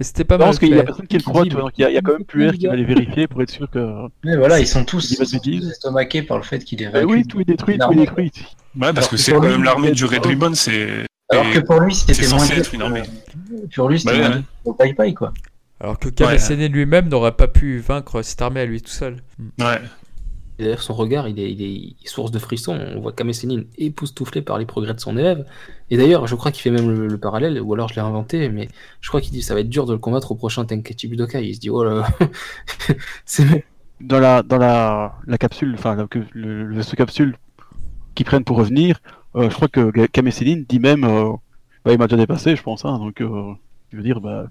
C'était 0.00 0.24
pas 0.24 0.34
Je 0.34 0.38
mal 0.38 0.48
pense 0.48 0.58
qu'il 0.58 0.68
y 0.68 0.78
a 0.78 0.82
personne 0.82 1.06
qui 1.06 1.16
le 1.16 1.22
croit, 1.22 1.44
donc 1.44 1.72
il 1.78 1.82
y 1.82 1.84
a, 1.84 1.90
il 1.90 1.94
y 1.94 1.98
a 1.98 2.02
quand 2.02 2.12
même 2.12 2.24
plus 2.24 2.48
R 2.48 2.52
qui 2.52 2.66
va 2.66 2.76
les 2.76 2.84
vérifier 2.84 3.26
pour 3.26 3.42
être 3.42 3.50
sûr 3.50 3.70
que. 3.70 4.06
Mais 4.24 4.36
voilà, 4.36 4.60
ils 4.60 4.66
sont 4.66 4.84
tous, 4.84 5.18
estomaqués 5.20 6.22
par 6.22 6.36
le 6.36 6.42
fait 6.42 6.58
qu'il 6.64 6.82
est 6.82 6.86
Ah 6.86 6.90
vaincu. 6.90 7.06
oui, 7.06 7.26
tout 7.26 7.40
est 7.40 7.44
détruit, 7.44 7.78
tout 7.78 7.92
est 7.92 7.96
détruit. 7.96 8.32
Ouais, 8.78 8.92
parce 8.92 9.08
que 9.08 9.16
c'est 9.16 9.32
quand 9.32 9.40
même 9.40 9.62
l'armée 9.64 9.92
du 9.92 10.04
Red 10.04 10.26
Ribbon, 10.26 10.54
c'est. 10.54 11.06
Alors 11.30 11.50
que 11.50 11.58
pour 11.60 11.80
lui, 11.80 11.94
c'était 11.94 12.14
c'est 12.14 12.34
moins 12.34 12.46
être 12.46 12.74
une 12.74 12.82
armée. 12.82 13.02
Pour 13.74 13.88
lui, 13.88 13.98
c'était 13.98 14.20
Bah 14.20 14.38
que 14.64 14.70
Pai 14.70 14.94
Pai, 14.94 15.14
quoi. 15.14 15.32
Alors 15.80 15.98
que. 15.98 16.08
Sennin 16.38 16.68
lui-même 16.68 17.08
n'aurait 17.08 17.32
pas 17.32 17.48
pu 17.48 17.78
vaincre 17.78 18.22
cette 18.22 18.42
armée 18.42 18.60
à 18.60 18.66
lui 18.66 18.82
tout 18.82 18.90
seul. 18.90 19.16
Ouais. 19.58 19.80
D'ailleurs, 20.58 20.82
son 20.82 20.94
regard, 20.94 21.28
il 21.28 21.38
est, 21.38 21.52
il 21.52 21.60
est- 21.62 21.70
il 21.74 21.96
est 22.04 22.08
source 22.08 22.30
de 22.30 22.38
frissons. 22.38 22.78
On 22.96 23.00
voit 23.00 23.12
Kame 23.12 23.32
Sennin 23.32 23.62
époustouflé 23.78 24.40
par 24.42 24.58
les 24.58 24.64
progrès 24.66 24.94
de 24.94 25.00
son 25.00 25.16
élève. 25.18 25.44
Et 25.90 25.96
d'ailleurs, 25.98 26.26
je 26.26 26.34
crois 26.34 26.50
qu'il 26.50 26.62
fait 26.62 26.70
même 26.70 26.90
le, 26.90 27.06
le 27.08 27.18
parallèle, 27.18 27.60
ou 27.60 27.74
alors 27.74 27.88
je 27.88 27.94
l'ai 27.94 28.00
inventé, 28.00 28.48
mais 28.48 28.68
je 29.00 29.08
crois 29.08 29.20
qu'il 29.20 29.32
dit 29.32 29.42
ça 29.42 29.54
va 29.54 29.60
être 29.60 29.68
dur 29.68 29.84
de 29.86 29.92
le 29.92 29.98
combattre 29.98 30.32
au 30.32 30.34
prochain 30.34 30.64
Tenkaichi 30.64 31.08
Budokai. 31.08 31.46
Il 31.46 31.54
se 31.54 31.60
dit, 31.60 31.70
oh 31.70 31.84
là, 31.84 32.06
c'est 33.24 33.64
Dans 34.00 34.18
la, 34.20 34.42
dans 34.42 34.58
la, 34.58 35.14
la 35.26 35.38
capsule, 35.38 35.74
enfin, 35.78 36.06
que- 36.08 36.18
le, 36.32 36.64
le 36.64 36.76
vaisseau 36.76 36.96
capsule 36.96 37.36
qu'ils 38.14 38.26
prennent 38.26 38.44
pour 38.44 38.56
revenir, 38.58 38.98
euh, 39.36 39.48
je 39.50 39.54
crois 39.54 39.68
que 39.68 39.90
Ga- 39.90 40.08
Kame 40.08 40.30
Sennin 40.30 40.62
dit 40.68 40.80
même, 40.80 41.04
euh, 41.04 41.32
bah, 41.84 41.92
il 41.92 41.98
m'a 41.98 42.06
déjà 42.06 42.16
dépassé, 42.18 42.56
je 42.56 42.62
pense, 42.62 42.84
hein, 42.84 42.98
donc, 42.98 43.20
euh, 43.20 43.52
je 43.92 43.96
veux 43.96 44.02
dire, 44.02 44.20
bah, 44.20 44.46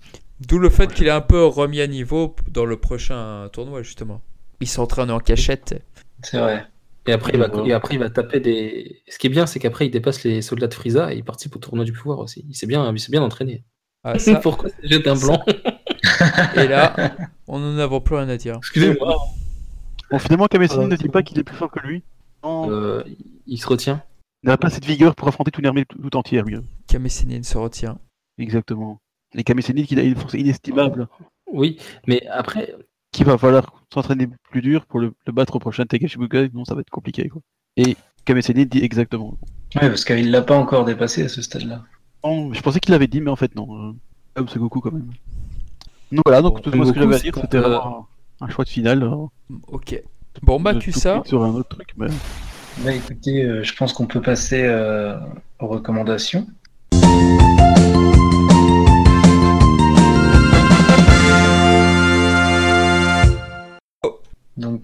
D'où 0.48 0.60
le 0.60 0.70
fait 0.70 0.94
qu'il 0.94 1.08
est 1.08 1.12
un 1.12 1.22
peu 1.22 1.46
remis 1.46 1.80
à 1.82 1.88
niveau 1.88 2.36
dans 2.52 2.66
le 2.66 2.76
prochain 2.78 3.48
tournoi, 3.54 3.84
justement. 3.84 4.22
Il 4.62 4.68
s'entraîne 4.68 5.12
en 5.12 5.20
cachette. 5.20 5.82
C'est 6.26 6.38
vrai. 6.40 6.66
Et 7.08 7.12
après, 7.12 7.32
il 7.34 7.40
va, 7.40 7.48
Ouais. 7.56 7.70
et 7.70 7.74
après, 7.74 7.94
il 7.96 8.00
va 8.00 8.10
taper 8.10 8.40
des. 8.40 9.02
Ce 9.08 9.20
qui 9.20 9.28
est 9.28 9.30
bien, 9.30 9.46
c'est 9.46 9.60
qu'après, 9.60 9.86
il 9.86 9.92
dépasse 9.92 10.24
les 10.24 10.42
soldats 10.42 10.68
de 10.68 10.74
Frieza 10.74 11.14
et 11.14 11.18
il 11.18 11.24
participe 11.24 11.56
au 11.56 11.60
tournoi 11.60 11.86
du 11.86 11.94
pouvoir 11.94 12.18
aussi. 12.20 12.44
Il 12.50 12.56
s'est 12.56 12.66
bien, 12.68 12.92
il 12.92 13.00
s'est 13.00 13.12
bien 13.12 13.22
entraîné. 13.22 13.64
Ah, 14.04 14.18
ça. 14.20 14.36
Pourquoi 14.40 14.70
c'est 14.70 14.88
jeté 14.88 15.10
un 15.10 15.16
blanc? 15.16 15.40
Et 16.56 16.68
là, 16.68 17.16
on 17.48 17.60
n'en 17.60 17.78
avons 17.78 18.00
plus 18.02 18.16
rien 18.16 18.30
à 18.30 18.38
dire. 18.38 18.56
Excusez-moi. 18.58 19.16
bon, 20.12 20.20
finalement, 20.20 20.48
Kame 20.48 20.68
Sennin 20.68 20.84
Ah, 20.86 20.88
ne 20.88 20.96
dit 20.96 21.10
pas 21.10 21.24
qu'il 21.24 21.38
est 21.40 21.44
plus 21.44 21.56
fort 21.56 21.70
que 21.72 21.80
lui. 21.80 22.04
Non, 22.44 22.70
Euh, 22.72 23.04
il 23.48 23.58
se 23.60 23.68
retient. 23.68 24.04
il 24.44 24.50
n'a 24.50 24.58
pas 24.58 24.70
cette 24.70 24.86
vigueur 24.86 25.16
pour 25.16 25.28
affronter 25.28 25.52
toute 25.52 25.60
une 25.62 25.68
armée 25.68 25.86
tout, 25.86 25.98
tout 25.98 26.16
entière, 26.18 26.46
lui. 26.46 26.58
Kame 26.88 27.10
Sennin 27.10 27.44
se 27.44 27.58
retient. 27.58 27.98
Exactement. 28.38 29.00
Et 29.36 29.44
Kame 29.44 29.62
Sennin, 29.62 29.84
qui 29.84 29.98
a 30.00 30.04
une 30.04 30.16
force 30.16 30.34
inestimable, 30.36 31.08
Oui, 31.52 31.78
mais 32.08 32.26
après, 32.28 32.74
qu'il 33.16 33.26
va 33.26 33.38
falloir 33.38 33.84
s'entraîner 33.94 34.28
plus 34.52 34.62
dur 34.62 34.86
pour 34.86 35.00
le, 35.00 35.14
le 35.26 35.32
battre 35.34 35.56
au 35.56 35.60
prochain 35.60 35.86
Tenkaichi 35.86 36.18
Budokai, 36.18 36.52
non, 36.54 36.66
ça 36.66 36.76
va 36.76 36.82
être 36.82 36.90
compliqué, 36.90 37.30
quoi. 37.30 37.42
Et 37.78 37.96
Kame 38.26 38.42
Sennin 38.42 38.66
dit 38.66 38.80
exactement. 38.84 39.38
Ouais, 39.76 39.90
parce 39.90 40.06
qu'il 40.06 40.32
l'a 40.32 40.42
pas 40.42 40.56
encore 40.58 40.86
dépassé 40.86 41.24
à 41.24 41.30
ce 41.30 41.42
stade-là. 41.42 41.84
Je 42.24 42.62
pensais 42.62 42.80
qu'il 42.80 42.92
l'avait 42.92 43.08
dit, 43.08 43.22
mais 43.22 43.30
en 43.32 43.36
fait, 43.36 43.54
non. 43.56 43.68
Euh, 43.90 43.92
Comme 44.34 44.48
c'est 44.48 44.58
Goku, 44.60 44.80
quand 44.82 44.92
même. 44.92 45.10
Donc 46.12 46.24
voilà, 46.26 46.42
donc 46.42 46.56
Bon, 46.56 46.60
tout 46.72 46.86
ce 46.86 46.92
que 46.94 47.00
j'avais 47.00 47.16
à 47.16 47.18
c'est 47.18 47.24
dire, 47.26 47.36
c'était 47.40 47.58
euh, 47.58 47.78
un 48.42 48.48
choix 48.50 48.64
de 48.64 48.70
finale. 48.70 49.04
euh, 49.04 49.28
Ok. 49.68 50.02
Bon, 50.42 50.60
bah, 50.60 50.74
tout 50.76 50.92
ça. 50.92 51.22
sur 51.26 51.44
un 51.44 51.50
autre 51.50 51.70
truc, 51.70 51.90
mais... 51.98 52.08
Bah 52.84 52.92
écoutez, 52.94 53.44
euh, 53.44 53.64
je 53.64 53.74
pense 53.74 53.94
qu'on 53.94 54.06
peut 54.06 54.22
passer 54.22 54.64
euh, 54.64 55.18
aux 55.60 55.68
recommandations. 55.68 56.46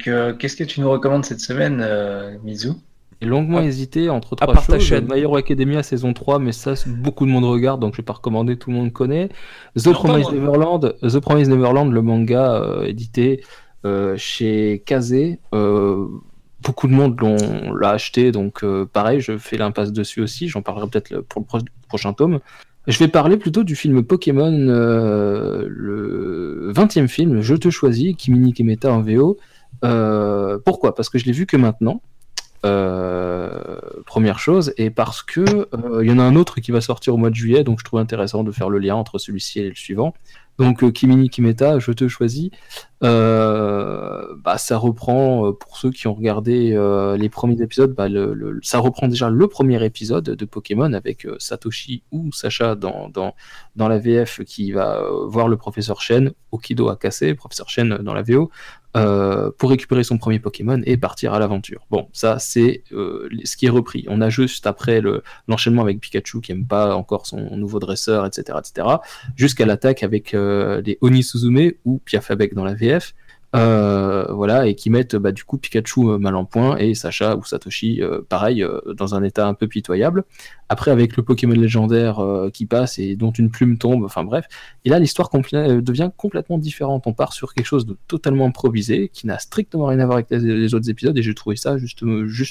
Donc, 0.01 0.07
euh, 0.07 0.33
qu'est-ce 0.33 0.55
que 0.55 0.63
tu 0.63 0.81
nous 0.81 0.89
recommandes 0.89 1.25
cette 1.25 1.41
semaine, 1.41 1.79
euh, 1.85 2.35
Mizu? 2.43 2.69
J'ai 3.21 3.27
longuement 3.27 3.59
À- 3.59 3.63
hésité 3.63 4.09
entre 4.09 4.33
à 4.41 4.47
trois 4.47 4.55
ta 4.55 4.61
choses. 4.79 4.81
chaîne. 4.87 5.07
My 5.11 5.19
Hero 5.19 5.35
Academia 5.35 5.83
saison 5.83 6.11
3, 6.13 6.39
mais 6.39 6.51
ça, 6.53 6.73
beaucoup 6.87 7.27
de 7.27 7.31
monde 7.31 7.43
regarde, 7.45 7.79
donc 7.81 7.93
je 7.93 7.97
vais 7.97 8.03
pas 8.05 8.13
recommander, 8.13 8.55
tout 8.57 8.71
le 8.71 8.77
monde 8.77 8.91
connaît. 8.91 9.29
The 9.77 9.85
Non, 9.85 9.91
pas 9.93 9.99
Promised 9.99 10.31
moi. 10.33 10.39
Neverland, 10.39 10.95
The 11.03 11.19
Promised 11.19 11.51
Neverland, 11.51 11.91
le 11.91 12.01
manga 12.01 12.55
euh, 12.55 12.83
édité 12.85 13.43
euh, 13.85 14.15
chez 14.17 14.81
Kazé. 14.87 15.37
Euh, 15.53 16.07
beaucoup 16.63 16.87
de 16.87 16.93
monde 16.93 17.15
l'a 17.79 17.91
acheté, 17.91 18.31
donc 18.31 18.63
euh, 18.63 18.85
pareil, 18.91 19.19
je 19.21 19.37
fais 19.37 19.57
l'impasse 19.57 19.91
dessus 19.93 20.21
aussi. 20.21 20.47
J'en 20.47 20.63
parlerai 20.63 20.87
peut-être 20.87 21.19
pour 21.21 21.41
le 21.41 21.45
pro- 21.45 21.59
prochain 21.89 22.13
tome. 22.13 22.39
Je 22.87 22.97
vais 22.97 23.07
parler 23.07 23.37
plutôt 23.37 23.63
du 23.63 23.75
film 23.75 24.01
Pokémon, 24.03 24.51
euh, 24.51 25.65
le 25.69 26.71
20e 26.73 27.07
film, 27.07 27.41
Je 27.41 27.53
te 27.53 27.69
choisis, 27.69 28.15
Kimini 28.15 28.53
Kemeta 28.53 28.91
en 28.91 29.01
VO. 29.01 29.37
Euh, 29.83 30.59
pourquoi? 30.63 30.95
Parce 30.95 31.09
que 31.09 31.17
je 31.17 31.25
l'ai 31.25 31.31
vu 31.31 31.45
que 31.45 31.57
maintenant. 31.57 32.01
Euh, 32.63 33.79
première 34.05 34.37
chose, 34.37 34.71
et 34.77 34.91
parce 34.91 35.23
que 35.23 35.39
euh, 35.73 36.03
il 36.03 36.11
y 36.11 36.13
en 36.13 36.19
a 36.19 36.23
un 36.23 36.35
autre 36.35 36.61
qui 36.61 36.71
va 36.71 36.79
sortir 36.79 37.15
au 37.15 37.17
mois 37.17 37.31
de 37.31 37.35
juillet, 37.35 37.63
donc 37.63 37.79
je 37.79 37.83
trouve 37.83 37.99
intéressant 37.99 38.43
de 38.43 38.51
faire 38.51 38.69
le 38.69 38.77
lien 38.77 38.93
entre 38.93 39.17
celui-ci 39.17 39.61
et 39.61 39.69
le 39.69 39.73
suivant. 39.73 40.13
Donc 40.59 40.91
Kimini 40.91 41.29
Kimeta, 41.29 41.79
je 41.79 41.91
te 41.91 42.07
choisis. 42.07 42.51
Bah, 43.01 44.57
ça 44.57 44.77
reprend 44.77 45.53
pour 45.53 45.77
ceux 45.77 45.89
qui 45.89 46.05
ont 46.07 46.13
regardé 46.13 46.77
les 47.17 47.29
premiers 47.29 47.59
épisodes, 47.63 47.95
bah, 47.95 48.07
le, 48.07 48.59
ça 48.61 48.77
reprend 48.77 49.07
déjà 49.07 49.31
le 49.31 49.47
premier 49.47 49.83
épisode 49.83 50.25
de 50.25 50.45
Pokémon 50.45 50.93
avec 50.93 51.27
Satoshi 51.39 52.03
ou 52.11 52.31
Sacha 52.31 52.75
dans, 52.75 53.09
dans, 53.09 53.33
dans 53.75 53.87
la 53.87 53.97
VF 53.97 54.43
qui 54.43 54.71
va 54.71 55.03
voir 55.25 55.47
le 55.47 55.57
professeur 55.57 55.99
Shen, 55.99 56.31
Okido 56.51 56.89
a 56.89 56.95
cassé, 56.95 57.33
professeur 57.33 57.69
Shen 57.69 57.97
dans 57.97 58.13
la 58.13 58.21
VO, 58.21 58.51
euh, 58.97 59.51
pour 59.57 59.69
récupérer 59.69 60.03
son 60.03 60.17
premier 60.17 60.39
Pokémon 60.39 60.81
et 60.85 60.97
partir 60.97 61.33
à 61.33 61.39
l'aventure. 61.39 61.81
Bon, 61.89 62.07
ça 62.13 62.39
c'est 62.39 62.83
euh, 62.91 63.29
ce 63.45 63.55
qui 63.55 63.65
est 63.67 63.69
repris. 63.69 64.05
On 64.09 64.19
a 64.21 64.29
juste 64.29 64.67
après 64.67 64.99
le- 65.01 65.23
l'enchaînement 65.47 65.81
avec 65.81 65.99
Pikachu 65.99 66.41
qui 66.41 66.51
aime 66.51 66.65
pas 66.65 66.95
encore 66.95 67.25
son 67.25 67.55
nouveau 67.57 67.79
dresseur, 67.79 68.25
etc., 68.25 68.57
etc., 68.59 68.87
jusqu'à 69.35 69.65
l'attaque 69.65 70.03
avec 70.03 70.33
euh, 70.33 70.81
les 70.85 70.97
Oni 71.01 71.23
Suzume 71.23 71.71
ou 71.85 71.99
Piafabek 72.03 72.53
dans 72.53 72.65
la 72.65 72.73
VF. 72.73 73.13
Euh, 73.53 74.27
voilà, 74.29 74.67
et 74.67 74.75
qui 74.75 74.89
mettent 74.89 75.17
bah, 75.17 75.33
du 75.33 75.43
coup 75.43 75.57
Pikachu 75.57 76.07
euh, 76.07 76.17
mal 76.17 76.35
en 76.35 76.45
point 76.45 76.77
et 76.77 76.93
Sacha 76.93 77.35
ou 77.35 77.43
Satoshi, 77.43 78.01
euh, 78.01 78.21
pareil, 78.27 78.65
dans 78.95 79.13
un 79.13 79.23
état 79.23 79.47
un 79.47 79.53
peu 79.53 79.67
pitoyable. 79.67 80.23
Après, 80.69 80.89
avec 80.89 81.17
le 81.17 81.23
Pokémon 81.23 81.53
légendaire 81.53 82.23
qui 82.53 82.65
passe 82.65 82.97
et 82.97 83.17
dont 83.17 83.31
une 83.31 83.51
plume 83.51 83.77
tombe, 83.77 84.05
enfin 84.05 84.23
bref. 84.23 84.45
Et 84.85 84.89
là, 84.89 84.99
l'histoire 84.99 85.29
devient 85.29 86.11
complètement 86.15 86.57
différente. 86.57 87.07
On 87.07 87.13
part 87.13 87.33
sur 87.33 87.53
quelque 87.53 87.65
chose 87.65 87.85
de 87.85 87.97
totalement 88.07 88.45
improvisé, 88.45 89.09
qui 89.09 89.27
n'a 89.27 89.37
strictement 89.37 89.87
rien 89.87 89.99
à 89.99 90.05
voir 90.05 90.19
avec 90.19 90.29
les, 90.29 90.73
autres 90.73 90.89
épisodes, 90.89 91.17
et 91.17 91.21
j'ai 91.21 91.33
trouvé 91.33 91.57
ça 91.57 91.77
juste, 91.77 92.05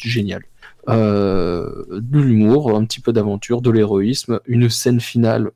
génial. 0.06 0.42
De 0.86 1.96
l'humour, 2.12 2.76
un 2.76 2.84
petit 2.84 3.00
peu 3.00 3.14
d'aventure, 3.14 3.62
de 3.62 3.70
l'héroïsme, 3.70 4.40
une 4.44 4.68
scène 4.68 5.00
finale 5.00 5.50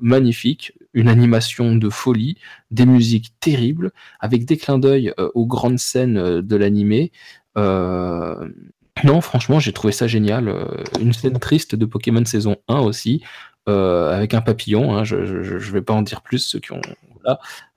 magnifique, 0.00 0.74
une 0.96 1.08
animation 1.08 1.76
de 1.76 1.90
folie, 1.90 2.38
des 2.72 2.86
musiques 2.86 3.34
terribles, 3.38 3.92
avec 4.18 4.46
des 4.46 4.56
clins 4.56 4.78
d'œil 4.78 5.12
aux 5.34 5.46
grandes 5.46 5.78
scènes 5.78 6.40
de 6.40 6.56
l'animé. 6.56 7.12
non, 7.54 9.20
franchement, 9.20 9.60
j'ai 9.60 9.72
trouvé 9.72 9.92
ça 9.92 10.08
génial. 10.08 10.52
Une 11.00 11.12
scène 11.12 11.38
triste 11.38 11.74
de 11.76 11.84
Pokémon 11.84 12.24
saison 12.24 12.56
1 12.66 12.78
aussi, 12.78 13.22
avec 13.66 14.34
un 14.34 14.40
papillon. 14.40 14.96
Hein, 14.96 15.04
je 15.04 15.16
ne 15.16 15.72
vais 15.72 15.82
pas 15.82 15.94
en 15.94 16.02
dire 16.02 16.22
plus, 16.22 16.38
ceux 16.38 16.58
qui 16.58 16.72
ont. 16.72 16.80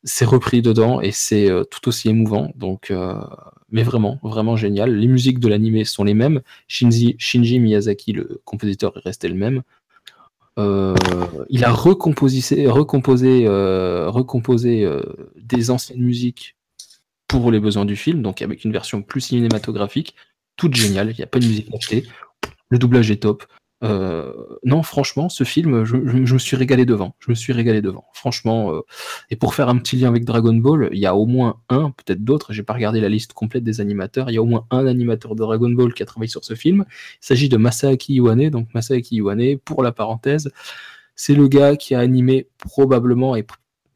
C'est 0.04 0.26
repris 0.26 0.62
dedans 0.62 1.02
et 1.02 1.12
c'est 1.12 1.50
tout 1.70 1.90
aussi 1.90 2.08
émouvant. 2.08 2.54
Donc, 2.56 2.94
mais 3.70 3.84
vraiment, 3.84 4.18
vraiment 4.24 4.56
génial. 4.56 4.96
Les 4.96 5.08
musiques 5.08 5.40
de 5.40 5.50
l'animé 5.50 5.84
sont 5.84 6.06
les 6.06 6.14
mêmes. 6.14 6.42
Shinji, 6.68 7.16
Shinji 7.20 7.60
Miyazaki, 7.60 8.14
le 8.14 8.42
compositeur, 8.46 8.96
est 8.98 9.02
resté 9.02 9.28
le 9.28 9.36
même. 9.36 9.62
Euh, 10.58 10.96
il 11.50 11.64
a 11.64 11.72
recomposé, 11.72 12.68
recomposé, 12.68 13.46
euh, 13.48 14.10
recomposé 14.10 14.84
euh, 14.84 15.02
des 15.36 15.72
anciennes 15.72 16.02
musiques 16.02 16.56
pour 17.28 17.52
les 17.52 17.60
besoins 17.60 17.86
du 17.86 17.96
film, 17.96 18.22
donc 18.22 18.42
avec 18.42 18.66
une 18.66 18.72
version 18.72 19.02
plus 19.02 19.22
cinématographique, 19.22 20.16
toute 20.58 20.76
géniale. 20.76 21.12
Il 21.12 21.18
n'y 21.18 21.24
a 21.24 21.28
pas 21.28 21.40
de 21.40 21.46
musique 21.46 21.74
achetée. 21.74 22.06
Le 22.70 22.78
doublage 22.78 23.12
est 23.12 23.18
top. 23.18 23.46
Euh, 23.84 24.34
non, 24.64 24.84
franchement, 24.84 25.30
ce 25.30 25.44
film, 25.44 25.86
je, 25.86 25.96
me 25.96 26.38
suis 26.38 26.58
régalé 26.58 26.86
devant. 26.86 27.16
Je 27.20 27.32
me 27.32 27.36
suis 27.36 27.54
régalé 27.54 27.82
devant. 27.82 28.06
Franchement, 28.14 28.74
euh, 28.74 28.82
et 29.30 29.36
pour 29.36 29.54
faire 29.54 29.70
un 29.70 29.78
petit 29.78 29.98
lien 29.98 30.10
avec 30.10 30.26
Dragon 30.26 30.54
Ball, 30.54 30.90
il 30.92 31.00
y 31.00 31.06
a 31.06 31.16
au 31.16 31.26
moins 31.26 31.62
un, 31.70 31.92
peut-être 31.92 32.24
d'autres, 32.24 32.54
j'ai 32.54 32.64
pas 32.64 32.74
regardé 32.74 33.00
la 33.00 33.10
liste 33.10 33.34
complète 33.34 33.64
des 33.64 33.82
animateurs, 33.82 34.30
il 34.30 34.34
y 34.34 34.38
a 34.38 34.42
au 34.42 34.46
moins 34.46 34.66
un 34.72 34.86
animateur 34.86 35.36
de 35.36 35.40
Dragon 35.42 35.70
Ball 35.70 35.94
qui 35.94 36.04
a 36.04 36.06
travaillé 36.06 36.30
sur 36.30 36.44
ce 36.44 36.56
film. 36.56 36.86
Il 36.90 37.26
s'agit 37.26 37.50
de 37.50 37.58
Masaaki 37.58 38.16
Iwane, 38.16 38.50
donc 38.50 38.68
Masaaki 38.74 39.18
Iwane, 39.18 39.58
pour 39.60 39.84
la 39.84 39.92
parenthèse, 39.92 40.52
c'est 41.16 41.36
le 41.36 41.48
gars 41.48 41.76
qui 41.76 41.96
a 41.96 42.00
animé 42.00 42.48
probablement 42.58 43.36
et 43.36 43.44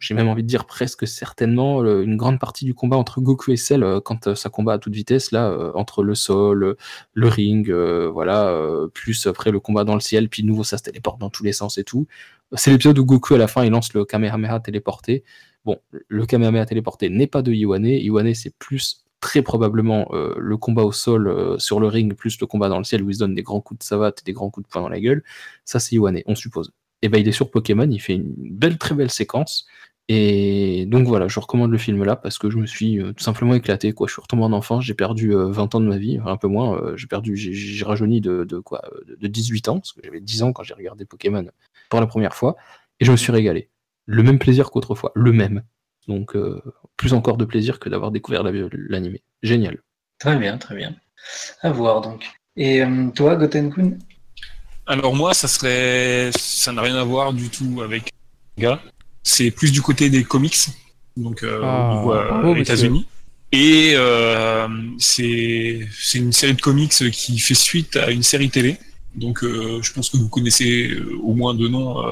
j'ai 0.04 0.14
même 0.16 0.28
envie 0.28 0.44
de 0.44 0.48
dire 0.48 0.66
presque 0.66 1.08
certainement 1.08 1.82
une 1.82 2.18
grande 2.18 2.38
partie 2.38 2.66
du 2.66 2.74
combat 2.74 2.98
entre 2.98 3.22
Goku 3.22 3.52
et 3.54 3.56
Cell 3.56 3.84
euh, 3.84 4.02
quand 4.02 4.28
euh, 4.28 4.36
ça 4.36 4.50
combat 4.50 4.74
à 4.74 4.78
toute 4.78 4.94
vitesse 4.94 5.32
là 5.32 5.50
euh, 5.50 5.72
entre 5.76 6.04
le 6.04 6.14
sol, 6.14 6.76
le 7.14 7.28
ring, 7.28 7.72
voilà, 7.72 8.54
plus 8.94 9.28
après 9.28 9.52
le 9.52 9.60
combat 9.62 9.86
dans 9.86 9.94
le 9.94 10.02
ciel, 10.02 10.28
puis 10.28 10.44
de 10.44 10.48
nouveau 10.48 10.66
ça 10.66 10.78
se 10.78 10.84
téléporte 10.84 11.20
dans 11.20 11.30
tous 11.30 11.44
les 11.44 11.54
sens 11.54 11.78
et 11.78 11.86
tout. 11.86 12.08
C'est 12.54 12.72
l'épisode 12.72 13.00
où 13.00 13.06
Goku 13.06 13.36
à 13.36 13.38
la 13.38 13.48
fin 13.48 13.64
il 13.64 13.72
lance 13.72 13.94
le 13.94 14.04
Kamehameha 14.04 14.60
téléporté. 14.60 15.24
Bon, 15.64 15.80
le 16.10 16.26
Kamehameha 16.26 16.66
téléporté 16.66 17.10
n'est 17.10 17.28
pas 17.28 17.42
de 17.42 17.54
Iwane. 17.54 17.86
Iwane 17.86 18.34
c'est 18.34 18.54
plus 18.58 19.06
très 19.22 19.42
probablement 19.42 20.10
le 20.12 20.58
combat 20.58 20.84
au 20.84 20.92
sol 20.92 21.56
sur 21.60 21.80
le 21.80 21.88
ring 21.88 22.14
plus 22.14 22.40
le 22.42 22.48
combat 22.48 22.68
dans 22.68 22.78
le 22.78 22.84
ciel 22.84 23.04
où 23.04 23.10
il 23.10 23.14
se 23.14 23.20
donne 23.20 23.36
des 23.36 23.44
grands 23.44 23.62
coups 23.62 23.80
de 23.80 23.84
savate 23.84 24.20
et 24.20 24.24
des 24.26 24.34
grands 24.34 24.50
coups 24.50 24.68
de 24.68 24.72
poing 24.72 24.82
dans 24.82 24.90
la 24.90 25.00
gueule. 25.00 25.24
Ça 25.64 25.80
c'est 25.80 25.96
Iwane, 25.96 26.22
on 26.26 26.36
suppose. 26.36 26.74
Et 27.02 27.10
ben 27.10 27.20
il 27.20 27.28
est 27.28 27.34
sur 27.34 27.52
Pokémon, 27.52 27.90
il 27.90 28.00
fait 28.00 28.16
une 28.16 28.34
belle 28.38 28.78
très 28.78 28.96
belle 28.96 29.12
séquence. 29.12 29.68
Et 30.10 30.86
donc 30.88 31.08
voilà, 31.08 31.28
je 31.28 31.40
recommande 31.40 31.72
le 31.72 31.78
film 31.78 32.04
là 32.04 32.16
parce 32.16 32.38
que 32.38 32.50
je 32.50 32.58
me 32.58 32.66
suis 32.66 33.00
euh, 33.00 33.14
tout 33.14 33.24
simplement 33.24 33.54
éclaté. 33.54 33.94
Quoi. 33.94 34.08
Je 34.08 34.14
suis 34.14 34.22
retombé 34.22 34.44
en 34.44 34.52
enfance, 34.52 34.84
j'ai 34.84 34.94
perdu 34.94 35.32
20 35.32 35.38
euh, 35.38 35.78
ans 35.78 35.80
de 35.80 35.88
ma 35.88 35.98
vie, 35.98 36.20
un 36.26 36.38
peu 36.38 36.48
moins. 36.48 36.78
Euh, 36.78 36.98
j'ai 36.98 37.08
perdu, 37.08 37.38
j'ai 37.38 37.86
rajeuni 37.86 38.20
de, 38.20 38.44
quoi, 38.60 38.82
de 39.08 39.28
18 39.28 39.70
ans, 39.70 39.80
parce 39.80 39.94
que 39.94 40.02
j'avais 40.04 40.20
10 40.20 40.44
ans 40.44 40.54
quand 40.54 40.64
j'ai 40.64 40.74
regardé 40.74 41.06
Pokémon 41.06 41.48
pour 41.90 42.02
la 42.02 42.08
première 42.08 42.34
fois, 42.34 42.56
et 43.00 43.06
je 43.06 43.12
me 43.12 43.18
suis 43.18 43.32
régalé. 43.32 43.70
Le 44.06 44.24
même 44.24 44.40
plaisir 44.40 44.72
qu'autrefois, 44.72 45.12
le 45.16 45.32
même. 45.32 45.64
Donc 46.08 46.36
plus 46.98 47.14
encore 47.14 47.38
de 47.38 47.46
plaisir 47.46 47.80
que 47.80 47.88
d'avoir 47.88 48.12
découvert 48.12 48.44
l'animé. 48.44 49.24
Génial. 49.42 49.78
Très 50.20 50.38
bien, 50.38 50.58
très 50.58 50.76
bien. 50.76 50.94
À 51.62 51.72
voir 51.72 52.02
donc. 52.02 52.26
Et 52.58 52.84
toi, 53.16 53.38
Gotenkun? 53.38 53.94
Alors 54.86 55.16
moi, 55.16 55.34
ça 55.34 55.48
serait, 55.48 56.32
ça 56.38 56.74
n'a 56.74 56.82
rien 56.82 56.98
à 56.98 57.06
voir 57.06 57.32
du 57.32 57.48
tout 57.48 57.82
avec 57.82 58.12
gars 58.58 58.82
c'est 59.24 59.52
plus 59.52 59.72
du 59.72 59.82
côté 59.82 60.10
des 60.10 60.24
comics, 60.24 60.58
donc 61.18 61.44
euh, 61.44 61.62
ah, 61.64 62.04
euh 62.46 62.56
États-Unis. 62.56 63.08
Et 63.54 63.94
euh, 63.96 64.68
c'est 64.98 65.88
une 66.16 66.34
série 66.34 66.56
de 66.56 66.62
comics 66.62 67.12
qui 67.12 67.38
fait 67.38 67.54
suite 67.54 67.96
à 67.98 68.10
une 68.10 68.24
série 68.24 68.50
télé. 68.50 68.78
Donc 69.14 69.44
euh, 69.44 69.80
je 69.84 69.94
pense 69.94 70.10
que 70.10 70.18
vous 70.18 70.28
connaissez 70.28 70.90
euh, 70.90 71.20
au 71.22 71.36
moins 71.36 71.54
de 71.54 71.68
nom 71.68 72.04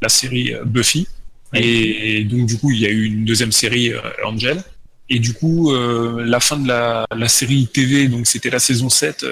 la 0.00 0.08
série 0.08 0.54
Buffy. 0.64 1.06
Et, 1.52 2.24
donc 2.24 2.46
du 2.46 2.56
coup 2.56 2.70
il 2.70 2.80
y 2.80 2.86
a 2.86 2.88
eu 2.88 3.04
une 3.04 3.26
deuxième 3.26 3.52
série 3.52 3.92
Angel. 4.24 4.64
Et 5.10 5.18
du 5.18 5.34
coup 5.34 5.70
la 5.74 6.40
fin 6.40 6.56
de 6.56 6.66
la, 6.66 7.04
la 7.14 7.28
série 7.28 7.66
TV, 7.66 8.08
donc 8.08 8.26
c'était 8.26 8.50
la 8.50 8.58
saison 8.58 8.88
7, 8.88 9.26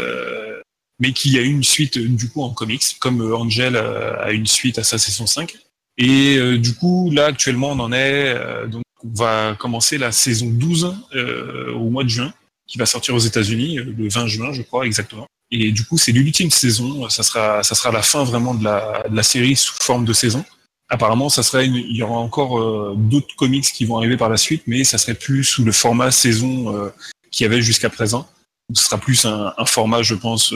mais 1.01 1.15
qui 1.15 1.39
a 1.39 1.41
eu 1.41 1.49
une 1.49 1.65
suite 1.65 1.97
du 1.99 2.29
coup 2.29 2.43
en 2.43 2.51
comics, 2.51 2.85
comme 3.01 3.23
Angel 3.33 3.77
a 3.77 4.33
une 4.33 4.47
suite 4.47 4.79
à 4.79 4.85
sa 4.85 4.99
saison 4.99 5.27
5. 5.27 5.57
Et 5.99 6.37
euh, 6.37 6.59
du 6.59 6.75
coup, 6.75 7.11
là, 7.13 7.27
actuellement, 7.27 7.71
on 7.71 7.79
en 7.79 7.93
est. 7.93 8.35
Euh, 8.35 8.67
donc, 8.67 8.83
on 9.05 9.13
va 9.15 9.55
commencer 9.59 9.99
la 9.99 10.13
saison 10.13 10.47
12 10.47 10.97
euh, 11.15 11.73
au 11.75 11.91
mois 11.91 12.05
de 12.05 12.09
juin, 12.09 12.33
qui 12.67 12.79
va 12.79 12.87
sortir 12.87 13.15
aux 13.15 13.19
États-Unis 13.19 13.77
le 13.77 14.09
20 14.09 14.27
juin, 14.27 14.53
je 14.53 14.63
crois, 14.63 14.87
exactement. 14.87 15.27
Et 15.51 15.73
du 15.73 15.85
coup, 15.85 15.99
c'est 15.99 16.13
l'ultime 16.13 16.51
saison. 16.51 17.09
Ça 17.11 17.23
sera, 17.23 17.63
ça 17.63 17.75
sera 17.75 17.93
la 17.93 18.03
fin 18.03 18.25
vraiment 18.25 18.55
de 18.55 18.65
la, 18.65 19.05
de 19.09 19.15
la 19.15 19.23
série 19.23 19.57
sous 19.57 19.75
forme 19.81 20.05
de 20.05 20.13
saison. 20.13 20.45
Apparemment, 20.89 21.29
ça 21.29 21.43
serait 21.43 21.67
il 21.67 21.97
y 21.97 22.03
aura 22.03 22.17
encore 22.17 22.95
d'autres 22.97 23.35
comics 23.37 23.65
qui 23.65 23.85
vont 23.85 23.99
arriver 23.99 24.17
par 24.17 24.29
la 24.29 24.37
suite, 24.37 24.63
mais 24.67 24.85
ça 24.85 24.99
serait 24.99 25.15
plus 25.15 25.45
sous 25.45 25.65
le 25.65 25.73
format 25.73 26.11
saison 26.11 26.75
euh, 26.75 26.89
qu'il 27.31 27.45
y 27.45 27.47
avait 27.47 27.63
jusqu'à 27.63 27.91
présent. 27.91 28.29
Ce 28.73 28.85
sera 28.85 28.99
plus 28.99 29.27
un, 29.27 29.53
un 29.57 29.67
format, 29.67 30.03
je 30.03 30.15
pense, 30.15 30.55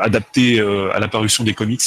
adapté 0.00 0.60
à 0.60 1.00
la 1.00 1.08
parution 1.08 1.42
des 1.42 1.54
comics. 1.54 1.82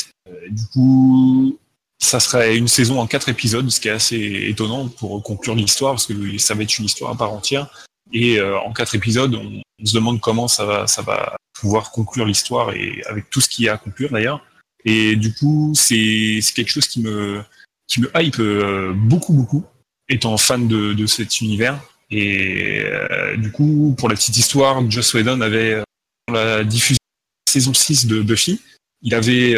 du 0.50 0.66
coup, 0.74 1.58
ça 2.00 2.20
serait 2.20 2.58
une 2.58 2.68
saison 2.68 3.00
en 3.00 3.08
quatre 3.08 3.30
épisodes, 3.30 3.70
ce 3.70 3.80
qui 3.80 3.88
est 3.88 3.92
assez 3.92 4.46
étonnant 4.48 4.88
pour 4.88 5.24
conclure 5.24 5.56
l'histoire, 5.56 5.94
parce 5.94 6.06
que 6.06 6.38
ça 6.38 6.54
va 6.54 6.64
être 6.64 6.78
une 6.78 6.86
histoire 6.86 7.12
à 7.12 7.18
part 7.18 7.32
entière. 7.32 7.68
Et 8.12 8.40
euh, 8.40 8.60
en 8.60 8.74
quatre 8.74 8.96
épisodes, 8.96 9.34
on, 9.34 9.62
se 9.86 9.96
demande 9.96 10.22
comment 10.22 10.48
ça 10.48 10.64
va, 10.66 10.88
ça 10.88 11.02
va 11.02 11.36
pouvoir 11.60 11.92
conclure 11.92 12.26
l'histoire 12.26 12.72
et 12.74 13.02
avec 13.08 13.30
tout 13.30 13.42
ce 13.42 13.50
qu'il 13.50 13.66
y 13.66 13.70
a 13.70 13.74
à 13.74 13.78
conclure 13.78 14.12
d'ailleurs. 14.12 14.46
Et 14.86 15.16
du 15.16 15.34
coup, 15.34 15.74
c'est 15.76 16.40
quelque 16.56 16.70
chose 16.70 16.88
qui 16.88 17.02
me, 17.02 17.42
qui 17.88 18.00
me 18.00 18.10
hype 18.16 18.40
euh, 18.40 18.94
beaucoup, 18.94 19.34
beaucoup, 19.34 19.66
étant 20.08 20.38
fan 20.38 20.68
de, 20.68 20.94
de 20.94 21.06
cet 21.06 21.42
univers. 21.42 21.82
Et 22.12 22.82
euh, 22.86 23.36
du 23.36 23.52
coup, 23.52 23.96
pour 23.98 24.08
la 24.08 24.16
petite 24.16 24.38
histoire, 24.38 24.90
Joss 24.90 25.14
Whedon 25.14 25.42
avait, 25.42 25.82
dans 26.28 26.34
la 26.34 26.64
diffusion 26.64 26.96
de 26.96 27.50
la 27.50 27.52
saison 27.52 27.74
6 27.74 28.08
de 28.08 28.22
Buffy, 28.22 28.62
il 29.02 29.16
avait, 29.16 29.58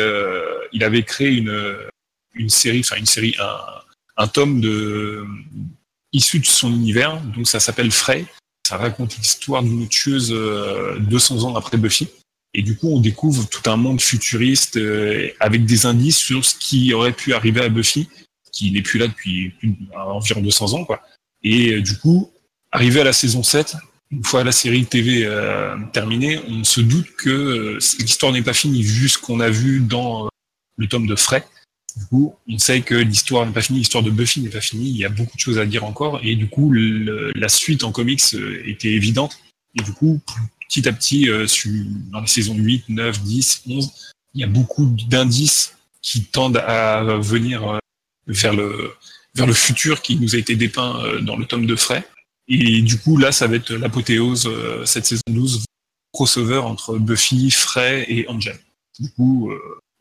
il 0.71 0.83
avait 0.83 1.03
créé 1.03 1.29
une, 1.35 1.75
une 2.35 2.49
série, 2.49 2.81
enfin 2.81 2.97
une 2.97 3.05
série, 3.05 3.35
un, 4.17 4.27
tome 4.27 4.61
de 4.61 5.25
issu 6.13 6.39
de 6.39 6.45
son 6.45 6.71
univers. 6.71 7.19
Donc 7.35 7.47
ça 7.47 7.59
s'appelle 7.59 7.91
Frey. 7.91 8.25
Ça 8.67 8.77
raconte 8.77 9.17
l'histoire 9.17 9.61
d'une 9.63 9.87
tueuse 9.87 10.29
200 10.29 10.33
euh, 10.33 11.41
ans 11.43 11.55
après 11.55 11.77
Buffy. 11.77 12.07
Et 12.53 12.61
du 12.61 12.77
coup, 12.77 12.89
on 12.89 12.99
découvre 12.99 13.47
tout 13.47 13.69
un 13.69 13.75
monde 13.75 14.01
futuriste 14.01 14.77
euh, 14.77 15.29
avec 15.39 15.65
des 15.65 15.85
indices 15.85 16.17
sur 16.17 16.43
ce 16.43 16.55
qui 16.55 16.93
aurait 16.93 17.11
pu 17.11 17.33
arriver 17.33 17.61
à 17.61 17.69
Buffy, 17.69 18.09
qui 18.51 18.71
n'est 18.71 18.81
plus 18.81 18.97
là 18.97 19.07
depuis 19.07 19.53
environ 19.95 20.41
200 20.41 20.73
ans, 20.73 20.85
quoi. 20.85 21.03
Et 21.43 21.73
euh, 21.73 21.81
du 21.81 21.97
coup, 21.97 22.31
arrivé 22.71 23.01
à 23.01 23.03
la 23.03 23.13
saison 23.13 23.43
7, 23.43 23.75
une 24.11 24.23
fois 24.23 24.43
la 24.43 24.51
série 24.51 24.85
TV 24.85 25.27
terminée, 25.91 26.39
on 26.47 26.63
se 26.63 26.79
doute 26.79 27.07
que 27.17 27.77
l'histoire 27.99 28.31
n'est 28.31 28.43
pas 28.43 28.53
finie 28.53 28.83
vu 28.83 29.09
ce 29.09 29.17
qu'on 29.17 29.39
a 29.39 29.49
vu 29.49 29.79
dans 29.79 30.29
le 30.77 30.87
tome 30.87 31.07
de 31.07 31.15
Frey. 31.15 31.43
Du 31.95 32.05
coup, 32.07 32.35
on 32.49 32.57
sait 32.57 32.81
que 32.81 32.95
l'histoire 32.95 33.45
n'est 33.45 33.53
pas 33.53 33.61
finie, 33.61 33.79
l'histoire 33.79 34.03
de 34.03 34.11
Buffy 34.11 34.41
n'est 34.41 34.49
pas 34.49 34.61
finie, 34.61 34.89
il 34.89 34.97
y 34.97 35.05
a 35.05 35.09
beaucoup 35.09 35.35
de 35.37 35.41
choses 35.41 35.59
à 35.59 35.65
dire 35.65 35.85
encore, 35.85 36.19
et 36.23 36.35
du 36.35 36.47
coup, 36.47 36.73
la 36.73 37.49
suite 37.49 37.83
en 37.83 37.91
comics 37.91 38.21
euh, 38.33 38.61
était 38.65 38.91
évidente. 38.91 39.39
Et 39.79 39.83
du 39.83 39.93
coup, 39.93 40.19
petit 40.67 40.87
à 40.89 40.93
petit, 40.93 41.29
euh, 41.29 41.45
dans 42.11 42.19
les 42.19 42.27
saisons 42.27 42.55
8, 42.55 42.89
9, 42.89 43.21
10, 43.21 43.63
11, 43.67 43.91
il 44.33 44.41
y 44.41 44.43
a 44.43 44.47
beaucoup 44.47 44.85
d'indices 45.07 45.77
qui 46.01 46.25
tendent 46.25 46.57
à 46.57 47.01
venir 47.19 47.63
euh, 47.67 47.79
vers 48.27 48.53
le, 48.53 48.91
vers 49.33 49.47
le 49.47 49.53
futur 49.53 50.01
qui 50.01 50.17
nous 50.17 50.35
a 50.35 50.37
été 50.37 50.55
dépeint 50.55 51.21
dans 51.21 51.37
le 51.37 51.45
tome 51.45 51.65
de 51.65 51.75
Frey. 51.75 52.03
Et 52.47 52.81
du 52.81 52.99
coup, 52.99 53.17
là, 53.17 53.31
ça 53.31 53.47
va 53.47 53.55
être 53.55 53.73
l'apothéose, 53.73 54.49
cette 54.85 55.05
saison 55.05 55.21
12, 55.29 55.63
crossover 56.11 56.57
entre 56.57 56.97
Buffy, 56.97 57.51
Frey 57.51 58.05
et 58.07 58.27
Angel. 58.27 58.57
Du 58.99 59.09
coup, 59.11 59.51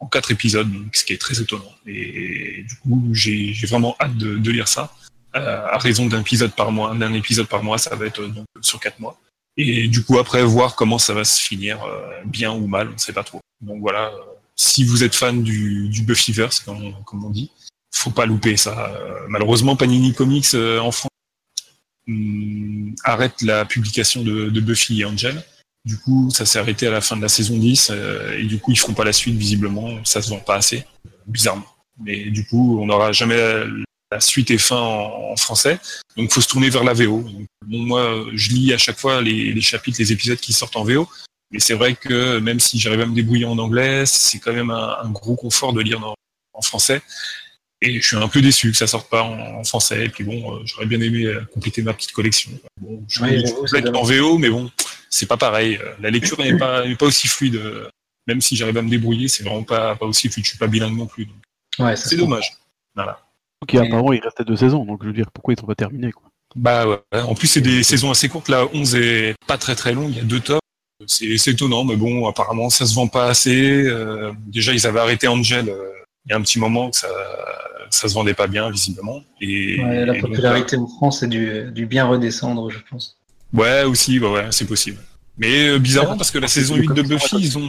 quatre 0.06 0.30
épisodes, 0.30 0.70
ce 0.92 1.04
qui 1.04 1.12
est 1.12 1.20
très 1.20 1.40
étonnant. 1.40 1.72
Et 1.86 2.64
du 2.68 2.74
coup, 2.76 3.08
j'ai 3.12 3.52
vraiment 3.66 3.96
hâte 4.00 4.16
de, 4.16 4.50
lire 4.50 4.68
ça. 4.68 4.94
Euh, 5.36 5.66
à 5.66 5.78
raison 5.78 6.06
d'un 6.06 6.20
épisode 6.20 6.54
par 6.54 6.70
mois, 6.70 6.94
d'un 6.94 7.12
épisode 7.12 7.48
par 7.48 7.62
mois, 7.62 7.78
ça 7.78 7.94
va 7.96 8.06
être 8.06 8.24
donc 8.26 8.46
sur 8.60 8.78
quatre 8.80 9.00
mois. 9.00 9.18
Et 9.56 9.88
du 9.88 10.04
coup, 10.04 10.18
après, 10.18 10.42
voir 10.42 10.76
comment 10.76 10.98
ça 10.98 11.14
va 11.14 11.24
se 11.24 11.40
finir, 11.40 11.82
euh, 11.84 12.22
bien 12.24 12.52
ou 12.52 12.66
mal, 12.66 12.88
on 12.88 12.92
ne 12.92 12.98
sait 12.98 13.12
pas 13.12 13.24
trop. 13.24 13.40
Donc 13.60 13.80
voilà, 13.80 14.08
euh, 14.08 14.18
si 14.56 14.84
vous 14.84 15.02
êtes 15.02 15.14
fan 15.14 15.42
du, 15.42 15.90
Buffyverse, 16.02 16.60
comme, 16.60 16.94
comme 17.04 17.24
on 17.24 17.30
dit, 17.30 17.50
faut 17.92 18.10
pas 18.10 18.26
louper 18.26 18.56
ça. 18.56 18.92
malheureusement, 19.28 19.76
Panini 19.76 20.12
Comics 20.12 20.54
en 20.54 20.90
France 20.90 21.10
hum, 22.08 22.94
arrête 23.04 23.40
la 23.42 23.64
publication 23.64 24.22
de, 24.22 24.50
de 24.50 24.60
Buffy 24.60 25.00
et 25.00 25.04
Angel. 25.04 25.42
Du 25.84 25.98
coup, 25.98 26.30
ça 26.30 26.46
s'est 26.46 26.58
arrêté 26.58 26.86
à 26.86 26.90
la 26.90 27.00
fin 27.00 27.16
de 27.16 27.22
la 27.22 27.28
saison 27.28 27.58
10 27.58 27.90
euh, 27.90 28.38
et 28.38 28.44
du 28.44 28.58
coup, 28.58 28.72
ils 28.72 28.78
feront 28.78 28.94
pas 28.94 29.04
la 29.04 29.12
suite 29.12 29.36
visiblement. 29.36 30.02
Ça 30.04 30.22
se 30.22 30.30
vend 30.30 30.38
pas 30.38 30.56
assez, 30.56 30.84
bizarrement. 31.26 31.66
Mais 32.02 32.30
du 32.30 32.46
coup, 32.46 32.80
on 32.80 32.86
n'aura 32.86 33.12
jamais 33.12 33.36
la 34.10 34.20
suite 34.20 34.50
est 34.50 34.58
fin 34.58 34.78
en, 34.78 35.32
en 35.32 35.36
français, 35.36 35.78
donc 36.16 36.30
faut 36.32 36.40
se 36.40 36.48
tourner 36.48 36.70
vers 36.70 36.84
la 36.84 36.92
VO. 36.92 37.22
Donc, 37.22 37.46
bon, 37.66 37.78
moi, 37.78 38.24
je 38.34 38.50
lis 38.50 38.72
à 38.72 38.78
chaque 38.78 38.98
fois 38.98 39.20
les, 39.20 39.52
les 39.52 39.60
chapitres, 39.60 39.98
les 39.98 40.12
épisodes 40.12 40.38
qui 40.38 40.52
sortent 40.52 40.76
en 40.76 40.84
VO, 40.84 41.08
mais 41.50 41.58
c'est 41.58 41.74
vrai 41.74 41.94
que 41.94 42.38
même 42.38 42.60
si 42.60 42.78
j'arrive 42.78 43.00
à 43.00 43.06
me 43.06 43.14
débrouiller 43.14 43.44
en 43.44 43.58
anglais, 43.58 44.06
c'est 44.06 44.38
quand 44.38 44.52
même 44.52 44.70
un, 44.70 44.96
un 45.02 45.10
gros 45.10 45.36
confort 45.36 45.72
de 45.72 45.80
lire 45.80 46.04
en, 46.04 46.14
en 46.52 46.62
français. 46.62 47.02
Et 47.80 48.00
je 48.00 48.06
suis 48.06 48.16
un 48.16 48.28
peu 48.28 48.40
déçu 48.40 48.70
que 48.70 48.76
ça 48.76 48.86
sorte 48.86 49.10
pas 49.10 49.22
en, 49.22 49.60
en 49.60 49.64
français. 49.64 50.06
Et 50.06 50.08
puis 50.08 50.24
bon, 50.24 50.54
euh, 50.54 50.60
j'aurais 50.64 50.86
bien 50.86 51.00
aimé 51.00 51.24
euh, 51.24 51.42
compléter 51.52 51.82
ma 51.82 51.92
petite 51.92 52.12
collection. 52.12 52.50
Bon, 52.80 53.04
je 53.08 53.24
suis 53.24 53.52
complète 53.52 53.88
en 53.94 54.02
VO, 54.02 54.38
mais 54.38 54.48
bon, 54.48 54.70
c'est 55.14 55.26
pas 55.26 55.36
pareil. 55.36 55.78
La 56.00 56.10
lecture 56.10 56.38
n'est 56.40 56.56
pas, 56.56 56.82
aussi 57.02 57.28
fluide. 57.28 57.54
euh, 57.56 57.88
Même 58.26 58.40
si 58.40 58.56
j'arrive 58.56 58.78
à 58.78 58.82
me 58.82 58.90
débrouiller, 58.90 59.28
c'est 59.28 59.44
vraiment 59.44 59.62
pas, 59.62 59.94
pas 59.94 60.06
aussi 60.06 60.28
fluide. 60.28 60.44
Je 60.44 60.50
suis 60.50 60.58
pas 60.58 60.66
bilingue 60.66 60.96
non 60.96 61.06
plus. 61.06 61.28
Ouais, 61.78 61.94
C'est 61.94 62.16
dommage. 62.16 62.52
Voilà. 62.94 63.20
Donc, 63.62 63.74
apparemment, 63.74 64.12
il 64.12 64.20
restait 64.20 64.44
deux 64.44 64.56
saisons, 64.56 64.84
donc 64.84 65.02
je 65.02 65.08
veux 65.08 65.12
dire, 65.14 65.30
pourquoi 65.32 65.54
ils 65.54 65.60
sont 65.60 65.66
pas 65.66 65.74
terminés, 65.76 66.10
quoi? 66.12 66.24
Bah 66.56 66.86
ouais. 66.86 67.20
En 67.20 67.34
plus, 67.34 67.46
c'est 67.46 67.60
des 67.60 67.82
saisons 67.82 68.10
assez 68.10 68.28
courtes. 68.28 68.48
La 68.48 68.66
11 68.66 68.94
est 68.96 69.34
pas 69.46 69.56
très 69.58 69.74
très 69.74 69.92
longue. 69.92 70.10
Il 70.10 70.16
y 70.16 70.20
a 70.20 70.24
deux 70.24 70.40
tomes. 70.40 70.58
C'est 71.06 71.48
étonnant, 71.48 71.84
mais 71.84 71.96
bon, 71.96 72.26
apparemment, 72.28 72.70
ça 72.70 72.86
se 72.86 72.94
vend 72.94 73.08
pas 73.08 73.26
assez. 73.26 73.84
Euh, 73.86 74.32
déjà, 74.46 74.72
ils 74.72 74.86
avaient 74.86 75.00
arrêté 75.00 75.26
Angel 75.28 75.68
euh, 75.68 75.90
il 76.26 76.30
y 76.30 76.32
a 76.32 76.36
un 76.36 76.42
petit 76.42 76.58
moment 76.58 76.90
que 76.90 76.96
ça, 76.96 77.08
ça 77.90 78.08
se 78.08 78.14
vendait 78.14 78.34
pas 78.34 78.46
bien, 78.46 78.70
visiblement. 78.70 79.22
Et, 79.40 79.80
Ouais, 79.82 80.04
la 80.06 80.16
et 80.16 80.20
donc, 80.20 80.30
popularité 80.30 80.76
en 80.76 80.86
France 80.86 81.22
est 81.22 81.28
du, 81.28 81.70
du 81.72 81.86
bien 81.86 82.06
redescendre, 82.06 82.70
je 82.70 82.78
pense. 82.90 83.18
Ouais, 83.54 83.84
aussi, 83.84 84.18
ouais, 84.18 84.28
ouais, 84.28 84.48
c'est 84.50 84.66
possible. 84.66 84.98
Mais 85.38 85.68
euh, 85.68 85.78
bizarrement, 85.78 86.16
parce 86.16 86.30
que 86.30 86.38
la 86.38 86.48
saison 86.48 86.76
8 86.76 86.92
de 86.92 87.02
Buffy, 87.02 87.36
ils 87.38 87.58
ont, 87.58 87.68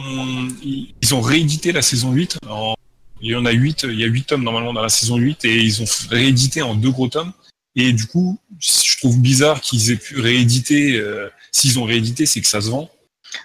ils, 0.62 1.14
ont 1.14 1.20
réédité 1.20 1.72
la 1.72 1.82
saison 1.82 2.12
8. 2.12 2.38
En, 2.48 2.74
il 3.20 3.30
y 3.30 3.34
en 3.34 3.44
a 3.46 3.50
8, 3.52 3.84
il 3.88 3.98
y 3.98 4.04
a 4.04 4.06
8 4.06 4.24
tomes 4.24 4.44
normalement 4.44 4.72
dans 4.72 4.82
la 4.82 4.88
saison 4.88 5.16
8, 5.16 5.44
et 5.44 5.56
ils 5.58 5.82
ont 5.82 5.86
réédité 6.10 6.62
en 6.62 6.74
deux 6.74 6.90
gros 6.90 7.08
tomes. 7.08 7.32
Et 7.74 7.92
du 7.92 8.06
coup, 8.06 8.38
je 8.58 8.96
trouve 8.98 9.20
bizarre 9.20 9.60
qu'ils 9.60 9.90
aient 9.90 9.96
pu 9.96 10.20
rééditer. 10.20 10.96
euh, 10.96 11.28
S'ils 11.52 11.78
ont 11.78 11.84
réédité, 11.84 12.24
c'est 12.26 12.40
que 12.40 12.46
ça 12.46 12.60
se 12.60 12.70
vend. 12.70 12.90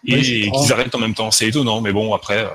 Et, 0.05 0.15
Oui, 0.15 0.51
qu'ils 0.51 0.72
arrêtent 0.73 0.95
en 0.95 0.99
même 0.99 1.13
temps. 1.15 1.31
C'est 1.31 1.47
étonnant, 1.47 1.81
mais 1.81 1.91
bon, 1.91 2.13
après, 2.13 2.39
euh, 2.39 2.49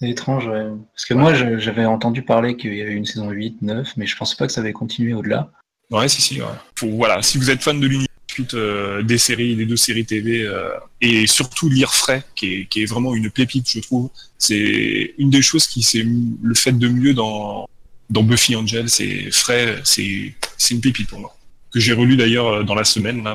C'est 0.00 0.08
étrange, 0.10 0.46
ouais. 0.46 0.66
Parce 0.94 1.04
que 1.04 1.14
moi, 1.14 1.34
j'avais 1.34 1.84
entendu 1.84 2.22
parler 2.22 2.56
qu'il 2.56 2.74
y 2.74 2.80
avait 2.82 2.92
une 2.92 3.04
saison 3.06 3.30
8, 3.30 3.62
9, 3.62 3.92
mais 3.96 4.06
je 4.06 4.16
pensais 4.16 4.36
pas 4.36 4.46
que 4.46 4.52
ça 4.52 4.60
avait 4.60 4.72
continué 4.72 5.12
au-delà. 5.12 5.50
Ouais, 5.90 6.08
si, 6.08 6.22
si. 6.22 6.40
Ouais. 6.40 6.46
Faut- 6.76 6.90
voilà, 6.90 7.20
si 7.22 7.36
vous 7.36 7.50
êtes 7.50 7.62
fan 7.62 7.80
de 7.80 7.86
l'univers 7.86 8.06
suite, 8.30 8.54
euh, 8.54 9.02
des 9.02 9.18
séries, 9.18 9.56
des 9.56 9.66
deux 9.66 9.76
séries 9.76 10.04
TV, 10.04 10.42
euh, 10.42 10.70
et 11.00 11.26
surtout 11.26 11.68
lire 11.68 11.92
frais, 11.92 12.24
qui 12.34 12.66
est, 12.74 12.86
vraiment 12.86 13.14
une 13.14 13.30
pépite, 13.30 13.68
je 13.70 13.80
trouve. 13.80 14.10
C'est 14.38 15.14
une 15.18 15.30
des 15.30 15.42
choses 15.42 15.66
qui 15.66 15.82
c'est 15.82 16.04
le 16.04 16.54
fait 16.54 16.72
de 16.72 16.88
mieux 16.88 17.14
dans 17.14 17.68
dans 18.08 18.24
Buffy 18.24 18.56
Angel, 18.56 18.88
c'est 18.88 19.30
frais, 19.30 19.80
c'est 19.84 20.34
une 20.70 20.80
pépite 20.80 21.08
pour 21.08 21.20
moi. 21.20 21.36
Que 21.72 21.78
j'ai 21.78 21.92
relu 21.92 22.16
d'ailleurs 22.16 22.48
euh, 22.48 22.62
dans 22.62 22.74
la 22.74 22.84
semaine, 22.84 23.28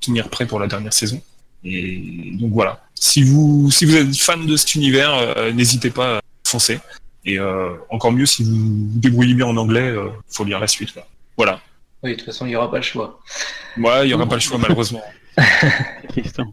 tenir 0.00 0.28
prêt 0.28 0.46
pour 0.46 0.60
la 0.60 0.66
dernière 0.66 0.92
saison. 0.92 1.22
Et 1.64 2.32
donc 2.34 2.52
voilà. 2.52 2.84
Si 2.94 3.22
vous 3.22 3.70
si 3.70 3.84
vous 3.84 3.96
êtes 3.96 4.16
fan 4.16 4.46
de 4.46 4.56
cet 4.56 4.74
univers, 4.74 5.12
n'hésitez 5.54 5.90
pas 5.90 6.18
à 6.18 6.20
foncer. 6.44 6.78
Et 7.24 7.38
encore 7.90 8.12
mieux 8.12 8.26
si 8.26 8.42
vous 8.44 8.54
vous 8.54 9.00
débrouillez 9.00 9.34
bien 9.34 9.46
en 9.46 9.56
anglais, 9.56 9.94
faut 10.28 10.44
lire 10.44 10.60
la 10.60 10.68
suite. 10.68 10.94
Voilà. 11.36 11.60
Oui, 12.02 12.12
de 12.12 12.16
toute 12.16 12.26
façon, 12.26 12.46
il 12.46 12.50
n'y 12.50 12.56
aura 12.56 12.70
pas 12.70 12.76
le 12.76 12.82
choix. 12.82 13.20
Ouais, 13.76 14.06
il 14.06 14.10
y 14.10 14.14
aura 14.14 14.26
pas 14.28 14.36
le 14.36 14.40
choix 14.40 14.58
malheureusement. 14.58 15.02
Triste, 16.08 16.38
hein. 16.38 16.52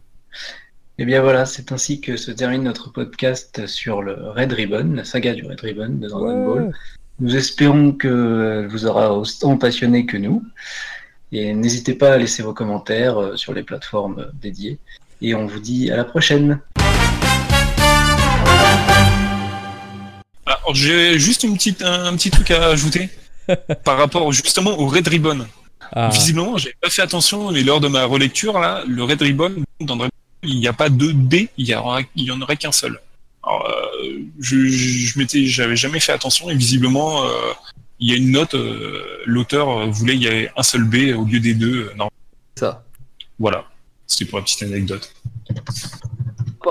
Et 0.98 1.06
bien 1.06 1.22
voilà, 1.22 1.46
c'est 1.46 1.72
ainsi 1.72 2.02
que 2.02 2.18
se 2.18 2.32
termine 2.32 2.64
notre 2.64 2.90
podcast 2.90 3.68
sur 3.68 4.02
le 4.02 4.32
Red 4.32 4.54
Ribbon, 4.54 4.94
la 4.96 5.04
saga 5.04 5.34
du 5.34 5.46
Red 5.46 5.60
Ribbon 5.60 5.90
de 5.90 6.08
Dragon 6.08 6.46
Ball. 6.46 6.72
Nous 7.20 7.36
espérons 7.36 7.92
que 7.92 8.62
elle 8.64 8.68
vous 8.68 8.86
aura 8.86 9.14
autant 9.14 9.58
passionné 9.58 10.06
que 10.06 10.18
nous. 10.18 10.44
Et 11.32 11.54
n'hésitez 11.54 11.94
pas 11.94 12.14
à 12.14 12.18
laisser 12.18 12.44
vos 12.44 12.54
commentaires 12.54 13.18
euh, 13.18 13.36
sur 13.36 13.54
les 13.54 13.64
plateformes 13.64 14.20
euh, 14.20 14.32
dédiées. 14.42 14.80
Et 15.22 15.36
on 15.36 15.46
vous 15.46 15.60
dit 15.60 15.92
à 15.92 15.98
la 15.98 16.06
prochaine. 16.06 16.60
Alors 20.46 20.74
j'ai 20.74 21.20
juste 21.20 21.44
une 21.44 21.56
petite 21.56 21.82
un, 21.82 22.06
un 22.06 22.16
petit 22.16 22.32
truc 22.32 22.52
à 22.52 22.68
ajouter 22.68 23.10
par 23.84 23.98
rapport 23.98 24.32
justement 24.32 24.72
au 24.80 24.88
Red 24.88 25.08
Ribbon. 25.08 25.46
Ah. 25.92 26.10
Visiblement, 26.10 26.58
j'ai 26.58 26.74
pas 26.82 26.90
fait 26.90 27.02
attention, 27.04 27.52
mais 27.52 27.62
lors 27.64 27.80
de 27.80 27.88
ma 27.88 28.06
relecture 28.06 28.60
là, 28.60 28.84
le 28.88 29.04
Red 29.04 29.22
Ribbon 29.22 29.56
dans 29.82 29.96
Dragon 29.96 30.10
Ball, 30.42 30.52
il 30.52 30.60
n'y 30.60 30.68
a 30.68 30.74
pas 30.74 30.90
de 30.90 31.12
B, 31.12 31.36
il 31.58 31.68
y 31.68 31.76
aura 31.76 32.02
il 32.16 32.24
y 32.26 32.32
en 32.32 32.42
aurait 32.42 32.58
qu'un 32.58 32.72
seul. 32.72 33.00
Alors, 33.44 33.70
euh, 33.70 34.20
je 34.40 34.66
je, 34.68 34.90
je 35.08 35.20
m'étais 35.20 35.46
j'avais 35.46 35.76
jamais 35.76 36.00
fait 36.00 36.12
attention 36.12 36.50
et 36.50 36.56
visiblement 36.56 37.24
euh, 37.26 37.30
il 38.00 38.10
y 38.10 38.14
a 38.14 38.18
une 38.18 38.32
note 38.32 38.56
euh, 38.56 39.04
l'auteur 39.26 39.88
voulait 39.92 40.14
qu'il 40.14 40.24
y 40.24 40.28
ait 40.28 40.52
un 40.58 40.64
seul 40.64 40.84
B 40.84 41.16
au 41.16 41.24
lieu 41.26 41.40
des 41.40 41.54
deux. 41.54 41.90
euh, 41.90 41.94
non, 41.96 42.10
Ça. 42.56 42.84
voilà. 43.40 43.66
C'était 44.08 44.26
pour 44.26 44.38
la 44.40 44.44
petite 44.44 44.64
anecdote. 44.64 45.12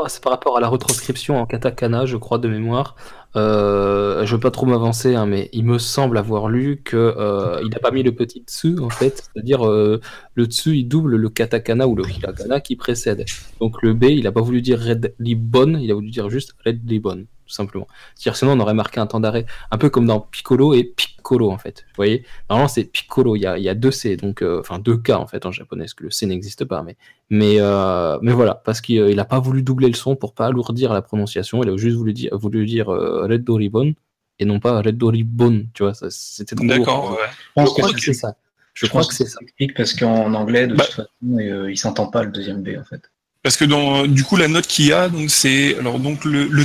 C'est 0.09 0.23
par 0.23 0.33
rapport 0.33 0.57
à 0.57 0.61
la 0.61 0.69
retranscription 0.69 1.39
en 1.39 1.47
katakana, 1.47 2.07
je 2.07 2.16
crois, 2.16 2.39
de 2.39 2.49
mémoire. 2.49 2.97
Euh, 3.37 4.25
je 4.25 4.35
veux 4.35 4.41
pas 4.41 4.51
trop 4.51 4.66
m'avancer, 4.66 5.15
hein, 5.15 5.27
mais 5.27 5.49
il 5.53 5.65
me 5.65 5.79
semble 5.79 6.19
avoir 6.19 6.49
lu 6.49 6.83
que 6.85 6.97
euh, 6.97 7.61
il 7.62 7.71
n'a 7.71 7.79
pas 7.79 7.91
mis 7.91 8.03
le 8.03 8.12
petit 8.12 8.45
tsu, 8.47 8.79
en 8.81 8.91
fait. 8.91 9.31
C'est-à-dire, 9.33 9.66
euh, 9.66 10.01
le 10.35 10.45
tsu, 10.45 10.77
il 10.77 10.85
double 10.85 11.16
le 11.16 11.29
katakana 11.29 11.87
ou 11.89 11.95
le 11.97 12.05
hiragana 12.09 12.61
qui 12.61 12.77
précède. 12.77 13.25
Donc 13.61 13.83
le 13.83 13.95
B, 13.95 14.05
il 14.05 14.27
a 14.27 14.33
pas 14.33 14.41
voulu 14.41 14.62
dire 14.62 14.79
red 14.79 15.15
ribbon, 15.21 15.79
il 15.81 15.91
a 15.91 15.95
voulu 15.95 16.11
dire 16.11 16.29
juste 16.29 16.55
red 16.65 16.81
ribbon, 16.89 17.27
tout 17.47 17.55
simplement. 17.55 17.87
C'est-à-dire, 18.15 18.37
sinon, 18.37 18.53
on 18.53 18.61
aurait 18.61 18.75
marqué 18.75 19.01
un 19.01 19.07
temps 19.07 19.21
d'arrêt. 19.21 19.47
Un 19.71 19.79
peu 19.79 19.91
comme 19.91 20.07
dans 20.07 20.21
Piccolo 20.21 20.75
et 20.75 20.85
Piccolo, 20.85 21.51
en 21.51 21.59
fait. 21.59 21.85
Vous 21.89 21.95
voyez? 21.97 22.25
Normalement, 22.49 22.69
c'est 22.69 22.85
Piccolo, 22.85 23.37
il 23.37 23.41
y 23.41 23.47
a, 23.47 23.59
il 23.59 23.65
y 23.65 23.69
a 23.69 23.75
deux 23.75 23.91
C, 23.91 24.16
donc, 24.16 24.43
euh, 24.43 24.61
enfin, 24.61 24.79
deux 24.79 24.97
K, 24.97 25.11
en 25.11 25.27
fait, 25.27 25.47
en 25.47 25.53
japonais, 25.53 25.85
parce 25.85 25.95
que 25.95 26.05
le 26.05 26.11
C 26.11 26.27
n'existe 26.27 26.65
pas, 26.65 26.83
mais 26.83 26.97
mais, 27.31 27.57
euh, 27.59 28.19
mais 28.23 28.33
voilà, 28.33 28.55
parce 28.55 28.81
qu'il 28.81 29.15
n'a 29.16 29.25
pas 29.25 29.41
voulu 29.41 29.62
doubler 29.62 29.89
le 29.89 29.95
son 29.95 30.15
pour 30.16 30.35
pas 30.35 30.47
alourdir 30.47 30.93
la 30.93 31.03
prononciation. 31.03 31.62
Il 31.62 31.71
a 31.71 31.77
juste 31.77 31.97
voulu 31.97 32.12
dire, 32.12 32.37
voulu 32.37 32.66
dire 32.66 32.93
euh, 32.93 33.27
Red 33.27 33.45
Doribon 33.45 33.95
et 34.39 34.45
non 34.45 34.61
pas 34.61 34.81
Red 34.83 34.99
Doribon. 34.99 35.66
Tu 35.75 35.83
vois, 35.85 35.93
c'était 36.11 36.55
trop 36.57 36.66
D'accord. 36.66 37.12
Ouais. 37.12 37.19
Je 37.31 37.53
pense 37.55 37.73
crois 37.73 37.93
que 37.93 38.01
c'est 38.01 38.12
ça. 38.12 38.37
Je 38.75 38.87
crois 38.87 39.05
que 39.05 39.15
c'est 39.15 39.27
ça. 39.27 39.39
explique 39.41 39.75
parce 39.75 39.95
qu'en 39.95 40.35
anglais, 40.35 40.66
de 40.66 40.75
Bah. 40.75 40.85
toute 40.85 40.95
façon, 40.95 41.09
euh, 41.39 41.71
il 41.71 41.77
s'entend 41.79 42.09
pas 42.09 42.25
le 42.25 42.31
deuxième 42.33 42.62
B 42.62 42.71
en 42.79 42.85
fait. 42.85 43.01
Parce 43.43 43.57
que 43.57 43.65
dans, 43.65 44.07
du 44.07 44.25
coup, 44.25 44.37
la 44.37 44.49
note 44.49 44.66
qu'il 44.66 44.87
y 44.87 44.93
a, 44.93 45.09
donc 45.09 45.31
c'est, 45.31 45.79
alors 45.79 45.99
donc 46.01 46.25
le, 46.25 46.45
le- 46.47 46.65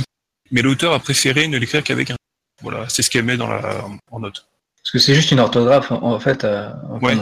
mais 0.50 0.62
l'auteur 0.62 0.92
a 0.92 0.98
préféré 0.98 1.48
ne 1.48 1.58
l'écrire 1.58 1.82
qu'avec 1.82 2.10
un. 2.10 2.16
Voilà, 2.62 2.88
c'est 2.88 3.02
ce 3.02 3.10
qu'elle 3.10 3.24
met 3.24 3.36
dans 3.36 3.48
la, 3.48 3.84
en 4.10 4.20
note. 4.20 4.46
Parce 4.82 4.92
que 4.92 4.98
c'est 4.98 5.14
juste 5.14 5.30
une 5.30 5.40
orthographe 5.40 5.92
en, 5.92 6.02
en 6.02 6.18
fait, 6.20 6.44
euh, 6.44 6.70
en 6.90 6.98
Ouais. 7.00 7.14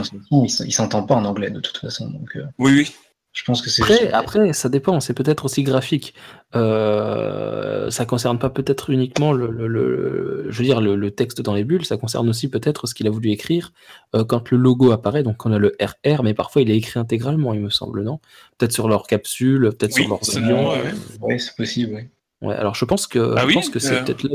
il 0.66 0.72
s'entend 0.72 1.02
pas 1.05 1.14
en 1.14 1.24
anglais 1.24 1.50
de 1.50 1.60
toute 1.60 1.78
façon. 1.78 2.09
Donc 2.10 2.30
euh, 2.36 2.44
Oui, 2.59 2.72
oui. 2.72 2.92
je 3.32 3.42
pense 3.44 3.62
que 3.62 3.68
c'est 3.70 3.82
Après, 3.82 3.98
juste- 3.98 4.10
après, 4.14 4.52
ça 4.52 4.68
dépend. 4.68 5.00
C'est 5.00 5.14
peut-être 5.14 5.44
aussi 5.44 5.62
graphique. 5.62 6.14
Euh, 6.56 7.90
ça 7.90 8.05
concerne 8.05 8.38
pas 8.38 8.50
peut-être 8.50 8.90
uniquement 8.90 9.32
le, 9.32 9.50
le- 9.50 9.66
le- 9.68 10.46
je 10.48 10.59
veux 10.59 10.64
dire, 10.64 10.80
le, 10.80 10.96
le 10.96 11.10
texte 11.10 11.40
dans 11.42 11.55
les 11.55 11.64
bulles. 11.64 11.84
Ça 11.84 11.96
concerne 11.96 12.28
aussi 12.28 12.48
peut-être 12.48 12.86
ce 12.86 12.94
qu'il 12.94 13.06
a 13.06 13.10
voulu 13.10 13.30
écrire 13.30 13.72
euh, 14.14 14.24
quand 14.24 14.50
le 14.50 14.56
logo 14.59 14.90
apparaît. 14.92 15.22
Donc 15.22 15.44
on 15.46 15.52
a 15.52 15.59
le 15.59 15.76
RR, 15.80 16.22
mais 16.22 16.34
parfois 16.34 16.62
il 16.62 16.70
est 16.70 16.76
écrit 16.76 16.98
intégralement, 17.00 17.55
il 17.55 17.60
me 17.60 17.70
semble, 17.70 18.02
non? 18.02 18.20
Peut-être 18.59 18.72
sur 18.72 18.88
leur 18.88 19.06
capsule, 19.06 19.70
peut-être 19.78 19.96
Oui, 19.96 20.06
sur 20.22 20.36
avions. 20.42 20.62
doit, 20.64 20.72
ouais. 20.82 20.94
Oui, 21.20 21.40
c'est 21.40 21.56
possible, 21.56 21.94
oui. 21.94 22.09
Ouais, 22.43 22.55
alors 22.55 22.74
je 22.74 22.85
pense 22.85 23.06
que, 23.06 23.35
Ah 23.36 23.43
je 23.43 23.47
oui, 23.47 23.55
pense 23.55 23.69
que 23.69 23.78
c'est 23.78 23.94
euh, 23.97 24.02
peut-être 24.05 24.23
là. 24.24 24.31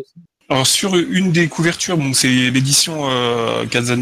Alors 0.49 0.67
sur 0.67 0.95
une 0.97 1.31
des 1.31 1.47
couvertures, 1.47 1.97
bon, 1.97 2.13
c'est 2.13 2.27
l'édition 2.51 3.09
euh, 3.09 3.65
Kazan. 3.65 4.01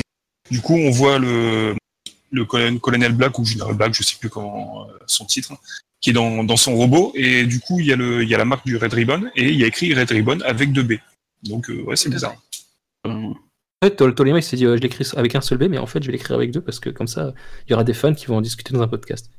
Du 0.49 0.60
coup, 0.60 0.76
on 0.76 0.90
voit 0.90 1.19
le, 1.19 1.76
le 2.32 2.45
colonel, 2.45 3.14
Black 3.14 3.38
ou 3.40 3.45
général 3.45 3.76
Black, 3.76 3.94
je 3.94 4.03
sais 4.03 4.15
plus 4.19 4.30
comment 4.30 4.86
euh, 4.90 4.94
son 5.06 5.26
titre, 5.26 5.53
qui 6.02 6.10
est 6.10 6.14
dans, 6.14 6.44
dans 6.44 6.57
son 6.57 6.76
robot. 6.76 7.11
Et 7.15 7.45
du 7.45 7.60
coup, 7.60 7.80
il 7.80 7.86
y 7.86 7.94
a 7.94 7.95
le, 7.95 8.23
il 8.23 8.30
y 8.30 8.34
a 8.36 8.38
la 8.38 8.45
marque 8.45 8.65
du 8.65 8.76
Red 8.76 8.91
Ribbon 8.94 9.30
et 9.36 9.49
il 9.49 9.56
y 9.60 9.64
a 9.64 9.68
écrit 9.68 9.94
Red 9.94 10.10
Ribbon 10.10 10.40
avec 10.44 10.72
deux 10.73 10.84
B. 10.84 10.94
Donc 11.44 11.69
euh, 11.69 11.82
ouais, 11.84 11.95
c'est 11.95 12.10
bizarre. 12.10 12.36
En 13.06 13.34
fait, 13.84 13.95
Tol- 13.95 14.14
Tolima 14.14 14.40
il 14.40 14.44
s'est 14.44 14.57
dit 14.57 14.65
euh, 14.65 14.78
je 14.78 14.82
l'écris 14.82 15.07
avec 15.15 15.36
un 15.36 15.41
seul 15.41 15.57
B, 15.57 15.64
mais 15.69 15.78
en 15.78 15.88
fait 15.88 16.02
je 16.03 16.07
vais 16.07 16.14
l'écrire 16.14 16.36
avec 16.36 16.52
deux 16.52 16.61
parce 16.61 16.80
que 16.80 16.90
comme 16.90 17.07
ça 17.07 17.34
il 17.68 17.72
y 17.72 17.73
aura 17.73 17.84
des 17.84 17.94
fans 17.95 18.14
qui 18.14 18.26
vont 18.28 18.38
en 18.38 18.41
discuter 18.41 18.73
dans 18.73 18.82
un 18.82 18.88
podcast. 18.88 19.30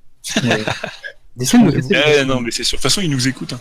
Ouais. 0.43 0.65
Des 1.37 1.47
Eh, 1.55 2.25
non, 2.27 2.41
mais 2.41 2.51
c'est 2.51 2.63
sûr. 2.63 2.77
De 2.77 2.83
toute 2.83 2.91
façon, 2.91 3.01
ils 3.01 3.09
nous 3.11 3.27
écoutent. 3.27 3.55
hein. 3.55 3.61